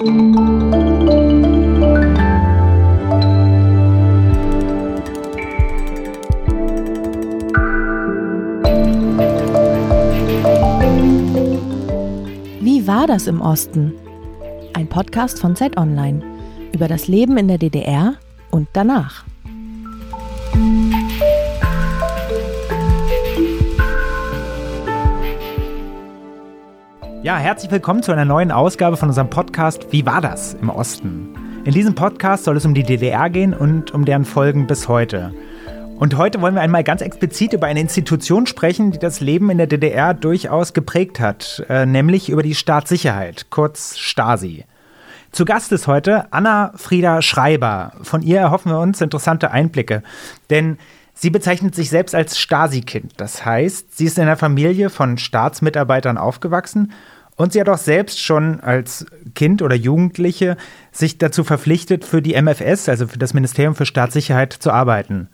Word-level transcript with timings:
Wie 0.00 0.06
war 12.86 13.08
das 13.08 13.26
im 13.26 13.40
Osten? 13.40 13.92
Ein 14.74 14.86
Podcast 14.88 15.40
von 15.40 15.56
Zeit 15.56 15.76
Online 15.76 16.22
über 16.72 16.86
das 16.86 17.08
Leben 17.08 17.36
in 17.36 17.48
der 17.48 17.58
DDR 17.58 18.14
und 18.52 18.68
danach. 18.74 19.24
Ja, 27.28 27.36
herzlich 27.36 27.70
willkommen 27.70 28.02
zu 28.02 28.10
einer 28.10 28.24
neuen 28.24 28.50
Ausgabe 28.50 28.96
von 28.96 29.10
unserem 29.10 29.28
Podcast 29.28 29.88
Wie 29.90 30.06
war 30.06 30.22
das 30.22 30.54
im 30.54 30.70
Osten? 30.70 31.28
In 31.66 31.74
diesem 31.74 31.94
Podcast 31.94 32.44
soll 32.44 32.56
es 32.56 32.64
um 32.64 32.72
die 32.72 32.84
DDR 32.84 33.28
gehen 33.28 33.52
und 33.52 33.90
um 33.90 34.06
deren 34.06 34.24
Folgen 34.24 34.66
bis 34.66 34.88
heute. 34.88 35.34
Und 35.98 36.16
heute 36.16 36.40
wollen 36.40 36.54
wir 36.54 36.62
einmal 36.62 36.84
ganz 36.84 37.02
explizit 37.02 37.52
über 37.52 37.66
eine 37.66 37.80
Institution 37.80 38.46
sprechen, 38.46 38.92
die 38.92 38.98
das 38.98 39.20
Leben 39.20 39.50
in 39.50 39.58
der 39.58 39.66
DDR 39.66 40.14
durchaus 40.14 40.72
geprägt 40.72 41.20
hat, 41.20 41.66
äh, 41.68 41.84
nämlich 41.84 42.30
über 42.30 42.42
die 42.42 42.54
Staatssicherheit, 42.54 43.50
kurz 43.50 43.98
Stasi. 43.98 44.64
Zu 45.30 45.44
Gast 45.44 45.70
ist 45.72 45.86
heute 45.86 46.32
Anna 46.32 46.72
Frieda 46.76 47.20
Schreiber. 47.20 47.92
Von 48.00 48.22
ihr 48.22 48.38
erhoffen 48.38 48.72
wir 48.72 48.80
uns 48.80 49.02
interessante 49.02 49.50
Einblicke, 49.50 50.02
denn 50.48 50.78
sie 51.12 51.28
bezeichnet 51.28 51.74
sich 51.74 51.90
selbst 51.90 52.14
als 52.14 52.38
Stasi-Kind. 52.38 53.12
Das 53.18 53.44
heißt, 53.44 53.98
sie 53.98 54.06
ist 54.06 54.16
in 54.16 54.22
einer 54.22 54.38
Familie 54.38 54.88
von 54.88 55.18
Staatsmitarbeitern 55.18 56.16
aufgewachsen 56.16 56.90
und 57.38 57.52
sie 57.52 57.60
hat 57.60 57.68
auch 57.68 57.78
selbst 57.78 58.20
schon 58.20 58.60
als 58.60 59.06
Kind 59.34 59.62
oder 59.62 59.76
Jugendliche 59.76 60.56
sich 60.90 61.18
dazu 61.18 61.44
verpflichtet, 61.44 62.04
für 62.04 62.20
die 62.20 62.34
MFS, 62.40 62.88
also 62.88 63.06
für 63.06 63.18
das 63.18 63.32
Ministerium 63.32 63.76
für 63.76 63.86
Staatssicherheit, 63.86 64.52
zu 64.52 64.72
arbeiten. 64.72 65.28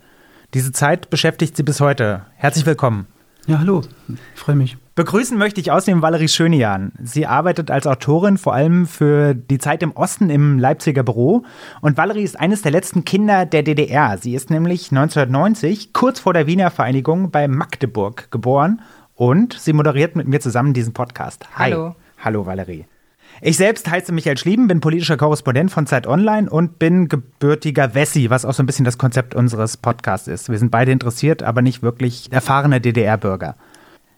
Diese 0.53 0.71
Zeit 0.71 1.09
beschäftigt 1.11 1.57
sie 1.57 1.63
bis 1.63 1.81
heute. 1.81 2.27
Herzlich 2.37 2.67
willkommen. 2.67 3.07
Ja, 3.47 3.59
hallo. 3.59 3.83
Ich 4.09 4.41
freue 4.41 4.55
mich. 4.55 4.77
Begrüßen 4.95 5.37
möchte 5.37 5.61
ich 5.61 5.73
außerdem 5.73 6.03
Valerie 6.03 6.29
Schönejan. 6.29 6.93
Sie 7.03 7.27
arbeitet 7.27 7.71
als 7.71 7.87
Autorin 7.87 8.39
vor 8.39 8.55
allem 8.55 8.87
für 8.87 9.35
die 9.35 9.59
Zeit 9.59 9.83
im 9.83 9.93
Osten 9.93 10.31
im 10.31 10.59
Leipziger 10.59 11.03
Büro. 11.03 11.45
Und 11.81 11.97
Valerie 11.97 12.23
ist 12.23 12.39
eines 12.39 12.63
der 12.63 12.71
letzten 12.71 13.05
Kinder 13.05 13.47
der 13.47 13.63
DDR. 13.63 14.19
Sie 14.19 14.35
ist 14.35 14.51
nämlich 14.51 14.93
1990, 14.93 15.95
kurz 15.95 16.21
vor 16.21 16.35
der 16.35 16.47
Wiener 16.47 16.71
Vereinigung, 16.71 17.31
bei 17.31 17.49
Magdeburg 17.49 18.31
geboren 18.31 18.81
und 19.15 19.53
sie 19.55 19.73
moderiert 19.73 20.17
mit 20.17 20.29
mir 20.29 20.41
zusammen 20.41 20.75
diesen 20.75 20.93
Podcast. 20.93 21.47
Hi. 21.57 21.73
Hallo. 21.73 21.97
Hallo 22.19 22.47
Valerie. 22.47 22.87
Ich 23.41 23.57
selbst 23.57 23.91
heiße 23.91 24.13
Michael 24.13 24.39
Schlieben, 24.39 24.69
bin 24.69 24.81
politischer 24.81 25.17
Korrespondent 25.17 25.71
von 25.71 25.87
Zeit 25.87 26.07
Online 26.07 26.49
und 26.49 26.79
bin 26.79 27.09
gebürtiger 27.09 27.95
Wessi, 27.95 28.31
was 28.31 28.45
auch 28.45 28.55
so 28.55 28.63
ein 28.63 28.67
bisschen 28.67 28.85
das 28.85 28.97
Konzept 28.97 29.35
unseres 29.35 29.77
Podcasts 29.77 30.29
ist. 30.29 30.49
Wir 30.49 30.59
sind 30.59 30.71
beide 30.71 30.93
interessiert, 30.93 31.43
aber 31.43 31.61
nicht 31.61 31.83
wirklich 31.83 32.31
erfahrene 32.31 32.81
DDR-Bürger. 32.81 33.57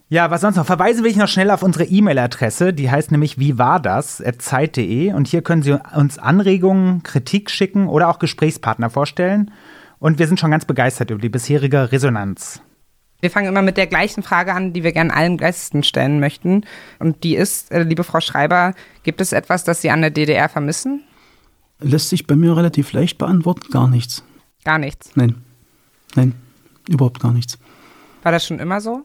Ja, 0.08 0.30
was 0.30 0.42
sonst 0.42 0.56
noch? 0.56 0.66
Verweisen 0.66 1.02
will 1.02 1.10
ich 1.10 1.16
noch 1.16 1.26
schnell 1.26 1.50
auf 1.50 1.64
unsere 1.64 1.84
E-Mail-Adresse. 1.84 2.72
Die 2.72 2.90
heißt 2.90 3.10
nämlich 3.10 3.38
wie 3.38 3.58
war 3.58 3.80
das? 3.80 4.22
Zeit.de. 4.38 5.12
Und 5.14 5.26
hier 5.26 5.42
können 5.42 5.62
Sie 5.62 5.76
uns 5.96 6.18
Anregungen, 6.18 7.02
Kritik 7.02 7.50
schicken 7.50 7.88
oder 7.88 8.08
auch 8.08 8.20
Gesprächspartner 8.20 8.90
vorstellen. 8.90 9.50
Und 9.98 10.20
wir 10.20 10.28
sind 10.28 10.38
schon 10.38 10.52
ganz 10.52 10.64
begeistert 10.64 11.10
über 11.10 11.20
die 11.20 11.28
bisherige 11.28 11.90
Resonanz. 11.90 12.60
Wir 13.20 13.30
fangen 13.30 13.48
immer 13.48 13.62
mit 13.62 13.76
der 13.76 13.86
gleichen 13.86 14.22
Frage 14.22 14.52
an, 14.52 14.72
die 14.72 14.82
wir 14.82 14.92
gerne 14.92 15.14
allen 15.14 15.38
Gästen 15.38 15.82
stellen 15.82 16.20
möchten. 16.20 16.64
Und 16.98 17.24
die 17.24 17.34
ist, 17.34 17.70
äh, 17.72 17.82
liebe 17.82 18.04
Frau 18.04 18.20
Schreiber, 18.20 18.74
gibt 19.02 19.20
es 19.20 19.32
etwas, 19.32 19.64
das 19.64 19.80
Sie 19.80 19.90
an 19.90 20.02
der 20.02 20.10
DDR 20.10 20.48
vermissen? 20.48 21.02
Lässt 21.80 22.08
sich 22.08 22.26
bei 22.26 22.36
mir 22.36 22.56
relativ 22.56 22.92
leicht 22.92 23.18
beantworten. 23.18 23.70
Gar 23.70 23.88
nichts. 23.88 24.22
Gar 24.64 24.78
nichts? 24.78 25.10
Nein. 25.14 25.36
Nein, 26.14 26.34
überhaupt 26.88 27.20
gar 27.20 27.32
nichts. 27.32 27.58
War 28.22 28.32
das 28.32 28.46
schon 28.46 28.58
immer 28.58 28.80
so? 28.80 29.02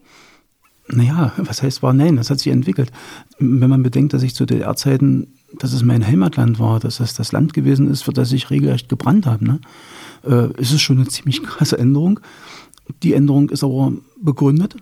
Naja, 0.88 1.34
was 1.38 1.62
heißt 1.62 1.84
war? 1.84 1.94
Nein, 1.94 2.16
das 2.16 2.30
hat 2.30 2.40
sich 2.40 2.52
entwickelt. 2.52 2.92
Wenn 3.40 3.70
man 3.70 3.84
bedenkt, 3.84 4.14
dass 4.14 4.24
ich 4.24 4.36
zu 4.36 4.46
DDR-Zeiten, 4.46 5.34
dass 5.60 5.74
es 5.74 5.84
mein 5.84 6.06
Heimatland 6.06 6.60
war, 6.60 6.80
dass 6.80 7.00
es 7.00 7.14
das 7.14 7.32
Land 7.32 7.54
gewesen 7.54 7.90
ist, 7.90 8.02
für 8.02 8.14
das 8.14 8.32
ich 8.32 8.50
regelrecht 8.50 8.90
gebrannt 8.90 9.26
habe, 9.26 9.46
ne, 9.46 9.60
äh, 10.26 10.52
ist 10.60 10.72
es 10.72 10.82
schon 10.82 10.98
eine 10.98 11.08
ziemlich 11.08 11.44
krasse 11.44 11.78
Änderung. 11.78 12.20
Die 13.04 13.14
Änderung 13.14 13.50
ist 13.50 13.64
aber 13.64 13.94
begründet. 14.20 14.76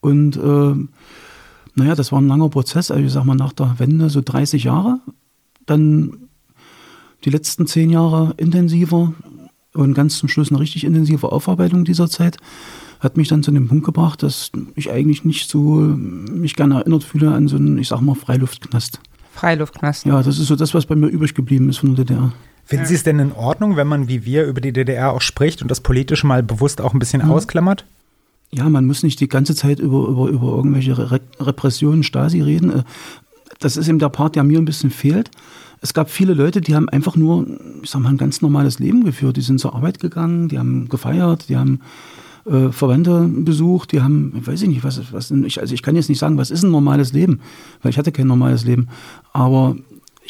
Und 0.00 0.36
äh, 0.36 0.74
naja, 1.74 1.94
das 1.94 2.12
war 2.12 2.20
ein 2.20 2.28
langer 2.28 2.48
Prozess. 2.48 2.90
Also 2.90 3.04
ich 3.04 3.12
sag 3.12 3.24
mal, 3.24 3.34
nach 3.34 3.52
der 3.52 3.78
Wende 3.78 4.10
so 4.10 4.20
30 4.24 4.64
Jahre. 4.64 5.00
Dann 5.66 6.28
die 7.24 7.30
letzten 7.30 7.66
zehn 7.66 7.90
Jahre 7.90 8.34
intensiver 8.36 9.12
und 9.74 9.94
ganz 9.94 10.18
zum 10.18 10.28
Schluss 10.28 10.50
eine 10.50 10.60
richtig 10.60 10.84
intensive 10.84 11.30
Aufarbeitung 11.30 11.84
dieser 11.84 12.08
Zeit 12.08 12.38
hat 13.00 13.16
mich 13.16 13.28
dann 13.28 13.42
zu 13.42 13.50
dem 13.50 13.66
Punkt 13.66 13.84
gebracht, 13.84 14.22
dass 14.22 14.52
ich 14.74 14.90
eigentlich 14.90 15.24
nicht 15.24 15.48
so 15.48 15.76
mich 15.76 16.54
gerne 16.54 16.76
erinnert 16.76 17.02
fühle 17.02 17.32
an 17.32 17.48
so 17.48 17.56
einen, 17.56 17.78
ich 17.78 17.88
sag 17.88 18.02
mal, 18.02 18.14
Freiluftknast. 18.14 19.00
Freiluftknast. 19.32 20.04
Ja, 20.04 20.22
das 20.22 20.38
ist 20.38 20.48
so 20.48 20.56
das, 20.56 20.74
was 20.74 20.84
bei 20.86 20.94
mir 20.94 21.06
übrig 21.06 21.34
geblieben 21.34 21.70
ist 21.70 21.78
von 21.78 21.94
der 21.94 22.04
DDR. 22.04 22.32
Finden 22.64 22.86
Sie 22.86 22.94
es 22.94 23.02
denn 23.02 23.18
in 23.18 23.32
Ordnung, 23.32 23.76
wenn 23.76 23.86
man 23.86 24.08
wie 24.08 24.24
wir 24.24 24.44
über 24.44 24.60
die 24.60 24.72
DDR 24.72 25.12
auch 25.12 25.20
spricht 25.20 25.62
und 25.62 25.70
das 25.70 25.80
Politische 25.80 26.26
mal 26.26 26.42
bewusst 26.42 26.80
auch 26.80 26.92
ein 26.92 26.98
bisschen 26.98 27.24
mhm. 27.24 27.30
ausklammert? 27.30 27.84
Ja, 28.52 28.68
man 28.68 28.86
muss 28.86 29.02
nicht 29.02 29.20
die 29.20 29.28
ganze 29.28 29.54
Zeit 29.54 29.78
über, 29.78 30.08
über, 30.08 30.28
über 30.28 30.56
irgendwelche 30.56 30.96
Re 30.98 31.20
Repressionen, 31.38 32.02
Stasi 32.02 32.40
reden. 32.40 32.70
Äh, 32.70 32.82
das 33.58 33.76
ist 33.76 33.88
eben 33.88 33.98
der 33.98 34.08
Part, 34.08 34.36
der 34.36 34.44
mir 34.44 34.58
ein 34.58 34.64
bisschen 34.64 34.90
fehlt. 34.90 35.30
Es 35.82 35.94
gab 35.94 36.10
viele 36.10 36.34
Leute, 36.34 36.60
die 36.60 36.74
haben 36.74 36.88
einfach 36.88 37.16
nur, 37.16 37.46
ich 37.82 37.90
sag 37.90 38.02
mal, 38.02 38.10
ein 38.10 38.18
ganz 38.18 38.42
normales 38.42 38.78
Leben 38.78 39.04
geführt. 39.04 39.36
Die 39.36 39.42
sind 39.42 39.60
zur 39.60 39.74
Arbeit 39.74 39.98
gegangen, 39.98 40.48
die 40.48 40.58
haben 40.58 40.88
gefeiert, 40.88 41.48
die 41.48 41.56
haben 41.56 41.80
äh, 42.44 42.70
Verwandte 42.70 43.28
besucht, 43.28 43.92
die 43.92 44.02
haben, 44.02 44.32
weiß 44.46 44.62
ich 44.62 44.68
nicht, 44.68 44.84
was, 44.84 45.12
was 45.12 45.30
ich, 45.30 45.60
also 45.60 45.74
ich 45.74 45.82
kann 45.82 45.96
jetzt 45.96 46.08
nicht 46.08 46.18
sagen, 46.18 46.36
was 46.36 46.50
ist 46.50 46.62
ein 46.62 46.70
normales 46.70 47.12
Leben, 47.12 47.40
weil 47.82 47.90
ich 47.90 47.98
hatte 47.98 48.12
kein 48.12 48.26
normales 48.26 48.64
Leben. 48.64 48.88
Aber 49.32 49.76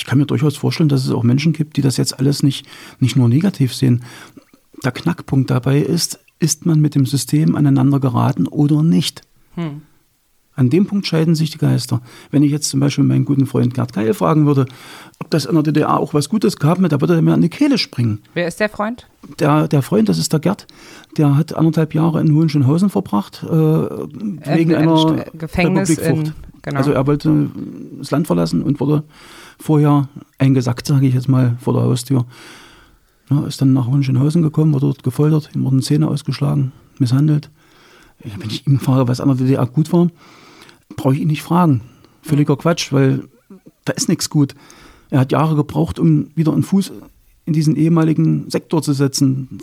ich 0.01 0.07
kann 0.07 0.17
mir 0.17 0.25
durchaus 0.25 0.57
vorstellen, 0.57 0.89
dass 0.89 1.05
es 1.05 1.11
auch 1.11 1.23
Menschen 1.23 1.53
gibt, 1.53 1.77
die 1.77 1.83
das 1.83 1.99
jetzt 1.99 2.19
alles 2.19 2.43
nicht, 2.43 2.67
nicht 3.01 3.17
nur 3.17 3.29
negativ 3.29 3.75
sehen. 3.75 4.03
Der 4.83 4.93
Knackpunkt 4.93 5.51
dabei 5.51 5.79
ist, 5.79 6.21
ist 6.39 6.65
man 6.65 6.81
mit 6.81 6.95
dem 6.95 7.05
System 7.05 7.55
aneinander 7.55 8.01
geraten 8.01 8.47
oder 8.47 8.83
nicht? 8.83 9.21
Hm. 9.57 9.83
An 10.55 10.71
dem 10.71 10.87
Punkt 10.87 11.07
scheiden 11.07 11.35
sich 11.35 11.51
die 11.51 11.59
Geister. 11.59 12.01
Wenn 12.31 12.43
ich 12.43 12.51
jetzt 12.51 12.71
zum 12.71 12.81
Beispiel 12.81 13.05
meinen 13.05 13.27
guten 13.27 13.45
Freund 13.45 13.75
Gerd 13.75 13.93
Keil 13.93 14.15
fragen 14.15 14.47
würde, 14.47 14.65
ob 15.19 15.31
das 15.31 15.45
in 15.45 15.53
der 15.53 15.65
DDR 15.65 15.99
auch 15.99 16.15
was 16.15 16.31
Gutes 16.31 16.57
gab, 16.57 16.79
da 16.89 17.01
würde 17.03 17.17
er 17.17 17.23
mir 17.23 17.35
an 17.35 17.43
die 17.43 17.51
Kehle 17.51 17.77
springen. 17.77 18.21
Wer 18.33 18.49
ist 18.49 18.59
der 18.59 18.71
Freund? 18.71 19.07
Der, 19.39 19.69
der 19.69 19.83
Freund, 19.83 20.09
das 20.09 20.17
ist 20.17 20.33
der 20.33 20.41
Gerd. 20.41 20.67
Der 21.19 21.37
hat 21.37 21.55
anderthalb 21.55 21.95
Jahre 21.95 22.23
in 22.23 22.35
Hohenschönhausen 22.35 22.89
verbracht, 22.89 23.43
äh, 23.43 23.49
wegen 23.51 24.71
äh, 24.71 24.77
einer 24.77 25.27
Gefängnis 25.35 25.91
in, 25.99 26.33
genau. 26.63 26.79
Also 26.79 26.93
er 26.93 27.07
wollte 27.07 27.51
das 27.99 28.11
Land 28.11 28.27
verlassen 28.27 28.63
und 28.63 28.81
wurde 28.81 29.05
vorher 29.61 30.09
eingesackt, 30.39 30.87
sage 30.87 31.07
ich 31.07 31.15
jetzt 31.15 31.29
mal, 31.29 31.57
vor 31.61 31.75
der 31.75 31.83
Haustür. 31.83 32.25
Ja, 33.31 33.47
ist 33.47 33.61
dann 33.61 33.73
nach 33.73 33.87
Hohenschönhausen 33.87 34.43
gekommen, 34.43 34.73
wurde 34.73 34.87
dort 34.87 35.03
gefoltert, 35.03 35.51
ihm 35.55 35.65
wurden 35.65 35.83
Zähne 35.83 36.09
ausgeschlagen, 36.09 36.73
misshandelt. 36.99 37.51
Wenn 38.19 38.51
ich 38.51 38.67
ihm 38.67 38.81
frage, 38.81 39.09
was 39.09 39.21
an 39.21 39.29
der 39.29 39.37
DDR 39.37 39.67
gut 39.67 39.93
war, 39.93 40.09
brauche 40.97 41.15
ich 41.15 41.21
ihn 41.21 41.29
nicht 41.29 41.43
fragen. 41.43 41.83
Völliger 42.23 42.57
Quatsch, 42.57 42.93
weil 42.93 43.23
da 43.85 43.93
ist 43.93 44.09
nichts 44.09 44.29
gut. 44.29 44.55
Er 45.11 45.21
hat 45.21 45.33
Jahre 45.33 45.57
gebraucht, 45.57 45.99
um 45.99 46.31
wieder 46.35 46.53
einen 46.53 46.63
Fuß 46.63 46.93
in 47.47 47.53
diesen 47.53 47.77
ehemaligen 47.77 48.51
Sektor 48.51 48.83
zu 48.83 48.93
setzen. 48.93 49.59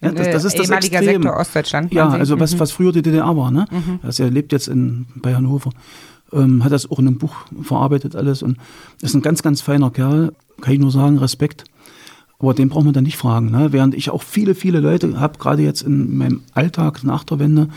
Ja, 0.00 0.12
das, 0.12 0.30
das, 0.30 0.44
ist 0.44 0.58
das 0.58 0.66
ehemaliger 0.66 0.98
Extrem. 0.98 1.22
Sektor 1.22 1.40
Ostdeutschland. 1.40 1.92
Ja, 1.92 2.08
also 2.08 2.40
was, 2.40 2.54
mhm. 2.54 2.60
was 2.60 2.72
früher 2.72 2.92
die 2.92 3.02
DDR 3.02 3.36
war. 3.36 3.50
Ne? 3.50 3.66
Mhm. 3.70 4.00
Also 4.02 4.24
er 4.24 4.30
lebt 4.30 4.52
jetzt 4.52 4.68
in, 4.68 5.06
bei 5.16 5.34
Hannover. 5.34 5.70
Ähm, 6.32 6.64
hat 6.64 6.72
das 6.72 6.90
auch 6.90 6.98
in 6.98 7.06
einem 7.06 7.18
Buch 7.18 7.34
verarbeitet 7.62 8.16
alles 8.16 8.42
und 8.42 8.58
ist 9.02 9.14
ein 9.14 9.22
ganz, 9.22 9.42
ganz 9.42 9.60
feiner 9.60 9.90
Kerl. 9.90 10.32
Kann 10.60 10.74
ich 10.74 10.80
nur 10.80 10.90
sagen, 10.90 11.18
Respekt. 11.18 11.64
Aber 12.38 12.54
den 12.54 12.68
braucht 12.68 12.84
man 12.84 12.94
dann 12.94 13.04
nicht 13.04 13.16
fragen. 13.16 13.50
Ne? 13.50 13.72
Während 13.72 13.94
ich 13.94 14.10
auch 14.10 14.22
viele, 14.22 14.54
viele 14.54 14.80
Leute 14.80 15.18
habe, 15.20 15.38
gerade 15.38 15.62
jetzt 15.62 15.82
in 15.82 16.16
meinem 16.16 16.42
Alltag 16.52 17.04
nach 17.04 17.24
der 17.24 17.38
Wende, 17.38 17.68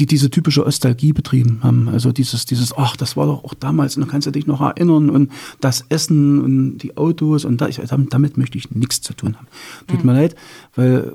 die 0.00 0.06
diese 0.06 0.30
typische 0.30 0.64
Ostalgie 0.64 1.12
betrieben 1.12 1.60
haben. 1.62 1.88
Also 1.88 2.10
dieses, 2.10 2.46
dieses, 2.46 2.76
ach, 2.76 2.96
das 2.96 3.16
war 3.16 3.26
doch 3.26 3.44
auch 3.44 3.54
damals, 3.54 3.96
und 3.96 4.06
da 4.06 4.10
kannst 4.10 4.26
du 4.26 4.30
dich 4.30 4.46
noch 4.46 4.62
erinnern 4.62 5.10
und 5.10 5.30
das 5.60 5.84
Essen 5.90 6.40
und 6.40 6.78
die 6.78 6.96
Autos 6.96 7.44
und 7.44 7.60
da, 7.60 7.68
ich, 7.68 7.80
damit 7.86 8.38
möchte 8.38 8.56
ich 8.56 8.70
nichts 8.70 9.02
zu 9.02 9.12
tun 9.12 9.36
haben. 9.36 9.46
Tut 9.86 10.00
mhm. 10.00 10.10
mir 10.10 10.14
leid, 10.14 10.36
weil 10.74 11.12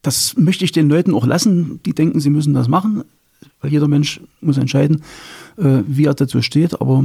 das 0.00 0.36
möchte 0.36 0.64
ich 0.64 0.72
den 0.72 0.88
Leuten 0.88 1.14
auch 1.14 1.26
lassen, 1.26 1.80
die 1.84 1.94
denken, 1.94 2.18
sie 2.20 2.30
müssen 2.30 2.54
das 2.54 2.66
machen, 2.66 3.04
weil 3.60 3.70
jeder 3.70 3.88
Mensch 3.88 4.20
muss 4.40 4.58
entscheiden, 4.58 5.02
äh, 5.56 5.82
wie 5.86 6.06
er 6.06 6.14
dazu 6.14 6.42
steht, 6.42 6.80
aber 6.80 7.04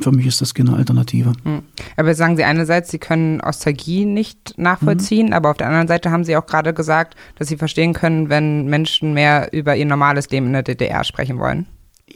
für 0.00 0.12
mich 0.12 0.26
ist 0.26 0.40
das 0.40 0.54
keine 0.54 0.74
Alternative. 0.74 1.32
Hm. 1.44 1.62
Aber 1.96 2.14
sagen 2.14 2.36
Sie 2.36 2.44
einerseits, 2.44 2.90
Sie 2.90 2.98
können 2.98 3.40
Ostalgie 3.40 4.04
nicht 4.04 4.54
nachvollziehen, 4.56 5.28
mhm. 5.28 5.32
aber 5.32 5.50
auf 5.50 5.56
der 5.56 5.68
anderen 5.68 5.88
Seite 5.88 6.10
haben 6.10 6.24
Sie 6.24 6.36
auch 6.36 6.46
gerade 6.46 6.74
gesagt, 6.74 7.14
dass 7.36 7.48
Sie 7.48 7.56
verstehen 7.56 7.92
können, 7.92 8.28
wenn 8.28 8.66
Menschen 8.66 9.14
mehr 9.14 9.52
über 9.52 9.76
ihr 9.76 9.86
normales 9.86 10.30
Leben 10.30 10.46
in 10.46 10.52
der 10.52 10.62
DDR 10.62 11.04
sprechen 11.04 11.38
wollen. 11.38 11.66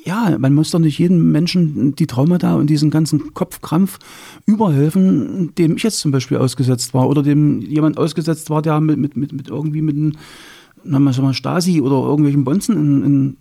Ja, 0.05 0.37
man 0.39 0.55
muss 0.55 0.71
doch 0.71 0.79
nicht 0.79 0.99
jedem 0.99 1.33
Menschen 1.33 1.95
die 1.97 2.07
Traumata 2.07 2.55
und 2.55 2.69
diesen 2.69 2.91
ganzen 2.91 3.35
Kopfkrampf 3.35 3.99
überhelfen, 4.47 5.53
dem 5.57 5.77
ich 5.77 5.83
jetzt 5.83 5.99
zum 5.99 6.13
Beispiel 6.13 6.39
ausgesetzt 6.39 6.95
war 6.95 7.09
oder 7.09 7.23
dem 7.23 7.61
jemand 7.61 7.99
ausgesetzt 7.99 8.51
war, 8.51 8.63
der 8.63 8.81
mit, 8.81 8.99
mit, 8.99 9.17
mit, 9.17 9.33
mit 9.33 9.49
irgendwie 9.49 9.83
mit 9.83 9.97
einem 9.97 10.13
na, 10.85 10.99
mal 10.99 11.35
Stasi 11.35 11.81
oder 11.81 11.97
irgendwelchen 11.97 12.45
Bonzen 12.45 12.77
in, 12.77 13.05
in, 13.05 13.37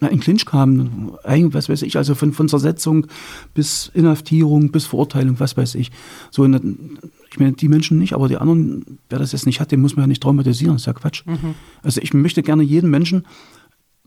na, 0.00 0.08
in 0.08 0.20
Clinch 0.20 0.44
kam. 0.44 1.16
Was 1.24 1.68
weiß 1.68 1.82
ich, 1.82 1.96
also 1.96 2.14
von, 2.14 2.32
von 2.32 2.48
Zersetzung 2.48 3.06
bis 3.54 3.90
Inhaftierung 3.94 4.70
bis 4.70 4.86
Verurteilung, 4.86 5.40
was 5.40 5.56
weiß 5.56 5.74
ich. 5.76 5.90
So, 6.30 6.44
ich 6.44 7.38
meine, 7.38 7.52
die 7.52 7.68
Menschen 7.68 7.98
nicht, 7.98 8.12
aber 8.12 8.28
die 8.28 8.36
anderen, 8.36 8.98
wer 9.08 9.18
das 9.18 9.32
jetzt 9.32 9.46
nicht 9.46 9.60
hat, 9.60 9.72
den 9.72 9.80
muss 9.80 9.96
man 9.96 10.04
ja 10.04 10.06
nicht 10.06 10.22
traumatisieren, 10.22 10.74
das 10.74 10.82
ist 10.82 10.86
ja 10.86 10.92
Quatsch. 10.92 11.24
Mhm. 11.26 11.54
Also 11.82 12.00
ich 12.00 12.14
möchte 12.14 12.42
gerne 12.42 12.62
jeden 12.62 12.90
Menschen 12.90 13.26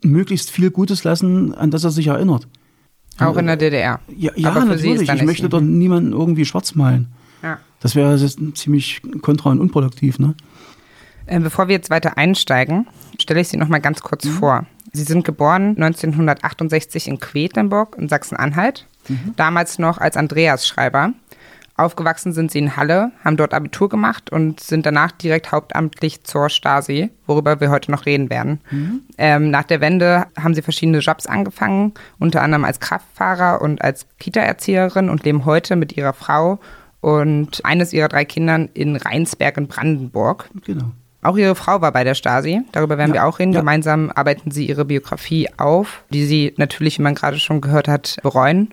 möglichst 0.02 0.50
viel 0.50 0.70
Gutes 0.70 1.04
lassen, 1.04 1.54
an 1.54 1.70
das 1.70 1.84
er 1.84 1.90
sich 1.90 2.06
erinnert. 2.06 2.46
Auch 3.18 3.36
in 3.36 3.46
der 3.46 3.56
DDR. 3.56 4.00
Ja, 4.16 4.32
ja 4.36 4.64
natürlich. 4.64 5.08
Ich 5.08 5.22
möchte 5.22 5.48
doch 5.48 5.60
niemanden 5.60 6.12
irgendwie 6.12 6.44
schwarz 6.44 6.74
malen. 6.74 7.08
Ja. 7.42 7.58
Das 7.80 7.94
wäre 7.94 8.16
ziemlich 8.54 9.02
kontra 9.22 9.50
und 9.50 9.60
unproduktiv. 9.60 10.18
Ne? 10.18 10.34
Äh, 11.26 11.40
bevor 11.40 11.68
wir 11.68 11.74
jetzt 11.74 11.90
weiter 11.90 12.16
einsteigen, 12.16 12.86
stelle 13.18 13.40
ich 13.40 13.48
Sie 13.48 13.56
noch 13.56 13.68
mal 13.68 13.80
ganz 13.80 14.00
kurz 14.00 14.24
mhm. 14.24 14.30
vor. 14.30 14.66
Sie 14.92 15.02
sind 15.02 15.24
geboren 15.24 15.76
1968 15.76 17.08
in 17.08 17.20
Quedlinburg 17.20 17.96
in 17.98 18.08
Sachsen-Anhalt, 18.08 18.86
mhm. 19.08 19.34
damals 19.36 19.78
noch 19.78 19.98
als 19.98 20.16
Andreas 20.16 20.66
Schreiber. 20.66 21.12
Aufgewachsen 21.78 22.32
sind 22.32 22.50
sie 22.50 22.58
in 22.58 22.76
Halle, 22.76 23.12
haben 23.22 23.36
dort 23.36 23.54
Abitur 23.54 23.88
gemacht 23.88 24.30
und 24.30 24.58
sind 24.58 24.84
danach 24.84 25.12
direkt 25.12 25.52
hauptamtlich 25.52 26.24
zur 26.24 26.48
Stasi, 26.48 27.10
worüber 27.24 27.60
wir 27.60 27.70
heute 27.70 27.92
noch 27.92 28.04
reden 28.04 28.30
werden. 28.30 28.60
Mhm. 28.70 29.02
Ähm, 29.16 29.50
nach 29.50 29.62
der 29.62 29.80
Wende 29.80 30.26
haben 30.36 30.54
sie 30.54 30.62
verschiedene 30.62 30.98
Jobs 30.98 31.26
angefangen, 31.26 31.94
unter 32.18 32.42
anderem 32.42 32.64
als 32.64 32.80
Kraftfahrer 32.80 33.62
und 33.62 33.80
als 33.80 34.06
Kita-Erzieherin 34.18 35.08
und 35.08 35.24
leben 35.24 35.44
heute 35.44 35.76
mit 35.76 35.96
ihrer 35.96 36.14
Frau 36.14 36.58
und 37.00 37.64
eines 37.64 37.92
ihrer 37.92 38.08
drei 38.08 38.24
Kindern 38.24 38.68
in 38.74 38.96
Rheinsberg 38.96 39.56
in 39.56 39.68
Brandenburg. 39.68 40.50
Genau. 40.64 40.90
Auch 41.20 41.36
ihre 41.36 41.56
Frau 41.56 41.80
war 41.80 41.92
bei 41.92 42.04
der 42.04 42.14
Stasi, 42.14 42.60
darüber 42.70 42.96
werden 42.96 43.14
ja, 43.14 43.22
wir 43.22 43.26
auch 43.26 43.38
reden. 43.38 43.52
Ja. 43.52 43.60
Gemeinsam 43.60 44.10
arbeiten 44.14 44.50
sie 44.50 44.66
ihre 44.66 44.84
Biografie 44.84 45.48
auf, 45.56 46.04
die 46.10 46.24
sie 46.24 46.54
natürlich, 46.56 46.98
wie 46.98 47.02
man 47.02 47.14
gerade 47.14 47.38
schon 47.38 47.60
gehört 47.60 47.88
hat, 47.88 48.18
bereuen. 48.22 48.70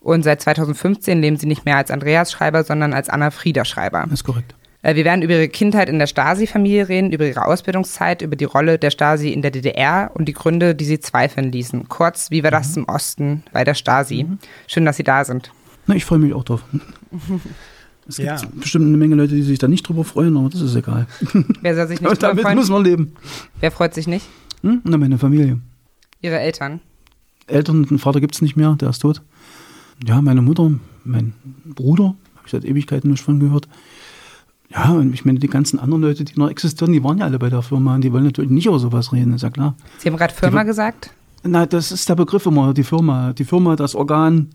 Und 0.00 0.22
seit 0.22 0.42
2015 0.42 1.20
leben 1.20 1.36
sie 1.36 1.46
nicht 1.46 1.64
mehr 1.64 1.78
als 1.78 1.90
Andreas 1.90 2.30
Schreiber, 2.30 2.64
sondern 2.64 2.92
als 2.92 3.08
Anna 3.08 3.30
Frieda 3.30 3.64
Schreiber. 3.64 4.02
Das 4.04 4.20
ist 4.20 4.24
korrekt. 4.24 4.54
Äh, 4.82 4.94
wir 4.94 5.04
werden 5.04 5.22
über 5.22 5.34
ihre 5.34 5.48
Kindheit 5.48 5.88
in 5.88 5.98
der 5.98 6.06
Stasi-Familie 6.06 6.88
reden, 6.88 7.12
über 7.12 7.26
ihre 7.26 7.44
Ausbildungszeit, 7.44 8.22
über 8.22 8.36
die 8.36 8.44
Rolle 8.44 8.78
der 8.78 8.90
Stasi 8.90 9.30
in 9.30 9.42
der 9.42 9.50
DDR 9.50 10.12
und 10.14 10.26
die 10.26 10.32
Gründe, 10.32 10.74
die 10.74 10.84
sie 10.84 11.00
zweifeln 11.00 11.50
ließen. 11.50 11.88
Kurz, 11.88 12.30
wie 12.30 12.44
war 12.44 12.52
das 12.52 12.76
mhm. 12.76 12.82
im 12.82 12.88
Osten 12.88 13.42
bei 13.52 13.64
der 13.64 13.74
Stasi? 13.74 14.24
Mhm. 14.24 14.38
Schön, 14.68 14.84
dass 14.84 14.96
Sie 14.96 15.02
da 15.02 15.24
sind. 15.24 15.50
Na, 15.86 15.94
ich 15.94 16.04
freue 16.04 16.18
mich 16.18 16.34
auch 16.34 16.44
drauf. 16.44 16.62
Es 18.08 18.16
gibt 18.16 18.28
ja. 18.28 18.48
bestimmt 18.54 18.86
eine 18.86 18.96
Menge 18.96 19.16
Leute, 19.16 19.34
die 19.34 19.42
sich 19.42 19.58
da 19.58 19.68
nicht 19.68 19.88
drüber 19.88 20.04
freuen, 20.04 20.36
aber 20.36 20.48
das 20.48 20.60
ist 20.60 20.76
egal. 20.76 21.06
Wer 21.60 21.74
soll 21.74 21.88
sich 21.88 22.00
nicht 22.00 22.22
damit 22.22 22.42
freuen? 22.42 22.56
muss 22.56 22.70
man 22.70 22.84
leben. 22.84 23.12
Wer 23.60 23.70
freut 23.70 23.94
sich 23.94 24.06
nicht? 24.06 24.26
Hm? 24.62 24.80
Na, 24.84 24.96
meine 24.96 25.18
Familie. 25.18 25.60
Ihre 26.22 26.38
Eltern? 26.38 26.80
Eltern, 27.46 27.84
den 27.84 27.98
Vater 27.98 28.20
gibt 28.20 28.34
es 28.34 28.42
nicht 28.42 28.56
mehr, 28.56 28.74
der 28.74 28.90
ist 28.90 29.00
tot 29.00 29.22
ja, 30.04 30.20
meine 30.20 30.42
Mutter, 30.42 30.70
mein 31.04 31.32
Bruder, 31.64 32.14
habe 32.34 32.44
ich 32.44 32.52
seit 32.52 32.64
Ewigkeiten 32.64 33.10
nicht 33.10 33.22
von 33.22 33.40
gehört. 33.40 33.68
Ja, 34.68 34.90
und 34.90 35.14
ich 35.14 35.24
meine, 35.24 35.38
die 35.38 35.48
ganzen 35.48 35.78
anderen 35.78 36.02
Leute, 36.02 36.24
die 36.24 36.38
noch 36.38 36.50
existieren, 36.50 36.92
die 36.92 37.02
waren 37.02 37.18
ja 37.18 37.24
alle 37.24 37.38
bei 37.38 37.48
der 37.48 37.62
Firma 37.62 37.94
und 37.94 38.02
die 38.02 38.12
wollen 38.12 38.24
natürlich 38.24 38.50
nicht 38.50 38.66
über 38.66 38.78
sowas 38.78 39.12
reden, 39.12 39.32
ist 39.34 39.42
ja 39.42 39.50
klar. 39.50 39.76
Sie 39.98 40.08
haben 40.08 40.16
gerade 40.16 40.34
Firma 40.34 40.62
die, 40.62 40.66
gesagt? 40.66 41.10
Na, 41.44 41.66
das 41.66 41.92
ist 41.92 42.08
der 42.08 42.16
Begriff 42.16 42.46
immer, 42.46 42.74
die 42.74 42.82
Firma. 42.82 43.32
Die 43.32 43.44
Firma, 43.44 43.76
das 43.76 43.94
Organ, 43.94 44.50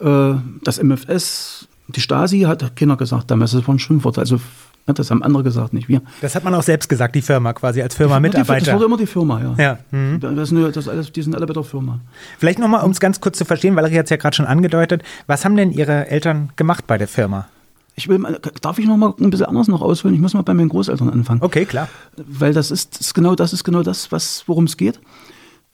äh, 0.00 0.34
das 0.64 0.82
MFS, 0.82 1.67
die 1.88 2.00
Stasi 2.00 2.40
hat 2.40 2.76
keiner 2.76 2.96
gesagt 2.96 3.30
damals, 3.30 3.52
das 3.52 3.66
war 3.66 3.74
ein 3.74 3.78
Schimpfwort. 3.78 4.18
Also 4.18 4.38
das 4.86 5.10
haben 5.10 5.22
andere 5.22 5.42
gesagt, 5.42 5.74
nicht 5.74 5.88
wir. 5.88 6.00
Das 6.20 6.34
hat 6.34 6.44
man 6.44 6.54
auch 6.54 6.62
selbst 6.62 6.88
gesagt, 6.88 7.14
die 7.14 7.22
Firma 7.22 7.52
quasi 7.52 7.82
als 7.82 7.94
Firma-Mitarbeiter. 7.94 8.64
Das 8.64 8.74
wurde 8.74 8.86
immer 8.86 8.96
die 8.96 9.06
Firma, 9.06 9.40
ja. 9.40 9.54
ja. 9.58 9.78
Mhm. 9.90 10.20
Das, 10.20 10.48
sind, 10.48 10.76
das 10.76 10.88
alles, 10.88 11.12
die 11.12 11.22
sind 11.22 11.34
alle 11.34 11.46
bei 11.46 11.52
der 11.52 11.62
Firma. 11.64 12.00
Vielleicht 12.38 12.58
nochmal, 12.58 12.84
um 12.84 12.90
es 12.90 13.00
ganz 13.00 13.20
kurz 13.20 13.36
zu 13.38 13.44
verstehen, 13.44 13.76
Valerie 13.76 13.98
hat 13.98 14.04
es 14.04 14.10
ja 14.10 14.16
gerade 14.16 14.34
schon 14.34 14.46
angedeutet. 14.46 15.02
Was 15.26 15.44
haben 15.44 15.56
denn 15.56 15.72
Ihre 15.72 16.08
Eltern 16.08 16.50
gemacht 16.56 16.86
bei 16.86 16.96
der 16.96 17.08
Firma? 17.08 17.48
Ich 17.96 18.08
will, 18.08 18.24
darf 18.62 18.78
ich 18.78 18.86
noch 18.86 18.96
mal 18.96 19.12
ein 19.20 19.30
bisschen 19.30 19.46
anders 19.46 19.68
noch 19.68 19.82
ausholen? 19.82 20.14
Ich 20.14 20.20
muss 20.20 20.32
mal 20.32 20.42
bei 20.42 20.54
meinen 20.54 20.68
Großeltern 20.68 21.10
anfangen. 21.10 21.42
Okay, 21.42 21.64
klar. 21.64 21.88
Weil 22.16 22.54
das 22.54 22.70
ist, 22.70 23.00
ist 23.00 23.12
genau 23.12 23.34
das 23.34 23.52
ist 23.52 23.64
genau 23.64 23.82
das, 23.82 24.08
worum 24.46 24.64
es 24.64 24.76
geht. 24.76 25.00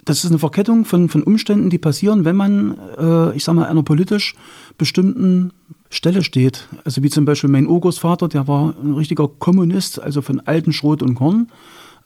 Das 0.07 0.25
ist 0.25 0.31
eine 0.31 0.39
Verkettung 0.39 0.85
von, 0.85 1.09
von 1.09 1.23
Umständen, 1.23 1.71
die 1.71 1.79
passieren, 1.79 2.25
wenn 2.25 2.37
man, 2.37 2.77
äh, 2.99 3.37
ich 3.37 3.45
sag 3.45 3.55
mal, 3.55 3.67
einer 3.67 3.83
politisch 3.83 4.35
bestimmten 4.77 5.53
Stelle 5.95 6.23
steht. 6.23 6.69
Also 6.85 7.03
wie 7.03 7.11
zum 7.11 7.25
Beispiel 7.25 7.51
mein 7.51 7.67
Urgroßvater, 7.67 8.29
der 8.29 8.49
war 8.49 8.75
ein 8.83 8.95
richtiger 8.95 9.29
Kommunist, 9.29 10.01
also 10.01 10.23
von 10.23 10.41
alten 10.41 10.73
Schrot 10.73 11.03
und 11.03 11.15
Korn. 11.15 11.49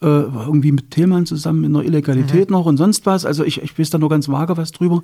Äh, 0.01 0.07
war 0.07 0.47
irgendwie 0.47 0.71
mit 0.71 0.93
Tillmann 0.93 1.27
zusammen 1.27 1.65
in 1.65 1.73
der 1.73 1.83
Illegalität 1.83 2.51
mhm. 2.51 2.57
noch 2.57 2.67
und 2.67 2.77
sonst 2.77 3.05
was. 3.07 3.25
Also 3.25 3.45
ich, 3.45 3.61
ich 3.63 3.77
weiß 3.79 3.91
da 3.91 3.99
nur 3.99 4.09
ganz 4.09 4.29
vage 4.29 4.57
was 4.57 4.71
drüber. 4.71 5.03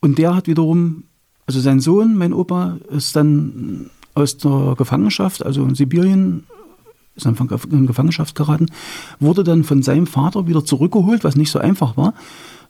Und 0.00 0.18
der 0.18 0.34
hat 0.34 0.46
wiederum, 0.46 1.04
also 1.46 1.60
sein 1.60 1.80
Sohn, 1.80 2.16
mein 2.16 2.34
Opa, 2.34 2.76
ist 2.90 3.16
dann 3.16 3.90
aus 4.14 4.36
der 4.36 4.74
Gefangenschaft, 4.76 5.46
also 5.46 5.64
in 5.64 5.74
Sibirien, 5.74 6.44
ist 7.16 7.24
dann 7.24 7.36
in 7.70 7.86
Gefangenschaft 7.86 8.34
geraten, 8.34 8.66
wurde 9.18 9.44
dann 9.44 9.64
von 9.64 9.82
seinem 9.82 10.06
Vater 10.06 10.46
wieder 10.46 10.64
zurückgeholt, 10.64 11.24
was 11.24 11.36
nicht 11.36 11.50
so 11.50 11.58
einfach 11.58 11.96
war. 11.96 12.14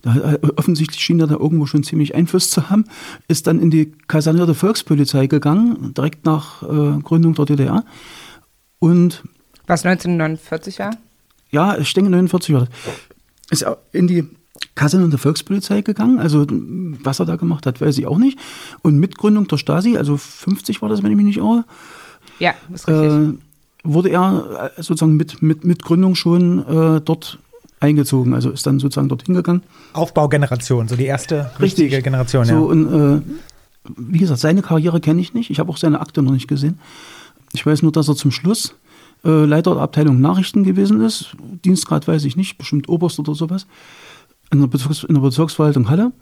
Da, 0.03 0.15
äh, 0.15 0.39
offensichtlich 0.57 1.01
schien 1.01 1.21
er 1.21 1.27
da 1.27 1.35
irgendwo 1.35 1.67
schon 1.67 1.83
ziemlich 1.83 2.15
Einfluss 2.15 2.51
zu 2.51 2.71
haben, 2.71 2.85
ist 3.27 3.47
dann 3.47 3.61
in 3.61 3.71
die 3.71 3.93
kasernierte 4.07 4.55
Volkspolizei 4.55 5.27
gegangen, 5.27 5.93
direkt 5.95 6.25
nach 6.25 6.63
äh, 6.63 7.01
Gründung 7.03 7.35
der 7.35 7.47
DDR. 7.47 7.85
Und 8.79 9.23
was 9.67 9.85
1949 9.85 10.79
war? 10.79 10.93
Ja, 11.51 11.77
ich 11.77 11.93
denke 11.95 12.11
49 12.11 12.55
war 12.55 12.61
das. 12.61 12.69
Ist 13.51 13.67
in 13.93 14.07
die 14.07 14.25
kasernierte 14.75 15.19
Volkspolizei 15.19 15.83
gegangen. 15.83 16.19
Also 16.21 16.47
was 16.49 17.21
er 17.21 17.27
da 17.27 17.37
gemacht 17.37 17.67
hat, 17.67 17.81
weiß 17.81 17.99
ich 17.99 18.07
auch 18.07 18.19
nicht. 18.19 18.39
Und 18.83 18.99
mit 18.99 19.19
Gründung 19.19 19.49
der 19.49 19.57
Stasi, 19.57 19.97
also 19.97 20.17
50 20.17 20.81
war 20.83 20.89
das, 20.89 21.03
wenn 21.03 21.11
ich 21.11 21.17
mich 21.17 21.27
nicht 21.27 21.39
irre. 21.39 21.65
Ja, 22.39 22.55
ist 22.73 22.89
richtig. 22.89 23.13
Äh, 23.13 23.33
wurde 23.85 24.11
er 24.11 24.73
äh, 24.77 24.83
sozusagen 24.83 25.17
mit, 25.17 25.43
mit, 25.43 25.65
mit 25.65 25.83
Gründung 25.83 26.15
schon 26.15 26.61
äh, 26.67 27.01
dort 27.01 27.39
eingezogen, 27.81 28.35
also 28.35 28.51
ist 28.51 28.67
dann 28.67 28.79
sozusagen 28.79 29.09
dorthin 29.09 29.35
gegangen. 29.35 29.63
Aufbaugeneration, 29.93 30.89
so 30.89 30.97
die 30.97 31.07
erste 31.07 31.51
Richtig. 31.61 31.63
richtige 31.63 32.03
Generation. 32.03 32.45
So, 32.45 32.53
ja. 32.53 32.61
und 32.61 33.19
äh, 33.19 33.21
wie 33.97 34.19
gesagt, 34.19 34.41
seine 34.41 34.63
Karriere 34.63 35.01
kenne 35.01 35.21
ich 35.21 35.35
nicht. 35.35 35.51
Ich 35.51 35.59
habe 35.59 35.71
auch 35.71 35.77
seine 35.77 36.01
Akte 36.01 36.23
noch 36.23 36.33
nicht 36.33 36.49
gesehen. 36.49 36.79
Ich 37.53 37.65
weiß 37.65 37.83
nur, 37.83 37.93
dass 37.93 38.09
er 38.09 38.17
zum 38.17 38.31
Schluss 38.31 38.75
äh, 39.25 39.45
Leiter 39.45 39.75
der 39.75 39.83
Abteilung 39.83 40.21
Nachrichten 40.21 40.65
gewesen 40.65 41.01
ist. 41.01 41.37
Dienstgrad 41.65 42.07
weiß 42.07 42.25
ich 42.25 42.37
nicht, 42.37 42.59
bestimmt 42.59 42.89
Oberst 42.89 43.19
oder 43.19 43.35
sowas. 43.35 43.67
In 44.51 44.61
der, 44.61 44.69
Bezirks 44.69 45.05
in 45.05 45.15
der 45.15 45.23
Bezirksverwaltung 45.23 45.89
Halle. 45.89 46.13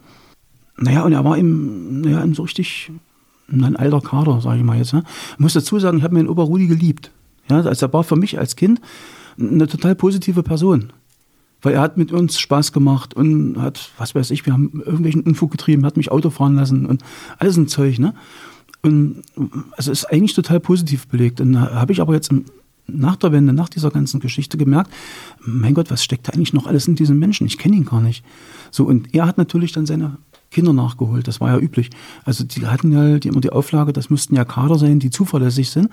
Naja, 0.77 1.03
und 1.03 1.13
er 1.13 1.23
war 1.23 1.37
im, 1.37 2.01
naja, 2.01 2.21
im 2.21 2.35
so 2.35 2.43
richtig 2.43 2.91
ein 3.49 3.75
alter 3.75 4.01
Kader, 4.01 4.41
sage 4.41 4.59
ich 4.59 4.63
mal 4.63 4.77
jetzt. 4.77 4.93
Ne? 4.93 5.03
Ich 5.33 5.39
muss 5.39 5.53
dazu 5.53 5.79
sagen, 5.79 5.97
ich 5.97 6.03
habe 6.03 6.13
meinen 6.13 6.27
Opa 6.27 6.43
Rudi 6.43 6.67
geliebt. 6.67 7.11
Ja, 7.49 7.61
also 7.61 7.85
er 7.85 7.93
war 7.93 8.03
für 8.03 8.17
mich 8.17 8.37
als 8.37 8.55
Kind 8.55 8.81
eine 9.39 9.67
total 9.67 9.95
positive 9.95 10.43
Person. 10.43 10.91
Weil 11.61 11.73
er 11.73 11.81
hat 11.81 11.97
mit 11.97 12.11
uns 12.11 12.39
Spaß 12.39 12.71
gemacht 12.71 13.13
und 13.13 13.59
hat, 13.59 13.91
was 13.97 14.13
weiß 14.13 14.31
ich, 14.31 14.45
wir 14.45 14.53
haben 14.53 14.81
irgendwelchen 14.85 15.23
Unfug 15.23 15.51
getrieben, 15.51 15.85
hat 15.85 15.97
mich 15.97 16.11
Auto 16.11 16.29
fahren 16.29 16.55
lassen 16.55 16.85
und 16.85 17.03
alles 17.39 17.57
ein 17.57 17.67
Zeug, 17.67 17.99
ne? 17.99 18.13
Und 18.83 19.23
also 19.75 19.91
ist 19.91 20.05
eigentlich 20.05 20.33
total 20.33 20.59
positiv 20.59 21.07
belegt. 21.07 21.41
Und 21.41 21.53
da 21.53 21.73
habe 21.73 21.91
ich 21.91 21.99
aber 21.99 22.13
jetzt 22.13 22.31
nach 22.87 23.15
der 23.17 23.31
Wende, 23.31 23.53
nach 23.53 23.69
dieser 23.69 23.91
ganzen 23.91 24.19
Geschichte 24.19 24.57
gemerkt, 24.57 24.91
mein 25.41 25.73
Gott, 25.73 25.91
was 25.91 26.03
steckt 26.03 26.27
da 26.27 26.33
eigentlich 26.33 26.53
noch 26.53 26.67
alles 26.67 26.87
in 26.87 26.95
diesem 26.95 27.19
Menschen? 27.19 27.47
Ich 27.47 27.57
kenne 27.57 27.75
ihn 27.75 27.85
gar 27.85 28.01
nicht. 28.01 28.23
So, 28.71 28.85
und 28.85 29.13
er 29.13 29.25
hat 29.25 29.37
natürlich 29.37 29.73
dann 29.73 29.85
seine 29.85 30.17
Kinder 30.51 30.73
nachgeholt. 30.73 31.27
Das 31.27 31.41
war 31.41 31.49
ja 31.49 31.59
üblich. 31.59 31.89
Also 32.23 32.43
die 32.43 32.65
hatten 32.65 32.91
ja 32.93 33.19
die, 33.19 33.27
immer 33.27 33.41
die 33.41 33.51
Auflage, 33.51 33.93
das 33.93 34.09
müssten 34.09 34.35
ja 34.35 34.45
Kader 34.45 34.77
sein, 34.77 34.99
die 34.99 35.09
zuverlässig 35.09 35.69
sind. 35.69 35.89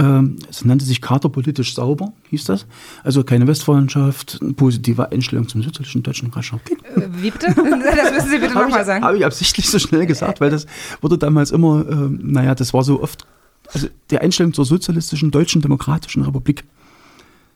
Ähm, 0.00 0.36
es 0.48 0.64
nannte 0.64 0.84
sich 0.84 1.00
Kater 1.00 1.28
politisch 1.28 1.74
sauber, 1.74 2.12
hieß 2.30 2.44
das. 2.44 2.66
Also 3.02 3.24
keine 3.24 3.46
Westfreundschaft, 3.48 4.38
positive 4.56 5.10
Einstellung 5.10 5.48
zum 5.48 5.62
sozialistischen 5.62 6.04
deutschen 6.04 6.30
Raschau. 6.30 6.60
Äh, 6.94 7.02
wie 7.20 7.30
bitte? 7.30 7.46
Das 7.98 8.12
müssen 8.12 8.30
Sie 8.30 8.38
bitte 8.38 8.54
nochmal 8.54 8.84
sagen. 8.84 9.04
Habe 9.04 9.18
ich 9.18 9.24
absichtlich 9.24 9.68
so 9.68 9.78
schnell 9.78 10.06
gesagt, 10.06 10.40
weil 10.40 10.50
das 10.50 10.66
wurde 11.00 11.18
damals 11.18 11.50
immer, 11.50 11.84
äh, 11.88 12.08
naja, 12.10 12.54
das 12.54 12.72
war 12.72 12.84
so 12.84 13.02
oft, 13.02 13.26
also 13.72 13.88
die 14.10 14.18
Einstellung 14.18 14.52
zur 14.52 14.64
sozialistischen 14.64 15.30
deutschen 15.30 15.62
demokratischen 15.62 16.22
Republik. 16.22 16.64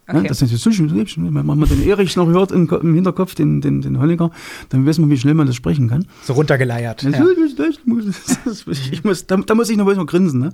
Okay. 0.08 0.22
Ja, 0.22 0.28
das 0.28 0.42
ist 0.42 0.66
natürlich 0.66 1.16
wenn 1.16 1.46
man 1.46 1.60
den 1.60 1.88
Erich 1.88 2.16
noch 2.16 2.26
hört 2.26 2.50
im, 2.50 2.94
Hinterkopf, 2.94 3.36
den, 3.36 3.60
den, 3.60 3.82
den 3.82 4.00
Holliger, 4.00 4.32
dann 4.70 4.84
weiß 4.84 4.98
man, 4.98 5.10
wie 5.10 5.16
schnell 5.16 5.34
man 5.34 5.46
das 5.46 5.54
sprechen 5.54 5.88
kann. 5.88 6.06
So 6.24 6.32
runtergeleiert. 6.32 7.02
Ja. 7.04 7.10
Ich 8.92 9.04
muss, 9.04 9.26
da, 9.26 9.36
da 9.36 9.54
muss 9.54 9.70
ich 9.70 9.76
noch 9.76 9.84
mal 9.84 10.06
grinsen. 10.06 10.40
Ne? 10.40 10.52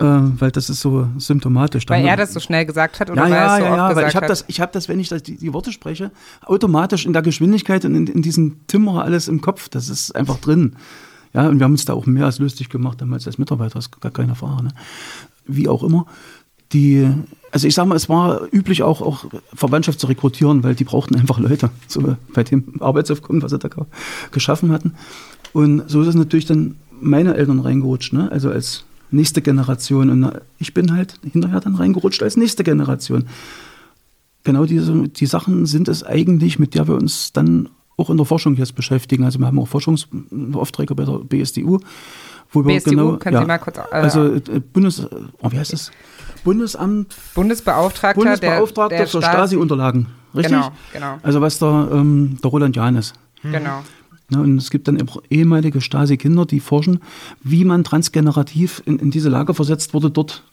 Äh, 0.00 0.04
weil 0.04 0.50
das 0.50 0.70
ist 0.70 0.80
so 0.80 1.06
symptomatisch. 1.18 1.84
Weil 1.88 2.04
er 2.06 2.16
das 2.16 2.32
so 2.32 2.40
schnell 2.40 2.64
gesagt 2.64 3.00
hat 3.00 3.10
oder 3.10 3.22
ja, 3.22 3.30
weil 3.30 3.32
er 3.32 3.38
ja, 3.38 3.52
es 3.54 3.58
so 3.58 3.64
ja, 3.64 3.70
oft 3.70 3.76
ja, 3.76 3.84
weil 3.84 3.94
gesagt 3.94 4.10
ich 4.10 4.16
habe 4.16 4.26
das, 4.26 4.44
ich 4.48 4.60
habe 4.60 4.72
das, 4.72 4.88
wenn 4.88 4.98
ich 5.00 5.08
das, 5.08 5.22
die, 5.22 5.36
die 5.36 5.52
Worte 5.52 5.72
spreche, 5.72 6.10
automatisch 6.46 7.06
in 7.06 7.12
der 7.12 7.22
Geschwindigkeit 7.22 7.84
und 7.84 7.94
in, 7.94 8.06
in 8.06 8.22
diesem 8.22 8.66
Timmer 8.66 9.04
alles 9.04 9.28
im 9.28 9.40
Kopf. 9.40 9.68
Das 9.68 9.88
ist 9.88 10.16
einfach 10.16 10.38
drin. 10.38 10.76
Ja, 11.32 11.48
und 11.48 11.58
wir 11.60 11.64
haben 11.64 11.72
uns 11.72 11.84
da 11.84 11.92
auch 11.92 12.06
mehr 12.06 12.24
als 12.24 12.38
lustig 12.40 12.70
gemacht 12.70 13.00
damals 13.00 13.26
als 13.26 13.38
Mitarbeiter, 13.38 13.74
das 13.74 13.86
ist 13.86 14.00
gar 14.00 14.10
keine 14.10 14.34
Frage. 14.34 14.64
Ne? 14.64 14.70
Wie 15.46 15.68
auch 15.68 15.82
immer. 15.84 16.06
Die, 16.72 17.08
also 17.52 17.66
ich 17.66 17.74
sag 17.74 17.86
mal, 17.86 17.96
es 17.96 18.08
war 18.08 18.42
üblich 18.52 18.82
auch, 18.82 19.00
auch 19.02 19.24
Verwandtschaft 19.54 20.00
zu 20.00 20.06
rekrutieren, 20.06 20.62
weil 20.62 20.74
die 20.74 20.84
brauchten 20.84 21.16
einfach 21.16 21.38
Leute, 21.38 21.70
so 21.88 22.16
bei 22.32 22.42
dem 22.44 22.74
Arbeitsaufkommen, 22.80 23.42
was 23.42 23.50
sie 23.50 23.58
da 23.58 23.68
ge- 23.68 23.84
geschaffen 24.32 24.72
hatten. 24.72 24.94
Und 25.52 25.88
so 25.90 26.00
ist 26.00 26.08
es 26.08 26.14
natürlich 26.14 26.46
dann 26.46 26.76
meine 27.00 27.34
Eltern 27.34 27.60
reingerutscht, 27.60 28.12
ne? 28.12 28.30
also 28.30 28.50
als 28.50 28.84
nächste 29.10 29.42
Generation. 29.42 30.10
Und 30.10 30.32
ich 30.58 30.74
bin 30.74 30.92
halt 30.92 31.14
hinterher 31.32 31.60
dann 31.60 31.74
reingerutscht 31.74 32.22
als 32.22 32.36
nächste 32.36 32.64
Generation. 32.64 33.26
Genau 34.44 34.64
diese 34.64 35.08
die 35.08 35.26
Sachen 35.26 35.66
sind 35.66 35.88
es 35.88 36.02
eigentlich, 36.02 36.58
mit 36.58 36.74
der 36.74 36.88
wir 36.88 36.94
uns 36.94 37.32
dann 37.32 37.68
auch 37.96 38.08
in 38.08 38.16
der 38.16 38.24
Forschung 38.24 38.54
jetzt 38.56 38.74
beschäftigen. 38.74 39.24
Also 39.24 39.38
wir 39.38 39.46
haben 39.46 39.58
auch 39.58 39.68
Forschungsaufträge 39.68 40.94
bei 40.94 41.04
der 41.04 41.18
BSDU, 41.18 41.80
wo 42.50 42.64
wir 42.64 42.74
BSDU, 42.76 42.90
genau, 42.90 43.16
können 43.18 43.38
Sie 43.38 43.44
mal 43.46 43.58
kurz, 43.58 43.76
äh, 43.76 43.82
also 43.90 44.34
äh, 44.34 44.40
Bundes, 44.72 45.06
oh, 45.42 45.50
wie 45.52 45.58
heißt 45.58 45.72
das? 45.74 45.90
Bundesamt, 46.42 47.14
Bundesbeauftragter, 47.34 48.18
Bundesbeauftragter 48.18 48.88
der, 48.96 48.98
der 49.04 49.06
für 49.08 49.18
Stasi- 49.18 49.30
Stasi-Unterlagen, 49.32 50.06
richtig? 50.34 50.52
Genau, 50.56 50.72
genau, 50.94 51.18
Also 51.22 51.42
was 51.42 51.58
der, 51.58 51.88
ähm, 51.92 52.38
der 52.42 52.50
Roland 52.50 52.74
Jahn 52.76 52.96
ist. 52.96 53.12
genau. 53.42 53.82
Ne, 54.30 54.40
und 54.40 54.56
es 54.58 54.70
gibt 54.70 54.86
dann 54.88 55.00
auch 55.08 55.22
ehemalige 55.30 55.80
Stasi-Kinder, 55.80 56.46
die 56.46 56.60
forschen, 56.60 57.00
wie 57.42 57.64
man 57.64 57.84
transgenerativ 57.84 58.82
in, 58.86 58.98
in 58.98 59.10
diese 59.10 59.28
Lage 59.28 59.54
versetzt 59.54 59.92
wurde, 59.94 60.10
dort 60.10 60.44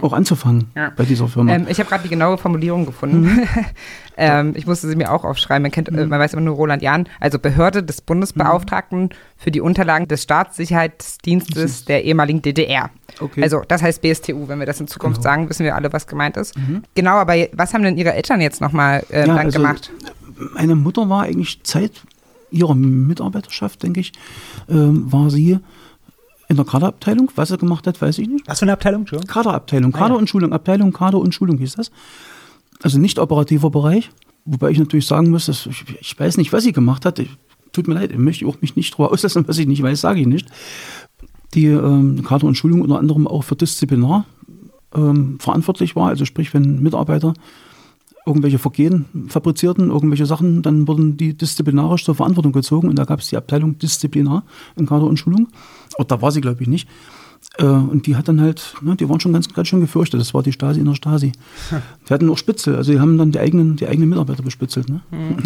auch 0.00 0.12
anzufangen 0.12 0.70
Ja. 0.76 0.90
bei 0.96 1.04
dieser 1.04 1.26
Firma. 1.28 1.52
Ähm, 1.54 1.66
ich 1.68 1.78
habe 1.80 1.88
gerade 1.88 2.04
die 2.04 2.08
genaue 2.08 2.38
Formulierung 2.38 2.86
gefunden. 2.86 3.22
Mhm. 3.22 3.40
ähm, 4.16 4.52
ich 4.56 4.66
musste 4.66 4.88
sie 4.88 4.94
mir 4.96 5.10
auch 5.12 5.24
aufschreiben. 5.24 5.62
Man, 5.62 5.70
kennt, 5.72 5.88
äh, 5.88 6.06
man 6.06 6.20
weiß 6.20 6.32
immer 6.34 6.42
nur 6.42 6.54
Roland 6.54 6.82
Jahn, 6.82 7.08
also 7.20 7.38
Behörde 7.40 7.82
des 7.82 8.00
Bundesbeauftragten 8.00 9.10
für 9.36 9.50
die 9.50 9.60
Unterlagen 9.60 10.06
des 10.06 10.22
Staatssicherheitsdienstes 10.22 11.84
der 11.84 12.04
ehemaligen 12.04 12.42
DDR. 12.42 12.90
Okay. 13.20 13.42
Also 13.42 13.62
das 13.66 13.82
heißt 13.82 14.02
BSTU. 14.02 14.48
Wenn 14.48 14.58
wir 14.60 14.66
das 14.66 14.80
in 14.80 14.86
Zukunft 14.88 15.16
Genau. 15.20 15.30
sagen, 15.30 15.48
wissen 15.50 15.64
wir 15.64 15.74
alle, 15.74 15.92
was 15.92 16.06
gemeint 16.06 16.36
ist. 16.36 16.54
Genau, 16.94 17.12
aber 17.16 17.34
was 17.52 17.74
haben 17.74 17.82
denn 17.82 17.96
Ihre 17.96 18.12
Eltern 18.14 18.40
jetzt 18.40 18.60
nochmal 18.60 19.04
äh, 19.10 19.20
Ja, 19.20 19.26
dann 19.26 19.38
also- 19.38 19.58
gemacht? 19.58 19.90
Meine 20.54 20.74
Mutter 20.74 21.08
war 21.08 21.22
eigentlich 21.24 21.62
Zeit 21.62 22.02
ihrer 22.52 22.74
Mitarbeiterschaft, 22.74 23.82
denke 23.82 24.00
ich, 24.00 24.12
ähm, 24.68 25.12
war 25.12 25.30
sie 25.30 25.58
in 26.48 26.56
der 26.56 26.64
Kaderabteilung. 26.64 27.30
Was 27.34 27.48
sie 27.48 27.58
gemacht 27.58 27.86
hat, 27.86 28.00
weiß 28.00 28.18
ich 28.18 28.28
nicht. 28.28 28.46
Was 28.46 28.60
für 28.60 28.64
eine 28.64 28.72
Abteilung, 28.72 29.02
Entschuldigung? 29.02 29.32
Kaderabteilung, 29.32 29.92
Kader 29.92 30.14
ja. 30.14 30.20
und 30.20 30.28
Schulung, 30.28 30.52
Abteilung, 30.52 30.92
Kader 30.92 31.18
und 31.18 31.34
Schulung 31.34 31.58
hieß 31.58 31.74
das. 31.76 31.90
Also 32.82 32.98
nicht 32.98 33.18
operativer 33.18 33.70
Bereich, 33.70 34.10
wobei 34.44 34.70
ich 34.70 34.78
natürlich 34.78 35.06
sagen 35.06 35.30
muss, 35.30 35.46
dass 35.46 35.66
ich, 35.66 35.84
ich 36.00 36.18
weiß 36.18 36.36
nicht, 36.36 36.52
was 36.52 36.64
sie 36.64 36.72
gemacht 36.72 37.06
hat. 37.06 37.18
Ich, 37.18 37.30
tut 37.72 37.88
mir 37.88 37.94
leid, 37.94 38.12
ich 38.12 38.18
möchte 38.18 38.46
auch 38.46 38.60
mich 38.60 38.76
nicht 38.76 38.96
drüber 38.96 39.10
auslassen, 39.12 39.46
was 39.48 39.58
ich 39.58 39.66
nicht 39.66 39.82
weiß, 39.82 40.00
sage 40.00 40.20
ich 40.20 40.26
nicht. 40.26 40.48
Die 41.54 41.66
ähm, 41.66 42.22
Kader 42.22 42.46
und 42.46 42.56
Schulung 42.56 42.82
unter 42.82 42.98
anderem 42.98 43.26
auch 43.26 43.44
für 43.44 43.56
Disziplinar 43.56 44.26
ähm, 44.94 45.38
verantwortlich 45.38 45.96
war, 45.96 46.08
also 46.08 46.24
sprich, 46.24 46.52
wenn 46.54 46.82
Mitarbeiter 46.82 47.34
irgendwelche 48.26 48.58
Vergehen 48.58 49.06
fabrizierten, 49.28 49.90
irgendwelche 49.90 50.26
Sachen, 50.26 50.62
dann 50.62 50.86
wurden 50.86 51.16
die 51.16 51.34
disziplinarisch 51.36 52.04
zur 52.04 52.14
Verantwortung 52.14 52.52
gezogen 52.52 52.88
und 52.88 52.96
da 52.98 53.04
gab 53.04 53.20
es 53.20 53.28
die 53.28 53.36
Abteilung 53.36 53.78
Disziplinar 53.78 54.44
in 54.76 54.86
Kader 54.86 55.04
und 55.06 55.16
Schulung. 55.18 55.48
Oder 55.98 56.06
da 56.06 56.22
war 56.22 56.30
sie, 56.30 56.40
glaube 56.40 56.62
ich, 56.62 56.68
nicht. 56.68 56.88
Äh, 57.58 57.64
und 57.64 58.06
die 58.06 58.14
hat 58.14 58.28
dann 58.28 58.40
halt, 58.40 58.74
ne, 58.80 58.94
die 58.94 59.08
waren 59.08 59.18
schon 59.18 59.32
ganz, 59.32 59.52
ganz 59.52 59.66
schön 59.66 59.80
gefürchtet. 59.80 60.20
Das 60.20 60.32
war 60.32 60.44
die 60.44 60.52
Stasi 60.52 60.78
in 60.78 60.86
der 60.86 60.94
Stasi. 60.94 61.32
Die 62.08 62.14
hatten 62.14 62.30
auch 62.30 62.38
Spitzel, 62.38 62.76
also 62.76 62.92
die 62.92 63.00
haben 63.00 63.16
dann 63.18 63.30
die 63.32 63.38
eigenen, 63.38 63.76
die 63.76 63.86
eigenen 63.86 64.08
Mitarbeiter 64.08 64.42
bespitzelt. 64.42 64.88
Ne? 64.88 65.00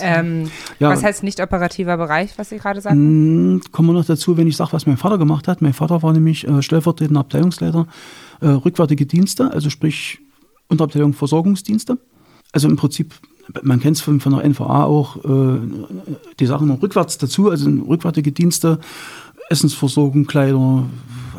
Ähm, 0.00 0.44
Ja. 0.78 0.90
was 0.90 1.02
heißt 1.02 1.22
nicht 1.24 1.40
operativer 1.40 1.96
Bereich, 1.96 2.38
was 2.38 2.50
Sie 2.50 2.58
gerade 2.58 2.80
sagten? 2.80 3.54
Mm, 3.56 3.60
Kommen 3.72 3.88
wir 3.88 3.92
noch 3.94 4.04
dazu, 4.04 4.36
wenn 4.36 4.46
ich 4.46 4.56
sage, 4.56 4.72
was 4.72 4.86
mein 4.86 4.96
Vater 4.96 5.18
gemacht 5.18 5.48
hat. 5.48 5.60
Mein 5.62 5.72
Vater 5.72 6.02
war 6.02 6.12
nämlich 6.12 6.46
äh, 6.46 6.62
stellvertretender 6.62 7.20
Abteilungsleiter 7.20 7.86
äh, 8.40 8.48
rückwärtige 8.48 9.06
Dienste, 9.06 9.50
also 9.52 9.70
sprich 9.70 10.20
Unterabteilung 10.68 11.12
Versorgungsdienste. 11.14 11.98
Also 12.52 12.68
im 12.68 12.76
Prinzip, 12.76 13.14
man 13.62 13.80
kennt 13.80 13.96
es 13.96 14.02
von, 14.02 14.20
von 14.20 14.32
der 14.36 14.44
NVA 14.48 14.84
auch, 14.84 15.16
äh, 15.24 15.58
die 16.38 16.46
Sachen 16.46 16.68
noch 16.68 16.82
rückwärts 16.82 17.18
dazu, 17.18 17.50
also 17.50 17.68
rückwärtige 17.88 18.30
Dienste, 18.32 18.78
Essensversorgung, 19.48 20.26
Kleider, 20.26 20.84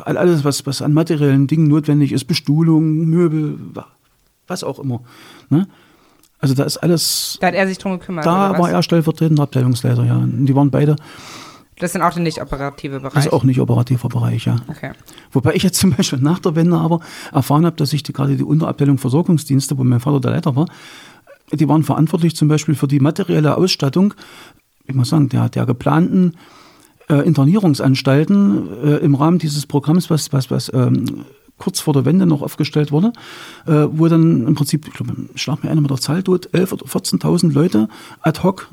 all- 0.04 0.16
alles, 0.16 0.44
was, 0.44 0.66
was 0.66 0.82
an 0.82 0.92
materiellen 0.92 1.46
Dingen 1.46 1.68
notwendig 1.68 2.12
ist, 2.12 2.24
Bestuhlung, 2.24 3.06
Möbel, 3.06 3.58
was 4.46 4.62
auch 4.64 4.78
immer. 4.78 5.00
Ne? 5.50 5.66
Also 6.38 6.54
da 6.54 6.64
ist 6.64 6.76
alles, 6.78 7.38
Da 7.40 7.46
hat 7.46 7.54
er 7.54 7.66
sich 7.66 7.78
drum 7.78 7.98
gekümmert. 7.98 8.26
da 8.26 8.50
war 8.50 8.58
was? 8.58 8.70
er 8.70 8.82
stellvertretender 8.82 9.42
Abteilungsleiter, 9.44 10.04
ja. 10.04 10.16
Und 10.18 10.44
die 10.46 10.54
waren 10.54 10.70
beide 10.70 10.96
Das 11.78 11.92
sind 11.92 12.02
auch 12.02 12.14
der 12.14 12.22
nicht 12.22 12.40
operative 12.40 13.00
Bereich. 13.00 13.14
das 13.14 13.26
ist 13.26 13.32
auch 13.32 13.44
nicht 13.44 13.60
operativer 13.60 14.08
Bereich, 14.08 14.46
ja. 14.46 14.56
okay. 14.68 14.92
Wobei 15.32 15.54
ich 15.54 15.62
jetzt 15.62 15.78
zum 15.78 15.90
Beispiel 15.90 16.20
nach 16.20 16.38
der 16.38 16.54
Wende 16.54 16.76
aber 16.76 17.00
erfahren 17.32 17.66
habe, 17.66 17.76
dass 17.76 17.92
ich 17.92 18.02
die, 18.02 18.12
gerade 18.12 18.36
die 18.36 18.44
Unterabteilung 18.44 18.98
Versorgungsdienste, 18.98 19.76
wo 19.76 19.84
mein 19.84 20.00
Vater 20.00 20.20
der 20.20 20.30
Leiter 20.32 20.54
war, 20.54 20.66
die 21.52 21.68
waren 21.68 21.82
verantwortlich 21.82 22.36
zum 22.36 22.48
Beispiel 22.48 22.74
für 22.74 22.88
die 22.88 23.00
materielle 23.00 23.56
Ausstattung, 23.56 24.14
ich 24.86 24.94
muss 24.94 25.08
sagen, 25.08 25.28
der, 25.28 25.48
der 25.48 25.66
geplanten 25.66 26.34
äh, 27.08 27.16
Internierungsanstalten 27.26 28.68
äh, 28.84 28.96
im 28.96 29.14
Rahmen 29.14 29.38
dieses 29.38 29.66
Programms, 29.66 30.10
was, 30.10 30.32
was, 30.32 30.50
was 30.50 30.72
ähm, 30.72 31.24
kurz 31.58 31.80
vor 31.80 31.94
der 31.94 32.04
Wende 32.04 32.26
noch 32.26 32.42
aufgestellt 32.42 32.92
wurde, 32.92 33.12
äh, 33.66 33.86
wo 33.90 34.08
dann 34.08 34.46
im 34.46 34.54
Prinzip, 34.54 34.86
ich 34.88 34.94
glaube, 34.94 35.14
schlag 35.34 35.62
mir 35.62 35.70
einer 35.70 35.80
mit 35.80 35.90
der 35.90 35.98
Zahl 35.98 36.22
tot, 36.22 36.48
11.000 36.52 36.72
oder 36.72 36.86
14.000 36.86 37.52
Leute 37.52 37.88
ad 38.22 38.42
hoc 38.42 38.68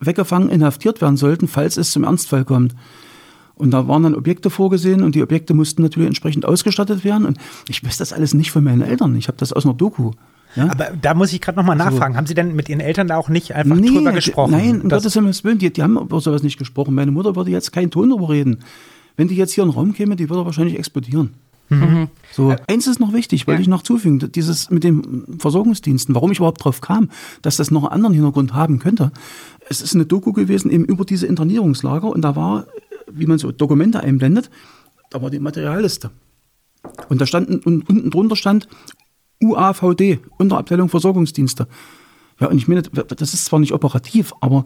weggefangen, 0.00 0.48
inhaftiert 0.48 1.00
werden 1.00 1.16
sollten, 1.16 1.48
falls 1.48 1.76
es 1.76 1.90
zum 1.92 2.04
Ernstfall 2.04 2.44
kommt. 2.44 2.74
Und 3.54 3.72
da 3.72 3.88
waren 3.88 4.04
dann 4.04 4.14
Objekte 4.14 4.50
vorgesehen 4.50 5.02
und 5.02 5.14
die 5.16 5.22
Objekte 5.22 5.52
mussten 5.52 5.82
natürlich 5.82 6.06
entsprechend 6.06 6.44
ausgestattet 6.46 7.02
werden. 7.04 7.26
Und 7.26 7.38
ich 7.68 7.84
weiß 7.84 7.96
das 7.96 8.12
alles 8.12 8.32
nicht 8.32 8.52
von 8.52 8.62
meinen 8.62 8.82
Eltern. 8.82 9.16
Ich 9.16 9.26
habe 9.26 9.36
das 9.38 9.52
aus 9.52 9.64
einer 9.64 9.74
Doku. 9.74 10.12
Ja? 10.54 10.70
Aber 10.70 10.90
da 11.02 11.12
muss 11.14 11.32
ich 11.32 11.40
gerade 11.40 11.58
nochmal 11.58 11.74
nachfragen. 11.76 12.16
Haben 12.16 12.26
Sie 12.26 12.34
denn 12.34 12.54
mit 12.54 12.68
Ihren 12.68 12.80
Eltern 12.80 13.08
da 13.08 13.16
auch 13.16 13.28
nicht 13.28 13.54
einfach 13.56 13.76
drüber 13.76 14.10
die- 14.10 14.14
gesprochen? 14.16 14.52
Nein, 14.52 14.80
um 14.82 14.88
Das- 14.88 15.02
Gottes 15.02 15.14
Himmels 15.14 15.42
Willen, 15.42 15.58
die, 15.58 15.72
die 15.72 15.82
haben 15.82 15.98
über 15.98 16.20
sowas 16.20 16.44
nicht 16.44 16.58
gesprochen. 16.58 16.94
Meine 16.94 17.10
Mutter 17.10 17.34
würde 17.34 17.50
jetzt 17.50 17.72
keinen 17.72 17.90
Ton 17.90 18.10
darüber 18.10 18.28
reden. 18.30 18.60
Wenn 19.16 19.26
die 19.26 19.34
jetzt 19.34 19.52
hier 19.52 19.64
in 19.64 19.70
den 19.70 19.74
Raum 19.76 19.92
käme, 19.92 20.14
die 20.14 20.30
würde 20.30 20.44
wahrscheinlich 20.46 20.78
explodieren. 20.78 21.34
So, 22.32 22.56
eins 22.66 22.86
ist 22.86 22.98
noch 22.98 23.12
wichtig, 23.12 23.46
wollte 23.46 23.58
Ja. 23.58 23.62
ich 23.62 23.68
noch 23.68 23.82
zufügen, 23.82 24.32
dieses 24.32 24.70
mit 24.70 24.84
den 24.84 25.24
Versorgungsdiensten, 25.38 26.14
warum 26.14 26.32
ich 26.32 26.38
überhaupt 26.38 26.64
drauf 26.64 26.80
kam, 26.80 27.10
dass 27.42 27.58
das 27.58 27.70
noch 27.70 27.82
einen 27.84 27.92
anderen 27.92 28.14
Hintergrund 28.14 28.54
haben 28.54 28.78
könnte. 28.78 29.12
Es 29.68 29.82
ist 29.82 29.94
eine 29.94 30.06
Doku 30.06 30.32
gewesen 30.32 30.70
eben 30.70 30.84
über 30.84 31.04
diese 31.04 31.26
Internierungslager 31.26 32.08
und 32.08 32.22
da 32.22 32.36
war, 32.36 32.66
wie 33.10 33.26
man 33.26 33.38
so 33.38 33.52
Dokumente 33.52 34.00
einblendet, 34.00 34.50
da 35.10 35.22
war 35.22 35.30
die 35.30 35.38
Materialliste. 35.38 36.10
Und 37.08 37.20
da 37.20 37.26
stand 37.26 37.66
und 37.66 37.88
unten 37.88 38.10
drunter 38.10 38.36
stand 38.36 38.68
UAVD, 39.42 40.20
Unterabteilung 40.38 40.88
Versorgungsdienste. 40.88 41.68
Ja, 42.40 42.48
und 42.48 42.56
ich 42.56 42.68
meine, 42.68 42.82
das 42.82 43.34
ist 43.34 43.46
zwar 43.46 43.58
nicht 43.58 43.72
operativ, 43.72 44.32
aber 44.40 44.64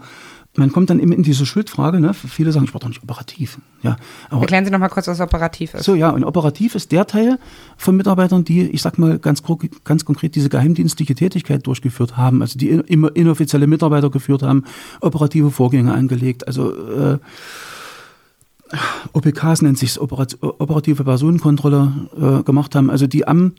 man 0.54 0.70
kommt 0.70 0.90
dann 0.90 1.00
eben 1.00 1.12
in 1.12 1.22
diese 1.22 1.46
Schuldfrage. 1.46 1.98
Ne? 1.98 2.12
Viele 2.12 2.52
sagen, 2.52 2.66
ich 2.66 2.74
war 2.74 2.80
doch 2.80 2.88
nicht 2.88 3.02
operativ. 3.02 3.58
Ja, 3.82 3.96
aber 4.28 4.42
Erklären 4.42 4.64
Sie 4.64 4.70
noch 4.70 4.78
mal 4.78 4.88
kurz, 4.88 5.06
was 5.06 5.20
operativ 5.20 5.74
ist. 5.74 5.84
so, 5.84 5.94
ja, 5.94 6.10
und 6.10 6.24
operativ 6.24 6.74
ist 6.74 6.92
der 6.92 7.06
Teil 7.06 7.38
von 7.78 7.96
Mitarbeitern, 7.96 8.44
die, 8.44 8.62
ich 8.62 8.82
sag 8.82 8.98
mal 8.98 9.18
ganz, 9.18 9.42
ganz 9.84 10.04
konkret, 10.04 10.34
diese 10.34 10.50
geheimdienstliche 10.50 11.14
Tätigkeit 11.14 11.66
durchgeführt 11.66 12.16
haben, 12.18 12.42
also 12.42 12.58
die 12.58 12.68
in, 12.68 13.04
inoffizielle 13.04 13.66
Mitarbeiter 13.66 14.10
geführt 14.10 14.42
haben, 14.42 14.64
operative 15.00 15.50
Vorgänge 15.50 15.94
angelegt, 15.94 16.46
also 16.46 16.72
äh, 16.74 17.18
OPKs 19.12 19.62
nennt 19.62 19.78
sich 19.78 20.00
Operat 20.00 20.38
operative 20.40 21.04
Personenkontrolle 21.04 21.92
äh, 22.40 22.42
gemacht 22.42 22.74
haben, 22.74 22.90
also 22.90 23.06
die 23.06 23.26
am 23.26 23.52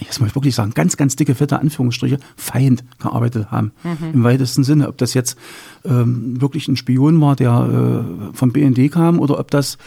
jetzt 0.00 0.20
muss 0.20 0.30
ich 0.30 0.34
wirklich 0.34 0.54
sagen, 0.54 0.72
ganz, 0.74 0.96
ganz 0.96 1.16
dicke, 1.16 1.34
fette 1.34 1.58
Anführungsstriche, 1.58 2.18
Feind 2.36 2.84
gearbeitet 2.98 3.50
haben. 3.50 3.72
Im 4.12 4.24
weitesten 4.24 4.64
Sinne. 4.64 4.88
Ob 4.88 4.98
das 4.98 5.14
jetzt 5.14 5.38
ähm, 5.84 6.40
wirklich 6.40 6.68
ein 6.68 6.76
Spion 6.76 7.20
war, 7.20 7.36
der 7.36 8.04
äh, 8.32 8.36
vom 8.36 8.52
BND 8.52 8.90
kam, 8.90 9.20
oder 9.20 9.38
ob 9.38 9.50
das, 9.50 9.78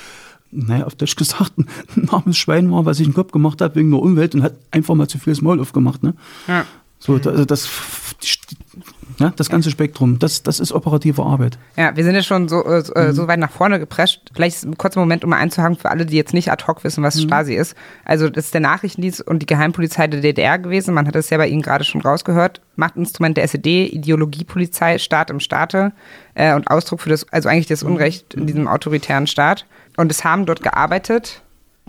naja, 0.52 0.86
auf 0.86 0.96
Deutsch 0.96 1.16
gesagt, 1.16 1.54
ein 1.96 2.10
armes 2.10 2.38
Schwein 2.38 2.72
war, 2.72 2.86
was 2.86 2.98
sich 2.98 3.08
einen 3.08 3.14
Kopf 3.14 3.32
gemacht 3.32 3.62
hat 3.62 3.76
wegen 3.76 3.92
der 3.92 4.02
Umwelt 4.02 4.36
und 4.36 4.44
hat 4.44 4.56
einfach 4.72 4.96
mal 4.96 5.08
zu 5.08 5.20
viel 5.20 5.34
das 5.34 5.42
Maul 5.42 5.60
aufgemacht. 5.60 6.02
Ne? 6.04 6.14
Ja. 6.48 6.66
So, 7.00 7.14
also 7.16 7.46
das, 7.46 7.70
ja, 9.20 9.32
das 9.36 9.50
ganze 9.50 9.70
Spektrum, 9.70 10.18
das, 10.20 10.44
das 10.44 10.60
ist 10.60 10.72
operative 10.72 11.22
Arbeit. 11.24 11.58
Ja, 11.78 11.96
wir 11.96 12.04
sind 12.04 12.16
ja 12.16 12.24
schon 12.24 12.50
so, 12.50 12.66
äh, 12.66 12.82
so, 12.82 12.94
Mhm. 12.96 13.02
äh, 13.02 13.14
so 13.14 13.28
weit 13.28 13.40
nach 13.40 13.52
vorne 13.52 13.80
geprescht. 13.80 14.22
Vielleicht 14.34 14.56
ist 14.58 14.66
ein 14.66 14.78
kurzer 14.78 15.00
Moment, 15.00 15.24
um 15.24 15.30
mal 15.30 15.38
einzuhaken 15.38 15.76
für 15.78 15.90
alle, 15.92 16.06
die 16.06 16.16
jetzt 16.16 16.34
nicht 16.34 16.52
ad 16.52 16.64
hoc 16.68 16.84
wissen, 16.84 17.04
was 17.04 17.16
Mhm. 17.18 17.22
Stasi 17.28 17.54
ist. 17.54 17.76
Also 18.06 18.30
das 18.30 18.46
ist 18.46 18.54
der 18.54 18.62
Nachrichtendienst 18.62 19.22
und 19.22 19.40
die 19.40 19.46
Geheimpolizei 19.46 20.08
der 20.08 20.22
DDR 20.22 20.58
gewesen. 20.58 20.94
Man 20.94 21.08
hat 21.08 21.16
es 21.16 21.30
ja 21.30 21.38
bei 21.38 21.48
Ihnen 21.48 21.62
gerade 21.62 21.84
schon 21.84 22.02
rausgehört. 22.02 22.62
Machtinstrument 22.76 23.38
der 23.38 23.44
SED, 23.44 23.88
Ideologiepolizei, 23.88 24.98
Staat 24.98 25.30
im 25.30 25.40
Staate 25.40 25.92
äh, 26.34 26.54
und 26.56 26.68
Ausdruck 26.70 27.02
für 27.02 27.10
das, 27.10 27.28
also 27.32 27.50
eigentlich 27.50 27.68
das 27.68 27.84
Mhm. 27.84 27.92
Unrecht 27.92 28.34
in 28.34 28.48
diesem 28.48 28.68
autoritären 28.68 29.28
Staat. 29.28 29.66
Und 29.98 30.12
es 30.12 30.24
haben 30.24 30.46
dort 30.46 30.64
gearbeitet 30.64 31.42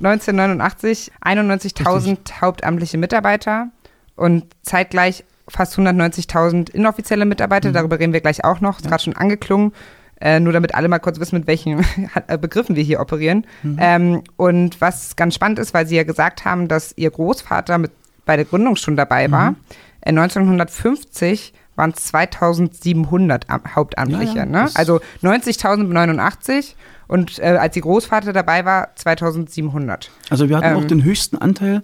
1989 0.02 1.12
91.000 1.24 2.40
hauptamtliche 2.40 2.98
Mitarbeiter 2.98 3.68
und 4.16 4.44
zeitgleich 4.62 5.24
fast 5.50 5.78
190.000 5.78 6.70
inoffizielle 6.70 7.24
Mitarbeiter. 7.24 7.70
Mhm. 7.70 7.74
Darüber 7.74 7.98
reden 7.98 8.12
wir 8.12 8.20
gleich 8.20 8.44
auch 8.44 8.60
noch. 8.60 8.78
Ist 8.78 8.84
ja. 8.84 8.90
gerade 8.90 9.02
schon 9.02 9.16
angeklungen. 9.16 9.72
Äh, 10.20 10.38
nur 10.38 10.52
damit 10.52 10.74
alle 10.74 10.88
mal 10.88 10.98
kurz 10.98 11.18
wissen, 11.18 11.36
mit 11.36 11.46
welchen 11.46 11.84
äh, 12.26 12.38
Begriffen 12.38 12.76
wir 12.76 12.82
hier 12.82 13.00
operieren. 13.00 13.46
Mhm. 13.62 13.76
Ähm, 13.80 14.22
und 14.36 14.80
was 14.80 15.16
ganz 15.16 15.34
spannend 15.34 15.58
ist, 15.58 15.72
weil 15.72 15.86
Sie 15.86 15.96
ja 15.96 16.04
gesagt 16.04 16.44
haben, 16.44 16.68
dass 16.68 16.92
Ihr 16.96 17.10
Großvater 17.10 17.78
mit 17.78 17.92
bei 18.26 18.36
der 18.36 18.44
Gründung 18.44 18.76
schon 18.76 18.96
dabei 18.96 19.30
war. 19.30 19.52
Mhm. 19.52 19.56
1950 20.04 21.52
waren 21.74 21.90
es 21.96 22.04
2700 22.06 23.46
Hauptamtliche. 23.74 24.36
Ja, 24.36 24.44
ja, 24.44 24.46
ne? 24.46 24.70
Also 24.74 25.00
90.089 25.22 26.74
und 27.08 27.38
äh, 27.38 27.56
als 27.58 27.74
Ihr 27.74 27.82
Großvater 27.82 28.32
dabei 28.32 28.64
war, 28.64 28.94
2700. 28.94 30.10
Also 30.28 30.48
wir 30.48 30.58
hatten 30.58 30.68
ähm, 30.68 30.76
auch 30.76 30.84
den 30.84 31.02
höchsten 31.02 31.38
Anteil 31.38 31.82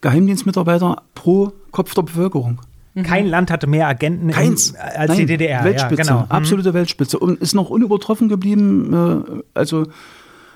Geheimdienstmitarbeiter 0.00 1.02
pro 1.14 1.52
Kopf 1.70 1.94
der 1.94 2.02
Bevölkerung. 2.02 2.60
Mhm. 2.96 3.02
Kein 3.02 3.26
Land 3.26 3.50
hatte 3.50 3.66
mehr 3.66 3.86
Agenten 3.86 4.30
Keins. 4.30 4.70
In, 4.70 4.76
als 4.76 5.08
Nein, 5.08 5.18
die 5.18 5.26
DDR. 5.26 5.64
Weltspitze, 5.64 6.02
ja, 6.02 6.08
genau. 6.08 6.20
Mhm. 6.24 6.30
absolute 6.30 6.74
Weltspitze. 6.74 7.18
Und 7.18 7.40
ist 7.40 7.54
noch 7.54 7.68
unübertroffen 7.68 8.28
geblieben. 8.28 9.22
Äh, 9.34 9.42
also 9.52 9.86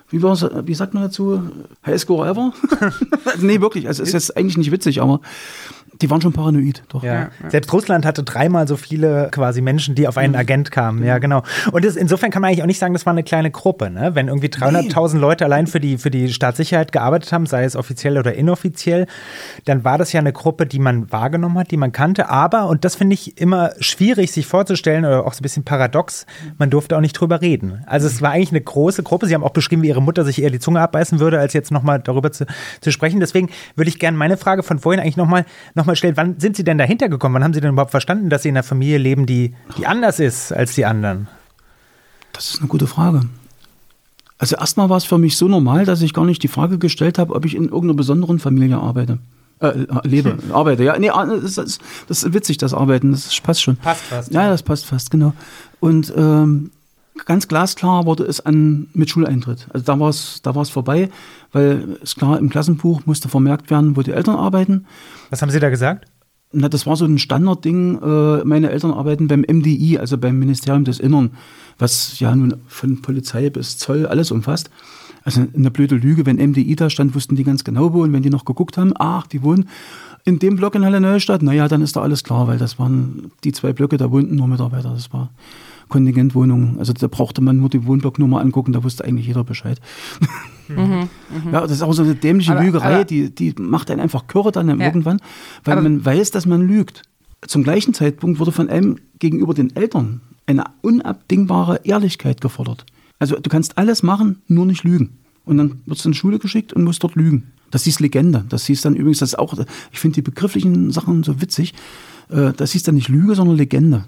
wie, 0.09 0.23
wie 0.23 0.75
sagt 0.75 0.94
man 0.94 1.04
dazu? 1.04 1.42
Highest 1.85 2.04
score 2.04 2.28
ever? 2.28 2.52
nee, 3.40 3.61
wirklich. 3.61 3.87
Also 3.87 4.02
ist 4.02 4.12
jetzt 4.12 4.37
eigentlich 4.37 4.56
nicht 4.56 4.73
witzig, 4.73 5.02
aber 5.02 5.20
die 6.02 6.11
waren 6.11 6.21
schon 6.21 6.33
paranoid, 6.33 6.83
doch. 6.88 7.02
Ja. 7.02 7.14
ja. 7.14 7.30
Selbst 7.49 7.73
Russland 7.73 8.07
hatte 8.07 8.23
dreimal 8.23 8.66
so 8.66 8.76
viele 8.76 9.28
quasi 9.30 9.61
Menschen, 9.61 9.95
die 9.95 10.09
auf 10.09 10.16
einen 10.16 10.33
mhm. 10.33 10.38
Agent 10.38 10.71
kamen. 10.71 11.04
Ja, 11.04 11.19
genau. 11.19 11.42
Und 11.73 11.85
das, 11.85 11.97
insofern 11.97 12.30
kann 12.30 12.42
man 12.42 12.49
eigentlich 12.49 12.62
auch 12.62 12.66
nicht 12.66 12.78
sagen, 12.78 12.95
das 12.95 13.07
war 13.07 13.12
eine 13.12 13.23
kleine 13.23 13.50
Gruppe. 13.50 13.90
Ne? 13.90 14.14
Wenn 14.14 14.28
irgendwie 14.28 14.49
300.000 14.49 15.14
nee. 15.14 15.21
Leute 15.21 15.45
allein 15.45 15.66
für 15.66 15.80
die, 15.80 15.99
für 15.99 16.11
die 16.11 16.33
Staatssicherheit 16.33 16.92
gearbeitet 16.92 17.33
haben, 17.33 17.47
sei 17.47 17.64
es 17.64 17.76
offiziell 17.76 18.19
oder 18.19 18.35
inoffiziell, 18.35 19.07
dann 19.64 19.85
war 19.85 19.99
das 19.99 20.12
ja 20.12 20.21
eine 20.21 20.33
Gruppe, 20.33 20.66
die 20.66 20.78
man 20.78 21.11
wahrgenommen 21.12 21.59
hat, 21.59 21.71
die 21.71 21.76
man 21.76 21.92
kannte. 21.92 22.28
Aber, 22.28 22.69
und 22.69 22.85
das 22.85 22.97
finde 22.97 23.14
ich 23.14 23.38
immer 23.40 23.73
schwierig, 23.80 24.33
sich 24.33 24.47
vorzustellen 24.47 25.04
oder 25.04 25.26
auch 25.26 25.35
so 25.35 25.40
ein 25.40 25.42
bisschen 25.42 25.64
paradox, 25.64 26.26
man 26.59 26.71
durfte 26.71 26.97
auch 26.97 27.00
nicht 27.00 27.12
drüber 27.12 27.40
reden. 27.40 27.85
Also 27.87 28.07
es 28.07 28.23
war 28.23 28.30
eigentlich 28.30 28.50
eine 28.50 28.61
große 28.61 29.02
Gruppe. 29.02 29.26
Sie 29.26 29.35
haben 29.35 29.45
auch 29.45 29.50
beschrieben, 29.50 29.83
wie 29.83 29.88
ihre 29.88 30.02
Mutter 30.02 30.25
sich 30.25 30.42
eher 30.42 30.50
die 30.50 30.61
Zunge 30.61 30.80
abbeißen 30.80 31.21
würde, 31.21 31.38
als 31.38 31.52
jetzt 31.52 31.71
nochmal 31.71 32.00
darüber 32.00 32.33
zu, 32.33 32.47
zu 32.80 32.90
sprechen. 32.90 33.21
Deswegen 33.21 33.50
würde 33.76 33.88
ich 33.88 33.99
gerne 33.99 34.16
meine 34.16 34.37
Frage 34.37 34.62
von 34.62 34.78
vorhin 34.78 35.00
eigentlich 35.00 35.16
nochmal 35.16 35.45
noch 35.75 35.87
mal 35.87 35.89
mal 35.90 35.97
stellt, 35.97 36.16
wann 36.16 36.38
sind 36.38 36.56
Sie 36.56 36.64
denn 36.64 36.78
dahinter 36.78 37.09
gekommen? 37.09 37.35
Wann 37.35 37.44
haben 37.44 37.54
Sie 37.54 37.61
denn 37.61 37.73
überhaupt 37.73 37.90
verstanden, 37.90 38.30
dass 38.30 38.42
Sie 38.42 38.49
in 38.49 38.56
einer 38.56 38.62
Familie 38.62 38.99
leben, 38.99 39.26
die, 39.26 39.54
die 39.76 39.87
anders 39.87 40.20
ist 40.20 40.52
als 40.52 40.75
die 40.75 40.87
anderen? 40.87 41.28
Das 42.32 42.50
ist 42.50 42.61
eine 42.61 42.68
gute 42.68 42.87
Frage. 42.87 43.23
Also 44.38 44.56
erstmal 44.56 44.88
war 44.88 44.97
es 44.97 45.04
für 45.04 45.18
mich 45.18 45.37
so 45.37 45.49
normal, 45.49 45.85
dass 45.85 46.00
ich 46.00 46.14
gar 46.14 46.25
nicht 46.25 46.42
die 46.42 46.49
Frage 46.49 46.78
gestellt 46.78 47.18
habe, 47.18 47.35
ob 47.35 47.44
ich 47.44 47.54
in 47.54 47.64
irgendeiner 47.64 47.94
besonderen 47.94 48.38
Familie 48.38 48.78
arbeite. 48.78 49.18
Äh, 49.59 49.87
lebe, 50.04 50.38
arbeite, 50.52 50.85
ja. 50.85 50.99
Nee, 50.99 51.11
ah, 51.11 51.26
das 51.26 51.59
ist, 51.59 51.80
das 52.09 52.23
ist 52.23 52.32
witzig, 52.32 52.56
das 52.56 52.73
Arbeiten, 52.73 53.11
das 53.11 53.38
passt 53.40 53.62
schon. 53.62 53.76
Passt 53.76 54.02
fast. 54.04 54.32
Ja, 54.32 54.49
das 54.49 54.62
passt 54.62 54.87
fast, 54.87 55.11
genau. 55.11 55.35
Und 55.80 56.12
ähm, 56.16 56.70
ganz 57.27 57.49
glasklar 57.49 58.07
wurde 58.07 58.25
es 58.25 58.41
an 58.41 58.89
mit 58.95 59.11
Schuleintritt. 59.11 59.69
Also 59.73 59.85
da 59.85 59.99
war 59.99 60.09
es 60.09 60.41
da 60.43 60.55
war's 60.55 60.71
vorbei, 60.71 61.11
weil 61.53 61.99
es 62.03 62.15
klar 62.15 62.39
im 62.39 62.50
Klassenbuch 62.50 63.03
musste 63.07 63.29
vermerkt 63.29 63.71
werden, 63.71 63.97
wo 63.97 64.03
die 64.03 64.12
Eltern 64.12 64.37
arbeiten. 64.37 64.87
Was 65.31 65.43
haben 65.43 65.50
Sie 65.50 65.61
da 65.61 65.71
gesagt? 65.71 66.07
Na, 66.53 66.69
das 66.69 66.87
war 66.87 66.97
so 66.97 67.05
ein 67.05 67.19
Standardding. 67.19 68.00
Äh, 68.03 68.45
meine 68.45 68.71
Eltern 68.71 68.91
arbeiten 68.91 69.29
beim 69.29 69.45
MDI, 69.49 69.99
also 69.99 70.19
beim 70.19 70.39
Ministerium 70.39 70.85
des 70.85 70.99
Innern, 70.99 71.33
was 71.79 72.19
ja 72.19 72.35
nun 72.35 72.57
von 72.67 73.03
Polizei 73.03 73.50
bis 73.50 73.79
Zoll 73.79 74.07
alles 74.07 74.33
umfasst. 74.33 74.71
Also 75.23 75.47
eine 75.55 75.71
blöde 75.71 75.97
Lüge, 75.97 76.27
wenn 76.27 76.37
MDI 76.37 76.75
da 76.77 76.91
stand, 76.91 77.15
wussten 77.15 77.37
die 77.37 77.45
ganz 77.45 77.62
genau 77.62 77.93
wo. 77.93 78.03
Und 78.03 78.12
wenn 78.12 78.23
die 78.23 78.31
noch 78.31 78.45
geguckt 78.45 78.79
haben, 78.79 78.93
ach, 78.99 79.27
die 79.27 79.43
wohnen 79.43 79.69
in 80.25 80.39
dem 80.39 80.57
Block 80.57 80.75
in 80.75 80.85
Halle 80.85 81.00
Neustadt, 81.00 81.43
naja, 81.43 81.69
dann 81.69 81.83
ist 81.83 81.97
da 81.97 82.03
alles 82.03 82.25
klar, 82.25 82.47
weil 82.49 82.59
das 82.59 82.79
waren 82.79 83.31
die 83.45 83.53
zwei 83.53 83.73
Blöcke, 83.73 83.97
da 83.97 84.11
wohnten 84.11 84.37
nur 84.37 84.49
Mitarbeiter. 84.49 84.91
Das 84.91 85.12
war 85.12 85.31
Kontingentwohnungen. 85.90 86.78
Also 86.78 86.94
da 86.94 87.06
brauchte 87.09 87.42
man 87.42 87.59
nur 87.59 87.68
die 87.68 87.85
Wohnblocknummer 87.85 88.40
angucken, 88.40 88.73
da 88.73 88.82
wusste 88.82 89.04
eigentlich 89.04 89.26
jeder 89.26 89.44
Bescheid. 89.44 89.78
Mhm, 90.70 91.09
mhm. 91.47 91.52
ja, 91.52 91.62
das 91.62 91.73
ist 91.73 91.82
auch 91.82 91.92
so 91.92 92.04
eine 92.04 92.14
dämliche 92.14 92.52
aber, 92.52 92.62
Lügerei, 92.62 92.94
aber, 92.94 93.04
die, 93.04 93.35
die 93.35 93.56
macht 93.59 93.90
einen 93.90 94.00
einfach 94.00 94.28
Kürre 94.28 94.52
dann 94.52 94.68
ja, 94.68 94.87
irgendwann, 94.87 95.20
weil 95.64 95.73
aber, 95.73 95.82
man 95.82 96.04
weiß, 96.04 96.31
dass 96.31 96.46
man 96.46 96.62
lügt. 96.62 97.03
Zum 97.44 97.64
gleichen 97.64 97.92
Zeitpunkt 97.92 98.38
wurde 98.38 98.53
von 98.53 98.68
einem 98.68 98.98
gegenüber 99.18 99.53
den 99.53 99.74
Eltern 99.74 100.20
eine 100.46 100.66
unabdingbare 100.83 101.81
Ehrlichkeit 101.83 102.40
gefordert. 102.40 102.87
Also 103.18 103.35
du 103.35 103.50
kannst 103.50 103.79
alles 103.79 104.05
machen, 104.05 104.42
nur 104.46 104.64
nicht 104.64 104.85
lügen. 104.85 105.18
Und 105.44 105.59
dann 105.59 105.81
wirst 105.87 106.05
du 106.05 106.11
in 106.11 106.12
die 106.12 106.18
Schule 106.18 106.38
geschickt 106.38 106.72
und 106.72 106.85
musst 106.85 107.03
dort 107.03 107.16
lügen. 107.16 107.50
Das 107.72 107.83
hieß 107.83 107.98
Legende. 107.98 108.44
Das 108.48 108.66
hieß 108.66 108.83
dann 108.83 108.94
übrigens, 108.94 109.18
das 109.18 109.31
ist 109.31 109.38
auch, 109.40 109.55
ich 109.90 109.98
finde 109.98 110.14
die 110.14 110.22
begrifflichen 110.22 110.92
Sachen 110.92 111.24
so 111.24 111.40
witzig. 111.40 111.74
Äh, 112.29 112.53
das 112.57 112.70
hieß 112.70 112.85
dann 112.85 112.94
nicht 112.94 113.09
Lüge, 113.09 113.35
sondern 113.35 113.57
Legende 113.57 114.05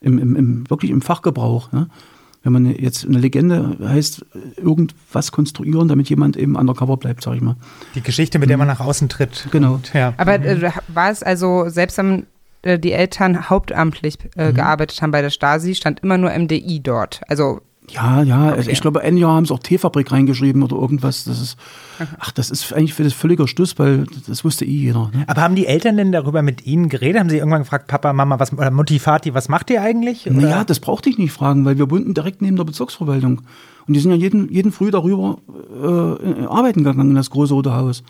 im, 0.00 0.18
im, 0.18 0.36
im, 0.36 0.70
wirklich 0.70 0.90
im 0.90 1.02
Fachgebrauch. 1.02 1.72
Ne? 1.72 1.88
Wenn 2.42 2.52
man 2.52 2.66
jetzt 2.66 3.06
eine 3.06 3.18
Legende 3.18 3.76
heißt, 3.82 4.24
irgendwas 4.56 5.30
konstruieren, 5.30 5.88
damit 5.88 6.08
jemand 6.08 6.36
eben 6.36 6.56
undercover 6.56 6.96
bleibt, 6.96 7.22
sag 7.22 7.34
ich 7.34 7.42
mal. 7.42 7.56
Die 7.94 8.02
Geschichte, 8.02 8.38
mit 8.38 8.48
der 8.48 8.56
man 8.56 8.66
nach 8.66 8.80
außen 8.80 9.08
tritt. 9.10 9.48
Genau. 9.50 9.74
Und, 9.74 9.92
ja. 9.92 10.14
Aber 10.16 10.34
äh, 10.34 10.72
war 10.88 11.10
es 11.10 11.22
also, 11.22 11.68
selbst 11.68 11.98
wenn 11.98 12.26
äh, 12.62 12.78
die 12.78 12.92
Eltern 12.92 13.50
hauptamtlich 13.50 14.16
äh, 14.36 14.50
mhm. 14.50 14.54
gearbeitet 14.54 15.02
haben 15.02 15.10
bei 15.10 15.20
der 15.22 15.30
Stasi, 15.30 15.74
stand 15.74 16.00
immer 16.00 16.16
nur 16.16 16.30
MDI 16.30 16.80
dort. 16.82 17.20
Also 17.28 17.60
ja, 17.92 18.22
ja, 18.22 18.52
okay. 18.52 18.70
ich 18.70 18.80
glaube, 18.80 19.00
ein 19.00 19.16
Jahr 19.16 19.34
haben 19.34 19.46
sie 19.46 19.52
auch 19.52 19.58
Teefabrik 19.58 20.12
reingeschrieben 20.12 20.62
oder 20.62 20.76
irgendwas. 20.76 21.24
Das 21.24 21.40
ist, 21.40 21.56
ach, 22.18 22.30
das 22.30 22.50
ist 22.50 22.72
eigentlich 22.72 22.94
für 22.94 23.04
das 23.04 23.12
völliger 23.12 23.48
Stuss, 23.48 23.78
weil 23.78 24.06
das 24.26 24.44
wusste 24.44 24.64
eh 24.64 24.70
jeder. 24.70 25.10
Ne? 25.12 25.24
Aber 25.26 25.42
haben 25.42 25.54
die 25.54 25.66
Eltern 25.66 25.96
denn 25.96 26.12
darüber 26.12 26.42
mit 26.42 26.66
Ihnen 26.66 26.88
geredet? 26.88 27.20
Haben 27.20 27.30
Sie 27.30 27.38
irgendwann 27.38 27.62
gefragt, 27.62 27.86
Papa, 27.88 28.12
Mama, 28.12 28.38
was, 28.38 28.52
oder 28.52 28.70
Mutti, 28.70 28.98
Vati, 28.98 29.34
was 29.34 29.48
macht 29.48 29.70
ihr 29.70 29.82
eigentlich? 29.82 30.26
Oder? 30.26 30.40
Naja, 30.40 30.64
das 30.64 30.80
brauchte 30.80 31.10
ich 31.10 31.18
nicht 31.18 31.32
fragen, 31.32 31.64
weil 31.64 31.78
wir 31.78 31.90
wohnten 31.90 32.14
direkt 32.14 32.42
neben 32.42 32.56
der 32.56 32.64
Bezirksverwaltung. 32.64 33.42
Und 33.86 33.94
die 33.94 34.00
sind 34.00 34.10
ja 34.10 34.16
jeden, 34.16 34.50
jeden 34.52 34.72
Früh 34.72 34.90
darüber 34.90 35.38
äh, 35.48 36.44
arbeiten 36.46 36.84
gegangen 36.84 37.10
in 37.10 37.16
das 37.16 37.30
große 37.30 37.54
Rote 37.54 37.74
Haus. 37.74 38.02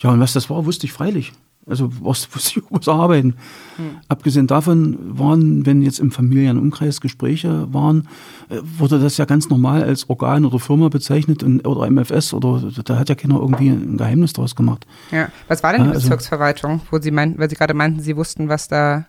Ja, 0.00 0.10
und 0.10 0.20
was 0.20 0.32
das 0.32 0.48
war, 0.48 0.64
wusste 0.64 0.86
ich 0.86 0.92
freilich. 0.92 1.32
Also 1.66 1.90
was, 2.00 2.28
was, 2.32 2.58
was 2.70 2.88
arbeiten. 2.88 3.34
Hm. 3.76 3.98
Abgesehen 4.08 4.46
davon 4.46 4.98
waren, 5.18 5.66
wenn 5.66 5.82
jetzt 5.82 6.00
im 6.00 6.10
Familienumkreis 6.10 7.00
Gespräche 7.00 7.72
waren, 7.72 8.08
äh, 8.48 8.58
wurde 8.62 8.98
das 8.98 9.16
ja 9.18 9.24
ganz 9.24 9.48
normal 9.50 9.82
als 9.82 10.08
Organ 10.08 10.44
oder 10.44 10.58
Firma 10.58 10.88
bezeichnet 10.88 11.42
und, 11.42 11.66
oder 11.66 11.90
MFS 11.90 12.34
oder 12.34 12.70
da 12.84 12.98
hat 12.98 13.08
ja 13.08 13.14
keiner 13.14 13.38
irgendwie 13.38 13.68
ein 13.68 13.96
Geheimnis 13.96 14.32
draus 14.32 14.56
gemacht. 14.56 14.86
Ja, 15.10 15.28
was 15.48 15.62
war 15.62 15.72
denn 15.72 15.84
die 15.84 15.88
also, 15.90 16.00
Bezirksverwaltung, 16.00 16.80
wo 16.90 16.98
Sie 16.98 17.10
meinten, 17.10 17.38
weil 17.38 17.50
Sie 17.50 17.56
gerade 17.56 17.74
meinten, 17.74 18.00
Sie 18.00 18.16
wussten, 18.16 18.48
was 18.48 18.68
da 18.68 19.06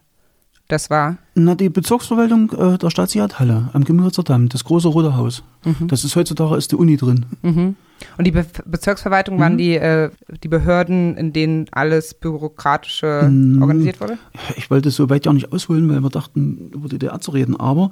das 0.68 0.90
war? 0.90 1.18
Na, 1.36 1.56
die 1.56 1.70
Bezirksverwaltung 1.70 2.52
äh, 2.52 2.78
der 2.78 2.90
Stadtsicherheit 2.90 3.40
Halle 3.40 3.70
am 3.74 3.84
Gemüritzer 3.84 4.24
Damm, 4.24 4.50
das 4.50 4.64
große 4.64 4.88
Rote 4.88 5.16
Haus. 5.16 5.44
Mhm. 5.66 5.88
Das 5.88 6.04
ist 6.04 6.16
heutzutage 6.16 6.56
ist 6.56 6.72
die 6.72 6.76
Uni 6.76 6.98
drin. 6.98 7.26
Mhm. 7.42 7.76
Und 8.18 8.26
die 8.26 8.32
Be 8.32 8.46
Bezirksverwaltung 8.66 9.36
mhm. 9.36 9.40
waren 9.40 9.58
die, 9.58 9.76
äh, 9.76 10.10
die 10.44 10.48
Behörden, 10.48 11.18
in 11.18 11.34
denen 11.34 11.68
alles 11.72 12.14
Bürokratische 12.14 13.30
mhm. 13.30 13.62
organisiert 13.62 14.02
wurde? 14.02 14.18
Ich 14.58 14.70
wollte 14.70 14.92
so 14.92 15.10
weit 15.10 15.26
ja 15.26 15.34
nicht 15.34 15.52
ausholen, 15.52 15.90
weil 15.90 16.02
wir 16.02 16.10
dachten, 16.10 16.72
über 16.74 16.88
die 16.88 17.00
DDR 17.00 17.20
zu 17.22 17.32
reden. 17.32 17.60
Aber 17.60 17.92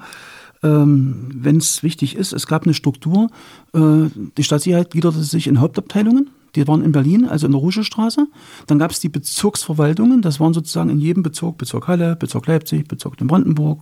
ähm, 0.64 1.30
wenn 1.34 1.58
es 1.58 1.84
wichtig 1.84 2.16
ist, 2.16 2.34
es 2.34 2.48
gab 2.48 2.64
eine 2.64 2.74
Struktur. 2.74 3.30
Äh, 3.74 4.10
die 4.38 4.44
Stadtsicherheit 4.44 4.92
gliederte 4.92 5.24
sich 5.24 5.48
in 5.48 5.60
Hauptabteilungen. 5.60 6.30
Die 6.56 6.68
waren 6.68 6.84
in 6.84 6.92
Berlin, 6.92 7.26
also 7.26 7.46
in 7.46 7.52
der 7.52 7.62
Ruschestraße. 7.62 8.28
Dann 8.68 8.80
gab 8.80 8.92
es 8.92 9.00
die 9.00 9.10
Bezirksverwaltungen, 9.10 10.22
das 10.22 10.40
waren 10.40 10.54
sozusagen 10.54 10.90
in 10.90 11.00
jedem 11.00 11.22
Bezirk, 11.22 11.58
Bezirk 11.58 11.88
Halle, 11.88 12.16
Bezirk 12.16 12.48
Leipzig, 12.48 12.88
Bezirk 12.88 13.18
Brandenburg, 13.18 13.82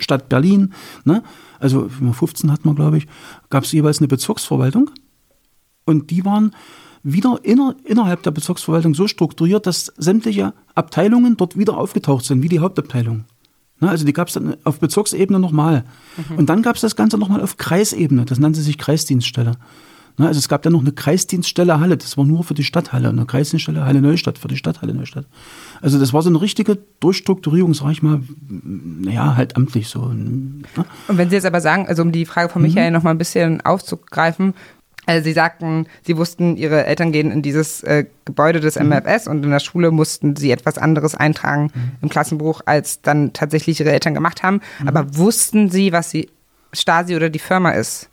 Stadt 0.00 0.28
Berlin. 0.28 0.72
Ne? 1.04 1.22
Also 1.60 1.88
15 1.88 2.50
hatten 2.50 2.68
wir, 2.68 2.74
glaube 2.74 2.98
ich, 2.98 3.06
gab 3.48 3.64
es 3.64 3.72
jeweils 3.72 3.98
eine 3.98 4.08
Bezirksverwaltung. 4.08 4.90
Und 5.84 6.10
die 6.10 6.24
waren 6.24 6.54
wieder 7.02 7.38
inner, 7.42 7.76
innerhalb 7.84 8.22
der 8.22 8.30
Bezirksverwaltung 8.30 8.94
so 8.94 9.06
strukturiert, 9.06 9.66
dass 9.66 9.92
sämtliche 9.96 10.54
Abteilungen 10.74 11.36
dort 11.36 11.58
wieder 11.58 11.76
aufgetaucht 11.76 12.24
sind, 12.24 12.42
wie 12.42 12.48
die 12.48 12.60
Hauptabteilung. 12.60 13.24
Ne? 13.80 13.90
Also 13.90 14.06
die 14.06 14.12
gab 14.12 14.28
es 14.28 14.34
dann 14.34 14.56
auf 14.64 14.80
Bezirksebene 14.80 15.38
nochmal. 15.38 15.84
Mhm. 16.16 16.38
Und 16.38 16.48
dann 16.48 16.62
gab 16.62 16.76
es 16.76 16.82
das 16.82 16.96
Ganze 16.96 17.18
nochmal 17.18 17.42
auf 17.42 17.58
Kreisebene. 17.58 18.24
Das 18.24 18.38
nannte 18.38 18.60
sich 18.60 18.78
Kreisdienststelle. 18.78 19.52
Ne, 20.16 20.28
also 20.28 20.38
es 20.38 20.48
gab 20.48 20.62
dann 20.62 20.72
noch 20.74 20.80
eine 20.80 20.92
Kreisdienststelle 20.92 21.80
Halle, 21.80 21.96
das 21.96 22.16
war 22.16 22.24
nur 22.24 22.44
für 22.44 22.54
die 22.54 22.62
Stadthalle, 22.62 23.08
eine 23.08 23.26
Kreisdienststelle 23.26 23.84
Halle 23.84 24.00
Neustadt, 24.00 24.38
für 24.38 24.46
die 24.46 24.56
Stadthalle 24.56 24.94
Neustadt. 24.94 25.26
Also 25.80 25.98
das 25.98 26.12
war 26.12 26.22
so 26.22 26.28
eine 26.28 26.40
richtige 26.40 26.78
Durchstrukturierung, 27.00 27.74
sag 27.74 27.90
ich 27.90 28.02
mal, 28.02 28.20
naja, 28.48 29.34
halt 29.34 29.56
amtlich 29.56 29.88
so. 29.88 30.06
Ne? 30.06 30.62
Und 31.08 31.18
wenn 31.18 31.30
Sie 31.30 31.34
jetzt 31.34 31.46
aber 31.46 31.60
sagen, 31.60 31.88
also 31.88 32.02
um 32.02 32.12
die 32.12 32.26
Frage 32.26 32.48
von 32.48 32.62
Michael 32.62 32.90
mhm. 32.90 32.94
noch 32.94 33.02
mal 33.02 33.10
ein 33.10 33.18
bisschen 33.18 33.60
aufzugreifen, 33.62 34.54
also 35.06 35.24
Sie 35.24 35.32
sagten, 35.32 35.86
Sie 36.02 36.16
wussten, 36.16 36.56
Ihre 36.56 36.86
Eltern 36.86 37.12
gehen 37.12 37.30
in 37.30 37.42
dieses 37.42 37.82
äh, 37.82 38.06
Gebäude 38.24 38.60
des 38.60 38.78
mhm. 38.78 38.88
MFS 38.88 39.28
und 39.28 39.44
in 39.44 39.50
der 39.50 39.60
Schule 39.60 39.90
mussten 39.90 40.36
Sie 40.36 40.50
etwas 40.50 40.78
anderes 40.78 41.14
eintragen 41.14 41.70
mhm. 41.74 41.90
im 42.02 42.08
Klassenbuch, 42.08 42.60
als 42.66 43.02
dann 43.02 43.32
tatsächlich 43.32 43.80
Ihre 43.80 43.92
Eltern 43.92 44.14
gemacht 44.14 44.42
haben. 44.42 44.60
Mhm. 44.80 44.88
Aber 44.88 45.16
wussten 45.16 45.70
Sie, 45.70 45.92
was 45.92 46.10
die 46.10 46.28
Stasi 46.72 47.14
oder 47.16 47.30
die 47.30 47.38
Firma 47.38 47.70
ist? 47.70 48.08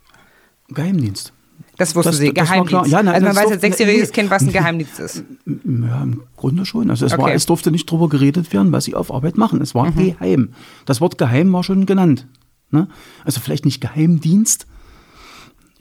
Geheimdienst. 0.68 1.32
Das 1.78 1.96
wusste 1.96 2.10
Das- 2.10 2.18
sie, 2.18 2.32
das 2.32 2.48
war 2.50 2.64
Geheimdienst. 2.64 2.90
Ja, 2.92 3.02
nein, 3.02 3.14
also 3.14 3.26
man 3.26 3.36
weiß 3.36 3.52
als 3.52 3.60
sechsjähriges 3.60 4.08
nee. 4.10 4.14
Kind, 4.14 4.30
was 4.30 4.42
ein 4.42 4.52
Geheimdienst 4.52 5.00
ist. 5.00 5.24
Ja, 5.46 6.02
im 6.02 6.22
Grunde 6.36 6.64
schon. 6.66 6.90
Also 6.90 7.06
es, 7.06 7.12
war, 7.12 7.20
Okay. 7.20 7.32
es 7.34 7.46
durfte 7.46 7.70
nicht 7.70 7.90
drüber 7.90 8.08
geredet 8.08 8.52
werden, 8.52 8.70
was 8.72 8.84
sie 8.84 8.94
auf 8.94 9.12
Arbeit 9.12 9.36
machen. 9.38 9.60
Es 9.62 9.74
Mhm. 9.74 9.78
war 9.78 9.90
geheim. 9.90 10.50
Das 10.84 11.00
Wort 11.00 11.18
geheim 11.18 11.52
war 11.52 11.64
schon 11.64 11.86
genannt. 11.86 12.26
Ne? 12.70 12.88
Also 13.24 13.40
vielleicht 13.40 13.64
nicht 13.64 13.80
Geheimdienst. 13.80 14.66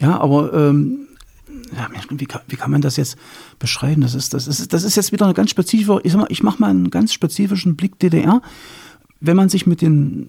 Ja, 0.01 0.19
aber 0.19 0.51
ähm, 0.53 1.07
ja, 1.75 1.89
wie, 2.09 2.25
kann, 2.25 2.41
wie 2.47 2.55
kann 2.55 2.71
man 2.71 2.81
das 2.81 2.97
jetzt 2.97 3.17
beschreiben? 3.59 4.01
Das 4.01 4.15
ist, 4.15 4.33
das 4.33 4.47
ist, 4.47 4.73
das 4.73 4.83
ist 4.83 4.95
jetzt 4.95 5.11
wieder 5.11 5.25
eine 5.25 5.33
ganz 5.33 5.51
spezifische, 5.51 6.01
ich, 6.03 6.15
ich 6.29 6.43
mache 6.43 6.59
mal 6.59 6.69
einen 6.69 6.89
ganz 6.89 7.13
spezifischen 7.13 7.75
Blick 7.75 7.99
DDR. 7.99 8.41
Wenn 9.19 9.37
man 9.37 9.49
sich 9.49 9.67
mit 9.67 9.81
dem 9.81 10.27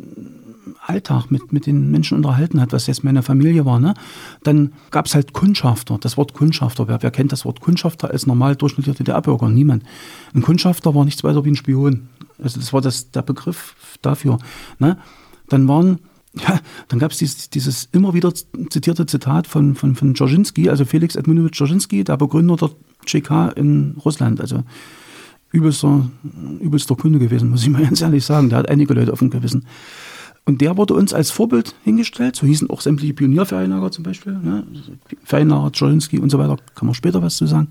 Alltag, 0.86 1.30
mit, 1.30 1.52
mit 1.52 1.66
den 1.66 1.90
Menschen 1.90 2.16
unterhalten 2.16 2.60
hat, 2.60 2.72
was 2.72 2.86
jetzt 2.86 3.02
meine 3.02 3.22
Familie 3.22 3.64
war, 3.64 3.80
ne, 3.80 3.94
dann 4.42 4.72
gab 4.90 5.06
es 5.06 5.14
halt 5.14 5.32
Kundschafter. 5.32 5.98
Das 5.98 6.16
Wort 6.16 6.34
Kundschafter, 6.34 6.88
wer, 6.88 7.02
wer 7.02 7.10
kennt 7.10 7.32
das 7.32 7.44
Wort 7.44 7.60
Kundschafter 7.60 8.10
als 8.10 8.26
normal 8.26 8.54
durchschnittlicher 8.56 8.98
DDR-Bürger? 8.98 9.48
Niemand. 9.48 9.84
Ein 10.34 10.42
Kundschafter 10.42 10.94
war 10.94 11.04
nichts 11.04 11.24
weiter 11.24 11.44
wie 11.44 11.50
ein 11.50 11.56
Spion. 11.56 12.08
Also 12.42 12.60
das 12.60 12.72
war 12.72 12.80
das, 12.80 13.10
der 13.10 13.22
Begriff 13.22 13.74
dafür. 14.02 14.38
Ne? 14.78 14.98
Dann 15.48 15.66
waren 15.66 15.98
ja, 16.34 16.60
dann 16.88 16.98
gab 16.98 17.10
es 17.10 17.18
dieses, 17.18 17.50
dieses 17.50 17.88
immer 17.92 18.14
wieder 18.14 18.32
zitierte 18.34 19.06
Zitat 19.06 19.46
von, 19.46 19.74
von, 19.74 19.94
von 19.94 20.14
Dzerzhinsky, 20.14 20.70
also 20.70 20.84
Felix 20.84 21.14
Edmundowitsch 21.14 21.56
Dzerzhinsky, 21.56 22.04
der 22.04 22.16
Begründer 22.16 22.56
der 22.56 22.70
CK 23.06 23.56
in 23.56 23.96
Russland. 24.04 24.40
Also 24.40 24.64
übelster, 25.50 26.10
übelster 26.60 26.96
Kunde 26.96 27.18
gewesen, 27.18 27.50
muss 27.50 27.62
ich 27.62 27.68
mal 27.68 27.82
ganz 27.84 28.00
ehrlich 28.00 28.24
sagen. 28.24 28.48
Der 28.48 28.58
hat 28.58 28.68
einige 28.68 28.94
Leute 28.94 29.12
auf 29.12 29.18
dem 29.18 29.30
Gewissen. 29.30 29.66
Und 30.44 30.60
der 30.60 30.76
wurde 30.76 30.94
uns 30.94 31.14
als 31.14 31.30
Vorbild 31.30 31.74
hingestellt. 31.84 32.34
So 32.34 32.46
hießen 32.46 32.68
auch 32.70 32.80
sämtliche 32.80 33.14
Pionierferienlager 33.14 33.92
zum 33.92 34.02
Beispiel. 34.02 34.32
Ne? 34.32 34.66
Ferienlager, 35.22 35.70
Dzerzhinsky 35.70 36.18
und 36.18 36.30
so 36.30 36.38
weiter. 36.38 36.56
Kann 36.74 36.86
man 36.86 36.94
später 36.94 37.22
was 37.22 37.36
zu 37.36 37.46
sagen. 37.46 37.68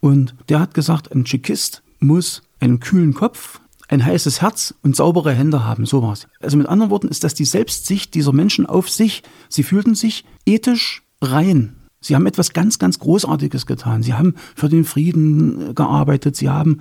Und 0.00 0.34
der 0.48 0.60
hat 0.60 0.74
gesagt, 0.74 1.14
ein 1.14 1.24
Tschekist 1.24 1.82
muss 2.00 2.42
einen 2.58 2.80
kühlen 2.80 3.14
Kopf, 3.14 3.60
ein 3.88 4.04
heißes 4.04 4.42
Herz 4.42 4.74
und 4.82 4.96
saubere 4.96 5.32
Hände 5.32 5.64
haben. 5.64 5.86
So 5.86 6.02
war's. 6.02 6.26
Also 6.40 6.56
mit 6.56 6.68
anderen 6.68 6.90
Worten 6.90 7.08
ist 7.08 7.24
das 7.24 7.34
die 7.34 7.44
Selbstsicht 7.44 8.14
dieser 8.14 8.32
Menschen 8.32 8.66
auf 8.66 8.90
sich. 8.90 9.22
Sie 9.48 9.62
fühlten 9.62 9.94
sich 9.94 10.24
ethisch 10.44 11.02
rein. 11.22 11.76
Sie 12.00 12.14
haben 12.14 12.26
etwas 12.26 12.52
ganz, 12.52 12.78
ganz 12.78 12.98
Großartiges 12.98 13.66
getan. 13.66 14.02
Sie 14.02 14.14
haben 14.14 14.34
für 14.54 14.68
den 14.68 14.84
Frieden 14.84 15.74
gearbeitet. 15.74 16.36
Sie 16.36 16.48
haben 16.48 16.80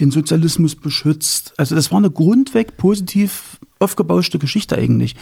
den 0.00 0.10
Sozialismus 0.10 0.74
beschützt. 0.74 1.54
Also 1.56 1.74
das 1.74 1.90
war 1.90 1.98
eine 1.98 2.10
grundweg 2.10 2.76
positiv 2.76 3.58
aufgebauschte 3.80 4.38
Geschichte 4.38 4.76
eigentlich. 4.76 5.14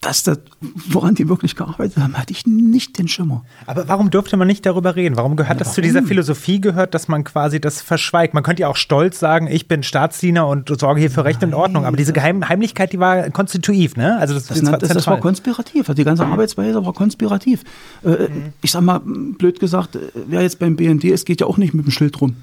Dass 0.00 0.22
das, 0.22 0.38
woran 0.60 1.16
die 1.16 1.28
wirklich 1.28 1.56
gearbeitet 1.56 1.98
haben, 1.98 2.16
hatte 2.16 2.32
ich 2.32 2.46
nicht 2.46 2.98
den 2.98 3.08
Schimmer. 3.08 3.44
Aber 3.66 3.88
warum 3.88 4.10
durfte 4.10 4.36
man 4.36 4.46
nicht 4.46 4.64
darüber 4.64 4.94
reden? 4.96 5.16
Warum 5.16 5.34
gehört 5.36 5.60
das 5.60 5.74
zu 5.74 5.80
dieser 5.80 6.04
Philosophie 6.04 6.60
gehört, 6.60 6.94
dass 6.94 7.08
man 7.08 7.24
quasi 7.24 7.60
das 7.60 7.82
verschweigt? 7.82 8.32
Man 8.34 8.44
könnte 8.44 8.62
ja 8.62 8.68
auch 8.68 8.76
stolz 8.76 9.18
sagen, 9.18 9.48
ich 9.50 9.66
bin 9.66 9.82
Staatsdiener 9.82 10.46
und 10.46 10.68
sorge 10.78 11.00
hier 11.00 11.10
für 11.10 11.24
Recht 11.24 11.42
und 11.42 11.52
Ordnung. 11.52 11.84
Aber 11.84 11.96
diese 11.96 12.12
Geheim 12.12 12.48
Heimlichkeit, 12.48 12.92
die 12.92 13.00
war 13.00 13.28
konstitutiv, 13.30 13.96
ne? 13.96 14.16
Also 14.18 14.34
das, 14.34 14.46
Das, 14.46 14.62
nannte, 14.62 14.86
das, 14.86 14.94
das 14.96 15.06
war 15.08 15.18
konspirativ. 15.18 15.88
Die 15.94 16.04
ganze 16.04 16.24
Arbeitsweise 16.24 16.84
war 16.86 16.92
konspirativ. 16.92 17.64
Äh, 18.04 18.28
Ich 18.62 18.70
sag 18.70 18.82
mal, 18.82 19.00
blöd 19.00 19.58
gesagt, 19.58 19.96
äh, 19.96 20.00
wer 20.14 20.42
jetzt 20.42 20.60
beim 20.60 20.76
BND 20.76 21.04
ist, 21.04 21.26
geht 21.26 21.40
ja 21.40 21.48
auch 21.48 21.56
nicht 21.58 21.74
mit 21.74 21.84
dem 21.84 21.90
Schild 21.90 22.20
rum. 22.20 22.36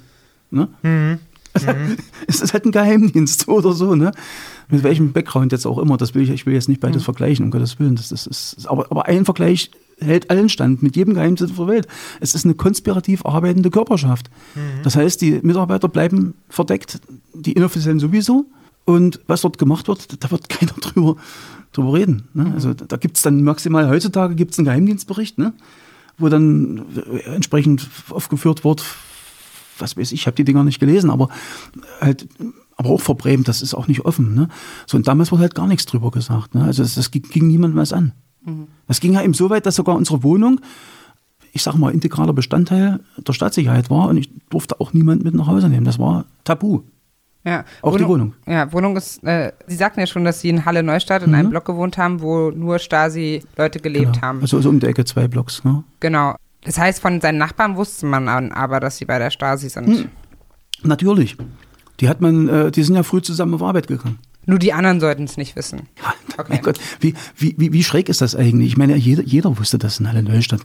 Ne? 0.51 0.67
Also, 1.55 1.67
Es 2.27 2.41
ist 2.41 2.53
halt 2.53 2.65
ein 2.65 2.71
Geheimdienst, 2.71 3.47
oder 3.47 3.73
so, 3.73 3.95
ne? 3.95 4.11
Mit 4.69 4.83
welchem 4.83 5.13
Background 5.13 5.51
jetzt 5.51 5.65
auch 5.65 5.77
immer. 5.77 5.97
Das 5.97 6.15
will 6.15 6.23
ich, 6.23 6.29
ich 6.29 6.45
will 6.45 6.53
jetzt 6.53 6.69
nicht 6.69 6.81
beides 6.81 7.03
vergleichen, 7.03 7.45
um 7.45 7.51
Gottes 7.51 7.79
Willen. 7.79 7.95
Das, 7.95 8.09
das 8.09 8.27
ist, 8.27 8.67
aber, 8.67 8.91
aber 8.91 9.05
ein 9.05 9.25
Vergleich 9.25 9.71
hält 9.99 10.29
allen 10.29 10.49
stand, 10.49 10.83
mit 10.83 10.95
jedem 10.95 11.13
Geheimdienst 11.13 11.57
der 11.57 11.67
Welt. 11.67 11.87
Es 12.19 12.35
ist 12.35 12.45
eine 12.45 12.55
konspirativ 12.55 13.25
arbeitende 13.25 13.69
Körperschaft. 13.69 14.29
Das 14.83 14.95
heißt, 14.95 15.21
die 15.21 15.39
Mitarbeiter 15.41 15.87
bleiben 15.87 16.33
verdeckt, 16.49 16.99
die 17.33 17.53
Inoffiziellen 17.53 17.99
sowieso. 17.99 18.45
Und 18.85 19.19
was 19.25 19.41
dort 19.41 19.57
gemacht 19.57 19.87
wird, 19.87 20.23
da 20.23 20.31
wird 20.31 20.49
keiner 20.49 20.73
drüber, 20.73 21.15
drüber 21.73 21.93
reden. 21.93 22.27
Ne? 22.33 22.51
Also 22.53 22.73
da 22.73 22.97
gibt 22.97 23.17
es 23.17 23.23
dann 23.23 23.43
maximal, 23.43 23.89
heutzutage 23.89 24.35
gibt 24.35 24.51
es 24.51 24.59
einen 24.59 24.65
Geheimdienstbericht, 24.65 25.37
ne? 25.37 25.53
wo 26.17 26.29
dann 26.29 26.85
äh, 26.95 27.35
entsprechend 27.35 27.89
aufgeführt 28.09 28.63
wird, 28.63 28.83
was 29.79 29.97
weiß 29.97 30.11
ich, 30.11 30.21
ich 30.21 30.27
habe 30.27 30.35
die 30.35 30.43
Dinger 30.45 30.63
nicht 30.63 30.79
gelesen, 30.79 31.09
aber 31.09 31.29
halt, 32.01 32.27
aber 32.77 32.89
auch 32.89 33.01
verbrämt, 33.01 33.47
das 33.47 33.61
ist 33.61 33.73
auch 33.73 33.87
nicht 33.87 34.01
offen. 34.05 34.35
Ne? 34.35 34.47
So, 34.85 34.97
und 34.97 35.07
damals 35.07 35.31
wurde 35.31 35.41
halt 35.43 35.55
gar 35.55 35.67
nichts 35.67 35.85
drüber 35.85 36.11
gesagt. 36.11 36.55
Ne? 36.55 36.63
Also 36.63 36.83
das, 36.83 36.95
das 36.95 37.11
ging, 37.11 37.47
niemandem 37.47 37.79
was 37.79 37.93
an. 37.93 38.11
Das 38.87 38.99
ging 38.99 39.13
ja 39.13 39.23
eben 39.23 39.33
so 39.33 39.49
weit, 39.49 39.65
dass 39.65 39.75
sogar 39.75 39.95
unsere 39.95 40.21
Wohnung, 40.21 40.61
ich 41.51 41.63
sage 41.63 41.77
mal, 41.79 41.91
integraler 41.93 42.33
Bestandteil 42.33 42.99
der 43.17 43.33
Staatssicherheit 43.33 43.89
war 43.89 44.09
und 44.09 44.17
ich 44.17 44.29
durfte 44.49 44.79
auch 44.79 44.93
niemand 44.93 45.23
mit 45.23 45.33
nach 45.33 45.47
Hause 45.47 45.67
nehmen. 45.69 45.85
Das 45.85 45.97
war 45.97 46.25
tabu. 46.43 46.81
Ja. 47.43 47.63
Auch 47.81 47.95
die 47.97 48.07
Wohnung. 48.07 48.33
Ja, 48.47 48.71
Wohnung 48.73 48.97
ist, 48.97 49.23
äh, 49.23 49.51
Sie 49.67 49.75
sagten 49.75 49.99
ja 49.99 50.07
schon, 50.07 50.25
dass 50.25 50.41
Sie 50.41 50.49
in 50.49 50.65
Halle 50.65 50.81
Neustadt 50.83 51.21
in 51.23 51.33
einem 51.35 51.51
Block 51.51 51.65
gewohnt 51.65 51.97
haben, 51.97 52.21
wo 52.21 52.49
nur 52.51 52.79
Stasi-Leute 52.79 53.79
gelebt 53.79 54.07
Mhm. 54.07 54.11
Genau. 54.13 54.21
haben. 54.27 54.41
Also 54.41 54.61
so 54.61 54.69
um 54.69 54.79
die 54.79 54.87
Ecke 54.87 55.05
zwei 55.05 55.27
Blocks. 55.27 55.63
Ne? 55.63 55.83
Genau. 55.99 56.35
Das 56.65 56.77
heißt, 56.77 56.99
von 56.99 57.21
seinen 57.21 57.37
Nachbarn 57.37 57.75
wusste 57.75 58.05
man 58.05 58.27
an- 58.27 58.51
aber, 58.51 58.79
dass 58.79 58.97
sie 58.97 59.05
bei 59.05 59.19
der 59.19 59.29
Stasi 59.29 59.69
sind. 59.69 59.87
Hm. 59.87 60.09
Natürlich. 60.83 61.37
Die 61.99 62.09
hat 62.09 62.21
man, 62.21 62.49
äh, 62.49 62.71
die 62.71 62.83
sind 62.83 62.95
ja 62.95 63.03
früh 63.03 63.21
zusammen 63.21 63.53
auf 63.53 63.63
Arbeit 63.63 63.87
gegangen. 63.87 64.19
Nur 64.47 64.59
die 64.59 64.73
anderen 64.73 64.99
sollten 64.99 65.23
es 65.23 65.37
nicht 65.37 65.55
wissen. 65.55 65.83
Ja, 66.03 66.13
Okay. 66.37 66.47
Mein 66.55 66.61
Gott, 66.63 66.79
wie, 66.99 67.13
wie, 67.37 67.55
wie, 67.57 67.71
wie 67.71 67.81
schräg 67.83 68.09
ist 68.09 68.19
das 68.19 68.35
eigentlich? 68.35 68.67
Ich 68.67 68.77
meine, 68.77 68.97
jeder, 68.97 69.23
jeder 69.23 69.57
wusste 69.57 69.77
das 69.77 70.01
in 70.01 70.07
Halle 70.09 70.21
Neustadt. 70.21 70.59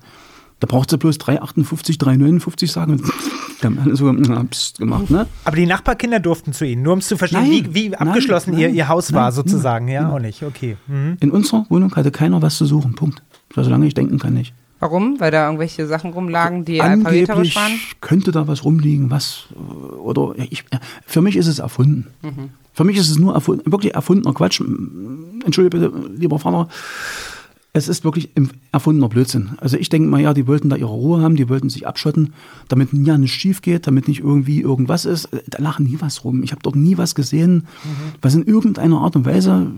Da 0.59 0.67
braucht 0.67 0.91
sie 0.91 0.99
bloß 0.99 1.17
358, 1.19 1.97
359 1.97 2.73
sagen 2.73 2.93
und 2.95 3.03
die 3.63 3.67
haben 3.67 3.79
alle 3.79 3.95
so 3.95 4.11
na, 4.11 4.43
pst, 4.45 4.79
gemacht, 4.79 5.11
ne? 5.11 5.27
Aber 5.45 5.55
die 5.57 5.67
Nachbarkinder 5.67 6.19
durften 6.19 6.53
zu 6.53 6.67
Ihnen, 6.67 6.83
nur 6.83 6.95
um 6.95 6.99
es 6.99 7.07
zu 7.07 7.17
verstehen, 7.17 7.43
Nein, 7.49 7.69
wie, 7.71 7.75
wie 7.93 7.97
abgeschlossen 7.97 8.59
ihr, 8.59 8.67
nein, 8.67 8.75
ihr 8.75 8.89
Haus 8.89 9.11
nein, 9.11 9.23
war, 9.23 9.33
sozusagen. 9.33 9.87
Ja, 9.87 10.11
auch 10.11 10.19
nicht. 10.19 10.43
Okay. 10.43 10.77
Mhm. 10.89 11.19
In 11.21 11.31
unserer 11.31 11.65
Wohnung 11.71 11.95
hatte 11.95 12.11
keiner 12.11 12.43
was 12.43 12.57
zu 12.57 12.67
suchen, 12.67 12.97
Punkt. 12.97 13.23
Solange 13.55 13.87
ich 13.87 13.95
denken 13.95 14.19
kann, 14.19 14.35
nicht. 14.35 14.53
Warum? 14.81 15.21
Weil 15.21 15.31
da 15.31 15.45
irgendwelche 15.45 15.87
Sachen 15.87 16.13
rumlagen, 16.13 16.65
die 16.65 16.81
Angeblich 16.81 17.55
waren? 17.55 17.73
könnte 18.01 18.33
da 18.33 18.49
was 18.49 18.65
rumliegen, 18.65 19.11
was, 19.11 19.45
oder, 20.03 20.35
ich, 20.37 20.65
für 21.07 21.21
mich 21.21 21.37
ist 21.37 21.47
es 21.47 21.59
erfunden. 21.59 22.07
Für 22.73 22.85
mich 22.85 22.97
ist 22.97 23.11
es 23.11 23.19
nur 23.19 23.35
erfunden, 23.35 23.71
wirklich 23.71 23.95
erfundener 23.95 24.33
Quatsch. 24.33 24.61
Entschuldige 25.45 25.79
bitte, 25.79 25.93
lieber 26.17 26.39
Vater. 26.39 26.69
Es 27.73 27.89
ist 27.89 28.05
wirklich 28.05 28.31
erfundener 28.73 29.09
Blödsinn. 29.09 29.51
Also 29.59 29.77
ich 29.77 29.91
denke 29.91 30.09
mal, 30.09 30.21
ja, 30.21 30.35
die 30.35 30.47
wollten 30.47 30.71
da 30.71 30.77
ihre 30.77 30.89
Ruhe 30.89 31.23
haben, 31.23 31.37
die 31.37 31.49
wollten 31.49 31.69
sich 31.69 31.87
abschotten, 31.87 32.33
damit 32.69 32.89
ja 32.93 33.17
nichts 33.17 33.37
schief 33.37 33.63
geht, 33.63 33.87
damit 33.87 34.09
nicht 34.09 34.21
irgendwie 34.21 34.61
irgendwas 34.61 35.05
ist. 35.05 35.29
Da 35.47 35.63
lachen 35.63 35.87
nie 35.87 35.99
was 36.01 36.25
rum. 36.25 36.43
Ich 36.43 36.53
habe 36.53 36.63
dort 36.63 36.75
nie 36.75 36.97
was 36.97 37.15
gesehen, 37.15 37.69
was 38.23 38.35
in 38.35 38.45
irgendeiner 38.45 39.03
Art 39.03 39.15
und 39.15 39.25
Weise 39.27 39.71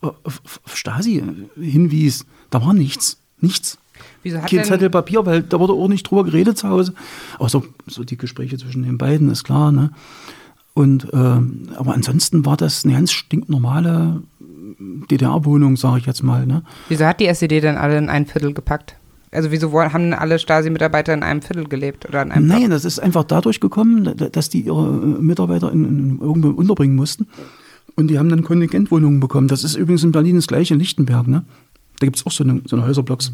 auf 0.00 0.40
Stasi 0.74 1.24
hinwies. 1.56 2.26
Da 2.50 2.64
war 2.64 2.74
nichts. 2.74 3.18
Nichts. 3.40 3.78
Wieso 4.22 4.38
hat 4.42 4.50
Kein 4.50 4.64
Zettel 4.64 4.90
Papier, 4.90 5.24
weil 5.26 5.42
da 5.42 5.58
wurde 5.60 5.72
auch 5.72 5.88
nicht 5.88 6.02
drüber 6.10 6.24
geredet 6.24 6.58
zu 6.58 6.68
Hause. 6.68 6.94
Außer 7.38 7.62
so 7.86 8.04
die 8.04 8.16
Gespräche 8.16 8.58
zwischen 8.58 8.82
den 8.82 8.98
beiden, 8.98 9.30
ist 9.30 9.44
klar. 9.44 9.72
Ne? 9.72 9.90
Und, 10.74 11.08
ähm, 11.12 11.68
aber 11.76 11.94
ansonsten 11.94 12.44
war 12.44 12.56
das 12.56 12.84
eine 12.84 12.94
ganz 12.94 13.12
stinknormale 13.12 14.22
DDR-Wohnung, 14.78 15.76
sage 15.76 15.98
ich 16.00 16.06
jetzt 16.06 16.22
mal. 16.22 16.46
Ne? 16.46 16.62
wieso 16.88 17.06
hat 17.06 17.20
die 17.20 17.26
SED 17.26 17.60
denn 17.60 17.76
alle 17.76 17.98
in 17.98 18.08
ein 18.08 18.26
Viertel 18.26 18.52
gepackt? 18.52 18.96
Also 19.32 19.50
wieso 19.50 19.72
haben 19.72 20.12
alle 20.12 20.38
Stasi-Mitarbeiter 20.38 21.12
in 21.12 21.22
einem 21.22 21.42
Viertel 21.42 21.66
gelebt 21.68 22.06
oder 22.08 22.22
in 22.22 22.30
einem 22.32 22.46
Nein, 22.46 22.58
Block? 22.60 22.70
das 22.70 22.84
ist 22.84 22.98
einfach 23.00 23.24
dadurch 23.24 23.60
gekommen, 23.60 24.04
da- 24.16 24.28
dass 24.28 24.48
die 24.48 24.62
ihre 24.62 24.86
äh, 24.88 25.22
Mitarbeiter 25.22 25.70
in, 25.72 25.84
in, 25.84 26.20
irgendwo 26.20 26.48
unterbringen 26.50 26.96
mussten. 26.96 27.26
Und 27.96 28.08
die 28.08 28.18
haben 28.18 28.28
dann 28.28 28.42
Kontingentwohnungen 28.44 29.20
bekommen. 29.20 29.48
Das 29.48 29.64
ist 29.64 29.74
übrigens 29.74 30.04
in 30.04 30.12
Berlin 30.12 30.36
das 30.36 30.46
gleiche, 30.46 30.74
in 30.74 30.80
Lichtenberg. 30.80 31.26
Ne? 31.26 31.44
Da 31.98 32.06
gibt 32.06 32.16
es 32.16 32.26
auch 32.26 32.30
so 32.32 32.44
eine, 32.44 32.60
so 32.66 32.76
eine 32.76 32.86
Häuserblocks. 32.86 33.32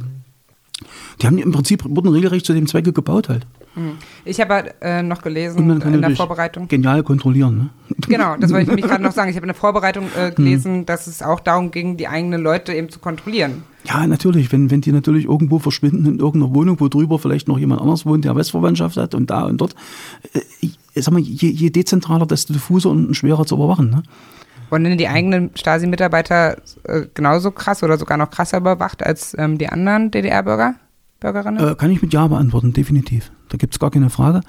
Die 1.20 1.26
haben 1.26 1.36
die 1.36 1.42
im 1.42 1.52
Prinzip, 1.52 1.84
wurden 1.84 2.08
regelrecht 2.08 2.46
zu 2.46 2.52
dem 2.52 2.66
Zwecke 2.66 2.92
gebaut 2.92 3.28
halt. 3.28 3.46
Ich 4.24 4.40
habe 4.40 4.74
äh, 4.82 5.02
noch 5.02 5.18
Und 5.18 5.22
gelesen 5.24 5.66
man 5.66 5.80
kann 5.80 5.94
in 5.94 6.02
der 6.02 6.14
Vorbereitung. 6.14 6.68
genial 6.68 7.02
kontrollieren. 7.02 7.56
Ne? 7.56 7.70
Genau, 8.06 8.36
das 8.36 8.50
wollte 8.50 8.64
ich 8.64 8.68
nämlich 8.76 8.86
gerade 8.86 9.02
noch 9.02 9.12
sagen. 9.12 9.30
Ich 9.30 9.36
habe 9.36 9.46
in 9.46 9.48
der 9.48 9.56
Vorbereitung 9.56 10.08
äh, 10.18 10.30
gelesen, 10.30 10.84
dass 10.84 11.06
es 11.06 11.22
auch 11.22 11.40
darum 11.40 11.70
ging, 11.70 11.96
die 11.96 12.06
eigenen 12.06 12.42
Leute 12.42 12.74
eben 12.74 12.90
zu 12.90 12.98
kontrollieren. 12.98 13.62
Ja, 13.84 14.06
natürlich. 14.06 14.52
Wenn, 14.52 14.70
wenn 14.70 14.82
die 14.82 14.92
natürlich 14.92 15.24
irgendwo 15.24 15.58
verschwinden 15.58 16.04
in 16.04 16.18
irgendeiner 16.18 16.54
Wohnung, 16.54 16.80
wo 16.80 16.88
drüber 16.88 17.18
vielleicht 17.18 17.48
noch 17.48 17.58
jemand 17.58 17.80
anders 17.80 18.04
wohnt, 18.04 18.24
der 18.26 18.36
Westverwandtschaft 18.36 18.96
hat 18.98 19.14
und 19.14 19.30
da 19.30 19.44
und 19.44 19.58
dort. 19.58 19.74
Äh, 20.34 21.00
sag 21.00 21.14
mal, 21.14 21.20
je, 21.20 21.48
je 21.48 21.70
dezentraler, 21.70 22.26
desto 22.26 22.52
diffuser 22.52 22.90
und 22.90 23.14
schwerer 23.14 23.46
zu 23.46 23.54
überwachen. 23.54 23.88
Ne? 23.90 24.02
Wurden 24.68 24.84
denn 24.84 24.98
die 24.98 25.08
eigenen 25.08 25.50
Stasi-Mitarbeiter 25.54 26.58
äh, 26.84 27.06
genauso 27.14 27.50
krass 27.50 27.82
oder 27.82 27.96
sogar 27.96 28.18
noch 28.18 28.30
krasser 28.30 28.58
überwacht 28.58 29.02
als 29.02 29.34
ähm, 29.38 29.56
die 29.58 29.68
anderen 29.68 30.10
DDR-Bürger, 30.10 30.74
Bürgerinnen? 31.22 31.66
Äh, 31.66 31.74
kann 31.74 31.90
ich 31.90 32.02
mit 32.02 32.12
Ja 32.12 32.26
beantworten, 32.26 32.72
definitiv. 32.72 33.30
Da 33.48 33.56
gibt's 33.56 33.78
gar 33.78 33.90
keine 33.90 34.10
Frage. 34.10 34.42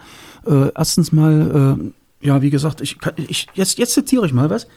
Äh, 0.46 0.72
erstens 0.76 1.12
mal, 1.12 1.78
äh, 1.80 2.28
ja, 2.28 2.42
wie 2.42 2.50
gesagt, 2.50 2.82
ich, 2.82 2.98
ich 3.28 3.48
jetzt, 3.54 3.78
jetzt 3.78 3.94
zitiere 3.94 4.26
ich 4.26 4.34
mal 4.34 4.50
was. 4.50 4.68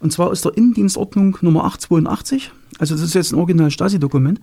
Und 0.00 0.12
zwar 0.12 0.28
aus 0.28 0.40
der 0.40 0.56
Innendienstordnung 0.56 1.36
Nummer 1.42 1.64
882. 1.64 2.50
Also 2.78 2.94
das 2.94 3.02
ist 3.02 3.14
jetzt 3.14 3.32
ein 3.32 3.38
original 3.38 3.70
Stasi-Dokument. 3.70 4.40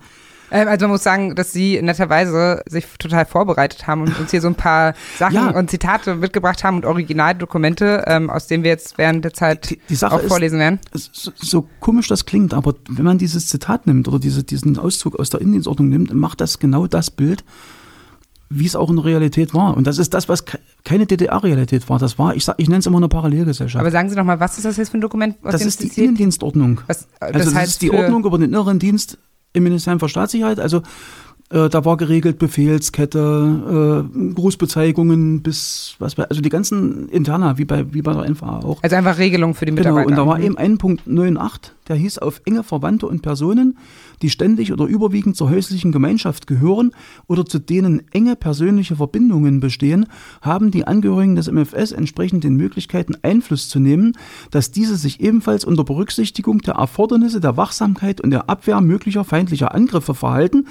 Ähm, 0.50 0.68
also 0.68 0.84
man 0.86 0.92
muss 0.92 1.02
sagen, 1.02 1.34
dass 1.34 1.52
Sie 1.52 1.80
netterweise 1.82 2.62
sich 2.68 2.86
total 2.98 3.26
vorbereitet 3.26 3.86
haben 3.86 4.02
und 4.02 4.18
uns 4.18 4.30
hier 4.30 4.40
so 4.40 4.48
ein 4.48 4.54
paar 4.54 4.94
Sachen 5.18 5.34
Ja. 5.34 5.50
und 5.50 5.70
Zitate 5.70 6.14
mitgebracht 6.14 6.64
haben 6.64 6.76
und 6.76 6.84
Originaldokumente, 6.86 8.04
ähm, 8.06 8.30
aus 8.30 8.46
denen 8.46 8.62
wir 8.64 8.70
jetzt 8.70 8.96
während 8.98 9.24
der 9.24 9.32
Zeit 9.34 9.70
Die- 9.70 9.80
die 9.88 9.94
Sache 9.94 10.14
auch 10.16 10.22
vorlesen 10.22 10.58
werden. 10.58 10.78
so, 10.94 11.30
so 11.36 11.66
komisch 11.80 12.08
das 12.08 12.24
klingt, 12.26 12.54
aber 12.54 12.74
wenn 12.88 13.04
man 13.04 13.18
dieses 13.18 13.46
Zitat 13.48 13.86
nimmt 13.86 14.08
oder 14.08 14.18
diese, 14.18 14.44
diesen 14.44 14.78
Auszug 14.78 15.18
aus 15.18 15.30
der 15.30 15.40
Indienstordnung 15.40 15.88
nimmt, 15.88 16.14
macht 16.14 16.40
das 16.40 16.58
genau 16.58 16.86
das 16.86 17.10
Bild, 17.10 17.44
wie 18.50 18.64
es 18.64 18.74
auch 18.76 18.88
in 18.88 18.96
der 18.96 19.04
Realität 19.04 19.52
war. 19.52 19.76
Und 19.76 19.86
das 19.86 19.98
ist 19.98 20.14
das, 20.14 20.26
was 20.30 20.46
ke- 20.46 20.58
keine 20.82 21.04
DDR-Realität 21.04 21.90
war. 21.90 21.98
Das 21.98 22.18
war, 22.18 22.34
ich, 22.34 22.46
sag, 22.46 22.54
ich 22.58 22.68
nenne 22.68 22.78
es 22.78 22.86
immer 22.86 22.96
eine 22.96 23.08
Parallelgesellschaft. 23.08 23.78
Aber 23.80 23.90
sagen 23.90 24.08
Sie 24.08 24.16
noch 24.16 24.24
mal, 24.24 24.40
was 24.40 24.56
ist 24.56 24.64
das 24.64 24.78
jetzt 24.78 24.88
für 24.88 24.96
ein 24.96 25.02
Dokument? 25.02 25.36
das 25.42 25.60
ist 25.66 25.82
die 25.82 26.00
Innendienstordnung. 26.02 26.80
Was, 26.86 27.02
äh, 27.02 27.06
Also 27.20 27.32
das 27.40 27.44
das 27.44 27.54
heißt 27.54 27.70
ist 27.72 27.82
die 27.82 27.90
Ordnung 27.92 28.24
über 28.24 28.38
den 28.38 28.48
inneren 28.48 28.78
Dienst 28.78 29.18
im 29.52 29.62
Ministerium 29.64 30.00
für 30.00 30.08
Staatssicherheit. 30.08 30.60
Also 30.60 30.82
äh, 31.50 31.68
da 31.70 31.84
war 31.84 31.96
geregelt 31.96 32.38
Befehlskette, 32.38 34.04
äh, 34.14 34.34
Grußbezeigungen 34.34 35.42
bis 35.42 35.94
was 35.98 36.14
bei, 36.16 36.24
also 36.24 36.40
die 36.42 36.48
ganzen 36.50 37.08
Interna, 37.08 37.56
wie 37.58 37.64
bei, 37.64 37.92
wie 37.94 38.02
bei 38.02 38.12
der 38.12 38.28
NVA 38.28 38.60
auch. 38.60 38.82
Also 38.82 38.96
einfach 38.96 39.18
Regelung 39.18 39.54
für 39.54 39.64
die 39.64 39.70
Genau, 39.72 39.80
Mitarbeiter. 39.94 40.08
und 40.08 40.16
da 40.16 40.26
war 40.26 40.40
eben 40.40 40.58
ein 40.58 40.76
Punkt 40.78 41.06
9.8, 41.08 41.70
der 41.88 41.96
hieß 41.96 42.18
auf 42.18 42.42
enge 42.44 42.62
Verwandte 42.64 43.06
und 43.06 43.22
Personen, 43.22 43.78
die 44.22 44.30
ständig 44.30 44.72
oder 44.72 44.86
überwiegend 44.86 45.36
zur 45.36 45.50
häuslichen 45.50 45.92
Gemeinschaft 45.92 46.46
gehören 46.46 46.92
oder 47.26 47.44
zu 47.44 47.58
denen 47.58 48.02
enge 48.12 48.36
persönliche 48.36 48.96
Verbindungen 48.96 49.60
bestehen, 49.60 50.06
haben 50.40 50.70
die 50.70 50.86
Angehörigen 50.86 51.36
des 51.36 51.50
MFS 51.50 51.92
entsprechend 51.92 52.44
den 52.44 52.56
Möglichkeiten 52.56 53.16
Einfluss 53.22 53.68
zu 53.68 53.80
nehmen, 53.80 54.12
dass 54.50 54.70
diese 54.70 54.96
sich 54.96 55.20
ebenfalls 55.20 55.64
unter 55.64 55.84
Berücksichtigung 55.84 56.58
der 56.58 56.74
Erfordernisse 56.74 57.40
der 57.40 57.56
Wachsamkeit 57.56 58.20
und 58.20 58.30
der 58.30 58.48
Abwehr 58.48 58.80
möglicher 58.80 59.24
feindlicher 59.24 59.74
Angriffe 59.74 60.14
verhalten 60.14 60.66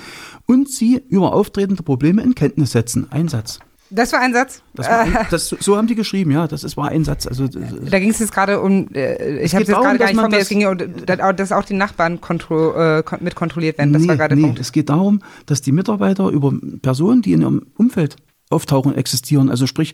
und 0.46 0.70
sie 0.70 1.02
über 1.10 1.34
auftretende 1.34 1.84
Probleme 1.84 2.22
in 2.22 2.36
Kenntnis 2.36 2.72
setzen. 2.72 3.08
Ein 3.12 3.28
Satz. 3.28 3.60
Das 3.90 4.12
war 4.12 4.20
ein 4.20 4.34
Satz. 4.34 4.62
War 4.74 5.00
ein, 5.00 5.18
das, 5.32 5.50
so 5.50 5.78
haben 5.78 5.88
die 5.88 5.96
geschrieben, 5.96 6.32
ja, 6.32 6.48
das 6.48 6.64
ist, 6.64 6.76
war 6.78 6.90
ein 6.90 7.04
Satz. 7.06 7.26
Also, 7.26 7.48
Da 7.48 8.00
ging 8.00 8.10
es 8.10 8.20
jetzt 8.20 8.34
gerade 8.34 8.60
um, 8.60 8.88
äh, 8.94 9.40
ich 9.44 9.54
habe 9.56 9.64
jetzt 9.64 9.72
gerade 9.74 9.98
gar 9.98 9.98
dass 9.98 10.12
nicht 10.12 10.20
von 10.22 10.30
mir, 10.30 10.38
es 10.38 10.44
das- 10.44 10.50
ging 10.50 10.62
ja 10.62 11.34
dass- 11.34 11.52
auch 11.52 11.64
die 11.64 11.74
Nachbarn 11.74 12.20
kontro, 12.20 12.74
äh, 13.00 13.04
mit 13.22 13.36
kontrolliert 13.36 13.78
werden. 13.78 13.94
Das 13.94 14.02
nee, 14.02 14.08
war 14.10 14.18
gerade 14.18 14.36
nee, 14.36 14.54
es 14.60 14.72
geht 14.72 14.90
darum, 14.90 15.22
dass 15.46 15.62
die 15.62 15.72
Mitarbeiter 15.72 16.28
über 16.30 16.54
Personen, 16.82 17.22
die 17.22 17.32
in 17.34 17.42
ihrem 17.42 17.68
Umfeld 17.78 18.18
auftauchen, 18.50 18.96
existieren, 18.96 19.50
also 19.50 19.68
sprich 19.68 19.94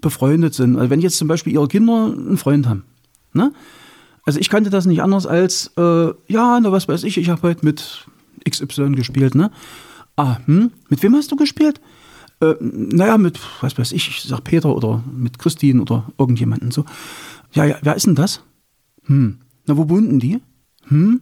befreundet 0.00 0.54
sind. 0.54 0.76
Also 0.76 0.90
wenn 0.90 1.00
jetzt 1.00 1.18
zum 1.18 1.28
Beispiel 1.28 1.52
ihre 1.52 1.68
Kinder 1.68 2.06
einen 2.16 2.36
Freund 2.36 2.68
haben, 2.68 2.84
ne? 3.32 3.52
Also 4.24 4.38
ich 4.38 4.50
kannte 4.50 4.70
das 4.70 4.86
nicht 4.86 5.02
anders 5.02 5.26
als, 5.26 5.72
äh, 5.76 5.82
ja, 6.28 6.60
na 6.60 6.70
was 6.70 6.86
weiß 6.86 7.02
ich, 7.04 7.18
ich 7.18 7.28
habe 7.28 7.42
heute 7.42 7.64
mit 7.64 8.06
XY 8.48 8.92
gespielt, 8.92 9.34
ne? 9.34 9.50
Ah, 10.16 10.36
hm, 10.46 10.70
mit 10.88 11.02
wem 11.02 11.14
hast 11.16 11.32
du 11.32 11.36
gespielt? 11.36 11.80
Äh, 12.42 12.56
naja, 12.60 13.16
mit, 13.18 13.38
was 13.60 13.78
weiß 13.78 13.92
ich, 13.92 14.08
ich 14.08 14.22
sag 14.24 14.42
Peter 14.44 14.74
oder 14.74 15.02
mit 15.16 15.38
Christine 15.38 15.80
oder 15.80 16.10
irgendjemanden 16.18 16.70
so. 16.72 16.84
Ja, 17.52 17.64
ja, 17.64 17.76
wer 17.82 17.94
ist 17.94 18.06
denn 18.06 18.16
das? 18.16 18.42
Hm, 19.04 19.38
na, 19.66 19.76
wo 19.76 19.88
wohnen 19.88 20.18
die? 20.18 20.40
Hm, 20.88 21.20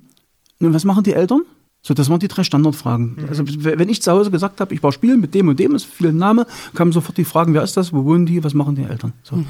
na, 0.59 0.73
was 0.73 0.85
machen 0.85 1.05
die 1.05 1.13
Eltern? 1.13 1.43
So, 1.83 1.95
das 1.95 2.11
waren 2.11 2.21
die 2.21 2.29
drei 2.29 2.43
Standardfragen. 2.45 3.17
Also, 3.29 3.47
w- 3.47 3.79
wenn 3.79 3.89
ich 3.89 4.03
zu 4.03 4.13
Hause 4.13 4.31
gesagt 4.31 4.61
habe, 4.61 4.75
ich 4.75 4.83
war 4.83 4.93
spielen 4.93 5.21
mit 5.21 5.35
dem 5.35 5.49
und 5.49 5.59
dem, 5.59 5.75
ist 5.75 5.85
viel 5.87 6.13
Name, 6.13 6.47
kamen 6.75 6.93
sofort 6.93 7.17
die 7.17 7.25
Fragen, 7.25 7.55
wer 7.55 7.63
ist 7.63 7.77
das, 7.77 7.93
wo 7.93 8.05
wohnen 8.05 8.27
die, 8.27 8.43
was 8.45 8.53
machen 8.55 8.75
die 8.77 8.83
Eltern? 8.83 9.13
So. 9.23 9.43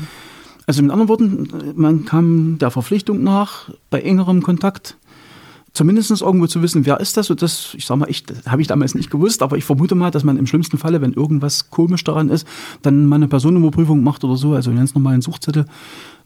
Also 0.67 0.83
mit 0.83 0.93
anderen 0.93 1.09
Worten, 1.09 1.49
man 1.75 2.05
kam 2.05 2.59
der 2.59 2.71
Verpflichtung 2.71 3.25
nach, 3.25 3.71
bei 3.91 4.01
engerem 4.01 4.43
Kontakt 4.43 4.97
zumindest 5.73 6.11
irgendwo 6.23 6.47
zu 6.47 6.63
wissen, 6.63 6.87
wer 6.87 7.01
ist 7.01 7.17
das. 7.17 7.31
Und 7.31 7.43
das, 7.43 7.75
ich 7.77 7.87
sag 7.87 7.97
mal, 7.97 8.09
ich, 8.11 8.25
das 8.25 8.45
habe 8.47 8.61
ich 8.63 8.69
damals 8.69 8.95
nicht 8.95 9.11
gewusst, 9.11 9.43
aber 9.43 9.57
ich 9.57 9.65
vermute 9.65 9.95
mal, 9.95 10.11
dass 10.11 10.25
man 10.25 10.37
im 10.37 10.47
schlimmsten 10.47 10.79
Falle, 10.79 11.01
wenn 11.01 11.13
irgendwas 11.13 11.71
komisch 11.71 12.05
daran 12.05 12.29
ist, 12.29 12.47
dann 12.83 13.07
mal 13.07 13.17
eine 13.17 13.29
Personenüberprüfung 13.29 14.03
macht 14.03 14.25
oder 14.25 14.37
so, 14.37 14.55
also 14.55 14.71
einen 14.71 14.79
ganz 14.79 14.95
normalen 14.95 15.21
Suchzettel, 15.23 15.67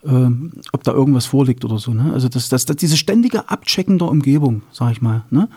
ähm, 0.05 0.53
ob 0.73 0.83
da 0.85 0.93
irgendwas 0.93 1.27
vorliegt 1.27 1.65
oder 1.65 1.79
so. 1.79 1.93
Ne? 1.93 2.13
Also 2.13 2.29
das, 2.29 2.49
das, 2.49 2.65
das, 2.65 2.77
diese 2.77 2.97
ständige 2.97 3.49
Abchecken 3.49 3.99
der 3.99 4.09
Umgebung, 4.09 4.63
sag 4.73 4.93
ich 4.93 5.03
mal. 5.03 5.23
Ne? 5.31 5.49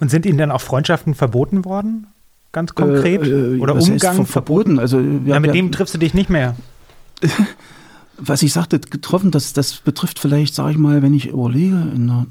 Und 0.00 0.10
sind 0.10 0.26
Ihnen 0.26 0.38
dann 0.38 0.50
auch 0.50 0.60
Freundschaften 0.60 1.14
verboten 1.14 1.64
worden? 1.64 2.06
Ganz 2.52 2.74
konkret? 2.74 3.22
Äh, 3.22 3.56
äh, 3.56 3.60
Oder 3.60 3.76
was 3.76 3.84
heißt 3.84 3.92
Umgang 4.04 4.16
ver 4.16 4.26
verboten? 4.26 4.78
Also, 4.78 4.98
wir- 4.98 5.34
Ja, 5.34 5.40
mit 5.40 5.50
wir- 5.50 5.52
dem 5.52 5.70
triffst 5.72 5.94
du 5.94 5.98
dich 5.98 6.14
nicht 6.14 6.30
mehr. 6.30 6.56
was 8.18 8.42
ich 8.42 8.52
sagte, 8.52 8.80
getroffen, 8.80 9.30
das, 9.30 9.52
das 9.52 9.76
betrifft 9.76 10.18
vielleicht, 10.18 10.54
sage 10.54 10.72
ich 10.72 10.78
mal, 10.78 11.02
wenn 11.02 11.14
ich 11.14 11.28
überlege, 11.28 11.76
in 11.94 12.06
der 12.06 12.26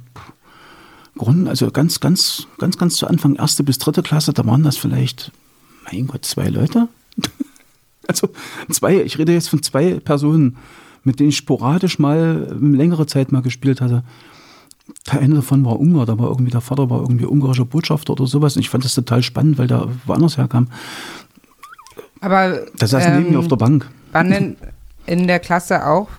Grund, 1.18 1.48
also 1.48 1.70
ganz, 1.72 2.00
ganz, 2.00 2.48
ganz, 2.58 2.78
ganz 2.78 2.96
zu 2.96 3.08
Anfang, 3.08 3.36
erste 3.36 3.64
bis 3.64 3.78
dritte 3.78 4.04
Klasse, 4.04 4.34
da 4.34 4.46
waren 4.46 4.64
das 4.64 4.78
vielleicht, 4.78 5.32
mein 5.86 6.08
Gott, 6.08 6.26
zwei 6.26 6.50
Leute. 6.50 6.88
also 8.08 8.30
zwei, 8.70 9.02
ich 9.02 9.18
rede 9.18 9.34
jetzt 9.34 9.50
von 9.50 9.62
zwei 9.62 10.00
Personen, 10.00 10.58
mit 11.04 11.20
denen 11.20 11.30
ich 11.30 11.38
sporadisch 11.38 12.00
mal 12.00 12.48
ähm, 12.52 12.74
längere 12.74 13.06
Zeit 13.06 13.32
mal 13.32 13.42
gespielt 13.42 13.82
hatte. 13.82 14.04
Der 15.12 15.20
eine 15.22 15.36
davon 15.36 15.64
war 15.66 15.80
Ungar, 15.80 16.06
da 16.06 16.18
war 16.18 16.28
irgendwie 16.28 16.52
der 16.52 16.62
Vater 16.62 16.90
war 16.90 17.02
irgendwie 17.02 17.26
ungarischer 17.26 17.66
Botschafter 17.66 18.14
oder 18.14 18.26
sowas. 18.26 18.56
Und 18.56 18.62
ich 18.62 18.70
fand 18.70 18.86
das 18.86 18.96
total 18.96 19.22
spannend, 19.22 19.58
weil 19.58 19.68
der 19.68 19.88
woanders 20.06 20.38
herkam. 20.38 20.68
Aber 22.22 22.66
Der 22.80 22.88
saß 22.88 23.08
neben 23.10 23.28
ähm, 23.28 23.32
mir 23.32 23.40
auf 23.40 23.48
der 23.48 23.56
Bank. 23.56 23.90
waren 24.12 24.30
denn 24.30 24.58
in 25.06 25.28
der 25.28 25.40
Klasse 25.40 25.86
auch 25.86 26.10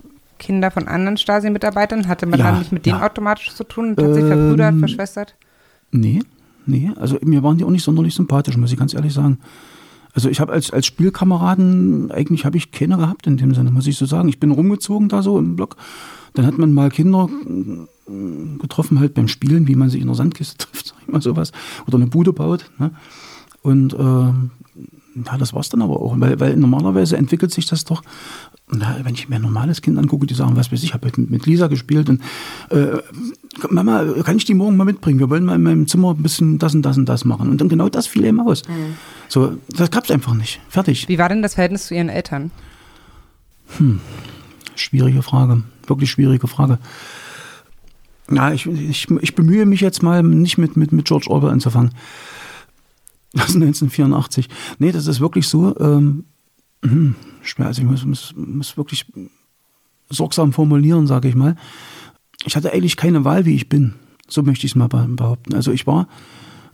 Kinder 0.40 0.72
von 0.72 0.88
anderen 0.88 1.16
Stasi-Mitarbeitern? 1.16 2.08
Hatte 2.08 2.26
man 2.26 2.40
Ja, 2.40 2.46
dann 2.50 2.58
nicht 2.58 2.72
mit 2.72 2.86
denen 2.86 2.98
ja. 2.98 3.06
automatisch 3.06 3.54
zu 3.54 3.62
tun 3.62 3.94
und 3.94 4.02
hat 4.02 4.14
sich 4.14 4.24
verbrüdert, 4.24 4.72
Ähm, 4.72 4.78
verschwestert? 4.80 5.36
Nee, 5.92 6.20
nee. 6.66 6.90
Also 6.96 7.18
mir 7.22 7.44
waren 7.44 7.58
die 7.58 7.64
auch 7.64 7.70
nicht 7.70 7.84
sonderlich 7.84 8.14
sympathisch, 8.14 8.56
muss 8.56 8.72
ich 8.72 8.78
ganz 8.78 8.94
ehrlich 8.94 9.12
sagen. 9.12 9.38
Also 10.12 10.28
ich 10.28 10.40
habe 10.40 10.52
als, 10.52 10.72
als 10.72 10.86
Spielkameraden, 10.86 12.10
eigentlich 12.10 12.44
habe 12.44 12.56
ich 12.56 12.72
keine 12.72 12.96
gehabt 12.96 13.28
in 13.28 13.36
dem 13.36 13.54
Sinne, 13.54 13.70
muss 13.70 13.86
ich 13.86 13.96
so 13.96 14.06
sagen. 14.06 14.28
Ich 14.28 14.40
bin 14.40 14.50
rumgezogen 14.50 15.08
da 15.08 15.22
so 15.22 15.38
im 15.38 15.54
Block. 15.54 15.76
Dann 16.34 16.46
hat 16.46 16.58
man 16.58 16.72
mal 16.72 16.90
Kinder 16.90 17.28
mm, 17.28 18.58
getroffen 18.60 18.98
halt 18.98 19.14
beim 19.14 19.28
Spielen, 19.28 19.68
wie 19.68 19.76
man 19.76 19.88
sich 19.88 20.00
in 20.00 20.08
der 20.08 20.16
Sandkiste 20.16 20.58
trifft, 20.66 20.88
sag 20.88 20.96
ich 21.02 21.12
mal 21.12 21.22
sowas. 21.22 21.52
Oder 21.86 21.96
eine 21.96 22.06
Bude 22.06 22.32
baut. 22.32 22.70
Ne? 22.78 22.90
Und 23.62 23.94
ähm, 23.94 24.50
ja, 25.26 25.36
das 25.38 25.52
war's 25.54 25.68
dann 25.68 25.82
aber 25.82 26.00
auch. 26.00 26.14
Weil, 26.18 26.40
weil 26.40 26.56
normalerweise 26.56 27.16
entwickelt 27.16 27.52
sich 27.52 27.66
das 27.66 27.84
doch, 27.84 28.02
na, 28.72 28.96
wenn 29.02 29.14
ich 29.14 29.28
mir 29.28 29.36
ein 29.36 29.42
normales 29.42 29.82
Kind 29.82 29.98
angucke, 29.98 30.26
die 30.26 30.34
sagen, 30.34 30.56
was 30.56 30.70
weiß 30.70 30.78
ich, 30.80 30.90
ich 30.90 30.94
habe 30.94 31.06
heute 31.06 31.20
mit 31.20 31.46
Lisa 31.46 31.66
gespielt 31.66 32.08
und 32.08 32.22
äh, 32.70 32.98
Mama, 33.68 34.04
kann 34.24 34.36
ich 34.36 34.44
die 34.44 34.54
morgen 34.54 34.76
mal 34.76 34.84
mitbringen? 34.84 35.18
Wir 35.18 35.28
wollen 35.28 35.44
mal 35.44 35.56
in 35.56 35.62
meinem 35.62 35.86
Zimmer 35.88 36.10
ein 36.10 36.22
bisschen 36.22 36.58
das 36.58 36.74
und 36.74 36.82
das 36.82 36.96
und 36.96 37.08
das 37.08 37.24
machen. 37.24 37.50
Und 37.50 37.60
dann 37.60 37.68
genau 37.68 37.88
das 37.88 38.06
fiel 38.06 38.24
eben 38.24 38.40
aus. 38.40 38.62
So, 39.28 39.56
das 39.68 39.90
gab's 39.90 40.10
einfach 40.10 40.34
nicht. 40.34 40.60
Fertig. 40.68 41.08
Wie 41.08 41.18
war 41.18 41.28
denn 41.28 41.42
das 41.42 41.54
Verhältnis 41.54 41.86
zu 41.86 41.94
Ihren 41.94 42.08
Eltern? 42.08 42.50
Schwierige 44.74 45.22
Frage. 45.22 45.62
Wirklich 45.86 46.10
schwierige 46.10 46.46
Frage. 46.46 46.78
Ja, 48.30 48.52
ich, 48.52 48.66
ich, 48.66 49.08
ich 49.10 49.34
bemühe 49.34 49.66
mich 49.66 49.80
jetzt 49.80 50.02
mal 50.02 50.22
nicht 50.22 50.58
mit, 50.58 50.76
mit, 50.76 50.92
mit 50.92 51.06
George 51.06 51.26
Orwell 51.28 51.50
anzufangen. 51.50 51.90
Das 53.32 53.50
ist 53.50 53.56
1984. 53.56 54.48
Nee, 54.78 54.92
das 54.92 55.06
ist 55.06 55.20
wirklich 55.20 55.46
so 55.48 55.76
ähm, 55.78 56.24
hm, 56.84 57.14
schwer. 57.42 57.66
Also 57.66 57.82
ich 57.82 57.88
muss, 57.88 58.04
muss, 58.04 58.34
muss 58.36 58.76
wirklich 58.76 59.06
sorgsam 60.08 60.52
formulieren, 60.52 61.06
sage 61.06 61.28
ich 61.28 61.34
mal. 61.34 61.56
Ich 62.44 62.56
hatte 62.56 62.72
eigentlich 62.72 62.96
keine 62.96 63.24
Wahl, 63.24 63.44
wie 63.44 63.54
ich 63.54 63.68
bin. 63.68 63.94
So 64.28 64.42
möchte 64.42 64.66
ich 64.66 64.72
es 64.72 64.76
mal 64.76 64.88
be- 64.88 65.08
behaupten. 65.08 65.54
Also 65.54 65.72
ich 65.72 65.86
war 65.86 66.08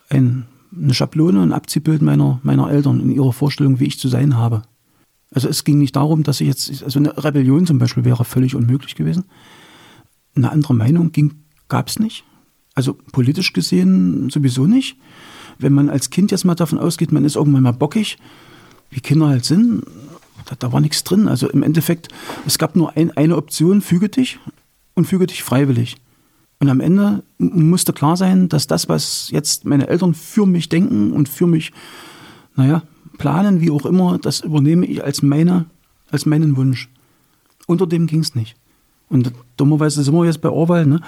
ein, 0.09 0.47
eine 0.75 0.95
Schablone, 0.95 1.43
ein 1.43 1.53
Abziehbild 1.53 2.03
meiner, 2.03 2.41
meiner 2.43 2.71
Eltern 2.71 3.01
in 3.01 3.11
ihrer 3.11 3.33
Vorstellung, 3.33 3.81
wie 3.81 3.87
ich 3.87 3.99
zu 3.99 4.09
sein 4.09 4.37
habe. 4.37 4.63
Also 5.33 5.49
es 5.49 5.65
ging 5.65 5.79
nicht 5.79 5.97
darum, 5.97 6.23
dass 6.23 6.41
ich 6.41 6.47
jetzt, 6.47 6.83
also 6.83 6.99
eine 6.99 7.23
Rebellion 7.23 7.67
zum 7.67 7.79
Beispiel 7.79 8.05
wäre 8.05 8.25
völlig 8.25 8.55
unmöglich 8.55 8.95
gewesen. 8.95 9.25
Eine 10.35 10.51
andere 10.53 10.75
Meinung 10.75 11.11
gab 11.69 11.89
es 11.89 11.99
nicht. 11.99 12.25
Also 12.75 12.95
politisch 13.13 13.53
gesehen 13.53 14.31
sowieso 14.31 14.67
nicht. 14.67 14.97
Wenn 15.59 15.73
man 15.73 15.89
als 15.89 16.11
Kind 16.11 16.31
jetzt 16.31 16.45
mal 16.45 16.55
davon 16.55 16.79
ausgeht, 16.79 17.11
man 17.11 17.25
ist 17.25 17.37
irgendwann 17.37 17.63
mal 17.63 17.73
bockig, 17.73 18.19
wie 18.91 19.01
Kinder 19.01 19.29
halt 19.29 19.45
sind, 19.45 19.83
da, 20.47 20.57
da 20.59 20.73
war 20.73 20.81
nichts 20.81 21.05
drin. 21.05 21.29
Also 21.29 21.49
im 21.49 21.63
Endeffekt, 21.63 22.09
es 22.47 22.59
gab 22.59 22.77
nur 22.77 22.97
ein, 22.97 23.17
eine 23.17 23.37
Option, 23.37 23.83
füge 23.83 24.09
dich 24.09 24.39
und 24.95 25.07
füge 25.07 25.27
dich 25.27 25.43
freiwillig. 25.43 25.97
Und 26.59 26.71
am 26.71 26.81
Ende 26.81 27.23
musste 27.39 27.93
klar 27.93 28.17
sein, 28.17 28.49
dass 28.49 28.67
das, 28.67 28.89
was 28.89 29.31
jetzt 29.31 29.67
meine 29.67 29.89
Eltern 29.89 30.15
für 30.15 30.47
mich 30.47 30.69
denken 30.69 31.13
und 31.13 31.29
für 31.29 31.47
mich, 31.47 31.73
naja, 32.55 32.83
planen, 33.19 33.61
wie 33.61 33.71
auch 33.71 33.85
immer, 33.85 34.19
das 34.19 34.41
übernehme 34.41 34.87
ich 34.87 35.05
als, 35.05 35.23
meine, 35.23 35.67
als 36.11 36.25
meinen 36.25 36.57
Wunsch. 36.57 36.89
Unter 37.67 37.87
dem 37.87 38.07
ging 38.07 38.21
es 38.21 38.35
nicht. 38.35 38.57
Und 39.09 39.33
dummerweise 39.57 40.03
sind 40.03 40.15
wir 40.15 40.25
jetzt 40.25 40.41
bei 40.41 40.49
Orwell, 40.49 40.87
ne? 40.87 41.01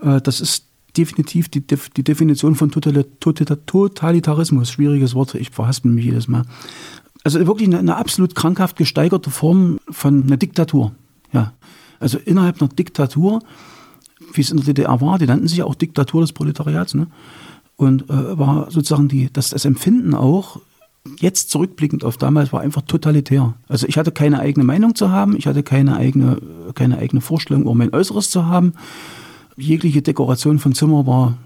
Äh, 0.00 0.20
das 0.20 0.40
ist 0.40 0.66
definitiv 0.96 1.48
die, 1.48 1.60
die 1.60 2.04
Definition 2.04 2.54
von 2.54 2.70
Total 2.70 3.04
Total 3.20 3.58
Totalitarismus. 3.66 4.70
Schwieriges 4.70 5.14
Wort, 5.14 5.34
ich 5.34 5.50
verhaspel 5.50 5.90
mich 5.90 6.04
jedes 6.04 6.28
Mal. 6.28 6.44
Also 7.24 7.44
wirklich 7.46 7.68
eine, 7.68 7.78
eine 7.78 7.96
absolut 7.96 8.34
krankhaft 8.34 8.76
gesteigerte 8.76 9.30
Form 9.30 9.80
von 9.88 10.24
einer 10.24 10.36
Diktatur. 10.36 10.92
Ja. 11.32 11.54
Also 11.98 12.18
innerhalb 12.18 12.60
einer 12.60 12.68
Diktatur, 12.68 13.40
wie 14.32 14.40
es 14.40 14.50
in 14.50 14.58
der 14.58 14.66
DDR 14.66 15.00
war, 15.00 15.18
die 15.18 15.26
nannten 15.26 15.48
sich 15.48 15.58
ja 15.58 15.64
auch 15.64 15.74
Diktatur 15.74 16.20
des 16.20 16.32
Proletariats, 16.32 16.94
ne? 16.94 17.06
und 17.76 18.08
äh, 18.10 18.38
war 18.38 18.70
sozusagen 18.70 19.08
die, 19.08 19.32
das, 19.32 19.50
das 19.50 19.64
Empfinden 19.64 20.14
auch, 20.14 20.60
jetzt 21.18 21.50
zurückblickend 21.50 22.04
auf 22.04 22.16
damals, 22.16 22.52
war 22.52 22.60
einfach 22.60 22.82
totalitär. 22.82 23.54
Also 23.68 23.86
ich 23.86 23.98
hatte 23.98 24.12
keine 24.12 24.40
eigene 24.40 24.64
Meinung 24.64 24.94
zu 24.94 25.10
haben, 25.10 25.36
ich 25.36 25.46
hatte 25.46 25.62
keine 25.62 25.96
eigene, 25.96 26.40
keine 26.74 26.98
eigene 26.98 27.20
Vorstellung 27.20 27.62
über 27.62 27.74
mein 27.74 27.92
Äußeres 27.92 28.30
zu 28.30 28.46
haben. 28.46 28.74
Jegliche 29.56 30.02
Dekoration 30.02 30.58
von 30.58 30.74
Zimmer 30.74 31.06
war 31.06 31.36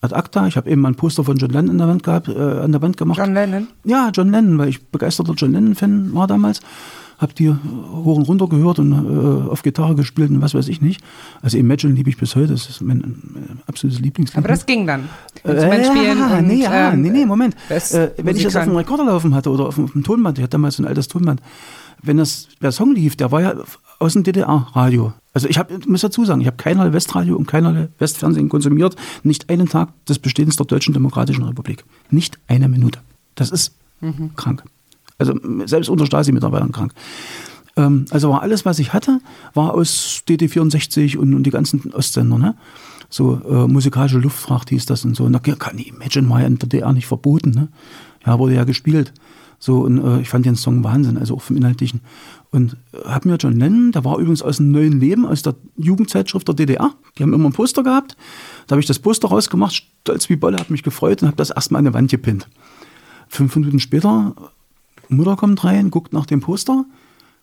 ad 0.00 0.12
acta. 0.12 0.46
Ich 0.46 0.56
habe 0.56 0.70
eben 0.70 0.80
mal 0.80 0.88
ein 0.88 0.94
Poster 0.94 1.24
von 1.24 1.36
John 1.36 1.50
Lennon 1.50 1.70
an 1.70 1.78
der 1.78 1.88
Wand, 1.88 2.02
gehabt, 2.02 2.28
äh, 2.28 2.32
an 2.32 2.72
der 2.72 2.82
Wand 2.82 2.96
gemacht. 2.96 3.18
John 3.18 3.34
Lennon? 3.34 3.68
Ja, 3.84 4.10
John 4.12 4.30
Lennon, 4.30 4.58
weil 4.58 4.68
ich 4.68 4.86
begeisterter 4.86 5.34
John 5.34 5.52
Lennon-Fan 5.52 6.14
war 6.14 6.26
damals 6.26 6.60
habe 7.18 7.34
die 7.34 7.50
hoch 7.50 8.16
und 8.16 8.22
runter 8.28 8.48
gehört 8.48 8.78
und 8.78 8.92
äh, 8.92 9.50
auf 9.50 9.62
Gitarre 9.62 9.96
gespielt 9.96 10.30
und 10.30 10.40
was 10.40 10.54
weiß 10.54 10.68
ich 10.68 10.80
nicht. 10.80 11.02
Also 11.42 11.58
Imagine 11.58 11.92
liebe 11.94 12.08
ich 12.08 12.16
bis 12.16 12.36
heute, 12.36 12.52
das 12.52 12.68
ist 12.68 12.80
mein, 12.80 12.98
mein 13.34 13.58
absolutes 13.66 14.00
Lieblingslied. 14.00 14.38
Aber 14.38 14.48
das 14.48 14.64
ging 14.64 14.86
dann. 14.86 15.08
Äh, 15.44 15.82
ja, 15.84 16.40
nee, 16.40 16.62
ja, 16.62 16.92
ähm, 16.92 17.02
nee, 17.02 17.10
nee, 17.10 17.26
Moment. 17.26 17.56
Äh, 17.68 18.10
wenn 18.18 18.36
ich 18.36 18.44
das 18.44 18.54
auf 18.54 18.64
dem 18.64 18.76
Rekorder 18.76 19.04
laufen 19.04 19.34
hatte 19.34 19.50
oder 19.50 19.66
auf 19.66 19.74
dem, 19.74 19.84
auf 19.84 19.92
dem 19.92 20.04
Tonband, 20.04 20.38
ich 20.38 20.44
hatte 20.44 20.52
damals 20.52 20.76
so 20.76 20.84
ein 20.84 20.86
altes 20.86 21.08
Tonband, 21.08 21.42
wenn 22.02 22.18
das, 22.18 22.48
der 22.62 22.70
Song 22.70 22.94
lief, 22.94 23.16
der 23.16 23.32
war 23.32 23.42
ja 23.42 23.54
aus 23.98 24.12
dem 24.12 24.22
DDR-Radio. 24.22 25.12
Also 25.38 25.48
ich 25.48 25.56
habe, 25.56 25.78
muss 25.86 26.00
dazu 26.00 26.24
sagen, 26.24 26.40
ich 26.40 26.48
habe 26.48 26.56
keinerlei 26.56 26.92
Westradio 26.92 27.36
und 27.36 27.46
keinerlei 27.46 27.90
Westfernsehen 28.00 28.48
konsumiert, 28.48 28.96
nicht 29.22 29.48
einen 29.48 29.68
Tag 29.68 29.90
des 30.06 30.18
Bestehens 30.18 30.56
der 30.56 30.66
Deutschen 30.66 30.94
Demokratischen 30.94 31.44
Republik. 31.44 31.84
Nicht 32.10 32.40
eine 32.48 32.68
Minute. 32.68 32.98
Das 33.36 33.52
ist 33.52 33.72
krank. 34.34 34.64
Also 35.16 35.38
selbst 35.66 35.90
unter 35.90 36.06
Stasi-Mitarbeitern 36.06 36.72
krank. 36.72 36.92
Ähm, 37.76 38.06
also 38.10 38.30
war 38.30 38.42
alles, 38.42 38.64
was 38.64 38.80
ich 38.80 38.92
hatte, 38.92 39.20
war 39.54 39.74
aus 39.74 40.24
DD64 40.28 41.16
und, 41.16 41.34
und 41.34 41.44
die 41.44 41.50
ganzen 41.50 41.92
Ostsender. 41.94 42.36
Ne? 42.36 42.56
So 43.08 43.40
äh, 43.48 43.68
musikalische 43.68 44.18
Luftfracht 44.18 44.70
hieß 44.70 44.86
das 44.86 45.04
und 45.04 45.14
so. 45.14 45.22
Und 45.22 45.34
da 45.34 45.38
kann 45.38 45.78
ich 45.78 45.86
Imagine 45.86 46.28
war 46.30 46.40
ja 46.40 46.48
in 46.48 46.58
der 46.58 46.68
DDR 46.68 46.92
nicht 46.92 47.06
verboten. 47.06 47.50
Ne? 47.50 47.68
Ja, 48.26 48.40
wurde 48.40 48.56
ja 48.56 48.64
gespielt. 48.64 49.12
So, 49.60 49.82
und 49.82 50.04
äh, 50.04 50.20
ich 50.20 50.28
fand 50.28 50.46
den 50.46 50.56
Song 50.56 50.82
Wahnsinn, 50.82 51.16
also 51.16 51.36
auch 51.36 51.42
vom 51.42 51.56
Inhaltlichen. 51.56 52.00
Und 52.50 52.76
äh, 52.92 53.08
hab 53.08 53.24
mir 53.24 53.36
John 53.36 53.58
Lennon, 53.58 53.92
der 53.92 54.04
war 54.04 54.18
übrigens 54.18 54.42
aus 54.42 54.56
dem 54.56 54.70
neuen 54.70 54.98
Leben, 55.00 55.26
aus 55.26 55.42
der 55.42 55.54
Jugendzeitschrift 55.76 56.48
der 56.48 56.54
DDR. 56.54 56.92
Die 57.16 57.22
haben 57.22 57.34
immer 57.34 57.48
ein 57.48 57.52
Poster 57.52 57.82
gehabt. 57.82 58.16
Da 58.66 58.72
habe 58.72 58.80
ich 58.80 58.86
das 58.86 58.98
Poster 58.98 59.28
rausgemacht, 59.28 59.74
stolz 60.02 60.28
wie 60.28 60.36
Bolle, 60.36 60.58
hab 60.58 60.70
mich 60.70 60.82
gefreut 60.82 61.22
und 61.22 61.28
habe 61.28 61.36
das 61.36 61.50
erstmal 61.50 61.80
an 61.80 61.86
die 61.86 61.94
Wand 61.94 62.10
gepinnt. 62.10 62.48
Fünf 63.28 63.54
Minuten 63.56 63.80
später, 63.80 64.34
Mutter 65.08 65.36
kommt 65.36 65.62
rein, 65.64 65.90
guckt 65.90 66.12
nach 66.12 66.26
dem 66.26 66.40
Poster. 66.40 66.84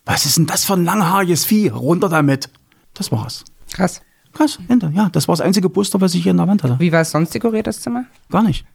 Was 0.06 0.26
ist 0.26 0.38
denn 0.38 0.48
das 0.48 0.66
für 0.66 0.74
ein 0.74 0.86
langhaariges 0.86 1.46
Vieh? 1.46 1.70
Runter 1.70 2.10
damit. 2.10 2.50
Das 2.94 3.12
war's. 3.12 3.44
Krass. 3.72 4.02
Krass, 4.34 4.60
Ende. 4.68 4.92
Ja, 4.94 5.10
das 5.10 5.28
war 5.28 5.34
das 5.34 5.42
einzige 5.42 5.70
Poster, 5.70 6.02
was 6.02 6.14
ich 6.14 6.24
hier 6.24 6.32
in 6.32 6.38
der 6.38 6.48
Wand 6.48 6.62
hatte. 6.64 6.78
Wie 6.80 6.92
war 6.92 7.02
es 7.02 7.12
sonst 7.12 7.34
dekoriert, 7.34 7.68
das 7.68 7.80
Zimmer? 7.80 8.06
Gar 8.30 8.44
nicht. 8.44 8.66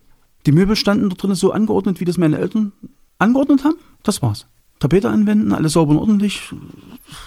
Die 0.46 0.52
Möbel 0.52 0.74
standen 0.74 1.10
da 1.10 1.16
drin 1.16 1.34
so 1.34 1.52
angeordnet, 1.52 2.00
wie 2.00 2.06
das 2.06 2.16
meine 2.16 2.38
Eltern 2.38 2.72
angeordnet 3.18 3.64
haben. 3.64 3.76
Das 4.02 4.22
war's. 4.22 4.46
Tapete 4.80 5.08
anwenden, 5.10 5.52
alles 5.52 5.74
sauber 5.74 5.92
und 5.92 5.98
ordentlich, 5.98 6.42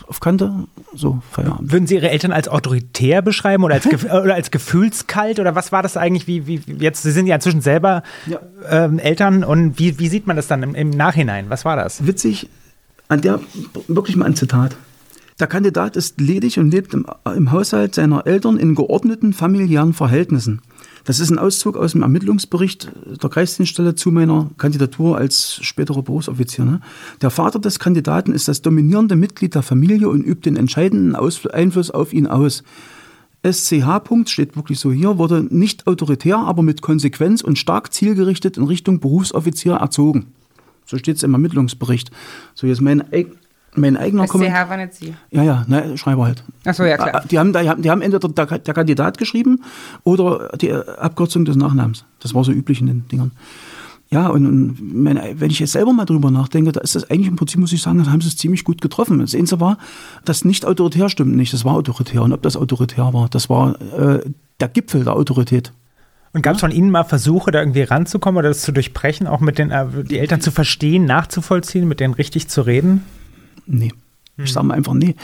auf 0.08 0.20
Kante, 0.20 0.52
so, 0.96 1.22
Feierabend. 1.32 1.72
Würden 1.72 1.88
Sie 1.88 1.96
Ihre 1.96 2.10
Eltern 2.10 2.32
als 2.32 2.48
autoritär 2.48 3.22
beschreiben 3.22 3.64
oder 3.64 3.76
als, 3.76 3.88
gef 3.88 4.04
oder 4.06 4.34
als 4.34 4.50
gefühlskalt 4.50 5.40
oder 5.40 5.54
was 5.54 5.72
war 5.72 5.84
das 5.84 5.96
eigentlich? 5.96 6.26
Wie, 6.28 6.48
wie 6.48 6.62
jetzt, 6.80 7.04
Sie 7.04 7.12
sind 7.12 7.28
ja 7.28 7.36
inzwischen 7.36 7.62
selber 7.62 8.02
Ja. 8.26 8.40
ähm, 8.70 8.98
Eltern 8.98 9.44
und 9.44 9.78
wie, 9.78 10.00
wie 10.00 10.08
sieht 10.08 10.26
man 10.26 10.36
das 10.36 10.48
dann 10.48 10.64
im, 10.64 10.74
im 10.74 10.90
Nachhinein? 10.90 11.46
Was 11.50 11.64
war 11.64 11.76
das? 11.76 12.06
Witzig, 12.08 12.50
an 13.08 13.22
der, 13.22 13.40
wirklich 13.88 14.16
mal 14.16 14.26
ein 14.26 14.36
Zitat. 14.36 14.76
Der 15.40 15.48
Kandidat 15.48 15.96
ist 15.96 16.20
ledig 16.22 16.58
und 16.60 16.72
lebt 16.72 16.94
im, 16.94 17.06
im 17.36 17.52
Haushalt 17.52 17.96
seiner 17.96 18.26
Eltern 18.26 18.58
in 18.58 18.76
geordneten 18.76 19.34
familiären 19.34 19.94
Verhältnissen. 19.94 20.62
Das 21.06 21.20
ist 21.20 21.30
ein 21.30 21.40
Auszug 21.40 21.76
aus 21.76 21.92
dem 21.92 22.02
Ermittlungsbericht 22.02 22.90
der 23.22 23.30
Kreisdienststelle 23.30 23.96
zu 23.96 24.10
meiner 24.10 24.50
Kandidatur 24.58 25.18
als 25.18 25.60
späterer 25.62 26.02
Berufsoffizier. 26.02 26.64
Ne? 26.64 26.80
Der 27.22 27.30
Vater 27.30 27.60
des 27.60 27.80
Kandidaten 27.80 28.32
ist 28.32 28.48
das 28.48 28.62
dominierende 28.62 29.18
Mitglied 29.18 29.54
der 29.56 29.64
Familie 29.64 30.08
und 30.08 30.24
übt 30.24 30.50
den 30.50 30.56
entscheidenden 30.56 31.16
Aus 31.16 31.46
Einfluss 31.48 31.92
auf 31.92 32.14
ihn 32.14 32.28
aus. 32.28 32.64
SCH, 33.46 34.00
Punkt, 34.06 34.30
steht 34.30 34.56
wirklich 34.56 34.80
so 34.80 34.94
hier, 34.94 35.18
wurde 35.18 35.46
nicht 35.50 35.86
autoritär, 35.88 36.38
aber 36.38 36.64
mit 36.64 36.82
Konsequenz 36.82 37.42
und 37.42 37.60
stark 37.60 37.94
zielgerichtet 37.94 38.56
in 38.56 38.64
Richtung 38.64 39.02
Berufsoffizier 39.02 39.74
erzogen. 39.74 40.28
So 40.86 40.98
steht 40.98 41.18
es 41.18 41.24
im 41.24 41.34
Ermittlungsbericht. 41.34 42.12
So, 42.56 42.68
jetzt 42.68 42.82
mein, 42.82 43.04
mein 43.76 43.98
eigener 43.98 44.28
Kommentar. 44.28 44.66
SCH 44.66 44.70
war 44.70 44.78
nicht 44.78 44.94
Sie. 44.94 45.14
Ja, 45.32 45.44
ja, 45.44 45.66
ne, 45.68 45.98
Schreiber 45.98 46.26
halt. 46.26 46.44
Achso, 46.66 46.84
ja 46.84 46.98
klar. 46.98 47.16
Ah, 47.16 47.24
Die 47.30 47.40
haben, 47.40 47.54
die 47.54 47.70
haben, 47.70 47.82
die 47.82 47.90
haben 47.90 48.02
entweder 48.02 48.30
der, 48.30 48.60
der 48.60 48.74
Kandidat 48.74 49.18
geschrieben 49.18 49.62
oder 50.04 50.50
die 50.60 50.72
Abkürzung 50.74 51.46
des 51.46 51.56
Nachnamens. 51.56 52.06
Das 52.20 52.34
war 52.34 52.44
so 52.44 52.52
üblich 52.52 52.82
in 52.82 52.88
den 52.88 53.08
Dingern. 53.08 53.32
Ja, 54.10 54.28
und, 54.28 54.46
und 54.46 54.94
meine, 54.94 55.40
wenn 55.40 55.50
ich 55.50 55.60
jetzt 55.60 55.72
selber 55.72 55.92
mal 55.92 56.06
drüber 56.06 56.30
nachdenke, 56.30 56.72
da 56.72 56.82
ist 56.82 56.94
das 56.94 57.10
eigentlich 57.10 57.28
im 57.30 57.36
Prinzip, 57.36 57.60
muss 57.60 57.74
ich 57.74 57.82
sagen, 57.82 57.98
da 58.04 58.12
haben 58.12 58.22
sie 58.22 58.28
es 58.28 58.38
ziemlich 58.38 58.64
gut 58.64 58.80
getroffen. 58.80 59.18
Das 59.18 59.34
Einzige 59.34 59.60
war, 59.60 59.80
das 60.24 60.46
nicht 60.46 60.66
autoritär 60.66 61.10
stimmt 61.10 61.36
nicht, 61.36 61.52
das 61.52 61.66
war 61.66 61.74
autoritär. 61.74 62.22
Und 62.22 62.32
ob 62.32 62.44
das 62.44 62.56
autoritär 62.56 63.12
war, 63.12 63.28
das 63.30 63.50
war 63.50 63.82
äh, 63.98 64.20
der 64.60 64.68
Gipfel 64.68 65.04
der 65.04 65.14
Autorität. 65.14 65.74
Und 66.32 66.42
gab 66.44 66.56
es 66.56 66.62
von 66.62 66.72
Ihnen 66.72 66.92
mal 66.92 67.04
Versuche, 67.04 67.50
da 67.52 67.60
irgendwie 67.60 67.84
ranzukommen 67.84 68.38
oder 68.38 68.50
das 68.50 68.62
zu 68.62 68.72
durchbrechen, 68.72 69.26
auch 69.26 69.40
mit 69.40 69.58
den 69.58 69.72
äh, 69.72 69.86
die 70.04 70.20
Eltern 70.20 70.42
zu 70.42 70.52
verstehen, 70.52 71.06
nachzuvollziehen, 71.06 71.88
mit 71.88 72.00
denen 72.00 72.14
richtig 72.14 72.48
zu 72.50 72.62
reden? 72.62 73.04
Nee. 73.66 73.92
Ich 74.38 74.52
sage 74.52 74.66
mal 74.66 74.74
einfach 74.74 74.94
nee. 74.94 75.16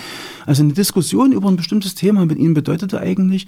Also 0.45 0.63
eine 0.63 0.73
Diskussion 0.73 1.31
über 1.31 1.49
ein 1.49 1.55
bestimmtes 1.55 1.95
Thema 1.95 2.25
mit 2.25 2.37
ihnen 2.37 2.53
bedeutete 2.53 2.99
eigentlich, 2.99 3.47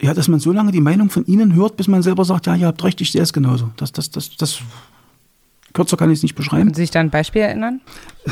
ja, 0.00 0.12
dass 0.12 0.28
man 0.28 0.40
so 0.40 0.52
lange 0.52 0.72
die 0.72 0.80
Meinung 0.80 1.10
von 1.10 1.24
ihnen 1.26 1.54
hört, 1.54 1.76
bis 1.76 1.88
man 1.88 2.02
selber 2.02 2.24
sagt, 2.24 2.46
ja, 2.46 2.56
ihr 2.56 2.66
habt 2.66 2.82
recht, 2.82 3.00
ich 3.00 3.12
sehe 3.12 3.22
es 3.22 3.32
genauso. 3.32 3.70
Das, 3.76 3.92
das, 3.92 4.10
das, 4.10 4.36
das, 4.36 4.60
kürzer 5.72 5.96
kann 5.96 6.10
ich 6.10 6.18
es 6.18 6.22
nicht 6.22 6.34
beschreiben. 6.34 6.64
Können 6.64 6.74
Sie 6.74 6.82
sich 6.82 6.90
da 6.90 7.00
ein 7.00 7.10
Beispiel 7.10 7.42
erinnern? 7.42 7.80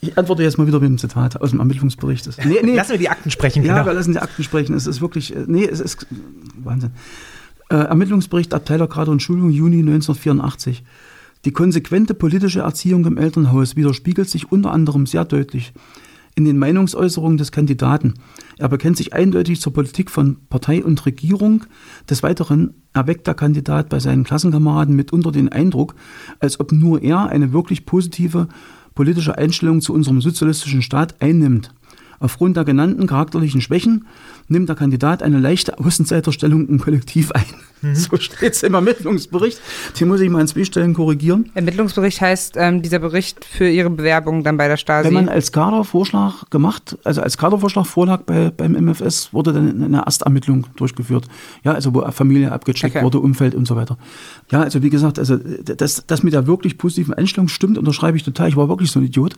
Ich 0.00 0.16
antworte 0.16 0.44
jetzt 0.44 0.58
mal 0.58 0.66
wieder 0.68 0.78
mit 0.78 0.86
einem 0.86 0.98
Zitat 0.98 1.40
aus 1.40 1.50
dem 1.50 1.58
Ermittlungsbericht. 1.58 2.28
Nee, 2.44 2.58
nee. 2.62 2.76
Lassen 2.76 2.92
wir 2.92 2.98
die 2.98 3.08
Akten 3.08 3.32
sprechen, 3.32 3.64
Ja, 3.64 3.74
genau. 3.74 3.86
wir 3.86 3.94
lassen 3.94 4.12
die 4.12 4.20
Akten 4.20 4.44
sprechen. 4.44 4.76
Es 4.76 4.86
ist 4.86 5.00
wirklich, 5.00 5.34
äh, 5.34 5.44
nee, 5.48 5.64
es 5.64 5.80
ist 5.80 6.06
Wahnsinn. 6.62 6.92
Äh, 7.68 7.78
Ermittlungsbericht 7.78 8.54
Abteilungsgrade 8.54 9.10
und 9.10 9.20
Schulung 9.22 9.50
Juni 9.50 9.80
1984. 9.80 10.84
Die 11.44 11.52
konsequente 11.52 12.14
politische 12.14 12.60
Erziehung 12.60 13.06
im 13.06 13.16
Elternhaus 13.16 13.76
widerspiegelt 13.76 14.28
sich 14.28 14.50
unter 14.50 14.72
anderem 14.72 15.06
sehr 15.06 15.24
deutlich 15.24 15.72
in 16.38 16.44
den 16.44 16.58
Meinungsäußerungen 16.58 17.36
des 17.36 17.50
Kandidaten. 17.50 18.14
Er 18.58 18.68
bekennt 18.68 18.96
sich 18.96 19.12
eindeutig 19.12 19.60
zur 19.60 19.72
Politik 19.72 20.08
von 20.08 20.36
Partei 20.48 20.84
und 20.84 21.04
Regierung. 21.04 21.64
Des 22.08 22.22
Weiteren 22.22 22.74
erweckt 22.92 23.26
der 23.26 23.34
Kandidat 23.34 23.88
bei 23.88 23.98
seinen 23.98 24.22
Klassenkameraden 24.22 24.94
mitunter 24.94 25.32
den 25.32 25.48
Eindruck, 25.48 25.96
als 26.38 26.60
ob 26.60 26.70
nur 26.70 27.02
er 27.02 27.28
eine 27.28 27.52
wirklich 27.52 27.86
positive 27.86 28.46
politische 28.94 29.36
Einstellung 29.36 29.80
zu 29.80 29.92
unserem 29.92 30.20
sozialistischen 30.20 30.82
Staat 30.82 31.20
einnimmt. 31.20 31.74
Aufgrund 32.20 32.56
der 32.56 32.64
genannten 32.64 33.06
charakterlichen 33.06 33.60
Schwächen 33.60 34.06
nimmt 34.48 34.68
der 34.68 34.76
Kandidat 34.76 35.22
eine 35.22 35.38
leichte 35.38 35.78
Außenseiterstellung 35.78 36.68
im 36.68 36.80
Kollektiv 36.80 37.32
ein. 37.32 37.44
So 37.94 38.16
steht 38.16 38.54
es 38.54 38.64
im 38.64 38.74
Ermittlungsbericht. 38.74 39.60
Den 40.00 40.08
muss 40.08 40.20
ich 40.20 40.28
mal 40.28 40.40
an 40.40 40.48
zwei 40.48 40.64
Stellen 40.64 40.94
korrigieren. 40.94 41.50
Ermittlungsbericht 41.54 42.20
heißt 42.20 42.56
ähm, 42.56 42.82
dieser 42.82 42.98
Bericht 42.98 43.44
für 43.44 43.68
Ihre 43.68 43.88
Bewerbung 43.88 44.42
dann 44.42 44.56
bei 44.56 44.66
der 44.66 44.76
Stasi. 44.76 45.06
Wenn 45.06 45.14
man 45.14 45.28
als 45.28 45.52
Kadervorschlag 45.52 46.50
gemacht, 46.50 46.98
also 47.04 47.20
als 47.22 47.38
Kadervorschlag 47.38 47.86
vorlag 47.86 48.22
bei, 48.22 48.50
beim 48.50 48.72
MFS, 48.72 49.32
wurde 49.32 49.52
dann 49.52 49.80
eine 49.80 49.98
Erstermittlung 49.98 50.66
durchgeführt. 50.74 51.26
Ja, 51.62 51.72
also 51.72 51.94
wo 51.94 52.00
Familie 52.10 52.50
abgecheckt 52.50 52.96
Okay. 52.96 53.04
wurde, 53.04 53.20
Umfeld 53.20 53.54
und 53.54 53.68
so 53.68 53.76
weiter. 53.76 53.96
Ja, 54.50 54.62
also 54.62 54.82
wie 54.82 54.90
gesagt, 54.90 55.20
also 55.20 55.36
das, 55.36 56.04
das 56.04 56.22
mit 56.24 56.32
der 56.32 56.48
wirklich 56.48 56.78
positiven 56.78 57.14
Einstellung 57.14 57.46
stimmt, 57.46 57.78
unterschreibe 57.78 58.16
ich 58.16 58.24
total. 58.24 58.48
Ich 58.48 58.56
war 58.56 58.68
wirklich 58.68 58.90
so 58.90 58.98
ein 58.98 59.04
Idiot. 59.04 59.36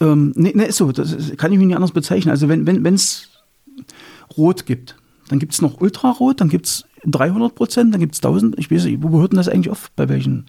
Ähm, 0.00 0.32
nee, 0.34 0.52
nee, 0.54 0.66
ist 0.66 0.76
so, 0.76 0.92
das 0.92 1.14
kann 1.36 1.52
ich 1.52 1.58
mich 1.58 1.66
nicht 1.66 1.76
anders 1.76 1.92
bezeichnen. 1.92 2.30
Also 2.30 2.48
wenn 2.48 2.66
es 2.66 3.28
wenn, 3.76 3.86
Rot 4.36 4.66
gibt, 4.66 4.96
dann 5.28 5.38
gibt 5.38 5.52
es 5.52 5.62
noch 5.62 5.80
Ultrarot, 5.80 6.40
dann 6.40 6.48
gibt 6.48 6.66
es 6.66 6.84
300 7.06 7.54
Prozent, 7.54 7.94
dann 7.94 8.00
gibt 8.00 8.14
es 8.14 8.20
1000. 8.20 8.58
Ich 8.58 8.70
weiß 8.70 8.84
nicht, 8.84 9.02
wo 9.02 9.20
hört 9.20 9.32
denn 9.32 9.38
das 9.38 9.48
eigentlich 9.48 9.70
auf? 9.70 9.90
Bei 9.96 10.08
welchen? 10.08 10.46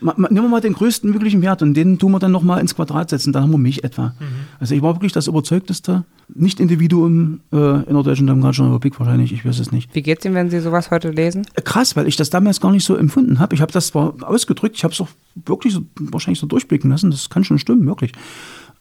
Nehmen 0.00 0.28
wir 0.34 0.48
mal 0.48 0.60
den 0.60 0.72
größten 0.72 1.10
möglichen 1.10 1.42
Wert 1.42 1.62
und 1.62 1.74
den 1.74 1.98
tun 1.98 2.12
wir 2.12 2.18
dann 2.18 2.32
nochmal 2.32 2.60
ins 2.60 2.74
Quadrat 2.74 3.10
setzen, 3.10 3.32
dann 3.32 3.44
haben 3.44 3.50
wir 3.52 3.58
mich 3.58 3.84
etwa. 3.84 4.14
Also 4.58 4.74
ich 4.74 4.82
war 4.82 4.94
wirklich 4.94 5.12
das 5.12 5.26
überzeugteste 5.26 6.04
Nicht-Individuum 6.34 7.40
äh, 7.52 7.56
in 7.56 7.94
der 7.94 8.02
Deutschen 8.02 8.26
Demokratischen 8.26 8.66
Republik 8.66 8.98
wahrscheinlich, 8.98 9.32
ich 9.32 9.44
weiß 9.44 9.58
es 9.58 9.72
nicht. 9.72 9.94
Wie 9.94 10.02
geht's 10.02 10.24
Ihnen, 10.24 10.34
wenn 10.34 10.50
Sie 10.50 10.60
sowas 10.60 10.90
heute 10.90 11.10
lesen? 11.10 11.46
Äh, 11.54 11.62
Krass, 11.62 11.96
weil 11.96 12.06
ich 12.08 12.16
das 12.16 12.30
damals 12.30 12.60
gar 12.60 12.72
nicht 12.72 12.84
so 12.84 12.96
empfunden 12.96 13.38
habe. 13.38 13.54
Ich 13.54 13.60
habe 13.60 13.72
das 13.72 13.88
zwar 13.88 14.14
ausgedrückt, 14.22 14.76
ich 14.76 14.84
habe 14.84 14.92
es 14.92 15.00
auch 15.00 15.08
wirklich 15.46 15.74
so, 15.74 15.82
wahrscheinlich 15.98 16.40
so 16.40 16.46
durchblicken 16.46 16.90
lassen, 16.90 17.10
das 17.10 17.30
kann 17.30 17.44
schon 17.44 17.58
stimmen, 17.58 17.86
wirklich. 17.86 18.12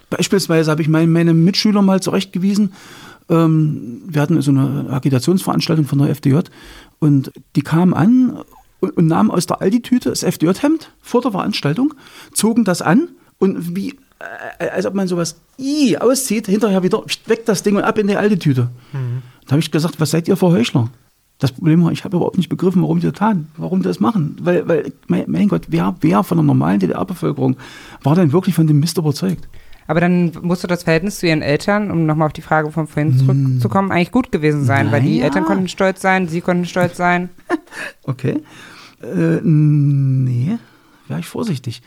Beispielsweise 0.10 0.72
habe 0.72 0.82
ich 0.82 0.88
mein, 0.88 1.12
meine 1.12 1.34
Mitschüler 1.34 1.82
mal 1.82 2.02
zurechtgewiesen, 2.02 2.72
ähm, 3.30 4.02
wir 4.08 4.22
hatten 4.22 4.42
so 4.42 4.52
eine 4.52 4.90
Agitationsveranstaltung 4.90 5.86
von 5.86 6.00
der 6.00 6.10
FDJ 6.10 6.40
und 7.00 7.32
die 7.56 7.62
kamen 7.62 7.94
an 7.94 8.40
und, 8.84 8.98
und 8.98 9.08
nahmen 9.08 9.32
aus 9.32 9.46
der 9.46 9.62
Aldi-Tüte 9.62 10.10
das 10.10 10.24
FDJ-Hemd 10.24 10.92
vor 11.02 11.22
der 11.22 11.32
Veranstaltung, 11.32 11.94
zogen 12.34 12.64
das 12.66 12.82
an 12.82 13.10
und 13.40 13.76
wie, 13.76 13.96
äh, 14.60 14.68
als 14.70 14.86
ob 14.86 14.94
man 14.94 15.08
sowas 15.08 15.40
i, 15.58 15.98
auszieht, 15.98 16.48
hinterher 16.48 16.84
wieder 16.84 17.04
weg 17.26 17.46
das 17.46 17.64
Ding 17.64 17.76
und 17.78 17.84
ab 17.84 17.98
in 17.98 18.08
die 18.08 18.16
alte 18.18 18.38
Tüte. 18.38 18.70
Da 19.46 19.52
habe 19.52 19.60
ich 19.60 19.72
gesagt, 19.72 20.00
was 20.00 20.12
seid 20.12 20.28
ihr 20.28 20.36
für 20.38 20.48
Heuchler? 20.52 20.90
Das 21.40 21.52
Problem 21.52 21.84
war, 21.84 21.92
ich 21.92 22.04
habe 22.06 22.16
überhaupt 22.16 22.38
nicht 22.38 22.50
begriffen, 22.50 22.82
warum 22.84 23.00
die 23.00 23.08
das 23.08 23.18
taten, 23.20 23.50
warum 23.58 23.82
die 23.82 23.88
das 23.88 24.00
machen. 24.00 24.38
Weil, 24.42 24.68
weil 24.68 24.94
mein, 25.08 25.26
mein 25.28 25.48
Gott, 25.50 25.64
wer, 25.70 25.96
wer 26.02 26.24
von 26.24 26.38
der 26.38 26.46
normalen 26.46 26.80
DDR-Bevölkerung 26.80 27.58
war 28.04 28.16
denn 28.16 28.32
wirklich 28.32 28.56
von 28.56 28.68
dem 28.68 28.80
Mist 28.80 28.98
überzeugt? 28.98 29.48
Aber 29.88 30.00
dann 30.00 30.32
musste 30.42 30.68
das 30.68 30.84
Verhältnis 30.84 31.20
zu 31.20 31.28
ihren 31.28 31.42
Eltern, 31.42 31.92
um 31.92 32.06
nochmal 32.06 32.28
auf 32.28 32.34
die 32.34 32.42
Frage 32.42 32.72
von 32.72 32.88
vorhin 32.88 33.18
zurückzukommen, 33.18 33.92
eigentlich 33.92 34.12
gut 34.12 34.32
gewesen 34.32 34.64
sein, 34.64 34.92
weil 34.94 35.02
die 35.02 35.16
Naja. 35.18 35.26
Eltern 35.26 35.44
konnten 35.44 35.68
stolz 35.68 36.02
sein, 36.02 36.30
sie 36.30 36.40
konnten 36.40 36.66
stolz 36.66 36.96
sein. 36.98 37.30
Okay. 38.04 38.42
Äh, 39.04 39.42
nee, 39.44 40.58
wäre 41.08 41.20
ich 41.20 41.28
vorsichtig. 41.28 41.82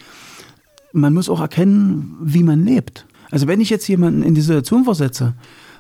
Man 0.92 1.14
muss 1.14 1.28
auch 1.28 1.40
erkennen, 1.40 2.16
wie 2.22 2.42
man 2.42 2.64
lebt. 2.64 3.06
Also 3.30 3.46
wenn 3.46 3.60
ich 3.60 3.70
jetzt 3.70 3.88
jemanden 3.88 4.22
in 4.22 4.34
die 4.34 4.40
Situation 4.40 4.84
versetze, 4.84 5.34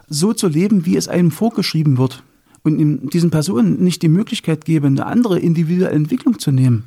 so 0.08 0.32
zu 0.32 0.48
leben, 0.48 0.86
wie 0.86 0.96
es 0.96 1.08
einem 1.08 1.30
vorgeschrieben 1.30 1.98
wird 1.98 2.22
und 2.62 3.10
diesen 3.10 3.30
Personen 3.30 3.82
nicht 3.82 4.02
die 4.02 4.08
Möglichkeit 4.08 4.64
gebe, 4.64 4.86
eine 4.86 5.06
andere 5.06 5.38
individuelle 5.38 5.94
Entwicklung 5.94 6.38
zu 6.38 6.50
nehmen, 6.50 6.84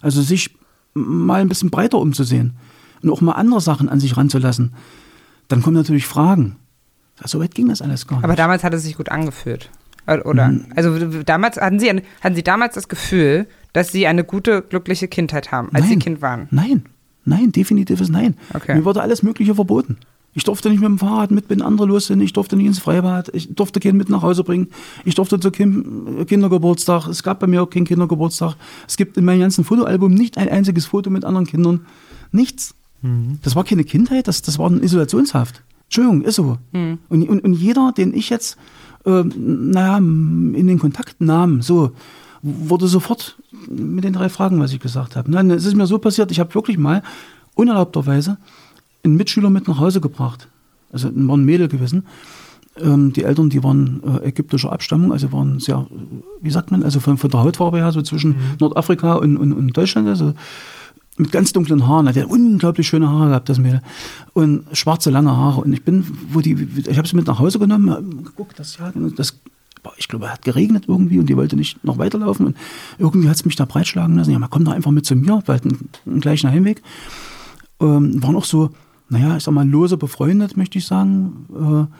also 0.00 0.22
sich 0.22 0.56
mal 0.92 1.40
ein 1.40 1.48
bisschen 1.48 1.70
breiter 1.70 1.98
umzusehen 1.98 2.54
und 3.02 3.10
auch 3.10 3.20
mal 3.20 3.32
andere 3.32 3.60
Sachen 3.60 3.88
an 3.88 4.00
sich 4.00 4.16
ranzulassen, 4.16 4.74
dann 5.48 5.62
kommen 5.62 5.76
natürlich 5.76 6.06
Fragen. 6.06 6.56
So 7.24 7.40
weit 7.40 7.54
ging 7.54 7.68
das 7.68 7.80
alles 7.80 8.06
gar 8.06 8.16
nicht. 8.16 8.24
Aber 8.24 8.36
damals 8.36 8.64
hat 8.64 8.74
es 8.74 8.82
sich 8.82 8.96
gut 8.96 9.08
angefühlt. 9.08 9.70
Oder? 10.06 10.48
Mhm. 10.48 10.66
Also 10.74 11.22
damals 11.22 11.56
hatten 11.56 11.78
sie, 11.78 11.90
hatten 12.20 12.34
sie 12.34 12.42
damals 12.42 12.74
das 12.74 12.88
Gefühl, 12.88 13.46
dass 13.74 13.92
sie 13.92 14.06
eine 14.06 14.24
gute, 14.24 14.62
glückliche 14.62 15.08
Kindheit 15.08 15.52
haben, 15.52 15.68
als 15.74 15.84
sie 15.84 15.96
Nein. 15.96 15.98
Kind 15.98 16.22
waren. 16.22 16.48
Nein, 16.50 16.86
nein, 17.26 17.52
definitives 17.52 18.08
Nein. 18.08 18.36
Okay. 18.54 18.74
Mir 18.74 18.86
wurde 18.86 19.02
alles 19.02 19.22
Mögliche 19.22 19.54
verboten. 19.54 19.98
Ich 20.36 20.44
durfte 20.44 20.68
nicht 20.68 20.80
mit 20.80 20.88
dem 20.88 20.98
Fahrrad 20.98 21.30
mit, 21.30 21.48
wenn 21.48 21.62
andere 21.62 21.86
los 21.86 22.06
sind. 22.06 22.20
Ich 22.20 22.32
durfte 22.32 22.56
nicht 22.56 22.66
ins 22.66 22.80
Freibad. 22.80 23.30
Ich 23.34 23.54
durfte 23.54 23.78
keinen 23.78 23.96
mit 23.96 24.08
nach 24.08 24.22
Hause 24.22 24.42
bringen. 24.42 24.68
Ich 25.04 25.14
durfte 25.14 25.38
zu 25.38 25.52
keinem 25.52 26.26
Kindergeburtstag. 26.26 27.06
Es 27.06 27.22
gab 27.22 27.38
bei 27.38 27.46
mir 27.46 27.62
auch 27.62 27.70
keinen 27.70 27.84
Kindergeburtstag. 27.84 28.56
Es 28.88 28.96
gibt 28.96 29.16
in 29.16 29.24
meinem 29.24 29.40
ganzen 29.40 29.62
Fotoalbum 29.62 30.12
nicht 30.12 30.36
ein 30.36 30.48
einziges 30.48 30.86
Foto 30.86 31.08
mit 31.10 31.24
anderen 31.24 31.46
Kindern. 31.46 31.86
Nichts. 32.32 32.74
Das 33.42 33.54
war 33.54 33.64
keine 33.64 33.84
Kindheit, 33.84 34.28
das, 34.28 34.40
das 34.40 34.58
war 34.58 34.66
eine 34.66 34.80
Isolationshaft. 34.80 35.62
Entschuldigung, 35.84 36.22
ist 36.22 36.36
so. 36.36 36.56
Und, 36.72 37.28
und, 37.28 37.44
und 37.44 37.52
jeder, 37.52 37.92
den 37.92 38.14
ich 38.14 38.30
jetzt, 38.30 38.56
äh, 39.04 39.22
naja, 39.22 39.98
in 39.98 40.66
den 40.66 40.78
Kontakt 40.78 41.20
nahm, 41.20 41.60
so, 41.60 41.92
wurde 42.44 42.86
sofort 42.88 43.36
mit 43.68 44.04
den 44.04 44.12
drei 44.12 44.28
Fragen, 44.28 44.60
was 44.60 44.72
ich 44.72 44.80
gesagt 44.80 45.16
habe. 45.16 45.30
Nein, 45.30 45.50
es 45.50 45.64
ist 45.64 45.74
mir 45.74 45.86
so 45.86 45.98
passiert, 45.98 46.30
ich 46.30 46.40
habe 46.40 46.54
wirklich 46.54 46.76
mal 46.76 47.02
unerlaubterweise 47.54 48.36
einen 49.02 49.16
Mitschüler 49.16 49.50
mit 49.50 49.66
nach 49.66 49.78
Hause 49.78 50.00
gebracht. 50.00 50.48
Also 50.92 51.10
war 51.12 51.36
ein 51.36 51.44
Mädel 51.44 51.68
gewesen. 51.68 52.04
Ähm, 52.76 53.12
die 53.12 53.24
Eltern, 53.24 53.50
die 53.50 53.62
waren 53.62 54.02
äh, 54.04 54.28
ägyptischer 54.28 54.72
Abstammung, 54.72 55.12
also 55.12 55.32
waren 55.32 55.58
sehr, 55.58 55.86
wie 56.40 56.50
sagt 56.50 56.70
man, 56.70 56.82
also 56.82 57.00
von, 57.00 57.16
von 57.16 57.30
der 57.30 57.40
Hautfarbe 57.40 57.78
her, 57.78 57.92
so 57.92 58.02
zwischen 58.02 58.36
Nordafrika 58.60 59.14
und, 59.14 59.36
und, 59.36 59.52
und 59.52 59.76
Deutschland, 59.76 60.08
also 60.08 60.34
mit 61.16 61.30
ganz 61.30 61.52
dunklen 61.52 61.86
Haaren, 61.86 62.08
hat 62.08 62.16
er 62.16 62.28
unglaublich 62.28 62.88
schöne 62.88 63.08
Haare 63.08 63.28
gehabt, 63.28 63.48
das 63.48 63.58
Mädel. 63.58 63.80
Und 64.32 64.64
schwarze, 64.72 65.10
lange 65.10 65.36
Haare. 65.36 65.60
Und 65.60 65.72
ich 65.72 65.84
bin, 65.84 66.04
wo 66.32 66.40
die, 66.40 66.68
ich 66.88 66.98
habe 66.98 67.06
sie 67.06 67.16
mit 67.16 67.26
nach 67.28 67.38
Hause 67.38 67.60
genommen, 67.60 68.24
geguckt, 68.24 68.58
das, 68.58 68.78
ja, 68.78 68.92
das, 69.16 69.40
ich 69.96 70.08
glaube, 70.08 70.26
es 70.26 70.32
hat 70.32 70.42
geregnet 70.42 70.84
irgendwie 70.88 71.18
und 71.18 71.26
die 71.28 71.36
wollte 71.36 71.56
nicht 71.56 71.82
noch 71.84 71.98
weiterlaufen. 71.98 72.46
Und 72.46 72.56
irgendwie 72.98 73.28
hat 73.28 73.36
es 73.36 73.44
mich 73.44 73.56
da 73.56 73.64
breitschlagen 73.64 74.16
lassen. 74.16 74.30
Ja, 74.30 74.38
man 74.38 74.50
kommt 74.50 74.66
doch 74.66 74.72
einfach 74.72 74.90
mit 74.90 75.06
zu 75.06 75.14
mir, 75.14 75.42
weil 75.46 75.60
einen, 75.60 75.88
einen 76.06 76.20
gleichen 76.20 76.50
Heimweg. 76.50 76.82
Ähm, 77.80 78.22
waren 78.22 78.36
auch 78.36 78.44
so, 78.44 78.70
naja, 79.08 79.36
ich 79.36 79.44
sag 79.44 79.52
mal, 79.52 79.68
lose 79.68 79.96
befreundet, 79.96 80.56
möchte 80.56 80.78
ich 80.78 80.86
sagen. 80.86 81.88
Äh, 81.90 81.96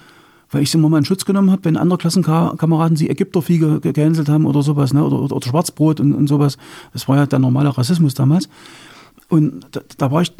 weil 0.51 0.63
ich 0.63 0.71
sie 0.71 0.79
immer 0.79 0.89
mal 0.89 0.99
in 0.99 1.05
Schutz 1.05 1.25
genommen 1.25 1.51
habe, 1.51 1.65
wenn 1.65 1.77
andere 1.77 1.99
Klassenkameraden 1.99 2.97
sie 2.97 3.11
Ägyptervieh 3.11 3.59
ge- 3.59 3.93
gehänselt 3.93 4.29
haben 4.29 4.47
oder 4.47 4.63
sowas, 4.63 4.93
ne? 4.93 5.03
oder, 5.03 5.19
oder, 5.21 5.35
oder 5.35 5.49
Schwarzbrot 5.49 5.99
und, 5.99 6.13
und 6.13 6.29
sowas. 6.29 6.59
Das 6.93 7.09
war 7.09 7.17
ja 7.17 7.27
der 7.27 7.41
normale 7.41 7.77
Rassismus 7.77 8.15
damals. 8.15 8.49
Und 9.29 9.67
da, 9.73 9.81
da 9.99 10.13
war 10.13 10.23
ich 10.23 10.33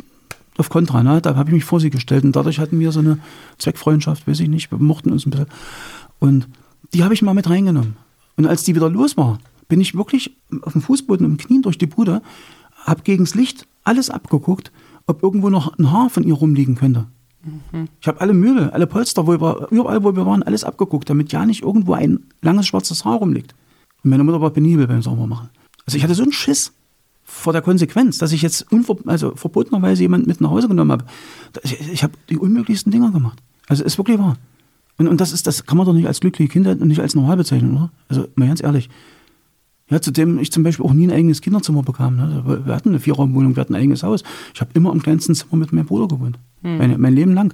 auf 0.57 0.69
Kontra, 0.69 1.03
ne? 1.03 1.21
da 1.21 1.35
habe 1.35 1.51
ich 1.51 1.55
mich 1.55 1.65
vor 1.65 1.81
sie 1.81 1.91
gestellt 1.91 2.23
und 2.23 2.37
dadurch 2.37 2.61
hatten 2.61 2.79
wir 2.79 2.93
so 2.93 3.01
eine 3.01 3.19
Zweckfreundschaft, 3.59 4.29
weiß 4.29 4.39
ich 4.39 4.49
nicht, 4.49 4.71
wir 4.71 4.79
mochten 4.79 5.11
uns 5.11 5.27
ein 5.27 5.31
bisschen. 5.31 5.47
Und 6.21 6.49
die 6.93 7.05
habe 7.05 7.15
ich 7.15 7.23
mal 7.23 7.35
mit 7.35 7.49
reingenommen. 7.49 7.97
Und 8.37 8.47
als 8.47 8.65
die 8.65 8.75
wieder 8.75 8.91
los 8.91 9.17
war, 9.17 9.39
bin 9.69 9.81
ich 9.81 9.95
wirklich 9.95 10.37
auf 10.63 10.73
dem 10.73 10.83
Fußboden 10.83 11.25
im 11.25 11.37
Knien 11.37 11.63
durch 11.63 11.79
die 11.79 11.87
Bude, 11.87 12.23
habe 12.85 13.03
gegen 13.03 13.25
das 13.25 13.35
Licht 13.35 13.67
alles 13.85 14.11
abgeguckt, 14.11 14.73
ob 15.07 15.23
irgendwo 15.23 15.51
noch 15.51 15.79
ein 15.79 15.91
Haar 15.91 16.11
von 16.11 16.25
ihr 16.25 16.35
rumliegen 16.35 16.75
könnte. 16.75 17.07
Ich 18.01 18.09
habe 18.09 18.21
alle 18.21 18.33
Möbel, 18.33 18.71
alle 18.71 18.87
Polster, 18.87 19.27
wo 19.27 19.33
wir, 19.33 19.69
überall, 19.71 20.03
wo 20.03 20.17
wir 20.17 20.25
waren, 20.25 20.43
alles 20.43 20.65
abgeguckt, 20.65 21.11
damit 21.11 21.33
ja 21.33 21.45
nicht 21.45 21.63
irgendwo 21.63 21.93
ein 21.93 22.25
langes 22.41 22.67
schwarzes 22.69 23.05
Haar 23.05 23.19
rumliegt. 23.19 23.55
Und 24.03 24.11
meine 24.11 24.25
Mutter 24.25 24.41
war 24.41 24.51
penibel 24.51 24.87
beim 24.87 25.03
Saubermachen. 25.03 25.51
Also 25.87 25.99
ich 25.99 26.05
hatte 26.05 26.15
so 26.15 26.23
einen 26.23 26.33
Schiss 26.33 26.73
vor 27.25 27.53
der 27.53 27.63
Konsequenz, 27.63 28.19
dass 28.19 28.33
ich 28.33 28.43
jetzt 28.43 28.71
unver 28.73 28.97
also 29.07 29.35
verbotenerweise 29.35 30.03
jemanden 30.03 30.29
mit 30.29 30.41
nach 30.41 30.51
Hause 30.51 30.69
genommen 30.69 30.93
habe. 30.93 31.05
Ich, 31.63 31.81
ich 31.93 32.03
habe 32.03 32.15
die 32.31 32.39
unmöglichsten 32.39 32.93
Dinger 32.93 33.11
gemacht. 33.11 33.39
Also 33.67 33.85
ist 33.85 33.99
wirklich 33.99 34.19
wahr. 34.19 34.37
Und, 34.99 35.09
und 35.09 35.21
das 35.21 35.33
ist, 35.33 35.47
das 35.47 35.67
kann 35.67 35.77
man 35.77 35.87
doch 35.87 35.93
nicht 35.93 36.07
als 36.07 36.21
glückliche 36.21 36.51
Kindheit 36.53 36.81
und 36.81 36.89
nicht 36.89 37.01
als 37.01 37.15
normal 37.15 37.37
bezeichnen, 37.37 37.75
oder? 37.77 37.91
Also 38.09 38.29
mal 38.37 38.47
ganz 38.49 38.63
ehrlich. 38.63 38.89
Ja, 39.91 40.01
zudem 40.01 40.39
ich 40.39 40.51
zum 40.51 40.63
Beispiel 40.63 40.85
auch 40.87 40.95
nie 40.95 41.07
ein 41.07 41.13
eigenes 41.13 41.41
Kinderzimmer 41.43 41.83
bekam. 41.83 42.17
Ne? 42.17 42.63
Wir- 42.65 42.75
hatten 42.75 42.89
eine 42.91 43.01
Vierraumwohnung, 43.01 43.55
wir 43.57 43.61
hatten 43.61 43.75
ein 43.75 43.81
eigenes 43.83 44.03
Haus. 44.03 44.23
Ich 44.55 44.61
habe 44.61 44.71
immer 44.75 44.93
im 44.93 45.03
kleinsten 45.03 45.35
Zimmer 45.35 45.57
mit 45.57 45.73
meinem 45.73 45.87
Bruder 45.87 46.09
gewohnt. 46.09 46.39
Mein, 46.63 46.99
mein 47.01 47.15
Leben 47.15 47.35
lang. 47.35 47.53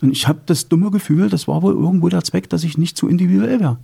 Und 0.00 0.12
ich 0.12 0.26
habe 0.28 0.40
das 0.46 0.68
dumme 0.68 0.90
Gefühl, 0.90 1.28
das 1.28 1.46
war 1.48 1.60
wohl 1.62 1.74
irgendwo 1.74 2.08
der 2.08 2.22
Zweck, 2.24 2.48
dass 2.48 2.64
ich 2.64 2.78
nicht 2.78 2.96
zu 2.96 3.08
individuell 3.08 3.60
wäre. 3.60 3.78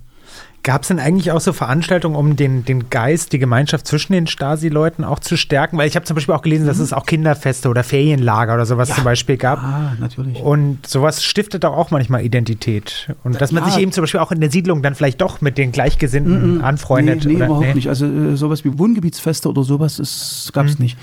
Gab 0.63 0.81
es 0.81 0.87
denn 0.87 0.97
eigentlich 0.97 1.31
auch 1.31 1.41
so 1.41 1.53
Veranstaltungen, 1.53 2.15
um 2.15 2.35
den, 2.35 2.65
den 2.65 2.89
Geist, 2.89 3.33
die 3.33 3.37
Gemeinschaft 3.37 3.85
zwischen 3.85 4.13
den 4.13 4.25
Stasi-Leuten 4.25 5.03
auch 5.03 5.19
zu 5.19 5.37
stärken? 5.37 5.77
Weil 5.77 5.87
ich 5.87 5.95
habe 5.95 6.07
zum 6.07 6.15
Beispiel 6.15 6.33
auch 6.33 6.41
gelesen, 6.41 6.65
dass 6.65 6.79
es 6.79 6.91
auch 6.91 7.05
Kinderfeste 7.05 7.69
oder 7.69 7.83
Ferienlager 7.83 8.55
oder 8.55 8.65
sowas 8.65 8.89
zum 8.89 9.03
Beispiel 9.03 9.37
gab. 9.37 9.59
Ah, 9.59 9.91
natürlich. 9.99 10.41
Und 10.41 10.87
sowas 10.87 11.23
stiftet 11.23 11.63
doch 11.63 11.77
auch 11.77 11.91
manchmal 11.91 12.25
Identität. 12.25 13.13
Und 13.23 13.39
dass 13.39 13.51
man 13.51 13.63
Ja. 13.63 13.69
sich 13.69 13.79
eben 13.79 13.91
zum 13.91 14.01
Beispiel 14.01 14.19
auch 14.19 14.31
in 14.31 14.41
der 14.41 14.49
Siedlung 14.49 14.81
dann 14.81 14.95
vielleicht 14.95 15.21
doch 15.21 15.39
mit 15.39 15.59
den 15.59 15.71
Gleichgesinnten 15.71 16.61
anfreundet. 16.61 17.25
Nee, 17.25 17.33
nee 17.33 17.35
oder, 17.35 17.45
überhaupt 17.45 17.75
nicht. 17.75 17.87
Also 17.87 18.07
äh, 18.07 18.35
sowas 18.35 18.65
wie 18.65 18.75
Wohngebietsfeste 18.79 19.47
oder 19.47 19.61
sowas 19.61 20.49
gab 20.51 20.65
es 20.65 20.79
nicht. 20.79 20.97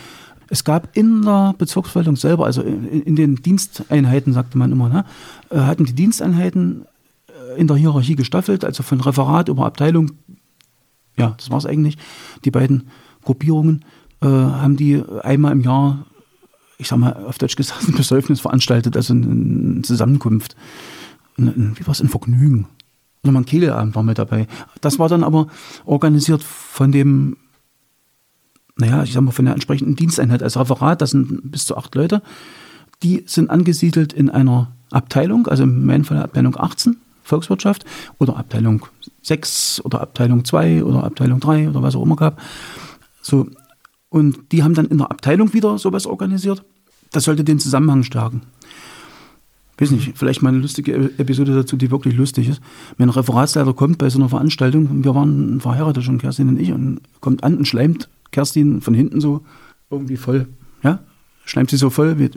Es 0.49 0.65
gab 0.65 0.89
in 0.97 1.23
der 1.23 1.55
Bezirksverwaltung 1.57 2.17
selber, 2.17 2.47
also 2.47 2.63
in, 2.63 3.03
in 3.05 3.15
den 3.15 3.37
Diensteinheiten, 3.37 4.33
sagte 4.33 4.59
man 4.59 4.73
immer, 4.73 4.89
ne, 4.89 5.05
äh, 5.51 5.59
hatten 5.61 5.85
die 5.85 5.95
Diensteinheiten 5.95 6.85
in 7.57 7.67
der 7.67 7.77
Hierarchie 7.77 8.17
gestaffelt, 8.17 8.65
also 8.65 8.83
von 8.83 9.01
Referat 9.01 9.49
über 9.49 9.67
Abteilung, 9.67 10.13
ja, 11.17 11.35
das 11.37 11.51
war 11.51 11.59
es 11.59 11.67
eigentlich, 11.67 11.99
die 12.45 12.51
beiden 12.51 12.89
Gruppierungen, 13.23 13.85
äh, 14.21 14.27
haben 14.27 14.77
die 14.77 15.03
einmal 15.23 15.53
im 15.53 15.61
Jahr, 15.61 16.07
ich 16.79 16.89
sag 16.89 16.99
mal, 16.99 17.13
auf 17.27 17.39
Deutsch 17.39 17.57
gesagt, 17.57 17.89
ein 17.89 17.95
Besäufnis 17.95 18.41
veranstaltet, 18.41 18.97
also 18.97 19.15
eine, 19.15 19.27
eine 19.27 19.83
Zusammenkunft. 19.83 20.57
Ein, 21.39 21.73
wie 21.77 21.87
war 21.87 21.93
es, 21.93 22.01
ein 22.01 22.09
Vergnügen. 22.09 22.67
Nochmal 23.23 23.43
ein 23.43 23.47
Kehleabend 23.47 23.95
war 23.95 24.03
mit 24.03 24.19
dabei. 24.19 24.49
Das 24.81 24.99
war 24.99 25.09
dann 25.09 25.23
aber 25.23 25.47
organisiert 25.85 26.43
von 26.43 26.91
dem, 26.91 27.37
naja, 28.77 29.03
ich 29.05 29.13
sag 29.13 29.23
mal, 29.23 29.31
von 29.31 29.45
der 29.45 29.55
entsprechenden 29.55 29.97
Diensteinheit 29.97 30.43
als 30.43 30.57
Referat, 30.57 31.01
das 31.01 31.11
sind 31.11 31.51
bis 31.51 31.67
zu 31.67 31.77
acht 31.77 31.95
Leute. 31.95 32.23
Die 33.03 33.23
sind 33.27 33.51
angesiedelt 33.51 34.13
in 34.13 34.31
einer 34.31 34.73
Abteilung, 34.91 35.47
also 35.47 35.63
in 35.63 35.85
meinem 35.85 36.05
Fall 36.05 36.19
Abteilung 36.19 36.57
18, 36.57 36.97
Volkswirtschaft, 37.33 37.85
oder 38.19 38.37
Abteilung 38.37 38.85
6 39.23 39.81
oder 39.85 40.01
Abteilung 40.03 40.45
2 40.45 40.85
oder 40.85 41.05
Abteilung 41.05 41.41
3 41.41 41.71
oder 41.71 41.83
was 41.83 41.97
auch 41.97 42.03
immer 42.03 42.17
gab. 42.17 42.41
So. 43.23 43.47
Und 44.11 44.53
die 44.53 44.63
haben 44.63 44.75
dann 44.75 44.87
in 44.87 44.99
der 44.99 45.11
Abteilung 45.11 45.55
wieder 45.55 45.79
sowas 45.79 46.07
organisiert. 46.07 46.63
Das 47.13 47.25
sollte 47.25 47.45
den 47.45 47.59
Zusammenhang 47.59 48.03
stärken. 48.03 48.43
Weiß 49.79 49.91
nicht, 49.91 50.13
vielleicht 50.17 50.43
mal 50.43 50.51
eine 50.51 50.59
lustige 50.59 50.93
E- 50.93 51.11
Episode 51.19 51.55
dazu, 51.55 51.77
die 51.77 51.91
wirklich 51.91 52.15
lustig 52.15 52.49
ist. 52.49 52.61
Wenn 52.99 53.09
ein 53.09 53.15
Referatsleiter 53.15 53.73
kommt 53.73 53.99
bei 53.99 54.11
so 54.11 54.19
einer 54.19 54.29
Veranstaltung, 54.29 55.03
wir 55.03 55.15
waren 55.15 55.61
verheiratet 55.61 56.05
schon, 56.05 56.19
Kerstin 56.19 56.49
und 56.49 56.61
ich, 56.61 56.73
und 56.73 57.01
kommt 57.21 57.43
an 57.43 57.57
und 57.57 57.67
schleimt 57.67 58.09
Kerstin 58.31 58.81
von 58.83 58.95
hinten 58.95 59.21
so 59.21 59.41
irgendwie 59.91 60.17
voll, 60.17 60.47
ja, 60.83 61.01
schleimt 61.45 61.71
sie 61.71 61.79
so 61.79 61.91
voll, 61.91 62.19
wie, 62.19 62.31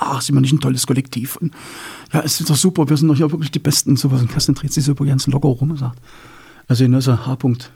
ach, 0.00 0.20
sind 0.20 0.34
wir 0.34 0.40
nicht 0.40 0.52
ein 0.52 0.60
tolles 0.60 0.86
Kollektiv? 0.86 1.36
Und, 1.36 1.52
ja, 2.12 2.20
es 2.20 2.40
ist 2.40 2.50
doch 2.50 2.56
super, 2.56 2.88
wir 2.88 2.96
sind 2.96 3.08
doch 3.08 3.16
hier 3.16 3.30
wirklich 3.30 3.50
die 3.50 3.58
Besten 3.58 3.90
und 3.90 3.98
sowas. 3.98 4.20
Und 4.20 4.30
Kerstin 4.30 4.54
dreht 4.54 4.72
sich 4.72 4.84
so 4.84 4.94
ganz 4.94 5.26
locker 5.26 5.48
rum 5.48 5.70
und 5.72 5.76
sagt, 5.78 5.98
also 6.68 6.84
Genosse, 6.84 7.26
H-Punkt. 7.26 7.70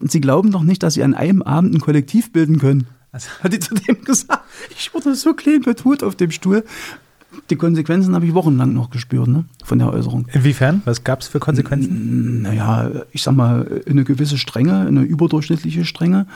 Und 0.00 0.10
Sie 0.10 0.20
glauben 0.20 0.50
doch 0.50 0.62
nicht, 0.62 0.82
dass 0.82 0.94
Sie 0.94 1.02
an 1.02 1.14
einem 1.14 1.42
Abend 1.42 1.74
ein 1.74 1.80
Kollektiv 1.80 2.32
bilden 2.32 2.58
können. 2.58 2.86
Also- 3.12 3.28
Hat 3.42 3.52
die 3.52 3.60
zu 3.60 3.74
dem 3.74 4.02
gesagt. 4.04 4.44
Ich 4.76 4.92
wurde 4.94 5.14
so 5.14 5.34
klein 5.34 5.62
betut 5.62 6.02
auf 6.02 6.16
dem 6.16 6.30
Stuhl. 6.30 6.64
Die 7.48 7.56
Konsequenzen 7.56 8.14
habe 8.14 8.26
ich 8.26 8.34
wochenlang 8.34 8.74
noch 8.74 8.90
gespürt, 8.90 9.26
ne? 9.26 9.46
Von 9.64 9.78
der 9.78 9.90
Äußerung. 9.90 10.26
Inwiefern? 10.34 10.82
Was 10.84 11.02
gab 11.02 11.22
es 11.22 11.28
für 11.28 11.38
Konsequenzen? 11.40 12.42
Naja, 12.42 12.90
ich 13.10 13.22
sag 13.22 13.34
mal, 13.34 13.82
eine 13.88 14.04
gewisse 14.04 14.36
Strenge, 14.36 14.80
eine 14.86 15.00
überdurchschnittliche 15.02 15.86
Strenge, 15.86 16.26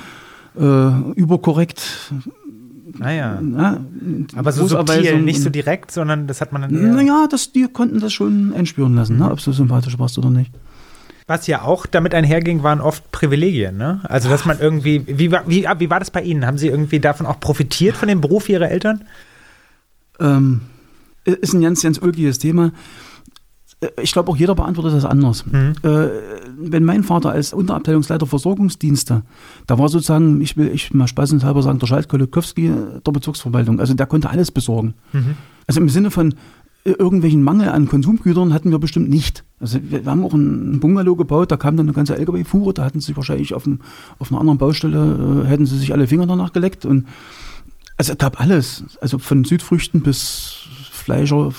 äh, 0.58 1.10
überkorrekt. 1.12 2.12
Naja. 2.98 3.38
Na, 3.42 3.80
Aber 4.36 4.52
so 4.52 4.66
subtil, 4.66 5.20
nicht 5.22 5.40
so 5.42 5.50
direkt, 5.50 5.90
sondern 5.90 6.26
das 6.26 6.40
hat 6.40 6.52
man 6.52 6.62
dann 6.62 6.94
Naja, 6.94 7.26
das, 7.30 7.52
die 7.52 7.66
konnten 7.72 8.00
das 8.00 8.12
schon 8.12 8.52
einspüren 8.54 8.94
lassen, 8.94 9.14
Mhm. 9.14 9.18
ne? 9.22 9.30
ob 9.30 9.42
du 9.42 9.52
sympathisch 9.52 9.98
warst 9.98 10.18
oder 10.18 10.30
nicht. 10.30 10.50
Was 11.28 11.46
ja 11.48 11.62
auch 11.62 11.86
damit 11.86 12.14
einherging, 12.14 12.62
waren 12.62 12.80
oft 12.80 13.10
Privilegien, 13.10 13.76
ne? 13.76 14.00
Also, 14.04 14.28
dass 14.28 14.44
man 14.44 14.60
irgendwie, 14.60 15.02
wie, 15.06 15.32
war- 15.32 15.42
wie, 15.48 15.66
wie 15.78 15.90
war 15.90 15.98
das 15.98 16.12
bei 16.12 16.22
Ihnen? 16.22 16.46
Haben 16.46 16.56
Sie 16.56 16.68
irgendwie 16.68 17.00
davon 17.00 17.26
auch 17.26 17.40
profitiert, 17.40 17.96
von 17.96 18.06
dem 18.08 18.20
Beruf 18.20 18.48
Ihrer 18.48 18.70
Eltern? 18.70 19.02
Ähm, 20.20 20.60
ist 21.24 21.52
ein 21.52 21.62
ganz, 21.62 21.82
ganz 21.82 21.98
ulkiges 21.98 22.38
Thema. 22.38 22.70
Äh, 23.80 23.88
Ich 24.02 24.12
glaube, 24.12 24.30
auch 24.30 24.36
jeder 24.36 24.54
beantwortet 24.54 24.94
das 24.94 25.04
anders. 25.04 25.44
Äh, 25.82 26.08
wenn 26.58 26.84
mein 26.84 27.02
Vater 27.04 27.30
als 27.30 27.52
Unterabteilungsleiter 27.52 28.26
Versorgungsdienste, 28.26 29.22
da 29.66 29.78
war 29.78 29.88
sozusagen, 29.88 30.40
ich 30.40 30.56
will 30.56 30.68
ich 30.72 30.92
mal 30.94 31.06
spaßenshalber 31.08 31.62
sagen, 31.62 31.78
der 31.78 31.86
Schalt-Kolokowski 31.86 32.72
der 33.06 33.12
Bezirksverwaltung. 33.12 33.80
Also 33.80 33.94
der 33.94 34.06
konnte 34.06 34.30
alles 34.30 34.50
besorgen. 34.50 34.94
Also 35.66 35.80
im 35.80 35.88
Sinne 35.88 36.10
von 36.10 36.34
äh, 36.84 36.92
irgendwelchen 36.92 37.42
Mangel 37.42 37.68
an 37.68 37.88
Konsumgütern 37.88 38.52
hatten 38.54 38.70
wir 38.70 38.78
bestimmt 38.78 39.10
nicht. 39.10 39.44
Also 39.60 39.78
wir, 39.82 40.04
wir 40.04 40.10
haben 40.10 40.24
auch 40.24 40.34
einen 40.34 40.80
Bungalow 40.80 41.16
gebaut, 41.16 41.50
da 41.50 41.56
kam 41.56 41.76
dann 41.76 41.86
eine 41.86 41.94
ganze 41.94 42.16
LKW-Fuhre, 42.16 42.72
da 42.74 42.84
hatten 42.84 43.00
sie 43.00 43.06
sich 43.08 43.16
wahrscheinlich 43.16 43.54
auf, 43.54 43.64
dem, 43.64 43.80
auf 44.18 44.30
einer 44.30 44.40
anderen 44.40 44.58
Baustelle, 44.58 45.42
äh, 45.44 45.48
hätten 45.48 45.66
sie 45.66 45.78
sich 45.78 45.92
alle 45.92 46.06
Finger 46.06 46.26
danach 46.26 46.52
geleckt 46.52 46.84
und 46.86 47.06
also 47.98 48.12
es 48.12 48.18
gab 48.18 48.40
alles, 48.40 48.84
also 49.00 49.18
von 49.18 49.44
Südfrüchten 49.44 50.02
bis 50.02 50.66
Fleischer, 50.92 51.50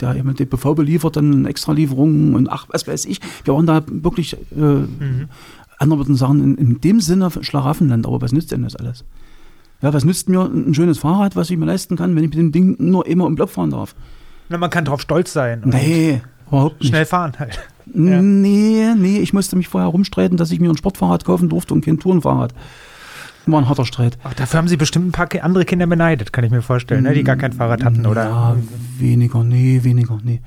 der 0.00 0.16
eben 0.16 0.34
die 0.34 0.44
BV 0.44 0.74
beliefert, 0.74 1.16
dann 1.16 1.46
Extralieferungen 1.46 2.34
und 2.34 2.48
ach, 2.48 2.66
was 2.70 2.86
weiß 2.86 3.06
ich. 3.06 3.20
Wir 3.44 3.54
waren 3.54 3.66
da 3.66 3.82
wirklich, 3.86 4.34
äh, 4.34 4.86
andere 5.78 6.00
würden 6.00 6.14
sagen, 6.14 6.42
in, 6.42 6.54
in 6.56 6.80
dem 6.80 7.00
Sinne 7.00 7.30
Schlaraffenland, 7.40 8.06
aber 8.06 8.20
was 8.20 8.32
nützt 8.32 8.52
denn 8.52 8.62
das 8.62 8.76
alles? 8.76 9.04
Ja, 9.80 9.92
was 9.92 10.04
nützt 10.04 10.28
mir 10.28 10.42
ein 10.42 10.74
schönes 10.74 10.98
Fahrrad, 10.98 11.36
was 11.36 11.50
ich 11.50 11.56
mir 11.56 11.66
leisten 11.66 11.96
kann, 11.96 12.16
wenn 12.16 12.24
ich 12.24 12.30
mit 12.30 12.38
dem 12.38 12.52
Ding 12.52 12.76
nur 12.78 13.06
immer 13.06 13.26
im 13.26 13.36
Block 13.36 13.50
fahren 13.50 13.70
darf? 13.70 13.94
Na, 14.48 14.58
man 14.58 14.70
kann 14.70 14.84
drauf 14.84 15.00
stolz 15.00 15.32
sein. 15.32 15.62
Nee, 15.64 16.20
überhaupt 16.48 16.80
nicht. 16.80 16.88
Schnell 16.88 17.06
fahren 17.06 17.32
halt. 17.38 17.60
Nee, 17.86 18.94
nee, 18.96 19.18
ich 19.18 19.32
musste 19.32 19.56
mich 19.56 19.68
vorher 19.68 19.88
rumstreiten, 19.88 20.36
dass 20.36 20.50
ich 20.50 20.60
mir 20.60 20.68
ein 20.68 20.76
Sportfahrrad 20.76 21.24
kaufen 21.24 21.48
durfte 21.48 21.74
und 21.74 21.84
kein 21.84 21.98
Tourenfahrrad. 21.98 22.52
War 23.52 23.60
ein 23.60 23.68
harter 23.68 23.86
Streit. 23.86 24.18
Ach, 24.24 24.34
dafür 24.34 24.58
haben 24.58 24.68
Sie 24.68 24.76
bestimmt 24.76 25.08
ein 25.08 25.12
paar 25.12 25.28
andere 25.42 25.64
Kinder 25.64 25.86
beneidet, 25.86 26.32
kann 26.32 26.44
ich 26.44 26.50
mir 26.50 26.62
vorstellen, 26.62 27.04
ne? 27.04 27.14
die 27.14 27.24
gar 27.24 27.36
kein 27.36 27.52
Fahrrad 27.52 27.84
hatten, 27.84 28.06
oder? 28.06 28.24
Ja, 28.24 28.56
weniger, 28.98 29.42
nee, 29.44 29.80
weniger, 29.82 30.18
nee. 30.22 30.40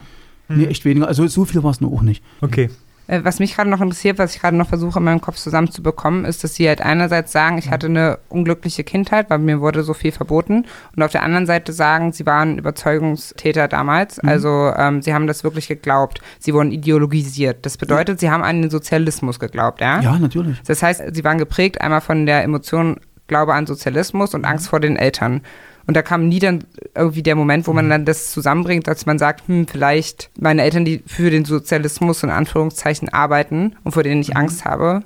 Nee, 0.48 0.66
echt 0.66 0.86
weniger. 0.86 1.08
Also 1.08 1.26
so 1.28 1.46
viel 1.46 1.64
war 1.64 1.72
es 1.72 1.82
nur 1.82 1.94
auch 1.94 2.02
nicht. 2.02 2.24
Okay. 2.42 2.70
Äh, 3.08 3.22
Was 3.24 3.40
mich 3.40 3.56
gerade 3.56 3.70
noch 3.70 3.82
interessiert, 3.82 4.18
was 4.18 4.36
ich 4.36 4.42
gerade 4.42 4.56
noch 4.58 4.70
versuche 4.70 5.00
in 5.00 5.06
meinem 5.06 5.22
Kopf 5.22 5.38
zusammenzubekommen, 5.38 6.26
ist, 6.26 6.44
dass 6.44 6.56
sie 6.56 6.68
halt 6.68 6.82
einerseits 6.82 7.32
sagen, 7.32 7.58
ich 7.58 7.70
hatte 7.70 7.88
eine 7.88 8.20
unglückliche 8.30 8.84
Kindheit, 8.84 9.30
weil 9.30 9.40
mir 9.40 9.62
wurde 9.62 9.84
so 9.84 9.94
viel 9.94 10.12
verboten. 10.12 10.66
Und 10.96 11.04
auf 11.04 11.12
der 11.12 11.24
anderen 11.24 11.46
Seite 11.46 11.74
sagen, 11.74 12.12
sie 12.14 12.26
waren 12.26 12.58
Überzeugungstäter 12.58 13.68
damals. 13.68 14.20
Also 14.20 14.72
ähm, 14.76 15.02
sie 15.02 15.14
haben 15.14 15.28
das 15.28 15.44
wirklich 15.44 15.68
geglaubt. 15.68 16.22
Sie 16.40 16.54
wurden 16.54 16.72
ideologisiert. 16.72 17.66
Das 17.66 17.78
bedeutet, 17.78 18.20
sie 18.20 18.30
haben 18.30 18.44
an 18.44 18.62
den 18.62 18.72
Sozialismus 18.72 19.40
geglaubt, 19.40 19.82
ja? 19.82 20.02
Ja, 20.02 20.18
natürlich. 20.18 20.62
Das 20.66 20.84
heißt, 20.84 21.04
sie 21.14 21.24
waren 21.24 21.38
geprägt 21.38 21.82
einmal 21.82 22.02
von 22.02 22.26
der 22.26 22.44
Emotion 22.44 22.98
Glaube 23.28 23.54
an 23.54 23.66
Sozialismus 23.66 24.34
und 24.34 24.44
Angst 24.44 24.68
vor 24.68 24.82
den 24.82 24.98
Eltern. 24.98 25.42
Und 25.88 25.98
da 25.98 26.02
kam 26.02 26.28
nie 26.28 26.40
dann 26.40 26.64
irgendwie 26.96 27.24
der 27.24 27.36
Moment, 27.36 27.68
wo 27.68 27.74
man 27.74 27.90
dann 27.90 28.06
das 28.06 28.32
zusammenbringt, 28.32 28.88
dass 28.88 29.06
man 29.06 29.18
sagt, 29.20 29.48
hm, 29.48 29.68
vielleicht 29.68 30.30
meine 30.40 30.62
Eltern, 30.62 30.86
die 30.86 31.04
für 31.06 31.30
den 31.32 31.44
Sozialismus 31.46 32.24
in 32.24 32.30
Anführungszeichen 32.30 33.10
arbeiten 33.10 33.76
und 33.84 33.92
vor 33.94 34.04
denen 34.04 34.22
ich 34.22 34.38
Angst 34.38 34.66
habe. 34.66 35.04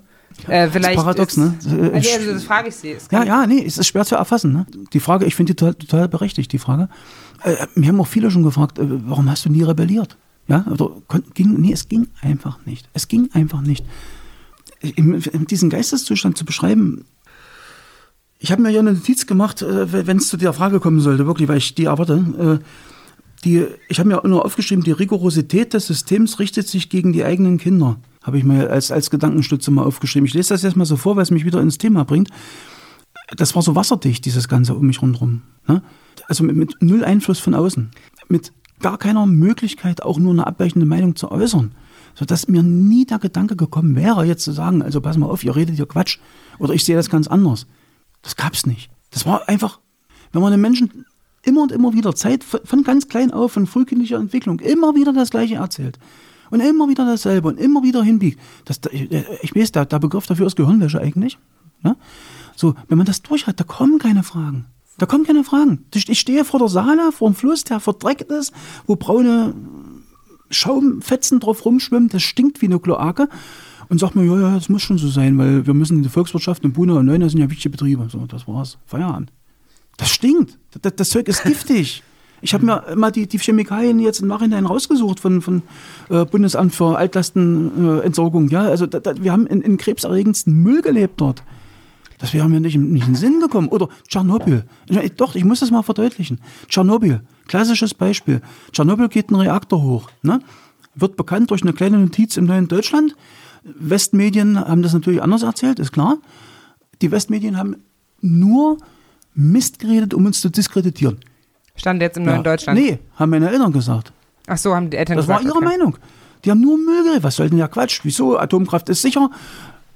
Äh, 0.48 0.68
vielleicht 0.68 0.98
das 0.98 0.98
ist 0.98 1.04
paradox, 1.04 1.34
ist, 1.34 1.38
ne? 1.38 1.92
Also, 1.94 2.10
also 2.12 2.34
das 2.34 2.44
frage 2.44 2.68
ich 2.68 2.76
Sie. 2.76 2.96
Ja, 3.10 3.24
ja, 3.24 3.48
nee, 3.48 3.64
es 3.66 3.78
ist 3.78 3.88
schwer 3.88 4.04
zu 4.04 4.16
erfassen. 4.16 4.52
Ne? 4.52 4.66
Die 4.92 5.00
Frage, 5.00 5.26
ich 5.26 5.34
finde 5.36 5.54
die 5.54 5.56
total, 5.56 5.76
total 5.76 6.10
berechtigt, 6.10 6.52
die 6.52 6.60
Frage. 6.60 6.90
Äh, 7.44 7.56
mir 7.76 7.88
haben 7.88 8.02
auch 8.02 8.08
viele 8.08 8.30
schon 8.30 8.44
gefragt, 8.44 8.78
äh, 8.78 8.84
warum 8.86 9.30
hast 9.32 9.46
du 9.46 9.50
nie 9.50 9.64
rebelliert? 9.64 10.18
Ja, 10.48 10.66
oder 10.70 10.92
kon- 11.08 11.24
ging, 11.34 11.54
nee, 11.62 11.72
es 11.72 11.88
ging 11.88 12.08
einfach 12.22 12.60
nicht. 12.66 12.90
Es 12.94 13.08
ging 13.08 13.30
einfach 13.34 13.62
nicht. 13.62 13.86
Im, 14.82 15.16
in 15.16 15.46
diesen 15.48 15.70
Geisteszustand 15.70 16.38
zu 16.38 16.46
beschreiben, 16.46 17.06
ich 18.46 18.52
habe 18.52 18.62
mir 18.62 18.70
ja 18.70 18.80
eine 18.80 18.94
Notiz 18.94 19.26
gemacht, 19.26 19.64
äh, 19.64 20.06
wenn 20.06 20.18
es 20.18 20.28
zu 20.28 20.38
der 20.38 20.54
Frage 20.54 20.80
kommen 20.80 21.00
sollte, 21.00 21.26
wirklich, 21.26 21.50
weil 21.50 21.58
ich 21.58 21.74
die 21.74 21.86
erwarte. 21.86 22.62
Äh, 22.62 22.66
die, 23.44 23.66
ich 23.90 23.98
habe 23.98 24.10
mir 24.10 24.22
nur 24.24 24.46
aufgeschrieben, 24.46 24.84
die 24.84 24.92
Rigorosität 24.92 25.74
des 25.74 25.88
Systems 25.88 26.38
richtet 26.38 26.68
sich 26.68 26.90
gegen 26.90 27.12
die 27.12 27.24
eigenen 27.24 27.58
Kinder. 27.58 27.98
Habe 28.22 28.38
ich 28.38 28.44
mir 28.44 28.70
als, 28.70 28.92
als 28.92 29.10
Gedankenstütze 29.10 29.72
mal 29.72 29.84
aufgeschrieben. 29.84 30.28
Ich 30.28 30.36
lese 30.36 30.54
das 30.54 30.62
jetzt 30.62 30.76
mal 30.76 30.86
so 30.86 30.96
vor, 30.96 31.16
weil 31.16 31.24
es 31.24 31.32
mich 31.32 31.44
wieder 31.44 31.60
ins 31.60 31.80
Thema 31.80 32.06
bringt. 32.06 32.30
Das 33.36 33.56
war 33.56 33.64
so 33.64 33.74
wasserdicht, 33.74 34.26
dieses 34.26 34.48
Ganze 34.48 34.76
um 34.76 34.86
mich 34.86 35.02
rundherum. 35.02 35.42
Ne? 35.68 35.82
Also 36.28 36.44
mit, 36.44 36.56
mit 36.56 36.76
null 36.82 37.04
Einfluss 37.04 37.40
von 37.40 37.56
außen. 37.56 37.90
Mit 38.30 38.52
gar 38.80 39.00
keiner 39.00 39.26
Möglichkeit, 39.26 40.04
auch 40.04 40.20
nur 40.20 40.34
eine 40.34 40.46
abweichende 40.46 40.86
Meinung 40.86 41.16
zu 41.16 41.32
äußern. 41.32 41.72
Sodass 42.14 42.48
mir 42.48 42.62
nie 42.62 43.06
der 43.06 43.18
Gedanke 43.18 43.56
gekommen 43.56 43.96
wäre, 43.96 44.24
jetzt 44.24 44.44
zu 44.44 44.52
sagen, 44.52 44.84
also 44.84 45.02
pass 45.02 45.18
mal 45.18 45.26
auf, 45.26 45.44
ihr 45.44 45.56
redet 45.56 45.78
hier 45.78 45.88
Quatsch. 45.88 46.20
Oder 46.60 46.76
ich 46.76 46.86
sehe 46.86 46.96
das 46.96 47.10
ganz 47.10 47.28
anders. 47.28 47.66
Das 48.26 48.36
gab's 48.36 48.66
nicht. 48.66 48.90
Das 49.12 49.26
war 49.28 49.48
einfach, 49.48 49.80
wenn 50.34 50.42
man 50.42 50.52
den 50.52 50.60
Menschen 50.60 51.06
immer 51.44 51.62
und 51.62 51.72
immer 51.72 51.94
wieder 51.94 52.16
Zeit 52.16 52.44
von, 52.44 52.84
ganz 52.84 53.08
klein 53.08 53.32
auf, 53.32 53.52
von 53.54 53.68
frühkindlicher 53.68 54.18
Entwicklung, 54.18 54.60
immer 54.60 54.96
wieder 54.96 55.14
das 55.14 55.30
Gleiche 55.30 55.56
erzählt. 55.56 56.00
Und 56.50 56.60
immer 56.60 56.90
wieder 56.90 57.06
dasselbe 57.06 57.48
und 57.48 57.60
immer 57.60 57.84
wieder 57.84 58.04
hinbiegt. 58.04 58.40
Das, 58.66 58.80
ich, 58.92 59.12
ich 59.42 59.56
weiß, 59.56 59.72
der, 59.72 59.86
der 59.86 60.00
Begriff 60.00 60.26
dafür 60.26 60.48
ist 60.48 60.56
Gehirnwäsche 60.56 61.00
eigentlich. 61.00 61.38
Ne? 61.82 61.96
So, 62.56 62.74
wenn 62.88 62.98
man 62.98 63.06
das 63.06 63.22
durch 63.22 63.46
hat, 63.46 63.60
da 63.60 63.64
kommen 63.64 64.00
keine 64.00 64.24
Fragen. 64.24 64.66
Da 64.98 65.06
kommen 65.06 65.26
keine 65.26 65.44
Fragen. 65.44 65.86
Ich 65.94 66.20
stehe 66.20 66.46
vor 66.46 66.60
der 66.60 66.70
Saale, 66.70 67.12
vor 67.12 67.30
dem 67.30 67.36
Fluss, 67.36 67.64
der 67.64 67.80
verdreckt 67.80 68.32
ist, 68.32 68.54
wo 68.88 68.96
braune 68.96 69.54
Schaumfetzen 70.50 71.40
drauf 71.40 71.66
rumschwimmen, 71.66 72.10
das 72.10 72.24
stinkt 72.24 72.62
wie 72.62 72.68
eine 72.68 72.80
Kloake. 72.80 73.30
Und 73.90 74.00
sag 74.00 74.16
mir, 74.16 74.26
ja, 74.26 74.40
ja, 74.40 74.56
das 74.56 74.70
muss 74.70 74.82
schon 74.82 74.98
so 74.98 75.08
sein, 75.08 75.38
weil 75.38 75.66
wir 75.66 75.74
müssen 75.74 75.98
in 75.98 76.04
die 76.04 76.10
Volkswirtschaft 76.10 76.64
und 76.64 76.74
Buna 76.74 76.94
und 76.94 77.06
Neuner 77.06 77.30
sind 77.30 77.40
ja 77.40 77.50
wichtige 77.50 77.70
Betriebe. 77.70 78.08
So, 78.10 78.26
das 78.26 78.48
war's. 78.48 78.78
Feierabend. 78.86 79.32
Das 79.98 80.10
stinkt. 80.10 80.58
Das, 80.82 80.96
das 80.96 81.10
Zeug 81.10 81.28
ist 81.28 81.44
giftig. 81.44 82.04
Ich 82.42 82.54
habe 82.54 82.66
mir 82.66 82.84
mal 82.96 83.12
die, 83.12 83.28
die 83.28 83.40
Chemikalien 83.40 84.00
jetzt 84.00 84.20
im 84.20 84.28
Nachhinein 84.28 84.66
rausgesucht 84.66 85.20
von, 85.20 85.42
von 85.42 85.64
äh, 86.10 86.26
Bundesamt 86.26 86.76
für 86.76 86.98
Altlastenentsorgung. 86.98 88.50
Äh, 88.50 88.52
ja, 88.52 88.62
also 88.62 88.86
da, 88.86 89.00
da, 89.00 89.14
wir 89.22 89.32
haben 89.32 89.48
in, 89.48 89.62
in 89.62 89.78
krebserregendsten 89.78 90.54
Müll 90.54 90.82
gelebt 90.82 91.22
dort. 91.22 91.44
Das 92.18 92.34
wäre 92.34 92.48
mir 92.48 92.60
nicht, 92.60 92.78
nicht 92.78 93.08
in 93.08 93.14
den 93.14 93.16
Sinn 93.16 93.40
gekommen. 93.40 93.68
Oder 93.70 93.90
Tschernobyl. 94.08 94.64
Ich, 94.88 95.14
doch, 95.14 95.36
ich 95.36 95.44
muss 95.44 95.60
das 95.60 95.72
mal 95.72 95.82
verdeutlichen. 95.82 96.40
Tschernobyl, 96.68 97.22
klassisches 97.48 97.94
Beispiel. 97.94 98.42
Tschernobyl 98.72 99.10
geht 99.10 99.32
ein 99.32 99.36
Reaktor 99.36 99.82
hoch. 99.82 100.10
Ne? 100.22 100.40
Wird 100.94 101.18
bekannt 101.18 101.52
durch 101.52 101.64
eine 101.64 101.74
kleine 101.74 101.98
Notiz 101.98 102.38
im 102.38 102.46
neuen 102.46 102.68
Deutschland. 102.68 103.16
Westmedien 103.66 104.60
haben 104.60 104.84
das 104.84 104.94
natürlich 104.94 105.22
anders 105.22 105.44
erzählt, 105.44 105.80
ist 105.80 105.92
klar. 105.92 106.18
Die 107.02 107.12
Westmedien 107.12 107.58
haben 107.58 107.78
nur 108.22 108.78
Mist 109.34 109.80
geredet, 109.80 110.14
um 110.14 110.26
uns 110.26 110.40
zu 110.40 110.50
diskreditieren. 110.50 111.18
Stand 111.76 112.02
jetzt 112.02 112.18
im 112.18 112.24
neuen 112.24 112.38
Ja. 112.38 112.44
Deutschland. 112.44 112.80
Nee, 112.80 113.00
haben 113.16 113.32
meine 113.32 113.50
Eltern 113.50 113.74
gesagt. 113.74 114.14
Ach 114.48 114.58
so, 114.58 114.74
haben 114.74 114.90
die 114.90 114.98
Eltern 114.98 115.18
Das 115.18 115.28
war 115.28 115.40
gesagt. 115.40 115.56
ihre 115.56 115.66
okay. 115.66 115.78
Meinung. 115.78 115.98
Die 116.46 116.52
haben 116.52 116.62
nur 116.62 116.78
Müll 116.78 117.04
geredet. 117.04 117.24
Was 117.24 117.36
soll 117.36 117.50
denn 117.50 117.58
der 117.58 117.68
Quatsch? 117.68 118.02
Wieso? 118.04 118.38
Atomkraft 118.38 118.88
ist 118.90 119.02
sicher. 119.02 119.30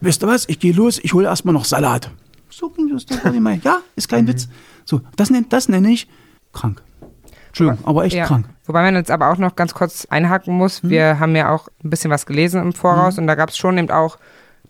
Weißt 0.01 0.23
du 0.23 0.27
was? 0.27 0.49
Ich 0.49 0.59
gehe 0.59 0.73
los, 0.73 0.99
ich 1.01 1.13
hole 1.13 1.27
erstmal 1.27 1.53
noch 1.53 1.65
Salat. 1.65 2.09
So 2.49 2.69
ging 2.69 2.89
das. 2.89 3.05
Das 3.05 3.23
war. 3.23 3.33
Ja, 3.63 3.81
ist 3.95 4.09
kein 4.09 4.27
Witz. 4.27 4.49
So, 4.83 5.01
das, 5.15 5.29
nennt, 5.29 5.53
das 5.53 5.69
nenne 5.69 5.91
ich 5.91 6.07
krank. 6.51 6.81
Entschuldigung, 7.49 7.85
aber 7.85 8.05
echt 8.05 8.15
Ja. 8.15 8.25
krank. 8.25 8.47
Wobei 8.65 8.83
man 8.83 8.95
jetzt 8.95 9.11
aber 9.11 9.31
auch 9.31 9.37
noch 9.37 9.55
ganz 9.55 9.73
kurz 9.73 10.05
einhaken 10.09 10.55
muss. 10.55 10.81
Hm. 10.81 10.89
Wir 10.89 11.19
haben 11.19 11.35
ja 11.35 11.51
auch 11.51 11.67
ein 11.83 11.89
bisschen 11.89 12.11
was 12.11 12.25
gelesen 12.25 12.61
im 12.61 12.73
Voraus 12.73 13.17
und 13.17 13.27
da 13.27 13.35
gab 13.35 13.49
es 13.49 13.57
schon 13.57 13.77
eben 13.77 13.89
auch 13.89 14.17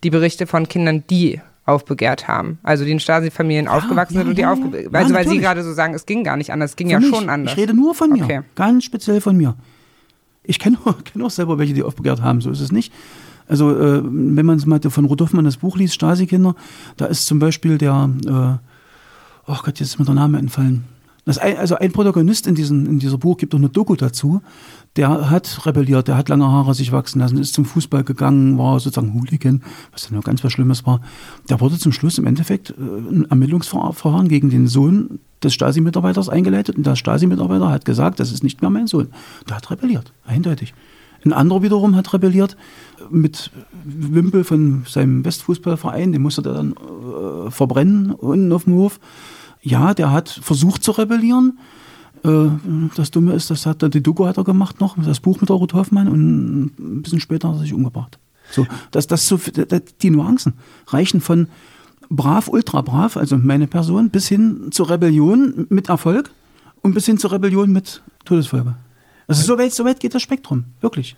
die 0.03 0.09
Berichte 0.09 0.47
von 0.47 0.67
Kindern, 0.67 1.03
die 1.09 1.41
aufbegehrt 1.65 2.27
haben. 2.27 2.57
Also 2.63 2.83
die 2.83 2.91
in 2.91 2.99
Stasi-Familien 2.99 3.67
aufgewachsen 3.67 4.15
ja, 4.15 4.19
sind 4.21 4.29
und 4.29 4.37
die 4.37 4.41
ja, 4.41 4.53
ja. 4.53 4.65
aufge... 4.65 4.83
Ja, 4.83 4.89
Also 4.91 5.13
weil 5.13 5.27
Sie 5.27 5.39
gerade 5.39 5.63
so 5.63 5.71
sagen, 5.73 5.93
es 5.93 6.05
ging 6.05 6.23
gar 6.23 6.35
nicht 6.35 6.51
anders. 6.51 6.71
Es 6.71 6.75
ging 6.75 6.87
Für 6.87 6.93
ja 6.93 6.99
mich. 6.99 7.09
schon 7.09 7.29
anders. 7.29 7.53
Ich 7.53 7.59
rede 7.59 7.73
nur 7.73 7.93
von 7.93 8.09
mir. 8.11 8.23
Okay. 8.23 8.41
Ganz 8.55 8.83
speziell 8.85 9.21
von 9.21 9.37
mir. 9.37 9.55
Ich 10.43 10.59
kenne 10.59 10.77
kenn 11.05 11.21
auch 11.21 11.29
selber 11.29 11.59
welche, 11.59 11.73
die 11.73 11.83
aufbegehrt 11.83 12.21
haben. 12.21 12.41
So 12.41 12.49
ist 12.49 12.61
es 12.61 12.71
nicht. 12.71 12.91
Also, 13.47 13.71
äh, 13.71 14.01
wenn 14.03 14.45
man 14.45 14.61
mal 14.65 14.79
von 14.79 15.05
Rudolf 15.05 15.33
Mann 15.33 15.45
das 15.45 15.57
Buch 15.57 15.75
liest, 15.77 15.95
Stasi-Kinder, 15.95 16.55
da 16.97 17.05
ist 17.05 17.25
zum 17.25 17.39
Beispiel 17.39 17.77
der, 17.77 18.09
äh, 18.25 19.51
oh 19.51 19.57
Gott, 19.63 19.79
jetzt 19.79 19.81
ist 19.81 19.99
mir 19.99 20.05
der 20.05 20.13
Name 20.13 20.37
entfallen. 20.37 20.85
Ein, 21.37 21.57
also 21.57 21.75
ein 21.75 21.91
Protagonist 21.91 22.47
in, 22.47 22.55
diesem, 22.55 22.85
in 22.85 22.99
dieser 22.99 23.17
Buch 23.17 23.37
gibt 23.37 23.53
auch 23.53 23.59
eine 23.59 23.69
Doku 23.69 23.95
dazu. 23.95 24.41
Der 24.95 25.29
hat 25.29 25.65
rebelliert, 25.65 26.07
der 26.07 26.17
hat 26.17 26.29
lange 26.29 26.47
Haare 26.47 26.73
sich 26.73 26.91
wachsen 26.91 27.19
lassen, 27.19 27.37
ist 27.37 27.53
zum 27.53 27.65
Fußball 27.65 28.03
gegangen, 28.03 28.57
war 28.57 28.79
sozusagen 28.79 29.13
Hooligan, 29.13 29.61
was 29.91 30.07
dann 30.07 30.15
noch 30.15 30.23
ganz 30.23 30.43
was 30.43 30.51
Schlimmes 30.51 30.85
war. 30.85 31.01
Der 31.49 31.59
wurde 31.61 31.77
zum 31.77 31.91
Schluss 31.91 32.17
im 32.17 32.25
Endeffekt 32.25 32.71
äh, 32.71 32.73
ein 32.73 33.27
Ermittlungsverfahren 33.29 34.27
gegen 34.27 34.49
den 34.49 34.67
Sohn 34.67 35.19
des 35.43 35.53
Stasi-Mitarbeiters 35.53 36.29
eingeleitet 36.29 36.77
und 36.77 36.85
der 36.85 36.95
Stasi-Mitarbeiter 36.95 37.69
hat 37.69 37.85
gesagt, 37.85 38.19
das 38.19 38.31
ist 38.31 38.43
nicht 38.43 38.61
mehr 38.61 38.71
mein 38.71 38.87
Sohn. 38.87 39.09
Der 39.47 39.57
hat 39.57 39.69
rebelliert, 39.69 40.11
eindeutig. 40.25 40.73
Ein 41.23 41.33
anderer 41.33 41.61
wiederum 41.61 41.95
hat 41.95 42.13
rebelliert 42.13 42.55
mit 43.09 43.51
Wimpel 43.83 44.43
von 44.43 44.83
seinem 44.87 45.25
Westfußballverein, 45.25 46.11
den 46.11 46.21
musste 46.21 46.41
er 46.41 46.53
dann 46.53 46.73
äh, 46.73 47.51
verbrennen 47.51 48.11
unten 48.11 48.51
auf 48.51 48.63
dem 48.63 48.73
Hof. 48.73 48.99
Ja, 49.61 49.93
der 49.93 50.11
hat 50.11 50.29
versucht 50.29 50.83
zu 50.83 50.91
rebellieren. 50.91 51.59
Äh, 52.23 52.47
das 52.95 53.11
Dumme 53.11 53.33
ist, 53.33 53.49
das 53.49 53.65
hat 53.65 53.81
die 53.93 54.03
Doku 54.03 54.25
hat 54.25 54.37
er 54.37 54.43
gemacht 54.43 54.79
noch, 54.79 54.95
das 55.03 55.19
Buch 55.19 55.41
mit 55.41 55.49
Ruth 55.49 55.73
Hoffmann 55.73 56.07
und 56.07 56.79
ein 56.79 57.01
bisschen 57.01 57.19
später 57.19 57.49
hat 57.49 57.55
er 57.55 57.61
sich 57.61 57.73
umgebracht. 57.73 58.19
So, 58.51 58.65
dass 58.91 59.07
das 59.07 59.27
so 59.27 59.39
die 60.01 60.09
Nuancen 60.09 60.53
reichen 60.87 61.21
von 61.21 61.47
brav, 62.09 62.47
ultra 62.47 62.81
brav, 62.81 63.15
also 63.15 63.37
meine 63.37 63.67
Person, 63.67 64.09
bis 64.09 64.27
hin 64.27 64.69
zur 64.71 64.89
Rebellion 64.89 65.67
mit 65.69 65.89
Erfolg 65.89 66.31
und 66.81 66.93
bis 66.93 67.05
hin 67.05 67.17
zur 67.17 67.31
Rebellion 67.31 67.71
mit 67.71 68.01
Todesfolge. 68.25 68.75
Also 69.27 69.43
so 69.43 69.57
weit, 69.59 69.73
so 69.73 69.85
weit 69.85 69.99
geht 69.99 70.15
das 70.15 70.23
Spektrum, 70.23 70.65
wirklich. 70.81 71.15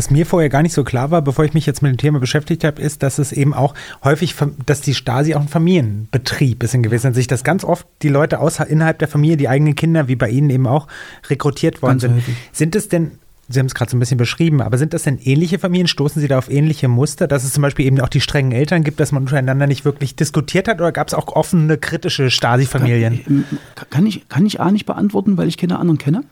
Was 0.00 0.08
mir 0.08 0.24
vorher 0.24 0.48
gar 0.48 0.62
nicht 0.62 0.72
so 0.72 0.82
klar 0.82 1.10
war, 1.10 1.20
bevor 1.20 1.44
ich 1.44 1.52
mich 1.52 1.66
jetzt 1.66 1.82
mit 1.82 1.92
dem 1.92 1.98
Thema 1.98 2.20
beschäftigt 2.20 2.64
habe, 2.64 2.80
ist, 2.80 3.02
dass 3.02 3.18
es 3.18 3.32
eben 3.32 3.52
auch 3.52 3.74
häufig, 4.02 4.34
dass 4.64 4.80
die 4.80 4.94
Stasi 4.94 5.34
auch 5.34 5.42
ein 5.42 5.48
Familienbetrieb 5.48 6.62
ist 6.62 6.72
in 6.72 6.82
gewisser 6.82 7.08
Hinsicht, 7.08 7.30
dass 7.30 7.44
ganz 7.44 7.64
oft 7.64 7.86
die 8.00 8.08
Leute 8.08 8.38
außer, 8.40 8.66
innerhalb 8.66 8.98
der 8.98 9.08
Familie, 9.08 9.36
die 9.36 9.46
eigenen 9.46 9.74
Kinder, 9.74 10.08
wie 10.08 10.16
bei 10.16 10.30
Ihnen 10.30 10.48
eben 10.48 10.66
auch, 10.66 10.88
rekrutiert 11.28 11.82
worden 11.82 11.98
ganz 11.98 12.00
sind. 12.00 12.14
Häufig. 12.14 12.34
Sind 12.50 12.76
es 12.76 12.88
denn 12.88 13.10
Sie 13.50 13.58
haben 13.58 13.66
es 13.66 13.74
gerade 13.74 13.90
so 13.90 13.98
ein 13.98 14.00
bisschen 14.00 14.16
beschrieben, 14.16 14.62
aber 14.62 14.78
sind 14.78 14.94
das 14.94 15.02
denn 15.02 15.18
ähnliche 15.18 15.58
Familien? 15.58 15.86
Stoßen 15.86 16.22
Sie 16.22 16.28
da 16.28 16.38
auf 16.38 16.50
ähnliche 16.50 16.88
Muster, 16.88 17.28
dass 17.28 17.44
es 17.44 17.52
zum 17.52 17.60
Beispiel 17.60 17.84
eben 17.84 18.00
auch 18.00 18.08
die 18.08 18.22
strengen 18.22 18.52
Eltern 18.52 18.84
gibt, 18.84 19.00
dass 19.00 19.12
man 19.12 19.24
untereinander 19.24 19.66
nicht 19.66 19.84
wirklich 19.84 20.16
diskutiert 20.16 20.66
hat 20.66 20.80
oder 20.80 20.92
gab 20.92 21.08
es 21.08 21.14
auch 21.14 21.26
offene, 21.28 21.76
kritische 21.76 22.30
Stasi-Familien? 22.30 23.44
Kann, 23.74 23.90
kann, 23.90 24.06
ich, 24.06 24.26
kann 24.30 24.46
ich 24.46 24.62
A 24.62 24.70
nicht 24.70 24.86
beantworten, 24.86 25.36
weil 25.36 25.48
ich 25.48 25.58
keine 25.58 25.78
anderen 25.78 25.98
kenne. 25.98 26.24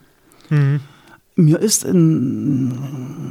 Mhm. 0.49 0.79
Mir 1.39 1.59
ist 1.59 1.85
in, 1.85 2.73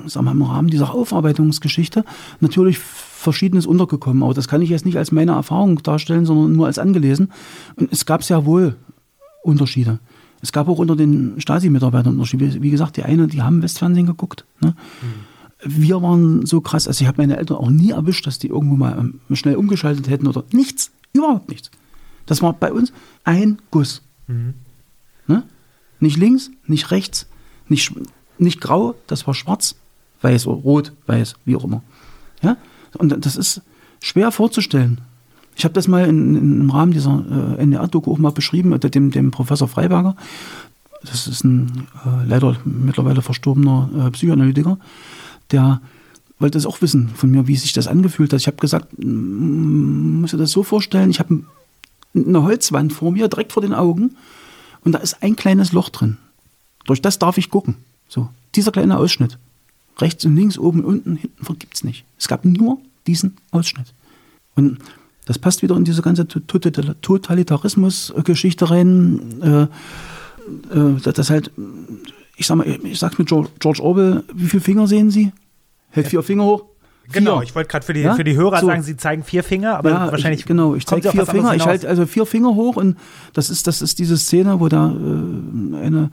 sagen 0.06 0.24
wir, 0.24 0.32
im 0.32 0.42
Rahmen 0.42 0.68
dieser 0.68 0.94
Aufarbeitungsgeschichte 0.94 2.06
natürlich 2.40 2.78
Verschiedenes 2.78 3.66
untergekommen, 3.66 4.22
aber 4.22 4.32
das 4.32 4.48
kann 4.48 4.62
ich 4.62 4.70
jetzt 4.70 4.86
nicht 4.86 4.96
als 4.96 5.12
meine 5.12 5.32
Erfahrung 5.32 5.82
darstellen, 5.82 6.24
sondern 6.24 6.54
nur 6.54 6.66
als 6.66 6.78
angelesen. 6.78 7.30
Und 7.76 7.92
es 7.92 8.06
gab 8.06 8.24
sehr 8.24 8.46
wohl 8.46 8.76
Unterschiede. 9.42 9.98
Es 10.40 10.52
gab 10.52 10.68
auch 10.68 10.78
unter 10.78 10.96
den 10.96 11.38
Stasi-Mitarbeitern 11.38 12.14
Unterschiede. 12.14 12.62
Wie 12.62 12.70
gesagt, 12.70 12.96
die 12.96 13.02
einen, 13.02 13.28
die 13.28 13.42
haben 13.42 13.60
Westfernsehen 13.60 14.06
geguckt. 14.06 14.46
Ne? 14.60 14.74
Mhm. 15.02 15.86
Wir 15.86 16.00
waren 16.00 16.46
so 16.46 16.62
krass, 16.62 16.88
also 16.88 17.02
ich 17.02 17.08
habe 17.08 17.20
meine 17.20 17.36
Eltern 17.36 17.58
auch 17.58 17.70
nie 17.70 17.90
erwischt, 17.90 18.26
dass 18.26 18.38
die 18.38 18.48
irgendwo 18.48 18.76
mal 18.76 18.96
ähm, 18.98 19.36
schnell 19.36 19.56
umgeschaltet 19.56 20.08
hätten 20.08 20.28
oder 20.28 20.44
nichts, 20.52 20.92
überhaupt 21.12 21.50
nichts. 21.50 21.70
Das 22.24 22.40
war 22.40 22.54
bei 22.54 22.72
uns 22.72 22.92
ein 23.24 23.58
Guss. 23.70 24.02
Mhm. 24.28 24.54
Ne? 25.26 25.42
Nicht 26.00 26.16
links, 26.16 26.50
nicht 26.66 26.90
rechts, 26.90 27.26
nicht, 27.68 27.92
nicht 28.38 28.60
grau, 28.60 28.94
das 29.06 29.26
war 29.26 29.34
schwarz, 29.34 29.76
weiß 30.22 30.46
oder 30.46 30.60
rot, 30.60 30.92
weiß, 31.06 31.36
wie 31.44 31.56
auch 31.56 31.64
immer. 31.64 31.82
Ja? 32.42 32.56
Und 32.96 33.24
das 33.24 33.36
ist 33.36 33.62
schwer 34.00 34.32
vorzustellen. 34.32 35.00
Ich 35.56 35.64
habe 35.64 35.74
das 35.74 35.88
mal 35.88 36.06
in, 36.06 36.36
in, 36.36 36.60
im 36.60 36.70
Rahmen 36.70 36.92
dieser 36.92 37.56
äh, 37.58 37.62
NDR-Doku 37.62 38.12
auch 38.12 38.18
mal 38.18 38.30
beschrieben, 38.30 38.72
unter 38.72 38.90
dem, 38.90 39.10
dem 39.10 39.30
Professor 39.30 39.66
Freiberger. 39.66 40.16
Das 41.02 41.26
ist 41.26 41.44
ein 41.44 41.88
äh, 42.04 42.26
leider 42.26 42.56
mittlerweile 42.64 43.22
verstorbener 43.22 43.90
äh, 44.06 44.10
Psychoanalytiker, 44.10 44.78
der 45.50 45.80
wollte 46.38 46.58
es 46.58 46.66
auch 46.66 46.80
wissen 46.80 47.08
von 47.08 47.30
mir, 47.30 47.48
wie 47.48 47.56
sich 47.56 47.72
das 47.72 47.88
angefühlt 47.88 48.32
hat. 48.32 48.40
Ich 48.40 48.46
habe 48.46 48.58
gesagt, 48.58 48.86
muss 48.98 50.30
dir 50.30 50.36
das 50.36 50.52
so 50.52 50.62
vorstellen, 50.62 51.10
ich 51.10 51.18
habe 51.18 51.40
eine 52.14 52.42
Holzwand 52.42 52.92
vor 52.92 53.10
mir, 53.10 53.28
direkt 53.28 53.52
vor 53.52 53.62
den 53.62 53.74
Augen, 53.74 54.16
und 54.84 54.92
da 54.92 54.98
ist 54.98 55.22
ein 55.22 55.34
kleines 55.34 55.72
Loch 55.72 55.88
drin. 55.88 56.16
Durch 56.86 57.02
das 57.02 57.18
darf 57.18 57.38
ich 57.38 57.50
gucken. 57.50 57.76
So, 58.08 58.28
dieser 58.54 58.70
kleine 58.72 58.98
Ausschnitt. 58.98 59.38
Rechts 59.98 60.24
und 60.24 60.36
links, 60.36 60.58
oben 60.58 60.80
und 60.80 60.86
unten, 60.86 61.16
hinten 61.16 61.58
gibt 61.58 61.74
es 61.74 61.84
nicht. 61.84 62.04
Es 62.18 62.28
gab 62.28 62.44
nur 62.44 62.78
diesen 63.06 63.36
Ausschnitt. 63.50 63.92
Und 64.54 64.78
das 65.26 65.38
passt 65.38 65.62
wieder 65.62 65.76
in 65.76 65.84
diese 65.84 66.02
ganze 66.02 66.26
Totalitarismus-Geschichte 66.26 68.70
rein. 68.70 69.42
Äh, 69.42 69.66
äh, 70.74 71.12
das 71.12 71.30
halt, 71.30 71.50
ich 72.36 72.46
sag 72.46 72.56
mal, 72.56 72.66
ich 72.66 72.98
sag's 72.98 73.18
mit 73.18 73.28
George 73.28 73.82
Orwell, 73.82 74.24
wie 74.32 74.46
viele 74.46 74.62
Finger 74.62 74.86
sehen 74.86 75.10
Sie? 75.10 75.32
Hält 75.90 76.08
vier 76.08 76.22
Finger 76.22 76.44
hoch. 76.44 76.64
Genau, 77.10 77.40
ich 77.40 77.54
wollte 77.54 77.70
gerade 77.70 77.86
für 77.86 77.94
die, 77.94 78.00
ja? 78.00 78.14
für 78.14 78.24
die 78.24 78.36
Hörer 78.36 78.60
so. 78.60 78.66
sagen, 78.66 78.82
Sie 78.82 78.96
zeigen 78.96 79.22
vier 79.22 79.42
Finger, 79.42 79.78
aber 79.78 79.90
ja, 79.90 80.12
wahrscheinlich. 80.12 80.40
Ich, 80.40 80.46
genau, 80.46 80.74
ich 80.74 80.86
zeige 80.86 81.10
vier 81.10 81.24
Finger. 81.24 81.54
Ich 81.54 81.66
halte 81.66 81.88
also 81.88 82.06
vier 82.06 82.26
Finger 82.26 82.54
hoch 82.54 82.76
und 82.76 82.98
das 83.32 83.48
ist, 83.48 83.66
das 83.66 83.80
ist 83.80 83.98
diese 83.98 84.18
Szene, 84.18 84.60
wo 84.60 84.68
da 84.68 84.88
äh, 84.88 85.84
eine 85.84 86.10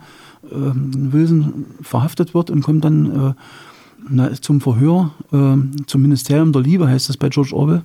äh, 0.50 1.12
Wilson 1.12 1.66
verhaftet 1.82 2.34
wird 2.34 2.50
und 2.50 2.62
kommt 2.62 2.84
dann 2.84 3.30
äh, 3.30 3.34
na, 4.08 4.32
zum 4.32 4.60
Verhör, 4.60 5.12
äh, 5.32 5.84
zum 5.86 6.02
Ministerium 6.02 6.52
der 6.52 6.62
Liebe, 6.62 6.88
heißt 6.88 7.08
das 7.08 7.16
bei 7.16 7.28
George 7.28 7.54
Orwell. 7.54 7.82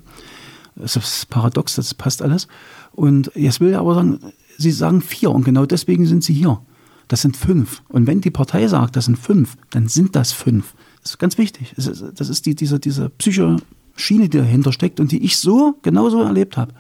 Das 0.75 0.95
ist 0.95 1.29
paradox, 1.29 1.75
das 1.75 1.93
passt 1.93 2.21
alles. 2.21 2.47
Und 2.91 3.31
jetzt 3.35 3.59
will 3.59 3.73
er 3.73 3.79
aber 3.79 3.95
sagen, 3.95 4.19
Sie 4.57 4.71
sagen 4.71 5.01
vier 5.01 5.31
und 5.31 5.43
genau 5.43 5.65
deswegen 5.65 6.05
sind 6.05 6.23
Sie 6.23 6.33
hier. 6.33 6.61
Das 7.07 7.21
sind 7.21 7.35
fünf. 7.35 7.81
Und 7.89 8.07
wenn 8.07 8.21
die 8.21 8.31
Partei 8.31 8.67
sagt, 8.67 8.95
das 8.95 9.05
sind 9.05 9.17
fünf, 9.17 9.57
dann 9.69 9.87
sind 9.87 10.15
das 10.15 10.31
fünf. 10.31 10.75
Das 11.01 11.11
ist 11.11 11.17
ganz 11.17 11.37
wichtig. 11.37 11.73
Das 11.75 11.87
ist, 11.87 12.03
das 12.15 12.29
ist 12.29 12.45
die, 12.45 12.55
diese, 12.55 12.79
diese 12.79 13.09
psychische 13.09 13.57
Schiene, 13.95 14.29
die 14.29 14.37
dahinter 14.37 14.71
steckt 14.71 14.99
und 14.99 15.11
die 15.11 15.23
ich 15.23 15.37
so 15.37 15.75
genauso 15.81 16.21
erlebt 16.21 16.57
habe. 16.57 16.73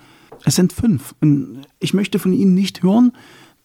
Es 0.45 0.55
sind 0.55 0.73
fünf. 0.73 1.15
Und 1.21 1.61
ich 1.79 1.93
möchte 1.93 2.19
von 2.19 2.33
Ihnen 2.33 2.53
nicht 2.53 2.83
hören, 2.83 3.11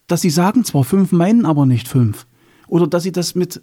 dass 0.07 0.21
Sie 0.21 0.29
sagen 0.29 0.63
zwar 0.63 0.83
fünf, 0.83 1.11
meinen 1.11 1.45
aber 1.45 1.65
nicht 1.65 1.87
fünf. 1.87 2.25
Oder 2.67 2.87
dass 2.87 3.03
Sie 3.03 3.11
das 3.11 3.35
mit, 3.35 3.61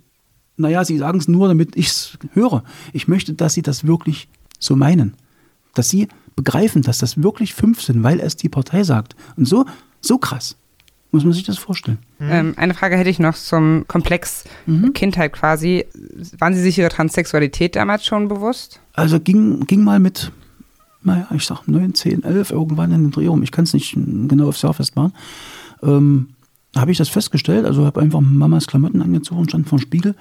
naja, 0.57 0.85
Sie 0.85 0.99
sagen 0.99 1.19
es 1.19 1.29
nur, 1.29 1.49
damit 1.49 1.77
ich 1.77 1.89
es 1.89 2.19
höre. 2.33 2.63
Ich 2.93 3.09
möchte, 3.09 3.35
dass 3.35 3.55
Sie 3.55 3.63
das 3.63 3.87
wirklich 3.87 4.29
so 4.59 4.77
meinen. 4.77 5.15
Dass 5.75 5.89
Sie 5.89 6.09
begreifen, 6.37 6.83
dass 6.83 6.99
das 6.99 7.23
wirklich 7.23 7.55
fünf 7.55 7.83
sind, 7.83 8.03
weil 8.03 8.21
es 8.21 8.37
die 8.37 8.49
Partei 8.49 8.83
sagt. 8.85 9.17
Und 9.37 9.47
so, 9.47 9.65
so 10.01 10.19
krass 10.19 10.57
muss 11.15 11.25
man 11.25 11.33
sich 11.33 11.45
das 11.45 11.59
vorstellen. 11.59 11.99
Mhm. 12.19 12.29
Ähm, 12.31 12.55
eine 12.57 12.75
Frage 12.75 12.97
hätte 12.97 13.09
ich 13.09 13.21
noch 13.21 13.37
zum 13.37 13.85
Komplex 13.87 14.45
mhm. 14.67 14.93
Kindheit 14.93 15.33
quasi. 15.33 15.87
Waren 16.39 16.55
Sie 16.55 16.61
sich 16.61 16.77
Ihrer 16.77 16.89
Transsexualität 16.89 17.77
damals 17.77 18.05
schon 18.05 18.27
bewusst? 18.27 18.81
Also 18.95 19.21
ging, 19.21 19.61
ging 19.67 19.85
mal 19.85 20.01
mit, 20.01 20.33
naja, 21.05 21.29
ich 21.33 21.47
sag 21.47 21.69
9, 21.69 21.95
10, 21.95 22.25
11 22.25 22.51
irgendwann 22.51 22.91
in 22.91 23.05
den 23.05 23.11
Dreh 23.13 23.29
um. 23.29 23.45
Ich 23.45 23.53
kann 23.53 23.63
es 23.63 23.73
nicht 23.73 23.95
genau 23.95 24.49
aufs 24.49 24.63
Jahr 24.63 24.75
festmachen. 24.75 25.13
Ähm, 25.85 26.29
habe 26.77 26.91
ich 26.91 26.99
das 26.99 27.09
festgestellt. 27.09 27.67
Also 27.67 27.85
habe 27.85 28.01
einfach 28.01 28.21
Mamas 28.21 28.67
Klamotten 28.67 29.03
angezogen, 29.03 29.49
stand 29.49 29.69
vor 29.69 29.79
dem 29.79 29.83
Spiegel 29.83 30.15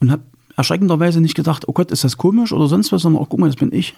und 0.00 0.10
habe 0.10 0.22
erschreckenderweise 0.56 1.20
nicht 1.20 1.34
gedacht, 1.34 1.68
oh 1.68 1.72
Gott, 1.72 1.90
ist 1.90 2.04
das 2.04 2.16
komisch 2.16 2.52
oder 2.52 2.66
sonst 2.66 2.92
was, 2.92 3.02
sondern 3.02 3.22
auch, 3.22 3.28
guck 3.28 3.40
mal, 3.40 3.46
das 3.46 3.56
bin 3.56 3.72
ich. 3.72 3.94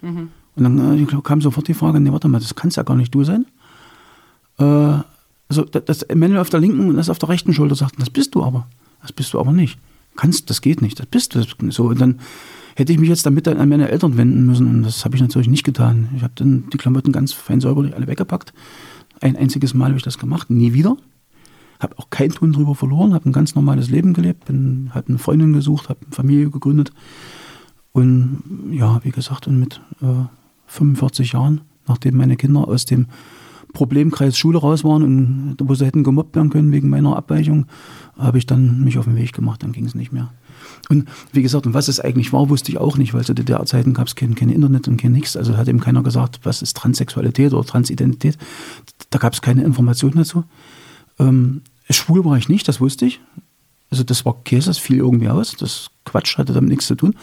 Mhm. 0.00 0.28
Und 0.56 0.62
dann 0.62 0.98
äh, 0.98 1.20
kam 1.22 1.40
sofort 1.40 1.66
die 1.68 1.74
Frage, 1.74 2.00
nee, 2.00 2.12
warte 2.12 2.28
mal, 2.28 2.38
das 2.38 2.54
kann 2.54 2.68
es 2.68 2.76
ja 2.76 2.82
gar 2.84 2.96
nicht 2.96 3.14
du 3.14 3.24
sein. 3.24 3.46
Äh, 4.58 4.98
also 5.48 5.64
das 5.64 6.06
Männle 6.14 6.40
auf 6.40 6.50
der 6.50 6.60
linken 6.60 6.88
und 6.88 6.96
das 6.96 7.10
auf 7.10 7.18
der 7.18 7.28
rechten 7.28 7.52
Schulter 7.52 7.74
sagten, 7.74 8.00
das 8.00 8.10
bist 8.10 8.34
du 8.34 8.42
aber. 8.42 8.66
Das 9.02 9.12
bist 9.12 9.34
du 9.34 9.40
aber 9.40 9.52
nicht. 9.52 9.78
Kannst, 10.16 10.48
das 10.48 10.60
geht 10.60 10.80
nicht, 10.80 10.98
das 10.98 11.06
bist 11.06 11.34
du. 11.34 11.70
So, 11.70 11.84
und 11.84 12.00
dann 12.00 12.20
hätte 12.76 12.92
ich 12.92 12.98
mich 12.98 13.08
jetzt 13.08 13.26
damit 13.26 13.46
an 13.48 13.68
meine 13.68 13.88
Eltern 13.88 14.16
wenden 14.16 14.46
müssen 14.46 14.68
und 14.68 14.82
das 14.84 15.04
habe 15.04 15.16
ich 15.16 15.22
natürlich 15.22 15.48
nicht 15.48 15.64
getan. 15.64 16.08
Ich 16.16 16.22
habe 16.22 16.32
dann 16.36 16.64
die 16.72 16.78
Klamotten 16.78 17.12
ganz 17.12 17.32
fein 17.32 17.60
säuberlich 17.60 17.94
alle 17.94 18.06
weggepackt. 18.06 18.52
Ein 19.24 19.36
einziges 19.36 19.72
Mal 19.72 19.86
habe 19.86 19.96
ich 19.96 20.02
das 20.02 20.18
gemacht, 20.18 20.50
nie 20.50 20.74
wieder. 20.74 20.98
Habe 21.80 21.98
auch 21.98 22.10
keinen 22.10 22.32
Ton 22.32 22.52
drüber 22.52 22.74
verloren, 22.74 23.14
habe 23.14 23.26
ein 23.26 23.32
ganz 23.32 23.54
normales 23.54 23.88
Leben 23.88 24.12
gelebt, 24.12 24.50
habe 24.50 25.04
eine 25.08 25.18
Freundin 25.18 25.54
gesucht, 25.54 25.88
habe 25.88 26.00
eine 26.04 26.14
Familie 26.14 26.50
gegründet. 26.50 26.92
Und 27.92 28.42
ja, 28.70 29.02
wie 29.02 29.12
gesagt, 29.12 29.46
und 29.46 29.58
mit 29.58 29.80
äh, 30.02 30.26
45 30.66 31.32
Jahren, 31.32 31.62
nachdem 31.86 32.18
meine 32.18 32.36
Kinder 32.36 32.68
aus 32.68 32.84
dem 32.84 33.06
Problemkreis 33.72 34.36
Schule 34.36 34.58
raus 34.58 34.84
waren 34.84 35.02
und 35.02 35.56
wo 35.58 35.74
sie 35.74 35.86
hätten 35.86 36.04
gemobbt 36.04 36.36
werden 36.36 36.50
können 36.50 36.70
wegen 36.70 36.90
meiner 36.90 37.16
Abweichung, 37.16 37.64
habe 38.18 38.36
ich 38.36 38.44
dann 38.44 38.84
mich 38.84 38.98
auf 38.98 39.06
den 39.06 39.16
Weg 39.16 39.32
gemacht, 39.32 39.62
dann 39.62 39.72
ging 39.72 39.86
es 39.86 39.94
nicht 39.94 40.12
mehr. 40.12 40.34
Und 40.88 41.08
wie 41.32 41.42
gesagt, 41.42 41.66
und 41.66 41.74
was 41.74 41.88
es 41.88 42.00
eigentlich 42.00 42.32
war, 42.32 42.48
wusste 42.48 42.70
ich 42.70 42.78
auch 42.78 42.96
nicht, 42.96 43.14
weil 43.14 43.24
zu 43.24 43.34
DDR-Zeiten 43.34 43.94
gab 43.94 44.06
es 44.06 44.14
kein, 44.14 44.34
kein 44.34 44.50
Internet 44.50 44.88
und 44.88 44.96
kein 44.96 45.12
nichts. 45.12 45.36
Also 45.36 45.56
hat 45.56 45.68
eben 45.68 45.80
keiner 45.80 46.02
gesagt, 46.02 46.40
was 46.42 46.62
ist 46.62 46.76
Transsexualität 46.76 47.52
oder 47.52 47.66
Transidentität. 47.66 48.38
Da 49.10 49.18
gab 49.18 49.32
es 49.32 49.42
keine 49.42 49.64
Informationen 49.64 50.16
dazu. 50.16 50.44
Ähm, 51.18 51.62
schwul 51.88 52.24
war 52.24 52.36
ich 52.36 52.48
nicht, 52.48 52.68
das 52.68 52.80
wusste 52.80 53.06
ich. 53.06 53.20
Also 53.90 54.04
das 54.04 54.24
war 54.24 54.36
Käse, 54.44 54.70
das 54.70 54.78
fiel 54.78 54.98
irgendwie 54.98 55.28
aus. 55.28 55.52
Das 55.52 55.90
Quatsch 56.04 56.38
hatte 56.38 56.52
damit 56.52 56.70
nichts 56.70 56.86
zu 56.86 56.94
tun. 56.94 57.14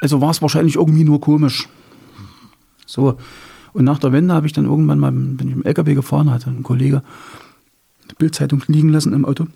Also 0.00 0.20
war 0.20 0.30
es 0.30 0.42
wahrscheinlich 0.42 0.76
irgendwie 0.76 1.04
nur 1.04 1.20
komisch. 1.20 1.68
So, 2.86 3.16
und 3.72 3.84
nach 3.84 3.98
der 3.98 4.12
Wende 4.12 4.34
habe 4.34 4.46
ich 4.46 4.52
dann 4.52 4.66
irgendwann 4.66 5.00
mal, 5.00 5.10
bin 5.10 5.48
ich 5.48 5.54
im 5.54 5.64
LKW 5.64 5.94
gefahren, 5.94 6.30
hatte 6.30 6.48
ein 6.48 6.62
Kollege 6.62 7.02
eine 8.04 8.14
Bildzeitung 8.18 8.62
liegen 8.68 8.90
lassen 8.90 9.12
im 9.12 9.24
Auto. 9.24 9.46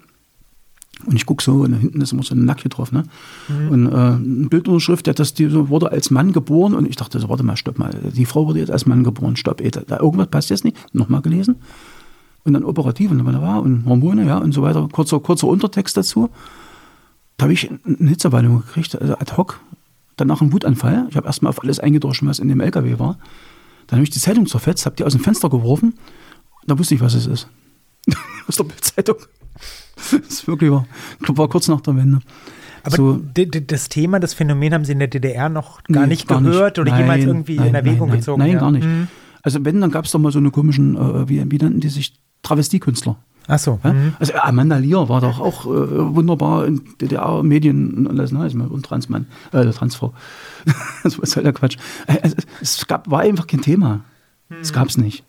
Und 1.07 1.15
ich 1.15 1.27
gucke 1.27 1.43
so, 1.43 1.63
und 1.63 1.75
hinten 1.75 2.01
ist 2.01 2.13
immer 2.13 2.23
so 2.23 2.35
ein 2.35 2.45
Nackje 2.45 2.69
drauf, 2.69 2.91
ne? 2.91 3.05
Mhm. 3.49 3.69
Und 3.71 3.87
äh, 3.87 3.95
eine 3.95 4.49
Bildunterschrift, 4.49 5.07
der 5.07 5.15
das, 5.15 5.33
die 5.33 5.53
wurde 5.69 5.93
als 5.93 6.11
Mann 6.11 6.33
geboren. 6.33 6.75
Und 6.75 6.89
ich 6.89 6.97
dachte 6.97 7.21
so, 7.21 7.29
warte 7.29 7.45
mal, 7.45 7.57
stopp 7.57 7.79
mal, 7.79 7.91
die 7.91 8.27
Frau 8.27 8.47
wurde 8.47 8.59
jetzt 8.59 8.71
als 8.71 8.87
Mann 8.87 9.05
geboren, 9.05 9.37
stopp, 9.37 9.61
ey, 9.61 9.71
da, 9.71 9.83
da 9.87 10.01
irgendwas 10.01 10.29
passt 10.29 10.51
jetzt 10.51 10.65
nicht. 10.65 10.77
Nochmal 10.93 11.23
gelesen. 11.23 11.57
Und 12.45 12.55
dann 12.55 12.65
operativ 12.65 13.11
und 13.11 13.19
dann 13.19 13.43
war 13.43 13.63
und 13.63 13.85
Hormone, 13.85 14.27
ja, 14.27 14.39
und 14.39 14.53
so 14.53 14.63
weiter. 14.63 14.89
Kurzer, 14.91 15.21
kurzer 15.21 15.47
Untertext 15.47 15.97
dazu. 15.97 16.31
Da 17.37 17.45
habe 17.45 17.53
ich 17.53 17.71
eine 17.71 18.09
Hitzewallung 18.09 18.63
gekriegt, 18.63 19.01
also 19.01 19.15
ad 19.15 19.37
hoc. 19.37 19.61
Danach 20.17 20.41
einen 20.41 20.53
Wutanfall. 20.53 21.07
Ich 21.11 21.17
habe 21.17 21.27
erstmal 21.27 21.51
auf 21.51 21.63
alles 21.63 21.79
eingedroschen, 21.79 22.27
was 22.27 22.41
in 22.41 22.49
dem 22.49 22.61
LKW 22.61 22.99
war. 22.99 23.19
Dann 23.87 23.99
habe 23.99 24.05
ich 24.05 24.11
die 24.11 24.19
Zeitung 24.19 24.47
zerfetzt, 24.47 24.85
habe 24.85 24.97
die 24.97 25.05
aus 25.05 25.13
dem 25.13 25.21
Fenster 25.21 25.49
geworfen. 25.49 25.95
Da 26.67 26.77
wusste 26.77 26.97
ich, 26.97 27.01
was 27.01 27.15
es 27.15 27.27
ist. 27.27 27.49
aus 28.49 28.57
der 28.57 28.65
Bildzeitung. 28.65 29.17
Das 29.99 30.13
ist 30.29 30.47
wirklich 30.49 30.71
war, 30.71 30.87
war 31.21 31.49
kurz 31.49 31.69
nach 31.69 31.81
der 31.81 31.97
Wende. 31.97 32.21
Aber 32.85 32.97
so, 32.97 33.21
das 33.67 33.89
Thema, 33.89 34.21
das 34.21 34.35
Phänomen 34.35 34.73
haben 34.73 34.85
Sie 34.85 34.93
in 34.93 34.99
der 34.99 35.09
DDR 35.09 35.49
noch 35.49 35.83
gar 35.85 36.03
Nee, 36.03 36.11
nicht 36.11 36.29
gar 36.29 36.41
gehört 36.41 36.79
oder 36.79 36.93
Nein, 36.93 37.01
jemals 37.01 37.25
irgendwie 37.25 37.57
nein, 37.57 37.69
in 37.69 37.75
Erwägung 37.75 37.99
nein, 38.01 38.09
nein, 38.09 38.19
gezogen? 38.19 38.39
Nein, 38.41 38.53
ja. 38.53 38.59
gar 38.59 38.71
nicht. 38.71 38.87
Mhm. 38.87 39.09
Also 39.43 39.65
wenn, 39.65 39.81
dann 39.81 39.91
gab 39.91 40.05
es 40.05 40.13
doch 40.13 40.19
mal 40.19 40.33
so 40.33 40.39
eine 40.39 40.51
komischen, 40.51 40.97
äh, 40.97 41.29
wie, 41.29 41.51
wie 41.51 41.59
nannten 41.59 41.81
die 41.81 41.89
sich, 41.89 42.15
Travestiekünstler. 42.43 43.17
Ach 43.49 43.59
so. 43.59 43.81
Ja? 43.83 43.93
mhm. 43.93 44.15
Also 44.19 44.35
Amanda 44.35 44.77
Lear 44.77 45.09
war 45.09 45.21
doch 45.21 45.41
auch 45.41 45.65
äh, 45.65 46.15
wunderbar 46.15 46.67
in 46.67 46.83
DDR-Medien 47.01 47.95
und 47.95 48.07
alles, 48.07 48.31
ne? 48.31 48.41
Also, 48.41 48.59
und 48.59 48.85
Transmann, 48.85 49.27
äh, 49.53 49.67
Transfrau. 49.71 50.13
das 51.03 51.19
war 51.19 51.27
halt 51.27 51.47
der 51.47 51.53
Quatsch. 51.53 51.79
Äh, 52.07 52.31
Es, 52.61 52.87
gab, 52.87 53.11
war 53.11 53.21
einfach 53.21 53.47
kein 53.47 53.63
Thema. 53.63 54.01
Es 54.61 54.73
gab 54.73 54.89
es 54.89 54.97
nicht. 54.97 55.25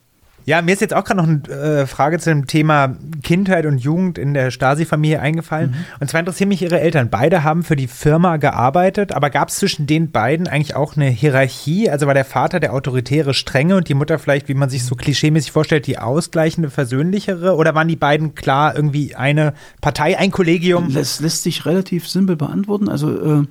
Ja, 0.45 0.61
mir 0.61 0.73
ist 0.73 0.81
jetzt 0.81 0.93
auch 0.93 1.03
gerade 1.03 1.17
noch 1.17 1.27
eine 1.27 1.81
äh, 1.81 1.85
Frage 1.85 2.19
zu 2.19 2.29
dem 2.29 2.47
Thema 2.47 2.95
Kindheit 3.23 3.65
und 3.65 3.77
Jugend 3.77 4.17
in 4.17 4.33
der 4.33 4.51
Stasi-Familie 4.51 5.19
eingefallen. 5.19 5.75
Und 5.99 6.09
zwar 6.09 6.19
interessieren 6.19 6.49
mich 6.49 6.61
Ihre 6.61 6.79
Eltern. 6.79 7.09
Beide 7.09 7.43
haben 7.43 7.63
für 7.63 7.75
die 7.75 7.87
Firma 7.87 8.37
gearbeitet, 8.37 9.11
aber 9.11 9.29
gab 9.29 9.49
es 9.49 9.55
zwischen 9.55 9.85
den 9.85 10.11
beiden 10.11 10.47
eigentlich 10.47 10.75
auch 10.75 10.95
eine 10.95 11.07
Hierarchie? 11.07 11.89
Also 11.89 12.07
war 12.07 12.13
der 12.13 12.25
Vater 12.25 12.59
der 12.59 12.73
autoritäre 12.73 13.33
Strenge 13.33 13.75
und 13.75 13.89
die 13.89 13.93
Mutter 13.93 14.17
vielleicht, 14.19 14.49
wie 14.49 14.53
man 14.53 14.69
sich 14.69 14.83
so 14.83 14.95
klischeemäßig 14.95 15.51
vorstellt, 15.51 15.87
die 15.87 15.99
ausgleichende, 15.99 16.69
versöhnlichere? 16.69 17.55
Oder 17.55 17.75
waren 17.75 17.87
die 17.87 17.95
beiden 17.95 18.33
klar 18.33 18.75
irgendwie 18.75 19.15
eine 19.15 19.53
Partei, 19.81 20.17
ein 20.17 20.31
Kollegium? 20.31 20.93
Das 20.93 21.19
lässt 21.19 21.43
sich 21.43 21.65
relativ 21.65 22.07
simpel 22.07 22.35
beantworten. 22.35 22.89
Also 22.89 23.41
äh, 23.41 23.43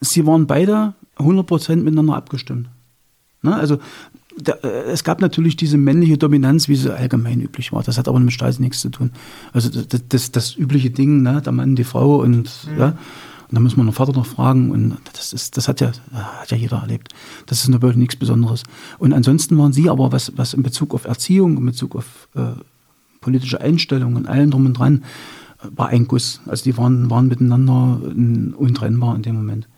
sie 0.00 0.26
waren 0.26 0.46
beide 0.46 0.94
100% 1.18 1.76
miteinander 1.76 2.14
abgestimmt. 2.14 2.68
Ne? 3.42 3.54
Also 3.54 3.78
da, 4.36 4.52
äh, 4.62 4.90
es 4.90 5.04
gab 5.04 5.20
natürlich 5.20 5.56
diese 5.56 5.78
männliche 5.78 6.18
Dominanz, 6.18 6.68
wie 6.68 6.76
sie 6.76 6.94
allgemein 6.94 7.40
üblich 7.40 7.72
war. 7.72 7.82
Das 7.82 7.98
hat 7.98 8.08
aber 8.08 8.20
mit 8.20 8.32
Stasi 8.32 8.60
nichts 8.60 8.80
zu 8.80 8.90
tun. 8.90 9.10
Also 9.52 9.68
das, 9.68 10.02
das, 10.08 10.32
das 10.32 10.56
übliche 10.56 10.90
Ding, 10.90 11.22
ne? 11.22 11.42
der 11.42 11.52
Mann, 11.52 11.76
die 11.76 11.84
Frau 11.84 12.20
und 12.20 12.50
ja. 12.78 12.96
Und 13.48 13.54
da 13.54 13.60
muss 13.60 13.76
man 13.76 13.86
den 13.86 13.92
Vater 13.92 14.12
noch 14.12 14.26
fragen 14.26 14.72
und 14.72 14.96
das 15.12 15.32
ist, 15.32 15.56
das 15.56 15.68
hat 15.68 15.80
ja, 15.80 15.92
hat 16.12 16.50
ja 16.50 16.56
jeder 16.56 16.78
erlebt. 16.78 17.14
Das 17.46 17.60
ist 17.60 17.68
natürlich 17.68 17.96
nichts 17.96 18.16
Besonderes. 18.16 18.64
Und 18.98 19.12
ansonsten 19.12 19.56
waren 19.56 19.72
sie 19.72 19.88
aber, 19.88 20.10
was, 20.10 20.32
was 20.34 20.52
in 20.52 20.64
Bezug 20.64 20.94
auf 20.94 21.04
Erziehung, 21.04 21.56
in 21.56 21.66
Bezug 21.66 21.94
auf 21.94 22.28
äh, 22.34 22.40
politische 23.20 23.60
Einstellungen 23.60 24.16
und 24.16 24.26
allem 24.26 24.50
drum 24.50 24.66
und 24.66 24.72
dran, 24.72 25.04
äh, 25.62 25.68
war 25.76 25.90
ein 25.90 26.08
Guss. 26.08 26.40
Also 26.46 26.64
die 26.64 26.76
waren, 26.76 27.08
waren 27.08 27.28
miteinander 27.28 28.00
äh, 28.04 28.52
untrennbar 28.56 29.14
in 29.14 29.22
dem 29.22 29.36
Moment. 29.36 29.68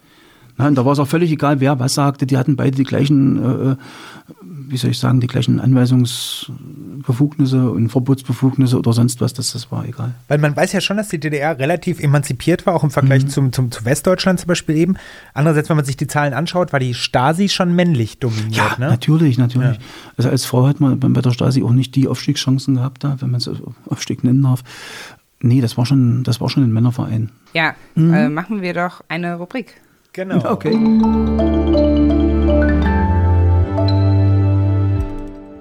Na, 0.59 0.67
und 0.67 0.75
da 0.75 0.85
war 0.85 0.93
es 0.93 0.99
auch 0.99 1.07
völlig 1.09 1.31
egal, 1.31 1.61
wer 1.61 1.79
was 1.79 1.95
sagte. 1.95 2.27
Die 2.27 2.37
hatten 2.37 2.57
beide 2.57 2.77
die 2.77 2.85
gleichen, 2.85 3.73
äh, 3.73 3.77
wie 4.69 4.77
soll 4.77 4.91
ich 4.91 4.99
sagen, 4.99 5.21
die 5.21 5.27
gleichen 5.29 5.61
Anweisungsbefugnisse 5.61 7.71
und 7.71 7.89
Verbotsbefugnisse 7.89 8.79
oder 8.79 8.93
sonst 8.93 9.21
was. 9.21 9.33
Das, 9.35 9.53
das 9.53 9.71
war 9.71 9.85
egal. 9.87 10.15
Weil 10.29 10.39
man 10.39 10.57
weiß 10.57 10.73
ja 10.73 10.81
schon, 10.81 10.97
dass 10.97 11.09
die 11.09 11.21
DDR 11.21 11.59
relativ 11.59 12.01
emanzipiert 12.01 12.67
war, 12.67 12.75
auch 12.75 12.85
im 12.85 12.91
Vergleich 12.91 13.25
Mhm. 13.25 13.29
zum, 13.29 13.53
zum, 13.53 13.71
zu 13.71 13.85
Westdeutschland 13.85 14.41
zum 14.41 14.49
Beispiel 14.49 14.77
eben. 14.77 14.97
Andererseits, 15.35 15.69
wenn 15.69 15.77
man 15.77 15.85
sich 15.87 15.97
die 15.97 16.07
Zahlen 16.07 16.35
anschaut, 16.35 16.73
war 16.73 16.81
die 16.81 16.95
Stasi 16.95 17.49
schon 17.49 17.75
männlich 17.75 18.19
dominiert. 18.19 18.57
Ja, 18.57 18.77
ne? 18.79 18.89
natürlich, 18.89 19.39
natürlich. 19.39 19.77
Ja. 19.77 19.83
Also 20.17 20.31
als 20.31 20.45
Frau 20.45 20.67
hat 20.67 20.81
man 20.81 20.99
bei 20.99 21.21
der 21.21 21.31
Stasi 21.31 21.63
auch 21.63 21.73
nicht 21.73 21.95
die 21.95 22.09
Aufstiegschancen 22.09 22.77
gehabt, 22.77 23.05
da, 23.05 23.17
wenn 23.21 23.31
man 23.31 23.41
es 23.41 23.51
Aufstieg 23.89 24.25
nennen 24.25 24.43
darf. 24.43 24.63
Nee, 25.41 25.61
das 25.61 25.79
war 25.79 25.87
schon, 25.87 26.25
das 26.25 26.41
war 26.41 26.49
schon 26.51 26.65
ein 26.65 26.73
Männerverein. 26.73 27.31
Ja, 27.55 27.75
Mhm. 27.95 28.13
äh, 28.13 28.29
machen 28.29 28.61
wir 28.61 28.75
doch 28.75 29.03
eine 29.09 29.37
Rubrik. 29.37 29.81
Genau. 30.19 30.45
Okay. 30.51 30.75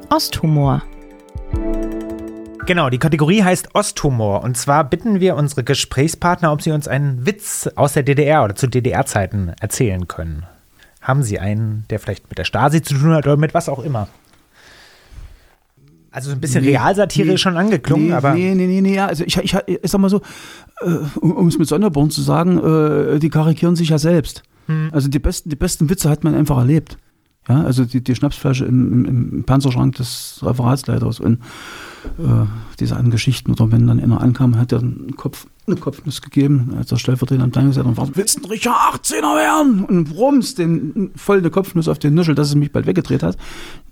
Osthumor. 0.10 0.82
Genau, 2.66 2.90
die 2.90 2.98
Kategorie 2.98 3.44
heißt 3.44 3.76
Osthumor. 3.76 4.42
Und 4.42 4.58
zwar 4.58 4.84
bitten 4.84 5.20
wir 5.20 5.36
unsere 5.36 5.64
Gesprächspartner, 5.64 6.52
ob 6.52 6.64
sie 6.64 6.72
uns 6.72 6.88
einen 6.88 7.28
Witz 7.28 7.70
aus 7.76 7.94
der 7.94 8.02
DDR 8.02 8.46
oder 8.46 8.56
zu 8.56 8.66
DDR-Zeiten 8.66 9.54
erzählen 9.62 10.08
können. 10.08 10.48
Haben 11.02 11.22
Sie 11.22 11.38
einen, 11.38 11.86
der 11.92 12.00
vielleicht 12.00 12.28
mit 12.28 12.40
der 12.40 12.44
Stasi 12.44 12.82
zu 12.82 12.96
tun 12.96 13.14
hat 13.14 13.28
oder 13.28 13.38
mit 13.38 13.54
was 13.54 13.70
auch 13.70 13.84
immer? 13.84 14.08
Also 16.18 16.32
so 16.32 16.36
ein 16.36 16.42
bisschen 16.42 16.64
Nee, 16.64 16.72
Realsatire 16.72 17.28
nee, 17.28 17.34
ist 17.36 17.42
schon 17.42 17.58
angeklungen, 17.58 18.08
nee, 18.08 18.14
aber 18.14 18.34
Nee, 18.34 18.56
nee, 18.56 18.66
nee, 18.66 18.82
nee, 18.82 18.96
ja, 18.96 19.06
also 19.06 19.24
ich, 19.24 19.38
ich, 19.38 19.56
ich 19.68 19.80
sag 19.84 20.02
mal 20.02 20.10
so, 20.10 20.22
äh, 20.82 20.90
um 21.22 21.32
um 21.32 21.48
es 21.48 21.60
mit 21.60 21.68
Sonderborn 21.68 22.10
zu 22.10 22.24
sagen, 22.24 22.58
äh, 22.58 23.20
die 23.20 23.30
karikieren 23.30 23.76
sich 23.76 23.90
ja 23.90 24.00
selbst. 24.00 24.42
Hm. 24.66 24.90
Also 24.92 25.10
die 25.10 25.20
besten, 25.20 25.50
die 25.50 25.56
besten 25.56 25.92
Witze 25.92 26.10
hat 26.10 26.24
man 26.24 26.34
einfach 26.34 26.58
erlebt. 26.58 26.98
Ja, 27.48 27.64
also 27.64 27.86
die, 27.86 28.04
die 28.04 28.16
Schnapsflasche 28.16 28.66
im, 28.66 29.06
im, 29.06 29.44
Panzerschrank 29.46 29.96
des 29.96 30.40
Referatsleiters 30.44 31.22
und 31.22 31.36
äh, 32.20 32.46
diese 32.80 32.96
anderen 32.96 33.12
Geschichten. 33.12 33.52
Oder 33.52 33.72
wenn 33.72 33.88
dann 33.88 34.02
einer 34.02 34.20
ankam, 34.20 34.58
hat 34.58 34.74
er 34.74 34.80
einen 34.80 35.16
Kopf, 35.16 35.48
eine 35.66 35.78
Kopfnuss 35.78 36.22
gegeben, 36.22 36.74
als 36.78 36.90
der 36.90 36.98
Stellvertreter 36.98 37.44
am 37.44 37.52
Plan 37.52 37.68
gesagt 37.68 37.88
hat, 37.88 37.98
"Was, 37.98 38.10
willst 38.16 38.38
du 38.38 38.44
ein 38.44 38.50
Richard 38.50 38.76
18er 38.76 39.36
werden? 39.36 39.86
Und 39.86 40.14
rums, 40.14 40.56
den, 40.56 41.12
voll 41.16 41.38
eine 41.38 41.50
Kopfnuss 41.50 41.88
auf 41.88 42.00
den 42.00 42.16
Nischel, 42.16 42.36
dass 42.36 42.50
es 42.50 42.56
mich 42.56 42.72
bald 42.74 42.86
weggedreht 42.86 43.24
hat. 43.24 43.38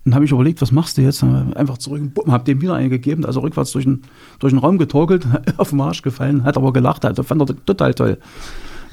Dann 0.04 0.16
habe 0.16 0.26
ich 0.26 0.32
überlegt, 0.32 0.62
was 0.62 0.72
machst 0.72 0.98
du 0.98 1.02
jetzt? 1.02 1.22
Dann 1.22 1.54
einfach 1.54 1.78
zurück 1.78 2.02
und 2.02 2.14
bumm, 2.14 2.32
hab 2.32 2.44
dem 2.46 2.62
wieder 2.62 2.76
eingegeben, 2.76 3.26
also 3.26 3.40
rückwärts 3.40 3.72
durch 3.72 3.86
den, 3.86 4.02
durch 4.40 4.52
den 4.52 4.60
Raum 4.60 4.78
getorkelt, 4.78 5.26
auf 5.58 5.70
den 5.70 5.80
Arsch 5.80 6.02
gefallen, 6.02 6.44
hat 6.44 6.58
aber 6.58 6.74
gelacht, 6.74 7.06
also 7.06 7.24
fand 7.24 7.42
er 7.42 7.66
total 7.66 7.94
toll. 7.94 8.18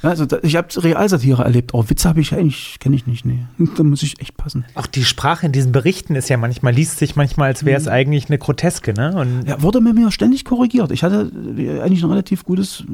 Also 0.02 0.26
ich 0.42 0.56
habe 0.56 0.68
Realsatire 0.82 1.44
erlebt, 1.44 1.74
aber 1.74 1.88
Witze 1.88 2.08
habe 2.08 2.20
ich 2.20 2.34
eigentlich, 2.34 2.78
kenne 2.80 2.96
ich 2.96 3.06
nicht, 3.06 3.24
nee. 3.24 3.38
Da 3.76 3.82
muss 3.84 4.02
ich 4.02 4.20
echt 4.20 4.36
passen. 4.36 4.64
auch 4.74 4.86
die 4.86 5.04
Sprache 5.04 5.46
in 5.46 5.52
diesen 5.52 5.70
Berichten 5.72 6.16
ist 6.16 6.28
ja 6.28 6.36
manchmal, 6.36 6.74
liest 6.74 6.98
sich 6.98 7.14
manchmal, 7.14 7.48
als 7.48 7.64
wäre 7.64 7.80
es 7.80 7.86
eigentlich 7.88 8.26
eine 8.28 8.38
Groteske, 8.38 8.94
ne? 8.94 9.14
Und 9.14 9.46
Ja, 9.46 9.62
wurde 9.62 9.80
mir 9.80 9.94
mir 9.94 10.10
ständig 10.10 10.44
korrigiert. 10.44 10.90
Ich 10.90 11.04
hatte 11.04 11.30
äh, 11.56 11.80
eigentlich 11.80 12.02
ein 12.02 12.10
relativ 12.10 12.44
gutes 12.44 12.84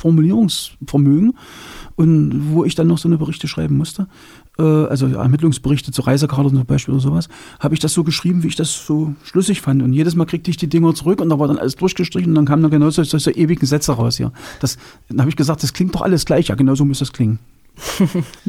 Formulierungsvermögen 0.00 1.34
und 1.96 2.52
wo 2.52 2.64
ich 2.64 2.74
dann 2.74 2.86
noch 2.86 2.98
so 2.98 3.08
eine 3.08 3.18
Berichte 3.18 3.48
schreiben 3.48 3.76
musste, 3.76 4.06
also 4.62 5.06
Ermittlungsberichte 5.06 5.92
zu 5.92 6.02
Reisekarten 6.02 6.50
zum 6.50 6.66
Beispiel 6.66 6.94
oder 6.94 7.02
sowas, 7.02 7.28
habe 7.58 7.74
ich 7.74 7.80
das 7.80 7.92
so 7.92 8.04
geschrieben, 8.04 8.42
wie 8.42 8.48
ich 8.48 8.56
das 8.56 8.86
so 8.86 9.14
schlüssig 9.24 9.60
fand. 9.60 9.82
Und 9.82 9.92
jedes 9.92 10.14
Mal 10.14 10.26
kriegte 10.26 10.50
ich 10.50 10.56
die 10.56 10.68
Dinger 10.68 10.94
zurück 10.94 11.20
und 11.20 11.28
da 11.28 11.38
war 11.38 11.48
dann 11.48 11.58
alles 11.58 11.76
durchgestrichen 11.76 12.30
und 12.30 12.34
dann 12.36 12.46
kamen 12.46 12.62
dann 12.62 12.70
genau 12.70 12.90
solche, 12.90 13.10
solche 13.18 13.30
ewigen 13.38 13.66
Sätze 13.66 13.92
raus 13.92 14.16
hier. 14.16 14.32
Das, 14.60 14.78
dann 15.08 15.20
habe 15.20 15.30
ich 15.30 15.36
gesagt, 15.36 15.62
das 15.62 15.72
klingt 15.72 15.94
doch 15.94 16.02
alles 16.02 16.24
gleich. 16.24 16.48
Ja, 16.48 16.54
genau 16.54 16.74
so 16.74 16.84
muss 16.84 16.98
das 16.98 17.12
klingen. 17.12 17.38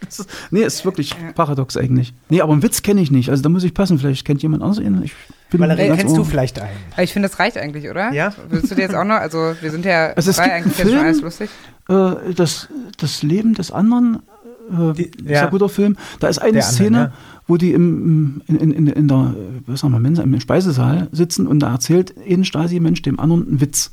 das 0.00 0.18
ist, 0.20 0.30
nee, 0.50 0.62
ist 0.62 0.84
wirklich 0.84 1.14
paradox 1.34 1.76
eigentlich. 1.76 2.12
Nee, 2.28 2.40
aber 2.40 2.52
einen 2.52 2.62
Witz 2.62 2.82
kenne 2.82 3.00
ich 3.00 3.10
nicht. 3.10 3.30
Also 3.30 3.42
da 3.42 3.48
muss 3.48 3.64
ich 3.64 3.74
passen. 3.74 3.98
Vielleicht 3.98 4.24
kennt 4.24 4.42
jemand 4.42 4.62
anders 4.62 4.78
ihn. 4.78 5.02
Ich 5.02 5.12
bin 5.50 5.60
Valerie, 5.60 5.92
kennst 5.96 6.16
du 6.16 6.20
ohr. 6.20 6.26
vielleicht 6.26 6.60
einen? 6.60 6.76
Ich 6.98 7.12
finde, 7.12 7.28
das 7.28 7.38
reicht 7.38 7.56
eigentlich, 7.56 7.88
oder? 7.88 8.12
Ja. 8.12 8.32
Willst 8.48 8.70
du 8.70 8.74
dir 8.74 8.82
jetzt 8.82 8.94
auch 8.94 9.04
noch, 9.04 9.16
also 9.16 9.54
wir 9.60 9.70
sind 9.70 9.84
ja 9.84 10.08
Also 10.14 10.30
es 10.30 10.36
drei, 10.36 10.44
gibt 10.44 10.54
einen 10.54 10.64
eigentlich 10.64 10.78
jetzt 10.78 10.88
schon 10.88 10.98
Film, 10.98 11.06
alles 11.06 11.20
lustig. 11.22 11.50
äh, 11.88 12.34
das, 12.34 12.68
das 12.98 13.22
Leben 13.22 13.54
des 13.54 13.70
anderen, 13.70 14.22
äh, 14.70 14.92
Die- 14.94 15.02
ist 15.04 15.28
ja. 15.30 15.44
ein 15.44 15.50
guter 15.50 15.68
Film. 15.68 15.96
Da 16.20 16.28
ist 16.28 16.38
eine 16.38 16.52
Der 16.52 16.62
andere, 16.64 16.74
Szene, 16.74 16.98
ja. 16.98 17.12
wo 17.46 17.56
die 17.56 17.72
im, 17.72 18.42
im, 18.46 18.56
in, 18.56 18.70
in, 18.72 18.86
in 18.88 19.08
der, 19.08 19.34
was 19.66 19.80
sagen 19.80 19.92
wir, 19.92 20.00
Mensa, 20.00 20.22
im 20.22 20.38
Speisesaal 20.40 21.08
sitzen 21.12 21.46
und 21.46 21.60
da 21.60 21.70
erzählt 21.72 22.14
ein 22.28 22.44
Stasi-Mensch 22.44 23.02
dem 23.02 23.18
anderen 23.20 23.46
einen 23.46 23.60
Witz. 23.60 23.92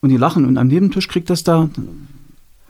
Und 0.00 0.08
die 0.10 0.16
lachen 0.16 0.44
und 0.46 0.56
am 0.56 0.68
Nebentisch 0.68 1.08
kriegt 1.08 1.28
das 1.28 1.44
da, 1.44 1.68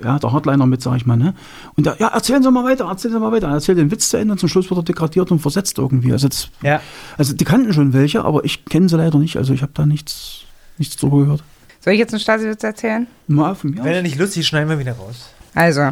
ja, 0.03 0.19
der 0.19 0.33
Hardliner 0.33 0.67
mit, 0.67 0.81
sag 0.83 0.97
ich 0.97 1.07
mal, 1.07 1.17
ne? 1.17 1.35
Und 1.77 1.87
da, 1.87 1.95
ja, 1.99 2.09
erzählen 2.09 2.43
Sie 2.43 2.51
mal 2.51 2.65
weiter, 2.65 2.87
erzählen 2.87 3.15
Sie 3.15 3.21
mal 3.21 3.31
weiter. 3.33 3.49
Er 3.49 3.55
erzählt 3.55 3.79
den 3.79 3.91
Witz 3.91 4.09
zu 4.09 4.17
Ende 4.17 4.33
und 4.33 4.39
zum 4.39 4.49
Schluss 4.49 4.69
wird 4.71 4.81
er 4.81 4.83
degradiert 4.83 5.31
und 5.31 5.39
versetzt 5.41 5.79
irgendwie. 5.79 6.11
Also, 6.13 6.27
das, 6.29 6.49
Ja. 6.63 6.81
also 7.19 7.35
die 7.35 7.45
kannten 7.45 7.73
schon 7.73 7.93
welche, 7.93 8.25
aber 8.25 8.45
ich 8.45 8.65
kenne 8.65 8.89
sie 8.89 8.97
leider 8.97 9.19
nicht. 9.19 9.37
Also 9.37 9.53
ich 9.53 9.63
habe 9.63 9.73
da 9.75 9.85
nichts, 9.87 10.41
nichts 10.79 10.97
drüber 10.97 11.19
gehört. 11.19 11.45
Soll 11.83 11.93
ich 11.93 11.99
jetzt 11.99 12.13
einen 12.13 12.21
Stasi-Witz 12.21 12.65
erzählen? 12.65 13.07
Mal 13.29 13.55
von 13.55 13.71
mir 13.71 13.85
Wenn 13.85 13.93
er 13.93 14.03
nicht 14.03 14.19
lustig 14.19 14.41
ist, 14.41 14.47
schneiden 14.49 14.69
wir 14.71 14.79
wieder 14.79 14.93
raus. 14.95 15.29
Also, 15.55 15.91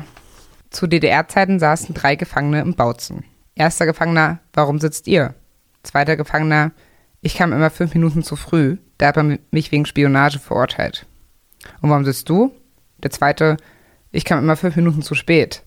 zu 0.70 0.86
DDR-Zeiten 0.86 1.58
saßen 1.58 1.94
drei 1.94 2.16
Gefangene 2.16 2.60
im 2.60 2.74
Bautzen. 2.74 3.24
Erster 3.54 3.86
Gefangener, 3.86 4.40
warum 4.52 4.78
sitzt 4.78 5.06
ihr? 5.06 5.34
Zweiter 5.82 6.16
Gefangener, 6.16 6.72
ich 7.20 7.34
kam 7.34 7.52
immer 7.52 7.70
fünf 7.70 7.94
Minuten 7.94 8.22
zu 8.22 8.36
früh, 8.36 8.76
da 8.98 9.08
hat 9.08 9.16
man 9.16 9.38
mich 9.50 9.72
wegen 9.72 9.86
Spionage 9.86 10.38
verurteilt. 10.38 11.06
Und 11.80 11.90
warum 11.90 12.04
sitzt 12.04 12.28
du? 12.28 12.52
Der 13.02 13.10
zweite, 13.10 13.56
ich 14.12 14.24
kam 14.24 14.38
immer 14.38 14.56
fünf 14.56 14.76
Minuten 14.76 15.02
zu 15.02 15.14
spät. 15.14 15.62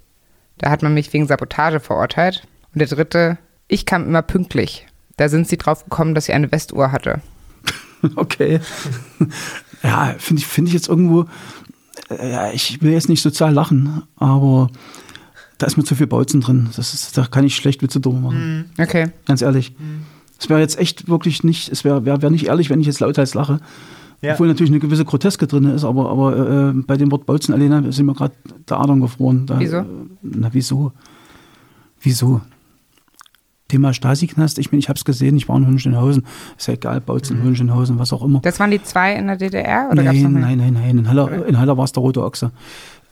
Da 0.58 0.70
hat 0.70 0.84
man 0.84 0.94
mich 0.94 1.12
wegen 1.14 1.28
Sabotage 1.28 1.80
verurteilt. 1.80 2.48
Und 2.74 2.80
der 2.80 2.88
dritte, 2.88 3.38
ich 3.68 3.86
kam 3.86 4.06
immer 4.06 4.22
pünktlich. 4.22 4.88
Da 5.18 5.30
sind 5.30 5.48
sie 5.48 5.58
drauf 5.58 5.84
gekommen, 5.84 6.16
dass 6.16 6.26
sie 6.26 6.34
eine 6.34 6.52
Westuhr 6.52 6.92
hatte. 6.92 7.22
Okay. 8.16 8.60
ja, 9.84 10.16
finde 10.18 10.42
ich, 10.42 10.48
finde 10.48 10.70
ich 10.70 10.74
jetzt 10.74 10.90
irgendwo, 10.90 11.26
ja, 12.18 12.52
ich 12.52 12.82
will 12.82 12.92
jetzt 12.92 13.10
nicht 13.10 13.22
sozial 13.22 13.54
lachen, 13.54 14.04
aber 14.16 14.70
da 15.58 15.68
ist 15.68 15.78
mir 15.78 15.84
zu 15.84 15.96
viel 15.96 16.08
Bautzen 16.08 16.42
drin. 16.42 16.70
Das 16.76 16.94
ist, 16.94 17.18
da 17.18 17.26
kann 17.26 17.46
ich 17.46 17.56
schlecht 17.56 17.84
Witze 17.84 18.00
drüber 18.00 18.20
machen. 18.20 18.72
Okay. 18.80 19.12
Ganz 19.26 19.42
ehrlich. 19.42 19.74
Es 20.40 20.50
wäre 20.50 20.60
jetzt 20.60 20.80
echt 20.80 21.08
wirklich 21.08 21.44
nicht, 21.44 21.70
es 21.70 21.84
wäre 21.84 22.06
wär, 22.06 22.22
wär 22.22 22.32
nicht 22.32 22.48
ehrlich, 22.48 22.70
wenn 22.70 22.80
ich 22.80 22.88
jetzt 22.88 23.00
lauthals 23.00 23.36
lache. 23.36 23.60
Ja. 24.22 24.34
Obwohl 24.34 24.48
natürlich 24.48 24.72
eine 24.72 24.80
gewisse 24.80 25.06
Groteske 25.06 25.48
drin 25.48 25.66
ist, 25.66 25.84
aber, 25.84 26.10
aber 26.10 26.70
äh, 26.70 26.74
bei 26.74 26.98
dem 26.98 27.12
Wort 27.12 27.26
Bautzen 27.26 27.54
alleine 27.54 27.92
sind 27.92 28.06
mir 28.06 28.14
gerade 28.14 28.36
der 28.70 28.80
Adern 28.80 29.02
gefroren. 29.02 29.46
Da, 29.48 29.60
Wieso? 29.60 29.78
Äh, 29.78 29.86
na, 30.22 30.50
wieso? 30.52 30.92
Wieso? 32.02 32.42
Thema 33.72 33.94
Stasi-Knast, 33.94 34.60
ich, 34.60 34.70
bin- 34.70 34.80
ich 34.80 34.90
habe 34.90 34.98
es 34.98 35.06
gesehen, 35.06 35.36
ich 35.38 35.48
war 35.50 35.58
in 35.58 35.66
Hohenschönhausen, 35.66 36.24
ist 36.58 36.68
ja 36.68 36.74
egal, 36.76 37.02
Bautzen, 37.02 37.40
Mhm. 37.40 37.44
Hohenschönhausen, 37.46 37.98
was 38.00 38.14
auch 38.14 38.24
immer. 38.24 38.40
Das 38.42 38.60
waren 38.60 38.72
die 38.72 38.82
zwei 38.84 39.16
in 39.16 39.28
der 39.28 39.38
DDR? 39.38 39.90
Oder 39.92 40.04
Nein, 40.04 40.22
mehr? 40.34 40.42
nein, 40.42 40.58
nein, 40.58 40.74
nein. 40.74 40.98
In 41.00 41.08
Haller, 41.10 41.46
in 41.48 41.58
Haller 41.58 41.78
war 41.78 41.86
es 41.86 41.92
der 41.92 42.02
rote 42.04 42.24
Ochse. 42.24 42.52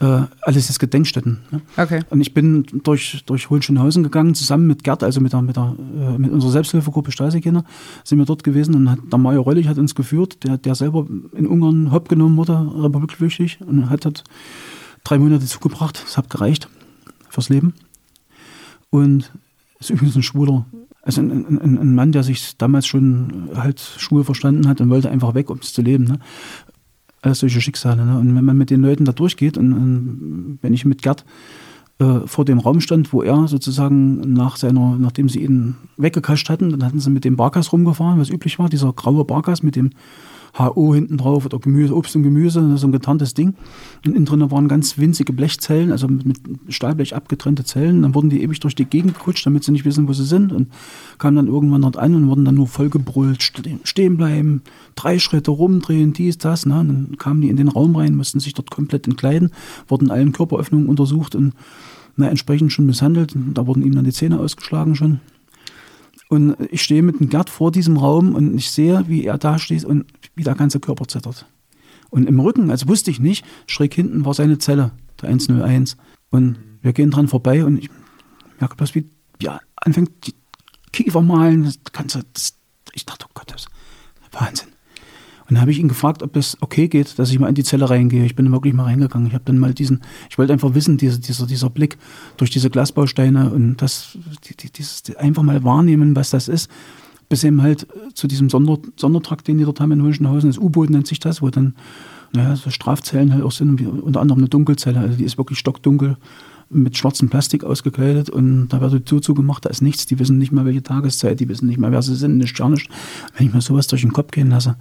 äh, 0.01 0.21
alles 0.43 0.69
ist 0.69 0.79
Gedenkstätten. 0.79 1.39
Ne? 1.51 1.59
Okay. 1.75 1.99
Und 2.09 2.21
ich 2.21 2.33
bin 2.33 2.65
durch, 2.85 3.21
durch 3.25 3.49
Hohenschönhausen 3.49 4.01
gegangen, 4.01 4.33
zusammen 4.33 4.65
mit 4.65 4.85
Gerd, 4.85 5.03
also 5.03 5.19
mit, 5.19 5.33
der, 5.33 5.41
mit, 5.41 5.57
der, 5.57 5.75
äh, 5.99 6.17
mit 6.17 6.31
unserer 6.31 6.51
Selbsthilfegruppe 6.51 7.11
Stasi-Kinder, 7.11 7.65
sind 8.05 8.17
wir 8.17 8.23
dort 8.25 8.45
gewesen 8.45 8.75
und 8.75 8.89
hat, 8.89 8.99
der 9.11 9.19
Major 9.19 9.45
Röllig 9.45 9.67
hat 9.67 9.77
uns 9.77 9.95
geführt, 9.95 10.41
der, 10.45 10.57
der 10.57 10.75
selber 10.75 11.05
in 11.35 11.45
Ungarn 11.47 11.91
hopp 11.91 12.07
genommen 12.07 12.37
wurde, 12.37 12.53
republikflüchtig, 12.77 13.59
und 13.59 13.89
hat, 13.89 14.05
hat 14.05 14.23
drei 15.03 15.17
Monate 15.19 15.45
zugebracht. 15.45 16.01
Das 16.01 16.17
hat 16.17 16.29
gereicht 16.29 16.69
fürs 17.29 17.49
Leben. 17.49 17.73
Und 18.89 19.31
ist 19.79 19.89
übrigens 19.89 20.15
ein 20.15 20.23
Schwuler. 20.23 20.65
Also 21.01 21.21
ein, 21.21 21.59
ein, 21.59 21.77
ein 21.77 21.95
Mann, 21.95 22.11
der 22.11 22.23
sich 22.23 22.57
damals 22.57 22.85
schon 22.85 23.49
halt 23.55 23.79
schwul 23.79 24.23
verstanden 24.23 24.67
hat 24.67 24.81
und 24.81 24.89
wollte 24.89 25.09
einfach 25.09 25.33
weg, 25.33 25.49
um 25.49 25.59
es 25.61 25.73
zu 25.73 25.81
leben. 25.81 26.03
Ne? 26.03 26.19
Alles 27.21 27.39
solche 27.39 27.61
Schicksale. 27.61 28.05
Ne? 28.05 28.17
Und 28.17 28.35
wenn 28.35 28.45
man 28.45 28.57
mit 28.57 28.69
den 28.69 28.81
Leuten 28.81 29.05
da 29.05 29.13
durchgeht 29.13 29.57
und, 29.57 29.73
und 29.73 30.59
wenn 30.61 30.73
ich 30.73 30.85
mit 30.85 31.01
Gerd 31.01 31.25
äh, 31.99 32.21
vor 32.25 32.45
dem 32.45 32.59
Raum 32.59 32.81
stand, 32.81 33.13
wo 33.13 33.21
er 33.23 33.47
sozusagen 33.47 34.19
nach 34.33 34.57
seiner, 34.57 34.97
nachdem 34.97 35.29
sie 35.29 35.43
ihn 35.43 35.75
weggekascht 35.97 36.49
hatten, 36.49 36.69
dann 36.71 36.83
hatten 36.83 36.99
sie 36.99 37.09
mit 37.09 37.25
dem 37.25 37.37
Barkas 37.37 37.71
rumgefahren, 37.71 38.19
was 38.19 38.29
üblich 38.29 38.59
war, 38.59 38.69
dieser 38.69 38.91
graue 38.93 39.23
Barkas 39.23 39.63
mit 39.63 39.75
dem 39.75 39.91
HO 40.57 40.93
hinten 40.93 41.17
drauf 41.17 41.45
oder 41.45 41.59
Gemüse, 41.59 41.95
Obst 41.95 42.15
und 42.15 42.23
Gemüse, 42.23 42.77
so 42.77 42.87
ein 42.87 42.91
getarntes 42.91 43.33
Ding. 43.33 43.55
Und 44.05 44.15
innen 44.15 44.25
drin 44.25 44.49
waren 44.51 44.67
ganz 44.67 44.97
winzige 44.97 45.33
Blechzellen, 45.33 45.91
also 45.91 46.07
mit, 46.07 46.39
Stahlblech 46.69 47.15
abgetrennte 47.15 47.63
Zellen. 47.63 48.01
Dann 48.01 48.15
wurden 48.15 48.29
die 48.29 48.41
ewig 48.41 48.59
durch 48.59 48.75
die 48.75 48.85
Gegend 48.85 49.15
gekutscht, 49.15 49.45
damit 49.45 49.63
sie 49.63 49.71
nicht 49.71 49.85
wissen, 49.85 50.07
wo 50.07 50.13
sie 50.13 50.25
sind. 50.25 50.51
Und 50.51 50.69
kamen 51.17 51.35
dann 51.35 51.47
irgendwann 51.47 51.81
dort 51.81 51.97
an 51.97 52.15
und 52.15 52.27
wurden 52.27 52.45
dann 52.45 52.55
nur 52.55 52.67
vollgebrüllt, 52.67 53.51
stehen 53.83 54.17
bleiben, 54.17 54.61
drei 54.95 55.19
Schritte 55.19 55.51
rumdrehen, 55.51 56.13
dies, 56.13 56.37
das. 56.37 56.65
Ne? 56.65 56.79
Und 56.79 56.87
dann 56.87 57.17
kamen 57.17 57.41
die 57.41 57.49
in 57.49 57.57
den 57.57 57.67
Raum 57.67 57.95
rein, 57.95 58.15
mussten 58.15 58.39
sich 58.39 58.53
dort 58.53 58.71
komplett 58.71 59.07
entkleiden, 59.07 59.51
wurden 59.87 60.11
allen 60.11 60.31
Körperöffnungen 60.31 60.87
untersucht 60.87 61.35
und 61.35 61.53
na, 62.15 62.27
entsprechend 62.27 62.73
schon 62.73 62.85
misshandelt. 62.85 63.33
Da 63.53 63.65
wurden 63.65 63.83
ihm 63.83 63.95
dann 63.95 64.03
die 64.03 64.11
Zähne 64.11 64.39
ausgeschlagen 64.39 64.95
schon. 64.95 65.19
Und 66.29 66.55
ich 66.69 66.83
stehe 66.83 67.01
mit 67.01 67.19
dem 67.19 67.29
Gerd 67.29 67.49
vor 67.49 67.71
diesem 67.71 67.97
Raum 67.97 68.35
und 68.35 68.55
ich 68.55 68.69
sehe, 68.69 69.03
wie 69.07 69.25
er 69.25 69.39
da 69.39 69.57
steht 69.57 69.83
und 69.83 70.05
wie 70.39 70.43
der 70.43 70.55
ganze 70.55 70.79
Körper 70.79 71.07
zittert. 71.07 71.45
Und 72.09 72.27
im 72.27 72.39
Rücken, 72.39 72.71
also 72.71 72.87
wusste 72.87 73.11
ich 73.11 73.19
nicht, 73.19 73.45
schräg 73.67 73.93
hinten 73.93 74.25
war 74.25 74.33
seine 74.33 74.57
Zelle, 74.57 74.91
der 75.21 75.29
101. 75.29 75.97
Und 76.31 76.57
wir 76.81 76.93
gehen 76.93 77.11
dran 77.11 77.27
vorbei 77.27 77.63
und 77.65 77.77
ich 77.77 77.89
merke 78.59 78.75
bloß, 78.75 78.95
wie, 78.95 79.09
wie 79.37 79.49
anfängt 79.75 80.11
die 80.25 80.33
Kiefer 80.91 81.21
malen. 81.21 81.63
Das 81.63 81.77
Ganze, 81.91 82.23
das, 82.33 82.55
ich 82.93 83.05
dachte, 83.05 83.25
oh 83.27 83.31
Gott, 83.33 83.51
das 83.51 83.67
Wahnsinn. 84.31 84.69
Und 85.49 85.55
dann 85.55 85.61
habe 85.61 85.71
ich 85.71 85.79
ihn 85.79 85.87
gefragt, 85.87 86.21
ob 86.21 86.35
es 86.35 86.57
okay 86.61 86.87
geht, 86.87 87.17
dass 87.17 87.31
ich 87.31 87.39
mal 87.39 87.49
in 87.49 87.55
die 87.55 87.63
Zelle 87.63 87.89
reingehe. 87.89 88.23
Ich 88.23 88.35
bin 88.35 88.51
wirklich 88.51 88.73
mal 88.73 88.83
reingegangen. 88.83 89.27
Ich 89.27 89.33
habe 89.33 89.43
dann 89.45 89.57
mal 89.57 89.73
diesen, 89.73 90.01
ich 90.29 90.37
wollte 90.37 90.53
einfach 90.53 90.75
wissen, 90.75 90.97
diese, 90.97 91.19
dieser, 91.19 91.47
dieser 91.47 91.71
Blick 91.71 91.97
durch 92.37 92.51
diese 92.51 92.69
Glasbausteine 92.69 93.51
und 93.51 93.77
das, 93.77 94.15
die, 94.43 94.71
dieses, 94.71 95.03
einfach 95.15 95.41
mal 95.41 95.63
wahrnehmen, 95.63 96.15
was 96.15 96.29
das 96.29 96.47
ist. 96.47 96.69
Bis 97.29 97.43
eben 97.43 97.61
halt 97.61 97.87
zu 98.15 98.27
diesem 98.27 98.49
Sonder, 98.49 98.79
Sondertrakt, 98.95 99.47
den 99.47 99.59
die 99.59 99.63
dort 99.63 99.79
haben 99.79 99.91
in 99.91 100.01
Hohenschenhausen, 100.01 100.49
das 100.49 100.57
U-Boot 100.57 100.89
nennt 100.89 101.07
sich 101.07 101.19
das, 101.19 101.41
wo 101.41 101.49
dann 101.49 101.75
naja, 102.33 102.55
so 102.55 102.69
Strafzellen 102.69 103.33
halt 103.33 103.43
auch 103.43 103.51
sind, 103.51 103.81
unter 103.81 104.21
anderem 104.21 104.39
eine 104.39 104.49
Dunkelzelle, 104.49 104.99
also 104.99 105.17
die 105.17 105.23
ist 105.23 105.37
wirklich 105.37 105.59
stockdunkel 105.59 106.17
mit 106.69 106.97
schwarzem 106.97 107.29
Plastik 107.29 107.63
ausgekleidet. 107.63 108.29
Und 108.29 108.69
da 108.69 108.81
wird 108.81 108.93
die 108.93 109.01
Tür 109.01 109.21
zugemacht, 109.21 109.65
da 109.65 109.69
ist 109.69 109.81
nichts, 109.81 110.05
die 110.05 110.19
wissen 110.19 110.37
nicht 110.37 110.51
mehr 110.51 110.65
welche 110.65 110.83
Tageszeit, 110.83 111.39
die 111.39 111.49
wissen 111.49 111.67
nicht 111.67 111.79
mehr 111.79 111.91
wer 111.91 112.01
sie 112.01 112.15
sind, 112.15 112.37
nicht 112.37 112.55
gar 112.55 112.69
nicht. 112.69 112.89
Wenn 113.35 113.47
ich 113.47 113.53
mir 113.53 113.61
sowas 113.61 113.87
durch 113.87 114.01
den 114.01 114.13
Kopf 114.13 114.31
gehen 114.31 114.49
lasse, 114.49 114.75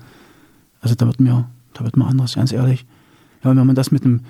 also 0.80 0.94
da 0.94 1.06
wird 1.06 1.20
mir, 1.20 1.48
da 1.74 1.84
wird 1.84 1.96
mir 1.96 2.06
anders, 2.06 2.34
ganz 2.34 2.52
ehrlich. 2.52 2.86
Ja, 3.42 3.56
wenn 3.56 3.66
man 3.66 3.76
das 3.76 3.90
mit 3.90 4.04
einem 4.04 4.20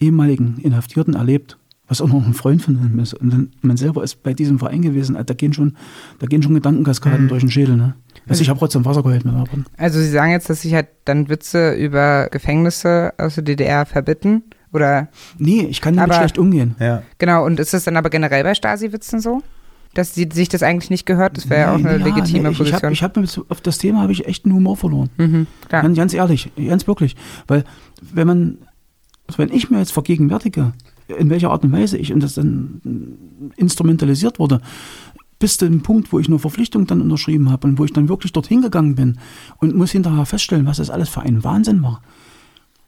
ehemaligen 0.00 0.58
Inhaftierten 0.58 1.14
erlebt, 1.14 1.58
was 1.90 2.00
auch 2.00 2.06
noch 2.06 2.24
ein 2.24 2.34
Freund 2.34 2.62
von 2.62 2.76
ihm 2.76 3.00
ist, 3.00 3.14
und 3.14 3.32
dann, 3.32 3.50
man 3.62 3.76
selber 3.76 4.04
ist 4.04 4.22
bei 4.22 4.32
diesem 4.32 4.60
Verein 4.60 4.80
gewesen, 4.80 5.18
da 5.26 5.34
gehen 5.34 5.52
schon, 5.52 5.76
da 6.20 6.26
gehen 6.26 6.40
schon 6.40 6.54
Gedankenkaskaden 6.54 7.24
mhm. 7.24 7.28
durch 7.28 7.40
den 7.40 7.50
Schädel. 7.50 7.76
Ne? 7.76 7.94
Also 8.28 8.42
ich 8.42 8.48
habe 8.48 8.60
trotzdem 8.60 8.84
Wasser 8.84 9.02
geholt 9.02 9.24
mit 9.24 9.34
Arbeit. 9.34 9.64
Also 9.76 9.98
Sie 9.98 10.08
sagen 10.08 10.30
jetzt, 10.30 10.48
dass 10.48 10.62
sich 10.62 10.72
halt 10.72 10.86
dann 11.04 11.28
Witze 11.28 11.74
über 11.74 12.28
Gefängnisse 12.30 13.12
aus 13.18 13.34
der 13.34 13.44
DDR 13.44 13.86
verbitten? 13.86 14.44
Oder? 14.72 15.08
Nee, 15.36 15.66
ich 15.68 15.80
kann 15.80 15.96
damit 15.96 16.12
aber, 16.12 16.20
schlecht 16.20 16.38
umgehen. 16.38 16.76
Ja. 16.78 17.02
Genau, 17.18 17.44
und 17.44 17.58
ist 17.58 17.74
das 17.74 17.82
dann 17.82 17.96
aber 17.96 18.08
generell 18.08 18.44
bei 18.44 18.54
Stasi-Witzen 18.54 19.20
so? 19.20 19.42
dass 19.92 20.14
sie 20.14 20.28
sich 20.32 20.48
das 20.48 20.62
eigentlich 20.62 20.88
nicht 20.88 21.04
gehört. 21.04 21.36
Das 21.36 21.50
wäre 21.50 21.62
ja 21.62 21.70
auch 21.72 21.78
eine 21.78 21.98
ja, 21.98 22.04
legitime 22.04 22.50
nee, 22.50 22.56
Position. 22.56 22.92
Ich 22.92 23.02
habe 23.02 23.20
hab 23.20 23.50
auf 23.50 23.60
das 23.60 23.78
Thema 23.78 24.02
habe 24.02 24.12
ich 24.12 24.24
echt 24.24 24.44
einen 24.44 24.54
Humor 24.54 24.76
verloren. 24.76 25.10
Mhm, 25.16 25.48
ganz, 25.68 25.96
ganz 25.96 26.14
ehrlich, 26.14 26.52
ganz 26.56 26.86
wirklich, 26.86 27.16
weil 27.48 27.64
wenn 28.00 28.28
man, 28.28 28.58
also 29.26 29.38
wenn 29.38 29.52
ich 29.52 29.68
mir 29.68 29.78
jetzt 29.78 29.90
vergegenwärtige, 29.90 30.74
in 31.18 31.30
welcher 31.30 31.50
Art 31.50 31.64
und 31.64 31.72
Weise 31.72 31.96
ich 31.98 32.12
und 32.12 32.22
das 32.22 32.34
dann 32.34 32.80
instrumentalisiert 33.56 34.38
wurde, 34.38 34.60
bis 35.38 35.56
zu 35.56 35.68
dem 35.68 35.82
Punkt, 35.82 36.12
wo 36.12 36.18
ich 36.18 36.28
nur 36.28 36.38
Verpflichtung 36.38 36.86
dann 36.86 37.00
unterschrieben 37.00 37.50
habe 37.50 37.66
und 37.66 37.78
wo 37.78 37.84
ich 37.84 37.92
dann 37.92 38.08
wirklich 38.08 38.32
dorthin 38.32 38.60
gegangen 38.60 38.94
bin 38.94 39.18
und 39.58 39.74
muss 39.74 39.90
hinterher 39.90 40.26
feststellen, 40.26 40.66
was 40.66 40.76
das 40.76 40.90
alles 40.90 41.08
für 41.08 41.22
ein 41.22 41.42
Wahnsinn 41.44 41.82
war. 41.82 42.02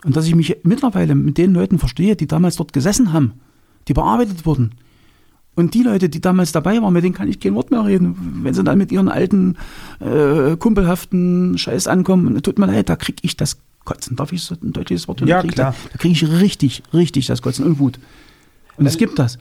Und 0.05 0.17
dass 0.17 0.27
ich 0.27 0.35
mich 0.35 0.57
mittlerweile 0.65 1.15
mit 1.15 1.39
den 1.39 1.55
Leuten 1.55 1.79
verstehe, 1.79 2.17
die 2.17 2.27
damals 2.27 2.57
dort 2.57 2.73
gesessen 2.73 3.13
haben, 3.13 3.35
die 3.89 3.95
bearbeitet 3.95 4.45
wurden, 4.45 4.73
und 5.55 5.75
die 5.75 5.83
Leute, 5.83 6.09
die 6.09 6.21
damals 6.21 6.53
dabei 6.53 6.81
waren, 6.81 6.95
mit 6.95 7.05
denen 7.05 7.15
kann 7.15 7.29
ich 7.29 7.39
kein 7.39 7.55
Wort 7.55 7.71
mehr 7.71 7.85
reden. 7.85 8.41
Wenn 8.43 8.55
sie 8.55 8.65
dann 8.65 8.79
mit 8.79 8.91
ihren 8.91 9.09
alten, 9.09 9.57
äh, 10.01 10.57
kumpelhaften 10.57 11.59
Scheiß 11.59 11.89
ankommen, 11.89 12.41
tut 12.43 12.59
mir 12.59 12.67
leid, 12.67 12.89
da 12.89 12.97
kriege 12.97 13.19
ich 13.23 13.37
das 13.37 13.59
Kotzen. 13.85 14.17
Darf 14.17 14.33
ich 14.33 14.43
so 14.43 14.55
ein 14.55 14.73
deutliches 14.73 15.09
Wort? 15.09 15.21
Ja, 15.23 15.43
klar. 15.43 15.73
Da, 15.73 15.89
da 15.93 15.99
kriege 15.99 16.13
ich 16.13 16.41
richtig, 16.41 16.83
richtig 16.93 17.27
das 17.27 17.43
Kotzen 17.43 17.65
und 17.65 17.79
Wut. 17.79 17.99
Und 18.77 18.87
es 18.87 18.97
gibt 18.97 19.19
das. 19.19 19.39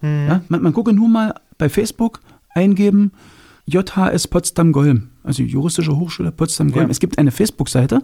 Hm. 0.00 0.28
Ja, 0.28 0.42
man, 0.48 0.62
man 0.62 0.72
gucke 0.72 0.92
nur 0.92 1.08
mal 1.08 1.34
bei 1.58 1.68
Facebook 1.68 2.20
eingeben, 2.54 3.12
JHS 3.66 4.28
Potsdam-Golm, 4.28 5.10
also 5.22 5.42
Juristische 5.42 5.96
Hochschule 5.96 6.32
Potsdam-Golm. 6.32 6.86
Ja. 6.86 6.90
Es 6.90 7.00
gibt 7.00 7.18
eine 7.18 7.30
Facebook-Seite, 7.30 8.02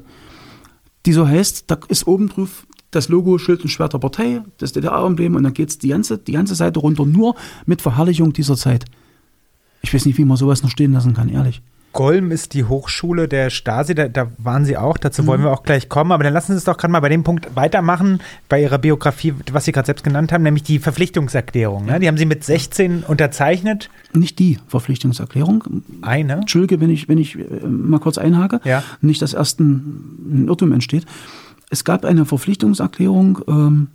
die 1.07 1.13
so 1.13 1.27
heißt, 1.27 1.65
da 1.71 1.79
ist 1.89 2.07
oben 2.07 2.29
drauf 2.29 2.67
das 2.91 3.09
Logo 3.09 3.39
Schild 3.39 3.63
und 3.63 3.69
Schwert 3.69 3.93
der 3.93 3.99
Partei, 3.99 4.43
das 4.59 4.73
DDR-Emblem 4.73 5.35
und 5.35 5.43
dann 5.43 5.55
geht 5.55 5.71
es 5.71 5.79
die 5.79 5.89
ganze, 5.89 6.19
die 6.19 6.33
ganze 6.33 6.55
Seite 6.55 6.81
runter 6.81 7.05
nur 7.05 7.35
mit 7.67 7.83
Verherrlichung 7.83 8.33
dieser 8.33 8.57
Zeit. 8.57 8.85
Ich 9.83 9.93
weiß 9.93 10.07
nicht, 10.07 10.19
wie 10.19 10.25
man 10.25 10.37
sowas 10.37 10.63
noch 10.63 10.71
stehen 10.71 10.93
lassen 10.93 11.15
kann, 11.15 11.29
ehrlich. 11.29 11.61
Golm 11.95 12.31
ist 12.31 12.53
die 12.53 12.65
Hochschule 12.65 13.27
der 13.27 13.49
Stasi, 13.49 13.95
da, 13.95 14.09
da 14.09 14.31
waren 14.37 14.67
Sie 14.67 14.77
auch, 14.77 14.99
dazu 14.99 15.23
mhm. 15.23 15.27
wollen 15.29 15.43
wir 15.45 15.51
auch 15.51 15.63
gleich 15.63 15.89
kommen, 15.89 16.13
aber 16.13 16.23
dann 16.23 16.35
lassen 16.35 16.53
Sie 16.53 16.59
es 16.59 16.65
doch 16.65 16.77
gerade 16.77 16.93
mal 16.93 17.01
bei 17.01 17.09
dem 17.09 17.25
Punkt 17.25 17.57
weitermachen, 17.57 18.21
bei 18.51 18.61
Ihrer 18.61 18.77
Biografie, 18.77 19.33
was 19.51 19.65
Sie 19.65 19.73
gerade 19.73 19.87
selbst 19.87 20.05
genannt 20.05 20.31
haben, 20.33 20.43
nämlich 20.43 20.65
die 20.65 20.79
Verpflichtungserklärung. 20.79 21.87
Ne? 21.87 22.01
Die 22.01 22.09
haben 22.09 22.19
Sie 22.19 22.27
mit 22.27 22.45
16 22.45 23.05
unterzeichnet. 23.05 23.89
Nicht 24.13 24.39
die 24.39 24.59
Verpflichtungserklärung. 24.69 25.65
Eine? 26.03 26.35
Entschuldige, 26.35 26.81
wenn 26.83 26.91
ich, 26.91 27.09
wenn 27.09 27.19
ich 27.19 27.39
äh, 27.39 27.67
mal 27.67 28.01
kurz 28.01 28.19
einhake. 28.19 28.61
Ja. 28.65 28.83
Nicht, 29.01 29.23
dass 29.23 29.33
erst 29.33 29.61
ein, 29.61 30.45
Irrtum 30.47 30.73
entsteht 30.73 31.07
es 31.75 31.85
gab 31.85 32.05
eine 32.05 32.25
Verpflichtungserklärung, 32.25 33.41
ähm, 33.49 33.89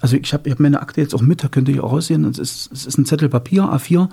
also 0.00 0.16
ich 0.16 0.32
habe 0.34 0.50
hab 0.50 0.60
meine 0.60 0.80
Akte 0.80 1.00
jetzt 1.00 1.14
auch 1.14 1.22
mit, 1.22 1.42
da 1.42 1.48
könnte 1.48 1.72
ich 1.72 1.80
auch 1.80 1.92
aussehen, 1.92 2.24
es 2.24 2.38
ist, 2.38 2.72
es 2.72 2.86
ist 2.86 2.98
ein 2.98 3.06
Zettel 3.06 3.28
Papier, 3.28 3.64
A4, 3.64 4.08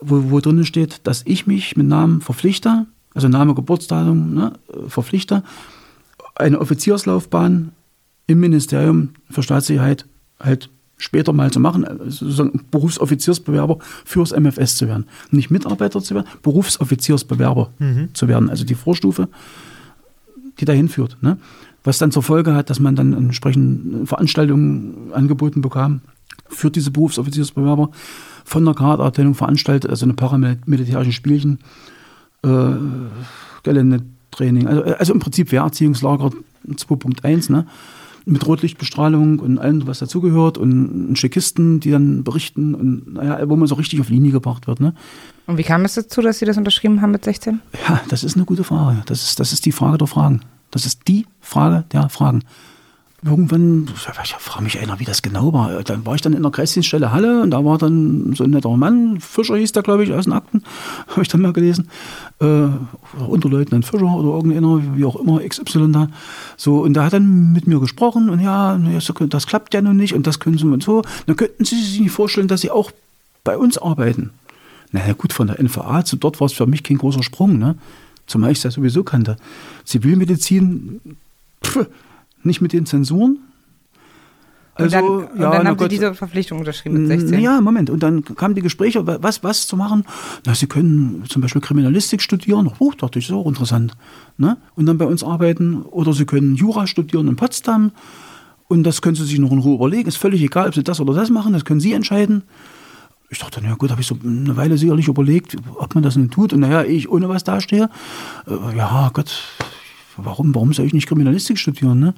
wo, 0.00 0.30
wo 0.30 0.40
drin 0.40 0.64
steht, 0.64 1.06
dass 1.06 1.22
ich 1.26 1.46
mich 1.46 1.76
mit 1.76 1.86
Namen 1.86 2.20
verpflichte, 2.20 2.86
also 3.14 3.28
Name, 3.28 3.54
Geburtsdatum, 3.54 4.34
ne, 4.34 4.52
verpflichte, 4.88 5.42
eine 6.34 6.60
Offizierslaufbahn 6.60 7.72
im 8.26 8.40
Ministerium 8.40 9.10
für 9.28 9.42
Staatssicherheit 9.42 10.06
halt 10.38 10.70
später 10.96 11.32
mal 11.32 11.50
zu 11.50 11.60
machen, 11.60 11.84
also 11.84 12.26
sozusagen 12.26 12.64
Berufsoffiziersbewerber 12.70 13.78
fürs 14.04 14.32
MFS 14.32 14.76
zu 14.76 14.86
werden. 14.86 15.06
Nicht 15.30 15.50
Mitarbeiter 15.50 16.00
zu 16.02 16.14
werden, 16.14 16.28
Berufsoffiziersbewerber 16.42 17.72
mhm. 17.78 18.10
zu 18.12 18.28
werden, 18.28 18.50
also 18.50 18.64
die 18.64 18.74
Vorstufe, 18.74 19.28
die 20.58 20.64
dahin 20.66 20.88
führt. 20.88 21.16
Ne? 21.22 21.38
was 21.84 21.98
dann 21.98 22.12
zur 22.12 22.22
Folge 22.22 22.54
hat, 22.54 22.70
dass 22.70 22.80
man 22.80 22.96
dann 22.96 23.12
entsprechend 23.12 24.08
Veranstaltungen 24.08 25.12
angeboten 25.12 25.60
bekam 25.60 26.00
für 26.48 26.70
diese 26.70 26.90
Berufsoffiziersbewerber 26.90 27.90
von 28.50 28.64
der 28.64 28.74
Kaderabteilung 28.74 29.36
veranstaltet, 29.36 29.90
also 29.90 30.04
eine 30.04 30.14
paramilitärischen 30.14 31.12
Spielchen, 31.12 31.60
äh, 32.42 32.72
Geländetraining, 33.62 34.66
also, 34.66 34.82
also 34.82 35.12
im 35.12 35.20
Prinzip 35.20 35.52
Wehrerziehungslager 35.52 36.32
2.1, 36.68 37.52
ne? 37.52 37.66
mit 38.26 38.44
Rotlichtbestrahlung 38.44 39.38
und 39.38 39.58
allem, 39.58 39.86
was 39.86 40.00
dazugehört 40.00 40.58
und 40.58 41.16
Schickisten, 41.16 41.78
die 41.78 41.92
dann 41.92 42.24
berichten 42.24 42.74
und 42.74 43.14
naja, 43.14 43.48
wo 43.48 43.54
man 43.54 43.68
so 43.68 43.76
richtig 43.76 44.00
auf 44.00 44.08
Linie 44.08 44.32
gebracht 44.32 44.66
wird. 44.66 44.80
Ne? 44.80 44.94
Und 45.46 45.56
wie 45.56 45.62
kam 45.62 45.84
es 45.84 45.94
dazu, 45.94 46.20
dass 46.20 46.40
Sie 46.40 46.44
das 46.44 46.58
unterschrieben 46.58 47.00
haben 47.00 47.12
mit 47.12 47.24
16? 47.24 47.60
Ja, 47.88 48.00
das 48.08 48.24
ist 48.24 48.34
eine 48.34 48.44
gute 48.44 48.64
Frage. 48.64 49.02
Das 49.06 49.22
ist, 49.22 49.38
das 49.38 49.52
ist 49.52 49.64
die 49.64 49.72
Frage 49.72 49.96
der 49.96 50.08
Fragen. 50.08 50.40
Das 50.72 50.86
ist 50.86 51.06
die 51.06 51.24
Frage 51.40 51.84
der 51.92 52.08
Fragen. 52.08 52.42
Irgendwann, 53.22 53.86
ich 54.22 54.34
frage 54.34 54.64
mich 54.64 54.78
einer, 54.78 54.98
wie 54.98 55.04
das 55.04 55.20
genau 55.20 55.52
war. 55.52 55.82
Dann 55.82 56.06
war 56.06 56.14
ich 56.14 56.22
dann 56.22 56.32
in 56.32 56.42
der 56.42 56.50
Kreisdienststelle 56.50 57.12
Halle 57.12 57.42
und 57.42 57.50
da 57.50 57.64
war 57.64 57.76
dann 57.76 58.32
so 58.34 58.44
ein 58.44 58.50
netter 58.50 58.74
Mann, 58.76 59.20
Fischer 59.20 59.56
hieß 59.56 59.72
der, 59.72 59.82
glaube 59.82 60.04
ich, 60.04 60.12
aus 60.12 60.24
den 60.24 60.32
Akten, 60.32 60.62
habe 61.08 61.22
ich 61.22 61.28
dann 61.28 61.42
mal 61.42 61.52
gelesen. 61.52 61.90
Äh, 62.40 62.68
Unterleutnant 63.18 63.84
Fischer 63.84 64.06
oder 64.06 64.34
irgendeiner, 64.36 64.96
wie 64.96 65.04
auch 65.04 65.16
immer, 65.16 65.40
XY 65.46 65.92
da. 65.92 66.08
So, 66.56 66.80
und 66.80 66.94
der 66.94 67.04
hat 67.04 67.12
dann 67.12 67.52
mit 67.52 67.66
mir 67.66 67.78
gesprochen 67.80 68.30
und 68.30 68.40
ja, 68.40 68.78
das 68.78 69.46
klappt 69.46 69.74
ja 69.74 69.82
nun 69.82 69.96
nicht 69.96 70.14
und 70.14 70.26
das 70.26 70.40
können 70.40 70.56
Sie 70.56 70.66
und 70.66 70.82
so. 70.82 71.02
Dann 71.26 71.36
könnten 71.36 71.64
Sie 71.64 71.76
sich 71.76 72.00
nicht 72.00 72.12
vorstellen, 72.12 72.48
dass 72.48 72.62
Sie 72.62 72.70
auch 72.70 72.90
bei 73.44 73.58
uns 73.58 73.76
arbeiten. 73.76 74.30
Na 74.92 75.06
ja, 75.06 75.12
gut, 75.12 75.32
von 75.32 75.46
der 75.46 75.62
NVA 75.62 76.04
zu 76.04 76.16
dort 76.16 76.40
war 76.40 76.46
es 76.46 76.52
für 76.52 76.66
mich 76.66 76.82
kein 76.82 76.98
großer 76.98 77.22
Sprung, 77.22 77.58
ne? 77.58 77.76
Zumal 78.26 78.52
ich 78.52 78.62
ja 78.62 78.70
sowieso 78.70 79.02
kannte. 79.02 79.36
Zivilmedizin, 79.84 81.00
pff, 81.64 81.86
nicht 82.42 82.60
mit 82.60 82.72
den 82.72 82.86
Zensuren. 82.86 83.38
Also, 84.74 84.98
und 84.98 85.28
dann, 85.30 85.40
ja, 85.40 85.46
und 85.46 85.54
dann 85.54 85.68
haben 85.68 85.76
Gott, 85.76 85.90
Sie 85.90 85.96
diese 85.96 86.14
Verpflichtung 86.14 86.58
unterschrieben 86.58 87.02
mit 87.02 87.20
16? 87.20 87.40
Ja, 87.40 87.60
Moment. 87.60 87.90
Und 87.90 88.02
dann 88.02 88.24
kamen 88.24 88.54
die 88.54 88.62
Gespräche, 88.62 89.06
was, 89.06 89.42
was 89.42 89.66
zu 89.66 89.76
machen. 89.76 90.04
Na, 90.46 90.54
Sie 90.54 90.66
können 90.66 91.24
zum 91.28 91.42
Beispiel 91.42 91.60
Kriminalistik 91.60 92.22
studieren. 92.22 92.70
Oh, 92.78 92.92
dachte 92.96 93.18
ich, 93.18 93.28
ist 93.28 93.34
auch 93.34 93.46
interessant. 93.46 93.92
Ne? 94.38 94.56
Und 94.76 94.86
dann 94.86 94.96
bei 94.96 95.04
uns 95.04 95.22
arbeiten. 95.22 95.82
Oder 95.82 96.12
Sie 96.12 96.24
können 96.24 96.54
Jura 96.54 96.86
studieren 96.86 97.28
in 97.28 97.36
Potsdam. 97.36 97.92
Und 98.68 98.84
das 98.84 99.02
können 99.02 99.16
Sie 99.16 99.24
sich 99.24 99.38
noch 99.38 99.50
in 99.50 99.58
Ruhe 99.58 99.74
überlegen. 99.74 100.08
Ist 100.08 100.16
völlig 100.16 100.42
egal, 100.42 100.68
ob 100.68 100.74
Sie 100.74 100.84
das 100.84 101.00
oder 101.00 101.12
das 101.12 101.30
machen. 101.30 101.52
Das 101.52 101.64
können 101.64 101.80
Sie 101.80 101.92
entscheiden. 101.92 102.44
Ich 103.28 103.38
dachte, 103.38 103.60
na 103.62 103.74
gut, 103.74 103.90
habe 103.90 104.00
ich 104.00 104.06
so 104.06 104.16
eine 104.24 104.56
Weile 104.56 104.76
sicherlich 104.76 105.08
überlegt, 105.08 105.56
ob 105.76 105.94
man 105.94 106.02
das 106.02 106.16
nun 106.16 106.30
tut. 106.30 106.52
Und 106.52 106.60
naja, 106.60 106.84
ich 106.84 107.08
ohne 107.08 107.28
was 107.28 107.44
dastehe. 107.44 107.88
Äh, 108.46 108.76
ja, 108.76 109.10
Gott, 109.12 109.32
warum, 110.16 110.54
warum 110.54 110.72
soll 110.72 110.86
ich 110.86 110.92
nicht 110.92 111.08
Kriminalistik 111.08 111.58
studieren, 111.58 112.00
ne? 112.00 112.14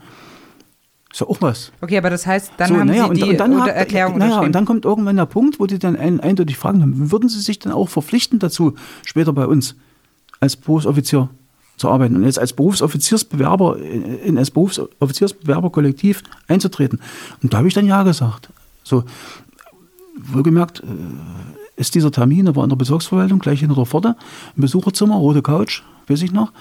Ist 1.12 1.20
ja 1.20 1.26
auch 1.26 1.42
was. 1.42 1.72
Okay, 1.82 1.98
aber 1.98 2.08
das 2.08 2.26
heißt, 2.26 2.52
dann 2.56 2.68
so, 2.68 2.76
haben 2.76 2.86
naja, 2.86 3.08
Sie 3.08 3.20
die 3.20 3.30
und, 3.30 3.36
dann 3.36 3.60
hat, 3.60 3.68
Erklärung 3.68 4.16
naja, 4.16 4.40
und 4.40 4.52
dann 4.52 4.64
kommt 4.64 4.86
irgendwann 4.86 5.16
der 5.16 5.26
Punkt, 5.26 5.60
wo 5.60 5.66
die 5.66 5.78
dann 5.78 5.94
ein, 5.94 6.20
eindeutig 6.20 6.56
fragen, 6.56 7.10
würden 7.10 7.28
Sie 7.28 7.40
sich 7.40 7.58
dann 7.58 7.72
auch 7.72 7.90
verpflichten 7.90 8.38
dazu, 8.38 8.74
später 9.04 9.34
bei 9.34 9.46
uns 9.46 9.76
als 10.40 10.56
Berufsoffizier 10.56 11.28
zu 11.76 11.90
arbeiten 11.90 12.16
und 12.16 12.24
jetzt 12.24 12.38
als 12.38 12.54
Berufsoffiziersbewerber 12.54 13.78
in 13.78 14.36
das 14.36 14.50
Berufsoffiziersbewerberkollektiv 14.50 16.22
einzutreten? 16.48 16.98
Und 17.42 17.52
da 17.52 17.58
habe 17.58 17.68
ich 17.68 17.74
dann 17.74 17.86
ja 17.86 18.04
gesagt. 18.04 18.48
So, 18.82 19.04
wohlgemerkt, 20.16 20.80
äh, 20.80 20.84
ist 21.76 21.94
dieser 21.94 22.10
Termin, 22.10 22.46
der 22.46 22.56
war 22.56 22.64
in 22.64 22.70
der 22.70 22.76
Bezirksverwaltung, 22.76 23.38
gleich 23.38 23.60
hinter 23.60 23.74
der 23.74 23.84
Pforte, 23.84 24.16
im 24.56 24.62
Besucherzimmer, 24.62 25.16
rote 25.16 25.42
Couch, 25.42 25.82
weiß 26.08 26.22
ich 26.22 26.32
noch 26.32 26.52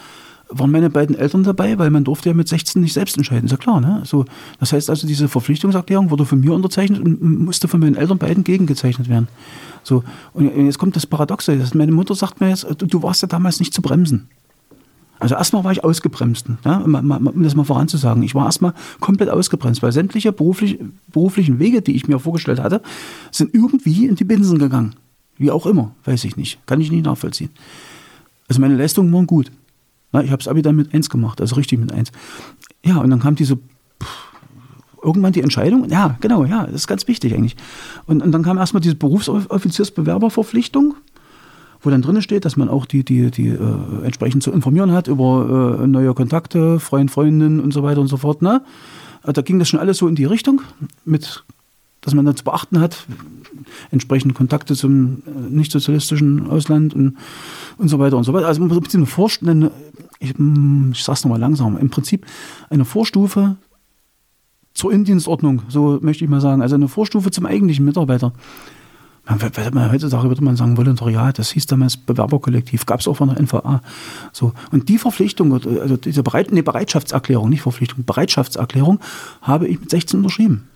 waren 0.52 0.72
meine 0.72 0.90
beiden 0.90 1.16
Eltern 1.16 1.44
dabei, 1.44 1.80
weil 1.80 1.90
man 1.90 2.04
durfte 2.04 2.30
ja 2.30 2.36
mit 2.36 2.48
16 2.48 2.82
nicht 2.82 2.94
selbst 2.94 3.18
entscheiden, 3.18 3.46
ist 3.46 3.52
ja 3.52 3.58
klar. 3.58 3.82
Ne? 3.82 4.04
So, 4.06 4.26
das 4.60 4.74
heißt 4.74 4.90
also, 4.90 5.08
diese 5.08 5.28
Verpflichtungserklärung 5.28 6.10
wurde 6.12 6.26
von 6.26 6.40
mir 6.40 6.54
unterzeichnet 6.54 7.02
und 7.02 7.46
musste 7.46 7.68
von 7.68 7.80
meinen 7.80 7.96
Eltern 7.96 8.18
beiden 8.18 8.44
gegengezeichnet 8.44 9.10
werden. 9.10 9.28
So, 9.84 10.04
und 10.34 10.66
jetzt 10.66 10.78
kommt 10.78 10.96
das 10.96 11.08
Paradoxe. 11.08 11.58
Meine 11.74 11.92
Mutter 11.92 12.14
sagt 12.14 12.42
mir 12.42 12.50
jetzt, 12.50 12.68
du 12.78 13.02
warst 13.02 13.22
ja 13.22 13.28
damals 13.28 13.60
nicht 13.60 13.74
zu 13.74 13.82
bremsen. 13.82 14.28
Also 15.20 15.36
erstmal 15.36 15.64
war 15.64 15.72
ich 15.72 15.84
ausgebremst, 15.84 16.48
ja, 16.66 16.78
um 16.78 17.44
das 17.44 17.54
mal 17.54 17.64
voranzusagen. 17.64 18.24
Ich 18.24 18.34
war 18.34 18.46
erstmal 18.46 18.74
komplett 19.00 19.30
ausgebremst, 19.30 19.84
weil 19.84 19.92
sämtliche 19.92 20.32
beruflich, 20.32 20.80
beruflichen 21.12 21.60
Wege, 21.60 21.84
die 21.84 21.96
ich 21.96 22.08
mir 22.08 22.18
vorgestellt 22.18 22.60
hatte, 22.60 22.82
sind 23.30 23.54
irgendwie 23.54 24.08
in 24.08 24.16
die 24.16 24.24
Binsen 24.24 24.58
gegangen. 24.58 24.96
Wie 25.38 25.52
auch 25.52 25.68
immer, 25.68 25.92
weiß 26.06 26.26
ich 26.26 26.38
nicht. 26.38 26.60
Kann 26.66 26.82
ich 26.82 26.92
nicht 26.92 27.06
nachvollziehen. 27.06 27.52
Also 28.50 28.60
meine 28.62 28.76
Leistungen 28.76 29.14
waren 29.14 29.28
gut. 29.28 29.52
Na, 30.12 30.24
ich 30.24 30.32
habe 30.32 30.38
das 30.38 30.48
Abi 30.48 30.62
dann 30.62 30.76
mit 30.76 30.94
1 30.94 31.10
gemacht, 31.10 31.42
also 31.42 31.56
richtig 31.56 31.80
mit 31.80 31.92
1. 31.92 32.12
Ja, 32.84 32.98
und 32.98 33.10
dann 33.10 33.20
kam 33.20 33.36
diese 33.36 33.56
pff, 33.56 34.32
irgendwann 35.04 35.34
die 35.34 35.42
Entscheidung, 35.42 35.90
ja, 35.90 36.18
genau, 36.22 36.46
ja, 36.46 36.66
das 36.66 36.76
ist 36.76 36.88
ganz 36.88 37.08
wichtig 37.08 37.34
eigentlich. 37.34 37.56
Und, 38.06 38.22
und 38.22 38.32
dann 38.32 38.44
kam 38.44 38.58
erstmal 38.58 38.82
diese 38.82 38.96
Berufsoffiziersbewerberverpflichtung, 38.96 40.96
wo 41.82 41.90
dann 41.90 42.02
drin 42.02 42.22
steht, 42.22 42.46
dass 42.46 42.58
man 42.58 42.70
auch 42.70 42.86
die, 42.86 43.04
die, 43.04 43.32
die 43.32 43.48
äh, 43.48 44.04
entsprechend 44.04 44.44
zu 44.44 44.52
informieren 44.52 44.92
hat 44.92 45.08
über 45.08 45.80
äh, 45.82 45.88
neue 45.88 46.14
Kontakte, 46.14 46.80
Freund, 46.80 47.10
Freundinnen 47.10 47.60
und 47.60 47.74
so 47.74 47.84
weiter 47.84 48.02
und 48.02 48.08
so 48.08 48.18
fort. 48.18 48.42
Ne? 48.42 48.62
Also 49.22 49.34
da 49.34 49.42
ging 49.42 49.60
das 49.60 49.70
schon 49.70 49.80
alles 49.80 49.98
so 49.98 50.08
in 50.08 50.16
die 50.16 50.26
Richtung, 50.26 50.62
mit, 51.06 51.44
dass 52.02 52.16
man 52.16 52.26
dann 52.26 52.36
zu 52.36 52.44
beachten 52.44 52.80
hat, 52.80 53.06
entsprechend 53.92 54.34
Kontakte 54.34 54.76
zum 54.76 55.24
äh, 55.26 55.50
nicht-sozialistischen 55.50 56.50
Ausland 56.50 56.94
und, 56.94 57.18
und 57.78 57.88
so 57.88 58.00
weiter 58.00 58.18
und 58.18 58.24
so 58.24 58.34
weiter. 58.34 58.48
Also 58.48 58.62
man 58.62 58.76
muss 58.76 58.92
sich 58.92 59.10
vorstellen, 59.10 59.70
ich, 60.20 60.38
hm, 60.38 60.92
ich 60.94 61.04
sage 61.04 61.18
es 61.18 61.24
nochmal 61.24 61.40
langsam, 61.40 61.78
im 61.78 61.90
Prinzip 61.90 62.26
eine 62.70 62.86
Vorstufe 62.86 63.58
zur 64.74 64.92
Indienstordnung, 64.92 65.64
so 65.68 66.00
möchte 66.02 66.24
ich 66.24 66.30
mal 66.30 66.42
sagen, 66.42 66.62
also 66.62 66.76
eine 66.76 66.88
Vorstufe 66.88 67.30
zum 67.32 67.46
eigentlichen 67.46 67.86
Mitarbeiter. 67.86 68.34
Man, 69.26 69.92
heutzutage 69.92 70.28
würde 70.28 70.44
man 70.44 70.56
sagen 70.56 70.78
Volontariat, 70.78 71.38
das 71.38 71.52
hieß 71.52 71.68
damals 71.68 71.96
Bewerberkollektiv, 71.96 72.86
gab 72.86 73.02
es 73.02 73.08
auch 73.08 73.18
von 73.18 73.30
der 73.30 73.40
NVA. 73.40 73.82
So. 74.34 74.54
Und 74.72 74.90
die 74.90 74.98
Verpflichtung, 74.98 75.54
also 75.54 75.96
diese 75.96 76.24
Bereit, 76.24 76.52
nee, 76.52 76.64
Bereitschaftserklärung, 76.64 77.50
nicht 77.50 77.62
Verpflichtung, 77.62 78.04
Bereitschaftserklärung 78.04 79.00
habe 79.42 79.68
ich 79.68 79.80
mit 79.80 79.92
16 79.92 80.20
unterschrieben. 80.20 80.68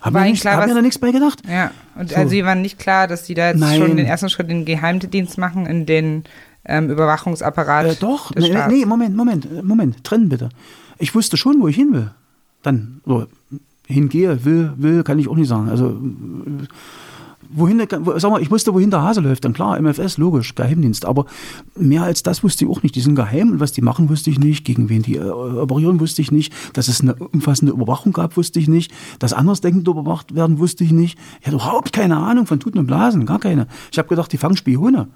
Hab 0.00 0.14
war 0.14 0.22
mir, 0.22 0.30
nicht, 0.30 0.40
klar, 0.42 0.56
hab 0.58 0.68
mir 0.68 0.74
da 0.74 0.82
nichts 0.82 0.98
bei 0.98 1.10
gedacht. 1.10 1.42
Ja, 1.48 1.72
und 1.96 2.10
so. 2.10 2.16
also 2.16 2.28
sie 2.28 2.44
waren 2.44 2.62
nicht 2.62 2.78
klar, 2.78 3.08
dass 3.08 3.26
sie 3.26 3.34
da 3.34 3.48
jetzt 3.48 3.58
Nein. 3.58 3.80
schon 3.80 3.96
den 3.96 4.06
ersten 4.06 4.28
Schritt 4.28 4.48
in 4.48 4.58
den 4.58 4.64
Geheimdienst 4.64 5.38
machen, 5.38 5.66
in 5.66 5.86
den 5.86 6.24
ähm, 6.64 6.90
Überwachungsapparat. 6.90 7.86
Äh, 7.86 7.94
doch, 7.96 8.32
nee, 8.34 8.54
nee, 8.68 8.84
Moment, 8.84 9.16
Moment, 9.16 9.64
Moment, 9.64 10.04
trennen 10.04 10.28
bitte. 10.28 10.50
Ich 10.98 11.14
wusste 11.14 11.36
schon, 11.36 11.60
wo 11.60 11.68
ich 11.68 11.76
hin 11.76 11.92
will. 11.92 12.10
Dann, 12.62 13.00
oder 13.06 13.26
hingehe, 13.86 14.44
will, 14.44 14.72
will, 14.76 15.02
kann 15.02 15.18
ich 15.18 15.28
auch 15.28 15.36
nicht 15.36 15.48
sagen. 15.48 15.68
Also, 15.68 15.98
wohin, 17.50 17.80
sag 17.88 18.30
mal, 18.30 18.42
ich 18.42 18.50
wusste, 18.50 18.74
wohin 18.74 18.90
der 18.90 19.02
Hase 19.02 19.20
läuft. 19.20 19.44
Dann 19.44 19.52
klar, 19.52 19.80
MFS, 19.80 20.18
logisch, 20.18 20.54
Geheimdienst. 20.54 21.04
Aber 21.04 21.26
mehr 21.76 22.02
als 22.02 22.22
das 22.22 22.42
wusste 22.42 22.64
ich 22.64 22.70
auch 22.70 22.82
nicht. 22.82 22.94
Die 22.94 23.00
sind 23.00 23.14
geheim 23.14 23.52
und 23.52 23.60
was 23.60 23.72
die 23.72 23.82
machen, 23.82 24.08
wusste 24.08 24.30
ich 24.30 24.38
nicht. 24.38 24.64
Gegen 24.64 24.88
wen 24.88 25.02
die 25.02 25.16
äh, 25.16 25.28
operieren, 25.28 26.00
wusste 26.00 26.22
ich 26.22 26.32
nicht. 26.32 26.52
Dass 26.74 26.88
es 26.88 27.00
eine 27.00 27.14
umfassende 27.14 27.72
Überwachung 27.72 28.12
gab, 28.12 28.36
wusste 28.36 28.58
ich 28.58 28.68
nicht. 28.68 28.92
Dass 29.18 29.32
Andersdenkende 29.32 29.90
überwacht 29.90 30.34
werden, 30.34 30.58
wusste 30.58 30.84
ich 30.84 30.92
nicht. 30.92 31.18
Ich 31.40 31.46
hatte 31.46 31.56
überhaupt 31.56 31.92
keine 31.92 32.16
Ahnung 32.16 32.46
von 32.46 32.60
Tuten 32.60 32.78
und 32.78 32.86
Blasen, 32.86 33.26
gar 33.26 33.38
keine. 33.38 33.66
Ich 33.90 33.98
habe 33.98 34.08
gedacht, 34.08 34.32
die 34.32 34.38
fangen 34.38 34.56
Spione. 34.56 35.08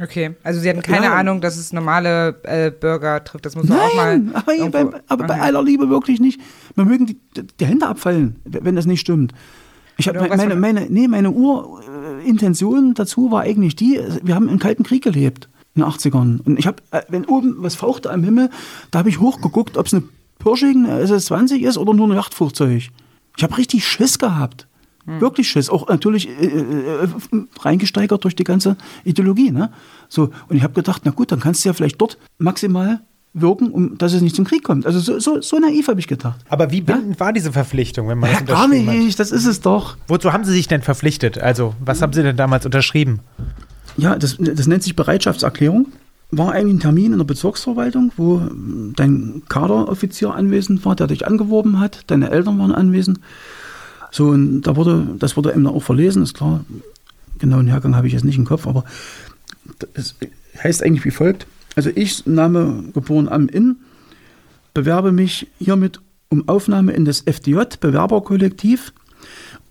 Okay, 0.00 0.34
also 0.42 0.58
Sie 0.58 0.68
hatten 0.68 0.82
keine 0.82 1.06
ja. 1.06 1.14
Ahnung, 1.14 1.40
dass 1.40 1.56
es 1.56 1.72
normale 1.72 2.40
äh, 2.42 2.72
Bürger 2.72 3.22
trifft. 3.22 3.46
Das 3.46 3.54
muss 3.54 3.68
man 3.68 3.78
Nein, 3.78 4.32
auch 4.34 4.46
mal. 4.46 4.62
Aber, 4.62 4.70
bei, 4.70 5.00
aber 5.06 5.26
bei 5.26 5.40
aller 5.40 5.62
Liebe 5.62 5.88
wirklich 5.88 6.18
nicht. 6.18 6.40
Wir 6.74 6.84
mögen 6.84 7.06
die, 7.06 7.16
die 7.60 7.64
Hände 7.64 7.86
abfallen, 7.86 8.40
wenn 8.44 8.74
das 8.74 8.86
nicht 8.86 9.00
stimmt. 9.00 9.32
Ich 9.96 10.08
habe 10.08 10.28
meine, 10.28 10.56
meine, 10.56 10.86
nee, 10.90 11.08
meine 11.08 11.30
Urintention 11.30 12.94
dazu 12.94 13.30
war 13.30 13.42
eigentlich 13.42 13.76
die, 13.76 14.00
wir 14.22 14.34
haben 14.34 14.48
im 14.48 14.58
Kalten 14.58 14.82
Krieg 14.82 15.04
gelebt 15.04 15.48
in 15.74 15.82
den 15.82 15.90
80ern. 15.90 16.40
Und 16.44 16.58
ich 16.58 16.66
habe, 16.66 16.82
äh, 16.90 17.02
wenn 17.08 17.24
oben 17.24 17.56
was 17.58 17.74
fauchte 17.74 18.10
am 18.10 18.22
Himmel, 18.22 18.50
da 18.90 19.00
habe 19.00 19.08
ich 19.08 19.20
hochgeguckt, 19.20 19.76
ob 19.76 19.86
es 19.86 19.94
eine 19.94 20.04
Pershing 20.38 20.86
SS-20 20.86 21.66
ist 21.66 21.78
oder 21.78 21.94
nur 21.94 22.08
ein 22.08 22.16
Yachtflugzeug. 22.16 22.90
Ich 23.36 23.42
habe 23.42 23.56
richtig 23.58 23.86
Schiss 23.86 24.18
gehabt. 24.18 24.68
Hm. 25.06 25.20
Wirklich 25.20 25.48
Schiss. 25.48 25.70
Auch 25.70 25.88
natürlich 25.88 26.28
äh, 26.28 26.46
äh, 26.46 27.08
reingesteigert 27.60 28.24
durch 28.24 28.36
die 28.36 28.44
ganze 28.44 28.76
Ideologie. 29.04 29.50
Ne? 29.50 29.70
So, 30.08 30.30
und 30.48 30.56
ich 30.56 30.62
habe 30.62 30.74
gedacht, 30.74 31.02
na 31.04 31.10
gut, 31.10 31.32
dann 31.32 31.40
kannst 31.40 31.64
du 31.64 31.68
ja 31.68 31.72
vielleicht 31.72 32.00
dort 32.00 32.18
maximal 32.38 33.00
wirken, 33.34 33.70
um 33.70 33.98
dass 33.98 34.12
es 34.12 34.22
nicht 34.22 34.36
zum 34.36 34.44
Krieg 34.44 34.62
kommt. 34.62 34.86
Also 34.86 35.00
so, 35.00 35.18
so, 35.18 35.40
so 35.40 35.58
naiv 35.58 35.88
habe 35.88 36.00
ich 36.00 36.06
gedacht. 36.06 36.40
Aber 36.48 36.70
wie 36.70 36.80
bindend 36.80 37.16
ja? 37.16 37.20
war 37.20 37.32
diese 37.32 37.52
Verpflichtung, 37.52 38.08
wenn 38.08 38.18
man 38.18 38.30
ja, 38.32 38.40
Gar 38.40 38.68
nicht, 38.68 39.18
das 39.18 39.32
ist 39.32 39.44
es 39.44 39.60
doch. 39.60 39.96
Wozu 40.06 40.32
haben 40.32 40.44
Sie 40.44 40.52
sich 40.52 40.68
denn 40.68 40.82
verpflichtet? 40.82 41.38
Also, 41.38 41.74
was 41.84 42.00
haben 42.00 42.12
Sie 42.12 42.22
denn 42.22 42.36
damals 42.36 42.64
unterschrieben? 42.64 43.20
Ja, 43.96 44.16
das, 44.16 44.36
das 44.38 44.66
nennt 44.66 44.84
sich 44.84 44.96
Bereitschaftserklärung. 44.96 45.88
War 46.30 46.52
eigentlich 46.52 46.76
ein 46.76 46.80
Termin 46.80 47.12
in 47.12 47.18
der 47.18 47.24
Bezirksverwaltung, 47.24 48.12
wo 48.16 48.40
dein 48.96 49.42
Kaderoffizier 49.48 50.32
anwesend 50.34 50.84
war, 50.84 50.96
der 50.96 51.08
dich 51.08 51.26
angeworben 51.26 51.80
hat, 51.80 52.04
deine 52.06 52.30
Eltern 52.30 52.58
waren 52.58 52.72
anwesend. 52.72 53.20
So, 54.10 54.28
und 54.28 54.62
da 54.62 54.76
wurde, 54.76 55.08
das 55.18 55.36
wurde 55.36 55.52
eben 55.52 55.66
auch 55.66 55.82
verlesen, 55.82 56.22
ist 56.22 56.34
klar. 56.34 56.64
Genauen 57.38 57.66
Hergang 57.66 57.96
habe 57.96 58.06
ich 58.06 58.12
jetzt 58.12 58.24
nicht 58.24 58.38
im 58.38 58.44
Kopf, 58.44 58.66
aber 58.66 58.84
es 59.94 60.14
heißt 60.62 60.84
eigentlich 60.84 61.04
wie 61.04 61.10
folgt. 61.10 61.46
Also 61.74 61.90
ich, 61.94 62.26
Name 62.26 62.84
geboren 62.92 63.28
am 63.28 63.48
Inn, 63.48 63.76
bewerbe 64.74 65.12
mich 65.12 65.48
hiermit 65.58 66.00
um 66.28 66.48
Aufnahme 66.48 66.92
in 66.92 67.04
das 67.04 67.20
FDJ 67.20 67.78
Bewerberkollektiv 67.80 68.92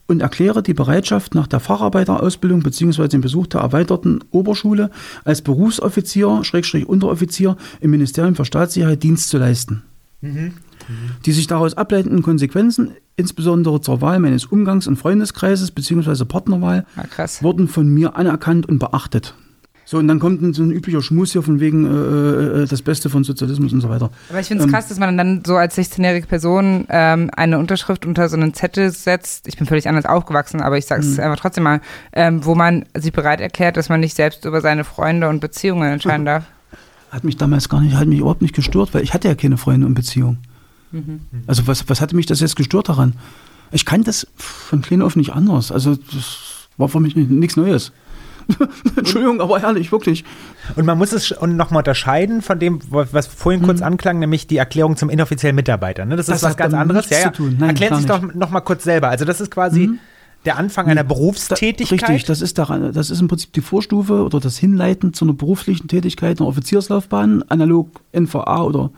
und 0.08 0.22
erkläre 0.22 0.64
die 0.64 0.74
Bereitschaft 0.74 1.36
nach 1.36 1.47
der 1.47 1.60
Facharbeiterausbildung 1.60 2.62
bzw. 2.62 3.08
dem 3.08 3.22
Besuch 3.22 3.47
der 3.47 3.62
erweiterten 3.62 4.20
Oberschule 4.32 4.91
als 5.24 5.41
Berufsoffizier, 5.41 6.43
Schrägstrich 6.43 6.88
Unteroffizier 6.88 7.58
im 7.80 7.91
Ministerium 7.91 8.36
für 8.36 8.45
Staatssicherheit 8.45 9.04
Dienst 9.04 9.30
zu 9.30 9.38
leisten. 9.38 9.84
Mhm. 10.22 10.54
Die 11.26 11.32
sich 11.32 11.47
daraus 11.47 11.76
ableitenden 11.76 12.22
Konsequenzen, 12.22 12.91
insbesondere 13.16 13.80
zur 13.80 14.01
Wahl 14.01 14.20
meines 14.20 14.45
Umgangs- 14.45 14.88
und 14.88 14.97
Freundeskreises 14.97 15.72
bzw. 15.72 16.26
Partnerwahl, 16.26 16.86
ah, 16.97 17.26
wurden 17.41 17.68
von 17.68 17.88
mir 17.88 18.18
anerkannt 18.18 18.68
und 18.68 18.80
beachtet. 18.80 19.36
So, 19.86 19.97
und 19.97 20.07
dann 20.07 20.19
kommt 20.19 20.41
ein- 20.41 20.53
so 20.53 20.63
ein 20.63 20.71
üblicher 20.71 21.01
Schmus 21.01 21.34
hier 21.34 21.43
von 21.43 21.59
wegen 21.59 21.86
äh, 21.86 22.61
äh, 22.63 22.65
das 22.67 22.81
Beste 22.81 23.09
von 23.09 23.23
Sozialismus 23.25 23.73
und 23.73 23.81
so 23.81 23.89
weiter. 23.89 24.09
Aber 24.29 24.39
ich 24.39 24.47
finde 24.47 24.63
es 24.63 24.67
Ähm, 24.67 24.73
krass, 24.73 24.88
dass 24.88 24.97
man 24.97 25.17
dann 25.17 25.43
so 25.45 25.55
als 25.57 25.77
16-jährige 25.77 26.25
Person 26.25 26.86
ähm, 26.89 27.29
eine 27.36 27.59
Unterschrift 27.59 28.05
unter 28.05 28.29
so 28.29 28.38
einen 28.38 28.53
Zettel 28.53 28.91
setzt. 28.91 29.47
Ich 29.47 29.57
bin 29.57 29.67
völlig 29.67 29.89
anders 29.89 30.05
aufgewachsen, 30.05 30.61
aber 30.61 30.77
ich 30.77 30.86
sage 30.86 31.03
Mhm. 31.05 31.11
es 31.11 31.19
einfach 31.19 31.39
trotzdem 31.39 31.65
mal, 31.65 31.81
ähm, 32.13 32.45
wo 32.45 32.55
man 32.55 32.86
sich 32.97 33.11
bereit 33.11 33.41
erklärt, 33.41 33.75
dass 33.75 33.89
man 33.89 33.99
nicht 33.99 34.15
selbst 34.15 34.45
über 34.45 34.61
seine 34.61 34.84
Freunde 34.86 35.27
und 35.27 35.41
Beziehungen 35.41 35.91
entscheiden 35.91 36.25
darf. 36.25 36.45
Hat 37.11 37.23
mich 37.25 37.36
damals 37.38 37.67
gar 37.69 37.81
nicht, 37.81 37.95
hat 37.95 38.07
mich 38.07 38.19
überhaupt 38.19 38.41
nicht 38.41 38.55
gestört, 38.55 38.93
weil 38.93 39.03
ich 39.03 39.13
hatte 39.13 39.27
ja 39.27 39.36
keine 39.36 39.57
Freunde 39.57 39.86
und 39.86 39.93
Beziehung. 39.95 40.38
Also 41.47 41.65
was, 41.67 41.89
was 41.89 42.01
hatte 42.01 42.15
mich 42.15 42.27
das 42.27 42.39
jetzt 42.39 42.55
gestört 42.55 42.88
daran? 42.88 43.13
Ich 43.71 43.84
kann 43.86 44.03
das 44.03 44.27
von 44.38 44.81
klein 44.81 45.01
auf 45.01 45.15
nicht 45.15 45.31
anders. 45.34 45.71
Also 45.71 45.95
das 45.95 46.38
war 46.77 46.88
für 46.89 46.99
mich 46.99 47.15
nichts 47.15 47.57
Neues. 47.57 47.91
Entschuldigung, 48.95 49.41
aber 49.41 49.61
ehrlich, 49.61 49.91
wirklich. 49.91 50.23
Und 50.75 50.85
man 50.85 50.97
muss 50.97 51.11
es 51.11 51.33
nochmal 51.41 51.81
unterscheiden 51.81 52.41
von 52.41 52.59
dem, 52.59 52.79
was 52.89 53.27
vorhin 53.27 53.61
kurz 53.61 53.81
anklang, 53.81 54.19
nämlich 54.19 54.47
die 54.47 54.57
Erklärung 54.57 54.97
zum 54.97 55.09
inoffiziellen 55.09 55.55
Mitarbeiter. 55.55 56.05
Ne? 56.05 56.15
Das, 56.15 56.27
Das 56.27 56.37
ist 56.37 56.43
was 56.43 56.57
ganz 56.57 56.73
anderes. 56.73 57.09
Nein, 57.09 57.69
Erklären 57.69 57.99
Sie 57.99 58.05
klar 58.05 58.23
es 58.23 58.27
doch 58.27 58.33
nochmal 58.33 58.61
kurz 58.61 58.83
selber. 58.83 59.09
Also 59.09 59.25
das 59.25 59.41
ist 59.41 59.51
quasi 59.51 59.91
der 60.45 60.57
Anfang 60.57 60.87
einer 60.87 61.03
Da, 61.03 61.13
Berufstätigkeit. 61.13 62.09
richtig, 62.09 62.25
das 62.25 62.41
ist, 62.41 62.57
daran, 62.57 62.91
das 62.91 63.09
ist 63.09 63.21
im 63.21 63.27
Prinzip 63.27 63.53
die 63.53 63.61
Vorstufe 63.61 64.23
oder 64.23 64.39
das 64.39 64.57
Hinleiten 64.57 65.13
zu 65.13 65.25
einer 65.25 65.33
beruflichen 65.33 65.87
Tätigkeit, 65.87 66.39
einer 66.39 66.47
Offizierslaufbahn, 66.47 67.43
analog 67.49 68.01
NVA 68.11 68.63
oder 68.63 68.91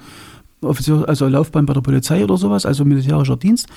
Offizier, 0.61 1.05
also 1.07 1.27
Laufbahn 1.27 1.65
bei 1.65 1.73
der 1.73 1.81
Polizei 1.81 2.23
oder 2.23 2.37
sowas, 2.37 2.65
also 2.65 2.85
militärischer 2.85 3.37
Dienst. 3.37 3.67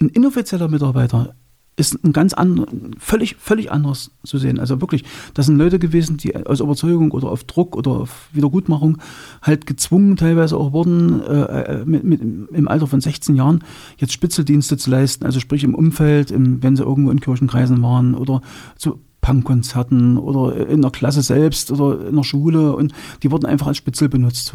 Ein 0.00 0.08
inoffizieller 0.08 0.68
Mitarbeiter 0.68 1.34
ist 1.76 2.04
ein 2.04 2.12
ganz 2.12 2.34
anderes, 2.34 2.68
völlig, 2.98 3.36
völlig 3.36 3.72
anders 3.72 4.10
zu 4.24 4.38
sehen. 4.38 4.58
Also 4.58 4.80
wirklich, 4.80 5.04
das 5.34 5.46
sind 5.46 5.56
Leute 5.56 5.78
gewesen, 5.78 6.18
die 6.18 6.34
aus 6.46 6.60
Überzeugung 6.60 7.10
oder 7.12 7.28
auf 7.28 7.44
Druck 7.44 7.76
oder 7.76 7.92
auf 7.92 8.28
Wiedergutmachung 8.32 8.98
halt 9.42 9.66
gezwungen 9.66 10.16
teilweise 10.16 10.56
auch 10.56 10.72
wurden, 10.72 11.22
äh, 11.22 11.84
mit, 11.86 12.04
mit, 12.04 12.20
im 12.20 12.68
Alter 12.68 12.86
von 12.86 13.00
16 13.00 13.34
Jahren 13.34 13.64
jetzt 13.96 14.12
Spitzeldienste 14.12 14.76
zu 14.76 14.90
leisten, 14.90 15.24
also 15.24 15.40
sprich 15.40 15.64
im 15.64 15.74
Umfeld, 15.74 16.30
im, 16.30 16.62
wenn 16.62 16.76
sie 16.76 16.82
irgendwo 16.82 17.10
in 17.10 17.20
Kirchenkreisen 17.20 17.82
waren 17.82 18.14
oder 18.14 18.42
zu 18.76 19.00
Punkkonzerten 19.20 20.18
oder 20.18 20.68
in 20.68 20.82
der 20.82 20.90
Klasse 20.90 21.22
selbst 21.22 21.70
oder 21.70 22.08
in 22.08 22.16
der 22.16 22.22
Schule 22.24 22.74
und 22.74 22.92
die 23.22 23.30
wurden 23.30 23.46
einfach 23.46 23.66
als 23.66 23.76
Spitzel 23.76 24.08
benutzt. 24.08 24.54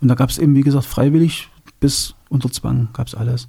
Und 0.00 0.08
da 0.08 0.14
gab 0.14 0.30
es 0.30 0.38
eben, 0.38 0.54
wie 0.54 0.62
gesagt, 0.62 0.86
freiwillig 0.86 1.48
bis 1.80 2.14
unter 2.28 2.50
Zwang 2.50 2.88
gab 2.92 3.08
es 3.08 3.14
alles. 3.14 3.48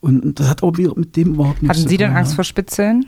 Und 0.00 0.40
das 0.40 0.48
hat 0.48 0.62
auch 0.62 0.72
mit 0.96 1.16
dem 1.16 1.34
überhaupt 1.34 1.62
nichts 1.62 1.76
Hatten 1.76 1.82
zu 1.84 1.88
Sie 1.90 1.96
tun. 1.98 2.06
denn 2.08 2.16
Angst 2.16 2.32
ja. 2.32 2.36
vor 2.36 2.44
Spitzeln? 2.44 3.06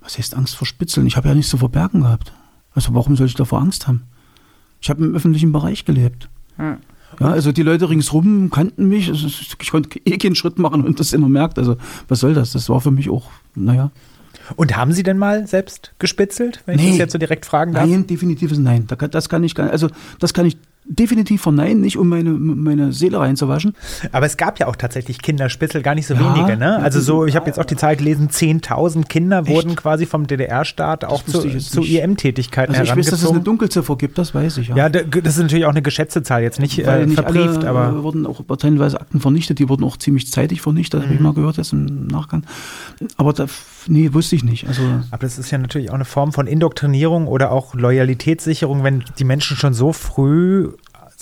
Was 0.00 0.18
heißt 0.18 0.34
Angst 0.34 0.56
vor 0.56 0.66
Spitzeln? 0.66 1.06
Ich 1.06 1.16
habe 1.16 1.28
ja 1.28 1.34
nichts 1.34 1.50
zu 1.50 1.58
verbergen 1.58 2.00
gehabt. 2.02 2.32
Also 2.74 2.94
warum 2.94 3.16
soll 3.16 3.26
ich 3.26 3.34
davor 3.34 3.60
Angst 3.60 3.86
haben? 3.86 4.04
Ich 4.80 4.88
habe 4.90 5.04
im 5.04 5.14
öffentlichen 5.14 5.52
Bereich 5.52 5.84
gelebt. 5.84 6.28
Hm. 6.56 6.78
Ja, 7.18 7.26
also 7.28 7.52
die 7.52 7.62
Leute 7.62 7.90
ringsrum 7.90 8.50
kannten 8.50 8.88
mich. 8.88 9.08
Also 9.08 9.26
ich 9.26 9.70
konnte 9.70 9.98
eh 10.06 10.16
keinen 10.16 10.36
Schritt 10.36 10.58
machen 10.58 10.84
und 10.84 11.00
das 11.00 11.12
immer 11.12 11.28
merkt. 11.28 11.58
Also 11.58 11.76
was 12.08 12.20
soll 12.20 12.34
das? 12.34 12.52
Das 12.52 12.68
war 12.68 12.80
für 12.80 12.90
mich 12.92 13.10
auch, 13.10 13.30
naja. 13.54 13.90
Und 14.56 14.76
haben 14.76 14.92
Sie 14.92 15.02
denn 15.02 15.18
mal 15.18 15.46
selbst 15.46 15.92
gespitzelt, 15.98 16.62
wenn 16.66 16.78
ich 16.78 16.84
Nee. 16.84 16.90
das 16.92 16.98
jetzt 16.98 17.12
so 17.12 17.18
direkt 17.18 17.44
fragen 17.46 17.72
darf? 17.72 17.86
Nein, 17.88 18.06
definitives 18.06 18.58
Nein. 18.58 18.86
Da 18.86 18.96
kann- 18.96 19.10
Das 19.10 19.28
kann 19.28 19.44
ich, 19.44 19.54
gar- 19.54 19.70
also 19.70 19.88
das 20.20 20.32
kann 20.32 20.46
ich 20.46 20.56
definitiv 20.90 21.40
verneinen, 21.40 21.80
nicht 21.80 21.96
um 21.96 22.08
meine, 22.08 22.30
meine 22.30 22.92
Seele 22.92 23.20
reinzuwaschen. 23.20 23.74
Aber 24.12 24.26
es 24.26 24.36
gab 24.36 24.58
ja 24.58 24.66
auch 24.66 24.76
tatsächlich 24.76 25.22
Kinderspitzel, 25.22 25.82
gar 25.82 25.94
nicht 25.94 26.06
so 26.06 26.14
Ja, 26.14 26.34
wenige. 26.34 26.56
Ne? 26.56 26.64
ja, 26.64 26.76
Also 26.78 27.00
so, 27.00 27.24
ich 27.26 27.36
habe 27.36 27.46
jetzt 27.46 27.58
auch 27.60 27.64
die 27.64 27.76
Zahl 27.76 27.96
gelesen, 27.96 28.28
10.000 28.28 29.04
Kinder 29.08 29.38
Echt? 29.40 29.48
wurden 29.50 29.76
quasi 29.76 30.04
vom 30.06 30.26
DDR-Staat 30.26 31.04
auch 31.04 31.24
zu, 31.24 31.40
zu. 31.58 31.82
IM-Tätigkeiten 31.82 32.72
Also 32.74 32.82
ich 32.84 32.90
weiß, 32.90 33.06
dass 33.06 33.06
es 33.06 33.12
eine 33.20 33.20
herangezogen. 33.28 33.44
Dunkelziffer 33.44 33.96
gibt, 33.96 34.18
das 34.18 34.34
weiß 34.34 34.58
ich. 34.58 34.68
Ja, 34.68 34.88
da- 34.88 35.02
das 35.02 35.36
ist 35.36 35.42
natürlich 35.42 35.64
auch 35.64 35.70
eine 35.70 35.82
geschätzte 35.82 36.22
Zahl, 36.22 36.42
jetzt 36.42 36.58
nicht, 36.60 36.84
Weil 36.86 37.02
äh, 37.02 37.06
nicht 37.06 37.14
verbrieft, 37.20 37.64
aber 37.64 37.88
äh, 37.98 38.02
wurden 38.02 38.26
auch 38.26 38.42
teilweise 38.58 39.00
Akten 39.00 39.20
vernichtet, 39.20 39.58
die 39.60 39.68
wurden 39.68 39.84
auch 39.84 39.96
ziemlich 39.96 40.30
zeitig 40.30 40.60
vernichtet, 40.60 41.00
Mhm. 41.00 41.04
habe 41.04 41.14
ich 41.14 41.20
mal 41.20 41.34
gehört 41.34 41.56
jetzt 41.56 41.72
im 41.72 42.08
Nachgang. 42.08 42.42
Aber 43.16 43.32
da, 43.32 43.46
nee, 43.86 44.12
wusste 44.12 44.34
ich 44.36 44.42
nicht. 44.44 44.66
Also 44.66 44.82
Aber 45.10 45.18
das 45.22 45.38
ist 45.38 45.50
ja 45.52 45.58
natürlich 45.58 45.90
auch 45.90 45.94
eine 45.94 46.04
Form 46.04 46.32
von 46.32 46.46
Indoktrinierung 46.46 47.26
oder 47.28 47.52
auch 47.52 47.74
Loyalitätssicherung, 47.74 48.82
wenn 48.82 49.04
die 49.18 49.24
Menschen 49.24 49.56
schon 49.56 49.72
so 49.74 49.92
früh 49.92 50.68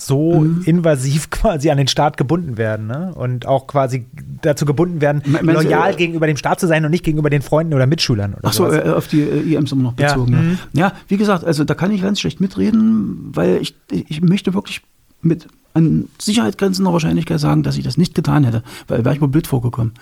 so 0.01 0.39
Mhm. 0.39 0.61
invasiv 0.65 1.29
quasi 1.29 1.69
an 1.69 1.77
den 1.77 1.87
Staat 1.89 2.15
gebunden 2.15 2.57
werden 2.57 2.87
ne? 2.87 3.13
und 3.15 3.45
auch 3.45 3.67
quasi 3.67 4.05
dazu 4.41 4.65
gebunden 4.65 5.01
werden, 5.01 5.21
Me- 5.25 5.39
meinst 5.43 5.61
du, 5.63 5.65
loyal 5.67 5.91
äh, 5.93 5.95
gegenüber 5.97 6.25
dem 6.25 6.37
Staat 6.37 6.59
zu 6.61 6.67
sein 6.67 6.85
und 6.85 6.91
nicht 6.91 7.03
gegenüber 7.03 7.29
den 7.29 7.41
Freunden 7.41 7.73
oder 7.73 7.85
Mitschülern 7.85 8.31
oder 8.33 8.43
Ach 8.47 8.53
so, 8.53 8.65
sowas. 8.65 8.85
äh, 8.85 8.89
auf 8.91 9.07
die 9.09 9.21
äh, 9.21 9.53
IMs 9.55 9.73
immer 9.73 9.83
noch 9.83 9.99
Ja, 9.99 10.13
bezogen. 10.13 10.31
mhm. 10.51 10.57
Ja. 10.71 10.87
ja, 10.87 10.93
wie 11.09 11.17
gesagt, 11.17 11.43
also 11.43 11.65
da 11.65 11.73
kann 11.73 11.91
ich 11.91 12.01
ganz 12.01 12.21
schlecht 12.21 12.39
mitreden, 12.39 13.29
weil 13.33 13.57
ich, 13.61 13.75
ich 13.91 14.21
möchte 14.21 14.53
wirklich 14.53 14.81
mit 15.21 15.47
an 15.73 16.05
Sicherheit 16.17 16.57
grenzender 16.57 16.93
Wahrscheinlichkeit 16.93 17.39
sagen, 17.41 17.63
dass 17.63 17.77
ich 17.77 17.83
das 17.83 17.97
nicht 17.97 18.15
getan 18.15 18.45
hätte, 18.45 18.63
weil 18.87 19.03
wäre 19.03 19.13
ich 19.13 19.21
mir 19.21 19.27
blöd 19.27 19.47
vorgekommen. 19.47 19.93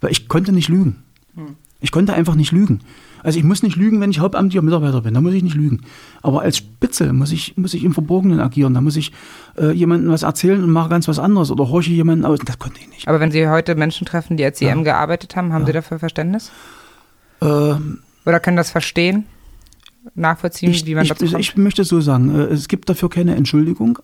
Weil 0.00 0.10
ich 0.10 0.28
konnte 0.28 0.50
nicht 0.52 0.68
lügen. 0.68 0.96
Ich 1.80 1.92
konnte 1.92 2.12
einfach 2.14 2.34
nicht 2.34 2.50
lügen. 2.52 2.80
Also 3.26 3.40
ich 3.40 3.44
muss 3.44 3.64
nicht 3.64 3.74
lügen, 3.74 4.00
wenn 4.00 4.12
ich 4.12 4.20
hauptamtlicher 4.20 4.62
Mitarbeiter 4.62 5.00
bin, 5.00 5.12
da 5.12 5.20
muss 5.20 5.34
ich 5.34 5.42
nicht 5.42 5.56
lügen. 5.56 5.80
Aber 6.22 6.42
als 6.42 6.58
Spitze 6.58 7.12
muss 7.12 7.32
ich, 7.32 7.56
muss 7.56 7.74
ich 7.74 7.82
im 7.82 7.92
Verborgenen 7.92 8.38
agieren, 8.38 8.72
da 8.72 8.80
muss 8.80 8.94
ich 8.94 9.10
äh, 9.58 9.72
jemandem 9.72 10.12
was 10.12 10.22
erzählen 10.22 10.62
und 10.62 10.70
mache 10.70 10.88
ganz 10.90 11.08
was 11.08 11.18
anderes 11.18 11.50
oder 11.50 11.68
horche 11.68 11.90
jemanden 11.90 12.24
aus. 12.24 12.38
Das 12.44 12.60
konnte 12.60 12.78
ich 12.80 12.88
nicht. 12.88 13.08
Aber 13.08 13.18
wenn 13.18 13.32
Sie 13.32 13.48
heute 13.48 13.74
Menschen 13.74 14.06
treffen, 14.06 14.36
die 14.36 14.44
als 14.44 14.60
IM 14.60 14.84
gearbeitet 14.84 15.34
haben, 15.34 15.52
haben 15.52 15.66
Sie 15.66 15.72
dafür 15.72 15.98
Verständnis? 15.98 16.52
Ähm, 17.42 17.98
Oder 18.24 18.38
können 18.38 18.56
das 18.56 18.70
verstehen? 18.70 19.24
Nachvollziehen, 20.14 20.70
ich, 20.70 20.86
wie 20.86 20.94
man 20.94 21.02
ich, 21.02 21.08
dazu 21.08 21.26
kommt? 21.26 21.40
ich 21.40 21.56
möchte 21.56 21.82
es 21.82 21.88
so 21.88 22.00
sagen, 22.00 22.32
äh, 22.32 22.44
es 22.44 22.68
gibt 22.68 22.88
dafür 22.88 23.10
keine 23.10 23.34
Entschuldigung, 23.34 23.98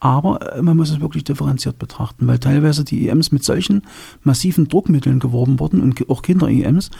aber 0.00 0.56
äh, 0.56 0.60
man 0.60 0.76
muss 0.76 0.90
es 0.90 1.00
wirklich 1.00 1.24
differenziert 1.24 1.78
betrachten, 1.78 2.26
weil 2.26 2.38
teilweise 2.38 2.84
die 2.84 3.08
EMs 3.08 3.32
mit 3.32 3.42
solchen 3.42 3.84
massiven 4.22 4.68
Druckmitteln 4.68 5.18
geworben 5.18 5.58
wurden 5.60 5.80
und 5.80 6.10
auch 6.10 6.20
Kinder-EMs 6.20 6.90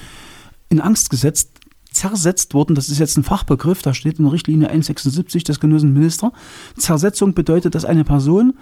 in 0.71 0.81
Angst 0.81 1.11
gesetzt, 1.11 1.51
zersetzt 1.93 2.55
wurden, 2.55 2.75
das 2.75 2.89
ist 2.89 2.99
jetzt 2.99 3.19
ein 3.19 3.25
Fachbegriff, 3.25 3.83
da 3.83 3.93
steht 3.93 4.19
in 4.19 4.25
der 4.25 4.33
Richtlinie 4.33 4.69
176 4.69 5.45
des 5.45 5.61
Genossenminister. 5.61 6.33
Zersetzung 6.77 7.35
bedeutet, 7.35 7.75
dass 7.75 7.85
eine 7.85 8.05
Person 8.05 8.55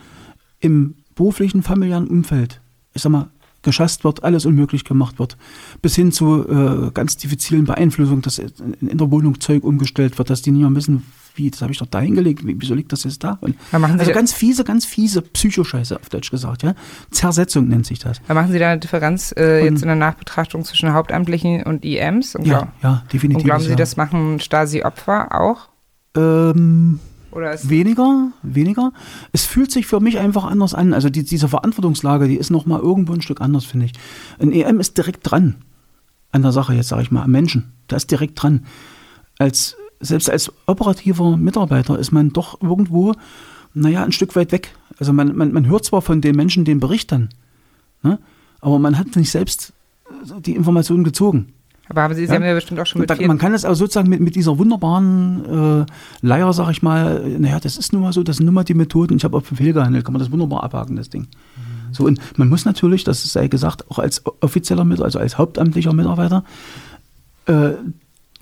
im 0.60 0.96
beruflichen, 1.14 1.62
familiären 1.62 2.08
Umfeld, 2.08 2.60
ich 2.94 3.02
sag 3.02 3.12
mal, 3.12 3.30
geschasst 3.62 4.04
wird, 4.04 4.22
alles 4.24 4.46
unmöglich 4.46 4.84
gemacht 4.84 5.18
wird, 5.18 5.36
bis 5.82 5.94
hin 5.96 6.12
zu 6.12 6.48
äh, 6.48 6.90
ganz 6.92 7.16
diffizilen 7.16 7.64
Beeinflussungen, 7.64 8.22
dass 8.22 8.38
in, 8.38 8.52
der 8.80 9.10
Wohnung 9.10 9.40
Zeug 9.40 9.64
umgestellt 9.64 10.16
wird, 10.18 10.30
dass 10.30 10.42
die 10.42 10.50
nicht 10.52 10.62
mehr 10.62 10.74
wissen, 10.74 11.04
wie, 11.34 11.50
das 11.50 11.62
habe 11.62 11.70
ich 11.72 11.78
doch 11.78 11.86
da 11.86 12.00
hingelegt, 12.00 12.44
wie, 12.46 12.56
wieso 12.58 12.74
liegt 12.74 12.92
das 12.92 13.04
jetzt 13.04 13.22
da? 13.22 13.38
Und 13.40 13.56
Da 13.70 13.78
machen 13.78 13.94
Sie 13.94 14.00
also 14.00 14.10
da- 14.10 14.14
ganz 14.16 14.32
fiese, 14.32 14.64
ganz 14.64 14.84
fiese 14.84 15.22
Psychoscheiße 15.22 15.96
auf 16.00 16.08
Deutsch 16.08 16.30
gesagt, 16.30 16.62
ja. 16.64 16.74
Zersetzung 17.10 17.68
nennt 17.68 17.86
sich 17.86 17.98
das. 18.00 18.20
Da 18.26 18.34
machen 18.34 18.50
Sie 18.52 18.58
da 18.58 18.70
eine 18.70 18.80
Differenz 18.80 19.32
äh, 19.36 19.64
jetzt 19.64 19.82
in 19.82 19.86
der 19.88 19.96
Nachbetrachtung 19.96 20.64
zwischen 20.64 20.92
Hauptamtlichen 20.92 21.62
und 21.64 21.84
IMs? 21.84 22.34
Und, 22.34 22.46
Ja, 22.46 22.58
glaub- 22.58 22.68
ja, 22.82 23.02
definitiv. 23.12 23.38
und 23.38 23.44
glauben 23.44 23.62
Sie, 23.64 23.70
ja. 23.70 23.76
das 23.76 23.96
machen 23.96 24.40
Stasi-Opfer 24.40 25.40
auch? 25.40 25.68
Ähm, 26.16 26.98
Weniger, 27.68 28.32
weniger. 28.42 28.92
Es 29.32 29.44
fühlt 29.44 29.70
sich 29.70 29.86
für 29.86 30.00
mich 30.00 30.18
einfach 30.18 30.44
anders 30.44 30.74
an. 30.74 30.94
Also 30.94 31.10
die, 31.10 31.24
diese 31.24 31.48
Verantwortungslage, 31.48 32.28
die 32.28 32.36
ist 32.36 32.50
noch 32.50 32.66
mal 32.66 32.80
irgendwo 32.80 33.12
ein 33.12 33.22
Stück 33.22 33.40
anders, 33.40 33.64
finde 33.64 33.86
ich. 33.86 33.92
Ein 34.38 34.52
EM 34.52 34.80
ist 34.80 34.96
direkt 34.96 35.30
dran 35.30 35.56
an 36.32 36.42
der 36.42 36.52
Sache, 36.52 36.74
jetzt 36.74 36.88
sage 36.88 37.02
ich 37.02 37.10
mal, 37.10 37.22
am 37.22 37.30
Menschen. 37.30 37.72
Da 37.86 37.96
ist 37.96 38.10
direkt 38.10 38.42
dran. 38.42 38.66
Als, 39.38 39.76
selbst 40.00 40.30
als 40.30 40.52
operativer 40.66 41.36
Mitarbeiter 41.36 41.98
ist 41.98 42.12
man 42.12 42.32
doch 42.32 42.60
irgendwo, 42.62 43.14
naja, 43.74 44.04
ein 44.04 44.12
Stück 44.12 44.36
weit 44.36 44.52
weg. 44.52 44.74
Also 44.98 45.12
man, 45.12 45.36
man, 45.36 45.52
man 45.52 45.66
hört 45.66 45.84
zwar 45.84 46.02
von 46.02 46.20
den 46.20 46.36
Menschen 46.36 46.64
den 46.64 46.80
Bericht 46.80 47.12
dann, 47.12 47.30
ne? 48.02 48.18
aber 48.60 48.78
man 48.78 48.98
hat 48.98 49.14
nicht 49.16 49.30
selbst 49.30 49.72
die 50.38 50.56
Informationen 50.56 51.04
gezogen. 51.04 51.52
Aber 51.88 52.02
haben 52.02 52.14
Sie, 52.14 52.22
Sie 52.22 52.28
Ja. 52.28 52.34
haben 52.34 52.44
ja 52.44 52.54
bestimmt 52.54 52.80
auch 52.80 52.86
schon 52.86 53.00
mit 53.00 53.10
Da, 53.10 53.16
man 53.26 53.38
kann 53.38 53.54
es 53.54 53.64
auch 53.64 53.74
sozusagen 53.74 54.08
mit, 54.08 54.20
mit 54.20 54.34
dieser 54.36 54.58
wunderbaren 54.58 55.82
äh, 55.82 56.26
Leier, 56.26 56.52
sag 56.52 56.70
ich 56.70 56.82
mal, 56.82 57.22
naja, 57.38 57.58
das 57.60 57.76
ist 57.76 57.92
nun 57.92 58.02
mal 58.02 58.12
so, 58.12 58.22
das 58.22 58.36
sind 58.36 58.46
nun 58.46 58.54
mal 58.54 58.64
die 58.64 58.74
Methoden, 58.74 59.16
ich 59.16 59.24
habe 59.24 59.36
auf 59.36 59.48
Befehl 59.48 59.72
gehandelt, 59.72 60.04
kann 60.04 60.12
man 60.12 60.20
das 60.20 60.30
wunderbar 60.30 60.62
abhaken, 60.64 60.96
das 60.96 61.08
Ding. 61.10 61.28
So, 61.92 62.04
und 62.04 62.20
man 62.36 62.48
muss 62.48 62.64
natürlich, 62.66 63.04
das 63.04 63.22
sei 63.32 63.48
gesagt, 63.48 63.90
auch 63.90 63.98
als 63.98 64.22
offizieller 64.40 64.84
Mitarbeiter, 64.84 65.04
also 65.06 65.18
als 65.20 65.38
hauptamtlicher 65.38 65.92
Mitarbeiter, 65.94 66.44
äh, 67.46 67.70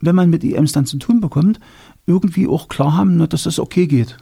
wenn 0.00 0.14
man 0.16 0.30
mit 0.30 0.42
IMs 0.44 0.72
dann 0.72 0.84
zu 0.86 0.98
tun 0.98 1.20
bekommt, 1.20 1.60
irgendwie 2.06 2.46
auch 2.48 2.68
klar 2.68 2.96
haben, 2.96 3.16
na, 3.16 3.26
dass 3.26 3.44
das 3.44 3.58
okay 3.58 3.86
geht. 3.86 4.16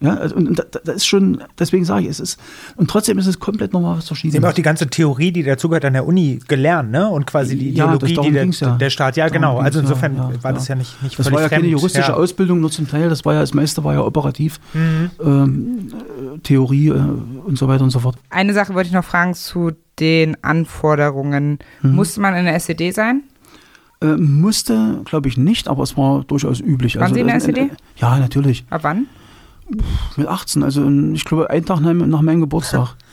Ja, 0.00 0.14
also, 0.14 0.34
und, 0.36 0.48
und 0.48 0.58
da, 0.58 0.64
da 0.84 0.92
ist 0.92 1.06
schon, 1.06 1.42
deswegen 1.58 1.84
sage 1.86 2.02
ich, 2.04 2.10
es 2.10 2.20
ist, 2.20 2.38
und 2.76 2.90
trotzdem 2.90 3.18
ist 3.18 3.26
es 3.26 3.38
komplett 3.38 3.72
nochmal 3.72 3.96
was 3.96 4.04
Sie 4.04 4.08
Verschiedenes. 4.08 4.42
haben 4.44 4.50
auch 4.50 4.54
die 4.54 4.62
ganze 4.62 4.88
Theorie, 4.88 5.32
die 5.32 5.42
dazugehört, 5.42 5.84
an 5.86 5.94
der 5.94 6.06
Uni 6.06 6.38
gelernt, 6.48 6.90
ne? 6.90 7.08
Und 7.08 7.26
quasi 7.26 7.56
die 7.56 7.70
Ja, 7.70 7.96
das- 7.96 8.10
Ideologie, 8.10 8.28
die 8.28 8.34
der, 8.34 8.46
ja. 8.68 8.76
der 8.76 8.90
Staat, 8.90 9.16
ja 9.16 9.24
Darum 9.26 9.34
genau. 9.40 9.58
Also 9.58 9.80
insofern 9.80 10.16
ja, 10.16 10.30
war 10.42 10.50
ja. 10.50 10.52
das 10.52 10.68
ja 10.68 10.74
nicht, 10.74 11.02
nicht 11.02 11.18
Das 11.18 11.30
war 11.32 11.40
ja 11.40 11.48
keine 11.48 11.62
fremd. 11.62 11.72
juristische 11.72 12.10
ja. 12.10 12.14
Ausbildung, 12.16 12.60
nur 12.60 12.70
zum 12.70 12.86
Teil. 12.88 13.08
Das 13.08 13.24
war 13.24 13.34
ja, 13.34 13.40
das 13.40 13.54
meiste 13.54 13.82
war 13.84 13.94
ja 13.94 14.02
operativ, 14.02 14.60
Mhm. 14.74 15.10
ähm, 15.24 15.88
äh, 16.34 16.38
Theorie 16.40 16.88
äh, 16.88 16.92
und 16.92 17.56
so 17.56 17.66
weiter 17.68 17.84
und 17.84 17.90
so 17.90 18.00
fort. 18.00 18.16
Eine 18.28 18.52
Sache 18.52 18.74
wollte 18.74 18.88
ich 18.88 18.94
noch 18.94 19.04
fragen 19.04 19.32
zu 19.34 19.70
den 19.98 20.36
Anforderungen. 20.44 21.58
Mhm. 21.82 21.94
Musste 21.94 22.20
man 22.20 22.34
in 22.34 22.44
der 22.44 22.54
SED 22.56 22.92
sein? 22.92 23.22
Äh, 24.02 24.16
musste, 24.18 25.00
glaube 25.06 25.28
ich, 25.28 25.38
nicht, 25.38 25.68
aber 25.68 25.82
es 25.84 25.96
war 25.96 26.22
durchaus 26.24 26.60
üblich. 26.60 26.98
Waren 26.98 27.14
Sie 27.14 27.20
in 27.20 27.26
der 27.26 27.36
also, 27.36 27.46
SED? 27.48 27.70
Ja, 27.96 28.18
natürlich. 28.18 28.64
Ab 28.68 28.80
wann? 28.84 29.06
Mit 30.16 30.26
18, 30.28 30.62
also 30.62 30.88
ich 31.12 31.24
glaube, 31.24 31.50
einen 31.50 31.64
Tag 31.66 31.80
nach, 31.80 32.22
meinem 32.22 32.40
Geburtstag. 32.40 32.94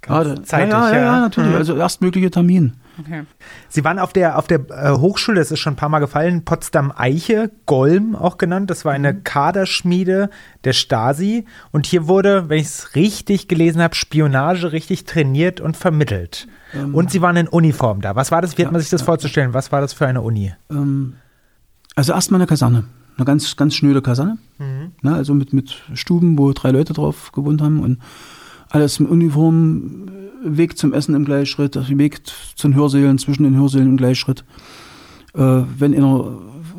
Da- 0.00 0.42
zeitig, 0.42 0.72
ja, 0.72 0.88
ja, 0.90 0.96
ja, 0.96 1.04
ja. 1.04 1.20
natürlich. 1.20 1.50
Mhm. 1.50 1.56
Also 1.56 1.76
erstmöglicher 1.76 2.30
Termin. 2.30 2.72
Okay. 2.98 3.24
Sie 3.68 3.84
waren 3.84 3.98
auf 3.98 4.14
der, 4.14 4.38
auf 4.38 4.46
der 4.46 4.60
äh, 4.70 4.92
Hochschule, 4.92 5.38
das 5.38 5.50
ist 5.50 5.58
schon 5.60 5.74
ein 5.74 5.76
paar 5.76 5.90
Mal 5.90 5.98
gefallen, 5.98 6.46
Potsdam-Eiche, 6.46 7.50
Golm 7.66 8.16
auch 8.16 8.38
genannt. 8.38 8.70
Das 8.70 8.86
war 8.86 8.92
eine 8.94 9.12
Mhm. 9.12 9.24
Kaderschmiede 9.24 10.30
der 10.64 10.72
Stasi. 10.72 11.44
Und 11.72 11.84
hier 11.84 12.08
wurde, 12.08 12.48
wenn 12.48 12.58
ich 12.58 12.68
es 12.68 12.94
richtig 12.94 13.48
gelesen 13.48 13.82
habe, 13.82 13.94
Spionage 13.94 14.72
richtig 14.72 15.04
trainiert 15.04 15.60
und 15.60 15.76
vermittelt. 15.76 16.48
und 16.92 17.10
Sie 17.10 17.20
waren 17.20 17.36
in 17.36 17.46
Uniform 17.48 18.00
da. 18.00 18.16
Was 18.16 18.30
war 18.30 18.40
das? 18.40 18.56
Wie 18.56 18.62
hat 18.62 18.68
Ähm. 18.68 18.68
Ja, 18.68 18.72
man 18.72 18.80
sich 18.80 18.90
das 18.90 19.02
ja. 19.02 19.04
vorzustellen? 19.04 19.52
Was 19.52 19.72
war 19.72 19.82
das 19.82 19.92
für 19.92 20.06
eine 20.06 20.22
Uni? 20.22 20.54
Ähm, 20.70 21.16
also 21.96 22.14
erstmal 22.14 22.40
eine 22.40 22.46
Kaserne. 22.46 22.84
Eine 23.18 23.24
ganz, 23.24 23.56
ganz 23.56 23.74
schnöde 23.74 24.00
Kaserne. 24.00 24.38
Mhm. 24.58 24.92
Ne, 25.02 25.14
also 25.14 25.34
mit, 25.34 25.52
mit 25.52 25.82
Stuben, 25.94 26.38
wo 26.38 26.52
drei 26.52 26.70
Leute 26.70 26.92
drauf 26.92 27.32
gewohnt 27.32 27.60
haben 27.60 27.80
und 27.80 27.98
alles 28.70 29.00
mit 29.00 29.10
Uniform, 29.10 30.08
Weg 30.44 30.78
zum 30.78 30.94
Essen 30.94 31.16
im 31.16 31.24
Gleichschritt, 31.24 31.76
Weg 31.98 32.20
zu 32.54 32.68
den 32.68 32.76
Hörsälen, 32.76 33.18
zwischen 33.18 33.42
den 33.42 33.56
Hörsälen 33.56 33.88
im 33.88 33.96
Gleichschritt. 33.96 34.44
Äh, 35.34 35.62
wenn, 35.78 35.94
einer, 35.94 36.38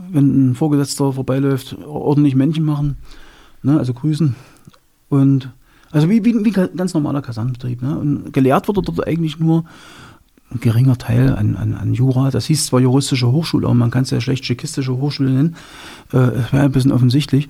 wenn 0.09 0.51
ein 0.51 0.55
Vorgesetzter 0.55 1.11
vorbeiläuft, 1.11 1.77
ordentlich 1.85 2.35
Männchen 2.35 2.63
machen, 2.63 2.95
ne, 3.61 3.77
also 3.77 3.93
grüßen. 3.93 4.35
Und 5.09 5.49
also 5.91 6.09
wie, 6.09 6.23
wie, 6.23 6.45
wie 6.45 6.51
ganz 6.51 6.93
normaler 6.93 7.21
Kasernenbetrieb. 7.21 7.81
Ne? 7.81 7.97
Und 7.97 8.31
gelehrt 8.31 8.67
wurde 8.67 8.81
dort 8.81 9.07
eigentlich 9.07 9.39
nur 9.39 9.65
geringer 10.61 10.97
Teil 10.97 11.35
an, 11.35 11.55
an, 11.55 11.73
an 11.75 11.93
Jura. 11.93 12.31
Das 12.31 12.45
hieß 12.45 12.67
zwar 12.67 12.79
juristische 12.79 13.31
Hochschule, 13.31 13.65
aber 13.67 13.75
man 13.75 13.91
kann 13.91 14.03
es 14.03 14.09
ja 14.09 14.19
schlecht 14.21 14.43
tschekistische 14.43 14.97
Hochschule 14.97 15.29
nennen. 15.31 15.55
Äh, 16.11 16.17
Das 16.31 16.53
wäre 16.53 16.63
ein 16.63 16.71
bisschen 16.71 16.91
offensichtlich. 16.91 17.49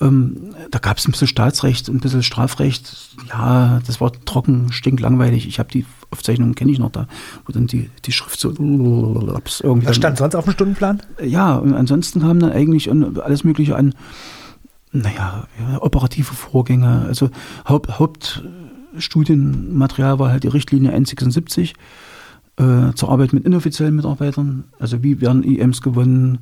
Ähm, 0.00 0.36
da 0.70 0.78
gab 0.78 0.98
es 0.98 1.06
ein 1.06 1.12
bisschen 1.12 1.28
Staatsrecht, 1.28 1.88
ein 1.88 2.00
bisschen 2.00 2.22
Strafrecht. 2.22 2.96
Ja, 3.28 3.80
das 3.86 4.00
war 4.00 4.12
trocken, 4.24 4.72
stinklangweilig. 4.72 5.46
Ich 5.46 5.58
habe 5.58 5.70
die 5.70 5.84
Aufzeichnungen, 6.10 6.54
kenne 6.54 6.72
ich 6.72 6.78
noch 6.78 6.90
da, 6.90 7.06
wo 7.46 7.52
dann 7.52 7.66
die, 7.66 7.90
die 8.04 8.12
Schrift 8.12 8.40
so 8.40 8.48
irgendwie 8.50 9.86
Was 9.86 9.96
stand 9.96 10.16
sonst 10.18 10.34
auf 10.34 10.44
dem 10.44 10.52
Stundenplan? 10.54 11.02
ja, 11.22 11.54
und 11.56 11.74
ansonsten 11.74 12.20
kam 12.20 12.40
dann 12.40 12.50
eigentlich 12.50 12.90
alles 12.90 13.44
Mögliche 13.44 13.76
an, 13.76 13.94
naja, 14.92 15.46
ja, 15.60 15.80
operative 15.82 16.32
Vorgänge. 16.34 17.04
Also 17.06 17.30
Haupt, 17.68 17.98
Hauptstudienmaterial 18.00 20.18
war 20.18 20.30
halt 20.30 20.42
die 20.44 20.48
Richtlinie 20.48 20.90
176 20.90 21.74
äh, 22.60 22.94
zur 22.94 23.10
Arbeit 23.10 23.32
mit 23.32 23.46
inoffiziellen 23.46 23.96
Mitarbeitern. 23.96 24.64
Also 24.78 25.02
wie 25.02 25.20
werden 25.20 25.42
IMs 25.42 25.80
gewonnen? 25.80 26.38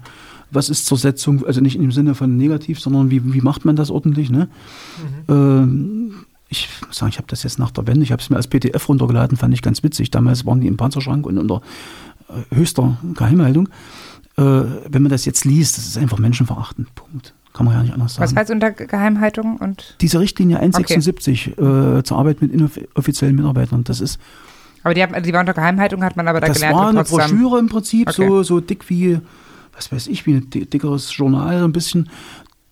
Was 0.50 0.68
ist 0.68 0.86
zur 0.86 0.98
Setzung? 0.98 1.46
Also 1.46 1.60
nicht 1.60 1.76
im 1.76 1.92
Sinne 1.92 2.14
von 2.14 2.36
negativ, 2.36 2.80
sondern 2.80 3.10
wie, 3.10 3.32
wie 3.32 3.40
macht 3.40 3.64
man 3.64 3.76
das 3.76 3.90
ordentlich? 3.90 4.30
Ne? 4.30 4.48
Ähm, 5.28 6.24
ich 6.48 6.68
muss 6.86 6.96
sagen, 6.96 7.10
ich 7.10 7.18
habe 7.18 7.28
das 7.28 7.42
jetzt 7.42 7.58
nach 7.58 7.70
der 7.70 7.86
Wende, 7.86 8.02
ich 8.02 8.10
habe 8.10 8.22
es 8.22 8.30
mir 8.30 8.36
als 8.36 8.48
PDF 8.48 8.88
runtergeladen, 8.88 9.36
fand 9.36 9.54
ich 9.54 9.62
ganz 9.62 9.82
witzig. 9.82 10.10
Damals 10.10 10.44
waren 10.46 10.60
die 10.60 10.66
im 10.66 10.76
Panzerschrank 10.76 11.26
und 11.26 11.38
unter 11.38 11.60
äh, 12.28 12.54
höchster 12.54 12.98
Geheimhaltung. 13.14 13.68
Äh, 14.36 14.42
wenn 14.42 15.02
man 15.02 15.10
das 15.10 15.24
jetzt 15.24 15.44
liest, 15.44 15.76
das 15.76 15.86
ist 15.86 15.98
einfach 15.98 16.18
menschenverachtend. 16.18 16.92
Punkt. 16.94 17.34
Kann 17.52 17.66
man 17.66 17.74
ja 17.74 17.82
nicht 17.82 17.92
anders 17.92 18.14
sagen. 18.14 18.30
Was 18.30 18.36
heißt 18.36 18.50
unter 18.50 18.70
Geheimhaltung 18.72 19.56
und 19.56 19.96
Diese 20.00 20.20
Richtlinie 20.20 20.58
176 20.58 21.58
äh, 21.58 22.02
zur 22.02 22.16
Arbeit 22.18 22.40
mit 22.40 22.52
inoffiziellen 22.52 23.36
Mitarbeitern, 23.36 23.84
das 23.84 24.00
ist, 24.00 24.18
aber 24.88 24.94
die, 24.94 25.02
hat, 25.02 25.24
die 25.26 25.32
war 25.32 25.40
unter 25.40 25.54
Geheimhaltung, 25.54 26.02
hat 26.02 26.16
man 26.16 26.26
aber 26.28 26.40
da 26.40 26.48
das 26.48 26.56
gelernt 26.56 26.76
war 26.76 26.90
in 26.90 26.96
eine. 26.98 27.04
Broschüre 27.08 27.58
im 27.58 27.68
Prinzip, 27.68 28.08
Okay. 28.08 28.26
so, 28.26 28.42
so 28.42 28.60
dick 28.60 28.88
wie, 28.90 29.20
was 29.74 29.92
weiß 29.92 30.06
ich, 30.08 30.26
wie 30.26 30.34
ein 30.34 30.50
di- 30.50 30.66
dickeres 30.66 31.16
Journal, 31.16 31.58
so 31.60 31.64
ein 31.64 31.72
bisschen. 31.72 32.08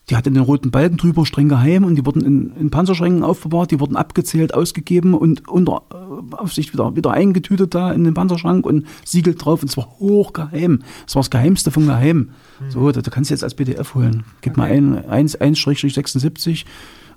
Die 0.09 0.15
hatte 0.15 0.31
den 0.31 0.41
roten 0.43 0.71
Balken 0.71 0.99
drüber, 0.99 1.27
streng 1.27 1.49
geheim, 1.49 1.83
und 1.83 1.97
die 1.97 2.07
wurden 2.07 2.25
in, 2.25 2.53
in 2.61 2.71
Panzerschränken 2.71 3.25
aufbewahrt, 3.25 3.73
die 3.73 3.81
wurden 3.81 3.97
abgezählt, 3.97 4.55
ausgegeben 4.55 5.15
und 5.15 5.49
unter 5.49 5.83
äh, 5.93 6.35
Aufsicht 6.37 6.73
wieder, 6.73 6.95
wieder 6.95 7.11
eingetütet 7.11 7.75
da 7.75 7.91
in 7.91 8.05
den 8.05 8.15
Panzerschrank 8.15 8.65
und 8.67 8.87
Siegel 9.05 9.35
drauf, 9.35 9.63
und 9.63 9.69
zwar 9.69 9.89
hochgeheim. 9.99 10.85
Das 11.07 11.17
war 11.17 11.23
das 11.23 11.31
Geheimste 11.31 11.73
vom 11.73 11.87
Geheim. 11.87 12.31
So, 12.69 12.93
da, 12.93 13.03
da 13.03 13.11
kannst 13.11 13.31
du 13.31 13.35
jetzt 13.35 13.43
als 13.43 13.55
PDF 13.55 13.97
holen. 13.97 14.23
Gib 14.43 14.57
mal 14.57 14.71
ein 14.71 14.97
1-76 14.97 16.65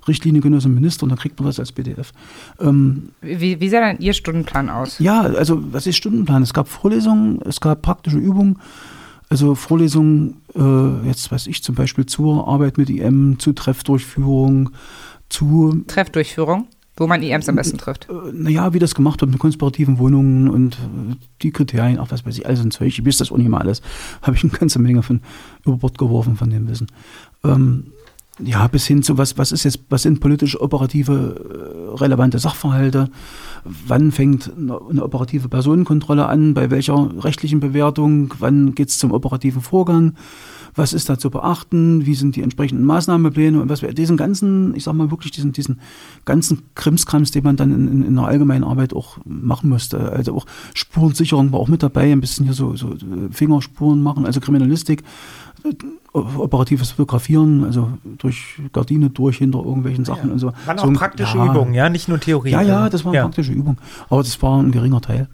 Richtlinie 0.08 0.40
Genosse 0.40 0.68
Minister 0.68 1.04
und 1.04 1.10
dann 1.10 1.18
kriegt 1.18 1.38
man 1.38 1.46
das 1.46 1.58
als 1.60 1.72
PDF. 1.72 2.12
Ähm, 2.60 3.10
Wie, 3.20 3.60
wie 3.60 3.68
sah 3.68 3.80
denn 3.80 4.00
Ihr 4.00 4.12
Stundenplan 4.12 4.68
aus? 4.68 4.98
ja, 4.98 5.20
also 5.22 5.62
was 5.72 5.86
ist 5.86 5.96
Stundenplan? 5.96 6.42
Es 6.42 6.52
gab 6.54 6.68
Vorlesungen, 6.68 7.40
es 7.42 7.60
gab 7.60 7.82
praktische 7.82 8.18
Übungen. 8.18 8.58
Also 9.28 9.54
Vorlesungen, 9.54 10.38
äh, 10.56 11.06
jetzt 11.06 11.30
weiß 11.30 11.46
ich 11.46 11.62
zum 11.62 11.76
Beispiel 11.76 12.04
zur 12.06 12.48
Arbeit 12.48 12.78
mit 12.78 12.90
IM, 12.90 13.38
zu 13.38 13.52
Treffdurchführung, 13.52 14.70
zu, 15.28 15.84
Treffdurchführung, 15.86 16.66
wo 16.96 17.06
man 17.06 17.22
IMs 17.22 17.48
am 17.48 17.54
besten 17.54 17.78
trifft. 17.78 18.08
äh, 18.10 18.32
naja, 18.32 18.72
wie 18.74 18.80
das 18.80 18.96
gemacht 18.96 19.20
wird 19.20 19.30
mit 19.30 19.38
konspirativen 19.38 19.98
Wohnungen 19.98 20.48
und 20.48 20.74
äh, 20.74 21.14
die 21.42 21.52
Kriterien, 21.52 22.00
ach 22.00 22.10
was 22.10 22.26
weiß 22.26 22.38
ich, 22.38 22.46
alles 22.46 22.60
ein 22.60 22.72
Zeug, 22.72 22.88
ich 22.88 23.06
weiß 23.06 23.18
das 23.18 23.30
auch 23.30 23.36
nicht 23.36 23.48
mal 23.48 23.58
alles. 23.60 23.82
Habe 24.22 24.34
ich 24.36 24.42
eine 24.42 24.52
ganze 24.52 24.80
Menge 24.80 25.02
von 25.04 25.20
über 25.64 25.76
Bord 25.76 25.96
geworfen 25.96 26.34
von 26.34 26.50
dem 26.50 26.66
Wissen. 26.68 26.88
Ähm, 27.44 27.92
ja, 28.44 28.66
bis 28.68 28.86
hin 28.86 29.02
zu 29.02 29.18
was, 29.18 29.38
was 29.38 29.52
ist 29.52 29.64
jetzt, 29.64 29.80
was 29.88 30.02
sind 30.02 30.20
politisch 30.20 30.60
operative 30.60 31.92
äh, 31.94 31.98
relevante 31.98 32.38
Sachverhalte? 32.38 33.10
Wann 33.64 34.12
fängt 34.12 34.52
eine, 34.56 35.02
operative 35.02 35.48
Personenkontrolle 35.48 36.26
an? 36.26 36.54
Bei 36.54 36.70
welcher 36.70 37.10
rechtlichen 37.22 37.60
Bewertung? 37.60 38.34
Wann 38.38 38.74
geht 38.74 38.88
es 38.88 38.98
zum 38.98 39.12
operativen 39.12 39.60
Vorgang? 39.60 40.14
Was 40.74 40.92
ist 40.92 41.08
da 41.08 41.18
zu 41.18 41.30
beachten? 41.30 42.06
Wie 42.06 42.14
sind 42.14 42.36
die 42.36 42.42
entsprechenden 42.42 42.84
Maßnahmenpläne? 42.84 43.60
Und 43.60 43.68
was 43.68 43.82
wir 43.82 43.92
diesen 43.92 44.16
ganzen, 44.16 44.74
ich 44.76 44.84
sag 44.84 44.94
mal 44.94 45.10
wirklich 45.10 45.32
diesen, 45.32 45.52
diesen 45.52 45.80
ganzen 46.24 46.62
Krimskrams, 46.74 47.32
den 47.32 47.44
man 47.44 47.56
dann 47.56 47.72
in, 47.72 47.88
in, 47.88 48.02
in 48.04 48.14
der 48.14 48.24
allgemeinen 48.24 48.64
Arbeit 48.64 48.94
auch 48.94 49.18
machen 49.24 49.68
musste. 49.68 50.12
Also 50.12 50.36
auch 50.36 50.46
Spurensicherung 50.74 51.52
war 51.52 51.60
auch 51.60 51.68
mit 51.68 51.82
dabei, 51.82 52.12
ein 52.12 52.20
bisschen 52.20 52.44
hier 52.44 52.54
so, 52.54 52.76
so 52.76 52.94
Fingerspuren 53.32 54.02
machen, 54.02 54.24
also 54.24 54.40
Kriminalistik 54.40 55.02
operatives 56.12 56.90
Fotografieren, 56.90 57.64
also 57.64 57.90
durch 58.18 58.60
Gardine 58.72 59.10
durch 59.10 59.38
hinter 59.38 59.60
irgendwelchen 59.60 60.04
Sachen 60.04 60.30
und 60.32 60.38
so. 60.38 60.52
Waren 60.66 60.78
so 60.78 60.84
auch 60.84 60.88
ein- 60.88 60.94
praktische 60.94 61.38
ja, 61.38 61.46
Übungen, 61.46 61.74
ja, 61.74 61.88
nicht 61.88 62.08
nur 62.08 62.18
Theorie. 62.18 62.50
Ja, 62.50 62.62
ja, 62.62 62.88
das 62.90 63.04
war 63.04 63.12
eine 63.12 63.22
praktische 63.22 63.52
Übung. 63.52 63.78
Aber 64.08 64.22
das 64.22 64.40
war 64.42 64.60
ein 64.60 64.72
geringer 64.72 65.00
Teil. 65.00 65.28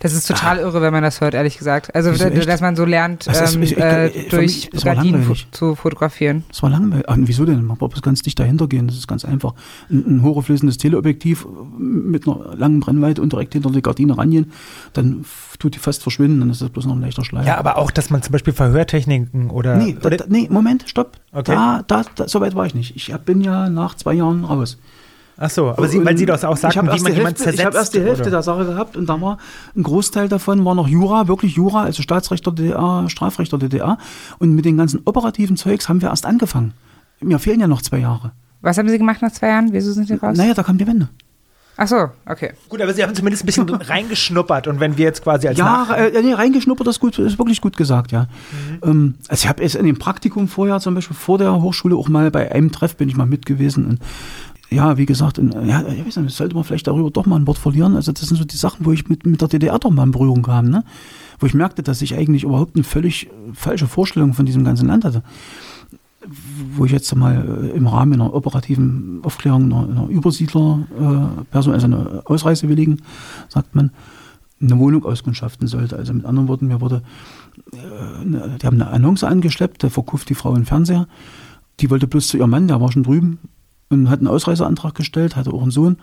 Das 0.00 0.12
ist 0.12 0.26
total 0.26 0.58
irre, 0.58 0.80
wenn 0.82 0.92
man 0.92 1.02
das 1.02 1.20
hört, 1.20 1.34
ehrlich 1.34 1.58
gesagt. 1.58 1.94
Also, 1.94 2.10
dass 2.12 2.60
man 2.60 2.76
so 2.76 2.84
lernt, 2.84 3.26
ist- 3.26 3.54
ähm, 3.54 3.62
ich- 3.62 3.72
ich- 3.72 3.78
äh, 3.78 4.08
ich- 4.08 4.28
durch 4.28 4.70
Gardinen 4.84 5.22
fo 5.24 5.34
zu 5.50 5.74
fotografieren. 5.74 6.44
Das 6.48 6.62
war 6.62 6.70
langweilig. 6.70 7.04
Ach, 7.08 7.16
wieso 7.18 7.44
denn? 7.44 7.64
Man 7.64 7.76
braucht 7.76 8.02
ganz 8.02 8.22
dicht 8.22 8.38
dahinter 8.38 8.66
gehen. 8.66 8.86
Das 8.86 8.96
ist 8.96 9.06
ganz 9.08 9.24
einfach. 9.24 9.54
Ein, 9.90 10.18
ein 10.18 10.22
hochgefließendes 10.22 10.78
Teleobjektiv 10.78 11.46
mit 11.78 12.26
einer 12.26 12.54
langen 12.56 12.80
Brennweite 12.80 13.22
und 13.22 13.32
direkt 13.32 13.52
hinter 13.52 13.70
die 13.70 13.82
Gardine 13.82 14.16
rangehen, 14.18 14.52
dann 14.92 15.24
tut 15.58 15.74
die 15.74 15.78
fast 15.78 16.02
verschwinden, 16.02 16.40
dann 16.40 16.50
ist 16.50 16.60
das 16.62 16.70
bloß 16.70 16.86
noch 16.86 16.94
ein 16.94 17.00
leichter 17.00 17.24
Schleier. 17.24 17.46
Ja, 17.46 17.58
aber 17.58 17.78
auch, 17.78 17.90
dass 17.90 18.10
man 18.10 18.22
zum 18.22 18.32
Beispiel 18.32 18.52
Verhörtechniken 18.52 19.50
oder. 19.50 19.76
Nee, 19.76 19.96
oder 20.04 20.16
da, 20.16 20.24
nee, 20.28 20.48
Moment, 20.50 20.84
stopp. 20.88 21.18
Okay. 21.32 21.52
Da, 21.54 21.82
da, 21.86 22.02
da, 22.14 22.28
so 22.28 22.40
weit 22.40 22.54
war 22.54 22.66
ich 22.66 22.74
nicht. 22.74 22.96
Ich 22.96 23.14
bin 23.24 23.40
ja 23.40 23.68
nach 23.68 23.94
zwei 23.94 24.14
Jahren 24.14 24.44
raus. 24.44 24.78
Ach 25.36 25.50
so, 25.50 25.68
aber 25.70 25.88
Sie, 25.88 26.04
weil 26.04 26.16
Sie 26.16 26.26
das 26.26 26.44
auch 26.44 26.56
sagten, 26.56 26.78
habe 26.88 26.98
wie 26.98 27.02
man 27.02 27.12
Hälfte- 27.12 27.34
zersetzt. 27.34 27.58
ich 27.58 27.64
hab 27.66 27.74
erst 27.74 27.94
die 27.94 28.00
Hälfte 28.00 28.22
oder? 28.22 28.30
der 28.30 28.42
Sache 28.42 28.64
gehabt 28.66 28.96
und 28.96 29.06
da 29.08 29.20
war 29.20 29.38
ein 29.76 29.82
Großteil 29.82 30.28
davon 30.28 30.64
war 30.64 30.74
noch 30.74 30.88
Jura, 30.88 31.28
wirklich 31.28 31.54
Jura, 31.54 31.82
also 31.82 32.02
Staatsrecht 32.02 32.44
der 32.46 32.52
DDR, 32.52 33.04
Strafrecht 33.08 33.50
der 33.52 33.58
DDR. 33.58 33.98
Und 34.38 34.54
mit 34.54 34.64
den 34.64 34.76
ganzen 34.76 35.00
operativen 35.04 35.56
Zeugs 35.56 35.88
haben 35.88 36.00
wir 36.02 36.10
erst 36.10 36.26
angefangen. 36.26 36.72
Mir 37.20 37.38
fehlen 37.38 37.60
ja 37.60 37.66
noch 37.68 37.82
zwei 37.82 37.98
Jahre. 37.98 38.32
Was 38.60 38.78
haben 38.78 38.88
Sie 38.88 38.98
gemacht 38.98 39.22
nach 39.22 39.32
zwei 39.32 39.48
Jahren? 39.48 39.72
Wieso 39.72 39.92
sind 39.92 40.06
Sie 40.08 40.14
raus? 40.14 40.36
Naja, 40.36 40.54
da 40.54 40.62
kam 40.62 40.78
die 40.78 40.86
Wende. 40.86 41.08
Ach 41.76 41.88
so, 41.88 42.10
okay. 42.26 42.52
Gut, 42.68 42.82
aber 42.82 42.92
Sie 42.92 43.02
haben 43.02 43.14
zumindest 43.14 43.42
ein 43.44 43.46
bisschen 43.46 43.68
reingeschnuppert 43.70 44.66
und 44.66 44.78
wenn 44.78 44.98
wir 44.98 45.06
jetzt 45.06 45.22
quasi 45.22 45.48
als 45.48 45.58
Ja, 45.58 45.64
Nach 45.64 45.96
äh, 45.96 46.20
nee, 46.22 46.34
reingeschnuppert, 46.34 46.86
ist, 46.86 47.00
gut, 47.00 47.18
ist 47.18 47.38
wirklich 47.38 47.60
gut 47.62 47.76
gesagt, 47.78 48.12
ja. 48.12 48.26
Mhm. 48.82 48.88
Ähm, 48.90 49.14
also 49.28 49.42
ich 49.44 49.48
habe 49.48 49.62
jetzt 49.62 49.74
in 49.76 49.86
dem 49.86 49.98
Praktikum 49.98 50.48
vorher, 50.48 50.80
zum 50.80 50.94
Beispiel 50.94 51.16
vor 51.16 51.38
der 51.38 51.62
Hochschule, 51.62 51.96
auch 51.96 52.08
mal 52.08 52.30
bei 52.30 52.52
einem 52.52 52.70
Treff 52.72 52.96
bin 52.96 53.08
ich 53.08 53.16
mal 53.16 53.26
mit 53.26 53.46
gewesen. 53.46 53.86
Und 53.86 53.98
ja, 54.72 54.96
wie 54.96 55.06
gesagt, 55.06 55.38
und, 55.38 55.54
ja, 55.66 55.84
ich 55.86 56.04
weiß 56.04 56.16
nicht, 56.16 56.34
sollte 56.34 56.54
man 56.54 56.64
vielleicht 56.64 56.86
darüber 56.86 57.10
doch 57.10 57.26
mal 57.26 57.36
ein 57.36 57.46
Wort 57.46 57.58
verlieren. 57.58 57.96
Also 57.96 58.12
das 58.12 58.28
sind 58.28 58.36
so 58.36 58.44
die 58.44 58.56
Sachen, 58.56 58.84
wo 58.86 58.92
ich 58.92 59.08
mit, 59.08 59.26
mit 59.26 59.40
der 59.40 59.48
DDR 59.48 59.78
doch 59.78 59.90
mal 59.90 60.04
in 60.04 60.10
Berührung 60.10 60.42
kam, 60.42 60.68
ne? 60.68 60.84
Wo 61.38 61.46
ich 61.46 61.54
merkte, 61.54 61.82
dass 61.82 62.02
ich 62.02 62.16
eigentlich 62.16 62.44
überhaupt 62.44 62.76
eine 62.76 62.84
völlig 62.84 63.26
äh, 63.26 63.30
falsche 63.54 63.86
Vorstellung 63.86 64.34
von 64.34 64.46
diesem 64.46 64.64
ganzen 64.64 64.88
Land 64.88 65.04
hatte. 65.04 65.22
Wo 66.74 66.84
ich 66.84 66.92
jetzt 66.92 67.14
mal 67.14 67.70
äh, 67.72 67.76
im 67.76 67.86
Rahmen 67.86 68.14
einer 68.14 68.34
operativen 68.34 69.20
Aufklärung 69.22 69.64
einer, 69.64 69.88
einer 69.88 70.08
Übersiedler-Person, 70.08 71.74
also 71.74 71.86
einer 71.86 72.22
Ausreisewilligen, 72.24 73.02
sagt 73.48 73.74
man, 73.74 73.90
eine 74.60 74.78
Wohnung 74.78 75.04
auskundschaften 75.04 75.66
sollte. 75.66 75.96
Also 75.96 76.14
mit 76.14 76.24
anderen 76.24 76.48
Worten, 76.48 76.68
mir 76.68 76.80
wurde, 76.80 77.02
äh, 77.72 78.24
ne, 78.24 78.58
die 78.60 78.66
haben 78.66 78.80
eine 78.80 78.90
Annonce 78.90 79.24
angeschleppt, 79.24 79.82
da 79.82 79.90
verkauft 79.90 80.28
die 80.28 80.34
Frau 80.34 80.52
einen 80.52 80.66
Fernseher. 80.66 81.08
Die 81.80 81.90
wollte 81.90 82.06
bloß 82.06 82.28
zu 82.28 82.36
ihrem 82.36 82.50
Mann, 82.50 82.68
der 82.68 82.80
war 82.80 82.92
schon 82.92 83.02
drüben 83.02 83.38
und 83.92 84.10
hat 84.10 84.20
einen 84.20 84.28
Ausreiseantrag 84.28 84.94
gestellt, 84.94 85.36
hatte 85.36 85.52
auch 85.52 85.62
einen 85.62 85.70
Sohn. 85.70 85.96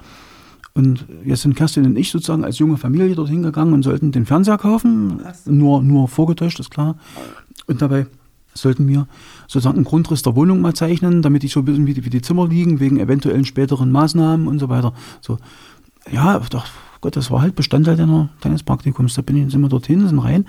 Und 0.74 1.06
jetzt 1.26 1.42
sind 1.42 1.56
Kerstin 1.56 1.86
und 1.86 1.98
ich 1.98 2.12
sozusagen 2.12 2.44
als 2.44 2.60
junge 2.60 2.78
Familie 2.78 3.16
dorthin 3.16 3.42
gegangen 3.44 3.74
und 3.74 3.84
sollten 3.84 4.12
den 4.12 4.26
Fernseher 4.26 4.58
kaufen. 4.58 5.22
Nur, 5.46 5.82
nur 5.82 6.08
vorgetäuscht, 6.08 6.60
ist 6.60 6.70
klar. 6.70 6.96
Und 7.68 7.82
dabei 7.82 8.06
sollten 8.54 8.88
wir 8.88 9.08
sozusagen 9.48 9.78
einen 9.78 9.86
Grundriss 9.86 10.22
der 10.22 10.36
Wohnung 10.36 10.62
mal 10.62 10.74
zeichnen, 10.74 11.22
damit 11.22 11.44
ich 11.44 11.52
so 11.52 11.62
ein 11.62 11.66
bisschen 11.66 11.88
wie 11.88 11.94
die, 11.94 12.06
wie 12.06 12.10
die 12.10 12.22
Zimmer 12.22 12.48
liegen, 12.48 12.80
wegen 12.80 13.00
eventuellen 13.00 13.46
späteren 13.46 13.92
Maßnahmen 13.92 14.48
und 14.48 14.60
so 14.60 14.70
weiter. 14.70 14.94
So, 15.22 15.38
ja, 16.12 16.40
doch, 16.50 16.66
Gott, 17.02 17.16
das 17.16 17.32
war 17.32 17.42
halt 17.42 17.56
Bestandteil 17.56 17.96
deiner, 17.96 18.30
deines 18.42 18.64
Praktikums. 18.64 19.14
Da 19.16 19.22
bin 19.22 19.38
ich, 19.38 19.52
sind 19.52 19.62
wir 19.62 19.70
dorthin, 19.70 20.08
sind 20.08 20.20
rein, 20.20 20.46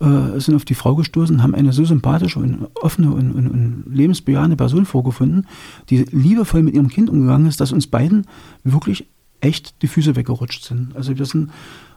äh, 0.00 0.40
sind 0.40 0.54
auf 0.54 0.64
die 0.64 0.74
Frau 0.74 0.94
gestoßen, 0.94 1.42
haben 1.42 1.54
eine 1.54 1.72
so 1.72 1.84
sympathische 1.84 2.38
und 2.38 2.68
offene 2.74 3.12
und, 3.12 3.32
und, 3.32 3.48
und 3.48 3.84
lebensbejahende 3.90 4.56
Person 4.56 4.86
vorgefunden, 4.86 5.46
die 5.90 6.04
liebevoll 6.10 6.62
mit 6.62 6.74
ihrem 6.74 6.88
Kind 6.88 7.10
umgegangen 7.10 7.46
ist, 7.46 7.60
dass 7.60 7.72
uns 7.72 7.86
beiden 7.86 8.26
wirklich 8.64 9.06
echt 9.40 9.82
die 9.82 9.88
Füße 9.88 10.16
weggerutscht 10.16 10.64
sind. 10.64 10.96
Also 10.96 11.16
wir 11.18 11.26
sind 11.26 11.50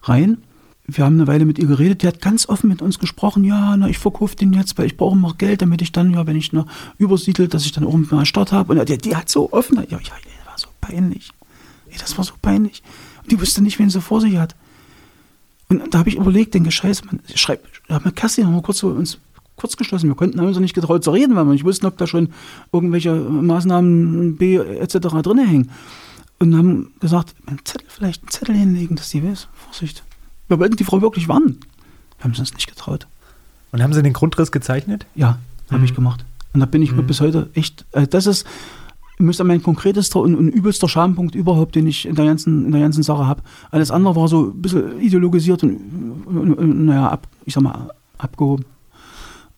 rein, 0.03 0.39
wir 0.85 1.05
haben 1.05 1.15
eine 1.15 1.27
Weile 1.27 1.45
mit 1.45 1.59
ihr 1.59 1.67
geredet, 1.67 2.03
die 2.03 2.07
hat 2.07 2.21
ganz 2.21 2.49
offen 2.49 2.67
mit 2.67 2.81
uns 2.81 2.99
gesprochen, 2.99 3.43
ja, 3.45 3.77
na, 3.77 3.87
ich 3.87 3.97
verkaufe 3.97 4.35
den 4.35 4.51
jetzt, 4.51 4.77
weil 4.77 4.85
ich 4.85 4.97
brauche 4.97 5.17
noch 5.17 5.37
Geld, 5.37 5.61
damit 5.61 5.81
ich 5.81 5.93
dann, 5.93 6.11
ja, 6.11 6.27
wenn 6.27 6.35
ich 6.35 6.51
noch 6.51 6.67
übersiedel, 6.97 7.47
dass 7.47 7.65
ich 7.65 7.71
dann 7.71 7.85
auch 7.85 7.95
mal 7.95 8.25
Start 8.25 8.51
habe. 8.51 8.73
Und 8.73 8.89
die, 8.89 8.97
die, 8.97 9.15
hat 9.15 9.29
so 9.29 9.51
offen, 9.53 9.77
ja, 9.77 9.83
ja, 9.91 9.97
das 9.97 10.45
war 10.45 10.57
so 10.57 10.67
peinlich. 10.81 11.31
Das 11.99 12.17
war 12.17 12.25
so 12.25 12.33
peinlich. 12.41 12.83
Und 13.21 13.31
die 13.31 13.39
wusste 13.39 13.61
nicht, 13.63 13.79
wen 13.79 13.89
sie 13.89 14.01
vor 14.01 14.19
sich 14.19 14.35
hat. 14.37 14.55
Und 15.69 15.93
da 15.93 15.99
habe 15.99 16.09
ich 16.09 16.15
überlegt, 16.15 16.53
denke, 16.53 16.71
scheiße, 16.71 17.05
man, 17.05 17.19
schreib, 17.35 17.63
da 17.87 17.95
haben 17.95 18.05
wir 18.05 18.11
Kerstin 18.11 18.45
haben 18.45 18.55
wir 18.55 18.61
kurz 18.61 18.79
so 18.79 18.89
uns 18.89 19.19
kurz 19.55 19.77
geschlossen. 19.77 20.09
Wir 20.09 20.15
konnten 20.15 20.39
uns 20.39 20.59
nicht 20.59 20.73
getraut 20.73 21.03
zu 21.03 21.11
reden, 21.11 21.35
weil 21.35 21.45
wir 21.45 21.53
nicht 21.53 21.63
wussten, 21.63 21.85
ob 21.85 21.97
da 21.97 22.07
schon 22.07 22.33
irgendwelche 22.71 23.13
Maßnahmen 23.13 24.35
B 24.35 24.57
etc. 24.57 24.97
drin 25.21 25.37
hängen 25.37 25.71
und 26.39 26.57
haben 26.57 26.91
gesagt, 26.99 27.35
einen 27.45 27.59
Zettel, 27.63 27.87
vielleicht 27.87 28.23
einen 28.23 28.29
Zettel 28.29 28.55
hinlegen, 28.55 28.95
dass 28.95 29.09
die 29.09 29.23
weiß. 29.23 29.47
Vorsicht. 29.53 30.03
Wir 30.47 30.59
wollten 30.59 30.75
die 30.75 30.83
Frau 30.83 31.01
wirklich 31.01 31.27
warnen. 31.27 31.59
Wir 32.17 32.25
haben 32.25 32.31
es 32.31 32.39
uns 32.39 32.53
nicht 32.53 32.67
getraut. 32.67 33.07
Und 33.71 33.81
haben 33.81 33.93
Sie 33.93 34.03
den 34.03 34.13
Grundriss 34.13 34.51
gezeichnet? 34.51 35.05
Ja, 35.15 35.39
habe 35.69 35.79
mhm. 35.79 35.85
ich 35.85 35.95
gemacht. 35.95 36.25
Und 36.53 36.59
da 36.59 36.65
bin 36.65 36.81
ich 36.81 36.91
mhm. 36.91 36.97
mir 36.97 37.03
bis 37.03 37.21
heute 37.21 37.49
echt, 37.53 37.85
also 37.91 38.07
das 38.07 38.27
ist, 38.27 38.45
müsste 39.19 39.43
mein 39.43 39.61
konkretester 39.61 40.19
und, 40.19 40.35
und, 40.35 40.49
übelster 40.49 40.89
Schampunkt 40.89 41.35
überhaupt, 41.35 41.75
den 41.75 41.87
ich 41.87 42.05
in 42.05 42.15
der 42.15 42.25
ganzen, 42.25 42.65
in 42.65 42.71
der 42.71 42.81
ganzen 42.81 43.03
Sache 43.03 43.27
habe. 43.27 43.43
Alles 43.71 43.91
andere 43.91 44.15
war 44.15 44.27
so 44.27 44.47
ein 44.47 44.61
bisschen 44.61 44.99
ideologisiert 44.99 45.63
und, 45.63 46.25
und, 46.25 46.53
und 46.53 46.85
naja, 46.85 47.09
ab, 47.09 47.27
ich 47.45 47.53
sag 47.53 47.63
mal, 47.63 47.89
abgehoben. 48.17 48.65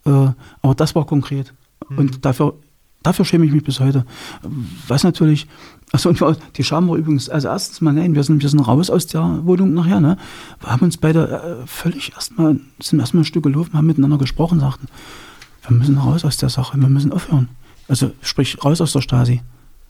Äh, 0.06 0.28
aber 0.62 0.76
das 0.76 0.94
war 0.96 1.06
konkret. 1.06 1.54
Mhm. 1.90 1.98
Und 1.98 2.26
dafür, 2.26 2.56
dafür 3.04 3.26
schäme 3.26 3.46
ich 3.46 3.52
mich 3.52 3.64
bis 3.64 3.80
heute. 3.80 4.06
Was 4.88 5.04
natürlich 5.04 5.48
und 6.04 6.20
die 6.58 6.64
Scham 6.64 6.90
war 6.90 6.98
übrigens, 6.98 7.30
also 7.30 7.48
erstens 7.48 7.80
mal, 7.80 7.94
nein, 7.94 8.16
wir 8.16 8.24
sind, 8.24 8.42
wir 8.42 8.50
sind 8.50 8.60
raus 8.60 8.90
aus 8.90 9.08
der 9.08 9.46
Wohnung 9.46 9.74
nachher, 9.74 10.02
ne? 10.02 10.18
Wir 10.60 10.72
haben 10.72 10.84
uns 10.84 10.98
beide 10.98 11.62
äh, 11.64 11.68
völlig 11.68 12.12
erstmal, 12.14 12.60
sind 12.82 13.00
erstmal 13.00 13.22
ein 13.22 13.26
Stück 13.26 13.44
gelaufen, 13.44 13.74
haben 13.74 13.88
miteinander 13.88 14.18
gesprochen, 14.18 14.60
sagten, 14.60 14.88
wir 15.66 15.78
müssen 15.78 15.98
raus 15.98 16.26
aus 16.26 16.36
der 16.36 16.50
Sache, 16.50 16.78
wir 16.78 16.90
müssen 16.90 17.14
aufhören. 17.14 17.48
Also 17.88 18.12
sprich, 18.22 18.64
raus 18.64 18.82
aus 18.82 18.94
der 18.94 19.02
Stasi. 19.02 19.42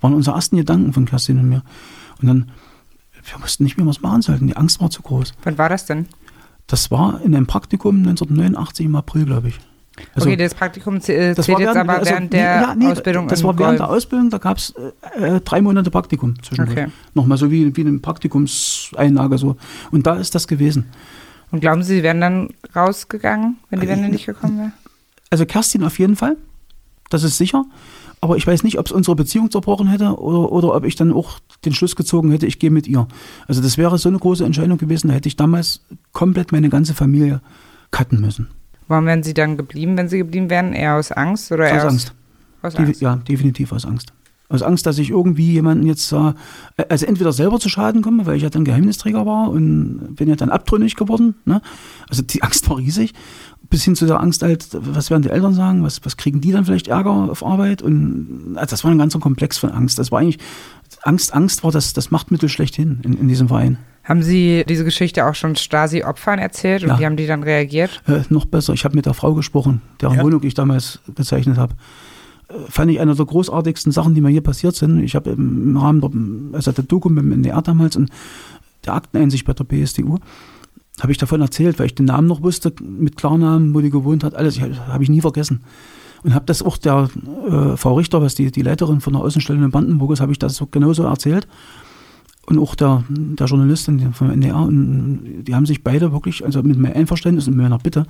Waren 0.01 0.13
unsere 0.13 0.35
ersten 0.35 0.57
Gedanken 0.57 0.93
von 0.93 1.05
Kerstin 1.05 1.39
und 1.39 1.49
mir. 1.49 1.63
Und 2.21 2.27
dann, 2.27 2.51
wir 3.23 3.41
wussten 3.41 3.63
nicht 3.63 3.77
mehr, 3.77 3.85
was 3.85 4.01
wir 4.01 4.09
machen 4.09 4.21
sollten. 4.21 4.47
Die 4.47 4.57
Angst 4.57 4.81
war 4.81 4.89
zu 4.89 5.01
groß. 5.01 5.33
Wann 5.43 5.57
war 5.57 5.69
das 5.69 5.85
denn? 5.85 6.07
Das 6.67 6.91
war 6.91 7.21
in 7.21 7.35
einem 7.35 7.47
Praktikum 7.47 7.97
1989 7.97 8.85
im 8.85 8.95
April, 8.95 9.25
glaube 9.25 9.49
ich. 9.49 9.59
Also, 10.13 10.27
okay, 10.27 10.35
das 10.35 10.53
Praktikum 10.53 10.99
zählt 10.99 11.37
jetzt 11.37 11.47
während, 11.47 11.77
aber 11.77 11.99
also, 11.99 12.11
während 12.11 12.33
der 12.33 12.41
ja, 12.41 12.75
nee, 12.75 12.87
Ausbildung. 12.87 13.27
Das 13.29 13.43
war 13.43 13.57
während 13.57 13.77
Golf. 13.77 13.89
der 13.89 13.89
Ausbildung, 13.95 14.29
da 14.29 14.39
gab 14.39 14.57
es 14.57 14.73
äh, 15.17 15.39
drei 15.39 15.61
Monate 15.61 15.89
Praktikum 15.89 16.41
zwischendurch. 16.43 16.77
Okay. 16.77 16.91
Nochmal 17.13 17.37
so 17.37 17.49
wie, 17.49 17.75
wie 17.75 17.81
eine 17.81 17.99
Praktikumseinlage 17.99 19.37
so. 19.37 19.55
Und 19.91 20.05
da 20.05 20.15
ist 20.15 20.35
das 20.35 20.47
gewesen. 20.47 20.87
Und 21.51 21.61
glauben 21.61 21.83
Sie, 21.83 21.95
Sie 21.95 22.03
wären 22.03 22.19
dann 22.19 22.49
rausgegangen, 22.75 23.57
wenn 23.69 23.79
die 23.79 23.87
Wende 23.87 24.09
nicht 24.09 24.25
gekommen 24.25 24.57
wäre? 24.57 24.71
Also 25.29 25.45
Kerstin 25.45 25.83
auf 25.83 25.97
jeden 25.99 26.15
Fall, 26.17 26.35
das 27.09 27.23
ist 27.23 27.37
sicher. 27.37 27.65
Aber 28.21 28.37
ich 28.37 28.47
weiß 28.47 28.63
nicht, 28.63 28.79
ob 28.79 28.87
es 28.87 28.91
unsere 28.91 29.15
Beziehung 29.15 29.51
zerbrochen 29.51 29.87
hätte 29.87 30.19
oder, 30.19 30.51
oder 30.51 30.73
ob 30.73 30.85
ich 30.85 30.95
dann 30.95 31.13
auch 31.13 31.39
den 31.63 31.73
Schluss 31.73 31.95
gezogen 31.95 32.31
hätte, 32.31 32.47
ich 32.47 32.59
gehe 32.59 32.71
mit 32.71 32.87
ihr. 32.87 33.07
Also 33.47 33.61
das 33.61 33.77
wäre 33.77 33.97
so 33.97 34.09
eine 34.09 34.17
große 34.17 34.43
Entscheidung 34.43 34.77
gewesen, 34.77 35.09
da 35.09 35.13
hätte 35.13 35.27
ich 35.27 35.35
damals 35.35 35.81
komplett 36.11 36.51
meine 36.51 36.69
ganze 36.69 36.93
Familie 36.93 37.41
cutten 37.91 38.21
müssen. 38.21 38.47
Warum 38.87 39.05
wären 39.05 39.23
Sie 39.23 39.33
dann 39.33 39.57
geblieben, 39.57 39.97
wenn 39.97 40.09
Sie 40.09 40.17
geblieben 40.17 40.49
wären? 40.49 40.73
Eher 40.73 40.95
aus 40.95 41.11
Angst 41.11 41.51
oder 41.51 41.67
eher 41.67 41.85
aus, 41.85 41.91
Angst? 41.91 42.13
Aus 42.61 42.75
Angst? 42.75 43.01
Ja, 43.01 43.15
definitiv 43.15 43.71
aus 43.71 43.85
Angst. 43.85 44.13
Aus 44.47 44.61
Angst, 44.61 44.85
dass 44.85 44.99
ich 44.99 45.09
irgendwie 45.09 45.53
jemanden 45.53 45.87
jetzt, 45.87 46.11
äh, 46.11 46.33
also 46.87 47.05
entweder 47.07 47.31
selber 47.31 47.59
zu 47.59 47.67
Schaden 47.67 48.03
komme, 48.03 48.27
weil 48.27 48.37
ich 48.37 48.43
ja 48.43 48.49
dann 48.49 48.63
Geheimnisträger 48.63 49.25
war 49.25 49.49
und 49.49 50.15
bin 50.15 50.29
ja 50.29 50.35
dann 50.35 50.51
abtrünnig 50.51 50.95
geworden. 50.95 51.33
Ne? 51.45 51.61
Also 52.07 52.21
die 52.21 52.43
Angst 52.43 52.69
war 52.69 52.77
riesig. 52.77 53.13
Bis 53.69 53.83
hin 53.83 53.95
zu 53.95 54.05
der 54.05 54.19
Angst 54.19 54.43
halt, 54.43 54.67
was 54.71 55.09
werden 55.09 55.23
die 55.23 55.29
Eltern 55.29 55.53
sagen, 55.53 55.83
was, 55.83 56.03
was 56.03 56.17
kriegen 56.17 56.41
die 56.41 56.51
dann 56.51 56.65
vielleicht 56.65 56.87
Ärger 56.87 57.11
auf 57.11 57.43
Arbeit? 57.43 57.81
Und 57.81 58.55
also 58.55 58.71
das 58.71 58.83
war 58.83 58.91
ein 58.91 58.97
ganzer 58.97 59.19
Komplex 59.19 59.57
von 59.57 59.71
Angst. 59.71 59.97
Das 59.97 60.11
war 60.11 60.19
eigentlich, 60.19 60.39
Angst, 61.03 61.33
Angst 61.33 61.63
war 61.63 61.71
das, 61.71 61.93
das 61.93 62.11
Machtmittel 62.11 62.49
schlechthin 62.49 62.99
in, 63.03 63.13
in 63.13 63.27
diesem 63.27 63.47
Verein. 63.47 63.77
Haben 64.03 64.21
Sie 64.21 64.63
diese 64.69 64.83
Geschichte 64.85 65.25
auch 65.25 65.33
schon 65.33 65.55
Stasi-Opfern 65.55 66.37
erzählt 66.37 66.83
und 66.83 66.89
ja. 66.89 66.99
wie 66.99 67.05
haben 67.05 67.17
die 67.17 67.25
dann 67.25 67.41
reagiert? 67.41 68.03
Äh, 68.07 68.21
noch 68.29 68.45
besser, 68.45 68.73
ich 68.73 68.85
habe 68.85 68.95
mit 68.95 69.07
der 69.07 69.15
Frau 69.15 69.33
gesprochen, 69.33 69.81
deren 69.99 70.17
ja. 70.17 70.23
Wohnung 70.23 70.43
ich 70.43 70.53
damals 70.53 70.99
gezeichnet 71.15 71.57
habe. 71.57 71.73
Äh, 72.47 72.53
fand 72.69 72.91
ich 72.91 72.99
eine 72.99 73.15
der 73.15 73.25
großartigsten 73.25 73.91
Sachen, 73.91 74.13
die 74.13 74.21
mir 74.21 74.29
hier 74.29 74.41
passiert 74.41 74.75
sind. 74.75 75.01
Ich 75.03 75.15
habe 75.15 75.31
im 75.31 75.75
Rahmen 75.75 76.01
der, 76.01 76.11
also 76.57 76.71
der 76.71 76.83
Doku 76.83 77.09
mit 77.09 77.23
dem 77.23 77.31
NDR 77.31 77.63
damals 77.63 77.95
und 77.95 78.11
der 78.85 78.93
Akteneinsicht 78.93 79.45
bei 79.45 79.53
der 79.53 79.63
BSDU, 79.63 80.19
habe 81.01 81.11
ich 81.11 81.17
davon 81.17 81.41
erzählt, 81.41 81.79
weil 81.79 81.87
ich 81.87 81.95
den 81.95 82.05
Namen 82.05 82.27
noch 82.27 82.41
wusste, 82.41 82.73
mit 82.81 83.17
Klarnamen, 83.17 83.73
wo 83.73 83.81
die 83.81 83.89
gewohnt 83.89 84.23
hat, 84.23 84.35
alles, 84.35 84.59
habe 84.59 85.03
ich 85.03 85.09
nie 85.09 85.21
vergessen. 85.21 85.63
Und 86.23 86.33
habe 86.33 86.45
das 86.45 86.63
auch 86.63 86.77
der 86.77 87.09
äh, 87.47 87.77
Frau 87.77 87.95
Richter, 87.95 88.21
was 88.21 88.33
die, 88.33 88.51
die 88.51 88.63
Leiterin 88.63 89.01
von 89.01 89.13
der 89.13 89.21
Außenstelle 89.21 89.63
in 89.63 89.71
Brandenburg 89.71 90.11
ist, 90.11 90.21
habe 90.21 90.31
ich 90.31 90.39
das 90.39 90.55
so 90.55 90.65
genauso 90.65 91.03
erzählt 91.03 91.47
und 92.47 92.59
auch 92.59 92.75
der, 92.75 93.03
der 93.09 93.47
Journalistin 93.47 94.13
vom 94.13 94.29
NDR. 94.29 94.57
Und 94.57 95.43
die 95.43 95.55
haben 95.55 95.65
sich 95.65 95.83
beide 95.83 96.11
wirklich, 96.11 96.45
also 96.45 96.61
mit 96.63 96.77
meinem 96.77 96.95
Einverständnis 96.95 97.47
und 97.47 97.57
meiner 97.57 97.79
Bitte, 97.79 98.05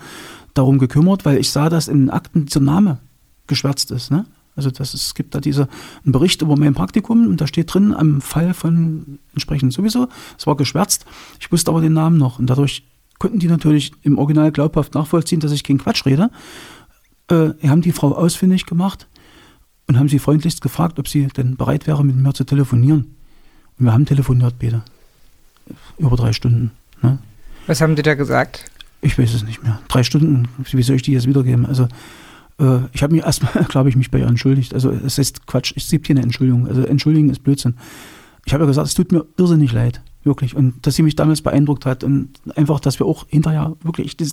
darum 0.53 0.77
gekümmert, 0.77 1.25
weil 1.25 1.37
ich 1.37 1.51
sah, 1.51 1.69
dass 1.69 1.87
in 1.87 1.99
den 1.99 2.09
Akten 2.09 2.45
dieser 2.45 2.59
Name 2.59 2.99
geschwärzt 3.47 3.91
ist. 3.91 4.11
Ne? 4.11 4.25
Also 4.55 4.71
das 4.71 4.93
ist, 4.93 5.07
es 5.07 5.15
gibt 5.15 5.35
da 5.35 5.39
diese, 5.39 5.67
einen 6.03 6.11
Bericht 6.11 6.41
über 6.41 6.57
mein 6.57 6.73
Praktikum 6.73 7.27
und 7.27 7.41
da 7.41 7.47
steht 7.47 7.73
drin 7.73 7.93
am 7.93 8.21
Fall 8.21 8.53
von 8.53 9.19
entsprechend 9.33 9.73
sowieso. 9.73 10.07
Es 10.37 10.47
war 10.47 10.55
geschwärzt. 10.55 11.05
Ich 11.39 11.51
wusste 11.51 11.71
aber 11.71 11.81
den 11.81 11.93
Namen 11.93 12.17
noch 12.17 12.39
und 12.39 12.49
dadurch 12.49 12.83
konnten 13.19 13.39
die 13.39 13.47
natürlich 13.47 13.91
im 14.03 14.17
Original 14.17 14.51
glaubhaft 14.51 14.93
nachvollziehen, 14.93 15.39
dass 15.39 15.51
ich 15.51 15.63
keinen 15.63 15.79
Quatsch 15.79 16.05
rede. 16.05 16.29
Äh, 17.29 17.49
haben 17.67 17.81
die 17.81 17.91
Frau 17.91 18.13
ausfindig 18.15 18.65
gemacht 18.65 19.07
und 19.87 19.97
haben 19.97 20.09
sie 20.09 20.19
freundlichst 20.19 20.61
gefragt, 20.61 20.99
ob 20.99 21.07
sie 21.07 21.27
denn 21.27 21.57
bereit 21.57 21.87
wäre, 21.87 22.03
mit 22.03 22.15
mir 22.15 22.33
zu 22.33 22.43
telefonieren. 22.43 23.15
Wir 23.77 23.93
haben 23.93 24.05
telefoniert, 24.05 24.57
Peter. 24.57 24.83
Über 25.97 26.15
drei 26.15 26.33
Stunden. 26.33 26.71
Ne? 27.01 27.19
Was 27.67 27.81
haben 27.81 27.95
die 27.95 28.03
da 28.03 28.13
gesagt? 28.13 28.71
Ich 29.01 29.17
weiß 29.17 29.33
es 29.33 29.43
nicht 29.43 29.63
mehr. 29.63 29.79
Drei 29.87 30.03
Stunden, 30.03 30.47
wie 30.57 30.83
soll 30.83 30.95
ich 30.95 31.01
die 31.01 31.11
jetzt 31.11 31.27
wiedergeben? 31.27 31.65
Also, 31.65 31.87
äh, 32.59 32.79
ich 32.93 33.03
habe 33.03 33.13
mich 33.13 33.23
erstmal, 33.23 33.63
glaube 33.69 33.89
ich, 33.89 33.95
mich 33.95 34.11
bei 34.11 34.19
ihr 34.19 34.27
entschuldigt. 34.27 34.73
Also, 34.73 34.91
es 34.91 35.17
ist 35.17 35.45
Quatsch. 35.47 35.73
Es 35.75 35.89
gibt 35.89 36.07
hier 36.07 36.15
eine 36.15 36.23
Entschuldigung. 36.23 36.67
Also, 36.67 36.83
entschuldigen 36.83 37.29
ist 37.29 37.43
Blödsinn. 37.43 37.75
Ich 38.45 38.53
habe 38.53 38.63
ja 38.63 38.67
gesagt, 38.67 38.87
es 38.87 38.93
tut 38.93 39.11
mir 39.11 39.25
irrsinnig 39.37 39.71
leid. 39.71 40.01
Wirklich. 40.23 40.55
Und 40.55 40.85
dass 40.85 40.95
sie 40.95 41.03
mich 41.03 41.15
damals 41.15 41.41
beeindruckt 41.41 41.85
hat 41.85 42.03
und 42.03 42.29
einfach, 42.55 42.79
dass 42.79 42.99
wir 42.99 43.05
auch 43.05 43.25
hinterher 43.27 43.75
wirklich 43.81 44.17
die, 44.17 44.31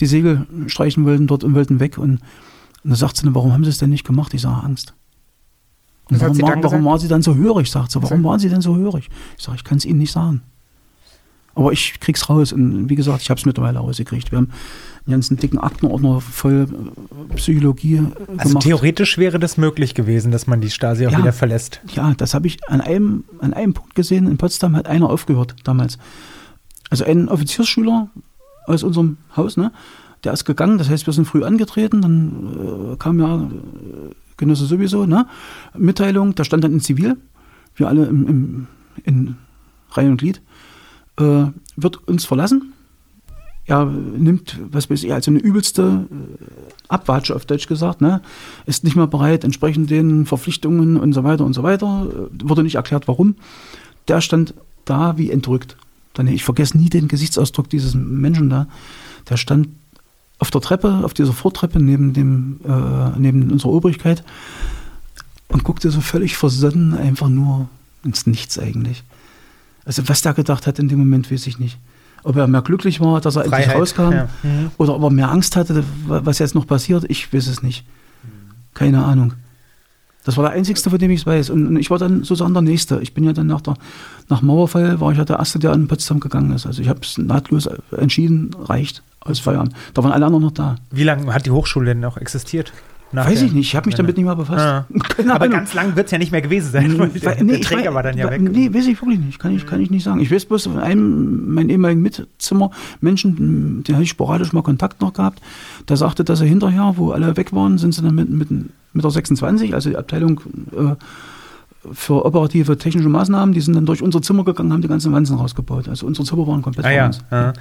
die 0.00 0.06
Segel 0.06 0.46
streichen 0.66 1.04
wollten 1.04 1.26
dort 1.26 1.44
und 1.44 1.54
wollten 1.54 1.80
weg. 1.80 1.98
Und, 1.98 2.20
und 2.82 2.90
da 2.90 2.96
sagt 2.96 3.16
sie, 3.16 3.34
warum 3.34 3.52
haben 3.52 3.64
sie 3.64 3.70
es 3.70 3.78
denn 3.78 3.90
nicht 3.90 4.06
gemacht? 4.06 4.32
Ich 4.32 4.42
sage, 4.42 4.64
Angst. 4.64 4.94
Und 6.10 6.20
warum, 6.20 6.40
war, 6.40 6.62
warum 6.62 6.84
war 6.84 6.98
sie 6.98 7.08
dann 7.08 7.22
so 7.22 7.34
hörig, 7.36 7.70
sagt 7.70 7.92
sie. 7.92 8.02
Warum 8.02 8.24
waren 8.24 8.40
sie 8.40 8.48
denn 8.48 8.62
so 8.62 8.76
hörig? 8.76 9.08
Ich 9.38 9.44
sage, 9.44 9.56
ich 9.56 9.64
kann 9.64 9.78
es 9.78 9.84
Ihnen 9.84 9.98
nicht 9.98 10.12
sagen. 10.12 10.42
Aber 11.54 11.72
ich 11.72 12.00
krieg's 12.00 12.28
raus. 12.28 12.52
Und 12.52 12.88
wie 12.88 12.94
gesagt, 12.94 13.22
ich 13.22 13.30
habe 13.30 13.38
es 13.38 13.46
mittlerweile 13.46 13.78
rausgekriegt. 13.78 14.32
Wir 14.32 14.38
haben 14.38 14.50
einen 15.06 15.12
ganzen 15.12 15.36
dicken 15.36 15.58
Aktenordner 15.58 16.20
voll 16.20 16.66
äh, 17.30 17.34
Psychologie 17.34 17.96
äh, 17.96 17.98
also 17.98 18.14
gemacht. 18.14 18.40
Also 18.40 18.58
theoretisch 18.58 19.18
wäre 19.18 19.38
das 19.38 19.56
möglich 19.56 19.94
gewesen, 19.94 20.30
dass 20.30 20.46
man 20.46 20.60
die 20.60 20.70
Stasi 20.70 21.06
auch 21.06 21.12
ja, 21.12 21.18
wieder 21.18 21.32
verlässt. 21.32 21.80
Ja, 21.94 22.14
das 22.14 22.34
habe 22.34 22.46
ich 22.46 22.58
an 22.68 22.80
einem, 22.80 23.24
an 23.40 23.54
einem 23.54 23.74
Punkt 23.74 23.94
gesehen. 23.94 24.26
In 24.26 24.36
Potsdam 24.36 24.76
hat 24.76 24.86
einer 24.86 25.08
aufgehört 25.08 25.56
damals. 25.64 25.98
Also 26.90 27.04
ein 27.04 27.28
Offiziersschüler 27.28 28.08
aus 28.66 28.82
unserem 28.82 29.16
Haus, 29.36 29.56
ne? 29.56 29.72
Der 30.24 30.34
ist 30.34 30.44
gegangen, 30.44 30.76
das 30.76 30.90
heißt, 30.90 31.06
wir 31.06 31.14
sind 31.14 31.24
früh 31.24 31.44
angetreten, 31.44 32.02
dann 32.02 32.92
äh, 32.92 32.96
kam 32.96 33.20
ja 33.20 33.36
äh, 33.36 34.14
Genosse 34.36 34.66
sowieso, 34.66 35.06
ne? 35.06 35.26
Mitteilung, 35.76 36.34
da 36.34 36.44
stand 36.44 36.62
dann 36.62 36.72
in 36.72 36.80
Zivil, 36.80 37.16
wir 37.76 37.88
alle 37.88 38.04
im, 38.04 38.26
im, 38.26 38.66
in 39.04 39.36
Reihe 39.92 40.10
und 40.10 40.18
Glied, 40.18 40.42
äh, 41.18 41.46
wird 41.76 42.08
uns 42.08 42.24
verlassen. 42.26 42.74
Er 43.70 43.84
nimmt, 43.84 44.58
was 44.72 44.90
weiß 44.90 45.04
ich, 45.04 45.12
also 45.12 45.30
eine 45.30 45.38
übelste 45.38 46.08
äh, 46.10 46.64
Abwatsche 46.88 47.36
auf 47.36 47.46
Deutsch 47.46 47.68
gesagt, 47.68 48.00
ne? 48.00 48.20
ist 48.66 48.82
nicht 48.82 48.96
mehr 48.96 49.06
bereit, 49.06 49.44
entsprechend 49.44 49.90
den 49.90 50.26
Verpflichtungen 50.26 50.96
und 50.96 51.12
so 51.12 51.22
weiter 51.22 51.44
und 51.44 51.52
so 51.52 51.62
weiter. 51.62 52.08
Äh, 52.10 52.48
wurde 52.48 52.64
nicht 52.64 52.74
erklärt, 52.74 53.06
warum. 53.06 53.36
der 54.08 54.20
stand 54.22 54.54
da 54.86 55.16
wie 55.18 55.30
entrückt. 55.30 55.76
Dann, 56.14 56.26
ich 56.26 56.42
vergesse 56.42 56.78
nie 56.78 56.88
den 56.88 57.06
Gesichtsausdruck 57.06 57.70
dieses 57.70 57.94
Menschen 57.94 58.50
da. 58.50 58.66
Der 59.28 59.36
stand 59.36 59.68
auf 60.40 60.50
der 60.50 60.62
Treppe, 60.62 61.02
auf 61.04 61.14
dieser 61.14 61.32
Vortreppe 61.32 61.78
neben, 61.78 62.12
dem, 62.12 62.58
äh, 62.64 63.18
neben 63.20 63.52
unserer 63.52 63.70
Obrigkeit 63.70 64.24
und 65.46 65.62
guckte 65.62 65.92
so 65.92 66.00
völlig 66.00 66.36
versonnen 66.36 66.94
einfach 66.94 67.28
nur 67.28 67.68
ins 68.02 68.26
Nichts 68.26 68.58
eigentlich. 68.58 69.04
Also 69.84 70.08
was 70.08 70.22
der 70.22 70.34
gedacht 70.34 70.66
hat 70.66 70.80
in 70.80 70.88
dem 70.88 70.98
Moment, 70.98 71.30
weiß 71.30 71.46
ich 71.46 71.60
nicht. 71.60 71.78
Ob 72.22 72.36
er 72.36 72.46
mehr 72.46 72.62
glücklich 72.62 73.00
war, 73.00 73.20
dass 73.20 73.36
er 73.36 73.44
Freiheit, 73.44 73.64
endlich 73.64 73.80
rauskam, 73.80 74.12
ja. 74.12 74.28
Mhm. 74.42 74.70
oder 74.76 74.94
ob 74.94 75.02
er 75.02 75.10
mehr 75.10 75.30
Angst 75.30 75.56
hatte, 75.56 75.84
was 76.06 76.38
jetzt 76.38 76.54
noch 76.54 76.66
passiert, 76.66 77.04
ich 77.08 77.32
weiß 77.32 77.46
es 77.46 77.62
nicht. 77.62 77.84
Keine 78.74 79.04
Ahnung. 79.04 79.34
Das 80.24 80.36
war 80.36 80.44
der 80.44 80.52
einzigste, 80.52 80.90
von 80.90 80.98
dem 80.98 81.10
ich 81.10 81.20
es 81.20 81.26
weiß. 81.26 81.50
Und 81.50 81.76
ich 81.76 81.90
war 81.90 81.98
dann 81.98 82.24
sozusagen 82.24 82.52
der 82.52 82.62
Nächste. 82.62 83.00
Ich 83.00 83.14
bin 83.14 83.24
ja 83.24 83.32
dann 83.32 83.46
nach, 83.46 83.62
der, 83.62 83.74
nach 84.28 84.42
Mauerfall, 84.42 85.00
war 85.00 85.10
ich 85.12 85.18
ja 85.18 85.24
der 85.24 85.38
Erste, 85.38 85.58
der 85.58 85.72
in 85.72 85.88
Potsdam 85.88 86.20
gegangen 86.20 86.52
ist. 86.52 86.66
Also 86.66 86.82
ich 86.82 86.88
habe 86.88 87.00
es 87.02 87.16
nahtlos 87.16 87.68
entschieden, 87.96 88.50
reicht, 88.64 89.02
aus 89.20 89.40
Feierabend. 89.40 89.74
Da 89.94 90.02
waren 90.02 90.12
alle 90.12 90.26
anderen 90.26 90.44
noch 90.44 90.52
da. 90.52 90.76
Wie 90.90 91.04
lange 91.04 91.32
hat 91.32 91.46
die 91.46 91.50
Hochschule 91.50 91.86
denn 91.86 92.00
noch 92.00 92.18
existiert? 92.18 92.72
Nach 93.12 93.28
Weiß 93.28 93.42
ich 93.42 93.52
nicht, 93.52 93.66
ich 93.66 93.74
habe 93.76 93.86
mich 93.86 93.96
damit 93.96 94.16
nicht 94.16 94.24
mehr 94.26 94.36
befasst. 94.36 94.86
Keine 95.16 95.34
Aber 95.34 95.44
Ahnung. 95.46 95.56
ganz 95.58 95.74
lang 95.74 95.96
wird 95.96 96.06
es 96.06 96.12
ja 96.12 96.18
nicht 96.18 96.30
mehr 96.30 96.42
gewesen 96.42 96.70
sein. 96.70 96.96
weil 96.96 97.08
der, 97.08 97.42
nee, 97.42 97.52
der 97.54 97.60
Träger 97.60 97.90
weiß- 97.90 97.94
war 97.94 98.02
dann 98.04 98.16
ja 98.16 98.30
weg. 98.30 98.40
Nee, 98.40 98.72
weiß 98.72 98.86
ich 98.86 99.02
wirklich 99.02 99.18
nicht. 99.18 99.38
Kann 99.40 99.52
ich, 99.54 99.66
kann 99.66 99.80
ich 99.80 99.90
nicht 99.90 100.04
sagen. 100.04 100.20
Ich 100.20 100.30
weiß 100.30 100.44
bloß, 100.44 100.64
von 100.64 100.78
einem, 100.78 101.52
meinen 101.52 101.70
ehemaligen 101.70 102.02
Mitzimmer, 102.02 102.70
Menschen, 103.00 103.82
den 103.82 103.94
habe 103.96 104.04
ich 104.04 104.10
sporadisch 104.10 104.52
mal 104.52 104.62
Kontakt 104.62 105.00
noch 105.00 105.12
gehabt, 105.12 105.40
der 105.88 105.96
sagte, 105.96 106.22
dass 106.22 106.40
er 106.40 106.46
hinterher, 106.46 106.94
wo 106.96 107.10
alle 107.10 107.36
weg 107.36 107.52
waren, 107.52 107.78
sind 107.78 107.94
sie 107.94 108.02
dann 108.02 108.14
mit, 108.14 108.30
mit, 108.30 108.50
mit 108.50 109.04
der 109.04 109.10
26, 109.10 109.74
also 109.74 109.90
die 109.90 109.96
Abteilung 109.96 110.40
äh, 110.76 110.94
für 111.92 112.26
operative 112.26 112.76
technische 112.76 113.08
Maßnahmen, 113.08 113.54
die 113.54 113.60
sind 113.62 113.74
dann 113.74 113.86
durch 113.86 114.02
unser 114.02 114.20
Zimmer 114.20 114.44
gegangen, 114.44 114.70
haben 114.72 114.82
die 114.82 114.88
ganzen 114.88 115.12
Wanzen 115.12 115.36
rausgebaut. 115.36 115.88
Also 115.88 116.06
unsere 116.06 116.26
Zimmer 116.26 116.46
waren 116.46 116.60
komplett 116.60 116.84
Ah 116.84 116.90
ja. 116.90 117.06
uns. 117.06 117.20
ja. 117.30 117.54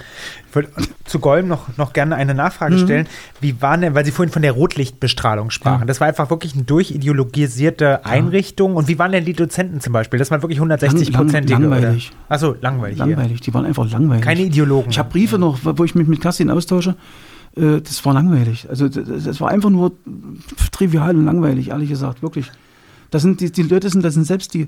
Ich 0.50 0.54
wollte 0.56 0.72
zu 1.06 1.20
Golm 1.20 1.48
noch, 1.48 1.78
noch 1.78 1.94
gerne 1.94 2.16
eine 2.16 2.34
Nachfrage 2.34 2.76
Mhm. 2.76 2.80
stellen. 2.80 3.08
Wie 3.40 3.62
waren 3.62 3.80
denn, 3.80 3.96
weil 3.96 4.04
Sie 4.04 4.12
vorhin 4.12 4.32
von 4.34 4.42
der 4.42 4.52
Rotlichtbestrahlung 4.52 5.52
sprachen, 5.52 5.82
Ja. 5.82 5.86
das 5.86 6.02
war 6.02 6.08
einfach 6.08 6.30
wirklich 6.30 6.54
eine 6.54 6.64
durchideologisierte 6.64 8.06
Einrichtung. 8.06 8.76
Und 8.76 8.88
wie 8.88 9.00
waren 9.00 9.12
denn 9.12 9.24
die 9.26 9.34
Dozenten 9.34 9.80
zum 9.82 9.94
Beispiel? 9.94 10.20
Das 10.20 10.32
waren 10.32 10.42
wirklich 10.42 10.60
160 10.60 11.12
Lang- 11.12 11.14
lang- 11.14 11.26
Prozent. 11.28 11.50
langweilig. 11.50 12.12
Achso, 12.28 12.56
langweilig. 12.60 12.98
Langweilig, 12.98 13.42
die 13.42 13.54
waren 13.54 13.66
einfach 13.66 13.90
langweilig. 13.90 14.24
Keine 14.24 14.42
Ideologen. 14.42 14.90
Ich 14.92 15.00
habe 15.00 15.10
Briefe 15.10 15.38
noch, 15.40 15.60
wo 15.64 15.84
ich 15.84 15.96
mich 15.96 16.08
mit 16.08 16.22
Kerstin 16.22 16.50
austausche. 16.50 16.96
äh, 17.56 17.80
Das 17.82 18.04
war 18.06 18.14
langweilig. 18.14 18.68
Also 18.70 18.88
das 18.90 19.40
war 19.42 19.50
einfach 19.50 19.70
nur 19.70 19.94
trivial 20.72 21.16
und 21.16 21.26
langweilig, 21.26 21.70
ehrlich 21.70 21.90
gesagt, 21.90 22.22
wirklich. 22.22 22.52
Das 23.12 23.22
sind 23.22 23.42
die, 23.42 23.52
die 23.52 23.64
Leute 23.64 23.90
sind, 23.90 24.04
das 24.04 24.14
sind 24.14 24.26
selbst 24.26 24.54
die, 24.54 24.68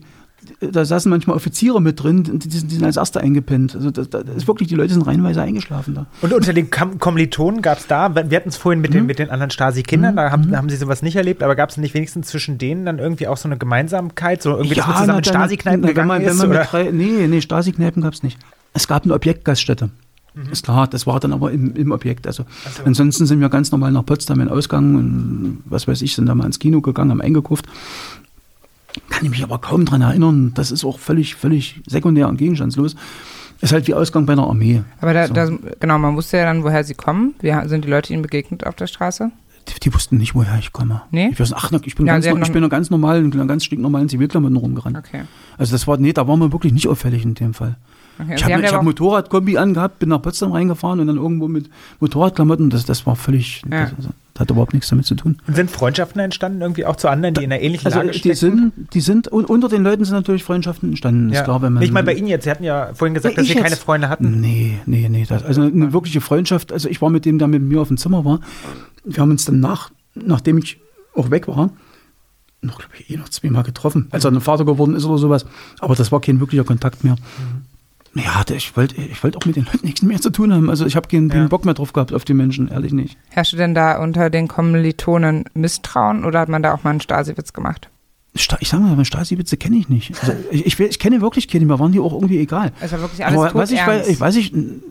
da 0.59 0.83
saßen 0.83 1.09
manchmal 1.09 1.35
Offiziere 1.35 1.81
mit 1.81 2.01
drin, 2.01 2.23
die, 2.23 2.49
die, 2.49 2.57
sind, 2.57 2.83
als 2.83 2.97
Erste 2.97 3.21
eingepennt. 3.21 3.75
Also 3.75 3.91
das, 3.91 4.09
das 4.09 4.23
ist 4.35 4.47
wirklich, 4.47 4.67
die 4.69 4.75
Leute 4.75 4.93
sind 4.93 5.03
reihenweise 5.05 5.41
eingeschlafen 5.41 5.93
da. 5.93 6.07
Und 6.21 6.33
unter 6.33 6.53
den 6.53 6.71
Kam 6.71 6.97
Kommilitonen 6.97 7.61
gab 7.61 7.77
es 7.77 7.87
da, 7.87 8.13
wir 8.15 8.35
hatten 8.35 8.49
es 8.49 8.57
vorhin 8.57 8.81
mit, 8.81 8.93
den, 8.93 9.05
mit 9.05 9.19
den 9.19 9.29
anderen 9.29 9.51
Stasi-Kindern, 9.51 10.15
da 10.15 10.31
haben, 10.31 10.55
haben 10.57 10.69
sie 10.69 10.77
sowas 10.77 11.03
nicht 11.03 11.15
erlebt, 11.15 11.43
aber 11.43 11.55
gab 11.55 11.69
es 11.69 11.77
nicht 11.77 11.93
wenigstens 11.93 12.27
zwischen 12.27 12.57
denen 12.57 12.85
dann 12.85 12.97
irgendwie 12.97 13.27
auch 13.27 13.37
so 13.37 13.47
eine 13.47 13.57
Gemeinsamkeit, 13.57 14.41
so 14.41 14.51
irgendwie, 14.51 14.75
dass 14.75 14.87
man 14.87 14.97
zusammen 14.97 15.19
in 15.19 15.23
na, 15.25 15.39
Stasi-Kneipen 15.39 15.85
gegangen 15.85 16.07
man, 16.07 16.21
ist? 16.21 16.43
Oder? 16.43 16.63
drei, 16.63 16.91
nee, 16.91 17.27
nee, 17.27 17.41
Stasi-Kneipen 17.41 18.01
gab 18.01 18.13
es 18.13 18.23
nicht. 18.23 18.39
Es 18.73 18.87
gab 18.87 19.03
eine 19.03 19.13
Objektgaststätte. 19.13 19.89
Ist 20.49 20.63
klar, 20.63 20.87
das 20.87 21.05
war 21.05 21.19
dann 21.19 21.33
aber 21.33 21.51
im, 21.51 21.75
im 21.75 21.91
Objekt. 21.91 22.25
Also 22.25 22.45
so. 22.73 22.83
ansonsten 22.85 23.25
sind 23.25 23.41
wir 23.41 23.49
ganz 23.49 23.71
normal 23.71 23.91
nach 23.91 24.05
Potsdam 24.05 24.39
in 24.39 24.47
Ausgang 24.47 24.95
und 24.95 25.63
was 25.65 25.89
weiß 25.89 26.01
ich, 26.01 26.15
sind 26.15 26.25
da 26.25 26.35
mal 26.35 26.45
ins 26.45 26.57
Kino 26.57 26.79
gegangen, 26.79 27.11
haben 27.11 27.21
eingekauft. 27.21 27.65
Kann 29.09 29.23
ich 29.25 29.29
mich 29.29 29.43
aber 29.43 29.59
kaum 29.59 29.85
dran 29.85 30.01
erinnern. 30.01 30.51
Das 30.53 30.71
ist 30.71 30.83
auch 30.83 30.99
völlig, 30.99 31.35
völlig 31.35 31.81
sekundär 31.87 32.27
und 32.27 32.37
gegenstandslos. 32.37 32.95
Ist 33.61 33.73
halt 33.73 33.87
wie 33.87 33.93
Ausgang 33.93 34.25
bei 34.25 34.33
einer 34.33 34.47
Armee. 34.47 34.81
Aber 34.99 35.13
da, 35.13 35.27
So. 35.27 35.33
da, 35.33 35.49
genau, 35.79 35.99
man 35.99 36.15
wusste 36.15 36.37
ja 36.37 36.45
dann, 36.45 36.63
woher 36.63 36.83
sie 36.83 36.95
kommen. 36.95 37.35
Wie 37.41 37.53
sind 37.67 37.85
die 37.85 37.89
Leute 37.89 38.11
ihnen 38.11 38.23
begegnet 38.23 38.65
auf 38.65 38.75
der 38.75 38.87
Straße? 38.87 39.31
Die, 39.67 39.79
die 39.79 39.93
wussten 39.93 40.17
nicht, 40.17 40.33
woher 40.33 40.57
ich 40.57 40.71
komme. 40.73 41.03
Nee? 41.11 41.29
Ich, 41.31 41.39
weiß, 41.39 41.53
ach, 41.53 41.71
ich 41.83 41.95
bin, 41.95 42.07
Ja, 42.07 42.13
ganz, 42.17 42.25
ich 42.25 42.51
bin 42.51 42.63
noch 42.63 42.69
ganz 42.69 42.89
normal, 42.89 43.19
in 43.19 43.47
ganz 43.47 43.63
stinknormalen 43.63 44.09
Zivilklamotten 44.09 44.57
rumgerannt. 44.57 44.97
Okay. 44.97 45.21
Also 45.57 45.73
das 45.73 45.87
war, 45.87 45.97
nee, 45.97 46.13
da 46.13 46.27
waren 46.27 46.39
wir 46.39 46.51
wirklich 46.51 46.73
nicht 46.73 46.87
auffällig 46.87 47.23
in 47.23 47.35
dem 47.35 47.53
Fall. 47.53 47.77
Okay. 48.23 48.33
Ich 48.35 48.43
habe 48.43 48.51
ja 48.53 48.57
hab 48.59 48.67
aber 48.69 48.79
auch- 48.79 48.83
Motorradkombi 48.83 49.57
angehabt, 49.57 49.99
bin 49.99 50.09
nach 50.09 50.21
Potsdam 50.21 50.51
reingefahren 50.51 50.99
und 50.99 51.07
dann 51.07 51.17
irgendwo 51.17 51.47
mit 51.47 51.69
Motorradklamotten. 51.99 52.69
Das, 52.69 52.85
das 52.85 53.05
war 53.05 53.15
völlig, 53.15 53.61
Ja. 53.71 53.85
das, 53.85 53.91
das 54.33 54.39
hat 54.39 54.49
überhaupt 54.51 54.73
nichts 54.73 54.89
damit 54.89 55.05
zu 55.05 55.15
tun. 55.15 55.37
Und 55.47 55.55
sind 55.55 55.69
Freundschaften 55.69 56.19
entstanden 56.21 56.61
irgendwie 56.61 56.85
auch 56.85 56.95
zu 56.95 57.09
anderen, 57.09 57.33
die 57.33 57.43
in 57.43 57.51
einer 57.51 57.61
ähnlichen 57.61 57.85
Also 57.87 57.99
Lage 57.99 58.11
die 58.11 58.19
stecken? 58.19 58.35
sind, 58.37 58.73
die 58.93 59.01
sind, 59.01 59.27
und 59.27 59.45
unter 59.49 59.67
den 59.69 59.83
Leuten 59.83 60.05
sind 60.05 60.15
natürlich 60.15 60.43
Freundschaften 60.43 60.89
entstanden. 60.89 61.31
Ist 61.31 61.43
klar, 61.43 61.61
wenn 61.61 61.73
man, 61.73 61.83
ich 61.83 61.91
meine 61.91 62.05
bei 62.05 62.13
Ihnen 62.13 62.27
jetzt, 62.27 62.45
Sie 62.45 62.49
hatten 62.51 62.63
ja 62.63 62.91
vorhin 62.93 63.13
gesagt, 63.13 63.37
dass 63.37 63.43
Ich 63.45 63.49
Sie 63.51 63.55
keine 63.57 63.69
jetzt- 63.69 63.83
Freunde 63.83 64.09
hatten. 64.09 64.39
Nee, 64.41 64.79
nee, 64.85 65.07
nee. 65.09 65.25
Das, 65.27 65.43
also 65.43 65.61
eine 65.61 65.93
wirkliche 65.93 66.21
Freundschaft. 66.21 66.71
Also 66.71 66.89
ich 66.89 67.01
war 67.01 67.09
mit 67.09 67.25
dem, 67.25 67.37
der 67.39 67.47
mit 67.47 67.61
mir 67.61 67.81
auf 67.81 67.89
dem 67.89 67.97
Zimmer 67.97 68.25
war. 68.25 68.39
Wir 69.03 69.21
haben 69.21 69.31
uns 69.31 69.45
dann 69.45 69.59
nach, 69.59 69.91
nachdem 70.15 70.57
ich 70.57 70.79
auch 71.15 71.29
weg 71.29 71.47
war, 71.47 71.71
noch, 72.63 72.77
glaube 72.77 72.93
ich, 72.99 73.09
eh 73.09 73.17
noch 73.17 73.27
zweimal 73.29 73.63
getroffen, 73.63 74.07
als 74.11 74.23
er 74.23 74.31
ein 74.31 74.39
Vater 74.39 74.65
geworden 74.65 74.95
ist 74.95 75.03
oder 75.05 75.17
sowas. 75.17 75.45
Aber 75.79 75.95
das 75.95 76.11
war 76.11 76.21
kein 76.21 76.39
wirklicher 76.39 76.63
Kontakt 76.63 77.03
mehr. 77.03 77.15
Ja, 78.13 78.43
ich 78.53 78.75
wollte 78.75 78.95
ich 79.01 79.23
wollte 79.23 79.37
auch 79.37 79.45
mit 79.45 79.55
den 79.55 79.65
Leuten 79.65 79.85
nichts 79.85 80.01
mehr 80.01 80.19
zu 80.19 80.31
tun 80.31 80.53
haben. 80.53 80.69
Also 80.69 80.85
ich 80.85 80.95
habe 80.97 81.07
keinen, 81.07 81.29
keinen 81.29 81.43
Ja. 81.43 81.47
Bock 81.47 81.63
mehr 81.63 81.73
drauf 81.73 81.93
gehabt 81.93 82.13
auf 82.13 82.25
die 82.25 82.33
Menschen, 82.33 82.67
ehrlich 82.67 82.91
nicht. 82.91 83.17
Herrschte 83.29 83.55
denn 83.55 83.73
da 83.73 84.01
unter 84.01 84.29
den 84.29 84.47
Kommilitonen 84.49 85.45
Misstrauen 85.53 86.25
oder 86.25 86.41
hat 86.41 86.49
man 86.49 86.61
da 86.61 86.73
auch 86.73 86.83
mal 86.83 86.89
einen 86.89 86.99
Stasi-Witz 87.01 87.53
gemacht? 87.53 87.89
Sta- 88.35 88.57
Ich 88.59 88.69
sage 88.69 88.83
mal, 88.83 89.03
Stasi-Witze 89.05 89.55
kenne 89.57 89.77
ich 89.77 89.87
nicht. 89.89 90.13
Also 90.21 90.33
ich, 90.51 90.65
ich, 90.65 90.79
ich 90.79 90.99
kenne 90.99 91.21
wirklich 91.21 91.47
keine, 91.47 91.65
mir 91.65 91.79
waren 91.79 91.91
die 91.93 91.99
auch 91.99 92.13
irgendwie 92.13 92.39
egal. 92.39 92.71
Es 92.81 92.91
war 92.91 92.99
wirklich 93.01 93.25
alles 93.25 93.39
Aber 93.39 93.53
was 93.53 93.71
ich 93.71 93.85
weiß, 93.85 94.07
ich 94.07 94.19
weiß 94.19 94.35
ich, 94.35 94.53
im 94.53 94.81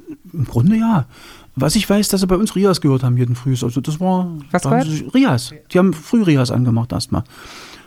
Grunde 0.47 0.77
ja. 0.77 1.07
Was 1.57 1.75
ich 1.77 1.89
weiß, 1.91 2.09
dass 2.09 2.21
sie 2.23 2.27
bei 2.27 2.37
uns 2.37 2.55
Rias 2.55 2.81
gehört 2.81 3.03
haben 3.03 3.17
jeden 3.19 3.35
Früh. 3.35 3.51
Also 3.51 3.81
das 3.83 3.99
war 4.01 4.31
Was 4.51 4.63
da 4.63 4.71
haben 4.71 4.79
gehört? 4.81 4.91
sie 4.99 5.05
sich- 5.05 5.15
Rias. 5.15 5.53
Die 5.73 5.79
haben 5.79 5.93
früh 5.93 6.23
Rias 6.23 6.51
angemacht 6.51 6.93
erstmal. 6.93 7.25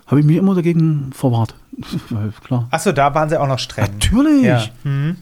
Habe 0.07 0.19
ich 0.19 0.25
mich 0.25 0.37
immer 0.37 0.55
dagegen 0.55 1.11
verwahrt. 1.13 1.55
Weil, 2.09 2.33
Klar. 2.43 2.67
Achso, 2.71 2.91
da 2.91 3.13
waren 3.15 3.29
Sie 3.29 3.39
auch 3.39 3.47
noch 3.47 3.59
streng. 3.59 3.85
Natürlich. 3.85 4.43
Ja. 4.43 4.63
Mhm. 4.83 5.17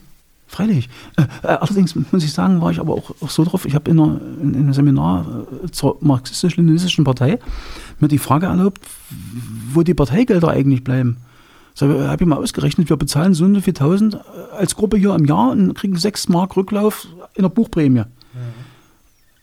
Freilich. 0.52 0.90
Äh, 1.16 1.22
äh, 1.44 1.46
allerdings 1.46 1.94
muss 1.94 2.22
ich 2.22 2.32
sagen, 2.32 2.60
war 2.60 2.70
ich 2.70 2.78
aber 2.78 2.92
auch, 2.92 3.14
auch 3.22 3.30
so 3.30 3.42
drauf, 3.42 3.64
ich 3.64 3.74
habe 3.74 3.90
in, 3.90 3.98
in, 3.98 4.54
in 4.54 4.54
einem 4.56 4.74
Seminar 4.74 5.46
äh, 5.64 5.70
zur 5.70 5.96
marxistisch-leninistischen 6.00 7.04
Partei 7.04 7.38
mir 8.00 8.08
die 8.08 8.18
Frage 8.18 8.46
erlaubt, 8.46 8.82
wo 9.72 9.82
die 9.82 9.94
Parteigelder 9.94 10.48
eigentlich 10.48 10.84
bleiben. 10.84 11.16
So, 11.72 11.86
habe 11.88 12.22
ich 12.22 12.28
mal 12.28 12.36
ausgerechnet, 12.36 12.90
wir 12.90 12.98
bezahlen 12.98 13.32
so 13.32 13.46
und 13.46 13.54
so 13.54 13.62
viel 13.62 13.72
tausend 13.72 14.18
als 14.54 14.76
Gruppe 14.76 14.98
hier 14.98 15.14
im 15.14 15.24
Jahr 15.24 15.52
und 15.52 15.72
kriegen 15.72 15.96
sechs 15.96 16.28
Mark 16.28 16.54
Rücklauf 16.54 17.06
in 17.34 17.42
der 17.42 17.48
Buchprämie. 17.48 18.04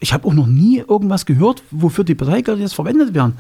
Ich 0.02 0.14
habe 0.14 0.26
auch 0.28 0.34
noch 0.34 0.48
nie 0.48 0.78
irgendwas 0.80 1.26
gehört, 1.26 1.62
wofür 1.72 2.06
die 2.06 2.16
Parteigelder 2.16 2.62
jetzt 2.62 2.76
verwendet 2.76 3.14
werden. 3.14 3.34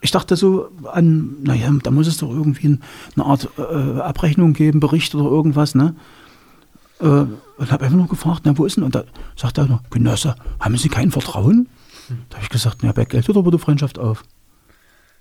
Ich 0.00 0.10
dachte 0.10 0.36
so 0.36 0.68
an, 0.90 1.36
naja, 1.42 1.70
da 1.82 1.90
muss 1.90 2.06
es 2.06 2.16
doch 2.16 2.30
irgendwie 2.30 2.68
ein- 2.68 2.82
eine 3.14 3.26
Art 3.26 3.48
äh, 3.58 4.00
Abrechnung 4.00 4.54
geben, 4.54 4.80
Bericht 4.80 5.14
oder 5.14 5.28
irgendwas, 5.28 5.74
ne? 5.74 5.94
Äh, 7.00 7.04
und 7.04 7.70
habe 7.72 7.84
einfach 7.84 7.96
nur 7.96 8.08
gefragt, 8.08 8.42
na, 8.44 8.56
wo 8.56 8.64
ist 8.64 8.76
denn? 8.78 8.84
Und 8.84 8.94
da 8.94 9.04
sagt 9.36 9.58
er 9.58 9.66
noch, 9.66 9.82
Genosse, 9.90 10.34
haben 10.60 10.76
Sie 10.78 10.88
kein 10.88 11.10
Vertrauen? 11.10 11.68
Da 12.30 12.36
habe 12.36 12.44
ich 12.44 12.48
gesagt, 12.50 12.78
na, 12.82 12.92
bei 12.92 13.04
Geld 13.04 13.28
aber 13.28 13.50
die 13.50 13.58
Freundschaft 13.58 13.98
auf. 13.98 14.24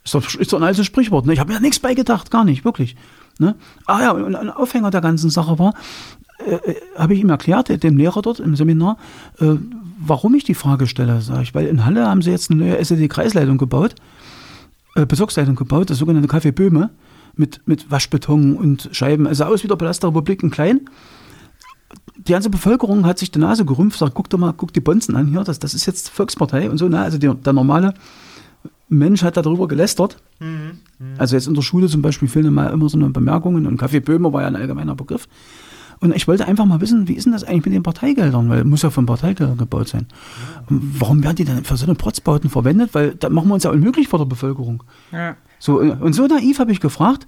Ist 0.05 0.13
doch, 0.13 0.35
ist 0.35 0.53
doch 0.53 0.57
ein 0.59 0.63
altes 0.63 0.85
Sprichwort. 0.85 1.25
Ne? 1.25 1.33
Ich 1.33 1.39
habe 1.39 1.51
mir 1.51 1.59
nichts 1.59 1.79
beigedacht, 1.79 2.31
gar 2.31 2.45
nicht, 2.45 2.63
wirklich. 2.63 2.95
Ne? 3.39 3.55
Ah 3.85 3.99
ja, 4.01 4.11
und 4.11 4.35
ein 4.35 4.49
Aufhänger 4.49 4.89
der 4.89 5.01
ganzen 5.01 5.29
Sache 5.29 5.59
war, 5.59 5.73
äh, 6.45 6.55
äh, 6.55 6.75
habe 6.95 7.13
ich 7.13 7.21
ihm 7.21 7.29
erklärt, 7.29 7.83
dem 7.83 7.97
Lehrer 7.97 8.21
dort 8.21 8.39
im 8.39 8.55
Seminar, 8.55 8.97
äh, 9.39 9.55
warum 9.99 10.35
ich 10.35 10.43
die 10.43 10.53
Frage 10.53 10.87
stelle. 10.87 11.21
Sag 11.21 11.41
ich, 11.41 11.55
weil 11.55 11.67
in 11.67 11.85
Halle 11.85 12.07
haben 12.07 12.21
sie 12.21 12.31
jetzt 12.31 12.51
eine 12.51 12.63
neue 12.63 12.77
SED-Kreisleitung 12.77 13.57
gebaut, 13.57 13.95
äh, 14.95 15.05
Bezirksleitung 15.05 15.55
gebaut, 15.55 15.89
das 15.89 15.97
sogenannte 15.97 16.29
Café 16.29 16.51
Böhme, 16.51 16.91
mit, 17.35 17.61
mit 17.65 17.89
Waschbeton 17.91 18.55
und 18.55 18.89
Scheiben. 18.91 19.27
Also 19.27 19.45
aus 19.45 19.63
wie 19.63 19.67
der 19.67 19.75
Palast 19.75 20.03
der 20.03 20.09
Republik 20.09 20.43
in 20.43 20.49
klein. 20.49 20.81
Die 22.17 22.31
ganze 22.31 22.49
Bevölkerung 22.49 23.05
hat 23.05 23.19
sich 23.19 23.31
die 23.31 23.39
Nase 23.39 23.63
gerümpft, 23.63 23.99
sagt, 23.99 24.13
guck 24.13 24.29
doch 24.29 24.39
mal, 24.39 24.53
guck 24.53 24.73
die 24.73 24.81
Bonzen 24.81 25.15
an 25.15 25.27
hier, 25.27 25.43
das, 25.43 25.59
das 25.59 25.73
ist 25.73 25.85
jetzt 25.85 26.09
Volkspartei 26.09 26.69
und 26.69 26.77
so. 26.77 26.89
Ne? 26.89 26.99
Also 26.99 27.17
der, 27.17 27.35
der 27.35 27.53
normale 27.53 27.93
Mensch 28.89 29.23
hat 29.23 29.37
darüber 29.37 29.67
gelästert. 29.67 30.17
Also 31.17 31.35
jetzt 31.35 31.47
in 31.47 31.53
der 31.53 31.61
Schule 31.61 31.87
zum 31.87 32.01
Beispiel 32.01 32.27
fehlen 32.27 32.53
mal 32.53 32.71
immer 32.71 32.89
so 32.89 32.97
eine 32.97 33.09
Bemerkungen 33.09 33.65
und 33.67 33.77
Kaffee 33.77 33.99
Böhmer 33.99 34.33
war 34.33 34.41
ja 34.41 34.47
ein 34.47 34.55
allgemeiner 34.55 34.95
Begriff. 34.95 35.27
Und 35.99 36.15
ich 36.15 36.27
wollte 36.27 36.47
einfach 36.47 36.65
mal 36.65 36.79
wissen, 36.81 37.07
wie 37.07 37.13
ist 37.13 37.25
denn 37.25 37.33
das 37.33 37.43
eigentlich 37.43 37.65
mit 37.65 37.73
den 37.73 37.83
Parteigeldern? 37.83 38.49
Weil 38.49 38.63
muss 38.63 38.83
ja 38.83 38.89
von 38.89 39.05
Parteigeldern 39.05 39.57
gebaut 39.57 39.87
sein. 39.87 40.07
Und 40.69 41.01
Warum 41.01 41.23
werden 41.23 41.35
die 41.35 41.45
denn 41.45 41.63
für 41.63 41.75
so 41.75 41.85
eine 41.85 41.95
Protzbauten 41.95 42.49
verwendet? 42.49 42.93
Weil 42.93 43.15
da 43.15 43.29
machen 43.29 43.47
wir 43.47 43.55
uns 43.55 43.63
ja 43.63 43.71
unmöglich 43.71 44.07
vor 44.07 44.19
der 44.19 44.25
Bevölkerung. 44.25 44.83
Ja. 45.11 45.35
So, 45.59 45.81
äh, 45.81 45.91
und 45.91 46.13
so 46.13 46.27
naiv 46.27 46.59
habe 46.59 46.71
ich 46.71 46.79
gefragt 46.79 47.27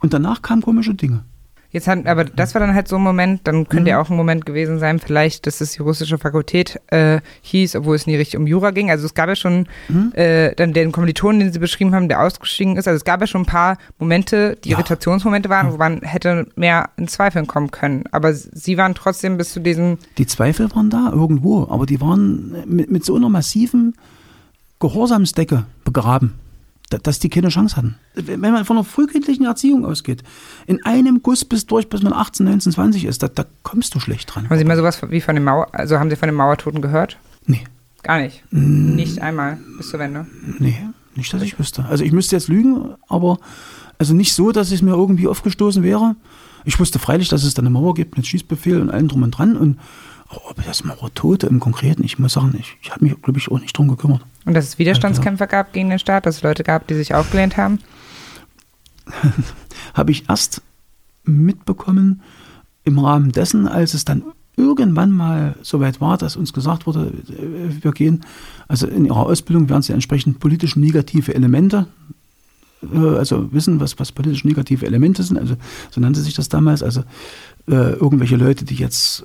und 0.00 0.12
danach 0.12 0.42
kamen 0.42 0.62
komische 0.62 0.94
Dinge. 0.94 1.24
Jetzt 1.74 1.88
hat, 1.88 2.06
aber 2.06 2.24
das 2.26 2.54
war 2.54 2.60
dann 2.60 2.74
halt 2.74 2.86
so 2.86 2.96
ein 2.96 3.02
Moment, 3.02 3.40
dann 3.44 3.66
könnte 3.66 3.84
Mhm. 3.84 3.86
ja 3.88 4.00
auch 4.02 4.10
ein 4.10 4.16
Moment 4.16 4.44
gewesen 4.44 4.78
sein, 4.78 4.98
vielleicht, 4.98 5.46
dass 5.46 5.62
es 5.62 5.72
die 5.72 5.80
russische 5.80 6.18
Fakultät 6.18 6.78
äh, 6.88 7.20
hieß, 7.40 7.76
obwohl 7.76 7.96
es 7.96 8.06
nie 8.06 8.14
richtig 8.16 8.38
um 8.38 8.46
Jura 8.46 8.72
ging. 8.72 8.90
Also 8.90 9.06
es 9.06 9.14
gab 9.14 9.28
ja 9.30 9.36
schon 9.36 9.66
Mhm. 9.88 10.12
äh, 10.14 10.54
dann 10.54 10.74
den 10.74 10.92
Kommilitonen, 10.92 11.40
den 11.40 11.52
sie 11.52 11.58
beschrieben 11.58 11.94
haben, 11.94 12.08
der 12.10 12.20
ausgestiegen 12.22 12.76
ist. 12.76 12.86
Also 12.86 12.96
es 12.98 13.04
gab 13.04 13.22
ja 13.22 13.26
schon 13.26 13.42
ein 13.42 13.46
paar 13.46 13.78
Momente, 13.98 14.58
die 14.62 14.68
Ja. 14.68 14.76
Irritationsmomente 14.76 15.48
waren, 15.48 15.72
wo 15.72 15.78
man 15.78 16.02
hätte 16.02 16.46
mehr 16.56 16.90
in 16.98 17.08
Zweifeln 17.08 17.46
kommen 17.46 17.70
können. 17.70 18.04
Aber 18.12 18.34
sie 18.34 18.76
waren 18.76 18.94
trotzdem 18.94 19.38
bis 19.38 19.52
zu 19.54 19.60
diesem, 19.60 19.96
Die 20.18 20.26
Zweifel 20.26 20.70
waren 20.74 20.90
da 20.90 21.10
irgendwo, 21.10 21.66
aber 21.70 21.86
die 21.86 22.02
waren 22.02 22.54
mit, 22.66 22.90
mit 22.90 23.02
so 23.04 23.16
einer 23.16 23.30
massiven 23.30 23.94
Gehorsamsdecke 24.80 25.64
begraben, 25.84 26.34
dass 26.98 27.18
die 27.18 27.28
keine 27.28 27.48
Chance 27.48 27.76
hatten. 27.76 27.96
Wenn 28.14 28.40
man 28.40 28.64
von 28.64 28.76
einer 28.76 28.84
frühkindlichen 28.84 29.46
Erziehung 29.46 29.84
ausgeht, 29.84 30.22
in 30.66 30.84
einem 30.84 31.22
Guss 31.22 31.44
bis 31.44 31.66
durch, 31.66 31.88
bis 31.88 32.02
man 32.02 32.12
18, 32.12 32.46
19, 32.46 32.72
20 32.72 33.04
ist, 33.04 33.22
da, 33.22 33.28
da 33.28 33.44
kommst 33.62 33.94
du 33.94 34.00
schlecht 34.00 34.34
dran. 34.34 34.48
haben 34.48 34.58
Sie 34.58 34.64
mal 34.64 34.76
sowas 34.76 35.00
wie 35.08 35.20
von 35.20 35.34
dem 35.34 35.44
Mauer, 35.44 35.68
also 35.72 35.98
haben 35.98 36.10
Sie 36.10 36.16
von 36.16 36.28
den 36.28 36.36
Mauertoten 36.36 36.82
gehört? 36.82 37.18
Nee, 37.46 37.64
Gar 38.02 38.20
nicht. 38.20 38.42
Mm. 38.50 38.96
Nicht 38.96 39.20
einmal 39.20 39.58
bis 39.76 39.90
zur 39.90 40.00
Wende. 40.00 40.26
nee, 40.58 40.76
nicht, 41.14 41.32
dass 41.32 41.42
ich 41.42 41.58
wüsste. 41.58 41.84
Also 41.84 42.04
ich 42.04 42.12
müsste 42.12 42.36
jetzt 42.36 42.48
lügen, 42.48 42.94
aber 43.08 43.38
also 43.98 44.14
nicht 44.14 44.34
so, 44.34 44.50
dass 44.50 44.72
es 44.72 44.82
mir 44.82 44.92
irgendwie 44.92 45.28
aufgestoßen 45.28 45.82
wäre. 45.82 46.16
Ich 46.64 46.80
wusste 46.80 46.98
freilich, 46.98 47.28
dass 47.28 47.44
es 47.44 47.54
da 47.54 47.62
eine 47.62 47.70
Mauer 47.70 47.94
gibt 47.94 48.16
mit 48.16 48.26
Schießbefehl 48.26 48.80
und 48.80 48.90
allem 48.90 49.08
drum 49.08 49.22
und 49.22 49.32
dran. 49.32 49.56
Und 49.56 49.78
aber 50.28 50.50
ob 50.50 50.64
das 50.64 50.84
Mauertote 50.84 51.46
im 51.46 51.60
Konkreten, 51.60 52.02
ich 52.02 52.18
muss 52.18 52.32
sagen, 52.32 52.54
ich, 52.58 52.76
ich 52.80 52.90
habe 52.90 53.04
mich, 53.04 53.20
glaube 53.20 53.38
ich, 53.38 53.50
auch 53.50 53.60
nicht 53.60 53.76
drum 53.76 53.88
gekümmert. 53.88 54.22
Und 54.44 54.54
dass 54.54 54.66
es 54.66 54.78
Widerstandskämpfer 54.78 55.46
gab 55.46 55.72
gegen 55.72 55.90
den 55.90 55.98
Staat, 55.98 56.26
dass 56.26 56.36
es 56.36 56.42
Leute 56.42 56.64
gab, 56.64 56.86
die 56.86 56.94
sich 56.94 57.14
aufgelehnt 57.14 57.56
haben? 57.56 57.78
habe 59.94 60.10
ich 60.10 60.28
erst 60.28 60.62
mitbekommen 61.24 62.22
im 62.84 62.98
Rahmen 62.98 63.32
dessen, 63.32 63.68
als 63.68 63.94
es 63.94 64.04
dann 64.04 64.24
irgendwann 64.56 65.10
mal 65.10 65.54
soweit 65.62 66.00
war, 66.00 66.18
dass 66.18 66.36
uns 66.36 66.52
gesagt 66.52 66.86
wurde, 66.86 67.12
äh, 67.28 67.82
wir 67.82 67.92
gehen, 67.92 68.24
also 68.68 68.86
in 68.86 69.04
ihrer 69.04 69.26
Ausbildung 69.26 69.68
werden 69.68 69.82
sie 69.82 69.92
entsprechend 69.92 70.40
politisch 70.40 70.76
negative 70.76 71.34
Elemente, 71.34 71.86
äh, 72.82 72.98
also 72.98 73.52
wissen, 73.52 73.80
was, 73.80 73.98
was 73.98 74.12
politisch 74.12 74.44
negative 74.44 74.84
Elemente 74.84 75.22
sind, 75.22 75.38
also 75.38 75.56
so 75.90 76.00
nannte 76.00 76.20
sich 76.20 76.34
das 76.34 76.48
damals, 76.48 76.82
also 76.82 77.00
äh, 77.68 77.92
irgendwelche 77.92 78.36
Leute, 78.36 78.64
die 78.64 78.74
jetzt 78.74 79.24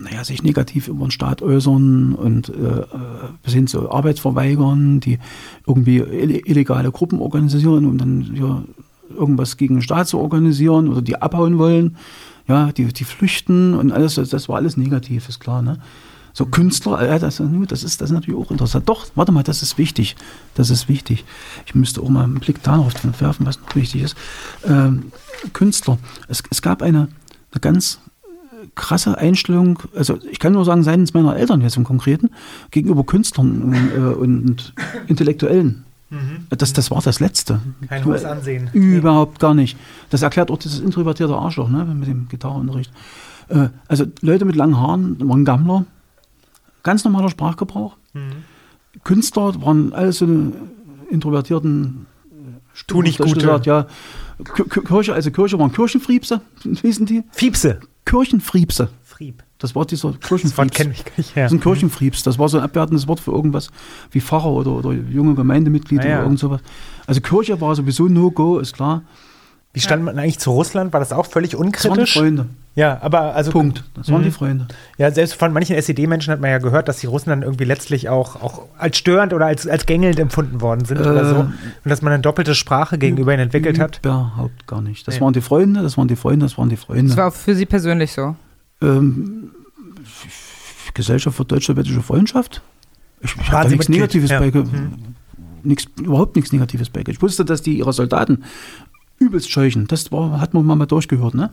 naja, 0.00 0.24
sich 0.24 0.42
negativ 0.42 0.88
über 0.88 1.06
den 1.06 1.10
Staat 1.10 1.42
äußern 1.42 2.14
und 2.14 2.48
äh, 2.48 2.52
äh, 2.52 2.86
bis 3.42 3.52
hin 3.52 3.66
zu 3.66 3.90
Arbeit 3.90 4.18
verweigern, 4.18 5.00
die 5.00 5.18
irgendwie 5.66 6.00
ill- 6.00 6.42
illegale 6.46 6.90
Gruppen 6.90 7.20
organisieren, 7.20 7.86
um 7.86 7.98
dann 7.98 8.34
ja, 8.34 8.62
irgendwas 9.14 9.56
gegen 9.56 9.76
den 9.76 9.82
Staat 9.82 10.08
zu 10.08 10.18
organisieren 10.18 10.88
oder 10.88 11.02
die 11.02 11.20
abhauen 11.20 11.58
wollen, 11.58 11.96
ja, 12.48 12.72
die, 12.72 12.86
die 12.86 13.04
flüchten 13.04 13.74
und 13.74 13.92
alles, 13.92 14.14
das, 14.14 14.30
das 14.30 14.48
war 14.48 14.56
alles 14.56 14.76
negativ, 14.76 15.28
ist 15.28 15.40
klar, 15.40 15.62
ne? 15.62 15.78
So 16.32 16.46
Künstler, 16.46 17.00
äh, 17.00 17.18
das, 17.18 17.42
das, 17.68 17.82
ist, 17.82 18.00
das 18.00 18.10
ist 18.10 18.14
natürlich 18.14 18.40
auch 18.40 18.52
interessant. 18.52 18.88
Doch, 18.88 19.06
warte 19.16 19.32
mal, 19.32 19.42
das 19.42 19.62
ist 19.62 19.78
wichtig. 19.78 20.14
Das 20.54 20.70
ist 20.70 20.88
wichtig. 20.88 21.24
Ich 21.66 21.74
müsste 21.74 22.00
auch 22.00 22.08
mal 22.08 22.22
einen 22.22 22.38
Blick 22.38 22.62
darauf 22.62 22.94
werfen, 23.20 23.46
was 23.46 23.60
noch 23.60 23.74
wichtig 23.74 24.02
ist. 24.02 24.16
Ähm, 24.64 25.10
Künstler. 25.52 25.98
Es, 26.28 26.44
es 26.48 26.62
gab 26.62 26.82
eine, 26.82 27.08
eine 27.50 27.60
ganz 27.60 27.98
krasse 28.80 29.18
Einstellung, 29.18 29.78
also 29.94 30.18
ich 30.30 30.38
kann 30.38 30.52
nur 30.54 30.64
sagen, 30.64 30.82
seitens 30.82 31.14
meiner 31.14 31.36
Eltern 31.36 31.60
jetzt 31.60 31.76
im 31.76 31.84
Konkreten, 31.84 32.30
gegenüber 32.70 33.04
Künstlern 33.04 33.74
äh, 33.94 33.98
und 34.00 34.72
Intellektuellen. 35.06 35.84
Das, 36.48 36.72
das 36.72 36.90
war 36.90 37.00
das 37.00 37.20
Letzte. 37.20 37.60
Kein 37.88 38.04
hohes 38.04 38.24
Ansehen. 38.24 38.68
Überhaupt 38.72 39.38
gar 39.38 39.54
nicht. 39.54 39.78
Das 40.10 40.22
erklärt 40.22 40.50
auch 40.50 40.58
dieses 40.58 40.80
introvertierte 40.80 41.36
Arschloch 41.36 41.68
ne, 41.68 41.84
mit 41.84 42.08
dem 42.08 42.26
Gitarrenunterricht. 42.28 42.90
Äh, 43.48 43.68
also 43.86 44.06
Leute 44.20 44.44
mit 44.44 44.56
langen 44.56 44.76
Haaren 44.76 45.16
waren 45.28 45.44
Gammler, 45.44 45.84
ganz 46.82 47.04
normaler 47.04 47.30
Sprachgebrauch. 47.30 47.96
Künstler 49.04 49.62
waren 49.62 49.92
alles 49.92 50.18
so 50.18 50.26
introvertierten 51.10 52.06
Tu 52.86 53.02
nicht 53.02 53.18
Gute. 53.18 53.34
gesagt, 53.34 53.66
ja. 53.66 53.86
Kirche, 54.86 55.12
also 55.12 55.30
Kirche 55.30 55.58
waren 55.58 55.72
Kirchenfriebse, 55.72 56.40
hießen 56.82 57.06
die? 57.06 57.22
Fiepse. 57.30 57.80
Kirchenfriebse. 58.04 58.88
Frieb. 59.04 59.42
Das 59.58 59.74
war 59.74 59.84
dieser 59.84 60.08
Das 60.08 60.14
Wort 60.14 60.22
Kirchenfriebs. 60.28 60.76
kenne 60.76 60.92
ich 60.92 61.04
gar 61.04 61.12
nicht 61.18 61.36
her. 61.36 61.44
Das 61.44 61.52
ist 61.52 61.58
ein 61.58 61.62
Kirchenfriebs. 61.62 62.22
Das 62.22 62.38
war 62.38 62.48
so 62.48 62.56
ein 62.58 62.64
abwertendes 62.64 63.06
Wort 63.06 63.20
für 63.20 63.30
irgendwas 63.32 63.70
wie 64.10 64.20
Pfarrer 64.20 64.50
oder, 64.50 64.70
oder 64.72 64.92
junge 64.92 65.34
Gemeindemitglieder 65.34 66.04
Ah, 66.04 66.08
ja. 66.08 66.14
oder 66.16 66.22
irgend 66.24 66.38
sowas. 66.38 66.60
Also 67.06 67.20
Kirche 67.20 67.60
war 67.60 67.74
sowieso 67.74 68.08
No-Go, 68.08 68.58
ist 68.58 68.74
klar. 68.74 69.02
Wie 69.72 69.78
stand 69.80 70.02
man 70.02 70.18
eigentlich 70.18 70.40
zu 70.40 70.50
Russland? 70.50 70.92
War 70.92 70.98
das 71.00 71.12
auch 71.12 71.26
völlig 71.26 71.52
Das 71.52 71.60
waren 71.60 71.70
die 71.70 71.76
unkritisch? 71.78 72.14
Freunde. 72.14 72.46
Ja, 72.74 72.98
aber 73.02 73.34
also 73.36 73.50
Punkt. 73.52 73.84
Das 73.94 74.08
waren 74.10 74.20
Mhm. 74.20 74.24
die 74.24 74.30
Freunde. 74.32 74.68
Ja, 74.98 75.10
selbst 75.12 75.34
von 75.34 75.52
manchen 75.52 75.76
SED-Menschen 75.76 76.32
hat 76.32 76.40
man 76.40 76.50
ja 76.50 76.58
gehört, 76.58 76.88
dass 76.88 76.98
die 76.98 77.06
Russen 77.06 77.30
dann 77.30 77.42
irgendwie 77.42 77.64
letztlich 77.64 78.08
auch, 78.08 78.36
auch 78.42 78.62
als 78.78 78.96
störend 78.98 79.32
oder 79.32 79.46
als, 79.46 79.66
als 79.68 79.86
gängelnd 79.86 80.18
empfunden 80.18 80.60
worden 80.60 80.84
sind 80.84 80.98
oder 81.00 81.22
Äh, 81.22 81.28
so. 81.28 81.36
Und 81.40 81.54
dass 81.84 82.02
man 82.02 82.12
eine 82.12 82.22
doppelte 82.22 82.54
Sprache 82.56 82.98
gegenüber 82.98 83.32
ihnen 83.32 83.42
entwickelt 83.44 83.78
hat. 83.78 84.00
Überhaupt 84.02 84.66
gar 84.66 84.82
nicht. 84.82 85.06
Das 85.06 85.16
Nee. 85.16 85.20
waren 85.20 85.32
die 85.34 85.40
Freunde, 85.40 85.82
das 85.82 85.96
waren 85.96 86.08
die 86.08 86.16
Freunde, 86.16 86.46
das 86.46 86.58
waren 86.58 86.68
die 86.68 86.76
Freunde. 86.76 87.08
Das 87.08 87.16
war 87.16 87.28
auch 87.28 87.34
für 87.34 87.54
Sie 87.54 87.66
persönlich 87.66 88.12
so. 88.12 88.34
ähm, 88.82 89.50
Gesellschaft 90.94 91.36
für 91.36 91.44
deutsch-sowjetische 91.44 92.02
Freundschaft. 92.02 92.62
Ich, 93.20 93.34
ich 93.36 93.42
Sie 93.50 93.68
nichts? 93.68 93.88
Negatives 93.88 94.30
Ja. 94.30 94.40
bei. 94.40 94.50
Mhm. 94.50 95.14
Nix, 95.62 95.84
überhaupt 96.00 96.36
nichts 96.36 96.52
Negatives 96.52 96.88
bei. 96.88 97.02
Ich 97.06 97.20
wusste, 97.20 97.44
dass 97.44 97.60
die 97.62 97.76
ihre 97.78 97.92
Soldaten 97.92 98.44
übelst 99.20 99.50
scheuchen. 99.50 99.86
Das 99.86 100.10
war, 100.10 100.40
hat 100.40 100.54
man 100.54 100.64
mal 100.66 100.86
durchgehört. 100.86 101.34
Ne? 101.34 101.50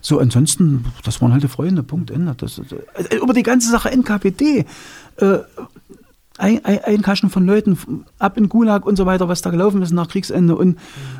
So, 0.00 0.20
ansonsten, 0.20 0.84
das 1.04 1.20
waren 1.20 1.32
halt 1.32 1.42
die 1.42 1.48
Freunde. 1.48 1.82
Punkt, 1.82 2.10
Ende. 2.10 2.34
Das, 2.36 2.58
äh, 2.58 3.16
über 3.16 3.34
die 3.34 3.42
ganze 3.42 3.70
Sache 3.70 3.90
NKPD. 3.90 4.64
Äh, 5.16 5.38
ein, 6.38 6.64
ein, 6.64 6.78
Einkaschen 6.84 7.28
von 7.28 7.44
Leuten 7.44 7.76
ab 8.18 8.38
in 8.38 8.48
Gulag 8.48 8.86
und 8.86 8.96
so 8.96 9.04
weiter, 9.04 9.28
was 9.28 9.42
da 9.42 9.50
gelaufen 9.50 9.82
ist 9.82 9.90
nach 9.90 10.08
Kriegsende 10.08 10.56
und 10.56 10.78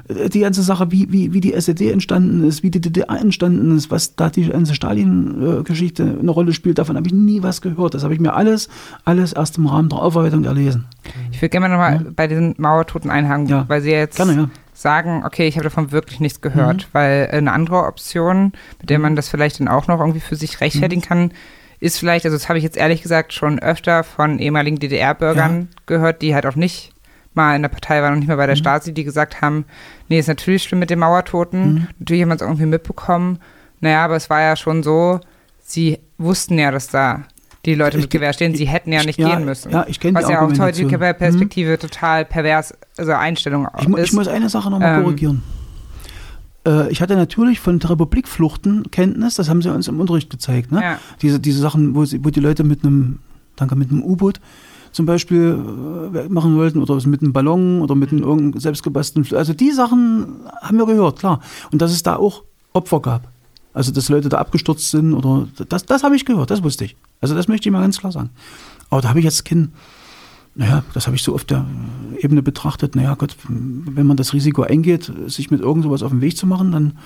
äh, 0.09 0.31
die 0.31 0.41
ganze 0.41 0.63
Sache, 0.63 0.93
wie, 0.93 1.13
wie, 1.13 1.35
wie 1.35 1.41
die 1.43 1.53
SED 1.53 1.91
entstanden 1.91 2.47
ist, 2.47 2.63
wie 2.63 2.71
die 2.71 2.81
DDR 2.81 3.21
entstanden 3.21 3.77
ist, 3.77 3.91
was 3.91 4.15
da 4.15 4.31
die 4.31 4.49
ganze 4.49 4.75
Stalin-Geschichte 4.75 6.17
eine 6.21 6.31
Rolle 6.31 6.55
spielt, 6.55 6.79
davon 6.79 6.97
habe 6.97 7.09
ich 7.09 7.13
nie 7.13 7.43
was 7.43 7.61
gehört. 7.61 7.93
Das 7.95 8.05
habe 8.05 8.15
ich 8.15 8.21
mir 8.21 8.33
alles, 8.33 8.71
alles 9.05 9.33
erst 9.35 9.59
im 9.59 9.67
Rahmen 9.67 9.91
der 9.91 9.99
Aufarbeitung 9.99 10.45
erlesen. 10.45 10.87
Ich 11.33 11.43
würde 11.43 11.51
gerne 11.51 11.69
nochmal 11.69 12.13
bei 12.17 12.29
diesen 12.29 12.55
Mauertoten 12.57 13.11
einhaken, 13.11 13.49
Ja. 13.49 13.65
weil 13.69 13.83
Sie 13.83 13.91
jetzt 13.91 14.17
Gerne, 14.17 14.35
ja. 14.35 14.51
Sagen, 14.83 15.23
okay, 15.25 15.47
ich 15.47 15.57
habe 15.57 15.65
davon 15.65 15.93
wirklich 15.93 16.21
nichts 16.21 16.41
gehört, 16.41 16.83
Mhm. 16.83 16.89
weil 16.93 17.29
eine 17.33 17.53
andere 17.53 17.85
Option, 17.85 18.53
mit 18.81 18.91
der 18.91 18.99
man 18.99 19.17
das 19.17 19.29
vielleicht 19.29 19.61
dann 19.61 19.69
auch 19.69 19.87
noch 19.87 20.01
irgendwie 20.01 20.21
für 20.21 20.37
sich 20.37 20.53
Mhm. 20.55 20.59
rechtfertigen 20.59 21.03
kann, 21.03 21.33
ist 21.81 21.99
vielleicht, 21.99 22.25
also 22.27 22.37
das 22.37 22.49
habe 22.49 22.59
ich 22.59 22.65
jetzt 22.65 22.77
ehrlich 22.77 23.03
gesagt 23.03 23.33
schon 23.33 23.59
öfter 23.59 24.05
von 24.05 24.39
ehemaligen 24.39 24.79
DDR-Bürgern 24.79 25.69
gehört, 25.87 26.21
die 26.23 26.35
halt 26.35 26.47
auch 26.47 26.57
nicht 26.57 26.93
mal 27.33 27.55
in 27.57 27.63
der 27.63 27.69
Partei 27.71 28.03
waren 28.03 28.13
und 28.15 28.19
nicht 28.19 28.29
mehr 28.29 28.37
bei 28.37 28.45
Mhm. 28.47 28.51
der 28.51 28.57
Stasi, 28.57 28.93
die 28.93 29.05
gesagt 29.05 29.41
haben, 29.41 29.65
nee, 30.09 30.19
ist 30.19 30.27
natürlich 30.27 30.63
schlimm 30.65 30.81
mit 30.81 30.91
den 30.91 30.99
Mauertoten, 30.99 31.75
Mhm. 31.75 31.87
natürlich 31.99 32.23
haben 32.23 32.29
wir 32.31 32.35
es 32.35 32.41
irgendwie 32.43 32.67
mitbekommen, 32.67 33.39
naja, 33.81 34.05
aber 34.05 34.17
es 34.17 34.29
war 34.29 34.41
ja 34.43 34.57
schon 34.57 34.83
so, 34.83 35.21
sie 35.63 36.01
wussten 36.19 36.59
ja, 36.59 36.71
dass 36.71 36.89
da 36.89 37.23
die 37.67 37.75
Leute 37.75 37.99
mit 37.99 38.09
ge- 38.11 38.19
Gewehr 38.21 38.33
stehen, 38.33 38.55
sie 38.55 38.67
hätten 38.67 38.93
ja 38.93 39.01
ich- 39.01 39.07
nicht 39.07 39.19
ja, 39.19 39.35
gehen 39.37 39.45
müssen. 39.45 39.71
ja, 39.71 39.85
ich 39.89 40.01
kenne 40.01 40.19
die 40.19 40.23
Was 40.25 40.31
ja 40.31 40.37
aus 40.39 40.43
Argumentation. 40.45 40.91
heutiger 40.91 41.13
Perspektive 41.15 41.79
total 41.79 42.25
pervers, 42.25 42.75
also 42.97 43.13
Einstellung 43.13 43.67
Ich, 43.79 43.87
ist. 43.89 44.05
ich 44.07 44.13
muss 44.13 44.29
eine 44.29 44.49
Sache 44.49 44.71
nochmal 44.71 44.99
Ähm, 44.99 45.05
korrigieren. 45.05 45.43
Äh, 46.67 46.91
ich 46.91 47.01
hatte 47.01 47.17
natürlich 47.17 47.61
von 47.61 47.79
der 47.79 47.91
Republikfluchten 47.91 48.91
Kenntnis, 48.91 49.35
das 49.37 49.49
haben 49.49 49.63
sie 49.63 49.73
uns 49.73 49.89
im 49.89 50.01
Unterricht 50.01 50.31
gezeigt. 50.31 50.73
Ne? 50.73 50.83
Ja. 50.83 50.99
Diese, 51.23 51.41
diese 51.41 51.61
Sachen, 51.61 51.95
wo, 51.95 52.05
sie, 52.05 52.25
wo 52.25 52.31
die 52.31 52.41
Leute 52.41 52.65
mit 52.65 52.85
einem, 52.85 53.19
danke, 53.57 53.77
mit 53.77 53.91
einem 53.91 54.03
U-Boot 54.03 54.41
zum 54.93 55.07
Beispiel 55.07 55.57
äh, 56.15 56.29
machen 56.29 56.57
wollten 56.57 56.83
oder 56.83 56.95
mit 57.07 57.23
einem 57.23 57.33
Ballon 57.33 57.81
oder 57.81 57.95
mit 57.95 58.11
einem 58.13 58.59
selbstgebastelten 58.59 59.37
Also 59.37 59.53
die 59.55 59.71
Sachen 59.71 60.41
haben 60.61 60.79
wir 60.79 60.87
gehört, 60.87 61.19
klar. 61.21 61.41
Und 61.71 61.81
dass 61.81 61.93
es 61.93 62.03
da 62.03 62.17
auch 62.17 62.43
Opfer 62.73 63.01
gab. 63.01 63.29
Also 63.73 63.93
dass 63.93 64.09
Leute 64.09 64.29
da 64.29 64.39
abgestürzt 64.39 64.91
sind 64.91 65.15
oder 65.15 65.47
das, 65.69 65.87
das 65.87 66.03
habe 66.03 66.17
ich 66.17 66.25
gehört, 66.25 66.51
das 66.51 66.63
wusste 66.65 66.85
ich. 66.87 66.97
Also 67.21 67.35
das 67.35 67.49
möchte 67.49 67.69
ich 67.69 67.73
mal 67.73 67.81
ganz 67.81 67.99
klar 67.99 68.13
sagen. 68.13 68.31
Aber 68.89 69.01
da 69.01 69.09
habe 69.09 69.19
ich 69.19 69.25
jetzt 69.25 69.45
kein, 69.45 69.73
naja, 70.55 70.83
das 70.95 71.07
habe 71.07 71.17
ich 71.17 71.23
so 71.23 71.35
auf 71.35 71.45
der 71.45 71.65
Ebene 72.19 72.43
betrachtet, 72.43 72.97
naja 72.97 73.15
Gott, 73.15 73.37
wenn 73.49 74.07
man 74.07 74.17
das 74.17 74.33
Risiko 74.33 74.63
eingeht, 74.63 75.13
sich 75.27 75.51
mit 75.51 75.61
irgend 75.61 75.85
sowas 75.85 76.03
auf 76.03 76.11
den 76.11 76.21
Weg 76.21 76.37
zu 76.37 76.47
machen, 76.47 76.73
dann 76.73 76.99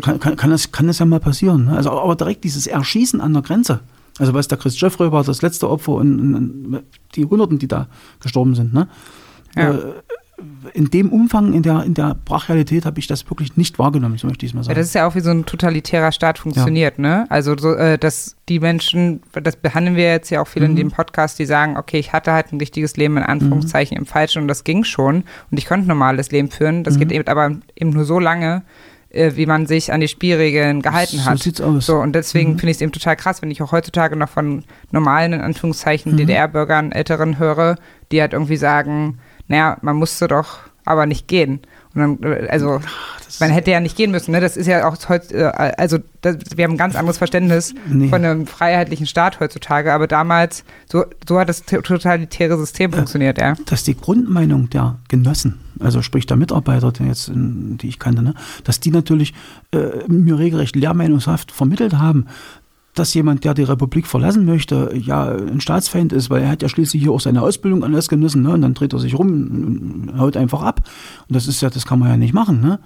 kann, 0.00 0.20
kann, 0.20 0.36
kann, 0.36 0.50
das, 0.50 0.72
kann 0.72 0.86
das 0.86 0.98
ja 0.98 1.06
mal 1.06 1.20
passieren. 1.20 1.66
Ne? 1.66 1.76
Also, 1.76 1.90
aber 1.90 2.16
direkt 2.16 2.44
dieses 2.44 2.66
Erschießen 2.66 3.20
an 3.20 3.32
der 3.32 3.42
Grenze. 3.42 3.80
Also 4.18 4.32
was 4.32 4.48
der 4.48 4.58
Chris 4.58 4.80
Jeffrey 4.80 5.12
war, 5.12 5.22
das 5.24 5.42
letzte 5.42 5.68
Opfer 5.68 5.92
und, 5.92 6.18
und, 6.18 6.34
und 6.74 6.82
die 7.14 7.26
Hunderten, 7.26 7.58
die 7.58 7.68
da 7.68 7.86
gestorben 8.20 8.54
sind. 8.54 8.72
Ne? 8.72 8.88
Ja. 9.54 9.72
Äh, 9.72 9.92
in 10.74 10.90
dem 10.90 11.10
Umfang, 11.10 11.54
in 11.54 11.62
der, 11.62 11.82
in 11.84 11.94
der 11.94 12.14
Brachialität 12.26 12.84
habe 12.84 12.98
ich 12.98 13.06
das 13.06 13.28
wirklich 13.30 13.56
nicht 13.56 13.78
wahrgenommen, 13.78 14.18
so 14.18 14.26
möchte 14.26 14.44
ich 14.44 14.50
es 14.50 14.54
mal 14.54 14.60
Ja, 14.60 14.64
sagen. 14.64 14.76
das 14.78 14.88
ist 14.88 14.94
ja 14.94 15.06
auch 15.06 15.14
wie 15.14 15.20
so 15.20 15.30
ein 15.30 15.46
totalitärer 15.46 16.12
Staat 16.12 16.38
funktioniert, 16.38 16.98
ne? 16.98 17.24
Also 17.30 17.56
so, 17.56 17.72
äh, 17.74 17.96
dass 17.96 18.36
die 18.50 18.60
Menschen, 18.60 19.22
das 19.42 19.56
behandeln 19.56 19.96
wir 19.96 20.04
jetzt 20.04 20.28
ja 20.28 20.42
auch 20.42 20.46
viel 20.48 20.62
in 20.62 20.72
Mhm. 20.72 20.76
dem 20.76 20.90
Podcast, 20.90 21.38
die 21.38 21.46
sagen, 21.46 21.78
okay, 21.78 21.98
ich 21.98 22.12
hatte 22.12 22.32
halt 22.32 22.52
ein 22.52 22.58
richtiges 22.58 22.98
Leben 22.98 23.16
in 23.16 23.22
Anführungszeichen 23.22 23.96
im 23.96 24.04
Falschen 24.04 24.42
und 24.42 24.48
das 24.48 24.64
ging 24.64 24.84
schon 24.84 25.24
und 25.50 25.58
ich 25.58 25.64
konnte 25.66 25.86
ein 25.86 25.88
normales 25.88 26.30
Leben 26.30 26.50
führen. 26.50 26.84
Das 26.84 26.96
Mhm. 26.96 26.98
geht 27.00 27.12
eben 27.12 27.28
aber 27.28 27.52
eben 27.74 27.90
nur 27.90 28.04
so 28.04 28.18
lange, 28.18 28.62
äh, 29.08 29.32
wie 29.36 29.46
man 29.46 29.64
sich 29.64 29.90
an 29.90 30.00
die 30.02 30.08
Spielregeln 30.08 30.82
gehalten 30.82 31.16
So 31.16 31.24
hat. 31.24 31.38
sieht's 31.38 31.62
aus. 31.62 31.86
So, 31.86 31.96
und 31.96 32.12
deswegen 32.14 32.52
Mhm. 32.52 32.58
finde 32.58 32.70
ich 32.72 32.76
es 32.76 32.82
eben 32.82 32.92
total 32.92 33.16
krass, 33.16 33.40
wenn 33.40 33.50
ich 33.50 33.62
auch 33.62 33.72
heutzutage 33.72 34.16
noch 34.16 34.28
von 34.28 34.64
normalen, 34.90 35.32
in 35.32 35.40
Anführungszeichen, 35.40 36.12
Mhm. 36.12 36.16
DDR-Bürgern, 36.18 36.92
Älteren 36.92 37.38
höre, 37.38 37.76
die 38.12 38.20
halt 38.20 38.34
irgendwie 38.34 38.56
sagen, 38.58 39.16
naja, 39.48 39.78
man 39.82 39.96
musste 39.96 40.28
doch 40.28 40.58
aber 40.84 41.04
nicht 41.04 41.28
gehen. 41.28 41.60
Und 41.94 42.20
dann, 42.22 42.32
äh, 42.32 42.48
also, 42.48 42.80
man 43.40 43.50
hätte 43.50 43.70
ja 43.72 43.80
nicht 43.80 43.96
gehen 43.96 44.12
müssen, 44.12 44.30
ne? 44.30 44.40
Das 44.40 44.56
ist 44.56 44.66
ja 44.66 44.88
auch 44.88 44.96
heute, 45.08 45.34
äh, 45.34 45.72
also, 45.76 45.98
das, 46.20 46.36
wir 46.54 46.64
haben 46.64 46.74
ein 46.74 46.78
ganz 46.78 46.94
anderes 46.94 47.18
Verständnis 47.18 47.74
Nee. 47.88 48.08
von 48.08 48.24
einem 48.24 48.46
freiheitlichen 48.46 49.06
Staat 49.06 49.40
heutzutage, 49.40 49.92
aber 49.92 50.06
damals, 50.06 50.64
so, 50.90 51.04
so 51.28 51.38
hat 51.38 51.48
das 51.48 51.64
totalitäre 51.64 52.56
System 52.56 52.92
funktioniert, 52.92 53.38
ja. 53.38 53.54
dass 53.66 53.82
die 53.82 53.96
Grundmeinung 53.96 54.70
der 54.70 54.98
Genossen, 55.08 55.58
also 55.80 56.02
sprich 56.02 56.26
der 56.26 56.36
Mitarbeiter, 56.36 56.92
die, 56.92 57.04
jetzt, 57.04 57.30
die 57.34 57.88
ich 57.88 57.98
kannte, 57.98 58.22
ne, 58.22 58.34
dass 58.64 58.78
die 58.78 58.90
natürlich 58.90 59.34
äh, 59.72 60.06
mir 60.06 60.38
regelrecht 60.38 60.76
lehrmeinungshaft 60.76 61.50
vermittelt 61.50 61.94
haben, 61.94 62.26
dass 62.98 63.14
jemand, 63.14 63.44
der 63.44 63.54
die 63.54 63.62
Republik 63.62 64.06
verlassen 64.06 64.44
möchte, 64.44 64.92
ja 64.94 65.28
ein 65.28 65.60
Staatsfeind 65.60 66.12
ist, 66.12 66.30
weil 66.30 66.42
er 66.42 66.48
hat 66.48 66.62
ja 66.62 66.68
schließlich 66.68 67.02
hier 67.02 67.12
auch 67.12 67.20
seine 67.20 67.42
Ausbildung 67.42 67.84
alles 67.84 68.08
genossen, 68.08 68.42
ne, 68.42 68.52
und 68.52 68.62
dann 68.62 68.74
dreht 68.74 68.92
er 68.92 68.98
sich 68.98 69.18
rum 69.18 69.28
und 69.28 70.18
haut 70.18 70.36
einfach 70.36 70.62
ab. 70.62 70.82
Und 71.28 71.36
das 71.36 71.46
ist 71.46 71.60
ja, 71.60 71.70
das 71.70 71.86
kann 71.86 71.98
man 71.98 72.08
ja 72.08 72.16
nicht 72.16 72.34
machen, 72.34 72.60
ne? 72.60 72.80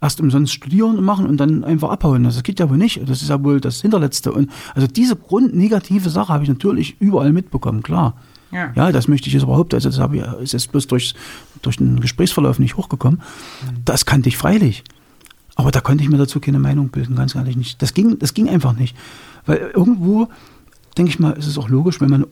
Erst 0.00 0.20
umsonst 0.20 0.52
studieren 0.52 0.98
und 0.98 1.04
machen 1.04 1.26
und 1.26 1.38
dann 1.38 1.64
einfach 1.64 1.88
abhauen. 1.88 2.24
Das 2.24 2.42
geht 2.42 2.60
ja 2.60 2.68
wohl 2.68 2.76
nicht. 2.76 3.00
Das 3.08 3.22
ist 3.22 3.30
ja 3.30 3.42
wohl 3.42 3.62
das 3.62 3.80
Hinterletzte. 3.80 4.30
Und 4.30 4.50
also 4.74 4.86
diese 4.86 5.16
grundnegative 5.16 6.10
Sache 6.10 6.34
habe 6.34 6.42
ich 6.42 6.50
natürlich 6.50 7.00
überall 7.00 7.32
mitbekommen, 7.32 7.82
klar. 7.82 8.14
Ja. 8.52 8.72
Ja, 8.76 8.92
das 8.92 9.08
möchte 9.08 9.28
ich 9.28 9.32
jetzt 9.32 9.42
überhaupt, 9.44 9.72
also 9.72 9.88
das 9.88 9.98
habe 9.98 10.18
ich, 10.18 10.22
ist 10.42 10.52
jetzt 10.52 10.70
bloß 10.70 10.86
durch, 10.86 11.14
durch 11.62 11.78
den 11.78 12.00
Gesprächsverlauf 12.00 12.58
nicht 12.58 12.76
hochgekommen. 12.76 13.22
Das 13.84 14.04
kannte 14.04 14.28
ich 14.28 14.36
freilich. 14.36 14.84
Aber 15.56 15.70
da 15.70 15.80
konnte 15.80 16.04
ich 16.04 16.10
mir 16.10 16.18
dazu 16.18 16.38
keine 16.38 16.58
Meinung 16.58 16.90
bilden, 16.90 17.16
ganz 17.16 17.34
ehrlich 17.34 17.56
nicht. 17.56 17.80
Das 17.80 17.94
ging, 17.94 18.18
das 18.18 18.34
ging 18.34 18.48
einfach 18.48 18.74
nicht. 18.74 18.94
Weil 19.46 19.72
irgendwo, 19.74 20.28
denke 20.98 21.10
ich 21.10 21.18
mal, 21.18 21.32
ist 21.32 21.46
es 21.46 21.56
auch 21.58 21.68
logisch, 21.68 22.00
wenn 22.00 22.10
man 22.10 22.26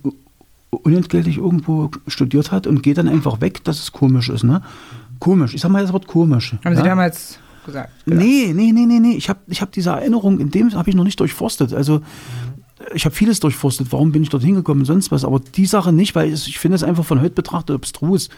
unentgeltlich 0.71 1.39
irgendwo 1.39 1.91
studiert 2.09 2.51
hat 2.53 2.67
und 2.67 2.83
geht 2.83 2.99
dann 2.99 3.09
einfach 3.09 3.41
weg, 3.41 3.65
dass 3.65 3.81
es 3.81 3.93
komisch 3.93 4.29
ist, 4.29 4.43
ne? 4.43 4.63
Komisch. 5.21 5.55
Ich 5.55 5.61
sag 5.61 5.71
mal 5.71 5.83
das 5.83 5.93
Wort 5.93 6.07
komisch. 6.07 6.55
Haben 6.65 6.73
ja? 6.73 6.77
Sie 6.77 6.83
damals 6.83 7.39
gesagt? 7.65 7.91
Nee, 8.05 8.53
nee, 8.55 8.73
nee, 8.73 8.87
nee, 8.87 8.99
nee. 8.99 9.15
Ich 9.17 9.29
habe 9.29 9.41
ich 9.47 9.63
hab 9.63 9.73
diese 9.73 9.91
Erinnerung, 9.91 10.41
in 10.41 10.51
dem 10.51 10.73
habe 10.75 10.91
ich 10.91 10.97
noch 10.97 11.05
nicht 11.05 11.21
durchforstet. 11.21 11.73
Also 11.73 12.01
ich 12.93 13.05
habe 13.05 13.15
vieles 13.15 13.41
durchforstet. 13.41 13.93
Warum 13.93 14.13
bin 14.13 14.23
ich 14.23 14.29
dort 14.29 14.43
hingekommen 14.43 14.83
und 14.83 14.87
sonst 14.87 15.11
was. 15.13 15.25
Aber 15.25 15.41
die 15.41 15.67
Sache 15.67 15.93
nicht, 15.93 16.15
weil 16.15 16.33
ich 16.33 16.59
finde 16.59 16.77
es 16.77 16.83
einfach 16.83 17.05
von 17.05 17.21
heute 17.21 17.35
betrachtet 17.35 17.77
abstrus. 17.77 18.29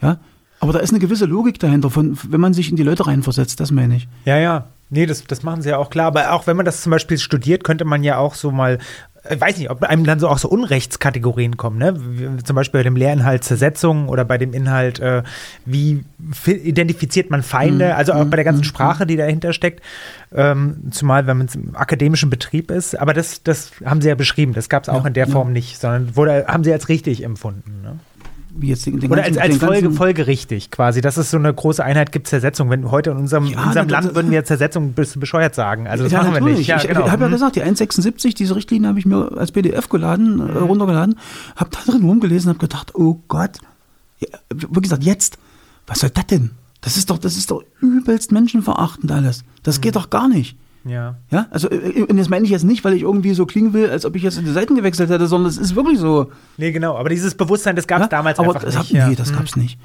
Ja. 0.00 0.18
Aber 0.60 0.72
da 0.72 0.78
ist 0.78 0.90
eine 0.90 0.98
gewisse 0.98 1.24
Logik 1.24 1.58
dahinter, 1.58 1.90
von, 1.90 2.16
wenn 2.28 2.40
man 2.40 2.52
sich 2.52 2.70
in 2.70 2.76
die 2.76 2.82
Leute 2.82 3.06
reinversetzt, 3.06 3.58
das 3.60 3.70
meine 3.70 3.96
ich. 3.96 4.08
Ja, 4.24 4.36
ja. 4.38 4.66
Nee, 4.90 5.06
das, 5.06 5.24
das 5.24 5.42
machen 5.42 5.62
sie 5.62 5.70
ja 5.70 5.78
auch 5.78 5.88
klar. 5.90 6.06
Aber 6.08 6.32
auch 6.32 6.46
wenn 6.46 6.56
man 6.56 6.66
das 6.66 6.82
zum 6.82 6.90
Beispiel 6.90 7.16
studiert, 7.18 7.64
könnte 7.64 7.84
man 7.84 8.02
ja 8.02 8.18
auch 8.18 8.34
so 8.34 8.50
mal, 8.50 8.78
ich 9.30 9.40
weiß 9.40 9.56
nicht, 9.58 9.70
ob 9.70 9.82
einem 9.84 10.04
dann 10.04 10.18
so 10.18 10.28
auch 10.28 10.38
so 10.38 10.48
Unrechtskategorien 10.48 11.56
kommen, 11.56 11.78
ne? 11.78 12.40
Zum 12.42 12.56
Beispiel 12.56 12.80
bei 12.80 12.84
dem 12.84 12.96
Lehrinhalt 12.96 13.44
Zersetzung 13.44 14.08
oder 14.08 14.24
bei 14.24 14.36
dem 14.38 14.52
Inhalt, 14.52 14.98
äh, 14.98 15.22
wie 15.64 16.04
fi- 16.32 16.52
identifiziert 16.56 17.30
man 17.30 17.42
Feinde, 17.42 17.94
also 17.96 18.12
auch 18.14 18.24
bei 18.24 18.36
der 18.36 18.44
ganzen 18.44 18.64
Sprache, 18.64 19.06
die 19.06 19.16
dahinter 19.16 19.52
steckt, 19.52 19.82
ähm, 20.34 20.88
zumal 20.90 21.26
wenn 21.26 21.36
man 21.38 21.48
im 21.54 21.76
akademischen 21.76 22.28
Betrieb 22.30 22.70
ist. 22.70 22.98
Aber 22.98 23.12
das, 23.14 23.42
das 23.44 23.70
haben 23.84 24.00
sie 24.00 24.08
ja 24.08 24.14
beschrieben, 24.14 24.54
das 24.54 24.68
gab 24.68 24.82
es 24.82 24.88
auch 24.88 25.02
Ja, 25.02 25.08
in 25.08 25.14
der 25.14 25.26
ja. 25.26 25.32
Form 25.32 25.52
nicht, 25.52 25.78
sondern 25.78 26.16
wurde, 26.16 26.46
haben 26.48 26.64
sie 26.64 26.72
als 26.72 26.88
richtig 26.88 27.22
empfunden. 27.22 27.82
Ne? 27.82 27.98
Wie 28.52 28.68
jetzt 28.68 28.84
den, 28.84 28.98
den 28.98 29.10
Oder 29.10 29.22
als, 29.24 29.36
ganzen- 29.36 29.52
als 29.52 29.62
Folge, 29.62 29.90
folgerichtig 29.92 30.70
quasi, 30.70 31.00
dass 31.00 31.16
es 31.16 31.30
so 31.30 31.36
eine 31.36 31.54
große 31.54 31.84
Einheit 31.84 32.10
gibt, 32.12 32.26
Zersetzung. 32.26 32.68
Wenn 32.70 32.90
heute 32.90 33.10
in 33.10 33.16
unserem, 33.18 33.44
Ja, 33.46 33.62
in 33.62 33.68
unserem 33.68 33.88
das- 33.88 34.04
Land 34.04 34.14
würden 34.16 34.30
wir 34.30 34.44
Zersetzung 34.44 34.92
bis 34.92 35.18
bescheuert 35.18 35.54
sagen. 35.54 35.86
Also 35.86 36.04
das 36.04 36.12
ja, 36.12 36.18
machen 36.18 36.32
wir 36.34 36.40
natürlich. 36.40 36.58
nicht. 36.58 36.68
Ja, 36.68 36.76
ich 36.78 36.88
genau. 36.88 37.08
habe 37.08 37.22
ja 37.22 37.28
Mhm. 37.28 37.32
gesagt, 37.32 37.56
die 37.56 37.62
1,76, 37.62 38.34
diese 38.34 38.56
Richtlinie 38.56 38.88
habe 38.88 38.98
ich 38.98 39.06
mir 39.06 39.30
als 39.36 39.52
PDF 39.52 39.88
geladen, 39.88 40.34
Mhm. 40.36 40.40
äh, 40.56 40.58
runtergeladen, 40.58 41.16
habe 41.56 41.70
da 41.70 41.92
drin 41.92 42.02
rumgelesen, 42.02 42.48
habe 42.48 42.58
gedacht, 42.58 42.94
oh 42.94 43.20
Gott, 43.28 43.58
ja, 44.18 44.28
wie 44.52 44.80
gesagt, 44.80 45.04
jetzt, 45.04 45.38
was 45.86 46.00
soll 46.00 46.10
das 46.10 46.26
denn? 46.26 46.50
Das 46.80 46.96
ist 46.96 47.10
doch, 47.10 47.18
das 47.18 47.36
ist 47.36 47.50
doch 47.50 47.62
übelst 47.80 48.32
menschenverachtend 48.32 49.12
alles. 49.12 49.44
Das 49.62 49.78
Mhm. 49.78 49.82
geht 49.82 49.96
doch 49.96 50.10
gar 50.10 50.28
nicht. 50.28 50.56
Ja. 50.84 51.16
Ja, 51.30 51.46
also 51.50 51.70
äh, 51.70 52.02
und 52.08 52.16
das 52.16 52.28
meine 52.30 52.44
ich 52.44 52.50
jetzt 52.50 52.64
nicht, 52.64 52.84
weil 52.84 52.94
ich 52.94 53.02
irgendwie 53.02 53.34
so 53.34 53.44
klingen 53.46 53.72
will, 53.72 53.90
als 53.90 54.04
ob 54.06 54.16
ich 54.16 54.22
jetzt 54.22 54.38
in 54.38 54.44
die 54.46 54.50
Seiten 54.52 54.74
gewechselt 54.76 55.10
hätte, 55.10 55.26
sondern 55.26 55.50
es 55.50 55.58
ist 55.58 55.76
wirklich 55.76 55.98
so. 55.98 56.30
Nee, 56.56 56.72
genau. 56.72 56.96
Aber 56.96 57.08
dieses 57.10 57.34
Bewusstsein, 57.34 57.76
das 57.76 57.86
gab 57.86 57.98
es 58.00 58.04
ja? 58.04 58.08
damals 58.08 58.38
aber 58.38 58.48
einfach 58.48 58.64
das 58.64 58.76
nicht. 58.78 58.90
Hab, 58.90 58.96
ja. 58.96 59.08
Nee, 59.08 59.14
das 59.16 59.30
Mhm. 59.30 59.36
gab's 59.36 59.56
nicht. 59.56 59.78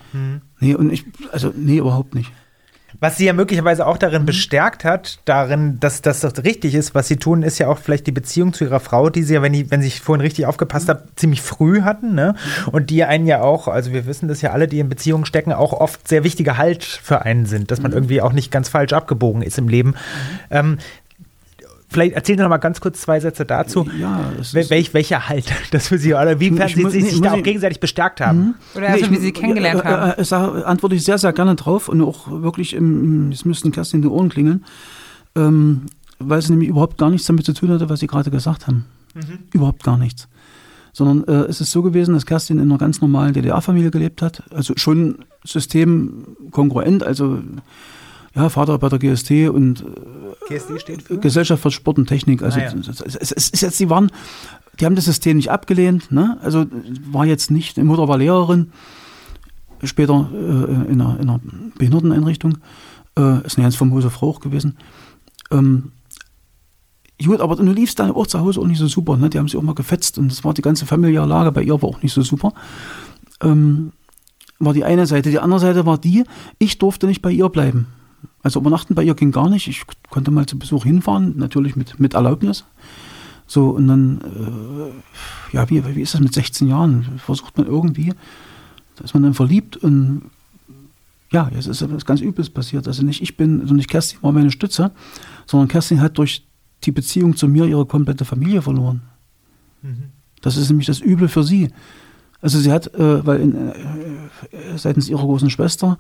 Nee, 0.60 0.76
und 0.76 0.92
ich, 0.92 1.06
also 1.32 1.52
nee, 1.56 1.78
überhaupt 1.78 2.16
nicht. 2.16 2.32
Was 3.00 3.18
sie 3.18 3.26
ja 3.26 3.34
möglicherweise 3.34 3.86
auch 3.86 3.96
Mhm. 3.96 4.00
darin 4.00 4.26
bestärkt 4.26 4.84
hat, 4.86 5.20
darin, 5.26 5.80
dass, 5.80 6.02
dass 6.02 6.22
das 6.22 6.44
richtig 6.44 6.76
ist, 6.76 6.96
was 6.96 7.08
sie 7.08 7.18
tun, 7.18 7.44
ist 7.44 7.60
ja 7.60 7.68
auch 7.68 7.78
vielleicht 7.80 8.08
die 8.08 8.12
Beziehung 8.12 8.54
zu 8.54 8.64
ihrer 8.66 8.80
Frau, 8.80 9.10
die 9.10 9.24
sie 9.24 9.34
ja, 9.36 9.42
wenn, 9.42 9.54
die, 9.54 9.70
wenn 9.72 9.82
ich 9.82 10.02
vorhin 10.02 10.22
richtig 10.22 10.46
aufgepasst 10.46 10.90
habe, 10.90 11.04
ziemlich 11.16 11.42
früh 11.42 11.82
hatten, 11.82 12.14
ne? 12.16 12.36
Und 12.72 12.90
die 12.90 13.04
einen 13.04 13.28
ja 13.28 13.42
auch, 13.42 13.68
also 13.68 13.92
wir 13.92 14.06
wissen 14.06 14.28
das 14.28 14.42
ja 14.42 14.52
alle, 14.52 14.68
die 14.68 14.80
in 14.80 14.90
Beziehungen 14.90 15.26
stecken, 15.26 15.52
auch 15.54 15.74
oft 15.74 16.08
sehr 16.08 16.24
wichtige 16.24 16.58
Halt 16.58 16.84
für 16.84 17.24
einen 17.24 17.46
sind, 17.46 17.72
dass 17.72 17.82
man 17.82 17.92
Mhm. 17.92 17.98
irgendwie 17.98 18.22
auch 18.22 18.34
nicht 18.34 18.52
ganz 18.52 18.70
falsch 18.70 18.94
abgebogen 18.94 19.42
ist 19.42 19.58
im 19.58 19.68
Leben. 19.68 19.96
Ähm, 20.50 20.78
vielleicht 21.96 22.14
erzählen 22.14 22.38
Sie 22.38 22.44
noch 22.44 22.50
mal 22.50 22.58
ganz 22.58 22.80
kurz 22.80 23.02
zwei 23.02 23.20
Sätze 23.20 23.46
dazu. 23.46 23.88
Ja, 24.00 24.32
welch, 24.52 24.94
welcher 24.94 25.28
Halt 25.28 25.46
das 25.72 25.88
für 25.88 25.98
Sie 25.98 26.14
oder 26.14 26.40
wie 26.40 26.50
Ich 26.50 26.76
sie, 26.76 26.82
muss- 26.84 26.94
nee, 26.94 27.00
sich 27.02 27.22
da 27.22 27.34
auch 27.34 27.42
gegenseitig 27.42 27.80
bestärkt 27.80 28.22
haben. 28.22 28.56
Oder 28.76 28.90
also, 28.90 29.06
ich- 29.06 29.12
wie 29.12 29.16
Sie 29.18 29.32
kennengelernt 29.32 29.82
äh, 29.84 29.88
haben. 29.88 30.12
Äh, 30.12 30.22
äh, 30.22 30.24
sag, 30.24 30.66
antworte 30.68 30.96
ich 30.96 31.04
sehr, 31.04 31.18
sehr 31.18 31.34
gerne 31.34 31.56
drauf 31.56 31.90
und 31.90 32.02
auch 32.02 32.30
wirklich, 32.30 32.74
im, 32.76 33.32
es 33.32 33.46
müssten 33.46 33.72
Kerstin 33.72 34.02
die 34.04 34.08
Ohren 34.08 34.30
klingeln, 34.30 34.64
ähm, 35.36 35.84
weil 36.20 36.40
es 36.40 36.50
nämlich 36.50 36.70
überhaupt 36.70 36.98
gar 36.98 37.10
nichts 37.10 37.26
damit 37.28 37.46
zu 37.46 37.54
tun 37.54 37.70
hatte, 37.72 37.90
was 37.90 38.00
Sie 38.02 38.08
gerade 38.08 38.30
gesagt 38.30 38.68
haben. 38.68 38.86
Überhaupt 39.54 39.84
gar 39.84 39.98
nichts. 39.98 40.28
Sondern 40.94 41.24
äh, 41.28 41.48
es 41.48 41.60
ist 41.62 41.72
so 41.72 41.82
gewesen, 41.82 42.14
dass 42.14 42.26
Kerstin 42.26 42.58
in 42.60 42.70
einer 42.70 42.78
ganz 42.78 43.02
normalen 43.02 43.34
DDR-Familie 43.34 43.92
gelebt 43.92 44.22
hat, 44.22 44.44
also 44.54 44.74
schon 44.78 45.20
systemkongruent, 45.44 47.04
also 47.04 47.40
ja, 48.36 48.50
Vater 48.50 48.78
bei 48.78 48.90
der 48.90 49.00
GST 49.00 49.50
und 49.50 49.82
äh, 49.82 50.50
GSD 50.50 50.80
steht 50.80 51.02
für? 51.04 51.18
Gesellschaft 51.18 51.64
für 51.64 51.72
Sport 51.72 51.98
und 51.98 52.08
Technik. 52.08 52.44
Also 52.44 52.60
Ah, 52.60 52.64
ja. 52.64 52.74
es, 52.76 53.32
es, 53.32 53.50
ist 53.50 53.62
jetzt, 53.62 53.80
die 53.80 53.90
waren, 53.90 54.12
die 54.80 54.86
haben 54.86 54.96
das 54.96 55.06
System 55.06 55.38
nicht 55.38 55.52
abgelehnt, 55.52 56.12
ne? 56.12 56.38
Also 56.42 56.66
war 57.10 57.26
jetzt 57.26 57.50
nicht, 57.50 57.78
die 57.78 57.84
Mutter 57.84 58.08
war 58.08 58.18
Lehrerin, 58.18 58.72
später 59.84 60.30
äh, 60.34 60.92
in, 60.92 61.02
einer, 61.02 61.20
in 61.20 61.30
einer 61.30 61.40
Behinderteneinrichtung, 61.78 62.58
äh, 63.18 63.46
ist 63.46 63.58
eine 63.58 63.66
ganz 63.66 63.78
famose 63.78 64.10
Frau 64.10 64.30
auch 64.32 64.40
gewesen. 64.42 64.78
Ähm, 65.52 65.92
gut, 67.24 67.40
aber 67.40 67.56
nun 67.56 67.74
lief 67.74 67.90
es 67.90 67.96
dann 67.96 68.12
auch 68.12 68.28
zu 68.28 68.42
Hause 68.42 68.60
auch 68.60 68.68
nicht 68.68 68.80
so 68.80 68.88
super, 68.88 69.16
ne? 69.16 69.30
Die 69.30 69.40
haben 69.40 69.48
sich 69.48 69.58
auch 69.58 69.62
mal 69.64 69.76
gefetzt 69.76 70.18
und 70.18 70.30
das 70.30 70.44
war 70.44 70.54
die 70.54 70.62
ganze 70.62 70.86
familiäre 70.86 71.26
Lage 71.26 71.54
bei 71.54 71.64
ihr 71.64 71.82
war 71.82 71.90
auch 71.90 72.02
nicht 72.02 72.14
so 72.14 72.22
super. 72.22 72.54
Ähm, 73.42 73.94
war 74.60 74.74
die 74.74 74.84
eine 74.84 75.06
Seite. 75.06 75.30
Die 75.30 75.40
andere 75.40 75.60
Seite 75.60 75.86
war 75.86 75.98
die, 75.98 76.24
ich 76.60 76.78
durfte 76.78 77.08
nicht 77.08 77.22
bei 77.22 77.32
ihr 77.32 77.50
bleiben. 77.50 77.88
Also 78.46 78.60
übernachten 78.60 78.94
bei 78.94 79.02
ihr 79.02 79.16
ging 79.16 79.32
gar 79.32 79.50
nicht. 79.50 79.68
Ich 79.68 79.82
konnte 80.12 80.30
mal 80.30 80.46
zu 80.46 80.60
Besuch 80.60 80.84
hinfahren, 80.84 81.36
natürlich 81.36 81.76
mit, 81.76 82.00
mit 82.00 82.14
Erlaubnis. 82.14 82.64
So, 83.48 83.72
und 83.72 83.88
dann, 83.88 84.22
äh, 84.22 85.56
ja, 85.56 85.68
wie, 85.72 85.84
wie 85.96 86.02
ist 86.02 86.14
das 86.14 86.22
mit 86.22 86.32
16 86.32 86.68
Jahren? 86.68 87.18
Versucht 87.18 87.58
man 87.58 87.66
irgendwie, 87.66 88.14
da 88.98 89.04
ist 89.04 89.16
man 89.16 89.24
dann 89.24 89.34
verliebt 89.34 89.78
und 89.78 90.30
ja, 91.32 91.50
jetzt 91.56 91.66
ist 91.66 91.82
etwas 91.82 92.06
ganz 92.06 92.22
Übles 92.22 92.52
passiert. 92.52 92.88
Also 92.88 93.02
nicht 93.02 93.20
ich 93.20 93.36
bin, 93.36 93.62
also 93.62 93.74
nicht 93.74 93.90
Kerstin 93.90 94.22
war 94.22 94.32
meine 94.32 94.52
Stütze, 94.52 94.92
sondern 95.48 95.68
Kerstin 95.68 96.00
hat 96.00 96.20
durch 96.20 96.46
die 96.84 96.92
Beziehung 96.92 97.36
zu 97.36 97.48
mir 97.48 97.66
ihre 97.66 97.88
komplette 97.88 98.26
Familie 98.26 98.62
verloren. 98.62 99.02
Das 100.44 100.56
ist 100.56 100.70
nämlich 100.70 100.86
das 100.86 101.02
Üble 101.02 101.30
für 101.30 101.44
sie. 101.44 101.72
Also 102.42 102.60
sie 102.60 102.72
hat, 102.72 102.94
äh, 102.94 103.26
weil 103.26 103.42
in, 103.42 103.56
äh, 103.56 103.74
seitens 104.76 105.10
ihrer 105.10 105.24
großen 105.24 105.50
Schwester 105.50 105.98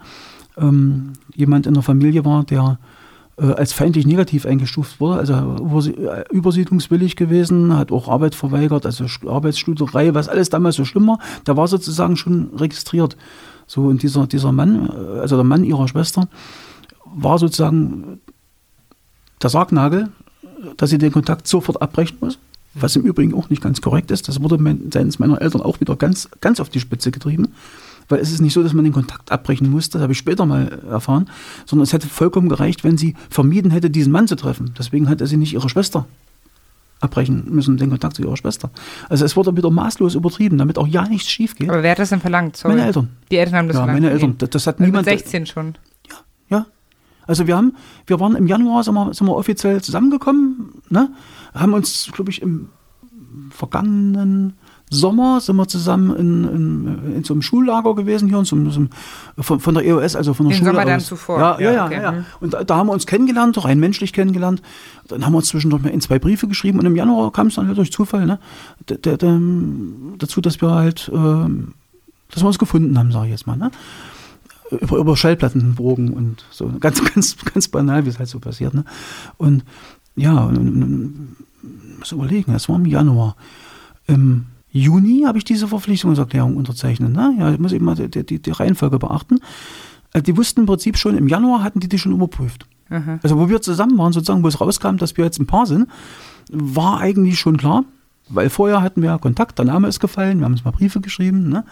ähm, 0.57 1.14
jemand 1.34 1.68
in 1.68 1.73
der 1.73 1.84
Familie 1.84 2.26
war, 2.26 2.44
der 2.44 2.80
äh, 3.38 3.45
als 3.45 3.73
feindlich 3.73 4.06
negativ 4.06 4.45
eingestuft 4.45 4.99
wurde, 4.99 5.19
also 5.19 5.90
äh, 5.90 6.23
übersiedlungswillig 6.32 7.15
gewesen, 7.15 7.76
hat 7.76 7.91
auch 7.91 8.07
Arbeit 8.07 8.36
verweigert, 8.36 8.86
also 8.86 9.06
Sch- 9.06 9.30
Arbeitsstuderei, 9.30 10.14
was 10.14 10.30
alles 10.30 10.49
damals 10.49 10.76
so 10.76 10.86
schlimm 10.86 11.07
war, 11.07 11.19
da 11.44 11.57
war 11.57 11.68
sozusagen 11.68 12.18
schon 12.18 12.49
registriert. 12.56 13.18
So, 13.68 13.84
und 13.86 14.03
dieser, 14.03 14.27
dieser 14.27 14.52
Mann, 14.52 14.90
äh, 14.90 15.19
also 15.19 15.36
der 15.36 15.45
Mann 15.45 15.64
ihrer 15.64 15.88
Schwester, 15.88 16.27
war 17.03 17.40
sozusagen 17.40 18.19
der 19.41 19.49
Sargnagel, 19.49 20.10
dass 20.77 20.90
sie 20.90 20.98
den 20.98 21.11
Kontakt 21.11 21.48
sofort 21.48 21.82
abbrechen 21.82 22.18
muss. 22.22 22.40
Was 22.77 22.94
im 22.98 23.03
Übrigen 23.03 23.34
auch 23.34 23.49
nicht 23.49 23.61
ganz 23.61 23.80
korrekt 23.80 24.11
ist. 24.11 24.27
Das 24.27 24.41
wurde 24.41 24.57
seitens 24.91 25.18
meiner 25.18 25.41
Eltern 25.41 25.61
auch 25.61 25.80
wieder 25.80 25.95
ganz, 25.95 26.27
ganz 26.41 26.60
auf 26.60 26.68
die 26.68 26.82
Spitze 26.82 27.10
getrieben. 27.10 27.53
Weil 28.10 28.19
es 28.19 28.32
ist 28.32 28.41
nicht 28.41 28.53
so, 28.53 28.61
dass 28.64 28.73
man 28.73 28.84
den 28.84 28.94
Kontakt 28.94 29.32
abbrechen 29.32 29.69
muss, 29.69 29.90
das 29.90 30.02
habe 30.02 30.11
ich 30.14 30.18
später 30.19 30.45
mal 30.45 30.68
erfahren, 30.90 31.30
sondern 31.65 31.84
es 31.84 31.94
hätte 31.94 32.07
vollkommen 32.07 32.49
gereicht, 32.49 32.84
wenn 32.84 32.98
sie 32.98 33.15
vermieden 33.30 33.72
hätte, 33.72 33.90
diesen 33.90 34.11
Mann 34.11 34.27
zu 34.27 34.36
treffen. 34.36 34.73
Deswegen 34.77 35.10
hatte 35.10 35.26
sie 35.27 35.38
nicht 35.38 35.53
ihre 35.53 35.69
Schwester 35.69 36.06
abbrechen 37.02 37.45
müssen, 37.49 37.77
den 37.77 37.90
Kontakt 37.90 38.15
zu 38.15 38.22
ihrer 38.23 38.38
Schwester. 38.38 38.69
Also 39.10 39.26
es 39.26 39.36
wurde 39.36 39.56
wieder 39.57 39.69
maßlos 39.69 40.15
übertrieben, 40.15 40.57
damit 40.57 40.77
auch 40.77 40.88
ja 40.88 41.07
nichts 41.07 41.30
schief 41.30 41.56
geht. 41.56 41.69
Aber 41.69 41.84
wer 41.84 41.91
hat 41.91 41.99
das 41.99 42.10
denn 42.10 42.22
verlangt? 42.22 42.57
Sorry. 42.57 42.76
Meine 42.76 42.88
Eltern. 42.88 43.10
Die 43.32 43.38
Eltern 43.38 43.56
haben 43.56 43.68
das 43.68 43.76
Ja, 43.76 43.82
verlangt. 43.84 44.02
meine 44.02 44.14
Eltern. 44.14 44.36
Das, 44.38 44.49
das 44.52 44.68
hat 44.68 44.76
Also 44.76 44.86
niemand. 44.86 45.06
Mit 45.07 45.19
16 45.19 45.45
schon. 45.45 45.76
Ja. 46.49 46.65
Also 47.27 47.48
wir 47.48 47.57
haben, 47.57 47.73
wir 48.06 48.19
waren 48.19 48.36
im 48.36 48.45
Januar, 48.45 48.84
sind 48.84 48.94
wir, 48.94 49.11
sind 49.14 49.26
wir 49.26 49.36
offiziell 49.36 49.82
zusammengekommen, 49.82 50.73
ne? 50.90 51.10
haben 51.56 51.73
uns, 51.73 52.10
glaube 52.14 52.30
ich, 52.30 52.40
im 52.41 52.69
vergangenen 53.49 54.53
Sommer 54.91 55.41
sind 55.41 55.55
wir 55.55 55.67
zusammen 55.67 56.15
in, 56.15 56.43
in, 56.43 57.15
in 57.15 57.23
so 57.23 57.33
einem 57.33 57.41
Schullager 57.41 57.95
gewesen 57.95 58.29
hier, 58.29 58.37
in 58.37 58.45
so, 58.45 58.55
einem- 58.55 58.89
von, 59.39 59.59
von 59.59 59.73
der 59.73 59.83
EOS, 59.85 60.15
also 60.15 60.33
von 60.35 60.45
der 60.47 60.55
Den 60.55 60.59
Schule 60.59 60.71
Sommer 60.71 60.85
dann 60.85 60.99
zuvor. 60.99 61.39
Ja, 61.39 61.59
ja, 61.59 61.71
Ja, 61.73 61.85
okay, 61.85 62.01
ja, 62.01 62.11
mhm. 62.11 62.25
Und 62.39 62.53
da, 62.53 62.63
da 62.63 62.75
haben 62.77 62.87
wir 62.87 62.93
uns 62.93 63.07
kennengelernt, 63.07 63.57
auch 63.57 63.65
rein 63.65 63.79
menschlich 63.79 64.13
kennengelernt. 64.13 64.61
Dann 65.07 65.25
haben 65.25 65.33
wir 65.33 65.37
uns 65.37 65.47
zwischendurch 65.47 65.81
mal 65.83 65.89
in 65.89 66.01
zwei 66.01 66.19
Briefe 66.19 66.47
geschrieben 66.47 66.79
und 66.79 66.85
im 66.85 66.95
Januar 66.95 67.31
kam 67.31 67.47
es 67.47 67.55
dann 67.55 67.67
halt 67.67 67.77
durch 67.77 67.91
Zufall 67.91 68.25
ne, 68.27 68.39
d- 68.89 69.17
dazu, 70.17 70.39
dass 70.41 70.61
wir 70.61 70.71
halt, 70.71 71.09
ähm, 71.13 71.73
dass 72.31 72.43
wir 72.43 72.47
uns 72.47 72.59
gefunden 72.59 72.97
haben, 72.97 73.11
sage 73.11 73.25
ich 73.25 73.31
jetzt 73.31 73.47
mal. 73.47 73.57
Ne? 73.57 73.71
Über, 74.69 74.97
über 74.97 75.17
Schallplattenbogen 75.17 76.11
und 76.11 76.45
so. 76.51 76.71
Ganz, 76.79 77.03
ganz, 77.13 77.35
ganz 77.37 77.67
banal, 77.67 78.05
wie 78.05 78.09
es 78.09 78.19
halt 78.19 78.29
so 78.29 78.39
passiert. 78.39 78.73
Ne? 78.73 78.85
Und 79.37 79.63
ja, 80.15 80.43
und, 80.45 80.57
und, 80.57 80.83
und, 80.83 81.35
muss 81.99 82.11
überlegen, 82.11 82.53
das 82.53 82.69
war 82.69 82.75
im 82.77 82.85
Januar. 82.85 83.35
Im 84.07 84.45
Juni 84.77 85.23
habe 85.26 85.38
ich 85.38 85.45
diese 85.45 85.68
Verpflichtungserklärung 85.69 86.57
unterzeichnet. 86.57 87.14
Ne? 87.14 87.34
Ja, 87.39 87.52
ich 87.53 87.60
muss 87.60 87.72
eben 87.72 87.85
mal 87.85 87.95
die, 87.95 88.26
die, 88.26 88.41
die 88.41 88.52
Reihenfolge 88.52 88.99
beachten. 88.99 89.39
Äh, 90.14 90.22
Die 90.22 90.35
wussten 90.35 90.61
im 90.61 90.65
Prinzip 90.65 90.97
schon, 90.97 91.18
im 91.18 91.27
Januar 91.30 91.64
hatten 91.64 91.80
die 91.80 91.88
die 91.88 91.97
schon 91.97 92.11
überprüft. 92.11 92.68
Also 93.23 93.39
wo 93.39 93.49
wir 93.49 93.61
zusammen 93.61 93.97
waren, 93.97 94.14
sozusagen, 94.14 94.43
wo 94.43 94.47
es 94.47 94.61
rauskam, 94.61 94.97
dass 94.97 95.18
wir 95.18 95.26
jetzt 95.26 95.39
ein 95.39 95.47
Paar 95.47 95.65
sind, 95.65 95.88
war 96.52 96.99
eigentlich 96.99 97.39
schon 97.39 97.57
klar, 97.57 97.84
weil 98.30 98.49
vorher 98.52 98.81
hatten 98.84 99.02
wir 99.02 99.10
ja 99.10 99.18
Kontakt, 99.18 99.57
der 99.57 99.65
Name 99.65 99.88
ist 99.88 99.99
gefallen, 99.99 100.38
wir 100.38 100.45
haben 100.45 100.52
uns 100.52 100.64
mal 100.64 100.72
Briefe 100.72 101.02
geschrieben. 101.02 101.49
Ne? 101.49 101.64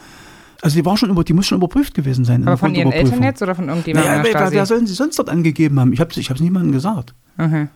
Also 0.64 0.76
die 0.76 0.86
war 0.86 0.98
schon 0.98 1.10
über, 1.12 1.24
die 1.24 1.34
muss 1.34 1.46
schon 1.46 1.58
überprüft 1.60 1.94
gewesen 1.94 2.26
sein. 2.26 2.42
in 2.42 2.48
Aber 2.48 2.58
von 2.58 2.74
ihren 2.74 2.92
Eltern 2.92 3.22
jetzt 3.22 3.42
oder 3.44 3.54
von 3.54 3.68
irgendjemandem 3.68 4.12
Naja, 4.12 4.24
wer, 4.24 4.52
wer 4.52 4.66
sollen 4.66 4.88
sie 4.88 4.94
sonst 4.94 5.20
dort 5.20 5.30
angegeben 5.30 5.80
haben? 5.80 5.94
Ich 5.94 6.00
habe 6.00 6.10
es 6.10 6.18
ich 6.18 6.30
hab's 6.32 6.40
niemandem 6.42 6.72
gesagt. 6.72 7.14
Mhm. 7.38 7.68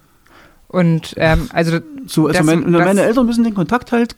Und 0.67 1.13
ähm, 1.17 1.49
also 1.53 1.79
So, 2.07 2.27
also 2.27 2.37
das- 2.39 2.45
mein, 2.45 2.63
und 2.65 2.73
das- 2.73 2.85
meine 2.85 3.01
Eltern 3.01 3.25
müssen 3.25 3.43
den 3.43 3.53
Kontakt 3.53 3.91
halt 3.91 4.15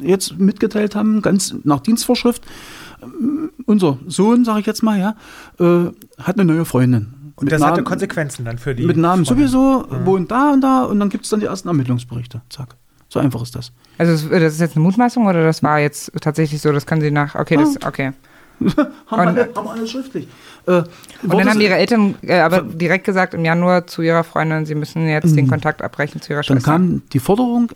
jetzt 0.00 0.38
mitgeteilt 0.38 0.94
haben, 0.94 1.20
ganz 1.22 1.54
nach 1.64 1.80
Dienstvorschrift. 1.80 2.42
Ähm, 3.02 3.50
Unser 3.66 3.98
Sohn, 4.06 4.44
sage 4.44 4.60
ich 4.60 4.66
jetzt 4.66 4.82
mal, 4.82 4.98
ja, 4.98 5.14
äh, 5.58 5.90
hat 6.22 6.38
eine 6.38 6.44
neue 6.44 6.64
Freundin. 6.64 7.14
Und 7.36 7.44
Mit 7.44 7.52
das 7.52 7.62
hatte 7.62 7.76
Namen- 7.76 7.84
Konsequenzen 7.84 8.44
dann 8.44 8.58
für 8.58 8.74
die. 8.74 8.84
Mit 8.86 8.96
Namen 8.96 9.24
Freundin. 9.24 9.48
sowieso, 9.48 9.84
wohnt 10.04 10.30
da 10.30 10.52
und 10.52 10.60
da 10.60 10.84
und 10.84 11.00
dann 11.00 11.08
gibt 11.08 11.24
es 11.24 11.30
dann 11.30 11.40
die 11.40 11.46
ersten 11.46 11.68
Ermittlungsberichte. 11.68 12.42
Zack. 12.50 12.76
So 13.08 13.20
einfach 13.20 13.42
ist 13.42 13.54
das. 13.56 13.72
Also 13.98 14.28
das, 14.28 14.40
das 14.40 14.54
ist 14.54 14.60
jetzt 14.60 14.76
eine 14.76 14.82
Mutmaßung 14.84 15.26
oder 15.26 15.42
das 15.44 15.62
war 15.62 15.78
jetzt 15.80 16.12
tatsächlich 16.20 16.60
so, 16.60 16.72
das 16.72 16.84
können 16.86 17.00
Sie 17.00 17.10
nach, 17.10 17.34
okay, 17.34 17.56
das, 17.56 17.76
okay. 17.86 18.12
haben, 19.06 19.20
alle, 19.28 19.50
haben 19.54 19.64
wir 19.66 19.70
alles 19.72 19.90
schriftlich. 19.90 20.26
Äh, 20.66 20.82
Und 21.22 21.32
dann 21.38 21.50
haben 21.50 21.60
Ihre 21.60 21.74
Eltern 21.74 22.14
äh, 22.22 22.38
aber 22.40 22.62
direkt 22.62 23.04
gesagt 23.04 23.34
im 23.34 23.44
Januar 23.44 23.86
zu 23.86 24.02
Ihrer 24.02 24.24
Freundin, 24.24 24.64
Sie 24.66 24.74
müssen 24.74 25.06
jetzt 25.06 25.36
den 25.36 25.48
Kontakt 25.48 25.82
abbrechen 25.82 26.20
zu 26.20 26.32
Ihrer 26.32 26.40
Mhm. 26.42 26.46
Dann 26.46 26.56
Schwester. 26.58 26.70
kam 26.72 27.02
die 27.12 27.18
Forderung, 27.18 27.72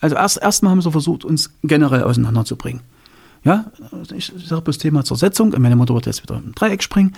also 0.00 0.16
erst 0.16 0.42
erstmal 0.42 0.72
haben 0.72 0.82
sie 0.82 0.90
versucht, 0.90 1.24
uns 1.24 1.50
generell 1.62 2.02
auseinanderzubringen. 2.04 2.80
Ja, 3.44 3.66
ich 4.14 4.32
sage 4.44 4.62
bloß 4.62 4.78
Thema 4.78 5.04
Zersetzung, 5.04 5.52
meine 5.58 5.74
Mutter 5.76 5.94
wird 5.94 6.06
jetzt 6.06 6.22
wieder 6.22 6.36
im 6.44 6.54
Dreieck 6.54 6.82
springen, 6.82 7.12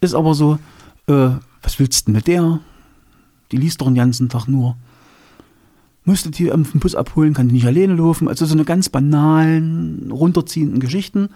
ist 0.00 0.14
aber 0.14 0.34
so, 0.34 0.58
äh, 1.06 1.30
was 1.62 1.78
willst 1.78 2.02
du 2.02 2.04
denn 2.06 2.14
mit 2.16 2.26
der? 2.26 2.60
Die 3.52 3.56
liest 3.56 3.80
doch 3.80 3.86
den 3.86 3.94
ganzen 3.94 4.28
Tag 4.28 4.46
nur. 4.48 4.76
Musste 6.04 6.30
die 6.30 6.50
am 6.50 6.62
Bus 6.64 6.94
abholen, 6.94 7.34
kann 7.34 7.48
die 7.48 7.54
nicht 7.54 7.66
alleine 7.66 7.94
laufen. 7.94 8.28
Also 8.28 8.46
so 8.46 8.54
eine 8.54 8.64
ganz 8.64 8.88
banalen, 8.88 10.10
runterziehenden 10.10 10.80
Geschichten, 10.80 11.28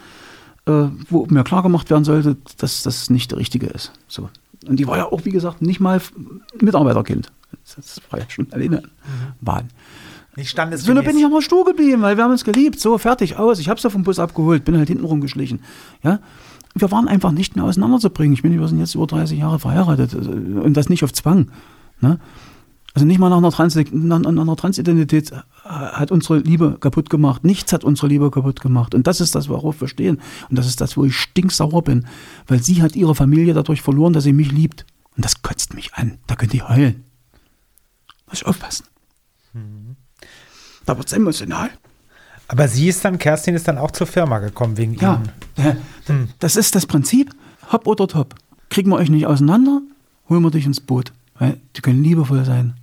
wo 0.64 1.26
mir 1.28 1.44
klar 1.44 1.62
gemacht 1.62 1.90
werden 1.90 2.04
sollte, 2.04 2.36
dass 2.58 2.82
das 2.82 3.10
nicht 3.10 3.30
der 3.32 3.38
richtige 3.38 3.66
ist. 3.66 3.92
So. 4.08 4.28
Und 4.66 4.76
die 4.76 4.86
war 4.86 4.96
ja 4.96 5.06
auch, 5.06 5.24
wie 5.24 5.30
gesagt, 5.30 5.60
nicht 5.60 5.80
mal 5.80 6.00
Mitarbeiterkind. 6.60 7.32
Das 7.76 8.00
war 8.10 8.20
ja 8.20 8.26
schon 8.28 8.52
alleine 8.52 8.82
Wahn. 9.40 9.68
Nicht 10.36 10.50
standesgemäß. 10.50 11.04
So, 11.04 11.06
bin 11.10 11.18
ich 11.18 11.24
aber 11.24 11.42
stur 11.42 11.64
geblieben, 11.64 12.00
weil 12.02 12.16
wir 12.16 12.24
haben 12.24 12.30
uns 12.30 12.44
geliebt. 12.44 12.80
So, 12.80 12.96
fertig, 12.96 13.36
aus. 13.36 13.58
Ich 13.58 13.68
habe 13.68 13.80
sie 13.80 13.90
vom 13.90 14.02
Bus 14.02 14.18
abgeholt, 14.18 14.64
bin 14.64 14.78
halt 14.78 14.88
hinten 14.88 15.04
rumgeschlichen. 15.04 15.60
Ja? 16.02 16.20
Wir 16.74 16.90
waren 16.90 17.06
einfach 17.06 17.32
nicht 17.32 17.54
mehr 17.54 17.64
auseinanderzubringen. 17.64 18.32
Ich 18.32 18.42
meine, 18.42 18.58
wir 18.58 18.66
sind 18.68 18.78
jetzt 18.78 18.94
über 18.94 19.06
30 19.06 19.38
Jahre 19.38 19.58
verheiratet 19.58 20.14
äh, 20.14 20.16
und 20.16 20.74
das 20.74 20.88
nicht 20.88 21.04
auf 21.04 21.12
Zwang. 21.12 21.50
Ne? 22.00 22.18
Also 22.94 23.06
nicht 23.06 23.18
mal 23.18 23.30
nach 23.30 23.38
einer, 23.38 23.50
Trans 23.50 23.74
nach, 23.92 24.24
einer 24.24 24.56
Transidentität 24.56 25.32
äh, 25.32 25.36
hat 25.64 26.10
unsere 26.10 26.38
Liebe 26.40 26.76
kaputt 26.78 27.08
gemacht. 27.08 27.42
Nichts 27.44 27.72
hat 27.72 27.84
unsere 27.84 28.08
Liebe 28.08 28.30
kaputt 28.30 28.60
gemacht. 28.60 28.94
Und 28.94 29.06
das 29.06 29.20
ist 29.20 29.34
das, 29.34 29.48
worauf 29.48 29.80
wir 29.80 29.88
stehen. 29.88 30.20
Und 30.50 30.58
das 30.58 30.66
ist 30.66 30.80
das, 30.80 30.96
wo 30.96 31.04
ich 31.04 31.16
stinksauer 31.16 31.82
bin. 31.82 32.06
Weil 32.46 32.62
sie 32.62 32.82
hat 32.82 32.94
ihre 32.94 33.14
Familie 33.14 33.54
dadurch 33.54 33.80
verloren, 33.80 34.12
dass 34.12 34.24
sie 34.24 34.34
mich 34.34 34.52
liebt. 34.52 34.84
Und 35.16 35.24
das 35.24 35.40
kotzt 35.42 35.72
mich 35.74 35.94
an. 35.94 36.18
Da 36.26 36.36
könnt 36.36 36.52
ihr 36.54 36.68
heulen. 36.68 37.04
Muss 38.28 38.40
ich 38.42 38.46
aufpassen. 38.46 38.84
Da 40.84 40.96
wird 40.96 41.06
es 41.06 41.12
emotional. 41.12 41.70
Aber 42.48 42.68
sie 42.68 42.88
ist 42.88 43.04
dann, 43.04 43.18
Kerstin 43.18 43.54
ist 43.54 43.68
dann 43.68 43.78
auch 43.78 43.90
zur 43.92 44.06
Firma 44.06 44.38
gekommen 44.38 44.76
wegen 44.76 44.94
Ja, 44.96 45.22
ihnen. 45.56 45.66
äh, 45.66 46.26
das 46.40 46.56
ist 46.56 46.74
das 46.74 46.86
Prinzip. 46.86 47.34
Hopp 47.70 47.86
oder 47.86 48.06
top. 48.08 48.34
Kriegen 48.68 48.90
wir 48.90 48.96
euch 48.96 49.08
nicht 49.08 49.26
auseinander, 49.26 49.80
holen 50.28 50.42
wir 50.42 50.50
dich 50.50 50.66
ins 50.66 50.80
Boot. 50.80 51.12
Weil 51.38 51.58
die 51.76 51.80
können 51.80 52.02
liebevoll 52.02 52.44
sein. 52.44 52.74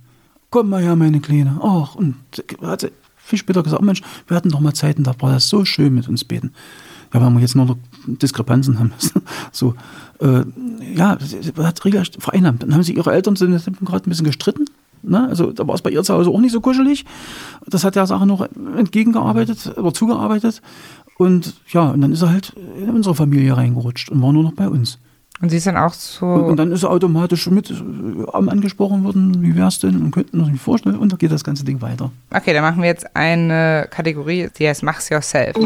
Komm 0.50 0.68
mal 0.68 0.82
her, 0.82 0.96
meine 0.96 1.20
Kleine. 1.20 1.60
Ach, 1.62 1.94
und 1.94 2.16
hat 2.62 2.80
sie 2.80 2.90
viel 3.16 3.38
später 3.38 3.62
gesagt, 3.62 3.82
Mensch, 3.82 4.02
wir 4.26 4.36
hatten 4.36 4.50
doch 4.50 4.60
mal 4.60 4.74
Zeiten, 4.74 5.04
da 5.04 5.14
war 5.20 5.32
das 5.32 5.48
so 5.48 5.64
schön 5.64 5.94
mit 5.94 6.08
uns 6.08 6.24
beten. 6.24 6.52
Ja, 7.14 7.20
weil 7.20 7.30
wir 7.30 7.40
jetzt 7.40 7.56
nur 7.56 7.66
noch 7.66 7.76
Diskrepanzen 8.06 8.78
haben. 8.78 8.92
so, 9.52 9.74
äh, 10.20 10.42
ja, 10.94 11.18
hat 11.58 11.84
regelrecht 11.84 12.22
vereinnahmt. 12.22 12.62
Dann 12.62 12.74
haben 12.74 12.82
sie 12.82 12.94
ihre 12.94 13.12
Eltern 13.12 13.36
sind 13.36 13.50
gerade 13.80 14.08
ein 14.08 14.10
bisschen 14.10 14.26
gestritten. 14.26 14.66
Ne? 15.02 15.28
Also 15.28 15.52
da 15.52 15.66
war 15.66 15.74
es 15.74 15.82
bei 15.82 15.90
ihr 15.90 16.02
zu 16.02 16.14
Hause 16.14 16.30
auch 16.30 16.40
nicht 16.40 16.52
so 16.52 16.60
kuschelig. 16.60 17.04
Das 17.66 17.84
hat 17.84 17.96
der 17.96 18.06
Sache 18.06 18.26
noch 18.26 18.46
entgegengearbeitet 18.76 19.72
oder 19.76 19.94
zugearbeitet. 19.94 20.62
Und 21.16 21.54
ja, 21.68 21.90
und 21.90 22.00
dann 22.00 22.12
ist 22.12 22.22
er 22.22 22.30
halt 22.30 22.54
in 22.78 22.90
unsere 22.90 23.14
Familie 23.14 23.56
reingerutscht 23.56 24.10
und 24.10 24.22
war 24.22 24.32
nur 24.32 24.42
noch 24.42 24.54
bei 24.54 24.68
uns. 24.68 24.98
Und 25.42 25.48
sie 25.48 25.56
ist 25.56 25.66
dann 25.66 25.78
auch 25.78 25.94
so. 25.94 26.26
Und, 26.26 26.42
und 26.42 26.56
dann 26.58 26.70
ist 26.70 26.82
er 26.82 26.90
automatisch 26.90 27.48
mit 27.50 27.70
äh, 27.70 27.74
angesprochen 28.30 29.04
worden, 29.04 29.42
wie 29.42 29.56
wär's 29.56 29.78
denn 29.78 29.96
und 29.96 30.10
könnten 30.10 30.38
uns 30.40 30.50
nicht 30.50 30.62
vorstellen 30.62 30.96
und 30.96 31.12
da 31.12 31.16
geht 31.16 31.32
das 31.32 31.44
ganze 31.44 31.64
Ding 31.64 31.80
weiter. 31.80 32.10
okay, 32.34 32.52
dann 32.52 32.62
machen 32.62 32.82
wir 32.82 32.88
jetzt 32.88 33.16
eine 33.16 33.88
Kategorie, 33.90 34.50
die 34.58 34.68
heißt 34.68 34.82
Mach's 34.82 35.08
Yourself. 35.08 35.56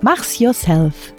Mach's 0.00 0.38
yourself. 0.38 1.12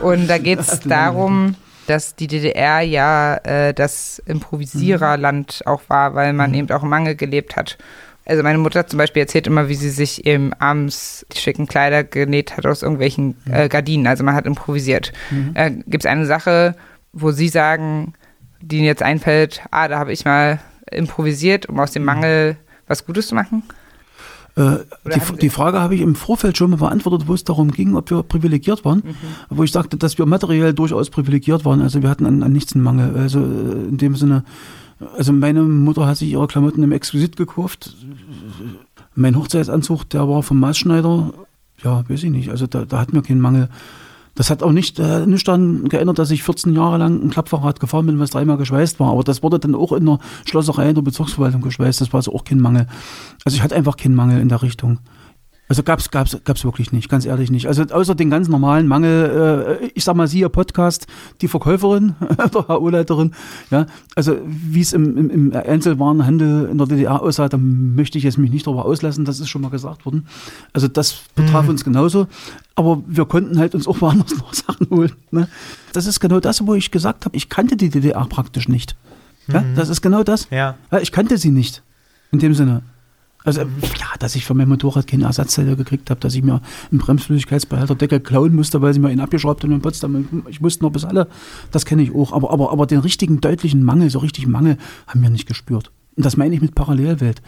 Und 0.00 0.28
da 0.28 0.38
geht 0.38 0.60
es 0.60 0.78
darum, 0.80 1.56
dass 1.88 2.14
die 2.14 2.28
DDR 2.28 2.82
ja 2.82 3.36
äh, 3.38 3.74
das 3.74 4.22
Improvisiererland 4.26 5.62
auch 5.66 5.82
war, 5.88 6.14
weil 6.14 6.34
man 6.34 6.54
eben 6.54 6.70
auch 6.70 6.84
im 6.84 6.90
Mangel 6.90 7.16
gelebt 7.16 7.56
hat. 7.56 7.78
Also 8.24 8.42
meine 8.42 8.58
Mutter 8.58 8.86
zum 8.86 8.98
Beispiel 8.98 9.22
erzählt 9.22 9.46
immer, 9.46 9.68
wie 9.68 9.74
sie 9.74 9.90
sich 9.90 10.26
eben 10.26 10.52
abends 10.54 11.26
die 11.32 11.38
schicken 11.38 11.66
Kleider 11.66 12.04
genäht 12.04 12.56
hat 12.56 12.66
aus 12.66 12.82
irgendwelchen 12.82 13.36
äh, 13.50 13.68
Gardinen. 13.68 14.06
Also 14.06 14.22
man 14.22 14.34
hat 14.34 14.46
improvisiert. 14.46 15.12
Äh, 15.54 15.72
Gibt 15.86 16.04
es 16.04 16.10
eine 16.10 16.26
Sache, 16.26 16.76
wo 17.12 17.30
Sie 17.32 17.48
sagen, 17.48 18.14
die 18.60 18.78
Ihnen 18.78 18.86
jetzt 18.86 19.02
einfällt, 19.02 19.62
ah, 19.70 19.88
da 19.88 19.98
habe 19.98 20.12
ich 20.12 20.24
mal 20.24 20.60
improvisiert, 20.90 21.66
um 21.66 21.80
aus 21.80 21.92
dem 21.92 22.04
Mangel 22.04 22.56
was 22.86 23.04
Gutes 23.06 23.28
zu 23.28 23.34
machen? 23.34 23.64
Äh, 24.54 24.78
die, 25.06 25.36
die 25.38 25.50
Frage 25.50 25.80
habe 25.80 25.94
ich 25.94 26.02
im 26.02 26.14
Vorfeld 26.14 26.58
schon 26.58 26.70
mal 26.70 26.76
beantwortet, 26.76 27.26
wo 27.26 27.34
es 27.34 27.44
darum 27.44 27.70
ging, 27.70 27.96
ob 27.96 28.10
wir 28.10 28.22
privilegiert 28.22 28.84
waren. 28.84 29.02
Mhm. 29.04 29.14
Wo 29.48 29.64
ich 29.64 29.72
sagte, 29.72 29.96
dass 29.96 30.18
wir 30.18 30.26
materiell 30.26 30.74
durchaus 30.74 31.10
privilegiert 31.10 31.64
waren. 31.64 31.80
Also 31.80 32.02
wir 32.02 32.10
hatten 32.10 32.26
an, 32.26 32.42
an 32.42 32.52
nichts 32.52 32.74
einen 32.74 32.84
Mangel. 32.84 33.16
Also 33.16 33.40
äh, 33.40 33.88
in 33.88 33.96
dem 33.96 34.14
Sinne, 34.14 34.44
also 35.16 35.32
meine 35.32 35.62
Mutter 35.62 36.06
hat 36.06 36.16
sich 36.16 36.30
ihre 36.30 36.46
Klamotten 36.46 36.82
im 36.82 36.92
Exquisit 36.92 37.36
gekauft. 37.36 37.96
Mein 39.14 39.36
Hochzeitsanzug, 39.36 40.08
der 40.10 40.28
war 40.28 40.42
vom 40.42 40.60
Maßschneider. 40.60 41.32
Ja, 41.82 42.08
weiß 42.08 42.22
ich 42.24 42.30
nicht. 42.30 42.50
Also 42.50 42.66
da, 42.66 42.84
da 42.84 43.00
hatten 43.00 43.14
wir 43.14 43.22
keinen 43.22 43.40
Mangel. 43.40 43.68
Das 44.34 44.48
hat 44.48 44.62
auch 44.62 44.72
nicht, 44.72 44.98
äh, 44.98 45.26
nicht 45.26 45.46
daran 45.46 45.88
geändert, 45.88 46.18
dass 46.18 46.30
ich 46.30 46.42
14 46.42 46.74
Jahre 46.74 46.96
lang 46.96 47.22
ein 47.22 47.30
Klappfahrrad 47.30 47.80
gefahren 47.80 48.06
bin, 48.06 48.18
was 48.18 48.30
dreimal 48.30 48.56
geschweißt 48.56 48.98
war. 48.98 49.10
Aber 49.12 49.22
das 49.22 49.42
wurde 49.42 49.58
dann 49.58 49.74
auch 49.74 49.92
in 49.92 50.06
der 50.06 50.18
Schlosserei 50.46 50.88
in 50.88 50.94
der 50.94 51.02
Bezirksverwaltung 51.02 51.60
geschweißt. 51.60 52.00
Das 52.00 52.12
war 52.12 52.18
also 52.18 52.34
auch 52.34 52.44
kein 52.44 52.60
Mangel. 52.60 52.86
Also 53.44 53.56
ich 53.56 53.62
hatte 53.62 53.76
einfach 53.76 53.96
keinen 53.96 54.14
Mangel 54.14 54.40
in 54.40 54.48
der 54.48 54.62
Richtung. 54.62 55.00
Also 55.68 55.82
gab's 55.82 56.10
gab's 56.10 56.36
gab's 56.44 56.64
wirklich 56.64 56.92
nicht, 56.92 57.08
ganz 57.08 57.24
ehrlich 57.24 57.50
nicht. 57.50 57.66
Also 57.66 57.84
außer 57.84 58.14
den 58.14 58.28
ganz 58.28 58.48
normalen 58.48 58.86
Mangel, 58.88 59.78
äh, 59.80 59.86
ich 59.94 60.04
sag 60.04 60.16
mal, 60.16 60.26
Sie, 60.26 60.40
Ihr 60.40 60.48
Podcast, 60.48 61.06
die 61.40 61.48
Verkäuferin, 61.48 62.14
der 62.54 62.68
HO-Leiterin, 62.68 63.32
ja, 63.70 63.86
also 64.14 64.36
wie 64.44 64.80
es 64.80 64.92
im, 64.92 65.16
im, 65.16 65.30
im 65.30 65.52
Einzelwarenhandel 65.54 66.68
in 66.70 66.78
der 66.78 66.86
DDR 66.88 67.22
aussah, 67.22 67.48
da 67.48 67.56
möchte 67.56 68.18
ich 68.18 68.24
jetzt 68.24 68.38
mich 68.38 68.50
nicht 68.50 68.66
darüber 68.66 68.84
auslassen, 68.84 69.24
das 69.24 69.40
ist 69.40 69.48
schon 69.48 69.62
mal 69.62 69.70
gesagt 69.70 70.04
worden. 70.04 70.26
Also 70.72 70.88
das 70.88 71.22
betraf 71.34 71.68
uns 71.68 71.84
genauso, 71.84 72.26
aber 72.74 73.02
wir 73.06 73.24
konnten 73.24 73.58
halt 73.58 73.74
uns 73.74 73.86
auch 73.86 74.00
woanders 74.00 74.36
noch 74.36 74.52
Sachen 74.52 74.90
holen. 74.90 75.12
Ne? 75.30 75.48
Das 75.92 76.06
ist 76.06 76.20
genau 76.20 76.40
das, 76.40 76.66
wo 76.66 76.74
ich 76.74 76.90
gesagt 76.90 77.24
habe, 77.24 77.36
ich 77.36 77.48
kannte 77.48 77.76
die 77.76 77.88
DDR 77.88 78.26
praktisch 78.26 78.68
nicht. 78.68 78.96
Ja, 79.48 79.64
das 79.74 79.88
ist 79.88 80.02
genau 80.02 80.22
das. 80.22 80.48
Ja, 80.50 80.76
ich 81.00 81.12
kannte 81.12 81.36
sie 81.38 81.50
nicht. 81.50 81.82
In 82.30 82.38
dem 82.38 82.54
Sinne. 82.54 82.82
Also 83.44 83.62
ja, 83.62 84.06
dass 84.18 84.36
ich 84.36 84.44
für 84.44 84.54
mein 84.54 84.68
Motorrad 84.68 85.06
keine 85.06 85.24
Ersatzteile 85.24 85.76
gekriegt 85.76 86.10
habe, 86.10 86.20
dass 86.20 86.34
ich 86.34 86.42
mir 86.42 86.60
einen 86.90 87.00
Bremsflüssigkeitsbehälterdeckel 87.00 88.20
klauen 88.20 88.54
musste, 88.54 88.82
weil 88.82 88.94
sie 88.94 89.00
mir 89.00 89.10
ihn 89.10 89.20
abgeschraubt 89.20 89.64
haben 89.64 89.72
in 89.72 89.80
Potsdam. 89.80 90.44
Ich 90.48 90.62
wusste 90.62 90.84
noch 90.84 90.92
bis 90.92 91.04
alle, 91.04 91.28
das 91.70 91.84
kenne 91.84 92.02
ich 92.02 92.14
auch. 92.14 92.32
Aber, 92.32 92.50
aber, 92.50 92.70
aber 92.70 92.86
den 92.86 93.00
richtigen 93.00 93.40
deutlichen 93.40 93.82
Mangel, 93.82 94.10
so 94.10 94.20
richtig 94.20 94.46
Mangel, 94.46 94.76
haben 95.06 95.22
wir 95.22 95.30
nicht 95.30 95.48
gespürt. 95.48 95.90
Und 96.16 96.24
das 96.24 96.36
meine 96.36 96.54
ich 96.54 96.60
mit 96.60 96.74
Parallelwelt. 96.74 97.42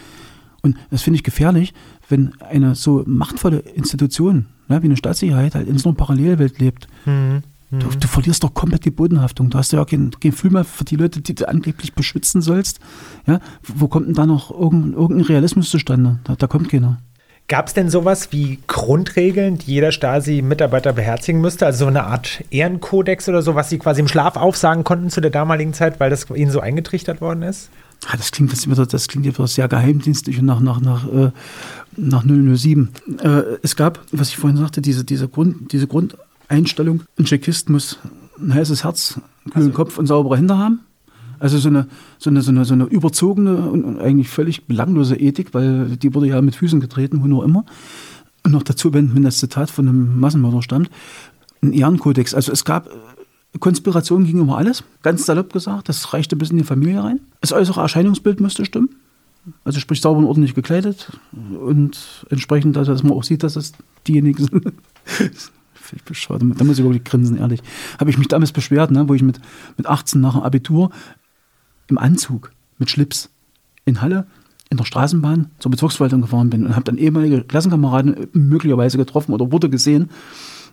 Und 0.62 0.77
das 0.91 1.03
finde 1.03 1.16
ich 1.16 1.25
gefährlich, 1.25 1.75
wenn 2.09 2.33
eine 2.41 2.75
so 2.75 3.05
machtvolle 3.07 3.59
Institution 3.59 4.47
ne, 4.69 4.83
wie 4.83 4.87
eine 4.87 4.97
Staatssicherheit 4.97 5.55
halt 5.55 5.69
in 5.69 5.79
so 5.79 5.91
einer 5.91 5.97
Parallelwelt 5.97 6.59
lebt. 6.59 6.89
Mhm. 7.05 7.43
Du, 7.70 7.89
du, 7.89 8.07
verlierst 8.07 8.45
doch 8.45 8.55
komplett 8.55 8.85
die 8.85 8.91
Bodenhaftung. 8.91 9.51
Du 9.51 9.59
hast 9.59 9.73
ja 9.73 9.85
kein, 9.85 10.11
kein 10.12 10.31
Gefühl 10.31 10.51
mehr 10.51 10.65
für 10.65 10.85
die 10.85 10.97
Leute, 10.97 11.20
die 11.20 11.35
du 11.35 11.49
angeblich 11.49 11.95
beschützen 11.95 12.41
sollst. 12.41 12.78
Ja, 13.27 13.41
wo 13.62 13.89
kommt 13.89 14.07
denn 14.07 14.15
da 14.15 14.27
noch 14.27 14.51
irgendein, 14.51 14.93
irgendein 14.93 15.27
Realismus 15.27 15.70
zustande? 15.70 16.20
Da, 16.24 16.36
da 16.36 16.47
kommt 16.47 16.69
keiner. 16.69 17.01
Gab 17.47 17.66
es 17.66 17.74
denn 17.74 17.91
sowas 17.91 18.32
wie 18.32 18.59
Grundregeln, 18.69 19.59
die 19.59 19.73
jeder 19.73 19.93
Stasi-Mitarbeiter 19.93 20.95
beherzigen 20.95 21.43
müsste? 21.43 21.66
Also 21.66 21.81
so 21.81 21.86
eine 21.89 22.05
Art 22.05 22.43
Ehrenkodex 22.51 23.28
oder 23.28 23.43
so, 23.43 23.55
was 23.55 23.69
sie 23.69 23.78
quasi 23.78 24.01
im 24.01 24.09
Schlaf 24.09 24.36
aufsagen 24.36 24.82
konnten 24.82 25.11
zu 25.11 25.20
der 25.20 25.31
damaligen 25.31 25.74
Zeit, 25.74 26.01
weil 26.01 26.09
das 26.09 26.31
ihnen 26.31 26.51
so 26.51 26.61
eingetrichtert 26.61 27.20
worden 27.20 27.43
ist? 27.43 27.69
Ja, 28.09 28.16
das 28.16 28.31
klingt 28.31 28.51
jetzt 28.51 28.70
wieder, 28.70 28.86
das 28.86 29.09
klingt 29.09 29.27
wieder 29.27 29.47
sehr 29.47 29.69
geheimdienstlich 29.69 30.39
und 30.39 30.47
nach, 30.47 30.61
nach, 30.61 30.81
nach, 30.81 31.07
äh, 31.12 31.31
nach 31.97 32.24
007. 32.24 32.91
Äh, 33.23 33.43
es 33.62 33.77
gab, 33.77 34.01
was 34.11 34.28
ich 34.28 34.39
vorhin 34.39 34.59
sagte, 34.59 34.81
diese, 34.81 35.05
diese, 35.05 35.28
Grund, 35.28 35.70
diese 35.73 35.86
Grundeinstellung, 36.55 37.03
ein 37.19 37.25
Tschechist 37.25 37.69
muss 37.69 37.99
ein 38.39 38.55
heißes 38.55 38.85
Herz, 38.85 39.21
einen 39.45 39.53
kühlen 39.53 39.67
also. 39.67 39.77
Kopf 39.77 39.99
und 39.99 40.07
saubere 40.07 40.37
Hände 40.37 40.57
haben. 40.57 40.81
Also 41.41 41.59
so 41.59 41.69
eine, 41.69 41.89
so 42.19 42.31
eine, 42.31 42.43
so 42.43 42.51
eine, 42.51 42.65
so 42.65 42.75
eine 42.75 42.85
überzogene 42.85 43.57
und 43.57 43.99
eigentlich 43.99 44.29
völlig 44.29 44.67
belanglose 44.67 45.17
Ethik, 45.17 45.53
weil 45.53 45.97
die 45.97 46.15
wurde 46.15 46.29
ja 46.29 46.41
mit 46.41 46.55
Füßen 46.55 46.81
getreten, 46.81 47.23
wo 47.23 47.27
nur 47.27 47.45
immer. 47.45 47.65
Und 48.45 48.53
noch 48.53 48.63
dazu, 48.63 48.93
wenn, 48.95 49.15
wenn 49.15 49.23
das 49.23 49.39
Zitat 49.39 49.71
von 49.71 49.89
einem 49.89 50.21
Massenmörder 50.21 50.63
stammt, 50.63 50.91
ein 51.63 51.73
Ehrenkodex. 51.73 52.35
Also 52.35 52.53
es 52.53 52.65
gab 52.65 52.89
Konspiration 53.61 54.25
ging 54.25 54.39
über 54.39 54.57
alles, 54.59 54.85
ganz 55.03 55.27
salopp 55.27 55.53
gesagt. 55.53 55.89
Das 55.89 56.13
reichte 56.13 56.37
bis 56.37 56.51
in 56.51 56.59
die 56.59 56.65
Familie 56.65 57.03
rein. 57.03 57.21
Das 57.41 57.53
äußere 57.53 57.81
Erscheinungsbild 57.81 58.41
müsste 58.41 58.65
stimmen. 58.65 58.91
Also 59.65 59.81
sprich 59.81 60.01
sauber 60.01 60.21
und 60.21 60.27
ordentlich 60.27 60.55
gekleidet 60.55 61.13
und 61.33 62.27
entsprechend, 62.31 62.77
also 62.79 62.93
dass 62.93 63.03
man 63.03 63.13
auch 63.13 63.25
sieht, 63.25 63.43
dass 63.43 63.55
das 63.55 63.73
diejenigen 64.07 64.45
sind. 64.51 64.73
Völlig 65.95 66.05
bescheuert. 66.05 66.43
Da 66.57 66.65
muss 66.65 66.79
ich 66.79 66.85
wirklich 66.85 67.05
grinsen, 67.05 67.39
ehrlich. 67.39 67.62
Habe 68.01 68.11
ich 68.11 68.19
mich 68.19 68.27
damals 68.27 68.51
beschwert, 68.51 68.91
ne, 68.91 69.09
wo 69.09 69.15
ich 69.15 69.23
mit, 69.23 69.41
mit 69.77 69.87
18 69.87 70.21
nach 70.21 70.33
dem 70.33 70.43
Abitur 70.43 70.91
im 71.87 71.99
Anzug 71.99 72.51
mit 72.79 72.91
Schlips 72.91 73.31
in 73.85 74.03
Halle 74.03 74.27
in 74.71 74.77
der 74.77 74.85
Straßenbahn 74.85 75.51
zur 75.61 75.71
Bezirksverwaltung 75.71 76.23
gefahren 76.23 76.51
bin 76.51 76.66
und 76.66 76.75
habe 76.75 76.85
dann 76.85 76.99
ehemalige 76.99 77.45
Klassenkameraden 77.45 78.27
möglicherweise 78.33 78.99
getroffen 78.99 79.33
oder 79.33 79.53
wurde 79.53 79.71
gesehen, 79.71 80.11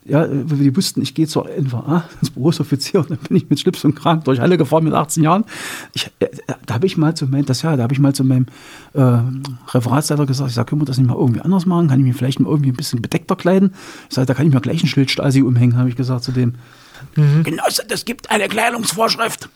ja, 0.03 0.26
die 0.28 0.76
wussten, 0.76 1.02
ich 1.02 1.14
gehe 1.14 1.28
zur 1.28 1.48
NVA, 1.48 2.06
ins 2.22 2.32
Berufsoffizier, 2.32 3.02
und 3.02 3.11
dann 3.11 3.19
bin 3.19 3.38
ich 3.38 3.49
mit 3.49 3.60
Schlips 3.60 3.86
und 3.86 3.94
Krank 3.94 4.26
durch 4.26 4.41
alle 4.41 4.57
gefahren 4.57 4.84
mit 4.84 4.94
18 4.94 5.23
Jahren. 5.23 5.45
Ich, 5.94 6.10
äh, 6.19 6.28
da 6.65 6.73
habe 6.73 6.88
ich 6.88 6.98
mal 6.98 7.15
zu 7.15 7.28
meinem, 7.28 7.45
das 7.45 7.61
ja, 7.61 7.76
da 7.76 7.84
habe 7.84 7.94
ich 7.94 7.99
mal 7.99 8.14
zu 8.14 8.23
meinem 8.23 8.48
äh, 8.94 9.19
Referatsleiter 9.69 10.26
gesagt, 10.26 10.49
ich 10.49 10.56
sage, 10.56 10.69
können 10.69 10.82
wir 10.82 10.86
das 10.86 10.98
nicht 10.98 11.07
mal 11.07 11.15
irgendwie 11.15 11.41
anders 11.41 11.68
machen? 11.68 11.88
Kann 11.88 11.99
ich 11.99 12.06
mich 12.06 12.15
vielleicht 12.15 12.40
mal 12.40 12.49
irgendwie 12.49 12.72
ein 12.72 12.76
bisschen 12.76 13.02
bedeckter 13.02 13.36
kleiden? 13.36 13.73
Ich 14.10 14.15
sage, 14.15 14.26
da 14.26 14.34
kann 14.34 14.48
ich 14.48 14.53
mir 14.53 14.60
gleich 14.60 14.84
ein 14.84 14.88
Schild 14.88 15.11
Stasi 15.11 15.44
umhängen, 15.44 15.78
habe 15.78 15.90
ich 15.90 15.95
gesagt 15.95 16.23
zu 16.23 16.32
dem. 16.32 16.56
Mhm. 17.15 17.44
Genosse, 17.44 17.84
das 17.88 18.03
gibt 18.03 18.32
eine 18.32 18.48
Kleidungsvorschrift. 18.48 19.49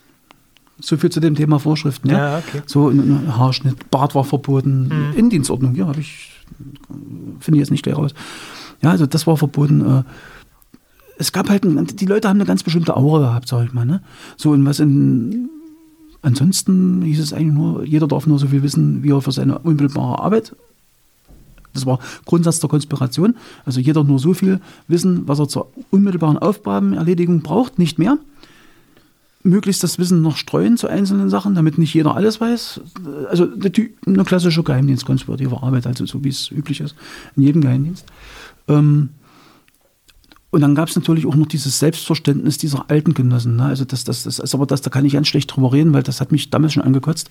So 0.79 0.97
viel 0.97 1.09
zu 1.09 1.21
dem 1.21 1.35
Thema 1.35 1.57
Vorschriften. 1.57 2.09
Ja, 2.09 2.17
ja 2.17 2.37
okay. 2.37 2.61
So 2.67 2.89
ein 2.89 3.35
Haarschnitt, 3.35 3.89
Bart 3.89 4.13
war 4.13 4.25
verboten, 4.25 4.89
mhm. 4.89 5.17
Indienstordnung, 5.17 5.73
ja, 5.73 5.87
habe 5.87 6.01
ich, 6.01 6.33
finde 7.39 7.57
ich 7.57 7.61
jetzt 7.61 7.71
nicht 7.71 7.83
gleich 7.83 7.97
raus. 7.97 8.13
Ja, 8.83 8.91
also 8.91 9.07
das 9.07 9.25
war 9.25 9.37
verboten. 9.37 9.81
Äh, 9.81 10.03
es 11.17 11.31
gab 11.31 11.49
halt, 11.49 11.63
ein, 11.63 11.85
die 11.85 12.05
Leute 12.05 12.27
haben 12.27 12.37
eine 12.37 12.45
ganz 12.45 12.63
bestimmte 12.63 12.95
Aura 12.95 13.19
gehabt, 13.19 13.47
sag 13.47 13.65
ich 13.65 13.73
mal. 13.73 13.85
Ne? 13.85 14.01
So, 14.37 14.51
und 14.51 14.65
was 14.65 14.79
in, 14.79 15.49
ansonsten 16.21 17.01
hieß 17.03 17.19
es 17.19 17.33
eigentlich 17.33 17.53
nur, 17.53 17.85
jeder 17.85 18.07
darf 18.07 18.27
nur 18.27 18.39
so 18.39 18.47
viel 18.47 18.63
wissen, 18.63 19.03
wie 19.03 19.11
er 19.11 19.21
für 19.21 19.31
seine 19.31 19.59
unmittelbare 19.59 20.19
Arbeit 20.19 20.55
das 21.75 21.85
war 21.85 21.99
Grundsatz 22.25 22.59
der 22.59 22.69
Konspiration. 22.69 23.35
Also 23.65 23.79
jeder 23.79 24.03
nur 24.03 24.17
so 24.17 24.33
viel 24.33 24.59
wissen, 24.87 25.27
was 25.27 25.39
er 25.39 25.47
zur 25.47 25.71
unmittelbaren 25.91 26.37
Aufgabenerledigung 26.39 27.41
braucht, 27.41 27.77
nicht 27.77 27.99
mehr. 27.99 28.17
Möglichst 29.43 29.83
das 29.83 29.99
Wissen 29.99 30.23
noch 30.23 30.37
streuen 30.37 30.75
zu 30.77 30.87
einzelnen 30.87 31.29
Sachen, 31.29 31.53
damit 31.53 31.77
nicht 31.77 31.93
jeder 31.93 32.15
alles 32.15 32.41
weiß. 32.41 32.81
Also 33.29 33.47
eine 34.07 34.23
klassische 34.23 34.63
Geheimdienstkonspirative 34.63 35.61
Arbeit, 35.61 35.85
also 35.85 36.05
so 36.07 36.23
wie 36.23 36.29
es 36.29 36.49
üblich 36.49 36.79
ist 36.79 36.95
in 37.35 37.43
jedem 37.43 37.61
Geheimdienst. 37.61 38.05
Ähm, 38.67 39.09
und 40.55 40.61
dann 40.61 40.73
gab 40.73 40.87
es 40.87 40.95
natürlich 40.95 41.25
auch 41.25 41.35
noch 41.35 41.47
dieses 41.47 41.79
Selbstverständnis 41.79 42.57
dieser 42.57 42.89
alten 42.89 43.13
Genossen. 43.13 43.57
Ne? 43.57 43.65
Also 43.65 43.83
das, 43.83 44.05
das, 44.05 44.23
das 44.23 44.39
ist 44.39 44.55
aber 44.55 44.65
das, 44.65 44.81
da 44.81 44.89
kann 44.89 45.03
ich 45.03 45.11
ganz 45.11 45.27
schlecht 45.27 45.53
drüber 45.53 45.73
reden, 45.73 45.91
weil 45.91 46.01
das 46.01 46.21
hat 46.21 46.31
mich 46.31 46.49
damals 46.49 46.71
schon 46.71 46.83
angekotzt. 46.83 47.29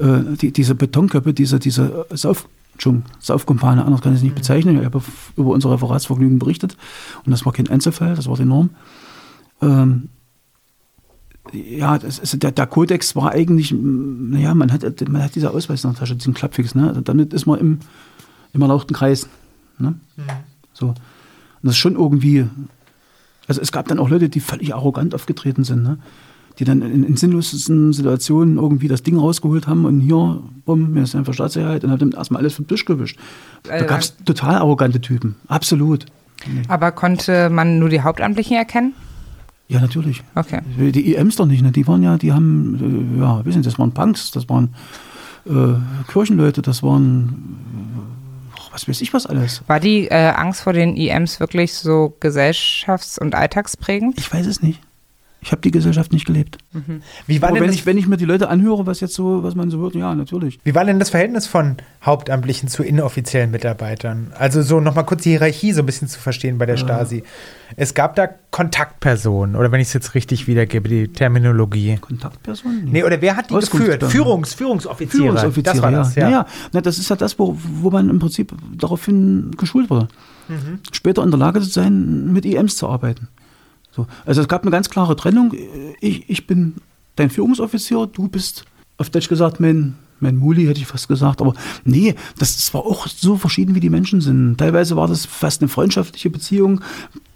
Äh, 0.00 0.22
die, 0.40 0.50
diese 0.50 0.74
Betonköpfe, 0.74 1.32
diese, 1.32 1.60
diese 1.60 2.04
Sauf, 2.10 2.48
Saufkumpane, 3.20 3.84
anders 3.84 4.00
kann 4.00 4.12
ich 4.12 4.16
es 4.16 4.22
nicht 4.24 4.32
mhm. 4.32 4.38
bezeichnen. 4.38 4.76
Ich 4.80 4.84
habe 4.84 5.00
über 5.36 5.50
unser 5.50 5.70
Referatsvergnügen 5.70 6.40
berichtet 6.40 6.76
und 7.24 7.30
das 7.30 7.46
war 7.46 7.52
kein 7.52 7.68
Einzelfall, 7.68 8.16
das 8.16 8.26
war 8.26 8.36
die 8.36 8.44
Norm. 8.44 8.70
Ähm, 9.62 10.08
ja, 11.52 11.96
das 11.96 12.18
ist, 12.18 12.42
der, 12.42 12.50
der 12.50 12.66
Kodex 12.66 13.14
war 13.14 13.30
eigentlich, 13.30 13.72
naja, 13.72 14.52
man 14.52 14.72
hat, 14.72 14.82
man 15.08 15.22
hat 15.22 15.36
diese 15.36 15.52
Ausweis 15.52 15.84
in 15.84 15.92
der 15.92 16.00
Tasche, 16.00 16.16
diesen 16.16 16.34
Klappfix, 16.34 16.74
ne? 16.74 16.88
Also 16.88 17.02
damit 17.02 17.32
ist 17.32 17.46
man 17.46 17.60
im, 17.60 17.78
im 18.52 18.62
erlauchten 18.62 18.94
Kreis. 18.94 19.28
Ne? 19.78 19.94
Mhm. 20.16 20.22
So. 20.72 20.94
Und 21.62 21.66
das 21.66 21.74
ist 21.74 21.78
schon 21.78 21.94
irgendwie, 21.94 22.46
also 23.46 23.60
es 23.60 23.72
gab 23.72 23.88
dann 23.88 23.98
auch 23.98 24.08
Leute, 24.08 24.28
die 24.28 24.40
völlig 24.40 24.74
arrogant 24.74 25.14
aufgetreten 25.14 25.64
sind, 25.64 25.82
ne? 25.82 25.98
die 26.58 26.64
dann 26.64 26.82
in, 26.82 27.04
in 27.04 27.16
sinnlosesten 27.16 27.92
Situationen 27.92 28.56
irgendwie 28.56 28.88
das 28.88 29.02
Ding 29.02 29.16
rausgeholt 29.16 29.66
haben 29.66 29.84
und 29.84 30.00
hier, 30.00 30.40
bumm, 30.64 30.92
mir 30.92 31.02
ist 31.02 31.14
einfach 31.14 31.32
Staatssicherheit 31.32 31.84
und 31.84 31.90
haben 31.90 31.98
dann 31.98 32.12
erstmal 32.12 32.40
alles 32.42 32.54
vom 32.54 32.66
Tisch 32.66 32.84
gewischt. 32.84 33.18
Da 33.62 33.78
äh, 33.78 33.86
gab 33.86 34.00
es 34.00 34.16
total 34.24 34.56
arrogante 34.56 35.00
Typen, 35.00 35.36
absolut. 35.46 36.06
Aber 36.68 36.92
konnte 36.92 37.50
man 37.50 37.78
nur 37.78 37.88
die 37.88 38.00
Hauptamtlichen 38.00 38.56
erkennen? 38.56 38.94
Ja, 39.68 39.80
natürlich. 39.80 40.22
Okay. 40.34 40.60
Die 40.78 41.14
EMs 41.14 41.36
doch 41.36 41.46
nicht, 41.46 41.62
ne? 41.62 41.72
die 41.72 41.86
waren 41.86 42.02
ja, 42.02 42.16
die 42.16 42.32
haben, 42.32 43.16
äh, 43.16 43.20
ja, 43.20 43.44
wissen 43.44 43.62
Sie, 43.62 43.68
das 43.68 43.78
waren 43.78 43.92
Punks, 43.92 44.30
das 44.30 44.48
waren 44.48 44.74
äh, 45.46 45.74
Kirchenleute, 46.10 46.62
das 46.62 46.82
waren 46.82 47.56
was 48.78 48.88
weiß 48.88 49.00
ich 49.00 49.12
was 49.12 49.26
alles. 49.26 49.62
War 49.66 49.80
die 49.80 50.08
äh, 50.08 50.30
Angst 50.30 50.60
vor 50.60 50.72
den 50.72 50.96
IMs 50.96 51.40
wirklich 51.40 51.74
so 51.74 52.16
gesellschafts- 52.20 53.18
und 53.18 53.34
alltagsprägend? 53.34 54.18
Ich 54.18 54.32
weiß 54.32 54.46
es 54.46 54.62
nicht. 54.62 54.80
Ich 55.40 55.52
habe 55.52 55.60
die 55.60 55.70
Gesellschaft 55.70 56.12
nicht 56.12 56.26
gelebt. 56.26 56.58
Mhm. 56.72 57.00
Wie 57.26 57.40
war 57.40 57.50
Aber 57.50 57.58
denn 57.58 57.68
wenn, 57.68 57.74
ich, 57.74 57.86
wenn 57.86 57.96
ich 57.96 58.08
mir 58.08 58.16
die 58.16 58.24
Leute 58.24 58.48
anhöre, 58.48 58.86
was 58.86 58.98
jetzt 58.98 59.14
so, 59.14 59.44
was 59.44 59.54
man 59.54 59.70
so 59.70 59.78
hört, 59.78 59.94
ja, 59.94 60.12
natürlich. 60.14 60.58
Wie 60.64 60.74
war 60.74 60.84
denn 60.84 60.98
das 60.98 61.10
Verhältnis 61.10 61.46
von 61.46 61.76
Hauptamtlichen 62.04 62.68
zu 62.68 62.82
inoffiziellen 62.82 63.52
Mitarbeitern? 63.52 64.32
Also 64.36 64.62
so 64.62 64.80
nochmal 64.80 65.04
kurz 65.04 65.22
die 65.22 65.30
Hierarchie 65.30 65.72
so 65.72 65.82
ein 65.82 65.86
bisschen 65.86 66.08
zu 66.08 66.18
verstehen 66.18 66.58
bei 66.58 66.66
der 66.66 66.76
Stasi. 66.76 67.22
Es 67.76 67.94
gab 67.94 68.16
da 68.16 68.28
Kontaktpersonen, 68.50 69.54
oder 69.54 69.70
wenn 69.70 69.80
ich 69.80 69.88
es 69.88 69.94
jetzt 69.94 70.16
richtig 70.16 70.48
wiedergebe, 70.48 70.88
die 70.88 71.08
Terminologie. 71.08 71.98
Kontaktpersonen? 72.00 72.88
Nee, 72.90 73.04
oder 73.04 73.20
wer 73.20 73.36
hat 73.36 73.50
die 73.50 73.54
Auskunft 73.54 73.84
geführt? 73.84 74.02
Dann. 74.02 74.10
Führungs, 74.10 74.54
Führungsoffiziere. 74.54 75.22
Führungsoffiziere, 75.22 75.74
das 75.74 75.82
war 75.82 75.92
das, 75.92 76.14
ja. 76.16 76.28
ja. 76.28 76.46
Na, 76.72 76.80
das 76.80 76.98
ist 76.98 77.10
ja 77.10 77.16
das, 77.16 77.38
wo, 77.38 77.56
wo 77.56 77.90
man 77.90 78.10
im 78.10 78.18
Prinzip 78.18 78.52
daraufhin 78.76 79.52
geschult 79.56 79.88
wurde. 79.88 80.08
Mhm. 80.48 80.80
Später 80.90 81.22
in 81.22 81.30
der 81.30 81.38
Lage 81.38 81.60
zu 81.60 81.68
sein, 81.68 82.32
mit 82.32 82.44
IMs 82.44 82.76
zu 82.76 82.88
arbeiten. 82.88 83.28
So. 83.98 84.06
Also 84.24 84.40
es 84.40 84.48
gab 84.48 84.62
eine 84.62 84.70
ganz 84.70 84.88
klare 84.88 85.16
Trennung. 85.16 85.52
Ich, 86.00 86.30
ich 86.30 86.46
bin 86.46 86.76
dein 87.16 87.30
Führungsoffizier, 87.30 88.06
du 88.06 88.28
bist 88.28 88.64
auf 88.96 89.10
Deutsch 89.10 89.28
gesagt 89.28 89.58
mein, 89.58 89.96
mein 90.20 90.36
Muli, 90.36 90.66
hätte 90.66 90.80
ich 90.80 90.86
fast 90.86 91.08
gesagt. 91.08 91.40
Aber 91.40 91.54
nee, 91.84 92.14
das, 92.38 92.56
das 92.56 92.72
war 92.74 92.82
auch 92.82 93.08
so 93.08 93.36
verschieden, 93.36 93.74
wie 93.74 93.80
die 93.80 93.90
Menschen 93.90 94.20
sind. 94.20 94.56
Teilweise 94.58 94.96
war 94.96 95.08
das 95.08 95.26
fast 95.26 95.62
eine 95.62 95.68
freundschaftliche 95.68 96.30
Beziehung, 96.30 96.80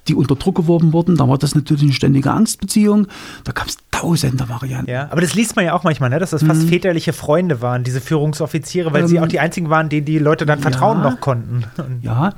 die 0.07 0.15
unter 0.15 0.37
Druck 0.37 0.55
geworfen 0.55 0.93
wurden. 0.93 1.17
Da 1.17 1.29
war 1.29 1.37
das 1.37 1.57
natürlich 1.57 1.83
eine 1.83 1.93
ständige 1.93 2.31
Angstbeziehung. 2.31 3.09
Da 3.43 3.51
gab 3.51 3.67
es 3.67 3.77
tausende 3.91 4.49
Varianten. 4.49 4.91
Ja, 4.91 5.09
aber 5.11 5.21
das 5.21 5.35
liest 5.35 5.57
man 5.57 5.65
ja 5.65 5.75
auch 5.75 5.83
manchmal, 5.83 6.11
ne? 6.11 6.21
dass 6.21 6.31
das 6.31 6.45
fast 6.45 6.63
mhm. 6.63 6.69
väterliche 6.69 7.13
Freunde 7.13 7.61
waren, 7.61 7.83
diese 7.83 8.01
Führungsoffiziere, 8.01 8.93
weil 8.93 9.03
ähm, 9.03 9.09
sie 9.09 9.21
auch 9.21 9.29
die 9.29 9.41
einzigen 9.41 9.69
waren, 9.69 9.89
denen 9.89 10.07
die 10.07 10.19
Leute 10.19 10.47
dann 10.47 10.61
vertrauen 10.61 10.99
ja, 10.99 11.11
noch 11.11 11.21
konnten. 11.21 11.65
ja, 12.03 12.35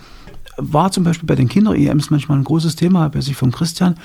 war 0.57 0.91
zum 0.93 1.05
Beispiel 1.05 1.27
bei 1.27 1.35
den 1.35 1.49
Kinder-EMs 1.49 2.11
manchmal 2.11 2.39
ein 2.39 2.45
großes 2.45 2.77
Thema, 2.77 3.09
bei 3.09 3.21
sich 3.21 3.37
vom 3.37 3.53
Christian. 3.53 3.97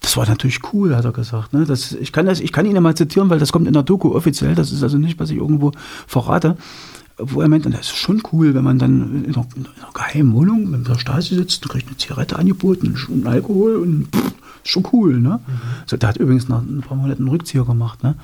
Das 0.00 0.16
war 0.16 0.26
natürlich 0.28 0.60
cool, 0.72 0.94
hat 0.94 1.04
er 1.04 1.12
gesagt. 1.12 1.52
Ne? 1.52 1.64
Das, 1.64 1.92
ich, 1.92 2.12
kann 2.12 2.26
das, 2.26 2.40
ich 2.40 2.52
kann 2.52 2.66
ihn 2.66 2.74
ja 2.74 2.80
mal 2.80 2.94
zitieren, 2.94 3.30
weil 3.30 3.38
das 3.38 3.52
kommt 3.52 3.66
in 3.66 3.72
der 3.72 3.82
Doku 3.82 4.14
offiziell. 4.14 4.54
Das 4.54 4.72
ist 4.72 4.82
also 4.82 4.98
nicht, 4.98 5.18
was 5.18 5.30
ich 5.30 5.36
irgendwo 5.36 5.72
verrate. 6.06 6.56
Wo 7.18 7.40
er 7.40 7.48
meint, 7.48 7.64
das 7.64 7.80
ist 7.80 7.96
schon 7.96 8.22
cool, 8.32 8.54
wenn 8.54 8.64
man 8.64 8.78
dann 8.78 9.24
in 9.24 9.34
einer, 9.34 9.46
in 9.56 9.66
einer 9.66 9.92
geheimen 9.94 10.34
Wohnung 10.34 10.70
mit 10.70 10.86
der 10.86 10.98
Stasi 10.98 11.34
sitzt 11.34 11.64
und 11.64 11.70
kriegt 11.70 11.88
eine 11.88 11.96
Zigarette 11.96 12.38
angeboten 12.38 12.94
und 13.08 13.26
Alkohol 13.26 13.76
und 13.76 14.08
pff, 14.14 14.32
ist 14.64 14.70
schon 14.70 14.86
cool. 14.92 15.18
Ne? 15.18 15.40
Mhm. 15.46 15.52
So, 15.86 15.96
der 15.96 16.08
hat 16.10 16.18
übrigens 16.18 16.48
nach 16.48 16.60
ein 16.60 16.82
paar 16.86 16.96
Monaten 16.96 17.22
einen 17.22 17.28
Rückzieher 17.28 17.64
gemacht. 17.64 18.02
Ne? 18.02 18.16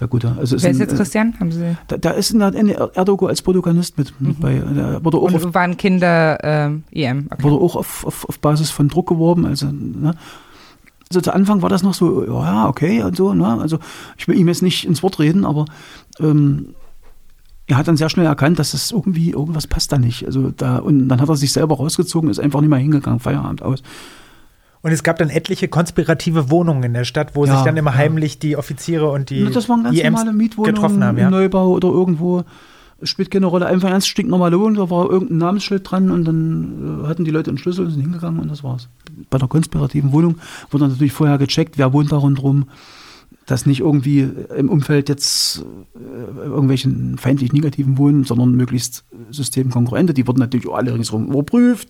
Der 0.00 0.08
Gute. 0.08 0.34
Also 0.38 0.60
Wer 0.62 0.70
ist 0.70 0.76
ein, 0.76 0.80
jetzt 0.80 0.92
äh, 0.92 0.96
Christian? 0.96 1.34
Haben 1.40 1.52
Sie? 1.52 1.76
Da, 1.88 1.96
da 1.96 2.10
ist 2.10 2.30
in 2.30 2.38
der 2.38 2.54
in 2.54 2.68
Erdogo 2.68 3.26
als 3.26 3.42
Protagonist 3.42 3.98
mit 3.98 4.12
Mhm. 4.20 4.36
bei. 4.40 4.54
Der 4.58 5.04
wurde 5.04 5.18
auch, 5.18 5.32
auf, 5.34 5.44
Und 5.44 5.54
waren 5.54 5.76
Kinder 5.76 6.38
ähm, 6.42 6.84
EM. 6.92 7.26
Okay. 7.30 7.42
wurde 7.42 7.56
auch 7.56 7.76
auf, 7.76 8.06
auf, 8.06 8.28
auf 8.28 8.38
Basis 8.38 8.70
von 8.70 8.88
Druck 8.88 9.08
geworben. 9.08 9.44
Also, 9.46 9.66
ne? 9.66 10.14
also 11.10 11.20
zu 11.20 11.34
Anfang 11.34 11.62
war 11.62 11.68
das 11.68 11.82
noch 11.82 11.94
so, 11.94 12.24
ja, 12.24 12.68
okay 12.68 13.02
und 13.02 13.16
so. 13.16 13.34
Ne? 13.34 13.46
Also 13.46 13.78
ich 14.16 14.28
will 14.28 14.38
ihm 14.38 14.48
jetzt 14.48 14.62
nicht 14.62 14.86
ins 14.86 15.02
Wort 15.02 15.18
reden, 15.18 15.44
aber 15.44 15.64
ähm, 16.20 16.74
er 17.66 17.76
hat 17.76 17.88
dann 17.88 17.96
sehr 17.96 18.08
schnell 18.08 18.26
erkannt, 18.26 18.58
dass 18.58 18.70
das 18.72 18.92
irgendwie, 18.92 19.30
irgendwas 19.30 19.66
passt 19.66 19.92
da 19.92 19.98
nicht. 19.98 20.24
Also 20.24 20.50
da, 20.56 20.78
und 20.78 21.08
dann 21.08 21.20
hat 21.20 21.28
er 21.28 21.36
sich 21.36 21.52
selber 21.52 21.76
rausgezogen, 21.76 22.30
ist 22.30 22.40
einfach 22.40 22.60
nicht 22.60 22.70
mehr 22.70 22.78
hingegangen, 22.78 23.20
Feierabend 23.20 23.62
aus. 23.62 23.82
Und 24.82 24.92
es 24.92 25.02
gab 25.02 25.18
dann 25.18 25.28
etliche 25.30 25.66
konspirative 25.68 26.50
Wohnungen 26.50 26.82
in 26.84 26.94
der 26.94 27.04
Stadt, 27.04 27.34
wo 27.34 27.44
Ja, 27.44 27.54
sich 27.56 27.64
dann 27.64 27.76
immer 27.76 27.94
heimlich 27.94 28.38
die 28.38 28.56
Offiziere 28.56 29.10
und 29.10 29.30
die 29.30 29.44
das 29.50 29.68
waren 29.68 29.82
ganz 29.84 29.98
IMs 29.98 30.18
normale 30.18 30.32
Mietwohnungen 30.36 30.74
getroffen 30.74 31.04
haben. 31.04 31.16
im 31.18 31.22
Ja. 31.24 31.30
Neubau 31.30 31.70
oder 31.72 31.88
irgendwo. 31.88 32.44
Spielt 33.04 33.30
keine 33.30 33.46
Rolle. 33.46 33.66
Einfach 33.66 33.90
ganz 33.90 34.08
stinknormale 34.08 34.58
Wohnung, 34.58 34.74
da 34.74 34.90
war 34.90 35.08
irgendein 35.08 35.38
Namensschild 35.38 35.88
dran 35.88 36.10
und 36.10 36.24
dann 36.24 37.02
äh, 37.04 37.06
hatten 37.08 37.24
die 37.24 37.30
Leute 37.30 37.50
einen 37.50 37.58
Schlüssel 37.58 37.84
und 37.86 37.92
sind 37.92 38.00
hingegangen 38.02 38.40
und 38.40 38.50
das 38.50 38.64
war's. 38.64 38.88
Bei 39.30 39.38
der 39.38 39.46
konspirativen 39.46 40.10
Wohnung 40.12 40.36
wurde 40.70 40.84
dann 40.84 40.92
natürlich 40.92 41.12
vorher 41.12 41.38
gecheckt, 41.38 41.78
wer 41.78 41.92
wohnt 41.92 42.10
da 42.10 42.16
rundherum, 42.16 42.66
dass 43.48 43.64
nicht 43.64 43.80
irgendwie 43.80 44.28
im 44.54 44.68
Umfeld 44.68 45.08
jetzt 45.08 45.64
äh, 45.96 46.44
irgendwelche 46.44 46.90
feindlich 47.16 47.50
negativen 47.54 47.96
wohnen, 47.96 48.24
sondern 48.24 48.52
möglichst 48.52 49.04
systemkonkurrente. 49.30 50.12
Die 50.12 50.26
wurden 50.26 50.38
natürlich 50.38 50.68
auch 50.68 50.74
alle 50.74 50.92
ringsherum 50.92 51.28
überprüft. 51.28 51.88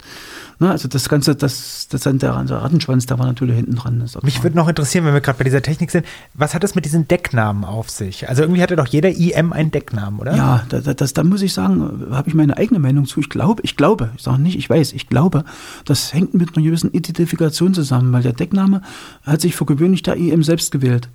Ne? 0.61 0.71
Also 0.71 0.87
das 0.87 1.09
Ganze, 1.09 1.35
das, 1.35 1.89
das 1.91 2.03
dann 2.03 2.21
der, 2.21 2.45
der 2.45 2.59
Rattenschwanz, 2.59 3.07
der 3.07 3.19
war 3.19 3.27
natürlich 3.27 3.57
hinten 3.57 3.75
dran. 3.75 4.09
Mich 4.23 4.45
würde 4.45 4.57
noch 4.57 4.69
interessieren, 4.69 5.05
wenn 5.05 5.15
wir 5.15 5.21
gerade 5.21 5.37
bei 5.37 5.45
dieser 5.45 5.61
Technik 5.61 5.91
sind, 5.91 6.07
was 6.33 6.55
hat 6.55 6.63
es 6.63 6.77
mit 6.77 6.85
diesen 6.85 7.09
Decknamen 7.09 7.65
auf 7.65 7.91
sich? 7.91 8.29
Also 8.29 8.43
irgendwie 8.43 8.63
hatte 8.63 8.77
doch 8.77 8.87
jeder 8.87 9.11
IM 9.11 9.53
einen 9.53 9.73
Decknamen, 9.73 10.21
oder? 10.21 10.37
Ja, 10.37 10.65
da, 10.69 10.79
da, 10.79 10.95
das, 10.95 11.13
da 11.13 11.25
muss 11.25 11.43
ich 11.43 11.53
sagen, 11.53 12.07
habe 12.13 12.29
ich 12.29 12.37
meine 12.37 12.57
eigene 12.57 12.79
Meinung 12.79 13.05
zu. 13.05 13.19
Ich 13.19 13.31
glaube, 13.31 13.63
ich 13.65 13.77
glaube, 13.77 14.11
ich 14.17 14.23
sage 14.23 14.41
nicht, 14.41 14.57
ich 14.57 14.71
weiß, 14.71 14.93
ich 14.93 15.09
glaube, 15.09 15.45
das 15.85 16.15
hängt 16.15 16.35
mit 16.35 16.57
einer 16.57 16.65
gewissen 16.65 16.93
Identifikation 16.93 17.75
zusammen, 17.75 18.13
weil 18.13 18.23
der 18.23 18.33
Deckname 18.33 18.83
hat 19.23 19.41
sich 19.41 19.57
für 19.57 19.65
gewöhnlich 19.65 20.05
der 20.05 20.15
IM 20.15 20.45
selbst 20.45 20.71
gewählt. 20.71 21.09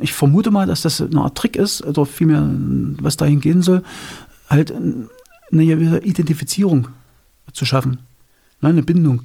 Ich 0.00 0.12
vermute 0.12 0.50
mal, 0.50 0.66
dass 0.66 0.82
das 0.82 1.00
eine 1.00 1.20
Art 1.20 1.36
Trick 1.36 1.56
ist, 1.56 1.84
oder 1.84 2.06
vielmehr, 2.06 2.48
was 3.00 3.16
dahin 3.16 3.40
gehen 3.40 3.62
soll, 3.62 3.82
halt 4.48 4.72
eine 4.72 5.62
Identifizierung 5.62 6.88
zu 7.52 7.64
schaffen. 7.64 7.98
Ne, 8.60 8.68
Eine 8.70 8.82
Bindung. 8.82 9.24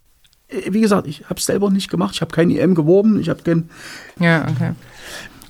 Wie 0.69 0.81
gesagt, 0.81 1.07
ich 1.07 1.25
habe 1.25 1.35
es 1.35 1.45
selber 1.45 1.69
nicht 1.69 1.89
gemacht, 1.89 2.15
ich 2.15 2.21
habe 2.21 2.33
kein 2.33 2.49
IM 2.49 2.73
geworben, 2.73 3.19
ich 3.19 3.29
habe 3.29 3.43
kein. 3.43 3.69
Ja, 4.19 4.47
okay. 4.47 4.71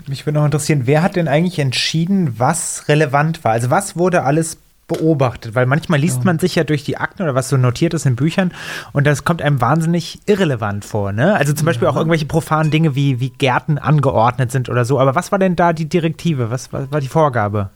Mich 0.08 0.26
würde 0.26 0.40
noch 0.40 0.46
interessieren, 0.46 0.84
wer 0.86 1.04
hat 1.04 1.16
denn 1.16 1.28
eigentlich 1.28 1.60
entschieden, 1.60 2.40
was 2.40 2.88
relevant 2.88 3.44
war? 3.44 3.52
Also 3.52 3.70
was 3.70 3.96
wurde 3.96 4.24
alles 4.24 4.58
beobachtet? 4.88 5.56
Weil 5.56 5.66
manchmal 5.66 6.00
liest 6.00 6.26
man 6.26 6.40
sich 6.40 6.56
ja 6.56 6.64
durch 6.64 6.84
die 6.84 6.98
Akten 6.98 7.24
oder 7.24 7.36
was 7.36 7.50
so 7.50 7.58
notiert 7.58 7.94
ist 7.94 8.06
in 8.06 8.16
Büchern 8.16 8.52
und 8.94 9.06
das 9.06 9.24
kommt 9.24 9.42
einem 9.42 9.62
wahnsinnig 9.62 10.20
irrelevant 10.26 10.86
vor. 10.86 11.12
Ne? 11.12 11.36
Also 11.36 11.54
zum 11.54 11.66
Beispiel 11.66 11.88
auch 11.88 11.96
irgendwelche 11.96 12.26
profanen 12.26 12.72
Dinge 12.72 12.96
wie, 12.96 13.20
wie 13.20 13.30
Gärten 13.30 13.78
angeordnet 13.78 14.52
sind 14.52 14.70
oder 14.70 14.86
so. 14.86 15.00
Aber 15.00 15.16
was 15.16 15.32
war 15.32 15.40
denn 15.40 15.56
da 15.56 15.74
die 15.74 15.90
Direktive? 15.90 16.50
Was, 16.50 16.72
was 16.74 16.92
war 16.92 17.02
die 17.02 17.08
Vorgabe? 17.08 17.70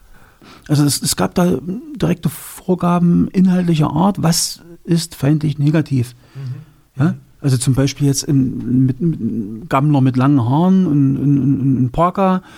Also 0.67 0.83
es, 0.85 1.01
es 1.01 1.15
gab 1.15 1.35
da 1.35 1.57
direkte 1.95 2.29
Vorgaben 2.29 3.27
inhaltlicher 3.29 3.91
Art, 3.91 4.23
was 4.23 4.61
ist 4.83 5.15
feindlich 5.15 5.59
negativ. 5.59 6.15
Ja? 6.97 7.15
Also 7.41 7.57
zum 7.57 7.73
Beispiel 7.73 8.07
jetzt 8.07 8.27
ein, 8.27 8.85
mit, 8.85 9.01
mit, 9.01 9.69
Gammler 9.69 10.01
mit 10.01 10.15
langen 10.15 10.43
Haaren 10.47 10.85
und 10.85 11.13
ein, 11.15 11.85
ein 11.85 11.89
Parker, 11.91 12.43
äh, 12.43 12.49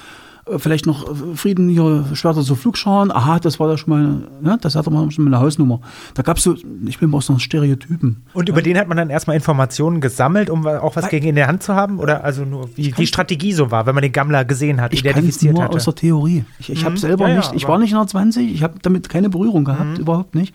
vielleicht 0.58 0.86
noch 0.86 1.10
äh, 1.10 1.36
Frieden 1.36 1.70
hier, 1.70 2.06
Schwerter 2.14 2.42
zu 2.42 2.56
Flugscharen, 2.56 3.12
aha, 3.12 3.40
das 3.40 3.60
war 3.60 3.68
da 3.68 3.78
schon 3.78 3.90
mal, 3.90 4.28
ne? 4.42 4.58
das 4.62 4.76
hatte 4.76 4.90
man 4.92 5.10
schon 5.12 5.24
mal 5.26 5.34
eine 5.34 5.44
Hausnummer. 5.44 5.80
Da 6.14 6.22
gab 6.24 6.38
es 6.38 6.44
so, 6.44 6.56
ich 6.86 7.00
bin 7.00 7.10
mal 7.10 7.18
aus 7.18 7.30
noch 7.30 7.40
Stereotypen. 7.40 8.24
Und 8.34 8.50
über 8.50 8.62
den 8.62 8.78
hat 8.78 8.88
man 8.88 8.98
dann 8.98 9.10
erstmal 9.10 9.36
Informationen 9.36 10.02
gesammelt, 10.02 10.50
um 10.50 10.68
auch 10.68 10.96
was 10.96 11.10
gegen 11.10 11.28
in 11.28 11.36
der 11.36 11.48
Hand 11.48 11.64
zu 11.64 11.76
haben? 11.76 12.00
Oder 12.00 12.24
also 12.24 12.44
nur, 12.46 12.70
wie 12.76 12.92
die 12.92 13.08
Strategie 13.08 13.54
so 13.54 13.72
war, 13.72 13.86
wenn 13.86 13.96
man 13.96 14.02
den 14.02 14.12
Gammler 14.12 14.44
gesehen 14.46 14.82
hat, 14.82 14.94
Ich 14.94 15.00
identifiziert 15.00 15.54
nur 15.54 15.64
hatte? 15.64 15.76
aus 15.76 15.86
der 15.86 15.96
Theorie. 15.96 16.44
Ich, 16.60 16.70
ich 16.70 16.84
habe 16.84 16.94
Mhm. 16.94 16.98
selber 16.98 17.28
Ja, 17.28 17.36
ja, 17.36 17.38
nicht, 17.38 17.54
ich 17.56 17.68
war 17.68 17.78
nicht 17.80 17.92
in 17.92 17.98
der 17.98 18.08
20, 18.08 18.54
ich 18.54 18.64
habe 18.64 18.76
damit 18.82 19.10
keine 19.10 19.30
Berührung 19.30 19.64
gehabt, 19.66 19.98
überhaupt 19.98 20.36
nicht. 20.36 20.54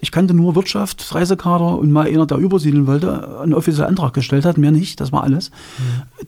Ich 0.00 0.12
kannte 0.12 0.34
nur 0.34 0.54
Wirtschaft, 0.54 1.14
Reisekader 1.14 1.78
und 1.78 1.90
mal 1.90 2.06
einer, 2.06 2.26
der 2.26 2.38
übersiedeln 2.38 2.86
wollte, 2.86 3.40
einen 3.40 3.54
offiziellen 3.54 3.88
Antrag 3.88 4.14
gestellt 4.14 4.44
hat, 4.44 4.56
mehr 4.56 4.70
nicht, 4.70 5.00
das 5.00 5.10
war 5.12 5.24
alles. 5.24 5.50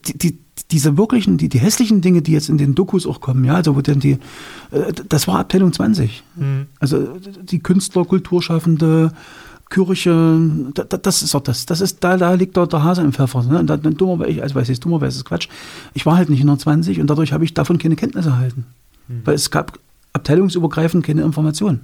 Die, 0.05 0.17
die, 0.17 0.39
diese 0.71 0.97
wirklichen, 0.97 1.37
die, 1.37 1.49
die 1.49 1.59
hässlichen 1.59 2.01
Dinge, 2.01 2.21
die 2.21 2.33
jetzt 2.33 2.49
in 2.49 2.57
den 2.57 2.75
Dokus 2.75 3.07
auch 3.07 3.21
kommen, 3.21 3.45
ja, 3.45 3.55
also 3.55 3.75
wo 3.75 3.81
dann 3.81 3.99
die, 3.99 4.17
äh, 4.71 4.91
das 5.07 5.27
war 5.27 5.39
Abteilung 5.39 5.71
20. 5.71 6.23
Also 6.79 7.07
die 7.43 7.59
Künstler, 7.59 8.05
Kulturschaffende, 8.05 9.11
Kirche, 9.69 10.37
da, 10.73 10.83
da, 10.83 10.97
das 10.97 11.23
ist 11.23 11.33
doch 11.33 11.41
das. 11.41 11.65
Das 11.65 11.81
ist, 11.81 12.03
da, 12.03 12.17
da 12.17 12.33
liegt 12.33 12.57
dort 12.57 12.73
der 12.73 12.83
Hase 12.83 13.01
im 13.01 13.13
Pfeffer. 13.13 13.41
Ne? 13.43 13.59
Und 13.59 13.67
dann, 13.67 13.81
dann 13.81 13.95
dummerweise, 13.95 14.43
also 14.43 14.55
weiß 14.55 14.69
ich, 14.69 14.79
dummerweise 14.79 15.17
ist 15.17 15.25
Quatsch. 15.25 15.47
Ich 15.93 16.05
war 16.05 16.17
halt 16.17 16.29
nicht 16.29 16.41
in 16.41 16.47
der 16.47 16.59
20 16.59 16.99
und 16.99 17.07
dadurch 17.07 17.31
habe 17.31 17.45
ich 17.45 17.53
davon 17.53 17.77
keine 17.77 17.95
Kenntnis 17.95 18.25
erhalten. 18.25 18.65
Weil 19.25 19.35
es 19.35 19.49
gab 19.49 19.79
abteilungsübergreifend 20.13 21.05
keine 21.05 21.21
Informationen. 21.21 21.81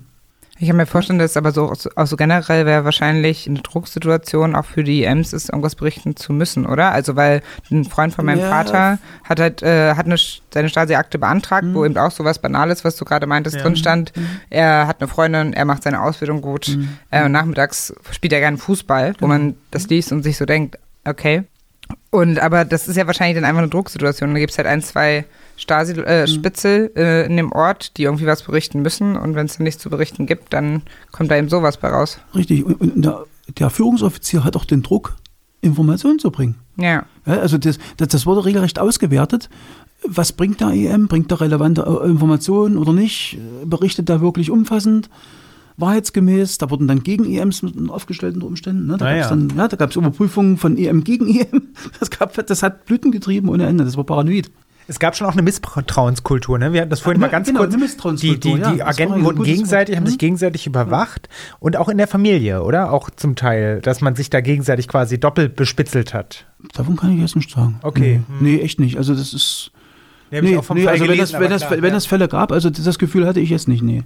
Ich 0.59 0.67
kann 0.67 0.77
mir 0.77 0.87
vorstellen, 0.87 1.19
dass 1.19 1.37
aber 1.37 1.51
so, 1.51 1.71
auch 1.95 2.07
so 2.07 2.15
generell 2.15 2.65
wäre 2.65 2.83
wahrscheinlich 2.83 3.47
eine 3.47 3.59
Drucksituation 3.59 4.55
auch 4.55 4.65
für 4.65 4.83
die 4.83 5.03
EMs 5.03 5.31
ist, 5.33 5.49
irgendwas 5.49 5.75
berichten 5.75 6.15
zu 6.15 6.33
müssen, 6.33 6.65
oder? 6.65 6.91
Also 6.91 7.15
weil 7.15 7.41
ein 7.69 7.85
Freund 7.85 8.13
von 8.15 8.25
meinem 8.25 8.39
Ja. 8.39 8.49
Vater 8.49 8.97
hat 9.23 9.39
halt 9.39 9.61
äh, 9.61 9.93
hat 9.93 10.05
eine, 10.07 10.15
seine 10.51 10.69
Stasi-Akte 10.69 11.19
beantragt, 11.19 11.67
wo 11.73 11.85
eben 11.85 11.95
auch 11.97 12.09
sowas 12.11 12.39
Banales, 12.39 12.83
was 12.83 12.95
du 12.95 13.05
gerade 13.05 13.27
meintest, 13.27 13.57
Ja. 13.57 13.61
drin 13.61 13.75
stand. 13.75 14.13
Er 14.49 14.87
hat 14.87 14.99
eine 14.99 15.07
Freundin, 15.07 15.53
er 15.53 15.65
macht 15.65 15.83
seine 15.83 16.01
Ausbildung 16.01 16.41
gut. 16.41 16.77
Äh, 17.11 17.25
und 17.25 17.33
nachmittags 17.33 17.93
spielt 18.11 18.33
er 18.33 18.39
gerne 18.39 18.57
Fußball, 18.57 19.13
wo 19.19 19.27
man 19.27 19.55
das 19.71 19.87
liest 19.89 20.11
und 20.11 20.23
sich 20.23 20.37
so 20.37 20.45
denkt, 20.45 20.77
okay. 21.05 21.43
Und 22.09 22.39
aber 22.39 22.65
das 22.65 22.87
ist 22.87 22.95
ja 22.97 23.05
wahrscheinlich 23.05 23.35
dann 23.35 23.45
einfach 23.45 23.61
eine 23.61 23.69
Drucksituation. 23.69 24.33
Da 24.33 24.39
gibt 24.39 24.51
es 24.51 24.57
halt 24.57 24.67
ein, 24.67 24.81
zwei 24.81 25.25
Stasi-Spitzel 25.57 26.91
äh, 26.95 27.25
in 27.25 27.35
dem 27.37 27.51
Ort, 27.51 27.97
die 27.97 28.03
irgendwie 28.03 28.25
was 28.25 28.43
berichten 28.43 28.81
müssen. 28.81 29.15
Und 29.17 29.35
wenn 29.35 29.47
es 29.47 29.57
dann 29.57 29.63
nichts 29.65 29.81
zu 29.81 29.89
berichten 29.89 30.25
gibt, 30.25 30.53
dann 30.53 30.83
kommt 31.11 31.31
da 31.31 31.35
eben 31.37 31.49
sowas 31.49 31.77
bei 31.77 31.89
raus. 31.89 32.19
Richtig. 32.35 32.63
Und, 32.63 32.79
und 32.79 33.01
der, 33.03 33.25
der 33.57 33.69
Führungsoffizier 33.69 34.43
hat 34.43 34.55
auch 34.55 34.65
den 34.65 34.83
Druck, 34.83 35.15
Informationen 35.61 36.19
zu 36.19 36.31
bringen. 36.31 36.55
Ja. 36.77 37.05
Ja, 37.25 37.39
also 37.39 37.57
das, 37.57 37.79
das, 37.97 38.09
das 38.09 38.25
wurde 38.25 38.45
regelrecht 38.45 38.79
ausgewertet. 38.79 39.49
Was 40.05 40.31
bringt 40.31 40.61
der 40.61 40.69
EM? 40.69 41.07
Bringt 41.07 41.31
er 41.31 41.41
relevante 41.41 41.81
äh, 41.81 42.07
Informationen 42.07 42.77
oder 42.77 42.93
nicht? 42.93 43.37
Berichtet 43.65 44.09
er 44.09 44.21
wirklich 44.21 44.51
umfassend? 44.51 45.09
Wahrheitsgemäß, 45.79 46.57
da 46.57 46.71
wurden 46.71 46.87
dann 46.87 47.03
gegen 47.03 47.25
EMs 47.25 47.61
mit 47.61 47.75
aufgestellt 47.89 48.33
unter 48.35 48.47
Umständen. 48.47 48.87
Ne? 48.87 48.97
Da 48.97 49.05
Ah, 49.05 49.09
gab 49.09 49.17
es 49.17 49.29
ja. 49.29 49.29
dann, 49.29 49.53
ja, 49.57 49.67
da 49.67 49.77
gab 49.77 49.89
es 49.91 49.95
Überprüfungen 49.95 50.57
von 50.57 50.77
EM 50.77 51.03
gegen 51.03 51.27
EM. 51.27 51.61
Das, 51.99 52.09
gab, 52.09 52.33
das 52.33 52.63
hat 52.63 52.85
Blüten 52.85 53.11
getrieben 53.11 53.49
ohne 53.49 53.65
Ende. 53.67 53.83
Das 53.85 53.95
war 53.97 54.03
paranoid. 54.03 54.49
Es 54.89 54.99
gab 54.99 55.15
schon 55.15 55.27
auch 55.27 55.33
eine 55.33 55.41
Misstrauenskultur, 55.41 56.57
ne? 56.57 56.71
Wir 56.73 56.81
hatten 56.81 56.89
das 56.89 57.01
vorhin 57.01 57.21
Ja, 57.21 57.27
mal 57.27 57.31
ganz 57.31 57.47
genau, 57.47 57.59
kurz. 57.59 57.73
eine 57.73 57.77
Die, 57.77 57.83
Misstrauenskultur, 57.83 58.55
die, 58.55 58.61
ja, 58.61 58.71
die 58.71 58.77
das 58.79 58.87
Agenten 58.87 59.23
wurden 59.23 59.43
gegenseitig, 59.43 59.93
Wort. 59.93 59.97
haben 59.99 60.05
sich 60.07 60.15
Mhm. 60.15 60.19
gegenseitig 60.19 60.67
überwacht 60.67 61.27
und 61.59 61.75
auch 61.77 61.89
in 61.89 61.97
der 61.97 62.07
Familie, 62.07 62.63
oder? 62.63 62.91
Auch 62.93 63.09
zum 63.09 63.35
Teil, 63.35 63.81
dass 63.81 64.01
man 64.01 64.15
sich 64.15 64.29
da 64.29 64.41
gegenseitig 64.41 64.87
quasi 64.87 65.19
doppelt 65.19 65.55
bespitzelt 65.55 66.13
hat. 66.13 66.45
Davon 66.73 66.95
kann 66.95 67.11
ich 67.13 67.19
jetzt 67.19 67.35
nicht 67.35 67.51
sagen. 67.51 67.79
Okay. 67.83 68.21
Nee, 68.39 68.55
nee 68.57 68.61
echt 68.61 68.79
nicht. 68.79 68.97
Also 68.97 69.13
das 69.13 69.33
ist. 69.33 69.71
Nee, 70.31 70.41
Nee, 70.41 70.57
auch 70.57 70.63
vom 70.63 70.77
nee 70.77 70.87
also 70.87 71.01
wenn, 71.03 71.11
gelesen, 71.11 71.31
das, 71.33 71.41
wenn, 71.41 71.49
das, 71.49 71.61
klar, 71.61 71.71
wenn 71.71 71.83
ja. 71.85 71.89
das 71.91 72.05
Fälle 72.05 72.27
gab, 72.27 72.51
also 72.51 72.69
das 72.69 72.99
Gefühl 72.99 73.25
hatte 73.25 73.39
ich 73.39 73.49
jetzt 73.49 73.67
nicht, 73.67 73.81
nee. 73.81 74.03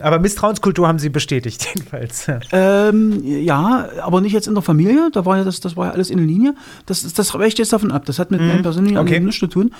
Aber 0.00 0.18
Misstrauenskultur 0.20 0.86
haben 0.86 0.98
sie 1.00 1.08
bestätigt, 1.08 1.66
jedenfalls. 1.74 2.26
Ähm, 2.52 3.20
ja, 3.24 3.88
aber 4.02 4.20
nicht 4.20 4.32
jetzt 4.32 4.46
in 4.46 4.54
der 4.54 4.62
Familie. 4.62 5.10
Da 5.12 5.24
war 5.26 5.38
ja 5.38 5.44
das, 5.44 5.58
das 5.60 5.76
war 5.76 5.86
ja 5.86 5.92
alles 5.92 6.08
in 6.10 6.18
Linie. 6.26 6.54
Das, 6.86 7.12
das 7.12 7.34
weicht 7.34 7.58
jetzt 7.58 7.72
davon 7.72 7.90
ab. 7.90 8.04
Das 8.06 8.18
hat 8.20 8.30
mit 8.30 8.40
meinem 8.40 8.62
persönlichen 8.62 8.94
Mhm. 8.96 9.00
Okay. 9.02 9.18
Nichts 9.20 9.40
zu 9.40 9.48
tun. 9.48 9.72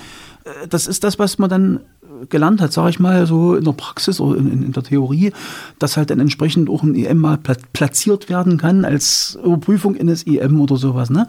Äh, 0.43 0.67
Das 0.67 0.87
ist 0.87 1.03
das, 1.05 1.19
was 1.19 1.37
man 1.39 1.49
dann 1.49 1.77
äh, 2.01 2.25
gelernt 2.27 2.59
hat, 2.59 2.73
sage 2.73 2.89
ich 2.89 2.99
mal, 2.99 3.25
so 3.27 3.55
in 3.55 3.63
der 3.63 3.71
Praxis 3.71 4.19
oder 4.19 4.37
in, 4.39 4.51
in, 4.51 4.63
in 4.63 4.71
der 4.73 4.83
Theorie, 4.83 5.31
dass 5.79 5.95
halt 5.95 6.09
dann 6.09 6.19
entsprechend 6.19 6.69
auch 6.69 6.83
ein 6.83 6.95
EM 6.95 7.19
mal 7.19 7.37
pla- 7.37 7.55
platziert 7.71 8.27
werden 8.29 8.57
kann 8.57 8.83
als 8.83 9.37
Überprüfung 9.43 9.95
in 9.95 10.07
das 10.07 10.23
EM 10.27 10.59
oder 10.59 10.75
sowas. 10.75 11.09
Ne? 11.11 11.27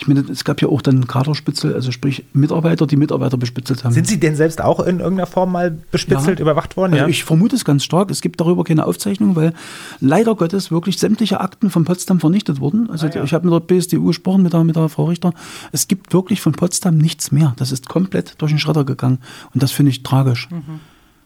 Ich 0.00 0.06
meine, 0.06 0.20
es 0.20 0.44
gab 0.44 0.62
ja 0.62 0.68
auch 0.68 0.80
dann 0.80 1.08
Kaderspitzel, 1.08 1.74
also 1.74 1.90
sprich 1.90 2.24
Mitarbeiter, 2.32 2.86
die 2.86 2.94
Mitarbeiter 2.94 3.36
bespitzelt 3.36 3.82
haben. 3.82 3.92
Sind 3.92 4.06
Sie 4.06 4.20
denn 4.20 4.36
selbst 4.36 4.62
auch 4.62 4.78
in 4.78 5.00
irgendeiner 5.00 5.26
Form 5.26 5.50
mal 5.50 5.72
bespitzelt, 5.90 6.38
Ja. 6.38 6.42
überwacht 6.44 6.76
worden? 6.76 6.92
Also 6.92 7.04
ja. 7.06 7.08
ich 7.10 7.24
vermute 7.24 7.56
es 7.56 7.64
ganz 7.64 7.82
stark. 7.82 8.08
Es 8.12 8.20
gibt 8.20 8.40
darüber 8.40 8.62
keine 8.62 8.86
Aufzeichnung, 8.86 9.34
weil 9.34 9.52
leider 10.00 10.36
Gottes 10.36 10.70
wirklich 10.70 10.98
sämtliche 10.98 11.40
Akten 11.40 11.68
von 11.68 11.84
Potsdam 11.84 12.20
vernichtet 12.20 12.60
wurden. 12.60 12.88
Also 12.90 13.08
Ah, 13.08 13.10
ja. 13.12 13.24
ich 13.24 13.34
habe 13.34 13.50
mit 13.50 13.52
der 13.52 13.74
BSDU 13.74 14.04
gesprochen, 14.06 14.42
mit 14.44 14.52
der, 14.52 14.62
mit 14.62 14.76
der 14.76 14.88
Frau 14.88 15.06
Richter. 15.06 15.32
Es 15.72 15.88
gibt 15.88 16.12
wirklich 16.12 16.40
von 16.40 16.52
Potsdam 16.52 16.96
nichts 16.96 17.32
mehr. 17.32 17.54
Das 17.56 17.72
ist 17.72 17.88
komplett 17.88 18.36
durch 18.38 18.52
den 18.52 18.60
Schredder 18.60 18.84
gegangen. 18.84 19.18
Und 19.52 19.64
das 19.64 19.72
finde 19.72 19.90
ich 19.90 20.04
tragisch. 20.04 20.48
Mhm. 20.50 20.78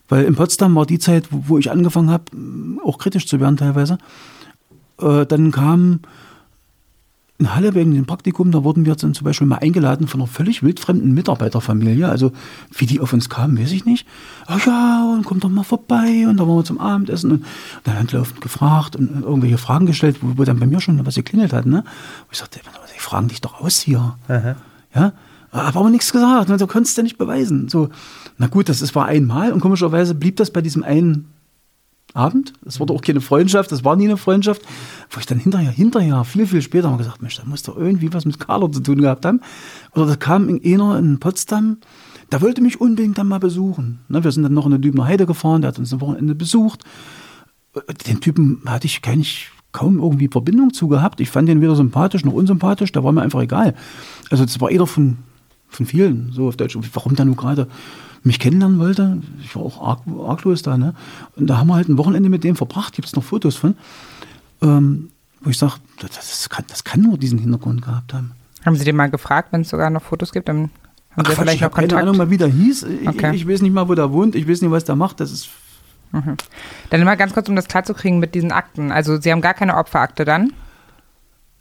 Weil 0.09 0.25
in 0.25 0.35
Potsdam 0.35 0.75
war 0.77 0.87
die 0.87 0.99
Zeit, 0.99 1.27
wo, 1.31 1.45
wo 1.49 1.59
ich 1.59 1.71
angefangen 1.71 2.11
habe, 2.11 2.25
auch 2.85 2.97
kritisch 2.97 3.27
zu 3.27 3.39
werden 3.39 3.59
teilweise. 3.59 3.99
Äh, 4.99 5.27
dann 5.27 5.51
kam 5.51 6.01
in 7.43 7.55
Halle 7.57 7.75
wegen 7.75 7.93
dem 7.93 8.07
Praktikum, 8.07 8.53
da 8.53 8.63
wurden 8.63 8.87
wir 8.87 8.97
zum 8.97 9.13
Beispiel 9.13 9.47
mal 9.49 9.59
eingeladen 9.59 10.07
von 10.07 10.21
einer 10.21 10.29
völlig 10.29 10.63
wildfremden 10.63 11.13
Mitarbeiterfamilie. 11.13 12.09
Also 12.09 12.31
wie 12.71 12.87
die 12.87 13.01
auf 13.01 13.13
uns 13.13 13.29
kamen, 13.29 13.59
weiß 13.59 13.73
ich 13.73 13.85
nicht. 13.85 14.07
Ach 14.47 14.65
ja, 14.65 15.13
und 15.13 15.25
kommt 15.25 15.43
doch 15.43 15.49
mal 15.49 15.65
vorbei 15.65 16.27
und 16.29 16.37
da 16.37 16.47
waren 16.47 16.57
wir 16.57 16.65
zum 16.65 16.79
Abendessen 16.79 17.33
und 17.33 17.45
dann 17.83 17.99
haben 17.99 18.07
laufend 18.13 18.41
gefragt 18.41 18.95
und 18.95 19.23
irgendwelche 19.23 19.59
Fragen 19.59 19.87
gestellt, 19.87 20.19
wo, 20.21 20.39
wo 20.39 20.45
dann 20.45 20.61
bei 20.61 20.67
mir 20.67 20.81
schon 20.81 21.05
was 21.05 21.17
geklingelt 21.17 21.53
hat. 21.53 21.67
Ne? 21.67 21.83
Wo 21.85 22.29
ich 22.31 22.39
sagte, 22.39 22.61
die 22.95 23.01
fragen 23.01 23.27
dich 23.27 23.41
doch 23.41 23.61
aus 23.61 23.81
hier. 23.81 24.17
Aha. 24.29 24.55
Ja, 24.95 25.13
aber 25.51 25.81
auch 25.81 25.89
nichts 25.89 26.13
gesagt. 26.13 26.49
Ne? 26.49 26.59
Du 26.59 26.69
konntest 26.69 26.97
ja 26.97 27.03
nicht 27.03 27.19
beweisen. 27.19 27.69
So, 27.69 27.89
na 28.39 28.47
gut, 28.47 28.69
das 28.69 28.83
ist, 28.83 28.95
war 28.95 29.07
einmal 29.07 29.53
und 29.53 29.61
komischerweise 29.61 30.15
blieb 30.15 30.37
das 30.37 30.53
bei 30.53 30.61
diesem 30.61 30.85
einen 30.85 31.32
Abend. 32.15 32.53
Es 32.67 32.79
wurde 32.79 32.93
auch 32.93 33.01
keine 33.01 33.21
Freundschaft, 33.21 33.73
das 33.73 33.85
war 33.85 33.97
nie 33.97 34.05
eine 34.05 34.17
Freundschaft. 34.17 34.63
Wo 35.11 35.21
ich 35.21 35.27
dann 35.27 35.39
hinterher, 35.39 35.71
hinterher, 35.71 36.25
viel, 36.25 36.47
viel 36.47 36.63
später 36.63 36.91
mal 36.91 36.99
gesagt, 36.99 37.23
Mensch, 37.23 37.37
da 37.37 37.45
muss 37.45 37.63
doch 37.63 37.77
irgendwie 37.77 38.13
was 38.13 38.25
mit 38.25 38.39
Carlo 38.39 38.69
zu 38.69 38.81
tun 38.81 39.01
gehabt 39.01 39.25
haben. 39.25 39.41
Oder 39.95 40.07
da 40.07 40.17
kam 40.17 40.49
einer 40.49 40.99
in 40.99 41.19
Potsdam, 41.21 41.79
der 42.31 42.41
wollte 42.41 42.61
mich 42.61 42.81
unbedingt 42.81 43.19
dann 43.19 43.29
mal 43.29 43.41
besuchen. 43.41 44.01
Ne, 44.09 44.25
wir 44.25 44.33
sind 44.33 44.43
dann 44.43 44.55
noch 44.55 44.65
in 44.65 44.73
der 44.73 44.81
Dübener 44.81 45.05
Heide 45.05 45.27
gefahren, 45.27 45.63
der 45.63 45.69
hat 45.69 45.79
uns 45.79 45.93
am 45.93 46.01
Wochenende 46.01 46.35
besucht. 46.35 46.85
Den 48.07 48.21
Typen 48.21 48.63
hatte 48.67 48.87
ich 48.87 49.01
nicht, 49.15 49.51
kaum 49.73 49.99
irgendwie 49.99 50.29
Verbindung 50.29 50.73
zu 50.73 50.89
gehabt. 50.89 51.21
Ich 51.21 51.31
fand 51.31 51.49
den 51.49 51.61
weder 51.61 51.75
sympathisch 51.75 52.25
noch 52.25 52.35
unsympathisch, 52.35 52.93
der 52.93 53.05
war 53.05 53.13
mir 53.13 53.23
einfach 53.23 53.41
egal. 53.41 53.75
Also 54.31 54.45
das 54.45 54.61
war 54.61 54.71
jeder 54.71 54.87
von, 54.87 55.19
von 55.69 55.87
vielen, 55.87 56.33
so 56.33 56.49
auf 56.49 56.57
Deutsch. 56.57 56.77
Warum 56.93 57.17
der 57.17 57.25
nun 57.25 57.37
gerade 57.37 57.69
mich 58.25 58.39
kennenlernen 58.39 58.79
wollte. 58.79 59.19
Ich 59.43 59.55
war 59.57 59.63
auch 59.63 59.83
arg, 59.83 60.01
arglos 60.27 60.63
da. 60.63 60.77
Ne? 60.77 60.95
Und 61.37 61.47
da 61.49 61.59
haben 61.59 61.69
wir 61.69 61.75
halt 61.75 61.89
ein 61.89 61.99
Wochenende 61.99 62.29
mit 62.29 62.45
dem 62.45 62.57
verbracht. 62.57 62.95
Gibt 62.95 63.09
es 63.09 63.15
noch 63.17 63.25
Fotos 63.25 63.57
von. 63.57 63.77
Ähm, 64.63 65.11
wo 65.41 65.51
ich 65.51 65.59
sage, 65.59 65.75
das 65.99 66.49
kann, 66.49 66.65
das 66.69 66.85
kann 66.85 67.01
nur 67.01 67.19
diesen 67.19 67.39
Hintergrund 67.39 67.83
gehabt 67.83 68.15
haben. 68.15 68.33
Haben 68.65 68.77
Sie 68.77 68.85
den 68.85 68.95
mal 68.95 69.11
gefragt, 69.11 69.49
wenn 69.53 69.63
es 69.63 69.71
sogar 69.71 69.91
noch 69.91 70.03
Fotos 70.03 70.33
gibt? 70.33 70.49
Dann 70.49 70.71
haben 71.11 71.25
Ach, 71.25 71.31
Sie 71.31 71.37
vielleicht 71.37 71.55
ich 71.57 71.61
noch 71.61 71.65
habe 71.67 71.75
keine 71.75 71.89
Kontakt. 71.89 72.03
Ahnung 72.03 72.17
mal, 72.17 72.31
wie 72.31 72.37
der 72.39 72.49
hieß. 72.49 72.87
Okay. 73.07 73.35
Ich, 73.35 73.43
ich 73.43 73.49
weiß 73.49 73.63
nicht 73.63 73.73
mal, 73.73 73.89
wo 73.89 73.95
der 73.95 74.13
wohnt. 74.13 74.37
Ich 74.37 74.49
weiß 74.49 74.63
nicht, 74.63 74.71
was 74.71 74.85
der 74.85 74.95
macht. 74.95 75.19
Das 75.19 75.33
ist 75.33 75.49
Dann 76.91 77.05
mal 77.05 77.17
ganz 77.17 77.33
kurz, 77.35 77.49
um 77.49 77.57
das 77.57 77.67
klarzukriegen 77.67 78.21
mit 78.21 78.35
diesen 78.37 78.53
Akten. 78.53 78.93
Also 78.93 79.21
Sie 79.21 79.33
haben 79.33 79.41
gar 79.41 79.55
keine 79.55 79.77
Opferakte 79.77 80.25
dann? 80.25 80.53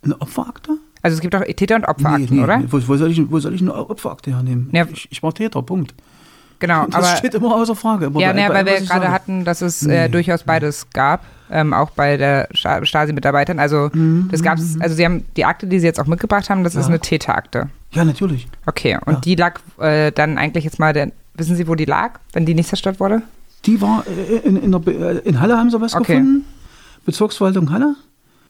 eine 0.04 0.20
Opferakte? 0.20 0.78
Also 1.02 1.16
es 1.16 1.22
gibt 1.22 1.36
auch 1.36 1.42
Täter- 1.42 1.76
und 1.76 1.86
Opferakten, 1.86 2.38
nee, 2.38 2.44
oder? 2.44 2.58
Nee. 2.58 2.68
Wo, 2.70 2.80
wo, 2.88 2.98
soll 2.98 3.12
ich, 3.12 3.32
wo 3.32 3.40
soll 3.40 3.54
ich 3.54 3.62
eine 3.62 3.74
Opferakte 3.74 4.32
hernehmen? 4.32 4.70
Ja. 4.72 4.86
Ich, 4.92 5.08
ich 5.12 5.24
war 5.24 5.34
Täter, 5.34 5.62
Punkt. 5.62 5.94
Genau, 6.62 6.86
Das 6.86 6.96
aber 6.96 7.18
steht 7.18 7.34
immer 7.34 7.54
außer 7.56 7.76
Frage. 7.76 8.06
Immer 8.06 8.22
ja, 8.22 8.28
bei- 8.32 8.42
ne, 8.42 8.48
bei 8.48 8.54
weil 8.54 8.66
wir 8.68 8.82
gerade 8.88 9.12
hatten, 9.12 9.44
dass 9.44 9.62
es 9.62 9.86
äh, 9.86 10.08
durchaus 10.08 10.44
beides 10.44 10.88
gab, 10.94 11.26
ähm, 11.52 11.74
auch 11.74 11.90
bei 11.90 12.16
der 12.16 12.48
Sta- 12.54 12.86
Stasi-Mitarbeitern. 12.86 13.60
Also 13.60 13.90
Mhm, 13.92 14.30
das 14.32 14.42
gab's, 14.42 14.78
also 14.80 14.96
Sie 14.96 15.04
haben 15.04 15.26
die 15.36 15.44
Akte, 15.44 15.68
die 15.68 15.80
Sie 15.80 15.86
jetzt 15.88 16.00
auch 16.00 16.06
mitgebracht 16.08 16.50
haben, 16.50 16.64
das 16.64 16.76
ist 16.76 16.84
Ja. 16.86 16.90
eine 16.90 17.00
Täterakte. 17.00 17.70
Ja, 17.92 18.06
natürlich. 18.06 18.48
Okay, 18.66 18.98
und 19.06 19.14
Ja. 19.16 19.20
die 19.20 19.36
lag 19.36 19.60
äh, 19.80 20.12
dann 20.14 20.38
eigentlich 20.38 20.64
jetzt 20.64 20.80
mal, 20.80 20.94
der, 20.94 21.12
wissen 21.34 21.56
Sie, 21.58 21.68
wo 21.68 21.76
die 21.76 21.86
lag, 21.86 22.20
wenn 22.32 22.46
die 22.46 22.54
nicht 22.54 22.70
zerstört 22.70 23.00
wurde? 23.02 23.22
Die 23.66 23.82
war 23.82 24.06
äh, 24.08 24.38
in, 24.48 24.56
in, 24.56 24.72
der, 24.72 24.88
äh, 24.88 25.18
in 25.28 25.42
Halle 25.42 25.58
haben 25.58 25.70
sie 25.70 25.82
was 25.82 25.94
Okay. 25.96 26.14
gefunden. 26.20 26.46
Bezirksverwaltung 27.06 27.72
Halle. 27.72 27.96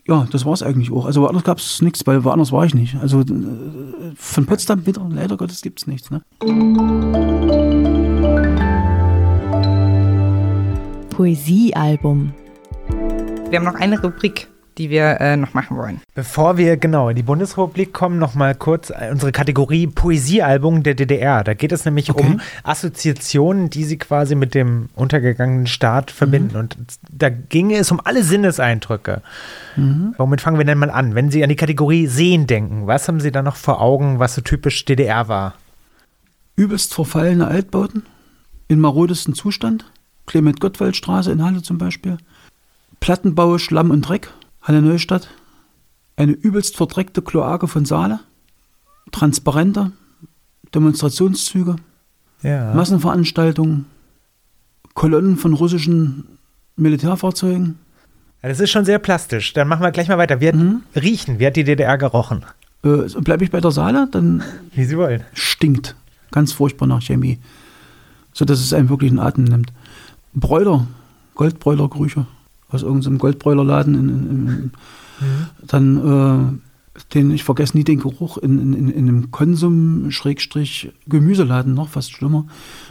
Ja, 0.07 0.27
das 0.31 0.45
war 0.45 0.53
es 0.53 0.63
eigentlich 0.63 0.91
auch. 0.91 1.05
Also 1.05 1.21
woanders 1.21 1.43
gab 1.43 1.59
es 1.59 1.81
nichts, 1.81 2.05
weil 2.07 2.23
woanders 2.23 2.51
war 2.51 2.65
ich 2.65 2.73
nicht. 2.73 2.95
Also 2.95 3.21
äh, 3.21 3.23
von 4.15 4.45
Potsdam 4.45 4.85
wieder, 4.85 5.07
leider 5.09 5.37
Gottes, 5.37 5.61
gibt 5.61 5.79
es 5.79 5.87
nichts. 5.87 6.09
Ne? 6.09 6.21
Poesiealbum. 11.11 12.33
Wir 13.49 13.59
haben 13.59 13.65
noch 13.65 13.75
eine 13.75 14.01
Rubrik, 14.01 14.50
die 14.77 14.89
wir 14.89 15.19
äh, 15.19 15.35
noch 15.37 15.53
machen 15.53 15.77
wollen. 15.77 16.01
Bevor 16.15 16.57
wir 16.57 16.77
genau 16.77 17.09
in 17.09 17.15
die 17.15 17.23
Bundesrepublik 17.23 17.93
kommen, 17.93 18.19
noch 18.19 18.35
mal 18.35 18.55
kurz 18.55 18.89
äh, 18.89 19.09
unsere 19.11 19.31
Kategorie 19.31 19.87
Poesiealbum 19.87 20.83
der 20.83 20.95
DDR. 20.95 21.43
Da 21.43 21.53
geht 21.53 21.71
es 21.71 21.85
nämlich 21.85 22.09
Okay. 22.09 22.25
um 22.25 22.41
Assoziationen, 22.63 23.69
die 23.69 23.83
sie 23.83 23.97
quasi 23.97 24.35
mit 24.35 24.55
dem 24.55 24.89
untergegangenen 24.95 25.67
Staat 25.67 26.09
verbinden. 26.11 26.55
Und 26.55 26.77
da 27.11 27.29
ging 27.29 27.71
es 27.71 27.91
um 27.91 27.99
alle 28.03 28.23
Sinneseindrücke. 28.23 29.21
Womit 30.17 30.41
fangen 30.41 30.57
wir 30.57 30.65
denn 30.65 30.77
mal 30.77 30.89
an? 30.89 31.15
Wenn 31.15 31.31
Sie 31.31 31.43
an 31.43 31.49
die 31.49 31.55
Kategorie 31.55 32.07
Sehen 32.07 32.47
denken, 32.47 32.87
was 32.87 33.07
haben 33.07 33.19
Sie 33.19 33.31
da 33.31 33.41
noch 33.41 33.55
vor 33.55 33.81
Augen, 33.81 34.19
was 34.19 34.35
so 34.35 34.41
typisch 34.41 34.83
DDR 34.85 35.27
war? 35.27 35.53
Übelst 36.55 36.93
verfallene 36.93 37.47
Altbauten 37.47 38.03
in 38.67 38.79
marodesten 38.79 39.33
Zustand. 39.33 39.85
Clement-Gottwald-Straße 40.27 41.31
in 41.31 41.43
Halle 41.43 41.61
zum 41.61 41.77
Beispiel. 41.77 42.17
Plattenbau, 42.99 43.57
Schlamm 43.57 43.89
und 43.91 44.01
Dreck, 44.07 44.29
Halle 44.61 44.81
Neustadt. 44.81 45.29
Eine 46.17 46.33
übelst 46.33 46.77
verdreckte 46.77 47.21
Kloake 47.21 47.67
von 47.67 47.85
Saale. 47.85 48.19
Transparente 49.11 49.91
Demonstrationszüge. 50.73 51.75
Ja. 52.43 52.73
Massenveranstaltungen, 52.73 53.85
Kolonnen 54.93 55.37
von 55.37 55.53
russischen 55.53 56.37
Militärfahrzeugen. 56.75 57.77
Ja, 58.41 58.49
Das 58.49 58.59
ist 58.59 58.71
schon 58.71 58.85
sehr 58.85 58.99
plastisch. 58.99 59.53
Dann 59.53 59.67
machen 59.67 59.83
wir 59.83 59.91
gleich 59.91 60.07
mal 60.07 60.17
weiter. 60.17 60.35
Hat 60.39 60.55
Mhm. 60.55 60.81
riechen? 60.95 61.39
Wie 61.39 61.45
hat 61.45 61.55
die 61.55 61.63
DDR 61.63 61.97
gerochen? 61.97 62.43
Äh, 62.83 63.07
Bleibe 63.21 63.43
ich 63.43 63.51
bei 63.51 63.61
der 63.61 63.71
Saale, 63.71 64.07
dann 64.11 64.43
Wie 64.73 64.85
Sie 64.85 64.97
wollen. 64.97 65.23
stinkt. 65.33 65.95
Ganz 66.31 66.51
furchtbar 66.53 66.87
nach 66.87 67.01
Chemie. 67.01 67.39
So 68.33 68.45
dass 68.45 68.59
es 68.59 68.73
einem 68.73 68.89
wirklich 68.89 69.11
einen 69.11 69.19
Atem 69.19 69.43
nimmt. 69.43 69.71
Bräuler, 70.33 70.87
Goldbräulergerüche 71.35 72.25
aus 72.71 72.83
irgendeinem 72.83 73.17
Goldbräulerladen 73.17 73.95
in, 73.95 74.09
in, 74.09 74.47
in, 74.47 74.71
dann 75.67 75.97
äh, 75.97 76.39
den, 77.13 77.31
ich 77.31 77.43
vergesse 77.43 77.77
nie 77.77 77.83
den 77.83 77.99
Geruch 77.99 78.37
in, 78.37 78.59
in, 78.59 78.73
in, 78.73 78.89
in 78.89 79.07
einem 79.07 79.29
Konsum-Gemüseladen 79.31 81.73
noch, 81.73 81.89
fast 81.89 82.11
schlimmer. 82.11 82.45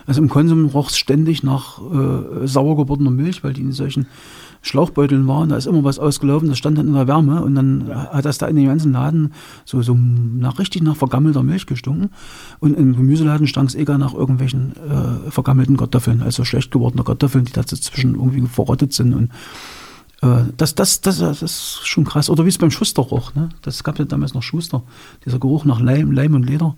Also 0.06 0.20
im 0.22 0.28
Konsum 0.28 0.66
roch 0.66 0.90
es 0.90 0.98
ständig 0.98 1.42
nach 1.42 1.80
äh, 1.80 2.46
sauer 2.46 2.76
gewordener 2.76 3.10
Milch, 3.10 3.42
weil 3.44 3.52
die 3.52 3.62
in 3.62 3.72
solchen 3.72 4.06
Schlauchbeuteln 4.62 5.26
waren. 5.26 5.48
Da 5.48 5.56
ist 5.56 5.66
immer 5.66 5.84
was 5.84 5.98
ausgelaufen, 5.98 6.48
das 6.48 6.58
stand 6.58 6.78
dann 6.78 6.88
in 6.88 6.94
der 6.94 7.08
Wärme 7.08 7.42
und 7.42 7.54
dann 7.54 7.88
hat 7.94 8.24
das 8.24 8.38
da 8.38 8.46
in 8.46 8.56
den 8.56 8.66
ganzen 8.66 8.92
Laden 8.92 9.32
so, 9.64 9.80
so 9.82 9.94
nach 9.94 10.58
richtig 10.58 10.82
nach 10.82 10.96
vergammelter 10.96 11.42
Milch 11.42 11.66
gestunken. 11.66 12.10
Und 12.58 12.76
im 12.76 12.96
Gemüseladen 12.96 13.46
stank 13.46 13.70
es 13.70 13.74
eher 13.74 13.98
nach 13.98 14.14
irgendwelchen 14.14 14.74
äh, 14.76 15.30
vergammelten 15.30 15.76
Kartoffeln, 15.76 16.22
also 16.22 16.44
schlecht 16.44 16.70
gewordene 16.70 17.04
Kartoffeln, 17.04 17.44
die 17.44 17.52
dazwischen 17.52 18.14
irgendwie 18.14 18.46
verrottet 18.46 18.92
sind. 18.92 19.14
Und 19.14 19.30
äh, 20.22 20.44
das, 20.56 20.74
das, 20.74 21.00
das, 21.00 21.18
das 21.18 21.42
ist 21.42 21.86
schon 21.86 22.04
krass. 22.04 22.28
Oder 22.28 22.44
wie 22.44 22.50
es 22.50 22.58
beim 22.58 22.70
Schuster 22.70 23.02
roch. 23.02 23.34
Ne? 23.34 23.48
Das 23.62 23.82
gab 23.84 23.98
ja 23.98 24.04
damals 24.04 24.34
noch 24.34 24.42
Schuster. 24.42 24.82
Dieser 25.24 25.38
Geruch 25.38 25.64
nach 25.64 25.80
Leim, 25.80 26.12
Leim 26.12 26.34
und 26.34 26.44
Leder. 26.44 26.76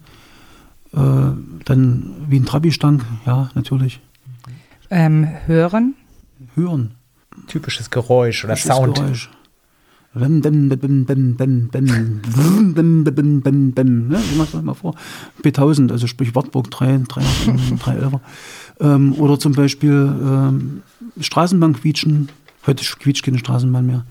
Äh, 0.93 1.33
dann 1.65 2.13
wie 2.29 2.39
ein 2.39 2.45
Trabi 2.45 2.71
stank, 2.71 3.05
ja, 3.27 3.51
natürlich. 3.55 4.01
Ähm, 4.91 5.27
hören? 5.47 5.95
Hören. 6.55 6.95
Typisches 7.47 7.91
Geräusch 7.91 8.45
oder 8.45 8.55
ist 8.55 8.65
Sound. 8.65 8.97
Geräusch. 8.97 9.31
Bem, 10.15 10.41
ne? 14.09 14.21
Ich 14.31 14.37
mach's 14.37 14.53
mal 14.53 14.75
vor. 14.75 14.95
B1000, 15.43 15.91
also 15.91 16.07
sprich 16.07 16.35
Wartburg 16.35 16.71
3, 16.71 17.05
3, 17.09 17.23
311. 17.79 18.21
Ähm, 18.81 19.15
oder 19.15 19.39
zum 19.39 19.53
Beispiel 19.53 19.91
ähm, 19.93 20.83
Straßenbahn 21.19 21.75
quietschen. 21.75 22.29
Heute 22.67 22.85
quietscht 22.85 23.25
keine 23.25 23.39
Straßenbahn 23.39 23.87
mehr. 23.87 24.05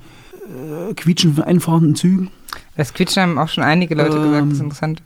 Äh, 0.89 0.93
quietschen 0.95 1.35
von 1.35 1.43
einfahrenden 1.43 1.95
Zügen. 1.95 2.29
Das 2.75 2.93
Quietschen 2.93 3.21
haben 3.21 3.37
auch 3.37 3.49
schon 3.49 3.63
einige 3.63 3.93
Leute 3.95 4.17
gesagt, 4.17 4.33
das 4.33 4.53
ist 4.53 4.59
Ähm, 4.59 4.65
interessant. 4.65 5.03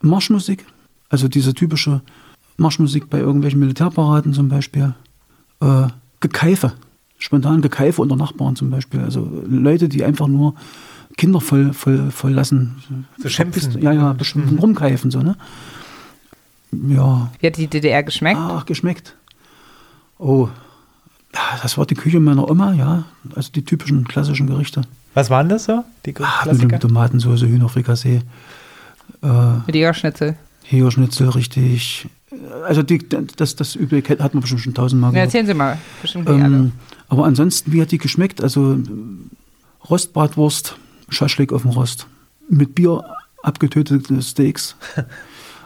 Marschmusik. 0.00 0.64
Also 1.10 1.28
diese 1.28 1.52
typische 1.54 2.00
Marschmusik 2.56 3.10
bei 3.10 3.18
irgendwelchen 3.18 3.60
Militärparaden 3.60 4.32
zum 4.32 4.48
Beispiel. 4.48 4.94
Äh, 5.60 5.88
Gekeife. 6.20 6.72
Spontan 7.18 7.62
Gekeife 7.62 8.02
unter 8.02 8.16
Nachbarn 8.16 8.56
zum 8.56 8.70
Beispiel. 8.70 9.00
Also 9.00 9.28
Leute, 9.48 9.88
die 9.88 10.04
einfach 10.04 10.26
nur 10.28 10.54
Kinder 11.16 11.40
voll, 11.40 11.72
voll, 11.72 12.10
voll 12.10 12.32
lassen. 12.32 12.82
So 13.18 13.28
schimpfen. 13.28 13.80
Ja, 13.80 13.92
ja, 13.92 14.12
bestimmt 14.12 14.60
rumkeifen 14.60 15.10
so, 15.10 15.20
ne? 15.22 15.36
Ja. 16.72 17.30
Wie 17.38 17.46
hat 17.46 17.56
die 17.56 17.68
DDR 17.68 18.02
geschmeckt? 18.02 18.38
Ach, 18.40 18.66
geschmeckt. 18.66 19.14
Oh. 20.18 20.48
Das 21.62 21.78
war 21.78 21.86
die 21.86 21.94
Küche 21.94 22.20
meiner 22.20 22.48
Oma, 22.48 22.72
ja. 22.74 23.04
Also 23.34 23.50
die 23.52 23.64
typischen 23.64 24.04
klassischen 24.04 24.46
Gerichte. 24.46 24.82
Was 25.14 25.30
waren 25.30 25.48
das 25.48 25.64
so? 25.64 25.84
Die 26.06 26.14
Ah, 26.16 26.42
mit 26.46 26.56
Klassiker? 26.58 26.80
Tomatensauce, 26.80 27.42
Hühnerfrikassee. 27.42 28.22
Äh, 29.22 29.26
Mit 29.66 29.74
Jägerschnitzel. 29.74 30.36
Hähnchnitzel, 30.64 31.28
richtig. 31.30 32.08
Also 32.64 32.82
die, 32.82 32.98
das, 33.36 33.56
das 33.56 33.76
Übliche 33.76 34.18
hat 34.18 34.34
man 34.34 34.40
bestimmt 34.40 34.60
schon 34.62 34.74
tausendmal 34.74 35.10
Ja, 35.10 35.14
gehört. 35.14 35.26
erzählen 35.28 35.46
Sie 35.46 35.54
mal. 35.54 35.78
Bestimmt. 36.02 36.28
Ähm, 36.28 36.72
aber 37.08 37.24
ansonsten, 37.26 37.72
wie 37.72 37.80
hat 37.82 37.90
die 37.92 37.98
geschmeckt? 37.98 38.42
Also 38.42 38.72
ähm, 38.72 39.30
Rostbratwurst, 39.88 40.76
Schaschlik 41.08 41.52
auf 41.52 41.62
dem 41.62 41.72
Rost, 41.72 42.06
mit 42.48 42.74
Bier 42.74 43.04
abgetötete 43.42 44.22
Steaks 44.22 44.76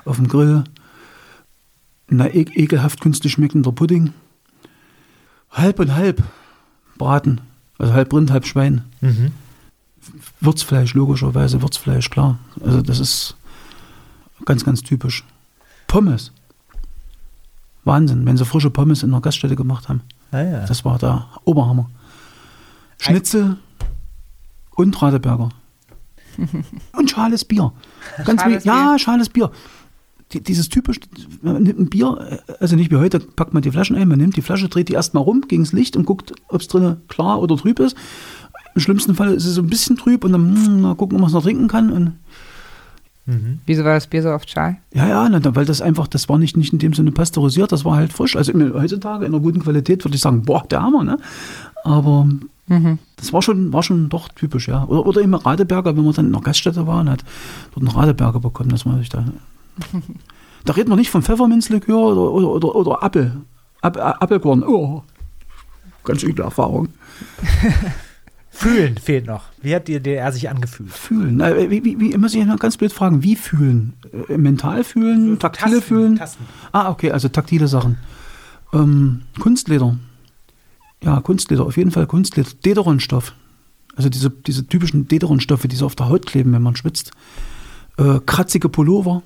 auf 0.04 0.16
dem 0.16 0.28
Grill, 0.28 0.64
na, 2.08 2.26
e 2.26 2.40
ekelhaft 2.54 3.00
künstlich 3.00 3.32
schmeckender 3.32 3.70
Pudding, 3.72 4.12
halb 5.50 5.78
und 5.78 5.94
halb 5.94 6.22
Braten, 6.96 7.40
also 7.78 7.92
halb 7.92 8.12
Rind, 8.12 8.30
halb 8.30 8.46
Schwein, 8.46 8.84
Mhm. 9.00 9.32
Würzfleisch, 10.40 10.94
logischerweise 10.94 11.60
Würzfleisch, 11.60 12.08
klar. 12.08 12.38
Also 12.64 12.80
das 12.80 12.98
ist 12.98 13.36
ganz, 14.46 14.64
ganz 14.64 14.82
typisch. 14.82 15.22
Pommes. 15.86 16.32
Wahnsinn, 17.88 18.24
wenn 18.24 18.36
sie 18.36 18.44
frische 18.44 18.70
Pommes 18.70 19.02
in 19.02 19.10
einer 19.10 19.20
Gaststätte 19.20 19.56
gemacht 19.56 19.88
haben. 19.88 20.02
Ah, 20.30 20.42
ja. 20.42 20.66
Das 20.66 20.84
war 20.84 20.98
der 20.98 21.26
Oberhammer. 21.44 21.90
Schnitzel 22.98 23.56
und 24.76 25.02
Radeberger. 25.02 25.48
und 26.96 27.10
schales 27.10 27.44
Bier. 27.44 27.72
Ganz 28.24 28.42
Schales 28.42 28.64
wie, 28.64 28.68
ja, 28.68 28.96
schales 28.98 29.28
Bier. 29.28 29.50
Die, 30.32 30.42
dieses 30.42 30.68
typisch, 30.68 31.00
man 31.42 31.62
nimmt 31.62 31.80
ein 31.80 31.88
Bier, 31.88 32.42
also 32.60 32.76
nicht 32.76 32.90
wie 32.90 32.96
heute, 32.96 33.18
packt 33.18 33.54
man 33.54 33.62
die 33.62 33.70
Flaschen 33.70 33.96
ein, 33.96 34.08
man 34.08 34.18
nimmt 34.18 34.36
die 34.36 34.42
Flasche, 34.42 34.68
dreht 34.68 34.88
die 34.88 34.92
erstmal 34.92 35.22
rum 35.22 35.42
gegen 35.48 35.64
das 35.64 35.72
Licht 35.72 35.96
und 35.96 36.04
guckt, 36.04 36.32
ob 36.48 36.60
es 36.60 36.68
drinnen 36.68 37.00
klar 37.08 37.40
oder 37.40 37.56
trüb 37.56 37.80
ist. 37.80 37.96
Im 38.74 38.80
schlimmsten 38.80 39.14
Fall 39.14 39.32
ist 39.32 39.46
es 39.46 39.54
so 39.54 39.62
ein 39.62 39.70
bisschen 39.70 39.96
trüb 39.96 40.24
und 40.24 40.32
dann 40.32 40.54
hm, 40.54 40.80
mal 40.82 40.94
gucken, 40.94 41.16
ob 41.16 41.22
man 41.22 41.28
es 41.28 41.34
noch 41.34 41.42
trinken 41.42 41.66
kann. 41.66 41.90
Und 41.90 42.18
Wieso 43.66 43.84
war 43.84 43.94
das 43.94 44.06
Bier 44.06 44.22
so 44.22 44.30
oft 44.30 44.50
schal? 44.50 44.78
ja, 44.94 45.06
ja, 45.06 45.28
na, 45.28 45.40
weil 45.54 45.66
das 45.66 45.82
einfach, 45.82 46.06
das 46.06 46.28
war 46.28 46.38
nicht, 46.38 46.56
nicht 46.56 46.72
in 46.72 46.78
dem 46.78 46.94
Sinne 46.94 47.12
pasteurisiert, 47.12 47.72
das 47.72 47.84
war 47.84 47.96
halt 47.96 48.12
frisch. 48.12 48.36
Also 48.36 48.54
heutzutage 48.54 49.26
in 49.26 49.34
einer 49.34 49.42
guten 49.42 49.60
Qualität 49.60 50.04
würde 50.04 50.14
ich 50.14 50.22
sagen, 50.22 50.42
boah, 50.42 50.64
der 50.70 50.82
Hammer, 50.82 51.04
ne? 51.04 51.18
Aber 51.84 52.26
das 53.16 53.32
war 53.32 53.40
schon, 53.40 53.72
war 53.72 53.82
schon 53.82 54.08
doch 54.08 54.28
typisch, 54.28 54.68
ja. 54.68 54.84
Oder, 54.84 55.06
oder 55.06 55.20
eben 55.22 55.34
Radeberger, 55.34 55.96
wenn 55.96 56.04
man 56.04 56.12
dann 56.12 56.26
in 56.26 56.34
einer 56.34 56.42
Gaststätte 56.42 56.86
war 56.86 57.00
und 57.00 57.10
hat 57.10 57.24
dort 57.74 57.86
einen 57.86 57.96
Radeberger 57.96 58.40
bekommen, 58.40 58.70
dass 58.70 58.84
man 58.84 58.98
sich 58.98 59.08
da. 59.08 59.24
da 60.64 60.72
reden 60.74 60.90
wir 60.90 60.96
nicht 60.96 61.10
vom 61.10 61.22
Pfefferminzlikör 61.22 61.96
oder, 61.96 62.30
oder, 62.32 62.48
oder, 62.48 62.74
oder 62.76 63.02
Apfel. 63.02 63.32
Apfelkorn. 63.80 64.62
Oh, 64.64 65.02
ganz 66.04 66.22
üble 66.22 66.44
Erfahrung. 66.44 66.88
Fühlen 68.58 68.96
fehlt 68.98 69.26
noch. 69.26 69.44
Wie 69.62 69.72
hat 69.72 69.86
die 69.86 69.92
DDR 69.92 70.32
sich 70.32 70.50
angefühlt? 70.50 70.90
Fühlen. 70.90 71.38
Wie, 71.70 71.84
wie, 71.84 72.00
wie 72.00 72.18
muss 72.18 72.34
ich 72.34 72.44
noch 72.44 72.58
ganz 72.58 72.76
blöd 72.76 72.92
fragen, 72.92 73.22
wie 73.22 73.36
fühlen? 73.36 73.92
Äh, 74.28 74.36
mental 74.36 74.82
fühlen, 74.82 75.38
taktile 75.38 75.76
Tasten, 75.76 75.86
fühlen? 75.86 76.16
Tasten. 76.16 76.44
Ah, 76.72 76.90
okay, 76.90 77.12
also 77.12 77.28
taktile 77.28 77.68
Sachen. 77.68 77.98
Ähm, 78.72 79.22
Kunstleder. 79.38 79.96
Ja, 81.04 81.20
Kunstleder, 81.20 81.66
auf 81.66 81.76
jeden 81.76 81.92
Fall 81.92 82.08
Kunstleder. 82.08 82.50
Dederonstoff. 82.64 83.32
Also 83.94 84.08
diese, 84.08 84.28
diese 84.28 84.66
typischen 84.66 85.06
Dederonstoffe, 85.06 85.68
die 85.68 85.76
so 85.76 85.86
auf 85.86 85.94
der 85.94 86.08
Haut 86.08 86.26
kleben, 86.26 86.52
wenn 86.52 86.62
man 86.62 86.74
schwitzt. 86.74 87.12
Äh, 87.96 88.18
kratzige 88.26 88.68
Pullover, 88.68 89.22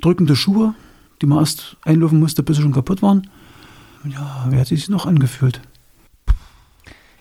drückende 0.00 0.36
Schuhe, 0.36 0.74
die 1.20 1.26
man 1.26 1.40
erst 1.40 1.76
einlaufen 1.82 2.20
musste, 2.20 2.44
bis 2.44 2.58
sie 2.58 2.62
schon 2.62 2.72
kaputt 2.72 3.02
waren. 3.02 3.28
Ja, 4.04 4.46
wie 4.48 4.60
hat 4.60 4.68
sich 4.68 4.88
noch 4.88 5.06
angefühlt? 5.06 5.60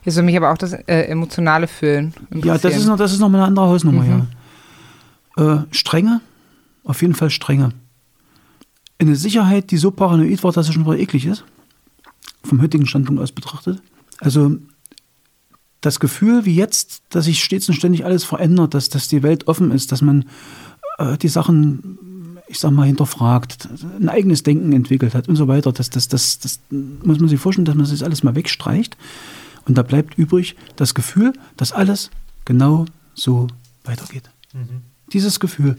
Jetzt 0.10 0.16
würde 0.16 0.26
mich 0.26 0.38
aber 0.38 0.52
auch 0.52 0.58
das 0.58 0.74
äh, 0.74 1.04
emotionale 1.04 1.68
Fühlen 1.68 2.16
Ja, 2.34 2.58
das 2.58 2.76
ist 2.76 2.88
noch, 2.88 2.98
das 2.98 3.14
ist 3.14 3.20
noch 3.20 3.30
mal 3.30 3.38
eine 3.38 3.46
andere 3.46 3.68
Hausnummer, 3.68 4.26
ja. 5.38 5.62
Äh, 5.62 5.66
Strenge, 5.70 6.22
auf 6.84 7.04
jeden 7.04 7.14
Fall 7.14 7.30
Strenge. 7.30 7.74
Eine 8.98 9.16
Sicherheit, 9.16 9.70
die 9.70 9.78
so 9.78 9.92
paranoid 9.92 10.44
war, 10.44 10.52
dass 10.52 10.68
es 10.68 10.74
schon 10.74 10.84
wieder 10.84 10.98
eklig 10.98 11.28
ist. 11.28 11.46
Vom 12.44 12.60
heutigen 12.60 12.88
Standpunkt 12.88 13.22
aus 13.22 13.32
betrachtet. 13.32 13.84
Also 14.18 14.58
das 15.80 16.00
Gefühl 16.00 16.44
wie 16.46 16.56
jetzt, 16.56 17.04
dass 17.10 17.26
sich 17.26 17.44
stets 17.44 17.70
und 17.70 17.76
ständig 17.76 18.04
alles 18.04 18.24
verändert, 18.24 18.74
dass, 18.74 18.90
dass 18.90 19.10
die 19.10 19.22
Welt 19.22 19.48
offen 19.48 19.70
ist, 19.70 19.92
dass 19.92 20.02
man 20.02 20.26
äh, 20.98 21.20
die 21.20 21.28
Sachen, 21.28 22.40
ich 22.48 22.58
sag 22.58 22.72
mal, 22.72 22.88
hinterfragt, 22.88 23.70
ein 24.00 24.10
eigenes 24.10 24.42
Denken 24.42 24.74
entwickelt 24.74 25.14
hat 25.14 25.30
und 25.30 25.36
so 25.36 25.48
weiter. 25.48 25.72
Das, 25.72 25.92
das, 25.92 26.08
das, 26.08 26.40
das 26.40 26.60
muss 26.72 27.20
man 27.20 27.30
sich 27.30 27.40
vorstellen, 27.40 27.66
dass 27.66 27.76
man 27.76 27.88
das 27.88 28.02
alles 28.02 28.24
mal 28.24 28.34
wegstreicht. 28.34 28.98
Und 29.70 29.78
da 29.78 29.84
bleibt 29.84 30.18
übrig 30.18 30.56
das 30.76 30.96
Gefühl, 30.96 31.32
dass 31.56 31.72
alles 31.72 32.10
genau 32.44 32.86
so 33.14 33.48
weitergeht. 33.84 34.32
Dieses 35.14 35.40
Gefühl. 35.40 35.78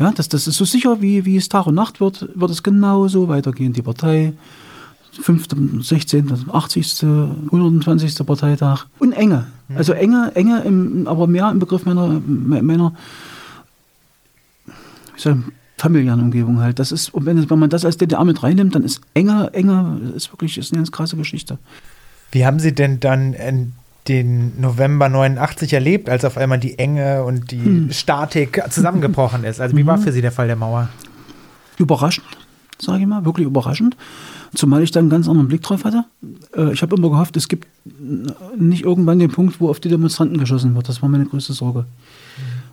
Ja, 0.00 0.10
das, 0.10 0.28
das 0.28 0.48
ist 0.48 0.56
so 0.56 0.64
sicher, 0.64 1.00
wie, 1.00 1.24
wie 1.24 1.36
es 1.36 1.48
Tag 1.48 1.68
und 1.68 1.76
Nacht 1.76 2.00
wird, 2.00 2.28
wird 2.34 2.50
es 2.50 2.64
genau 2.64 3.06
so 3.06 3.28
weitergehen. 3.28 3.72
Die 3.72 3.82
Partei, 3.82 4.32
5., 5.12 5.46
16., 5.80 6.50
80., 6.50 7.02
120. 7.04 8.26
Parteitag. 8.26 8.86
Und 8.98 9.12
enge. 9.12 9.46
Also 9.76 9.92
enge, 9.92 10.32
enge, 10.34 10.62
im, 10.62 11.06
aber 11.06 11.28
mehr 11.28 11.48
im 11.50 11.60
Begriff 11.60 11.84
meiner, 11.86 12.20
meiner 12.26 12.94
ich, 15.16 15.28
familiären 15.78 16.20
Umgebung 16.20 16.58
halt. 16.58 16.80
Das 16.80 16.90
ist, 16.90 17.14
und 17.14 17.26
wenn, 17.26 17.46
man 17.58 17.70
das 17.70 17.84
als 17.84 17.96
DDR 17.96 18.24
mit 18.24 18.42
reinnimmt, 18.42 18.74
dann 18.74 18.82
ist 18.82 19.00
enger, 19.14 19.50
enger, 19.52 19.98
ist 20.16 20.32
wirklich 20.32 20.58
ist 20.58 20.72
eine 20.72 20.80
ganz 20.80 20.90
krasse 20.90 21.16
Geschichte. 21.16 21.58
Wie 22.34 22.44
haben 22.44 22.58
Sie 22.58 22.74
denn 22.74 22.98
dann 23.00 23.32
in 23.32 23.72
den 24.08 24.60
November 24.60 25.08
89 25.08 25.72
erlebt, 25.72 26.10
als 26.10 26.24
auf 26.24 26.36
einmal 26.36 26.58
die 26.58 26.78
Enge 26.78 27.22
und 27.24 27.52
die 27.52 27.64
Hm. 27.64 27.92
Statik 27.92 28.60
zusammengebrochen 28.70 29.44
ist? 29.44 29.60
Also 29.60 29.76
wie 29.76 29.86
war 29.86 29.98
für 29.98 30.10
Sie 30.12 30.20
der 30.20 30.32
Fall 30.32 30.46
der 30.48 30.56
Mauer? 30.56 30.88
überraschend, 31.78 32.26
sage 32.78 33.00
ich 33.02 33.06
mal, 33.06 33.24
wirklich 33.24 33.46
überraschend. 33.46 33.96
Zumal 34.54 34.82
ich 34.82 34.92
da 34.92 35.00
einen 35.00 35.10
ganz 35.10 35.28
anderen 35.28 35.48
Blick 35.48 35.62
drauf 35.62 35.84
hatte. 35.84 36.04
Äh, 36.56 36.72
Ich 36.72 36.82
habe 36.82 36.94
immer 36.96 37.10
gehofft, 37.10 37.36
es 37.36 37.48
gibt 37.48 37.66
nicht 38.56 38.84
irgendwann 38.84 39.18
den 39.18 39.30
Punkt, 39.32 39.60
wo 39.60 39.68
auf 39.70 39.80
die 39.80 39.88
Demonstranten 39.88 40.38
geschossen 40.38 40.74
wird. 40.76 40.88
Das 40.88 41.02
war 41.02 41.08
meine 41.08 41.26
größte 41.26 41.52
Sorge. 41.52 41.80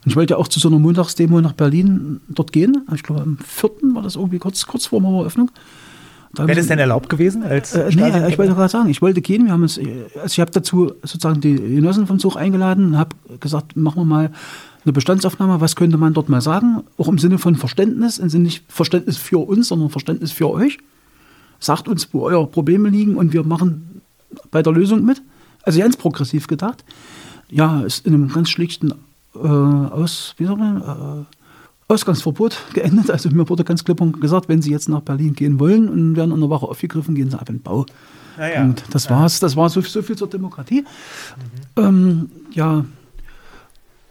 Und 0.04 0.10
ich 0.12 0.16
wollte 0.16 0.34
ja 0.34 0.38
auch 0.38 0.48
zu 0.48 0.60
so 0.60 0.68
einer 0.68 0.78
Montagsdemo 0.80 1.42
nach 1.42 1.54
Berlin 1.54 2.22
dort 2.30 2.52
gehen. 2.52 2.86
Ich 2.94 3.02
glaube, 3.04 3.22
am 3.22 3.38
4. 3.44 3.70
war 3.94 4.02
das 4.04 4.16
irgendwie 4.16 4.38
kurz, 4.40 4.66
kurz 4.68 4.86
vor 4.88 5.02
Maueröffnung. 5.02 5.50
Da 5.50 5.62
Wäre 6.34 6.56
das 6.56 6.68
denn 6.68 6.80
erlaubt 6.80 7.10
gewesen? 7.10 7.44
Als 7.44 7.74
äh, 7.74 7.90
nee, 7.94 8.28
ich 8.30 8.38
wollte 8.38 8.54
gerade 8.54 8.70
sagen, 8.70 8.90
ich 8.90 9.02
wollte 9.02 9.22
gehen. 9.22 9.46
Wir 9.46 9.52
haben 9.52 9.64
uns, 9.64 9.78
äh, 9.78 10.06
also 10.16 10.28
ich 10.28 10.40
habe 10.40 10.52
dazu 10.52 10.94
sozusagen 11.02 11.42
die 11.42 11.56
Genossen 11.56 12.08
vom 12.08 12.20
Zug 12.20 12.38
eingeladen 12.38 12.88
und 12.88 12.98
habe 12.98 13.16
gesagt, 13.40 13.76
machen 13.76 14.02
wir 14.02 14.06
mal 14.06 14.32
eine 14.86 14.94
Bestandsaufnahme. 14.94 15.60
Was 15.60 15.76
könnte 15.76 15.98
man 15.98 16.14
dort 16.14 16.30
mal 16.30 16.42
sagen? 16.42 16.84
Auch 16.98 17.10
im 17.10 17.18
Sinne 17.18 17.38
von 17.38 17.56
Verständnis, 17.56 18.18
im 18.18 18.30
Sinne 18.30 18.46
nicht 18.46 18.64
Verständnis 18.70 19.18
für 19.18 19.46
uns, 19.46 19.68
sondern 19.68 19.90
Verständnis 19.90 20.32
für 20.32 20.50
euch. 20.50 20.78
Sagt 21.60 21.88
uns, 21.88 22.14
wo 22.14 22.22
eure 22.22 22.48
Probleme 22.48 22.90
liegen 22.90 23.16
und 23.16 23.34
wir 23.34 23.44
machen 23.44 24.02
bei 24.52 24.64
der 24.64 24.74
Lösung 24.74 25.04
mit. 25.04 25.22
Also 25.64 25.80
ganz 25.80 25.98
progressiv 25.98 26.48
gedacht. 26.48 26.84
Ja, 27.50 27.82
ist 27.82 28.08
in 28.08 28.14
einem 28.14 28.30
ganz 28.30 28.50
schlichten 28.50 28.94
äh, 29.36 29.38
Aus, 29.40 30.34
wie 30.38 30.46
soll 30.46 30.58
man, 30.58 30.78
äh, 30.78 31.41
Ausgangsverbot 31.92 32.58
geendet. 32.74 33.12
Also 33.12 33.30
mir 33.30 33.48
wurde 33.50 33.64
ganz 33.64 33.84
klipp 33.84 34.02
und 34.02 34.22
gesagt, 34.22 34.48
wenn 34.50 34.62
Sie 34.62 34.72
jetzt 34.72 34.90
nach 34.90 35.02
Berlin 35.02 35.34
gehen 35.34 35.60
wollen 35.60 35.90
und 35.90 36.16
werden 36.16 36.32
in 36.32 36.38
einer 36.38 36.50
Woche 36.50 36.68
aufgegriffen, 36.68 37.16
gehen 37.16 37.30
Sie 37.30 37.40
ab 37.40 37.50
in 37.50 37.58
den 37.58 37.62
Bau. 37.62 37.86
Ja. 38.38 38.64
Und 38.64 38.84
das 38.92 39.10
war's. 39.10 39.40
Das 39.40 39.56
war 39.56 39.70
so, 39.70 39.82
so 39.82 40.02
viel 40.02 40.16
zur 40.16 40.30
Demokratie. 40.30 40.86
Ähm, 41.76 42.30
ja. 42.54 42.86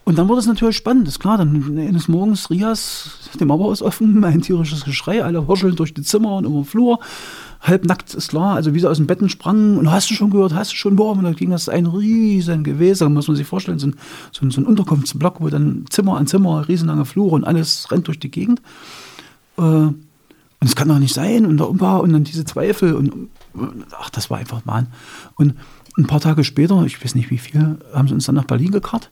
Und 0.03 0.17
dann 0.17 0.27
wurde 0.27 0.41
es 0.41 0.47
natürlich 0.47 0.77
spannend, 0.77 1.07
ist 1.07 1.19
klar. 1.19 1.37
Dann 1.37 1.77
eines 1.77 2.07
Morgens 2.07 2.49
Rias, 2.49 3.29
die 3.39 3.45
Mauer 3.45 3.73
ist 3.73 3.81
offen, 3.81 4.23
ein 4.23 4.41
tierisches 4.41 4.83
Geschrei, 4.83 5.23
alle 5.23 5.47
horscheln 5.47 5.75
durch 5.75 5.93
die 5.93 6.03
Zimmer 6.03 6.35
und 6.35 6.45
über 6.45 6.55
den 6.55 6.65
Flur. 6.65 6.99
Halbnackt 7.61 8.13
ist 8.15 8.29
klar, 8.29 8.55
also 8.55 8.73
wie 8.73 8.79
sie 8.79 8.89
aus 8.89 8.97
dem 8.97 9.07
Betten 9.07 9.29
sprangen. 9.29 9.77
Und 9.77 9.91
hast 9.91 10.09
du 10.09 10.15
schon 10.15 10.31
gehört, 10.31 10.53
hast 10.53 10.71
du 10.71 10.75
schon, 10.75 10.95
boah, 10.95 11.11
und 11.11 11.23
dann 11.23 11.35
ging 11.35 11.51
das 11.51 11.69
ein 11.69 11.85
riesen 11.85 12.63
Gewässer, 12.63 13.07
muss 13.09 13.27
man 13.27 13.37
sich 13.37 13.45
vorstellen, 13.45 13.77
so 13.77 13.87
ein, 13.87 13.95
so 14.31 14.61
ein, 14.61 14.65
Unterkunftsblock, 14.65 15.41
wo 15.41 15.49
dann 15.49 15.85
Zimmer 15.89 16.17
an 16.17 16.27
Zimmer, 16.27 16.67
riesenlange 16.67 17.05
Flure 17.05 17.35
und 17.35 17.43
alles 17.43 17.91
rennt 17.91 18.07
durch 18.07 18.19
die 18.19 18.31
Gegend. 18.31 18.61
Äh, 19.57 19.61
und 19.61 20.67
es 20.67 20.75
kann 20.75 20.87
doch 20.87 20.99
nicht 20.99 21.13
sein 21.13 21.45
und 21.45 21.57
da 21.57 21.97
und 21.97 22.13
dann 22.13 22.23
diese 22.23 22.45
Zweifel 22.45 22.93
und 22.93 23.29
ach, 23.99 24.11
das 24.11 24.29
war 24.29 24.37
einfach 24.37 24.61
Wahn. 24.65 24.87
Und 25.35 25.55
ein 25.97 26.05
paar 26.05 26.19
Tage 26.19 26.43
später, 26.43 26.83
ich 26.85 27.03
weiß 27.03 27.15
nicht 27.15 27.31
wie 27.31 27.39
viel, 27.39 27.79
haben 27.93 28.07
sie 28.07 28.13
uns 28.13 28.25
dann 28.25 28.35
nach 28.35 28.45
Berlin 28.45 28.71
gekarrt. 28.71 29.11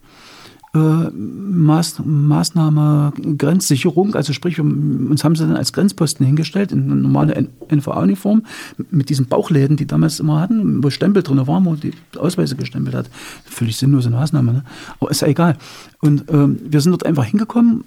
Äh, 0.76 0.78
Maß, 0.78 2.02
Maßnahme 2.06 3.14
Grenzsicherung, 3.38 4.14
also 4.14 4.34
sprich, 4.34 4.60
uns 4.60 5.24
haben 5.24 5.36
sie 5.36 5.48
dann 5.48 5.56
als 5.56 5.74
Grenzposten 5.74 6.24
hingestellt 6.24 6.72
in 6.72 6.84
eine 6.84 6.96
normale 6.96 7.48
NVA-Uniform 7.72 8.44
mit 8.92 9.10
diesen 9.10 9.26
Bauchläden, 9.26 9.78
die 9.78 9.88
damals 9.88 10.20
immer 10.20 10.40
hatten, 10.40 10.84
wo 10.84 10.92
Stempel 10.92 11.24
drin 11.24 11.48
waren, 11.48 11.66
wo 11.66 11.74
die 11.74 11.94
Ausweise 12.18 12.56
gestempelt 12.56 12.96
hat. 12.96 13.10
Völlig 13.46 13.78
sinnlose 13.78 14.12
Maßnahme, 14.12 14.54
ne? 14.54 14.64
aber 15.00 15.10
ist 15.10 15.22
ja 15.22 15.28
egal. 15.28 15.58
Und 16.02 16.26
ähm, 16.30 16.60
wir 16.64 16.82
sind 16.82 16.92
dort 16.92 17.06
einfach 17.06 17.26
hingekommen. 17.26 17.84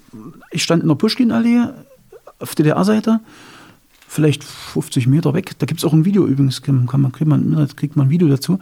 Ich 0.51 0.63
stand 0.63 0.81
in 0.83 0.89
der 0.89 0.95
Pushkin-Allee 0.95 1.69
auf 2.39 2.53
DDR-Seite, 2.53 3.21
vielleicht 4.09 4.43
50 4.43 5.07
Meter 5.07 5.33
weg. 5.33 5.53
Da 5.57 5.65
gibt 5.65 5.79
es 5.79 5.85
auch 5.85 5.93
ein 5.93 6.03
Video 6.03 6.27
übrigens, 6.27 6.61
kann 6.61 6.85
man, 6.91 7.13
kriegt, 7.13 7.29
man, 7.29 7.67
kriegt 7.77 7.95
man 7.95 8.07
ein 8.07 8.09
Video 8.09 8.27
dazu. 8.27 8.59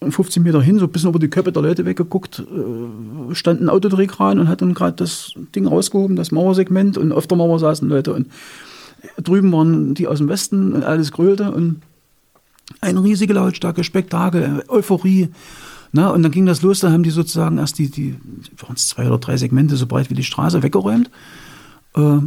50 0.00 0.42
Meter 0.42 0.60
hin, 0.60 0.78
so 0.78 0.86
ein 0.86 0.92
bisschen 0.92 1.08
über 1.10 1.18
die 1.18 1.28
Köpfe 1.28 1.52
der 1.52 1.62
Leute 1.62 1.84
weggeguckt, 1.84 2.40
äh, 2.40 3.34
stand 3.34 3.60
ein 3.60 3.68
Autodrehkran 3.68 4.38
und 4.38 4.48
hat 4.48 4.60
dann 4.60 4.74
gerade 4.74 4.96
das 4.96 5.32
Ding 5.54 5.66
rausgehoben, 5.66 6.16
das 6.16 6.32
Mauersegment 6.32 6.98
und 6.98 7.12
auf 7.12 7.26
der 7.26 7.38
Mauer 7.38 7.58
saßen 7.58 7.88
Leute 7.88 8.12
und 8.12 8.28
drüben 9.22 9.52
waren 9.52 9.94
die 9.94 10.06
aus 10.06 10.18
dem 10.18 10.28
Westen 10.28 10.72
und 10.72 10.84
alles 10.84 11.12
grölte 11.12 11.50
und 11.50 11.82
eine 12.80 13.02
riesige 13.02 13.32
Lautstärke, 13.32 13.84
Spektakel, 13.84 14.64
Euphorie. 14.68 15.28
Na, 15.92 16.10
und 16.10 16.22
dann 16.22 16.32
ging 16.32 16.46
das 16.46 16.62
los, 16.62 16.80
da 16.80 16.90
haben 16.90 17.04
die 17.04 17.10
sozusagen 17.10 17.58
erst 17.58 17.78
die, 17.78 17.90
die 17.90 18.16
waren 18.58 18.74
es 18.74 18.88
zwei 18.88 19.06
oder 19.06 19.18
drei 19.18 19.36
Segmente 19.36 19.76
so 19.76 19.86
breit 19.86 20.10
wie 20.10 20.14
die 20.14 20.24
Straße 20.24 20.62
weggeräumt. 20.62 21.10
Äh, 21.94 22.18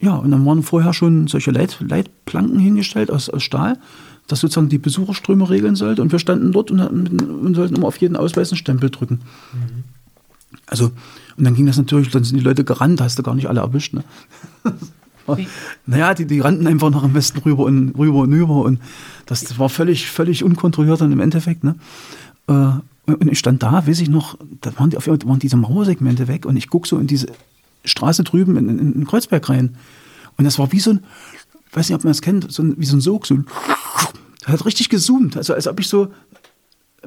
ja, 0.00 0.14
und 0.14 0.30
dann 0.30 0.46
waren 0.46 0.62
vorher 0.62 0.94
schon 0.94 1.28
solche 1.28 1.50
Leit, 1.50 1.76
Leitplanken 1.80 2.58
hingestellt 2.58 3.10
aus, 3.10 3.28
aus 3.28 3.42
Stahl, 3.42 3.78
das 4.30 4.40
sozusagen 4.40 4.68
die 4.68 4.78
Besucherströme 4.78 5.48
regeln 5.48 5.74
sollte. 5.74 6.02
Und 6.02 6.12
wir 6.12 6.18
standen 6.18 6.52
dort 6.52 6.70
und, 6.70 6.80
und 6.80 7.54
sollten 7.54 7.76
immer 7.76 7.88
auf 7.88 7.96
jeden 7.98 8.16
Ausweis 8.16 8.50
einen 8.50 8.58
Stempel 8.58 8.90
drücken. 8.90 9.20
Mhm. 9.52 9.84
Also, 10.66 10.92
und 11.36 11.44
dann 11.44 11.54
ging 11.54 11.66
das 11.66 11.78
natürlich, 11.78 12.10
dann 12.10 12.24
sind 12.24 12.38
die 12.38 12.44
Leute 12.44 12.64
gerannt, 12.64 13.00
hast 13.00 13.18
du 13.18 13.22
gar 13.22 13.34
nicht 13.34 13.48
alle 13.48 13.60
erwischt. 13.60 13.94
Ne? 13.94 14.04
naja, 15.86 16.14
die, 16.14 16.26
die 16.26 16.40
rannten 16.40 16.66
einfach 16.66 16.90
nach 16.90 17.02
dem 17.02 17.14
Westen 17.14 17.38
rüber 17.40 17.64
und 17.64 17.92
rüber 17.98 18.20
und 18.20 18.32
rüber. 18.32 18.62
Und 18.62 18.80
das, 19.26 19.42
das 19.42 19.58
war 19.58 19.68
völlig, 19.68 20.10
völlig 20.10 20.44
unkontrolliert 20.44 21.00
dann 21.00 21.12
im 21.12 21.20
Endeffekt. 21.20 21.64
Ne? 21.64 21.74
Äh, 22.46 22.70
und 23.06 23.28
ich 23.30 23.38
stand 23.38 23.62
da, 23.62 23.86
weiß 23.86 24.00
ich 24.00 24.08
noch, 24.08 24.38
da 24.60 24.76
waren, 24.78 24.90
die, 24.90 24.96
auf 24.96 25.08
waren 25.08 25.38
diese 25.40 25.56
Mauersegmente 25.56 26.28
weg 26.28 26.46
und 26.46 26.56
ich 26.56 26.68
gucke 26.68 26.86
so 26.86 26.98
in 26.98 27.08
diese 27.08 27.26
Straße 27.84 28.22
drüben 28.22 28.56
in, 28.56 28.68
in, 28.68 28.92
in 28.92 29.06
Kreuzberg 29.06 29.48
rein. 29.48 29.76
Und 30.36 30.44
das 30.44 30.58
war 30.58 30.70
wie 30.70 30.78
so 30.80 30.90
ein, 30.90 31.00
weiß 31.72 31.88
nicht, 31.88 31.96
ob 31.96 32.04
man 32.04 32.10
das 32.10 32.22
kennt, 32.22 32.50
so 32.52 32.62
ein, 32.62 32.74
wie 32.78 32.86
so 32.86 32.96
ein 32.96 33.00
Sog, 33.00 33.26
so 33.26 33.34
ein, 33.34 33.46
hat 34.46 34.64
richtig 34.64 34.88
gezoomt. 34.88 35.36
Also 35.36 35.54
als 35.54 35.66
ob 35.66 35.80
ich 35.80 35.88
so 35.88 36.08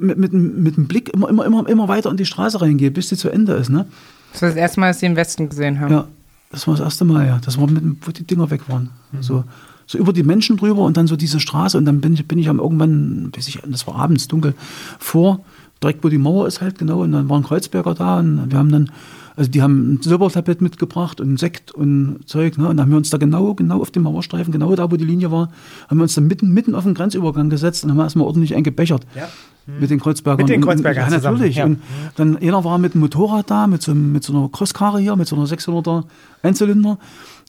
mit, 0.00 0.18
mit, 0.18 0.32
mit 0.32 0.76
dem 0.76 0.86
Blick 0.86 1.10
immer, 1.10 1.28
immer, 1.28 1.44
immer, 1.44 1.68
immer 1.68 1.88
weiter 1.88 2.10
in 2.10 2.16
die 2.16 2.26
Straße 2.26 2.60
reingehe, 2.60 2.90
bis 2.90 3.08
sie 3.08 3.16
zu 3.16 3.28
Ende 3.28 3.54
ist. 3.54 3.70
Ne? 3.70 3.86
Das 4.32 4.42
war 4.42 4.48
das 4.48 4.58
erste 4.58 4.80
Mal, 4.80 4.88
dass 4.88 5.00
Sie 5.00 5.06
im 5.06 5.16
Westen 5.16 5.48
gesehen 5.48 5.80
haben. 5.80 5.92
Ja, 5.92 6.08
das 6.50 6.66
war 6.66 6.74
das 6.74 6.84
erste 6.84 7.04
Mal, 7.04 7.26
ja. 7.26 7.40
Das 7.44 7.60
war, 7.60 7.68
mit, 7.68 7.82
wo 8.02 8.10
die 8.10 8.24
Dinger 8.24 8.50
weg 8.50 8.68
waren. 8.68 8.90
Mhm. 9.12 9.22
So, 9.22 9.44
so 9.86 9.98
über 9.98 10.12
die 10.12 10.22
Menschen 10.22 10.56
drüber 10.56 10.82
und 10.82 10.96
dann 10.96 11.06
so 11.06 11.16
diese 11.16 11.40
Straße 11.40 11.78
und 11.78 11.84
dann 11.84 12.00
bin 12.00 12.14
ich, 12.14 12.26
bin 12.26 12.38
ich 12.38 12.48
am 12.48 12.58
irgendwann, 12.58 13.30
weiß 13.36 13.48
ich, 13.48 13.60
das 13.66 13.86
war 13.86 13.96
abends 13.96 14.28
dunkel, 14.28 14.54
vor, 14.98 15.40
direkt 15.82 16.02
wo 16.02 16.08
die 16.08 16.18
Mauer 16.18 16.46
ist 16.46 16.60
halt 16.60 16.78
genau 16.78 17.02
und 17.02 17.12
dann 17.12 17.28
waren 17.28 17.42
Kreuzberger 17.42 17.94
da 17.94 18.18
und 18.18 18.50
wir 18.50 18.58
haben 18.58 18.72
dann 18.72 18.90
also 19.36 19.50
die 19.50 19.62
haben 19.62 19.94
ein 19.94 20.02
Silbertablett 20.02 20.60
mitgebracht 20.60 21.20
und 21.20 21.38
Sekt 21.38 21.72
und 21.72 22.20
Zeug. 22.26 22.56
Ne? 22.56 22.68
Und 22.68 22.76
dann 22.76 22.86
haben 22.86 22.90
wir 22.90 22.98
uns 22.98 23.10
da 23.10 23.18
genau, 23.18 23.54
genau 23.54 23.80
auf 23.80 23.90
dem 23.90 24.04
Mauerstreifen, 24.04 24.52
genau 24.52 24.74
da, 24.74 24.90
wo 24.90 24.96
die 24.96 25.04
Linie 25.04 25.30
war, 25.30 25.50
haben 25.88 25.98
wir 25.98 26.04
uns 26.04 26.14
dann 26.14 26.26
mitten, 26.26 26.52
mitten 26.52 26.74
auf 26.74 26.84
den 26.84 26.94
Grenzübergang 26.94 27.50
gesetzt 27.50 27.84
und 27.84 27.90
haben 27.90 27.98
erstmal 27.98 28.26
ordentlich 28.26 28.54
eingebechert. 28.54 29.06
Ja. 29.14 29.28
Mit 29.66 29.90
den 29.90 29.98
Kreuzbergern. 29.98 30.44
Mit 30.44 30.54
den 30.54 30.60
Kreuzbergern. 30.60 31.10
Ja, 31.10 31.18
natürlich. 31.18 31.56
Ja. 31.56 31.64
Und 31.64 31.80
dann 32.16 32.36
einer 32.36 32.64
war 32.64 32.78
mit 32.78 32.94
dem 32.94 33.00
Motorrad 33.00 33.50
da, 33.50 33.66
mit 33.66 33.82
so, 33.82 33.94
mit 33.94 34.22
so 34.22 34.34
einer 34.34 34.48
Crosskarre 34.50 35.00
hier, 35.00 35.16
mit 35.16 35.26
so 35.26 35.36
einer 35.36 35.46
600er 35.46 36.04
Einzylinder. 36.42 36.98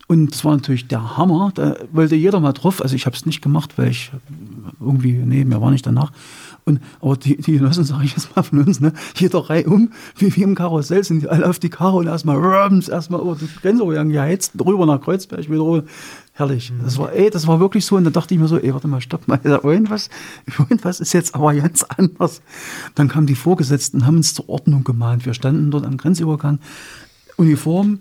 Und 0.07 0.31
das 0.31 0.45
war 0.45 0.53
natürlich 0.53 0.87
der 0.87 1.17
Hammer. 1.17 1.51
Da 1.55 1.75
wollte 1.91 2.15
jeder 2.15 2.39
mal 2.39 2.53
drauf. 2.53 2.81
Also 2.81 2.95
ich 2.95 3.05
habe 3.05 3.15
es 3.15 3.25
nicht 3.25 3.41
gemacht, 3.41 3.77
weil 3.77 3.89
ich 3.89 4.11
irgendwie, 4.79 5.13
nee, 5.13 5.43
mir 5.43 5.61
war 5.61 5.71
nicht 5.71 5.85
danach. 5.85 6.11
Und, 6.65 6.81
aber 6.99 7.15
die, 7.15 7.37
die 7.37 7.59
Genossen, 7.59 7.83
sage 7.83 8.05
ich 8.05 8.13
jetzt 8.13 8.35
mal 8.35 8.41
von 8.41 8.63
uns, 8.63 8.79
ne, 8.79 8.91
jeder 9.15 9.49
Reihe 9.49 9.67
um, 9.67 9.91
wie, 10.17 10.35
wie 10.35 10.41
im 10.41 10.55
Karussell, 10.55 11.03
sind 11.03 11.21
die 11.21 11.29
alle 11.29 11.47
auf 11.47 11.59
die 11.59 11.69
Karre 11.69 11.97
und 11.97 12.07
erstmal 12.07 12.37
rums, 12.37 12.87
erstmal 12.87 13.21
über 13.21 13.35
die 13.35 13.47
Grenze 13.61 13.85
geheizt, 13.85 14.53
rüber 14.59 14.87
nach 14.87 14.99
Kreuzberg, 14.99 15.47
wieder 15.49 15.61
rüber. 15.61 15.83
Herrlich. 16.33 16.73
Das 16.83 16.97
war, 16.97 17.13
ey, 17.13 17.29
das 17.29 17.47
war 17.47 17.59
wirklich 17.59 17.85
so. 17.85 17.95
Und 17.95 18.03
da 18.03 18.09
dachte 18.09 18.33
ich 18.33 18.39
mir 18.39 18.47
so, 18.47 18.57
ey, 18.57 18.73
warte 18.73 18.87
mal, 18.87 18.99
stopp 18.99 19.27
mal. 19.27 19.39
Irgendwas, 19.43 20.09
irgendwas 20.45 20.99
ist 20.99 21.13
jetzt 21.13 21.33
aber 21.33 21.53
ganz 21.53 21.83
anders. 21.83 22.41
Dann 22.95 23.07
kamen 23.07 23.27
die 23.27 23.35
Vorgesetzten, 23.35 24.05
haben 24.05 24.17
uns 24.17 24.33
zur 24.33 24.49
Ordnung 24.49 24.83
gemahnt. 24.83 25.25
Wir 25.25 25.33
standen 25.33 25.71
dort 25.71 25.85
am 25.85 25.95
Grenzübergang, 25.95 26.59
Uniform, 27.37 27.99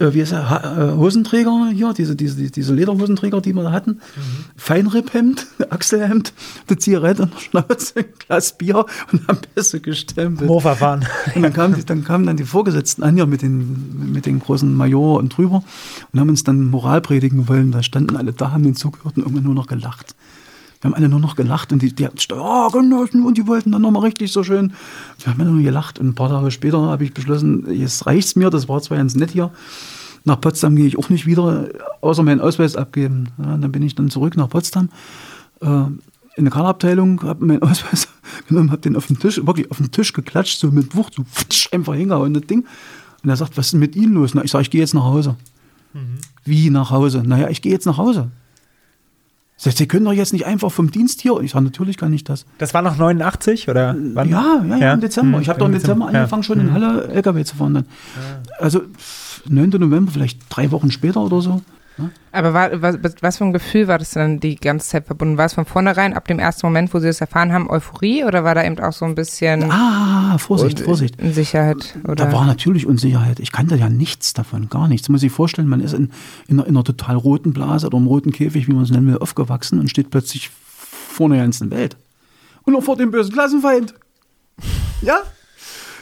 äh, 0.00 0.14
wie 0.14 0.20
ist 0.20 0.32
er, 0.32 0.92
äh, 0.92 0.96
Hosenträger 0.96 1.70
hier, 1.72 1.92
diese, 1.92 2.16
diese, 2.16 2.50
diese 2.50 2.74
Lederhosenträger, 2.74 3.40
die 3.40 3.52
wir 3.52 3.62
da 3.62 3.72
hatten, 3.72 3.92
mhm. 3.92 4.44
Feinripphemd, 4.56 5.46
Achselhemd, 5.70 6.32
eine 6.68 6.78
Zigarette 6.78 7.22
und 7.24 7.40
Schnauze, 7.40 8.00
ein 8.00 8.06
Glas 8.18 8.56
Bier 8.56 8.86
und 9.12 9.28
am 9.28 9.38
Pässe 9.54 9.80
gestempelt. 9.80 10.48
Moorverfahren. 10.48 11.06
Und 11.34 11.42
dann 11.42 11.52
kamen, 11.52 11.84
dann 11.86 12.04
kamen 12.04 12.26
dann 12.26 12.36
die 12.36 12.44
Vorgesetzten 12.44 13.02
an, 13.02 13.16
ja, 13.16 13.26
mit 13.26 13.42
den, 13.42 14.12
mit 14.12 14.26
den 14.26 14.40
großen 14.40 14.74
Major 14.74 15.18
und 15.18 15.36
drüber 15.36 15.62
und 16.12 16.20
haben 16.20 16.30
uns 16.30 16.44
dann 16.44 16.64
Moral 16.64 17.00
predigen 17.00 17.48
wollen. 17.48 17.70
Da 17.72 17.82
standen 17.82 18.16
alle 18.16 18.32
da, 18.32 18.52
haben 18.52 18.64
den 18.64 18.74
zugehört 18.74 19.16
und 19.16 19.24
irgendwann 19.24 19.44
nur 19.44 19.54
noch 19.54 19.66
gelacht. 19.66 20.14
Wir 20.80 20.90
haben 20.90 20.94
alle 20.94 21.08
nur 21.08 21.20
noch 21.20 21.36
gelacht 21.36 21.72
und 21.72 21.82
die, 21.82 21.94
die 21.94 22.08
oh, 22.32 22.68
Genossen, 22.70 23.24
und 23.26 23.36
die 23.36 23.46
wollten 23.46 23.72
dann 23.72 23.82
nochmal 23.82 24.02
richtig 24.02 24.32
so 24.32 24.42
schön. 24.42 24.72
Wir 25.18 25.32
haben 25.32 25.40
alle 25.40 25.50
nur 25.50 25.62
gelacht 25.62 25.98
und 25.98 26.08
ein 26.08 26.14
paar 26.14 26.30
Tage 26.30 26.50
später 26.50 26.80
habe 26.80 27.04
ich 27.04 27.12
beschlossen, 27.12 27.66
jetzt 27.70 28.06
reicht's 28.06 28.34
mir, 28.34 28.48
das 28.48 28.68
war 28.68 28.80
zwar 28.80 28.96
ganz 28.96 29.14
nett 29.14 29.30
hier. 29.30 29.50
Nach 30.24 30.40
Potsdam 30.40 30.76
gehe 30.76 30.86
ich 30.86 30.98
auch 30.98 31.08
nicht 31.10 31.26
wieder, 31.26 31.68
außer 32.00 32.22
meinen 32.22 32.40
Ausweis 32.40 32.76
abgeben. 32.76 33.28
Ja, 33.38 33.56
dann 33.56 33.72
bin 33.72 33.82
ich 33.82 33.94
dann 33.94 34.10
zurück 34.10 34.36
nach 34.36 34.48
Potsdam. 34.48 34.88
Äh, 35.60 35.84
in 36.36 36.44
der 36.44 36.52
Karabteilung, 36.52 37.22
habe 37.22 37.44
meinen 37.44 37.62
Ausweis 37.62 38.08
genommen, 38.48 38.70
habe 38.70 38.80
den 38.80 38.96
auf 38.96 39.06
den 39.06 39.18
Tisch, 39.18 39.44
wirklich 39.44 39.70
auf 39.70 39.78
den 39.78 39.90
Tisch 39.90 40.12
geklatscht, 40.12 40.58
so 40.58 40.70
mit 40.70 40.94
Wucht, 40.94 41.14
so 41.14 41.24
einfach 41.72 41.94
hingehauen, 41.94 42.34
das 42.34 42.46
Ding. 42.46 42.66
Und 43.22 43.28
er 43.28 43.36
sagt, 43.36 43.56
was 43.56 43.66
ist 43.66 43.72
denn 43.72 43.80
mit 43.80 43.96
Ihnen 43.96 44.14
los? 44.14 44.34
Na, 44.34 44.42
ich 44.44 44.50
sage, 44.50 44.62
ich 44.62 44.70
gehe 44.70 44.80
jetzt 44.80 44.94
nach 44.94 45.04
Hause. 45.04 45.36
Mhm. 45.92 46.18
Wie 46.44 46.70
nach 46.70 46.90
Hause? 46.90 47.22
Naja, 47.24 47.48
ich 47.48 47.60
gehe 47.60 47.72
jetzt 47.72 47.86
nach 47.86 47.98
Hause. 47.98 48.30
Sagt, 49.62 49.76
Sie 49.76 49.86
können 49.86 50.06
doch 50.06 50.14
jetzt 50.14 50.32
nicht 50.32 50.46
einfach 50.46 50.72
vom 50.72 50.90
Dienst 50.90 51.20
hier. 51.20 51.34
Und 51.34 51.44
ich 51.44 51.50
sage, 51.50 51.66
natürlich 51.66 51.98
kann 51.98 52.14
ich 52.14 52.24
das. 52.24 52.46
Das 52.56 52.72
war 52.72 52.80
noch 52.80 52.96
89 52.96 53.68
oder 53.68 53.94
wann? 54.14 54.30
Ja, 54.30 54.64
ja, 54.66 54.76
ja, 54.76 54.94
im 54.94 55.02
Dezember. 55.02 55.36
Hm, 55.36 55.42
ich 55.42 55.50
habe 55.50 55.58
doch 55.58 55.66
im 55.66 55.72
Dezember, 55.72 56.06
Dezember 56.06 56.18
angefangen, 56.18 56.42
ja. 56.42 56.46
schon 56.46 56.60
in 56.60 56.66
hm. 56.68 56.72
Halle 56.72 57.08
LKW 57.08 57.44
zu 57.44 57.56
fahren 57.56 57.74
dann. 57.74 57.84
Ja. 57.84 58.54
Also 58.58 58.80
9. 59.46 59.68
November, 59.68 60.12
vielleicht 60.12 60.40
drei 60.48 60.70
Wochen 60.70 60.90
später 60.90 61.20
oder 61.20 61.42
so. 61.42 61.60
Aber 62.32 62.54
war, 62.54 62.82
was, 62.82 62.98
was 63.20 63.38
für 63.38 63.44
ein 63.44 63.52
Gefühl 63.52 63.88
war 63.88 63.98
das 63.98 64.10
dann 64.10 64.40
die 64.40 64.56
ganze 64.56 64.88
Zeit 64.88 65.06
verbunden? 65.06 65.36
War 65.36 65.46
es 65.46 65.54
von 65.54 65.64
vornherein, 65.64 66.14
ab 66.14 66.28
dem 66.28 66.38
ersten 66.38 66.66
Moment, 66.66 66.94
wo 66.94 66.98
Sie 67.00 67.06
das 67.06 67.20
erfahren 67.20 67.52
haben, 67.52 67.68
Euphorie 67.68 68.24
oder 68.24 68.44
war 68.44 68.54
da 68.54 68.64
eben 68.64 68.78
auch 68.78 68.92
so 68.92 69.04
ein 69.04 69.14
bisschen. 69.14 69.70
Ah, 69.70 70.38
Vorsicht, 70.38 70.80
Vorsicht. 70.80 71.20
Unsicherheit? 71.20 71.98
Oder? 72.04 72.26
Da 72.26 72.32
war 72.32 72.46
natürlich 72.46 72.86
Unsicherheit. 72.86 73.40
Ich 73.40 73.52
kannte 73.52 73.76
ja 73.76 73.88
nichts 73.88 74.32
davon, 74.32 74.68
gar 74.68 74.88
nichts. 74.88 75.08
Man 75.08 75.14
muss 75.14 75.22
sich 75.22 75.32
vorstellen, 75.32 75.68
man 75.68 75.80
ist 75.80 75.92
in, 75.92 76.10
in, 76.46 76.58
einer, 76.58 76.68
in 76.68 76.76
einer 76.76 76.84
total 76.84 77.16
roten 77.16 77.52
Blase 77.52 77.86
oder 77.86 77.98
im 77.98 78.06
roten 78.06 78.32
Käfig, 78.32 78.68
wie 78.68 78.72
man 78.72 78.84
es 78.84 78.90
nennen 78.90 79.06
will, 79.08 79.18
aufgewachsen 79.18 79.80
und 79.80 79.88
steht 79.90 80.10
plötzlich 80.10 80.50
vor 80.50 81.26
einer 81.26 81.38
ganzen 81.38 81.70
Welt. 81.70 81.96
Und 82.62 82.76
auch 82.76 82.82
vor 82.82 82.96
dem 82.96 83.10
bösen 83.10 83.32
Klassenfeind. 83.32 83.94
Ja? 85.02 85.22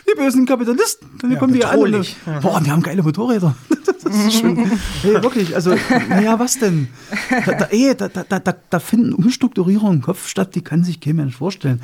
Die 0.08 0.20
bösen 0.20 0.46
Kapitalisten. 0.46 1.08
Dann 1.20 1.32
ja, 1.32 1.38
kommen 1.38 1.52
die 1.52 1.64
alle. 1.64 2.02
Boah, 2.42 2.64
wir 2.64 2.72
haben 2.72 2.82
geile 2.82 3.02
Motorräder. 3.02 3.54
Das 4.00 4.14
ist 4.14 4.40
schon, 4.40 4.56
hey, 5.02 5.22
wirklich, 5.22 5.54
also, 5.54 5.74
naja, 6.08 6.38
was 6.38 6.58
denn? 6.58 6.88
Da, 7.44 7.52
da, 7.52 7.64
ey, 7.66 7.94
da, 7.96 8.08
da, 8.08 8.38
da, 8.38 8.54
da 8.70 8.78
finden 8.78 9.12
Umstrukturierungen 9.12 9.96
im 9.96 10.02
Kopf 10.02 10.28
statt, 10.28 10.54
die 10.54 10.62
kann 10.62 10.84
sich 10.84 11.00
kein 11.00 11.16
Mensch 11.16 11.36
vorstellen. 11.36 11.82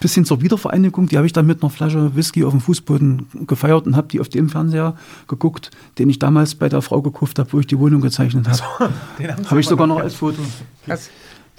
Bisschen 0.00 0.24
zur 0.24 0.42
Wiedervereinigung, 0.42 1.06
die 1.06 1.16
habe 1.16 1.26
ich 1.26 1.32
dann 1.32 1.46
mit 1.46 1.62
einer 1.62 1.70
Flasche 1.70 2.14
Whisky 2.14 2.44
auf 2.44 2.52
dem 2.52 2.60
Fußboden 2.60 3.46
gefeiert 3.46 3.86
und 3.86 3.96
habe 3.96 4.08
die 4.08 4.20
auf 4.20 4.28
dem 4.28 4.48
Fernseher 4.48 4.94
geguckt, 5.28 5.70
den 5.98 6.10
ich 6.10 6.18
damals 6.18 6.54
bei 6.54 6.68
der 6.68 6.82
Frau 6.82 7.00
gekauft 7.00 7.38
habe, 7.38 7.52
wo 7.52 7.58
ich 7.58 7.66
die 7.66 7.78
Wohnung 7.78 8.00
gezeichnet 8.00 8.46
habe. 8.46 8.58
So, 8.58 9.48
habe 9.50 9.60
ich 9.60 9.66
sogar 9.66 9.86
noch 9.86 9.98
als 9.98 10.14
Foto. 10.14 10.42
Was? 10.86 11.10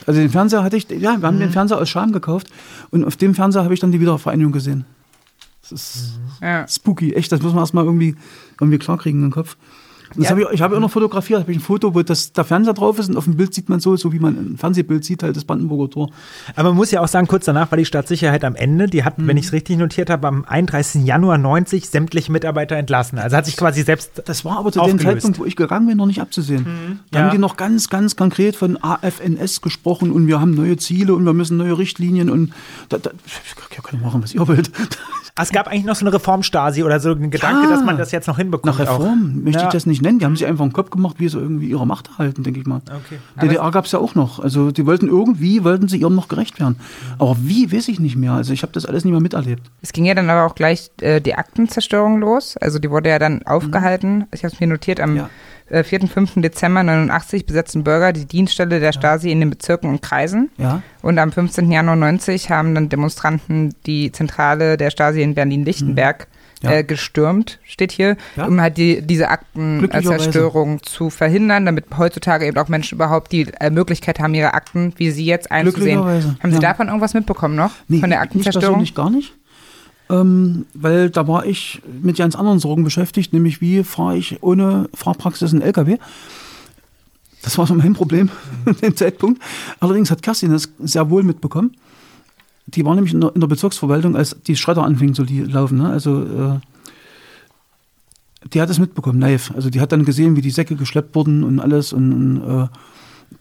Also 0.05 0.19
den 0.19 0.29
Fernseher 0.29 0.63
hatte 0.63 0.77
ich, 0.77 0.89
ja, 0.89 1.17
wir 1.17 1.27
haben 1.27 1.35
mhm. 1.35 1.41
den 1.41 1.51
Fernseher 1.51 1.79
aus 1.79 1.89
Scham 1.89 2.11
gekauft 2.11 2.47
und 2.91 3.03
auf 3.03 3.15
dem 3.15 3.35
Fernseher 3.35 3.63
habe 3.63 3.73
ich 3.73 3.79
dann 3.79 3.91
die 3.91 3.99
Wiedervereinigung 3.99 4.51
gesehen. 4.51 4.85
Das 5.63 5.71
ist 5.71 6.19
ja. 6.41 6.67
spooky, 6.67 7.13
echt. 7.13 7.31
Das 7.31 7.41
muss 7.41 7.53
man 7.53 7.63
erstmal 7.63 7.85
irgendwie, 7.85 8.15
irgendwie 8.59 8.79
klarkriegen 8.79 9.23
im 9.23 9.31
Kopf. 9.31 9.55
Das 10.15 10.25
ja. 10.25 10.31
hab 10.31 10.37
ich 10.37 10.45
ich 10.51 10.61
habe 10.61 10.75
auch 10.75 10.79
noch 10.79 10.91
fotografiert, 10.91 11.41
habe 11.41 11.51
ich 11.51 11.57
ein 11.57 11.61
Foto, 11.61 11.95
wo 11.95 12.01
das, 12.01 12.33
der 12.33 12.43
Fernseher 12.43 12.73
drauf 12.73 12.99
ist 12.99 13.09
und 13.09 13.17
auf 13.17 13.25
dem 13.25 13.37
Bild 13.37 13.53
sieht 13.53 13.69
man 13.69 13.79
so, 13.79 13.95
so 13.95 14.13
wie 14.13 14.19
man 14.19 14.35
ein 14.35 14.57
Fernsehbild 14.57 15.03
sieht, 15.03 15.23
halt 15.23 15.35
das 15.35 15.45
Brandenburger 15.45 15.89
Tor. 15.89 16.09
Aber 16.55 16.69
man 16.69 16.77
muss 16.77 16.91
ja 16.91 17.01
auch 17.01 17.07
sagen, 17.07 17.27
kurz 17.27 17.45
danach 17.45 17.71
war 17.71 17.77
die 17.77 17.85
Stadtsicherheit 17.85 18.43
am 18.43 18.55
Ende. 18.55 18.87
Die 18.87 19.03
hat, 19.03 19.17
mhm. 19.17 19.27
wenn 19.27 19.37
ich 19.37 19.47
es 19.47 19.53
richtig 19.53 19.77
notiert 19.77 20.09
habe, 20.09 20.27
am 20.27 20.45
31. 20.45 21.05
Januar 21.05 21.37
90 21.37 21.89
sämtliche 21.89 22.31
Mitarbeiter 22.31 22.75
entlassen. 22.75 23.19
Also 23.19 23.37
hat 23.37 23.45
sich 23.45 23.57
quasi 23.57 23.83
selbst. 23.83 24.23
Das 24.25 24.45
war 24.45 24.57
aber 24.57 24.71
zu 24.71 24.81
aufgelöst. 24.81 25.03
dem 25.03 25.11
Zeitpunkt, 25.13 25.39
wo 25.39 25.45
ich 25.45 25.55
gegangen 25.55 25.87
bin, 25.87 25.97
noch 25.97 26.05
nicht 26.05 26.21
abzusehen. 26.21 26.63
Mhm. 26.63 26.99
Da 27.11 27.19
ja. 27.19 27.25
haben 27.25 27.31
die 27.31 27.37
noch 27.37 27.57
ganz, 27.57 27.89
ganz 27.89 28.15
konkret 28.15 28.55
von 28.55 28.77
AFNS 28.81 29.61
gesprochen 29.61 30.11
und 30.11 30.27
wir 30.27 30.39
haben 30.39 30.51
neue 30.51 30.77
Ziele 30.77 31.15
und 31.15 31.25
wir 31.25 31.33
müssen 31.33 31.57
neue 31.57 31.77
Richtlinien 31.77 32.29
und 32.29 32.53
da, 32.89 32.97
da, 32.97 33.11
ich 33.25 33.83
kann 33.83 34.01
machen, 34.01 34.23
was 34.23 34.33
ihr 34.33 34.47
wollt. 34.47 34.71
Es 35.35 35.51
gab 35.51 35.67
eigentlich 35.67 35.85
noch 35.85 35.95
so 35.95 36.05
eine 36.05 36.13
Reformstasi 36.13 36.83
oder 36.83 36.99
so 36.99 37.11
ein 37.11 37.31
Gedanke, 37.31 37.63
ja, 37.63 37.69
dass 37.69 37.83
man 37.83 37.97
das 37.97 38.11
jetzt 38.11 38.27
noch 38.27 38.37
hinbekommt. 38.37 38.77
Nach 38.77 38.79
Reform 38.79 39.35
auch. 39.35 39.43
möchte 39.43 39.63
ich 39.63 39.69
das 39.69 39.87
nicht 39.87 40.02
nennen. 40.03 40.19
Die 40.19 40.25
haben 40.25 40.35
sich 40.35 40.45
einfach 40.45 40.63
einen 40.63 40.73
Kopf 40.73 40.91
gemacht, 40.91 41.15
wie 41.17 41.27
sie 41.27 41.39
irgendwie 41.39 41.67
ihre 41.67 41.87
Macht 41.87 42.09
erhalten, 42.09 42.43
denke 42.43 42.59
ich 42.59 42.67
mal. 42.67 42.81
Okay. 42.85 43.17
DDR 43.41 43.71
gab 43.71 43.85
es 43.85 43.91
ja 43.91 43.99
auch 43.99 44.13
noch. 44.13 44.39
Also 44.39 44.71
die 44.71 44.85
wollten 44.85 45.07
irgendwie, 45.07 45.63
wollten 45.63 45.87
sie 45.87 45.97
ihrem 45.97 46.13
noch 46.13 46.27
gerecht 46.27 46.59
werden. 46.59 46.75
Aber 47.17 47.35
wie, 47.39 47.71
weiß 47.71 47.87
ich 47.87 47.99
nicht 47.99 48.15
mehr. 48.15 48.33
Also 48.33 48.53
ich 48.53 48.61
habe 48.61 48.73
das 48.73 48.85
alles 48.85 49.03
nicht 49.03 49.11
mehr 49.11 49.21
miterlebt. 49.21 49.63
Es 49.81 49.91
ging 49.93 50.05
ja 50.05 50.13
dann 50.13 50.29
aber 50.29 50.45
auch 50.45 50.55
gleich 50.55 50.91
äh, 51.01 51.19
die 51.19 51.33
Aktenzerstörung 51.33 52.19
los. 52.19 52.55
Also 52.57 52.77
die 52.77 52.91
wurde 52.91 53.09
ja 53.09 53.17
dann 53.17 53.41
aufgehalten. 53.43 54.17
Mhm. 54.17 54.27
Ich 54.33 54.43
habe 54.43 54.53
es 54.53 54.59
mir 54.59 54.67
notiert 54.67 54.99
am 54.99 55.15
ja. 55.15 55.29
4. 55.69 56.07
5. 56.07 56.33
Dezember 56.35 56.83
89 56.83 57.45
besetzten 57.45 57.83
Bürger 57.83 58.13
die 58.13 58.25
Dienststelle 58.25 58.79
der 58.79 58.91
Stasi 58.91 59.31
in 59.31 59.39
den 59.39 59.49
Bezirken 59.49 59.89
und 59.89 60.01
Kreisen. 60.01 60.51
Ja. 60.57 60.81
Und 61.01 61.17
am 61.17 61.31
15. 61.31 61.71
Januar 61.71 61.95
90 61.95 62.51
haben 62.51 62.75
dann 62.75 62.89
Demonstranten 62.89 63.73
die 63.85 64.11
Zentrale 64.11 64.77
der 64.77 64.91
Stasi 64.91 65.21
in 65.21 65.33
Berlin-Lichtenberg 65.33 66.27
mhm. 66.29 66.42
Ja. 66.63 66.71
äh, 66.71 66.83
gestürmt, 66.83 67.59
steht 67.63 67.91
hier, 67.91 68.17
ja. 68.35 68.45
um 68.45 68.59
halt 68.59 68.77
die, 68.77 69.01
diese 69.01 69.29
Aktenzerstörung 69.29 70.81
zu 70.81 71.09
verhindern, 71.09 71.65
damit 71.65 71.85
heutzutage 71.97 72.47
eben 72.47 72.57
auch 72.57 72.69
Menschen 72.69 72.95
überhaupt 72.95 73.31
die 73.31 73.47
äh, 73.59 73.69
Möglichkeit 73.69 74.19
haben, 74.19 74.33
ihre 74.33 74.53
Akten, 74.53 74.93
wie 74.97 75.11
sie 75.11 75.25
jetzt 75.25 75.51
einzusehen. 75.51 75.99
Haben 76.03 76.33
Sie 76.45 76.53
ja. 76.53 76.59
davon 76.59 76.87
irgendwas 76.87 77.13
mitbekommen 77.13 77.55
noch? 77.55 77.71
Nee, 77.87 77.99
von 77.99 78.09
der 78.09 78.21
Aktenzerstörung? 78.21 78.81
Ich 78.81 78.95
gar 78.95 79.09
nicht 79.09 79.33
ähm, 80.09 80.65
weil 80.73 81.09
da 81.09 81.27
war 81.27 81.45
ich 81.45 81.81
mit 82.01 82.17
ganz 82.17 82.35
anderen 82.35 82.59
Sorgen 82.59 82.83
beschäftigt, 82.83 83.33
nämlich 83.33 83.61
wie 83.61 83.83
fahre 83.83 84.17
ich 84.17 84.41
ohne 84.41 84.89
Fahrpraxis 84.93 85.53
einen 85.53 85.61
LKW. 85.61 85.97
Das 87.41 87.57
war 87.57 87.67
so 87.67 87.73
mein 87.73 87.93
Problem 87.93 88.29
an 88.65 88.75
dem 88.81 88.95
Zeitpunkt. 88.95 89.41
Allerdings 89.79 90.11
hat 90.11 90.21
Kerstin 90.21 90.51
das 90.51 90.69
sehr 90.79 91.09
wohl 91.09 91.23
mitbekommen. 91.23 91.75
Die 92.67 92.85
war 92.85 92.95
nämlich 92.95 93.13
in 93.13 93.21
der, 93.21 93.33
in 93.35 93.41
der 93.41 93.47
Bezirksverwaltung, 93.47 94.15
als 94.15 94.35
die 94.47 94.55
Schredder 94.55 94.83
anfingen 94.83 95.15
zu 95.15 95.23
laufen. 95.23 95.77
Ne? 95.77 95.89
Also 95.89 96.23
äh, 96.23 96.59
die 98.53 98.61
hat 98.61 98.69
es 98.69 98.79
mitbekommen, 98.79 99.19
live. 99.19 99.51
Also 99.55 99.69
die 99.69 99.81
hat 99.81 99.91
dann 99.91 100.05
gesehen, 100.05 100.35
wie 100.35 100.41
die 100.41 100.49
Säcke 100.49 100.75
geschleppt 100.75 101.15
wurden 101.15 101.43
und 101.43 101.59
alles. 101.59 101.93
Und, 101.93 102.13
und 102.13 102.63
äh, 102.63 102.67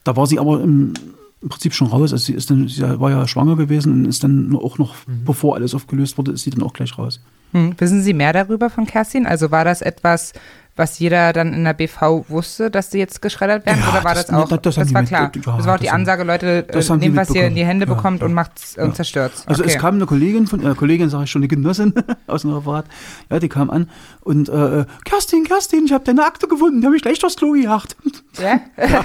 da 0.04 0.16
war 0.16 0.26
sie 0.26 0.38
aber 0.38 0.60
im, 0.60 0.94
im, 1.40 1.48
Prinzip 1.48 1.74
schon 1.74 1.88
raus. 1.88 2.12
Also 2.12 2.26
sie 2.26 2.34
ist 2.34 2.50
dann, 2.50 2.68
sie 2.68 2.82
war 2.82 3.10
ja 3.10 3.26
schwanger 3.28 3.56
gewesen 3.56 3.92
und 3.92 4.04
ist 4.06 4.24
dann 4.24 4.54
auch 4.56 4.78
noch, 4.78 4.94
mhm. 5.06 5.24
bevor 5.24 5.56
alles 5.56 5.74
aufgelöst 5.74 6.18
wurde, 6.18 6.32
ist 6.32 6.42
sie 6.42 6.50
dann 6.50 6.62
auch 6.62 6.72
gleich 6.72 6.98
raus. 6.98 7.20
Hm. 7.52 7.74
Wissen 7.78 8.02
Sie 8.02 8.14
mehr 8.14 8.32
darüber 8.32 8.70
von 8.70 8.86
Kerstin? 8.86 9.26
Also 9.26 9.50
war 9.50 9.64
das 9.64 9.82
etwas, 9.82 10.32
was 10.74 10.98
jeder 10.98 11.32
dann 11.32 11.52
in 11.52 11.64
der 11.64 11.74
BV 11.74 12.24
wusste, 12.28 12.70
dass 12.70 12.90
sie 12.90 12.98
jetzt 12.98 13.20
geschreddert 13.20 13.66
werden? 13.66 13.80
Ja, 13.80 13.90
oder 13.90 14.04
war 14.04 14.14
das, 14.14 14.26
das 14.26 14.36
auch? 14.36 14.48
Das, 14.48 14.62
das, 14.62 14.74
das 14.76 14.94
war 14.94 15.02
klar. 15.02 15.30
Mit, 15.34 15.44
ja, 15.44 15.56
das 15.56 15.66
war 15.66 15.74
auch 15.74 15.80
die 15.80 15.90
Ansage, 15.90 16.24
Leute, 16.24 16.66
äh, 16.68 16.96
nehmt, 16.96 17.16
was 17.16 17.30
ihr 17.30 17.46
in 17.46 17.54
die 17.54 17.64
Hände 17.64 17.86
bekommt 17.86 18.20
ja, 18.20 18.26
und 18.26 18.32
macht 18.32 18.52
und 18.78 18.96
zerstört 18.96 19.32
Also 19.46 19.62
okay. 19.62 19.72
es 19.74 19.78
kam 19.78 19.96
eine 19.96 20.06
Kollegin 20.06 20.46
von, 20.46 20.64
äh, 20.64 20.74
Kollegin 20.74 21.10
sage 21.10 21.24
ich 21.24 21.30
schon, 21.30 21.40
eine 21.40 21.48
Genossin 21.48 21.92
aus 22.26 22.42
dem 22.42 22.54
Referat, 22.54 22.86
ja, 23.30 23.38
die 23.38 23.48
kam 23.48 23.70
an 23.70 23.90
und 24.20 24.48
äh, 24.48 24.86
Kerstin, 25.04 25.44
Kerstin, 25.44 25.84
ich 25.84 25.92
habe 25.92 26.04
deine 26.04 26.24
Akte 26.24 26.48
gefunden, 26.48 26.80
die 26.80 26.86
habe 26.86 26.96
ich 26.96 27.02
gleich 27.02 27.18
durchs 27.18 27.36
Klo 27.36 27.52
gejagt. 27.52 27.96
Ja? 28.38 28.60
ja. 28.76 29.04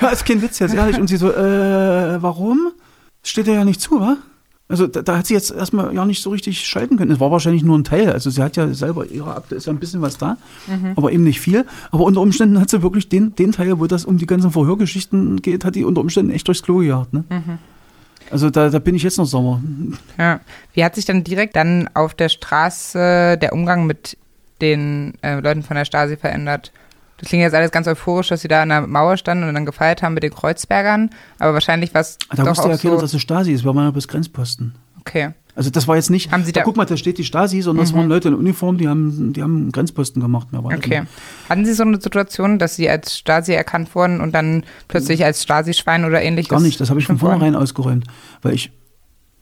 ja, 0.00 0.08
ist 0.08 0.24
kein 0.24 0.40
Witz 0.40 0.58
jetzt, 0.60 0.74
ehrlich. 0.74 0.98
Und 0.98 1.08
sie 1.08 1.16
so, 1.16 1.32
äh, 1.32 2.22
warum? 2.22 2.72
Steht 3.22 3.46
dir 3.46 3.54
ja 3.54 3.64
nicht 3.64 3.80
zu, 3.80 4.00
wa? 4.00 4.16
Also 4.70 4.86
da, 4.86 5.02
da, 5.02 5.18
hat 5.18 5.26
sie 5.26 5.34
jetzt 5.34 5.50
erstmal 5.50 5.92
ja 5.92 6.04
nicht 6.04 6.22
so 6.22 6.30
richtig 6.30 6.60
schalten 6.60 6.96
können. 6.96 7.10
Es 7.10 7.18
war 7.18 7.32
wahrscheinlich 7.32 7.64
nur 7.64 7.76
ein 7.76 7.82
Teil. 7.82 8.12
Also 8.12 8.30
sie 8.30 8.40
hat 8.40 8.56
ja 8.56 8.72
selber 8.72 9.04
ihre 9.04 9.34
Akte, 9.34 9.56
ist 9.56 9.66
ja 9.66 9.72
ein 9.72 9.80
bisschen 9.80 10.00
was 10.00 10.16
da, 10.16 10.36
mhm. 10.68 10.92
aber 10.94 11.10
eben 11.10 11.24
nicht 11.24 11.40
viel. 11.40 11.66
Aber 11.90 12.04
unter 12.04 12.20
Umständen 12.20 12.60
hat 12.60 12.70
sie 12.70 12.80
wirklich 12.80 13.08
den, 13.08 13.34
den 13.34 13.50
Teil, 13.50 13.80
wo 13.80 13.86
das 13.86 14.04
um 14.04 14.16
die 14.16 14.26
ganzen 14.26 14.52
Verhörgeschichten 14.52 15.42
geht, 15.42 15.64
hat 15.64 15.74
die 15.74 15.84
unter 15.84 16.00
Umständen 16.00 16.30
echt 16.30 16.46
durchs 16.46 16.62
Klo 16.62 16.78
gejagt. 16.78 17.12
Ne? 17.12 17.24
Mhm. 17.28 17.58
Also 18.30 18.48
da, 18.48 18.70
da 18.70 18.78
bin 18.78 18.94
ich 18.94 19.02
jetzt 19.02 19.18
noch 19.18 19.24
sauer. 19.24 19.60
Ja. 20.16 20.40
Wie 20.72 20.84
hat 20.84 20.94
sich 20.94 21.04
dann 21.04 21.24
direkt 21.24 21.56
dann 21.56 21.90
auf 21.94 22.14
der 22.14 22.28
Straße 22.28 23.38
der 23.42 23.52
Umgang 23.52 23.86
mit 23.86 24.16
den 24.60 25.14
äh, 25.22 25.40
Leuten 25.40 25.64
von 25.64 25.76
der 25.76 25.84
Stasi 25.84 26.16
verändert? 26.16 26.70
Das 27.20 27.28
klingt 27.28 27.42
jetzt 27.42 27.54
alles 27.54 27.70
ganz 27.70 27.86
euphorisch, 27.86 28.28
dass 28.28 28.40
sie 28.40 28.48
da 28.48 28.62
an 28.62 28.70
der 28.70 28.86
Mauer 28.86 29.16
standen 29.16 29.46
und 29.46 29.54
dann 29.54 29.66
gefeiert 29.66 30.02
haben 30.02 30.14
mit 30.14 30.22
den 30.22 30.32
Kreuzbergern. 30.32 31.10
Aber 31.38 31.52
wahrscheinlich 31.52 31.92
war 31.92 32.00
es. 32.00 32.18
Da 32.34 32.42
doch 32.42 32.50
wusste 32.50 32.68
ja 32.70 32.76
keiner, 32.76 32.94
so 32.94 33.00
dass 33.02 33.14
es 33.14 33.20
Stasi 33.20 33.52
ist. 33.52 33.64
Wir 33.64 33.74
waren 33.74 33.84
ja 33.84 33.90
bis 33.90 34.08
Grenzposten. 34.08 34.74
Okay. 35.00 35.34
Also 35.54 35.68
das 35.68 35.88
war 35.88 35.96
jetzt 35.96 36.10
nicht, 36.10 36.32
haben 36.32 36.44
Sie 36.44 36.52
da, 36.52 36.62
guck 36.62 36.76
mal, 36.76 36.86
da 36.86 36.96
steht 36.96 37.18
die 37.18 37.24
Stasi, 37.24 37.60
sondern 37.60 37.84
mhm. 37.84 37.88
das 37.88 37.96
waren 37.96 38.08
Leute 38.08 38.28
in 38.28 38.34
Uniform, 38.34 38.78
die 38.78 38.88
haben, 38.88 39.32
die 39.32 39.42
haben 39.42 39.72
Grenzposten 39.72 40.22
gemacht. 40.22 40.52
Mehr 40.52 40.64
okay. 40.64 41.02
Hatten 41.48 41.66
Sie 41.66 41.74
so 41.74 41.82
eine 41.82 42.00
Situation, 42.00 42.58
dass 42.58 42.76
Sie 42.76 42.88
als 42.88 43.18
Stasi 43.18 43.52
erkannt 43.52 43.94
wurden 43.94 44.20
und 44.20 44.32
dann 44.32 44.64
plötzlich 44.88 45.24
als 45.24 45.42
Stasi-Schwein 45.42 46.04
oder 46.04 46.22
ähnliches? 46.22 46.48
Gar 46.48 46.60
nicht, 46.60 46.80
das 46.80 46.88
habe 46.88 47.00
ich 47.00 47.06
von 47.06 47.18
vornherein 47.18 47.56
ausgeräumt. 47.56 48.06
Weil 48.42 48.54
ich, 48.54 48.70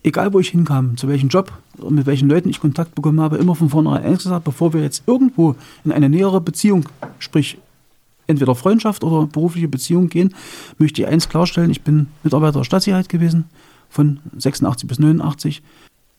egal 0.03 0.33
wo 0.33 0.41
ich 0.41 0.49
hinkam, 0.49 0.97
zu 0.97 1.09
welchem 1.09 1.29
Job, 1.29 1.53
mit 1.89 2.07
welchen 2.07 2.29
Leuten 2.29 2.49
ich 2.49 2.59
Kontakt 2.59 2.95
bekommen 2.95 3.21
habe, 3.21 3.37
immer 3.37 3.55
von 3.55 3.69
vornherein 3.69 4.17
gesagt, 4.17 4.45
bevor 4.45 4.73
wir 4.73 4.83
jetzt 4.83 5.05
irgendwo 5.07 5.57
in 5.85 5.93
eine 5.93 6.09
nähere 6.09 6.41
Beziehung, 6.41 6.89
sprich 7.19 7.59
entweder 8.29 8.55
Freundschaft 8.55 9.03
oder 9.03 9.27
berufliche 9.27 9.67
Beziehung 9.67 10.09
gehen, 10.09 10.35
möchte 10.79 11.03
ich 11.03 11.09
eins 11.09 11.29
klarstellen, 11.29 11.71
ich 11.71 11.83
bin 11.83 12.07
Mitarbeiter 12.23 12.61
der 12.61 12.65
Stadtsicherheit 12.65 13.09
gewesen, 13.09 13.47
von 13.89 14.21
86 14.37 14.89
bis 14.89 14.99
89. 15.01 15.63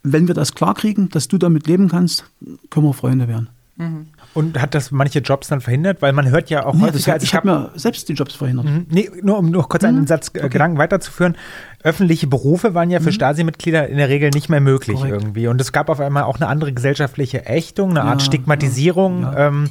Wenn 0.04 0.28
wir 0.28 0.36
das 0.36 0.56
klarkriegen, 0.56 1.10
dass 1.10 1.28
du 1.28 1.38
damit 1.38 1.68
leben 1.68 1.88
kannst, 1.88 2.26
können 2.70 2.86
wir 2.86 2.94
Freunde 2.94 3.28
werden. 3.28 3.50
Mhm. 3.80 4.08
Und 4.34 4.62
hat 4.62 4.76
das 4.76 4.92
manche 4.92 5.20
Jobs 5.20 5.48
dann 5.48 5.62
verhindert? 5.62 6.02
Weil 6.02 6.12
man 6.12 6.30
hört 6.30 6.50
ja 6.50 6.66
auch 6.66 6.74
nee, 6.74 6.82
häufiger. 6.82 7.14
Also 7.14 7.24
ich 7.24 7.34
habe 7.34 7.48
mir 7.48 7.72
selbst 7.76 8.10
die 8.10 8.14
Jobs 8.14 8.36
verhindert. 8.36 8.66
Mhm. 8.66 8.86
Nee, 8.90 9.10
nur 9.24 9.38
um 9.38 9.50
noch 9.50 9.70
kurz 9.70 9.86
einen 9.86 10.02
mhm. 10.02 10.08
Satz 10.08 10.28
äh, 10.34 10.40
okay. 10.40 10.50
Gedanken 10.50 10.78
weiterzuführen. 10.78 11.38
Öffentliche 11.82 12.28
Berufe 12.28 12.74
waren 12.74 12.92
ja 12.92 13.00
für 13.00 13.08
mhm. 13.08 13.14
Stasi-Mitglieder 13.14 13.88
in 13.88 13.98
der 13.98 14.10
Regel 14.10 14.32
nicht 14.32 14.50
mehr 14.50 14.60
möglich 14.60 14.98
Korrekt. 14.98 15.14
irgendwie. 15.14 15.48
Und 15.48 15.62
es 15.62 15.72
gab 15.72 15.90
auf 15.90 16.02
einmal 16.02 16.24
auch 16.24 16.36
eine 16.36 16.48
andere 16.48 16.74
gesellschaftliche 16.74 17.46
Ächtung, 17.46 17.92
eine 17.92 18.00
ja, 18.00 18.06
Art 18.06 18.22
Stigmatisierung. 18.22 19.22
Ja. 19.22 19.48
Ähm, 19.48 19.70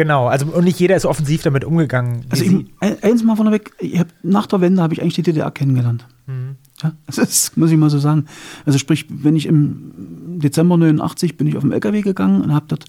Genau, 0.00 0.28
also 0.28 0.46
und 0.46 0.64
nicht 0.64 0.80
jeder 0.80 0.96
ist 0.96 1.04
offensiv 1.04 1.42
damit 1.42 1.62
umgegangen. 1.62 2.24
Also 2.30 2.42
ich, 2.42 2.64
eins 2.80 3.22
mal 3.22 3.36
vorneweg, 3.36 3.70
hab, 3.98 4.06
nach 4.22 4.46
der 4.46 4.62
Wende 4.62 4.80
habe 4.80 4.94
ich 4.94 5.02
eigentlich 5.02 5.16
die 5.16 5.22
DDR 5.22 5.50
kennengelernt. 5.50 6.06
Mhm. 6.26 6.56
Ja, 6.82 6.92
das 7.14 7.54
muss 7.54 7.70
ich 7.70 7.76
mal 7.76 7.90
so 7.90 7.98
sagen. 7.98 8.24
Also 8.64 8.78
sprich, 8.78 9.04
wenn 9.10 9.36
ich 9.36 9.44
im 9.44 10.38
Dezember 10.38 10.78
89 10.78 11.36
bin 11.36 11.48
ich 11.48 11.58
auf 11.58 11.64
dem 11.64 11.72
LKW 11.72 12.00
gegangen 12.00 12.40
und 12.40 12.54
habe 12.54 12.64
dort 12.68 12.86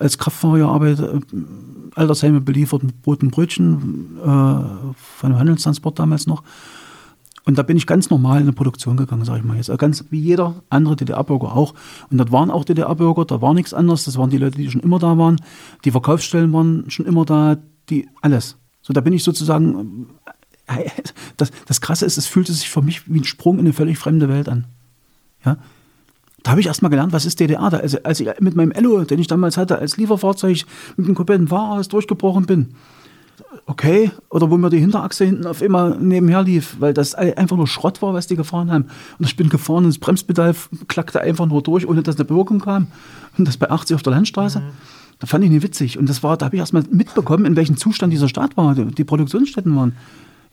als 0.00 0.18
Kraftfahrer 0.18 0.58
gearbeitet, 0.58 1.22
äh, 1.32 1.36
Altersheime 1.94 2.40
beliefert 2.40 2.82
mit 2.82 3.02
Brot 3.02 3.22
und 3.22 3.30
Brötchen, 3.30 4.16
äh, 4.20 4.24
von 4.24 4.96
einem 5.22 5.38
Handelstransport 5.38 5.96
damals 5.96 6.26
noch. 6.26 6.42
Und 7.48 7.56
da 7.56 7.62
bin 7.62 7.78
ich 7.78 7.86
ganz 7.86 8.10
normal 8.10 8.36
in 8.36 8.42
eine 8.42 8.52
Produktion 8.52 8.98
gegangen, 8.98 9.24
sage 9.24 9.38
ich 9.38 9.44
mal 9.46 9.56
jetzt. 9.56 9.74
Ganz 9.78 10.04
wie 10.10 10.20
jeder 10.20 10.56
andere 10.68 10.96
DDR-Bürger 10.96 11.56
auch. 11.56 11.72
Und 12.10 12.18
dort 12.18 12.30
waren 12.30 12.50
auch 12.50 12.62
DDR-Bürger, 12.62 13.24
da 13.24 13.40
war 13.40 13.54
nichts 13.54 13.72
anderes. 13.72 14.04
Das 14.04 14.18
waren 14.18 14.28
die 14.28 14.36
Leute, 14.36 14.58
die 14.58 14.70
schon 14.70 14.82
immer 14.82 14.98
da 14.98 15.16
waren. 15.16 15.40
Die 15.86 15.90
Verkaufsstellen 15.90 16.52
waren 16.52 16.90
schon 16.90 17.06
immer 17.06 17.24
da, 17.24 17.56
die 17.88 18.06
alles. 18.20 18.58
So, 18.82 18.92
da 18.92 19.00
bin 19.00 19.14
ich 19.14 19.24
sozusagen. 19.24 20.08
Äh, 20.66 20.90
das, 21.38 21.50
das 21.64 21.80
Krasse 21.80 22.04
ist, 22.04 22.18
es 22.18 22.26
fühlte 22.26 22.52
sich 22.52 22.68
für 22.68 22.82
mich 22.82 23.10
wie 23.10 23.20
ein 23.20 23.24
Sprung 23.24 23.54
in 23.54 23.60
eine 23.60 23.72
völlig 23.72 23.96
fremde 23.96 24.28
Welt 24.28 24.50
an. 24.50 24.66
Ja. 25.42 25.56
Da 26.42 26.50
habe 26.50 26.60
ich 26.60 26.66
erst 26.66 26.82
mal 26.82 26.90
gelernt, 26.90 27.14
was 27.14 27.24
ist 27.24 27.40
DDR. 27.40 27.70
Da, 27.70 27.78
also, 27.78 27.96
als 28.02 28.20
ich 28.20 28.28
mit 28.40 28.56
meinem 28.56 28.72
Ello, 28.72 29.02
den 29.04 29.20
ich 29.20 29.26
damals 29.26 29.56
hatte, 29.56 29.78
als 29.78 29.96
Lieferfahrzeug 29.96 30.66
mit 30.98 31.08
dem 31.08 31.14
kompletten 31.14 31.48
Fahrhaus 31.48 31.88
durchgebrochen 31.88 32.44
bin, 32.44 32.74
okay, 33.66 34.10
oder 34.30 34.50
wo 34.50 34.56
mir 34.56 34.70
die 34.70 34.78
Hinterachse 34.78 35.24
hinten 35.24 35.46
auf 35.46 35.62
immer 35.62 35.96
nebenher 35.96 36.42
lief, 36.42 36.76
weil 36.80 36.94
das 36.94 37.14
einfach 37.14 37.56
nur 37.56 37.66
Schrott 37.66 38.02
war, 38.02 38.14
was 38.14 38.26
die 38.26 38.36
gefahren 38.36 38.70
haben. 38.70 38.86
Und 39.18 39.26
ich 39.26 39.36
bin 39.36 39.48
gefahren 39.48 39.84
und 39.84 39.90
das 39.90 39.98
Bremspedal 39.98 40.54
klackte 40.88 41.20
einfach 41.20 41.46
nur 41.46 41.62
durch, 41.62 41.86
ohne 41.86 42.02
dass 42.02 42.16
eine 42.16 42.24
Bewirkung 42.24 42.60
kam. 42.60 42.88
Und 43.36 43.46
das 43.46 43.56
bei 43.56 43.70
80 43.70 43.94
auf 43.96 44.02
der 44.02 44.12
Landstraße. 44.12 44.60
Mhm. 44.60 44.64
Da 45.18 45.26
fand 45.26 45.44
ich 45.44 45.50
nicht 45.50 45.62
witzig. 45.62 45.98
Und 45.98 46.08
das 46.08 46.22
war, 46.22 46.36
da 46.36 46.46
habe 46.46 46.56
ich 46.56 46.60
erstmal 46.60 46.84
mitbekommen, 46.90 47.44
in 47.44 47.56
welchem 47.56 47.76
Zustand 47.76 48.12
dieser 48.12 48.28
Staat 48.28 48.56
war, 48.56 48.74
die 48.74 49.04
Produktionsstätten 49.04 49.74
waren. 49.74 49.96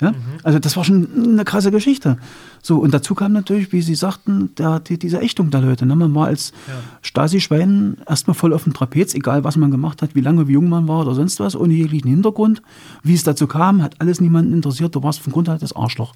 Ja? 0.01 0.11
Mhm. 0.11 0.15
Also 0.43 0.59
das 0.59 0.75
war 0.75 0.83
schon 0.83 1.07
eine 1.15 1.45
krasse 1.45 1.71
Geschichte. 1.71 2.17
So, 2.61 2.77
und 2.79 2.93
dazu 2.93 3.15
kam 3.15 3.33
natürlich, 3.33 3.71
wie 3.71 3.81
Sie 3.81 3.95
sagten, 3.95 4.53
der, 4.55 4.79
die, 4.79 4.99
diese 4.99 5.21
Ächtung 5.21 5.51
der 5.51 5.61
Leute. 5.61 5.85
Ne? 5.85 5.95
Man 5.95 6.13
war 6.15 6.27
als 6.27 6.51
ja. 6.67 6.73
Stasi-Schwein 7.01 7.97
erstmal 8.07 8.35
voll 8.35 8.53
auf 8.53 8.63
dem 8.63 8.73
Trapez, 8.73 9.13
egal 9.13 9.43
was 9.43 9.55
man 9.55 9.71
gemacht 9.71 10.01
hat, 10.01 10.15
wie 10.15 10.21
lange, 10.21 10.47
wie 10.47 10.53
jung 10.53 10.69
man 10.69 10.87
war 10.87 11.01
oder 11.01 11.15
sonst 11.15 11.39
was, 11.39 11.55
ohne 11.55 11.73
jeglichen 11.73 12.09
Hintergrund. 12.09 12.61
Wie 13.03 13.13
es 13.13 13.23
dazu 13.23 13.47
kam, 13.47 13.81
hat 13.81 13.99
alles 13.99 14.19
niemanden 14.19 14.53
interessiert. 14.53 14.95
Du 14.95 15.03
warst 15.03 15.19
von 15.19 15.31
Grund 15.31 15.47
halt 15.47 15.61
das 15.61 15.75
Arschloch. 15.75 16.13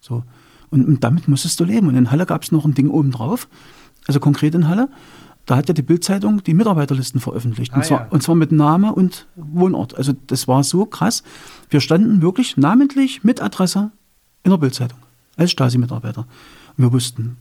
So. 0.00 0.22
Und, 0.70 0.86
und 0.86 1.04
damit 1.04 1.28
musstest 1.28 1.58
du 1.60 1.64
leben. 1.64 1.88
Und 1.88 1.96
in 1.96 2.10
Halle 2.10 2.26
gab 2.26 2.42
es 2.42 2.52
noch 2.52 2.64
ein 2.64 2.74
Ding 2.74 2.90
obendrauf, 2.90 3.48
also 4.06 4.20
konkret 4.20 4.54
in 4.54 4.68
Halle 4.68 4.88
da 5.46 5.56
hat 5.56 5.68
ja 5.68 5.74
die 5.74 5.82
Bildzeitung 5.82 6.42
die 6.42 6.54
Mitarbeiterlisten 6.54 7.20
veröffentlicht. 7.20 7.72
Ah, 7.72 7.76
und, 7.76 7.84
zwar, 7.84 8.00
ja. 8.00 8.06
und 8.10 8.22
zwar 8.22 8.34
mit 8.34 8.52
Name 8.52 8.94
und 8.94 9.26
Wohnort. 9.36 9.96
Also 9.96 10.12
das 10.26 10.48
war 10.48 10.64
so 10.64 10.86
krass. 10.86 11.22
Wir 11.70 11.80
standen 11.80 12.22
wirklich 12.22 12.56
namentlich 12.56 13.24
mit 13.24 13.42
Adresse 13.42 13.90
in 14.42 14.50
der 14.50 14.58
Bildzeitung 14.58 14.98
als 15.36 15.50
Stasi-Mitarbeiter. 15.50 16.26
Und 16.76 16.84
wir 16.84 16.92
wussten 16.92 17.36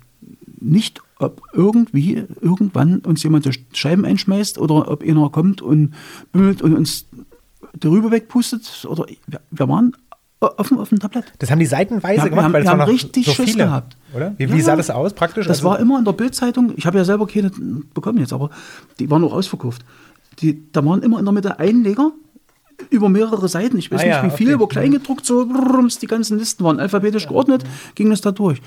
nicht, 0.60 1.02
ob 1.20 1.42
irgendwie 1.54 2.26
irgendwann 2.42 3.00
uns 3.00 3.24
jemand 3.24 3.46
die 3.46 3.52
Scheiben 3.74 4.06
einschmeißt 4.06 4.58
oder 4.58 4.90
ob 4.90 5.04
einer 5.04 5.30
kommt 5.30 5.62
und 5.62 5.94
bümmelt 6.32 6.62
und 6.62 6.74
uns 6.74 7.06
darüber 7.74 8.12
wegpustet. 8.12 8.86
Oder 8.88 9.06
wir, 9.28 9.42
wir 9.52 9.68
waren 9.68 9.96
auf, 10.44 10.72
auf 10.72 10.90
dem 10.90 11.00
Tablett. 11.00 11.26
Das 11.40 11.52
haben 11.52 11.60
die 11.60 11.66
seitenweise 11.66 12.18
ja, 12.18 12.28
gemacht, 12.28 12.36
wir 12.36 12.44
haben, 12.44 12.54
weil 12.54 12.62
es 12.62 12.68
wir 12.68 12.72
haben 12.72 12.90
richtig 12.90 13.26
so 13.26 13.34
Schiss 13.34 13.52
viele, 13.52 13.66
gehabt. 13.66 13.98
Oder? 14.14 14.34
Wie, 14.38 14.44
ja, 14.44 14.54
wie, 14.54 14.62
sah 14.62 14.76
das 14.76 14.90
aus 14.90 15.14
praktisch? 15.14 15.48
Das 15.48 15.58
also 15.58 15.70
war 15.70 15.80
immer 15.80 16.00
in 16.00 16.06
der 16.06 16.14
Bildzeitung. 16.14 16.74
Ich 16.76 16.86
habe 16.86 16.98
ja 16.98 17.06
selber 17.06 17.28
keine 17.28 17.52
bekommen 17.94 18.20
jetzt, 18.20 18.34
aber 18.34 18.50
die 19.00 19.10
waren 19.10 19.24
auch 19.24 19.34
ausverkauft. 19.34 19.84
Die, 20.40 20.72
da 20.72 20.86
waren 20.86 21.02
immer 21.02 21.20
in 21.20 21.26
der 21.26 21.34
Mitte 21.34 21.60
Einleger 21.60 22.12
über 22.90 23.10
mehrere 23.10 23.48
Seiten. 23.48 23.78
Ich 23.78 23.92
weiß 23.92 24.02
ah, 24.02 24.04
nicht, 24.04 24.16
ja, 24.16 24.24
wie 24.26 24.32
viele, 24.32 24.54
okay. 24.56 24.64
aber 24.64 24.68
kleingedruckt 24.68 25.26
so 25.26 25.46
brrrms, 25.46 26.00
die 26.00 26.08
ganzen 26.08 26.38
Listen 26.38 26.64
waren 26.64 26.80
alphabetisch 26.80 27.28
geordnet, 27.28 27.64
ging 27.96 28.10
das 28.10 28.22
da 28.22 28.32
durch. 28.32 28.62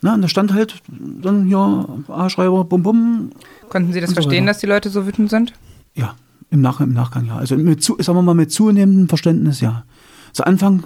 Na, 0.00 0.14
und 0.14 0.22
da 0.22 0.28
stand 0.28 0.52
halt 0.52 0.76
dann 0.88 1.46
hier 1.46 1.86
A-Schreiber, 2.08 2.64
bum 2.64 2.82
bum. 2.82 3.30
Konnten 3.68 3.92
Sie 3.92 4.00
das 4.00 4.12
verstehen, 4.12 4.44
so 4.44 4.48
dass 4.48 4.58
die 4.58 4.66
Leute 4.66 4.90
so 4.90 5.06
wütend 5.06 5.30
sind? 5.30 5.52
Ja, 5.94 6.14
im, 6.50 6.60
Nach 6.60 6.80
im 6.80 6.92
Nachgang 6.92 7.26
ja. 7.26 7.36
Also 7.36 7.56
mit, 7.56 7.82
sagen 7.82 8.00
wir 8.06 8.22
mal 8.22 8.34
mit 8.34 8.52
zunehmendem 8.52 9.08
Verständnis 9.08 9.60
ja. 9.60 9.84
Zu 10.32 10.46
Anfang 10.46 10.82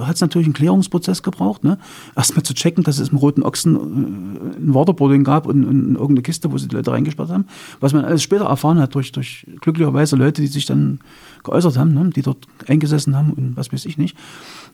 hat 0.00 0.16
es 0.16 0.20
natürlich 0.20 0.46
einen 0.46 0.54
Klärungsprozess 0.54 1.22
gebraucht. 1.22 1.64
Ne? 1.64 1.78
Erstmal 2.14 2.42
zu 2.42 2.54
checken, 2.54 2.84
dass 2.84 2.98
es 2.98 3.10
im 3.10 3.18
Roten 3.18 3.42
Ochsen 3.42 3.76
äh, 3.76 4.56
ein 4.58 4.74
Waterboarding 4.74 5.24
gab 5.24 5.46
und, 5.46 5.64
und, 5.64 5.94
irgendeine 5.94 6.22
Kiste, 6.22 6.52
wo 6.52 6.58
sie 6.58 6.68
die 6.68 6.76
Leute 6.76 6.92
reingesperrt 6.92 7.30
haben. 7.30 7.46
Was 7.80 7.92
man 7.92 8.04
alles 8.04 8.22
später 8.22 8.46
erfahren 8.46 8.78
hat 8.78 8.94
durch, 8.94 9.12
durch 9.12 9.46
glücklicherweise 9.60 10.16
Leute, 10.16 10.42
die 10.42 10.48
sich 10.48 10.66
dann 10.66 11.00
geäußert 11.44 11.78
haben, 11.78 11.94
ne? 11.94 12.10
die 12.14 12.22
dort 12.22 12.46
eingesessen 12.66 13.16
haben 13.16 13.32
und 13.32 13.56
was 13.56 13.72
weiß 13.72 13.86
ich 13.86 13.98
nicht, 13.98 14.16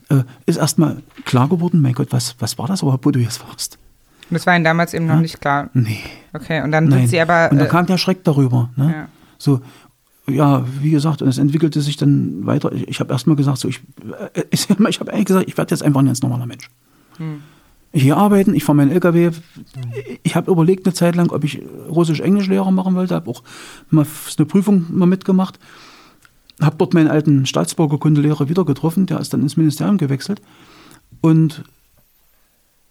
äh, 0.08 0.22
ist 0.46 0.56
erstmal 0.56 1.02
klar 1.24 1.48
geworden, 1.48 1.80
mein 1.80 1.94
Gott, 1.94 2.08
was, 2.10 2.36
was 2.38 2.58
war 2.58 2.66
das 2.66 2.82
überhaupt, 2.82 3.04
wo 3.06 3.10
du 3.10 3.20
jetzt 3.20 3.46
warst? 3.46 3.78
Das 4.30 4.46
war 4.46 4.56
Ihnen 4.56 4.64
damals 4.64 4.94
eben 4.94 5.06
noch 5.06 5.16
ja? 5.16 5.20
nicht 5.20 5.40
klar. 5.40 5.68
Nee. 5.74 6.00
Okay, 6.32 6.62
und 6.62 6.72
dann 6.72 6.90
sind 6.90 7.08
Sie 7.08 7.20
aber. 7.20 7.50
Und 7.50 7.58
dann 7.58 7.66
äh, 7.66 7.70
kam 7.70 7.84
der 7.84 7.98
Schreck 7.98 8.24
darüber. 8.24 8.70
Ne? 8.76 8.90
Ja. 8.90 9.08
So, 9.36 9.60
ja, 10.28 10.64
wie 10.80 10.90
gesagt, 10.90 11.22
und 11.22 11.28
es 11.28 11.38
entwickelte 11.38 11.80
sich 11.80 11.96
dann 11.96 12.46
weiter. 12.46 12.72
Ich, 12.72 12.88
ich 12.88 13.00
habe 13.00 13.12
erstmal 13.12 13.36
gesagt, 13.36 13.58
so, 13.58 13.68
ich, 13.68 13.80
äh, 14.34 14.42
ich, 14.50 14.68
ich 14.70 15.00
habe 15.00 15.12
eigentlich 15.12 15.24
gesagt, 15.26 15.48
ich 15.48 15.56
werde 15.56 15.70
jetzt 15.74 15.82
einfach 15.82 16.00
ein 16.00 16.06
ganz 16.06 16.22
normaler 16.22 16.46
Mensch. 16.46 16.70
Ich 17.94 18.04
gehe 18.04 18.16
arbeiten, 18.16 18.54
ich 18.54 18.64
fahre 18.64 18.76
meinen 18.76 18.90
LKW. 18.90 19.30
Ich 20.22 20.34
habe 20.34 20.50
überlegt 20.50 20.86
eine 20.86 20.94
Zeit 20.94 21.14
lang, 21.14 21.30
ob 21.30 21.44
ich 21.44 21.62
Russisch-Englisch-Lehrer 21.88 22.70
machen 22.70 22.94
wollte, 22.94 23.14
habe 23.14 23.30
auch 23.30 23.42
mal 23.90 24.06
eine 24.38 24.46
Prüfung 24.46 24.86
mal 24.90 25.06
mitgemacht. 25.06 25.58
Habe 26.60 26.76
dort 26.78 26.94
meinen 26.94 27.08
alten 27.08 27.44
Staatsbürgerkundelehrer 27.44 28.48
wieder 28.48 28.64
getroffen, 28.64 29.06
der 29.06 29.20
ist 29.20 29.34
dann 29.34 29.42
ins 29.42 29.56
Ministerium 29.56 29.98
gewechselt. 29.98 30.40
Und 31.20 31.64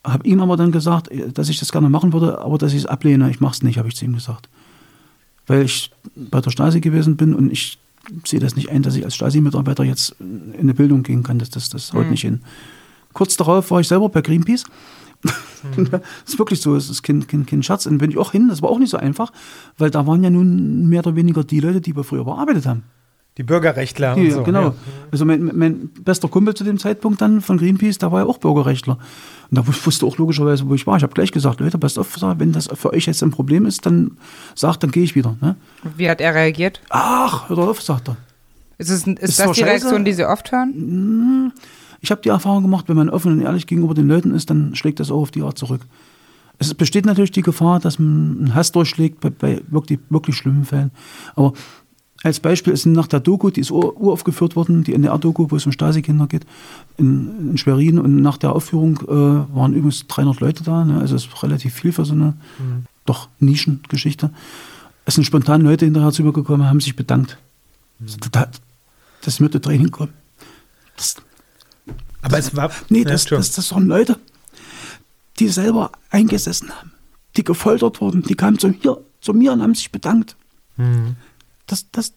habe 0.03 0.27
ihm 0.27 0.41
aber 0.41 0.57
dann 0.57 0.71
gesagt, 0.71 1.09
dass 1.33 1.49
ich 1.49 1.59
das 1.59 1.71
gerne 1.71 1.89
machen 1.89 2.13
würde, 2.13 2.39
aber 2.39 2.57
dass 2.57 2.73
ich 2.73 2.79
es 2.79 2.85
ablehne. 2.85 3.29
Ich 3.29 3.39
mache 3.39 3.53
es 3.53 3.63
nicht, 3.63 3.77
habe 3.79 3.87
ich 3.87 3.95
zu 3.95 4.05
ihm 4.05 4.13
gesagt. 4.13 4.49
Weil 5.51 5.63
ich 5.65 5.91
bei 6.15 6.39
der 6.39 6.49
Stasi 6.51 6.79
gewesen 6.79 7.17
bin 7.17 7.35
und 7.35 7.51
ich 7.51 7.77
sehe 8.25 8.39
das 8.39 8.55
nicht 8.55 8.69
ein, 8.69 8.81
dass 8.83 8.95
ich 8.95 9.03
als 9.03 9.15
Stasi-Mitarbeiter 9.15 9.83
jetzt 9.83 10.15
in 10.19 10.53
eine 10.57 10.73
Bildung 10.73 11.03
gehen 11.03 11.23
kann. 11.23 11.39
Das, 11.39 11.49
das, 11.49 11.69
das 11.69 11.93
haut 11.93 12.05
Mhm. 12.05 12.11
nicht 12.11 12.21
hin. 12.21 12.41
Kurz 13.13 13.35
darauf 13.35 13.69
war 13.71 13.81
ich 13.81 13.87
selber 13.87 14.07
bei 14.09 14.21
Greenpeace. 14.21 14.63
das 15.91 16.01
ist 16.25 16.39
wirklich 16.39 16.61
so, 16.61 16.75
es 16.75 16.89
ist 16.89 17.03
kein, 17.03 17.27
kein, 17.27 17.45
kein 17.45 17.61
Scherz. 17.63 17.85
Und 17.85 17.97
bin 17.99 18.09
ich 18.11 18.17
auch 18.17 18.31
hin, 18.31 18.47
das 18.47 18.61
war 18.61 18.69
auch 18.69 18.79
nicht 18.79 18.89
so 18.89 18.97
einfach, 18.97 19.31
weil 19.77 19.91
da 19.91 20.07
waren 20.07 20.23
ja 20.23 20.29
nun 20.29 20.87
mehr 20.89 21.01
oder 21.05 21.15
weniger 21.15 21.43
die 21.43 21.59
Leute, 21.59 21.81
die 21.81 21.95
wir 21.95 22.03
früher 22.03 22.23
bearbeitet 22.25 22.65
haben. 22.65 22.83
Die 23.37 23.43
Bürgerrechtler 23.43 24.15
Die, 24.15 24.25
und 24.25 24.31
so. 24.31 24.43
genau. 24.43 24.61
Ja. 24.61 24.73
Also 25.11 25.25
mein, 25.25 25.51
mein 25.55 25.89
bester 26.03 26.27
Kumpel 26.27 26.53
zu 26.53 26.63
dem 26.63 26.77
Zeitpunkt 26.79 27.21
dann 27.21 27.41
von 27.41 27.57
Greenpeace, 27.57 27.97
der 27.97 28.11
war 28.11 28.21
ja 28.21 28.25
auch 28.25 28.39
Bürgerrechtler. 28.39 28.97
Und 29.51 29.57
da 29.57 29.61
wus- 29.63 29.85
wusste 29.85 30.05
auch 30.05 30.17
logischerweise, 30.17 30.67
wo 30.67 30.73
ich 30.73 30.87
war. 30.87 30.95
Ich 30.97 31.03
habe 31.03 31.13
gleich 31.13 31.31
gesagt, 31.31 31.59
Leute, 31.59 31.77
passt 31.77 31.99
auf, 31.99 32.07
wenn 32.37 32.53
das 32.53 32.69
für 32.73 32.91
euch 32.93 33.05
jetzt 33.05 33.21
ein 33.21 33.31
Problem 33.31 33.65
ist, 33.65 33.85
dann 33.85 34.17
sagt, 34.55 34.81
dann 34.83 34.91
gehe 34.91 35.03
ich 35.03 35.13
wieder. 35.13 35.35
Ne? 35.41 35.55
Wie 35.97 36.09
hat 36.09 36.21
er 36.21 36.33
reagiert? 36.33 36.81
Ach, 36.89 37.49
hör 37.49 37.55
doch 37.57 37.67
auf, 37.67 37.81
sagt 37.81 38.07
er. 38.09 38.17
Ist, 38.77 38.89
es, 38.89 39.05
ist, 39.05 39.19
Ist 39.19 39.39
das 39.39 39.51
die 39.51 39.59
scheiße. 39.59 39.65
Reaktion, 39.65 40.05
die 40.05 40.13
Sie 40.13 40.25
oft 40.25 40.51
hören? 40.51 41.51
Ich 41.99 42.09
habe 42.11 42.21
die 42.21 42.29
Erfahrung 42.29 42.63
gemacht, 42.63 42.85
wenn 42.87 42.95
man 42.95 43.09
offen 43.09 43.33
und 43.33 43.41
ehrlich 43.41 43.67
gegenüber 43.67 43.93
den 43.93 44.07
Leuten 44.07 44.33
ist, 44.33 44.49
dann 44.49 44.73
schlägt 44.75 44.99
das 44.99 45.11
auch 45.11 45.21
auf 45.21 45.31
die 45.31 45.43
Art 45.43 45.57
zurück. 45.57 45.81
Es 46.57 46.73
besteht 46.73 47.05
natürlich 47.05 47.31
die 47.31 47.41
Gefahr, 47.41 47.79
dass 47.79 47.99
man 47.99 48.37
einen 48.39 48.55
Hass 48.55 48.71
durchschlägt 48.71 49.19
bei, 49.19 49.29
bei 49.31 49.61
wirklich, 49.67 49.99
wirklich 50.09 50.35
schlimmen 50.37 50.63
Fällen. 50.65 50.91
Aber 51.35 51.53
als 52.23 52.39
Beispiel 52.39 52.71
ist 52.73 52.85
nach 52.85 53.07
der 53.07 53.19
Doku, 53.19 53.49
die 53.49 53.61
ist 53.61 53.71
ur- 53.71 53.99
uraufgeführt 53.99 54.55
worden, 54.55 54.83
die 54.83 54.93
NDR-Doku, 54.93 55.47
wo 55.49 55.55
es 55.55 55.65
um 55.65 55.71
Stasi-Kinder 55.71 56.27
geht, 56.27 56.45
in, 56.97 57.51
in 57.51 57.57
Schwerin. 57.57 57.97
Und 57.97 58.21
nach 58.21 58.37
der 58.37 58.53
Aufführung 58.53 58.99
äh, 59.07 59.55
waren 59.55 59.73
übrigens 59.73 60.05
300 60.07 60.39
Leute 60.39 60.63
da. 60.63 60.85
Ne? 60.85 60.99
Also 60.99 61.15
es 61.15 61.25
ist 61.25 61.43
relativ 61.43 61.73
viel 61.73 61.91
für 61.91 62.05
so 62.05 62.13
eine 62.13 62.33
doch 63.05 63.27
Nischengeschichte. 63.39 64.29
Es 65.05 65.15
sind 65.15 65.23
spontan 65.23 65.61
Leute 65.61 65.85
hinterher 65.85 66.11
zu 66.11 66.21
mir 66.23 66.31
gekommen, 66.31 66.65
haben 66.67 66.79
sich 66.79 66.95
bedankt. 66.95 67.37
Das, 67.99 68.17
das 69.23 69.39
mir 69.39 69.49
der 69.49 69.61
Training 69.61 69.89
kommen. 69.89 70.13
Das, 70.97 71.15
Aber 72.21 72.37
es 72.37 72.55
war. 72.55 72.69
Nee, 72.89 73.03
das, 73.03 73.25
das, 73.25 73.51
das 73.53 73.71
waren 73.71 73.87
Leute, 73.87 74.19
die 75.39 75.47
selber 75.47 75.91
eingesessen 76.11 76.69
haben, 76.69 76.91
die 77.35 77.43
gefoltert 77.43 77.99
wurden, 78.01 78.21
die 78.21 78.35
kamen 78.35 78.59
zu 78.59 78.67
mir, 78.69 78.97
zu 79.21 79.33
mir 79.33 79.53
und 79.53 79.63
haben 79.63 79.73
sich 79.73 79.91
bedankt. 79.91 80.35
Mhm. 80.77 81.15
Das, 81.67 81.89
das, 81.91 82.13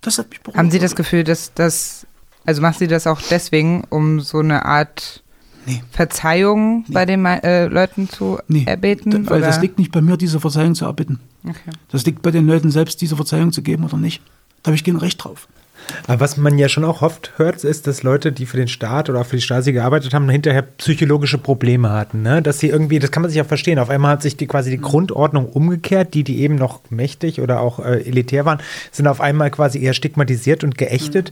das 0.00 0.18
hat 0.18 0.30
mich 0.30 0.40
beruhigt. 0.40 0.58
Haben 0.58 0.70
Sie 0.70 0.78
das 0.78 0.94
Gefühl, 0.96 1.24
dass 1.24 1.52
das, 1.54 2.06
also 2.44 2.60
machen 2.62 2.76
Sie 2.78 2.88
das 2.88 3.06
auch 3.06 3.20
deswegen, 3.30 3.84
um 3.90 4.20
so 4.20 4.38
eine 4.38 4.64
Art 4.64 5.22
Nee. 5.64 5.80
Verzeihung 5.92 6.84
bei 6.88 7.06
den 7.06 7.24
äh, 7.24 7.66
Leuten 7.66 8.08
zu 8.08 8.40
Nee, 8.48 8.64
erbeten? 8.66 9.12
da- 9.12 9.30
weil 9.30 9.38
oder? 9.38 9.46
das 9.46 9.60
liegt 9.60 9.78
nicht 9.78 9.92
bei 9.92 10.00
mir, 10.00 10.16
diese 10.16 10.40
Verzeihung 10.40 10.74
zu 10.74 10.86
erbitten. 10.86 11.20
Okay. 11.44 11.70
Das 11.88 12.04
liegt 12.04 12.20
bei 12.22 12.32
den 12.32 12.48
Leuten 12.48 12.72
selbst, 12.72 13.00
diese 13.00 13.14
Verzeihung 13.14 13.52
zu 13.52 13.62
geben 13.62 13.84
oder 13.84 13.96
nicht. 13.96 14.22
Da 14.64 14.70
habe 14.70 14.74
ich 14.74 14.82
kein 14.82 14.96
Recht 14.96 15.22
drauf. 15.22 15.46
Aber 16.06 16.20
was 16.20 16.36
man 16.36 16.58
ja 16.58 16.68
schon 16.68 16.84
auch 16.84 17.02
oft 17.02 17.32
hört, 17.36 17.64
ist, 17.64 17.86
dass 17.86 18.02
Leute, 18.02 18.32
die 18.32 18.46
für 18.46 18.56
den 18.56 18.68
Staat 18.68 19.10
oder 19.10 19.20
auch 19.20 19.26
für 19.26 19.36
die 19.36 19.42
Stasi 19.42 19.72
gearbeitet 19.72 20.14
haben, 20.14 20.28
hinterher 20.28 20.62
psychologische 20.62 21.38
Probleme 21.38 21.90
hatten. 21.90 22.22
Ne? 22.22 22.42
Dass 22.42 22.58
sie 22.58 22.68
irgendwie, 22.68 22.98
das 22.98 23.10
kann 23.10 23.22
man 23.22 23.30
sich 23.30 23.38
ja 23.38 23.44
verstehen, 23.44 23.78
auf 23.78 23.90
einmal 23.90 24.12
hat 24.12 24.22
sich 24.22 24.36
die 24.36 24.46
quasi 24.46 24.70
die 24.70 24.80
Grundordnung 24.80 25.46
umgekehrt, 25.46 26.14
die, 26.14 26.24
die 26.24 26.40
eben 26.40 26.56
noch 26.56 26.80
mächtig 26.90 27.40
oder 27.40 27.60
auch 27.60 27.78
äh, 27.78 28.02
elitär 28.02 28.44
waren, 28.44 28.60
sind 28.90 29.06
auf 29.06 29.20
einmal 29.20 29.50
quasi 29.50 29.82
eher 29.82 29.94
stigmatisiert 29.94 30.64
und 30.64 30.78
geächtet. 30.78 31.30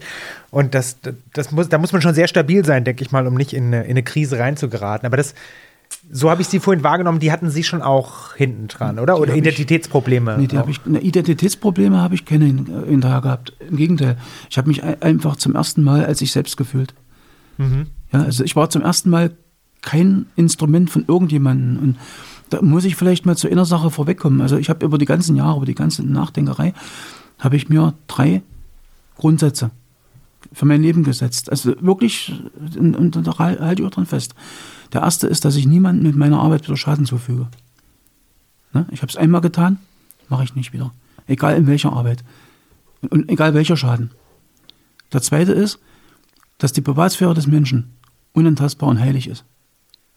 Und 0.49 0.75
das, 0.75 0.97
das 1.33 1.51
muss, 1.51 1.69
da 1.69 1.77
muss 1.77 1.93
man 1.93 2.01
schon 2.01 2.13
sehr 2.13 2.27
stabil 2.27 2.65
sein, 2.65 2.83
denke 2.83 3.03
ich 3.03 3.11
mal, 3.11 3.25
um 3.27 3.35
nicht 3.35 3.53
in 3.53 3.67
eine, 3.67 3.83
in 3.83 3.91
eine 3.91 4.03
Krise 4.03 4.39
reinzugeraten. 4.39 5.05
Aber 5.05 5.17
das, 5.17 5.33
so 6.11 6.29
habe 6.29 6.41
ich 6.41 6.47
sie 6.47 6.59
vorhin 6.59 6.83
wahrgenommen, 6.83 7.19
die 7.19 7.31
hatten 7.31 7.49
sie 7.49 7.63
schon 7.63 7.81
auch 7.81 8.33
hinten 8.35 8.67
dran, 8.67 8.99
oder? 8.99 9.19
Oder 9.19 9.31
hab 9.31 9.37
ich- 9.37 9.41
Identitätsprobleme. 9.43 10.37
Nee, 10.37 10.47
die 10.47 10.57
auch. 10.57 10.61
hab 10.61 10.69
ich, 10.69 10.85
ne, 10.85 10.99
Identitätsprobleme 10.99 11.97
habe 11.99 12.15
ich 12.15 12.25
keine 12.25 12.45
hin- 12.45 12.67
äh, 12.85 12.89
hinterher 12.89 13.21
gehabt. 13.21 13.53
Im 13.69 13.77
Gegenteil. 13.77 14.17
Ich 14.49 14.57
habe 14.57 14.67
mich 14.67 14.83
ein- 14.83 15.01
einfach 15.01 15.35
zum 15.35 15.55
ersten 15.55 15.83
Mal 15.83 16.05
als 16.05 16.21
ich 16.21 16.31
selbst 16.31 16.57
gefühlt. 16.57 16.93
Mhm. 17.57 17.87
Ja, 18.11 18.23
also 18.23 18.43
ich 18.43 18.55
war 18.55 18.69
zum 18.69 18.81
ersten 18.81 19.09
Mal 19.09 19.31
kein 19.81 20.25
Instrument 20.35 20.89
von 20.89 21.05
irgendjemandem. 21.07 21.81
Und 21.83 21.97
da 22.49 22.61
muss 22.61 22.83
ich 22.85 22.95
vielleicht 22.95 23.25
mal 23.25 23.37
zur 23.37 23.49
Innersache 23.51 23.89
vorwegkommen. 23.89 24.41
Also 24.41 24.57
ich 24.57 24.69
habe 24.69 24.85
über 24.85 24.97
die 24.97 25.05
ganzen 25.05 25.35
Jahre, 25.35 25.57
über 25.57 25.65
die 25.65 25.75
ganze 25.75 26.03
Nachdenkerei, 26.03 26.73
habe 27.39 27.55
ich 27.55 27.69
mir 27.69 27.93
drei 28.07 28.41
Grundsätze 29.17 29.71
für 30.53 30.65
mein 30.65 30.81
Leben 30.81 31.03
gesetzt. 31.03 31.49
Also 31.49 31.73
wirklich, 31.81 32.33
und, 32.77 32.95
und 32.95 33.15
da 33.27 33.37
halte 33.37 33.81
ich 33.81 33.87
auch 33.87 33.91
dran 33.91 34.05
fest. 34.05 34.35
Der 34.93 35.01
erste 35.01 35.27
ist, 35.27 35.45
dass 35.45 35.55
ich 35.55 35.65
niemandem 35.65 36.05
mit 36.05 36.15
meiner 36.15 36.39
Arbeit 36.39 36.63
wieder 36.63 36.77
Schaden 36.77 37.05
zufüge. 37.05 37.47
Ne? 38.73 38.85
Ich 38.91 39.01
habe 39.01 39.09
es 39.09 39.17
einmal 39.17 39.41
getan, 39.41 39.79
mache 40.29 40.43
ich 40.43 40.55
nicht 40.55 40.73
wieder. 40.73 40.91
Egal 41.27 41.55
in 41.55 41.67
welcher 41.67 41.93
Arbeit. 41.93 42.23
Und, 43.01 43.11
und 43.11 43.29
egal 43.29 43.53
welcher 43.53 43.77
Schaden. 43.77 44.11
Der 45.13 45.21
zweite 45.21 45.53
ist, 45.53 45.79
dass 46.57 46.73
die 46.73 46.81
Privatsphäre 46.81 47.33
des 47.33 47.47
Menschen 47.47 47.91
unantastbar 48.33 48.89
und 48.89 48.99
heilig 48.99 49.27
ist. 49.27 49.45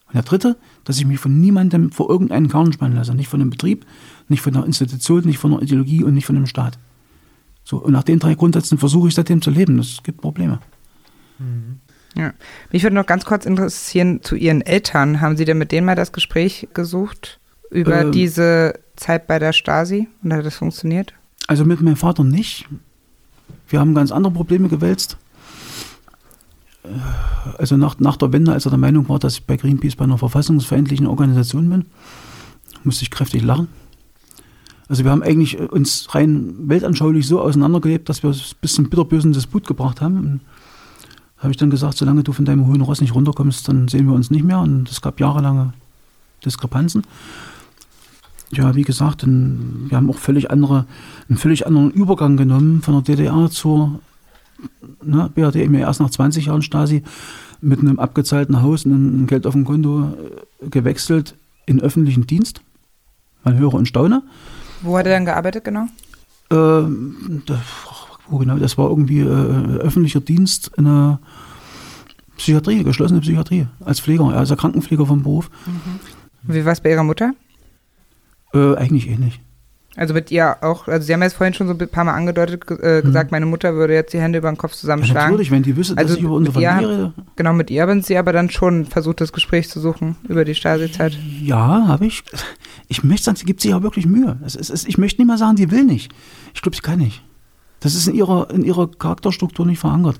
Und 0.07 0.15
der 0.15 0.23
dritte, 0.23 0.57
dass 0.85 0.99
ich 0.99 1.07
mich 1.07 1.19
von 1.19 1.41
niemandem 1.41 1.91
vor 1.91 2.11
irgendeinen 2.11 2.49
Karren 2.49 2.73
spannen 2.73 2.97
lasse. 2.97 3.15
Nicht 3.15 3.29
von 3.29 3.41
dem 3.41 3.51
Betrieb, 3.51 3.87
nicht 4.29 4.43
von 4.43 4.53
der 4.53 4.65
Institution, 4.65 5.25
nicht 5.25 5.39
von 5.39 5.53
der 5.53 5.63
Ideologie 5.63 6.05
und 6.05 6.15
nicht 6.15 6.27
von 6.27 6.37
dem 6.37 6.47
Staat. 6.47 6.79
So, 7.65 7.79
und 7.79 7.93
nach 7.93 8.03
den 8.03 8.19
drei 8.19 8.35
Grundsätzen 8.35 8.79
versuche 8.79 9.09
ich 9.09 9.15
seitdem 9.15 9.41
zu 9.41 9.51
leben. 9.51 9.79
Das 9.79 10.03
gibt 10.03 10.21
Probleme. 10.21 10.61
Ja. 12.15 12.33
Mich 12.71 12.83
würde 12.83 12.95
noch 12.97 13.07
ganz 13.07 13.25
kurz 13.25 13.45
interessieren 13.45 14.23
zu 14.23 14.37
Ihren 14.37 14.61
Eltern. 14.61 15.21
Haben 15.21 15.37
Sie 15.37 15.45
denn 15.45 15.59
mit 15.59 15.73
denen 15.73 15.87
mal 15.87 15.97
das 15.97 16.13
Gespräch 16.13 16.69
gesucht 16.75 17.41
über 17.71 18.03
Ähm. 18.03 18.13
diese 18.13 18.79
Zeit 18.97 19.27
bei 19.27 19.39
der 19.39 19.53
Stasi? 19.53 20.09
Und 20.23 20.33
hat 20.33 20.45
das 20.47 20.57
funktioniert? 20.57 21.13
Also 21.49 21.65
mit 21.65 21.81
meinem 21.81 21.97
Vater 21.97 22.25
nicht. 22.25 22.67
Wir 23.69 23.81
haben 23.81 23.95
ganz 23.95 24.13
andere 24.13 24.33
Probleme 24.33 24.69
gewälzt. 24.69 25.17
Äh, 26.85 26.89
Also 27.59 27.77
nach, 27.77 27.99
nach 27.99 28.17
der 28.17 28.33
Wende, 28.33 28.53
als 28.53 28.67
er 28.67 28.71
der 28.71 28.79
Meinung 28.79 29.09
war, 29.09 29.19
dass 29.19 29.35
ich 29.35 29.45
bei 29.45 29.57
Greenpeace 29.57 29.97
bei 29.97 30.05
einer 30.05 30.19
verfassungsfeindlichen 30.19 31.07
Organisation 31.07 31.69
bin, 31.69 31.87
musste 32.85 33.03
ich 33.03 33.11
kräftig 33.11 33.43
lachen. 33.43 33.69
Also 34.89 35.03
wir 35.05 35.11
haben 35.11 35.23
eigentlich 35.23 35.59
äh, 35.59 35.65
uns 35.65 36.15
rein 36.15 36.55
weltanschaulich 36.69 37.27
so 37.27 37.41
auseinandergelebt, 37.41 38.09
dass 38.09 38.23
wir 38.23 38.31
es 38.31 38.55
bis 38.55 38.75
zum 38.75 38.89
bitterbösen 38.91 39.33
Disput 39.33 39.67
gebracht 39.67 40.01
haben. 40.01 40.19
Und 40.19 40.41
habe 41.39 41.51
ich 41.51 41.57
dann 41.57 41.71
gesagt, 41.71 41.99
solange 41.99 42.23
du 42.23 42.33
von 42.33 42.45
deinem 42.45 42.67
hohen 42.67 42.81
Ross 42.81 43.01
nicht 43.01 43.15
runterkommst, 43.15 43.69
dann 43.69 43.89
sehen 43.89 44.07
wir 44.07 44.15
uns 44.15 44.31
nicht 44.31 44.45
mehr. 44.45 44.61
Und 44.61 44.91
es 44.91 45.01
gab 45.01 45.21
jahrelange 45.21 45.73
Diskrepanzen. 46.45 47.03
Ja, 48.51 48.75
wie 48.75 48.83
gesagt, 48.83 49.23
dann, 49.23 49.87
wir 49.89 49.97
haben 49.97 50.11
auch 50.11 50.19
völlig 50.19 50.51
andere, 50.51 50.87
einen 51.29 51.39
völlig 51.39 51.67
anderen 51.67 51.91
Übergang 51.91 52.37
genommen 52.37 52.83
von 52.83 52.95
der 52.95 53.17
DDR 53.17 53.51
zur 53.51 54.01
ne, 55.03 55.31
BRD, 55.35 55.57
eben 55.57 55.75
erst 55.75 56.01
nach 56.01 56.11
20 56.11 56.47
Jahren 56.47 56.63
Stasi, 56.63 57.03
mit 57.61 57.81
einem 57.81 57.99
abgezahlten 57.99 58.63
Haus 58.63 58.85
und 58.85 58.93
einem 58.93 59.27
Geld 59.27 59.47
auf 59.47 59.55
dem 59.55 59.65
Konto 59.65 60.15
äh, 60.63 60.69
gewechselt 60.69 61.35
in 61.67 61.81
öffentlichen 61.81 62.27
Dienst. 62.27 62.61
Man 63.43 63.59
höre 63.59 63.75
und 63.75 63.89
staune. 63.89 64.23
Wo 64.83 64.97
hat 64.99 65.07
er 65.07 65.13
dann 65.13 65.25
gearbeitet 65.25 65.65
genau? 65.65 65.87
Ähm, 66.51 67.43
da, 67.47 67.61
wo 68.29 68.39
genau, 68.39 68.57
das 68.57 68.77
war 68.79 68.89
irgendwie 68.89 69.21
äh, 69.21 69.25
öffentlicher 69.79 70.21
Dienst 70.21 70.71
in 70.77 70.87
einer 70.87 71.21
Psychiatrie, 72.37 72.83
geschlossene 72.83 73.21
Psychiatrie, 73.21 73.67
als 73.85 74.01
Pfleger, 74.01 74.25
also 74.27 74.57
Krankenpfleger 74.57 75.07
vom 75.07 75.23
Beruf. 75.23 75.51
Wie 76.43 76.65
war 76.65 76.73
es 76.73 76.81
bei 76.81 76.91
Ihrer 76.91 77.05
Mutter? 77.05 77.33
Äh, 78.53 78.77
eigentlich 78.77 79.09
ähnlich. 79.09 79.41
Also 79.97 80.13
mit 80.13 80.33
ihr 80.33 80.57
auch, 80.63 80.89
also 80.89 81.07
Sie 81.07 81.13
haben 81.13 81.23
jetzt 81.23 81.35
vorhin 81.37 81.55
schon 81.55 81.69
so 81.69 81.73
ein 81.75 81.89
paar 81.89 82.03
Mal 82.03 82.15
angedeutet, 82.15 82.67
ge- 82.67 82.79
äh, 82.99 83.01
gesagt, 83.03 83.31
meine 83.31 83.47
Mutter 83.47 83.75
würde 83.75 83.95
jetzt 83.95 84.13
die 84.13 84.19
Hände 84.21 84.39
über 84.41 84.51
den 84.51 84.59
Kopf 84.59 84.73
Mhm. 84.73 84.75
Ja, 84.75 84.81
zusammenschlagen. 84.81 85.31
natürlich, 85.31 85.53
wenn 85.53 85.63
die 85.63 85.77
wüsste, 85.77 85.95
dass 85.95 86.03
Also 86.07 86.17
ich 86.17 86.23
über 86.25 86.35
unsere 86.35 86.55
Familie 86.55 86.89
rede. 86.89 87.13
Genau, 87.37 87.53
mit 87.53 87.71
ihr 87.71 87.83
haben 87.83 88.03
Sie 88.03 88.17
aber 88.19 88.33
dann 88.33 88.51
schon 88.51 88.87
versucht, 88.87 89.21
das 89.21 89.33
Gespräch 89.33 89.69
zu 89.71 89.79
suchen 89.79 90.17
über 90.29 90.45
die 90.45 90.57
Stasi-Zeit. 90.57 91.17
Ja, 91.41 91.87
habe 91.87 92.07
ich. 92.07 92.25
Ich 92.89 93.05
möchte 93.05 93.23
sagen, 93.27 93.37
sie 93.37 93.45
gibt 93.45 93.61
sich 93.61 93.71
ja 93.71 93.85
wirklich 93.85 94.05
Mühe. 94.07 94.37
Es 94.45 94.57
ist, 94.57 94.71
es, 94.71 94.85
ich 94.85 94.99
möchte 94.99 95.21
nicht 95.23 95.29
mal 95.29 95.39
sagen, 95.39 95.57
sie 95.57 95.71
will 95.71 95.85
nicht. 95.85 96.13
Ich 96.55 96.63
glaube, 96.63 96.75
sie 96.75 96.83
kann 96.83 96.99
nicht. 96.99 97.23
Das 97.85 97.95
ist 97.95 98.09
in 98.09 98.15
ihrer, 98.15 98.51
in 98.51 98.65
ihrer 98.65 98.91
Charakterstruktur 98.91 99.67
nicht 99.67 99.79
verankert. 99.79 100.19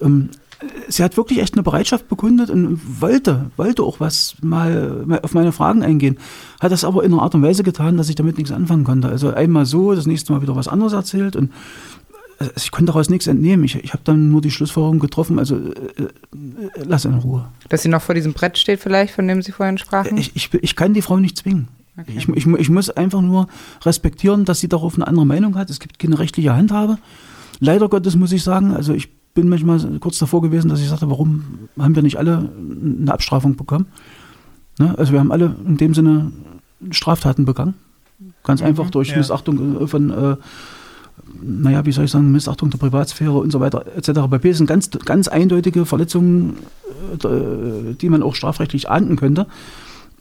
Ähm, 0.00 0.28
sie 0.88 1.02
hat 1.02 1.16
wirklich 1.16 1.40
echt 1.40 1.54
eine 1.54 1.62
Bereitschaft 1.62 2.08
bekundet 2.08 2.50
und 2.50 3.00
wollte, 3.00 3.50
wollte 3.56 3.82
auch 3.82 3.98
was 3.98 4.36
mal, 4.42 5.02
mal 5.06 5.20
auf 5.22 5.34
meine 5.34 5.52
Fragen 5.52 5.82
eingehen. 5.82 6.18
Hat 6.60 6.70
das 6.70 6.84
aber 6.84 7.04
in 7.04 7.12
einer 7.12 7.22
Art 7.22 7.34
und 7.34 7.42
Weise 7.42 7.62
getan, 7.62 7.96
dass 7.96 8.08
ich 8.08 8.14
damit 8.14 8.36
nichts 8.36 8.52
anfangen 8.52 8.84
konnte. 8.84 9.08
Also 9.08 9.32
einmal 9.32 9.66
so, 9.66 9.94
das 9.94 10.06
nächste 10.06 10.32
Mal 10.32 10.42
wieder 10.42 10.54
was 10.54 10.68
anderes 10.68 10.92
erzählt 10.92 11.34
und 11.34 11.50
also 12.38 12.52
ich 12.56 12.70
konnte 12.70 12.92
daraus 12.92 13.10
nichts 13.10 13.26
entnehmen. 13.26 13.64
Ich, 13.64 13.74
ich 13.74 13.92
habe 13.92 14.02
dann 14.04 14.30
nur 14.30 14.40
die 14.40 14.52
Schlussfolgerung 14.52 15.00
getroffen, 15.00 15.40
also 15.40 15.56
äh, 15.56 16.02
äh, 16.02 16.08
lass 16.84 17.04
in 17.04 17.14
Ruhe. 17.14 17.48
Dass 17.68 17.82
sie 17.82 17.88
noch 17.88 18.02
vor 18.02 18.14
diesem 18.14 18.32
Brett 18.32 18.58
steht 18.58 18.78
vielleicht, 18.78 19.12
von 19.12 19.26
dem 19.26 19.42
Sie 19.42 19.50
vorhin 19.50 19.76
sprachen? 19.76 20.16
Ich, 20.18 20.36
ich, 20.36 20.54
ich 20.54 20.76
kann 20.76 20.94
die 20.94 21.02
Frau 21.02 21.16
nicht 21.16 21.36
zwingen. 21.36 21.66
Okay. 21.98 22.14
Ich, 22.16 22.28
ich, 22.28 22.46
ich 22.46 22.70
muss 22.70 22.90
einfach 22.90 23.20
nur 23.20 23.48
respektieren, 23.84 24.44
dass 24.44 24.60
sie 24.60 24.68
darauf 24.68 24.94
eine 24.94 25.06
andere 25.06 25.26
Meinung 25.26 25.56
hat. 25.56 25.68
Es 25.68 25.80
gibt 25.80 25.98
keine 25.98 26.18
rechtliche 26.18 26.54
Handhabe. 26.54 26.98
Leider 27.60 27.88
Gottes 27.88 28.14
muss 28.14 28.32
ich 28.32 28.42
sagen, 28.44 28.72
also 28.72 28.94
ich 28.94 29.10
bin 29.34 29.48
manchmal 29.48 29.80
kurz 29.98 30.18
davor 30.18 30.42
gewesen, 30.42 30.68
dass 30.68 30.80
ich 30.80 30.88
sagte, 30.88 31.10
warum 31.10 31.68
haben 31.78 31.94
wir 31.96 32.02
nicht 32.02 32.16
alle 32.16 32.50
eine 32.60 33.12
Abstrafung 33.12 33.56
bekommen? 33.56 33.86
Ne? 34.78 34.94
Also 34.96 35.12
wir 35.12 35.20
haben 35.20 35.32
alle 35.32 35.56
in 35.66 35.76
dem 35.76 35.94
Sinne 35.94 36.32
Straftaten 36.90 37.44
begangen. 37.44 37.74
Ganz 38.44 38.60
mhm, 38.60 38.68
einfach 38.68 38.90
durch 38.90 39.10
ja. 39.10 39.16
Missachtung 39.16 39.88
von, 39.88 40.10
äh, 40.10 40.36
naja, 41.42 41.84
wie 41.84 41.92
soll 41.92 42.04
ich 42.04 42.10
sagen, 42.10 42.30
Missachtung 42.30 42.70
der 42.70 42.78
Privatsphäre 42.78 43.32
und 43.32 43.50
so 43.50 43.60
weiter 43.60 43.84
etc. 43.96 44.10
Bei 44.28 44.38
B 44.38 44.52
sind 44.52 44.66
ganz, 44.66 44.90
ganz 44.90 45.26
eindeutige 45.26 45.84
Verletzungen, 45.84 46.56
äh, 47.24 47.94
die 47.94 48.08
man 48.08 48.22
auch 48.22 48.36
strafrechtlich 48.36 48.88
ahnden 48.88 49.16
könnte. 49.16 49.46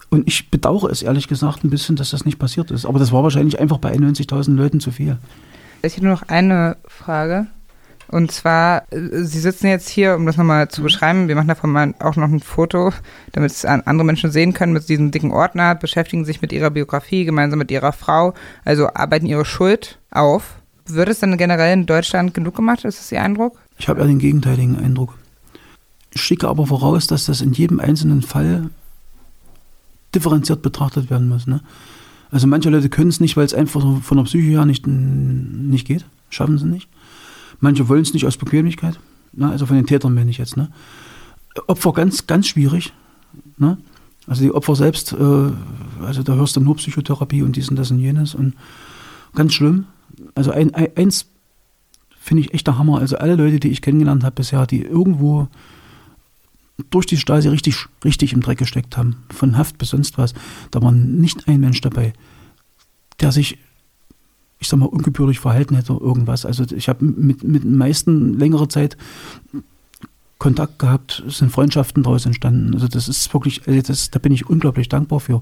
Und 0.10 0.28
ich 0.28 0.50
bedauere 0.50 0.90
es 0.90 1.02
ehrlich 1.02 1.28
gesagt 1.28 1.64
ein 1.64 1.70
bisschen, 1.70 1.96
dass 1.96 2.12
das 2.12 2.26
nicht 2.26 2.40
passiert 2.40 2.72
ist. 2.72 2.86
Aber 2.86 3.00
das 3.00 3.12
war 3.12 3.24
wahrscheinlich 3.24 3.60
einfach 3.60 3.78
bei 3.78 3.92
91.000 3.94 4.56
Leuten 4.56 4.80
zu 4.80 4.92
viel. 4.92 5.18
Ich 5.82 5.94
hätte 5.94 6.06
nur 6.06 6.14
noch 6.14 6.28
eine 6.30 6.78
Frage. 6.88 7.48
Und 8.10 8.32
zwar, 8.32 8.84
äh, 8.92 9.24
Sie 9.24 9.40
sitzen 9.40 9.68
jetzt 9.68 9.90
hier, 9.90 10.16
um 10.16 10.26
das 10.26 10.38
nochmal 10.38 10.70
zu 10.70 10.82
mhm. 10.82 10.86
beschreiben, 10.86 11.28
wir 11.28 11.36
machen 11.36 11.48
davon 11.48 11.72
mal 11.72 11.94
auch 12.00 12.16
noch 12.16 12.30
ein 12.30 12.40
Foto, 12.40 12.94
damit 13.34 13.52
es 13.52 13.66
andere 13.66 14.06
Menschen 14.06 14.32
sehen 14.32 14.54
können, 14.54 14.74
mit 14.74 14.88
diesem 14.88 15.12
dicken 15.12 15.32
Ordner, 15.32 15.76
beschäftigen 15.76 16.26
sich 16.26 16.42
mit 16.42 16.54
ihrer 16.54 16.70
Biografie 16.70 17.26
gemeinsam 17.26 17.60
mit 17.60 17.72
ihrer 17.72 17.92
Frau, 17.92 18.34
also 18.64 18.88
arbeiten 18.94 19.26
ihre 19.26 19.46
Schuld 19.46 20.00
auf. 20.12 20.56
Wird 20.86 21.10
es 21.10 21.20
dann 21.20 21.38
generell 21.38 21.74
in 21.74 21.86
Deutschland 21.86 22.34
genug 22.34 22.56
gemacht? 22.56 22.86
Ist 22.86 23.00
das 23.00 23.12
Ihr 23.12 23.22
Eindruck? 23.22 23.58
Ich 23.78 23.90
habe 23.90 24.00
ja 24.00 24.08
den 24.08 24.20
gegenteiligen 24.20 24.80
Eindruck. 24.80 25.16
Ich 26.14 26.22
schicke 26.22 26.48
aber 26.48 26.66
voraus, 26.66 27.08
dass 27.08 27.26
das 27.26 27.42
in 27.42 27.52
jedem 27.52 27.82
einzelnen 27.82 28.22
Fall 28.22 28.70
differenziert 30.18 30.62
betrachtet 30.62 31.10
werden 31.10 31.30
muss. 31.30 31.48
Ne? 31.48 31.62
Also 32.32 32.48
manche 32.48 32.70
Leute 32.70 32.90
können 32.90 33.10
es 33.10 33.20
nicht, 33.20 33.38
weil 33.38 33.46
es 33.46 33.54
einfach 33.54 33.82
von 34.02 34.18
der 34.18 34.24
Psyche 34.26 34.50
her 34.50 34.66
nicht, 34.66 34.88
nicht 34.88 35.88
geht, 35.88 36.06
schaffen 36.30 36.58
sie 36.58 36.66
nicht. 36.66 36.90
Manche 37.60 37.88
wollen 37.88 38.02
es 38.02 38.14
nicht 38.14 38.26
aus 38.26 38.38
Bequemlichkeit. 38.38 39.00
Ne? 39.34 39.50
Also 39.50 39.66
von 39.66 39.76
den 39.76 39.86
Tätern 39.86 40.14
meine 40.14 40.30
ich 40.30 40.38
jetzt. 40.38 40.58
Ne? 40.58 40.70
Opfer 41.68 41.94
ganz, 41.94 42.28
ganz 42.28 42.48
schwierig. 42.48 42.94
Ne? 43.58 43.78
Also 44.28 44.44
die 44.44 44.52
Opfer 44.52 44.76
selbst, 44.76 45.14
äh, 45.14 45.52
also 46.04 46.24
da 46.24 46.34
hörst 46.34 46.56
du 46.56 46.60
nur 46.60 46.76
Psychotherapie 46.76 47.44
und 47.44 47.56
dies 47.56 47.70
und 47.70 47.78
das 47.78 47.92
und 47.92 48.00
jenes 48.00 48.36
und 48.36 48.56
ganz 49.34 49.54
schlimm. 49.54 49.86
Also 50.36 50.52
ein, 50.52 50.74
ein, 50.74 50.90
eins 50.96 51.28
finde 52.20 52.42
ich 52.42 52.54
echt 52.54 52.68
der 52.68 52.78
Hammer. 52.78 53.00
Also 53.00 53.18
alle 53.18 53.36
Leute, 53.36 53.60
die 53.60 53.70
ich 53.70 53.82
kennengelernt 53.82 54.24
habe 54.24 54.36
bisher, 54.36 54.68
die 54.68 54.82
irgendwo 54.82 55.48
durch 56.90 57.06
die 57.06 57.18
Stasi 57.18 57.48
richtig, 57.48 57.86
richtig 58.04 58.34
im 58.34 58.42
Dreck 58.42 58.60
gesteckt 58.60 58.98
haben, 58.98 59.24
von 59.30 59.58
Haft 59.58 59.78
bis 59.78 59.90
sonst 59.90 60.18
was, 60.18 60.34
da 60.72 60.82
war 60.82 60.92
nicht 60.92 61.48
ein 61.48 61.60
Mensch 61.60 61.82
dabei, 61.82 62.14
der 63.20 63.32
sich 63.32 63.58
ich 64.60 64.68
sag 64.68 64.80
mal, 64.80 64.88
ungebührlich 64.88 65.40
verhalten 65.40 65.76
hätte 65.76 65.94
oder 65.94 66.06
irgendwas. 66.06 66.46
Also 66.46 66.64
ich 66.76 66.90
habe 66.90 67.06
mit, 67.06 67.44
mit 67.44 67.64
den 67.64 67.78
meisten 67.78 68.38
längere 68.40 68.68
Zeit 68.68 68.98
Kontakt 70.40 70.78
gehabt, 70.78 71.24
es 71.28 71.40
sind 71.40 71.52
Freundschaften 71.52 72.04
daraus 72.04 72.26
entstanden. 72.26 72.74
Also 72.74 72.88
das 72.88 73.08
ist 73.08 73.34
wirklich, 73.34 73.68
also 73.68 73.82
das, 73.82 74.12
da 74.12 74.20
bin 74.20 74.32
ich 74.32 74.48
unglaublich 74.48 74.88
dankbar 74.88 75.20
für. 75.20 75.42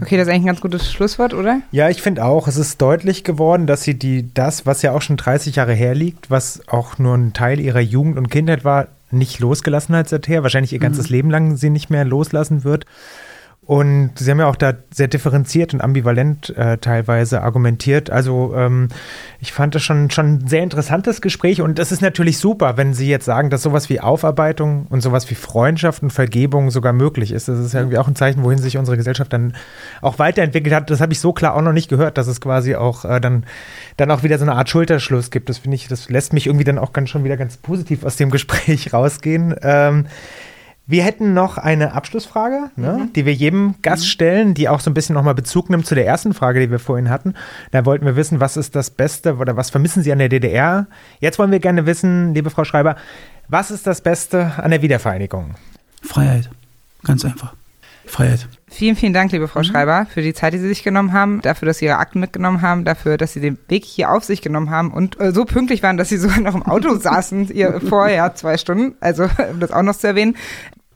Okay, 0.00 0.16
das 0.16 0.26
ist 0.26 0.32
eigentlich 0.32 0.44
ein 0.44 0.46
ganz 0.46 0.60
gutes 0.60 0.90
Schlusswort, 0.90 1.34
oder? 1.34 1.60
Ja, 1.72 1.90
ich 1.90 2.00
finde 2.00 2.24
auch, 2.24 2.48
es 2.48 2.56
ist 2.56 2.80
deutlich 2.80 3.22
geworden, 3.22 3.66
dass 3.66 3.82
sie 3.82 3.98
die, 3.98 4.32
das, 4.32 4.64
was 4.64 4.82
ja 4.82 4.92
auch 4.92 5.02
schon 5.02 5.18
30 5.18 5.56
Jahre 5.56 5.74
herliegt, 5.74 6.30
was 6.30 6.66
auch 6.68 6.98
nur 6.98 7.14
ein 7.14 7.32
Teil 7.34 7.60
ihrer 7.60 7.80
Jugend 7.80 8.16
und 8.16 8.30
Kindheit 8.30 8.64
war, 8.64 8.88
nicht 9.10 9.40
losgelassen 9.40 9.94
hat 9.96 10.08
seither, 10.08 10.42
wahrscheinlich 10.42 10.72
ihr 10.72 10.78
ganzes 10.78 11.08
mhm. 11.08 11.14
Leben 11.14 11.30
lang 11.30 11.56
sie 11.56 11.70
nicht 11.70 11.90
mehr 11.90 12.04
loslassen 12.04 12.64
wird. 12.64 12.86
Und 13.66 14.12
Sie 14.16 14.28
haben 14.30 14.40
ja 14.40 14.46
auch 14.46 14.56
da 14.56 14.72
sehr 14.92 15.06
differenziert 15.06 15.74
und 15.74 15.80
ambivalent 15.80 16.56
äh, 16.56 16.78
teilweise 16.78 17.42
argumentiert. 17.42 18.10
Also 18.10 18.52
ähm, 18.56 18.88
ich 19.38 19.52
fand 19.52 19.74
das 19.74 19.82
schon, 19.82 20.10
schon 20.10 20.26
ein 20.26 20.48
sehr 20.48 20.62
interessantes 20.62 21.20
Gespräch 21.20 21.60
und 21.60 21.78
es 21.78 21.92
ist 21.92 22.00
natürlich 22.00 22.38
super, 22.38 22.76
wenn 22.78 22.94
Sie 22.94 23.08
jetzt 23.08 23.26
sagen, 23.26 23.48
dass 23.48 23.62
sowas 23.62 23.88
wie 23.88 24.00
Aufarbeitung 24.00 24.86
und 24.88 25.02
sowas 25.02 25.30
wie 25.30 25.36
Freundschaft 25.36 26.02
und 26.02 26.10
Vergebung 26.10 26.70
sogar 26.70 26.92
möglich 26.92 27.30
ist. 27.30 27.48
Das 27.48 27.58
ist 27.58 27.74
ja 27.74 27.80
irgendwie 27.80 27.98
auch 27.98 28.08
ein 28.08 28.16
Zeichen, 28.16 28.42
wohin 28.42 28.58
sich 28.58 28.76
unsere 28.78 28.96
Gesellschaft 28.96 29.32
dann 29.32 29.54
auch 30.00 30.18
weiterentwickelt 30.18 30.74
hat. 30.74 30.90
Das 30.90 31.00
habe 31.00 31.12
ich 31.12 31.20
so 31.20 31.32
klar 31.32 31.54
auch 31.54 31.62
noch 31.62 31.72
nicht 31.72 31.88
gehört, 31.88 32.18
dass 32.18 32.26
es 32.26 32.40
quasi 32.40 32.74
auch 32.74 33.04
äh, 33.04 33.20
dann, 33.20 33.44
dann 33.98 34.10
auch 34.10 34.22
wieder 34.22 34.38
so 34.38 34.44
eine 34.44 34.54
Art 34.54 34.70
Schulterschluss 34.70 35.30
gibt. 35.30 35.48
Das 35.48 35.58
finde 35.58 35.76
ich, 35.76 35.86
das 35.86 36.08
lässt 36.08 36.32
mich 36.32 36.46
irgendwie 36.46 36.64
dann 36.64 36.78
auch 36.78 36.92
ganz 36.92 37.10
schon 37.10 37.24
wieder 37.24 37.36
ganz 37.36 37.58
positiv 37.58 38.04
aus 38.04 38.16
dem 38.16 38.30
Gespräch 38.30 38.92
rausgehen. 38.92 39.54
Ähm, 39.62 40.06
wir 40.90 41.04
hätten 41.04 41.34
noch 41.34 41.58
eine 41.58 41.92
Abschlussfrage, 41.92 42.70
ne, 42.76 42.92
mhm. 42.92 43.12
die 43.12 43.26
wir 43.26 43.32
jedem 43.32 43.76
Gast 43.82 44.04
mhm. 44.04 44.08
stellen, 44.08 44.54
die 44.54 44.68
auch 44.68 44.80
so 44.80 44.90
ein 44.90 44.94
bisschen 44.94 45.14
nochmal 45.14 45.34
Bezug 45.34 45.70
nimmt 45.70 45.86
zu 45.86 45.94
der 45.94 46.06
ersten 46.06 46.34
Frage, 46.34 46.60
die 46.60 46.70
wir 46.70 46.78
vorhin 46.78 47.10
hatten. 47.10 47.34
Da 47.70 47.84
wollten 47.84 48.04
wir 48.04 48.16
wissen, 48.16 48.40
was 48.40 48.56
ist 48.56 48.74
das 48.76 48.90
Beste 48.90 49.36
oder 49.36 49.56
was 49.56 49.70
vermissen 49.70 50.02
Sie 50.02 50.12
an 50.12 50.18
der 50.18 50.28
DDR? 50.28 50.86
Jetzt 51.20 51.38
wollen 51.38 51.52
wir 51.52 51.60
gerne 51.60 51.86
wissen, 51.86 52.34
liebe 52.34 52.50
Frau 52.50 52.64
Schreiber, 52.64 52.96
was 53.48 53.70
ist 53.70 53.86
das 53.86 54.00
Beste 54.00 54.52
an 54.56 54.70
der 54.70 54.82
Wiedervereinigung? 54.82 55.54
Freiheit. 56.02 56.50
Ganz 57.02 57.24
einfach. 57.24 57.54
Freiheit. 58.10 58.48
Vielen, 58.68 58.96
vielen 58.96 59.12
Dank, 59.12 59.32
liebe 59.32 59.48
Frau 59.48 59.60
mhm. 59.60 59.64
Schreiber, 59.64 60.06
für 60.06 60.22
die 60.22 60.34
Zeit, 60.34 60.52
die 60.52 60.58
Sie 60.58 60.68
sich 60.68 60.82
genommen 60.82 61.12
haben, 61.12 61.40
dafür, 61.42 61.66
dass 61.66 61.78
Sie 61.78 61.86
Ihre 61.86 61.98
Akten 61.98 62.20
mitgenommen 62.20 62.62
haben, 62.62 62.84
dafür, 62.84 63.16
dass 63.16 63.32
Sie 63.32 63.40
den 63.40 63.58
Weg 63.68 63.84
hier 63.84 64.10
auf 64.10 64.24
sich 64.24 64.42
genommen 64.42 64.70
haben 64.70 64.92
und 64.92 65.18
äh, 65.20 65.32
so 65.32 65.44
pünktlich 65.44 65.82
waren, 65.82 65.96
dass 65.96 66.08
Sie 66.08 66.16
sogar 66.18 66.40
noch 66.40 66.54
im 66.54 66.64
Auto 66.64 66.94
saßen, 66.96 67.48
ihr 67.48 67.80
vorher 67.80 68.34
zwei 68.34 68.56
Stunden, 68.58 68.94
also 69.00 69.24
um 69.50 69.60
das 69.60 69.70
auch 69.70 69.82
noch 69.82 69.96
zu 69.96 70.06
erwähnen. 70.06 70.36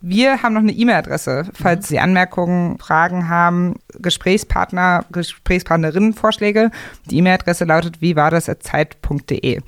Wir 0.06 0.43
haben 0.43 0.52
noch 0.52 0.60
eine 0.60 0.72
E-Mail-Adresse, 0.72 1.47
falls 1.55 1.89
Sie 1.89 1.98
Anmerkungen, 1.98 2.78
Fragen 2.78 3.31
haben, 3.31 3.76
Gesprächspartner, 3.98 5.06
Gesprächspartnerinnen, 5.10 6.12
Vorschläge. 6.12 6.70
Die 7.10 7.16
E-Mail-Adresse 7.16 7.64
lautet 7.64 8.02
wie 8.02 8.14
war 8.14 8.31
das 8.31 8.44
zeit.de. 8.44 9.40
Ich 9.40 9.62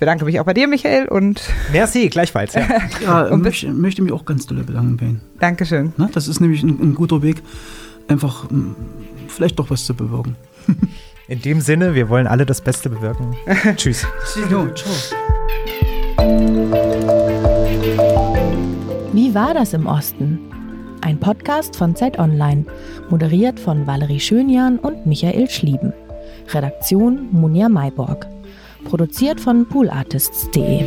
bedanke 0.00 0.24
mich 0.24 0.40
auch 0.40 0.44
bei 0.44 0.54
dir, 0.54 0.66
Michael. 0.66 1.06
Und 1.06 1.40
Merci, 1.70 2.08
gleichfalls. 2.08 2.54
Ja, 2.54 2.66
ja 3.00 3.22
und 3.26 3.42
möchte, 3.42 3.68
möchte 3.68 4.02
mich 4.02 4.10
auch 4.10 4.24
ganz 4.24 4.48
doll 4.48 4.64
bedanken 4.64 4.96
bei 4.96 5.06
Ihnen. 5.06 5.20
Dankeschön. 5.38 5.92
Na, 5.96 6.10
das 6.12 6.26
ist 6.26 6.40
nämlich 6.40 6.64
ein, 6.64 6.80
ein 6.80 6.94
guter 6.96 7.22
Weg, 7.22 7.40
einfach 8.08 8.50
hm, 8.50 8.74
vielleicht 9.28 9.56
doch 9.60 9.70
was 9.70 9.84
zu 9.84 9.94
bewirken. 9.94 10.34
In 11.28 11.42
dem 11.42 11.60
Sinne, 11.60 11.94
wir 11.94 12.08
wollen 12.08 12.26
alle 12.26 12.44
das 12.44 12.60
Beste 12.60 12.90
bewirken. 12.90 13.36
Tschüss. 13.76 14.04
Ciao. 14.48 14.66
Wie 19.16 19.34
war 19.34 19.54
das 19.54 19.72
im 19.72 19.86
Osten? 19.86 20.38
Ein 21.00 21.18
Podcast 21.18 21.74
von 21.74 21.96
Zeit 21.96 22.18
Online, 22.18 22.66
moderiert 23.08 23.58
von 23.58 23.86
Valerie 23.86 24.20
Schönjan 24.20 24.78
und 24.78 25.06
Michael 25.06 25.48
Schlieben. 25.48 25.94
Redaktion 26.52 27.30
Munja 27.32 27.70
Mayborg. 27.70 28.26
Produziert 28.84 29.40
von 29.40 29.66
poolartists.de. 29.66 30.84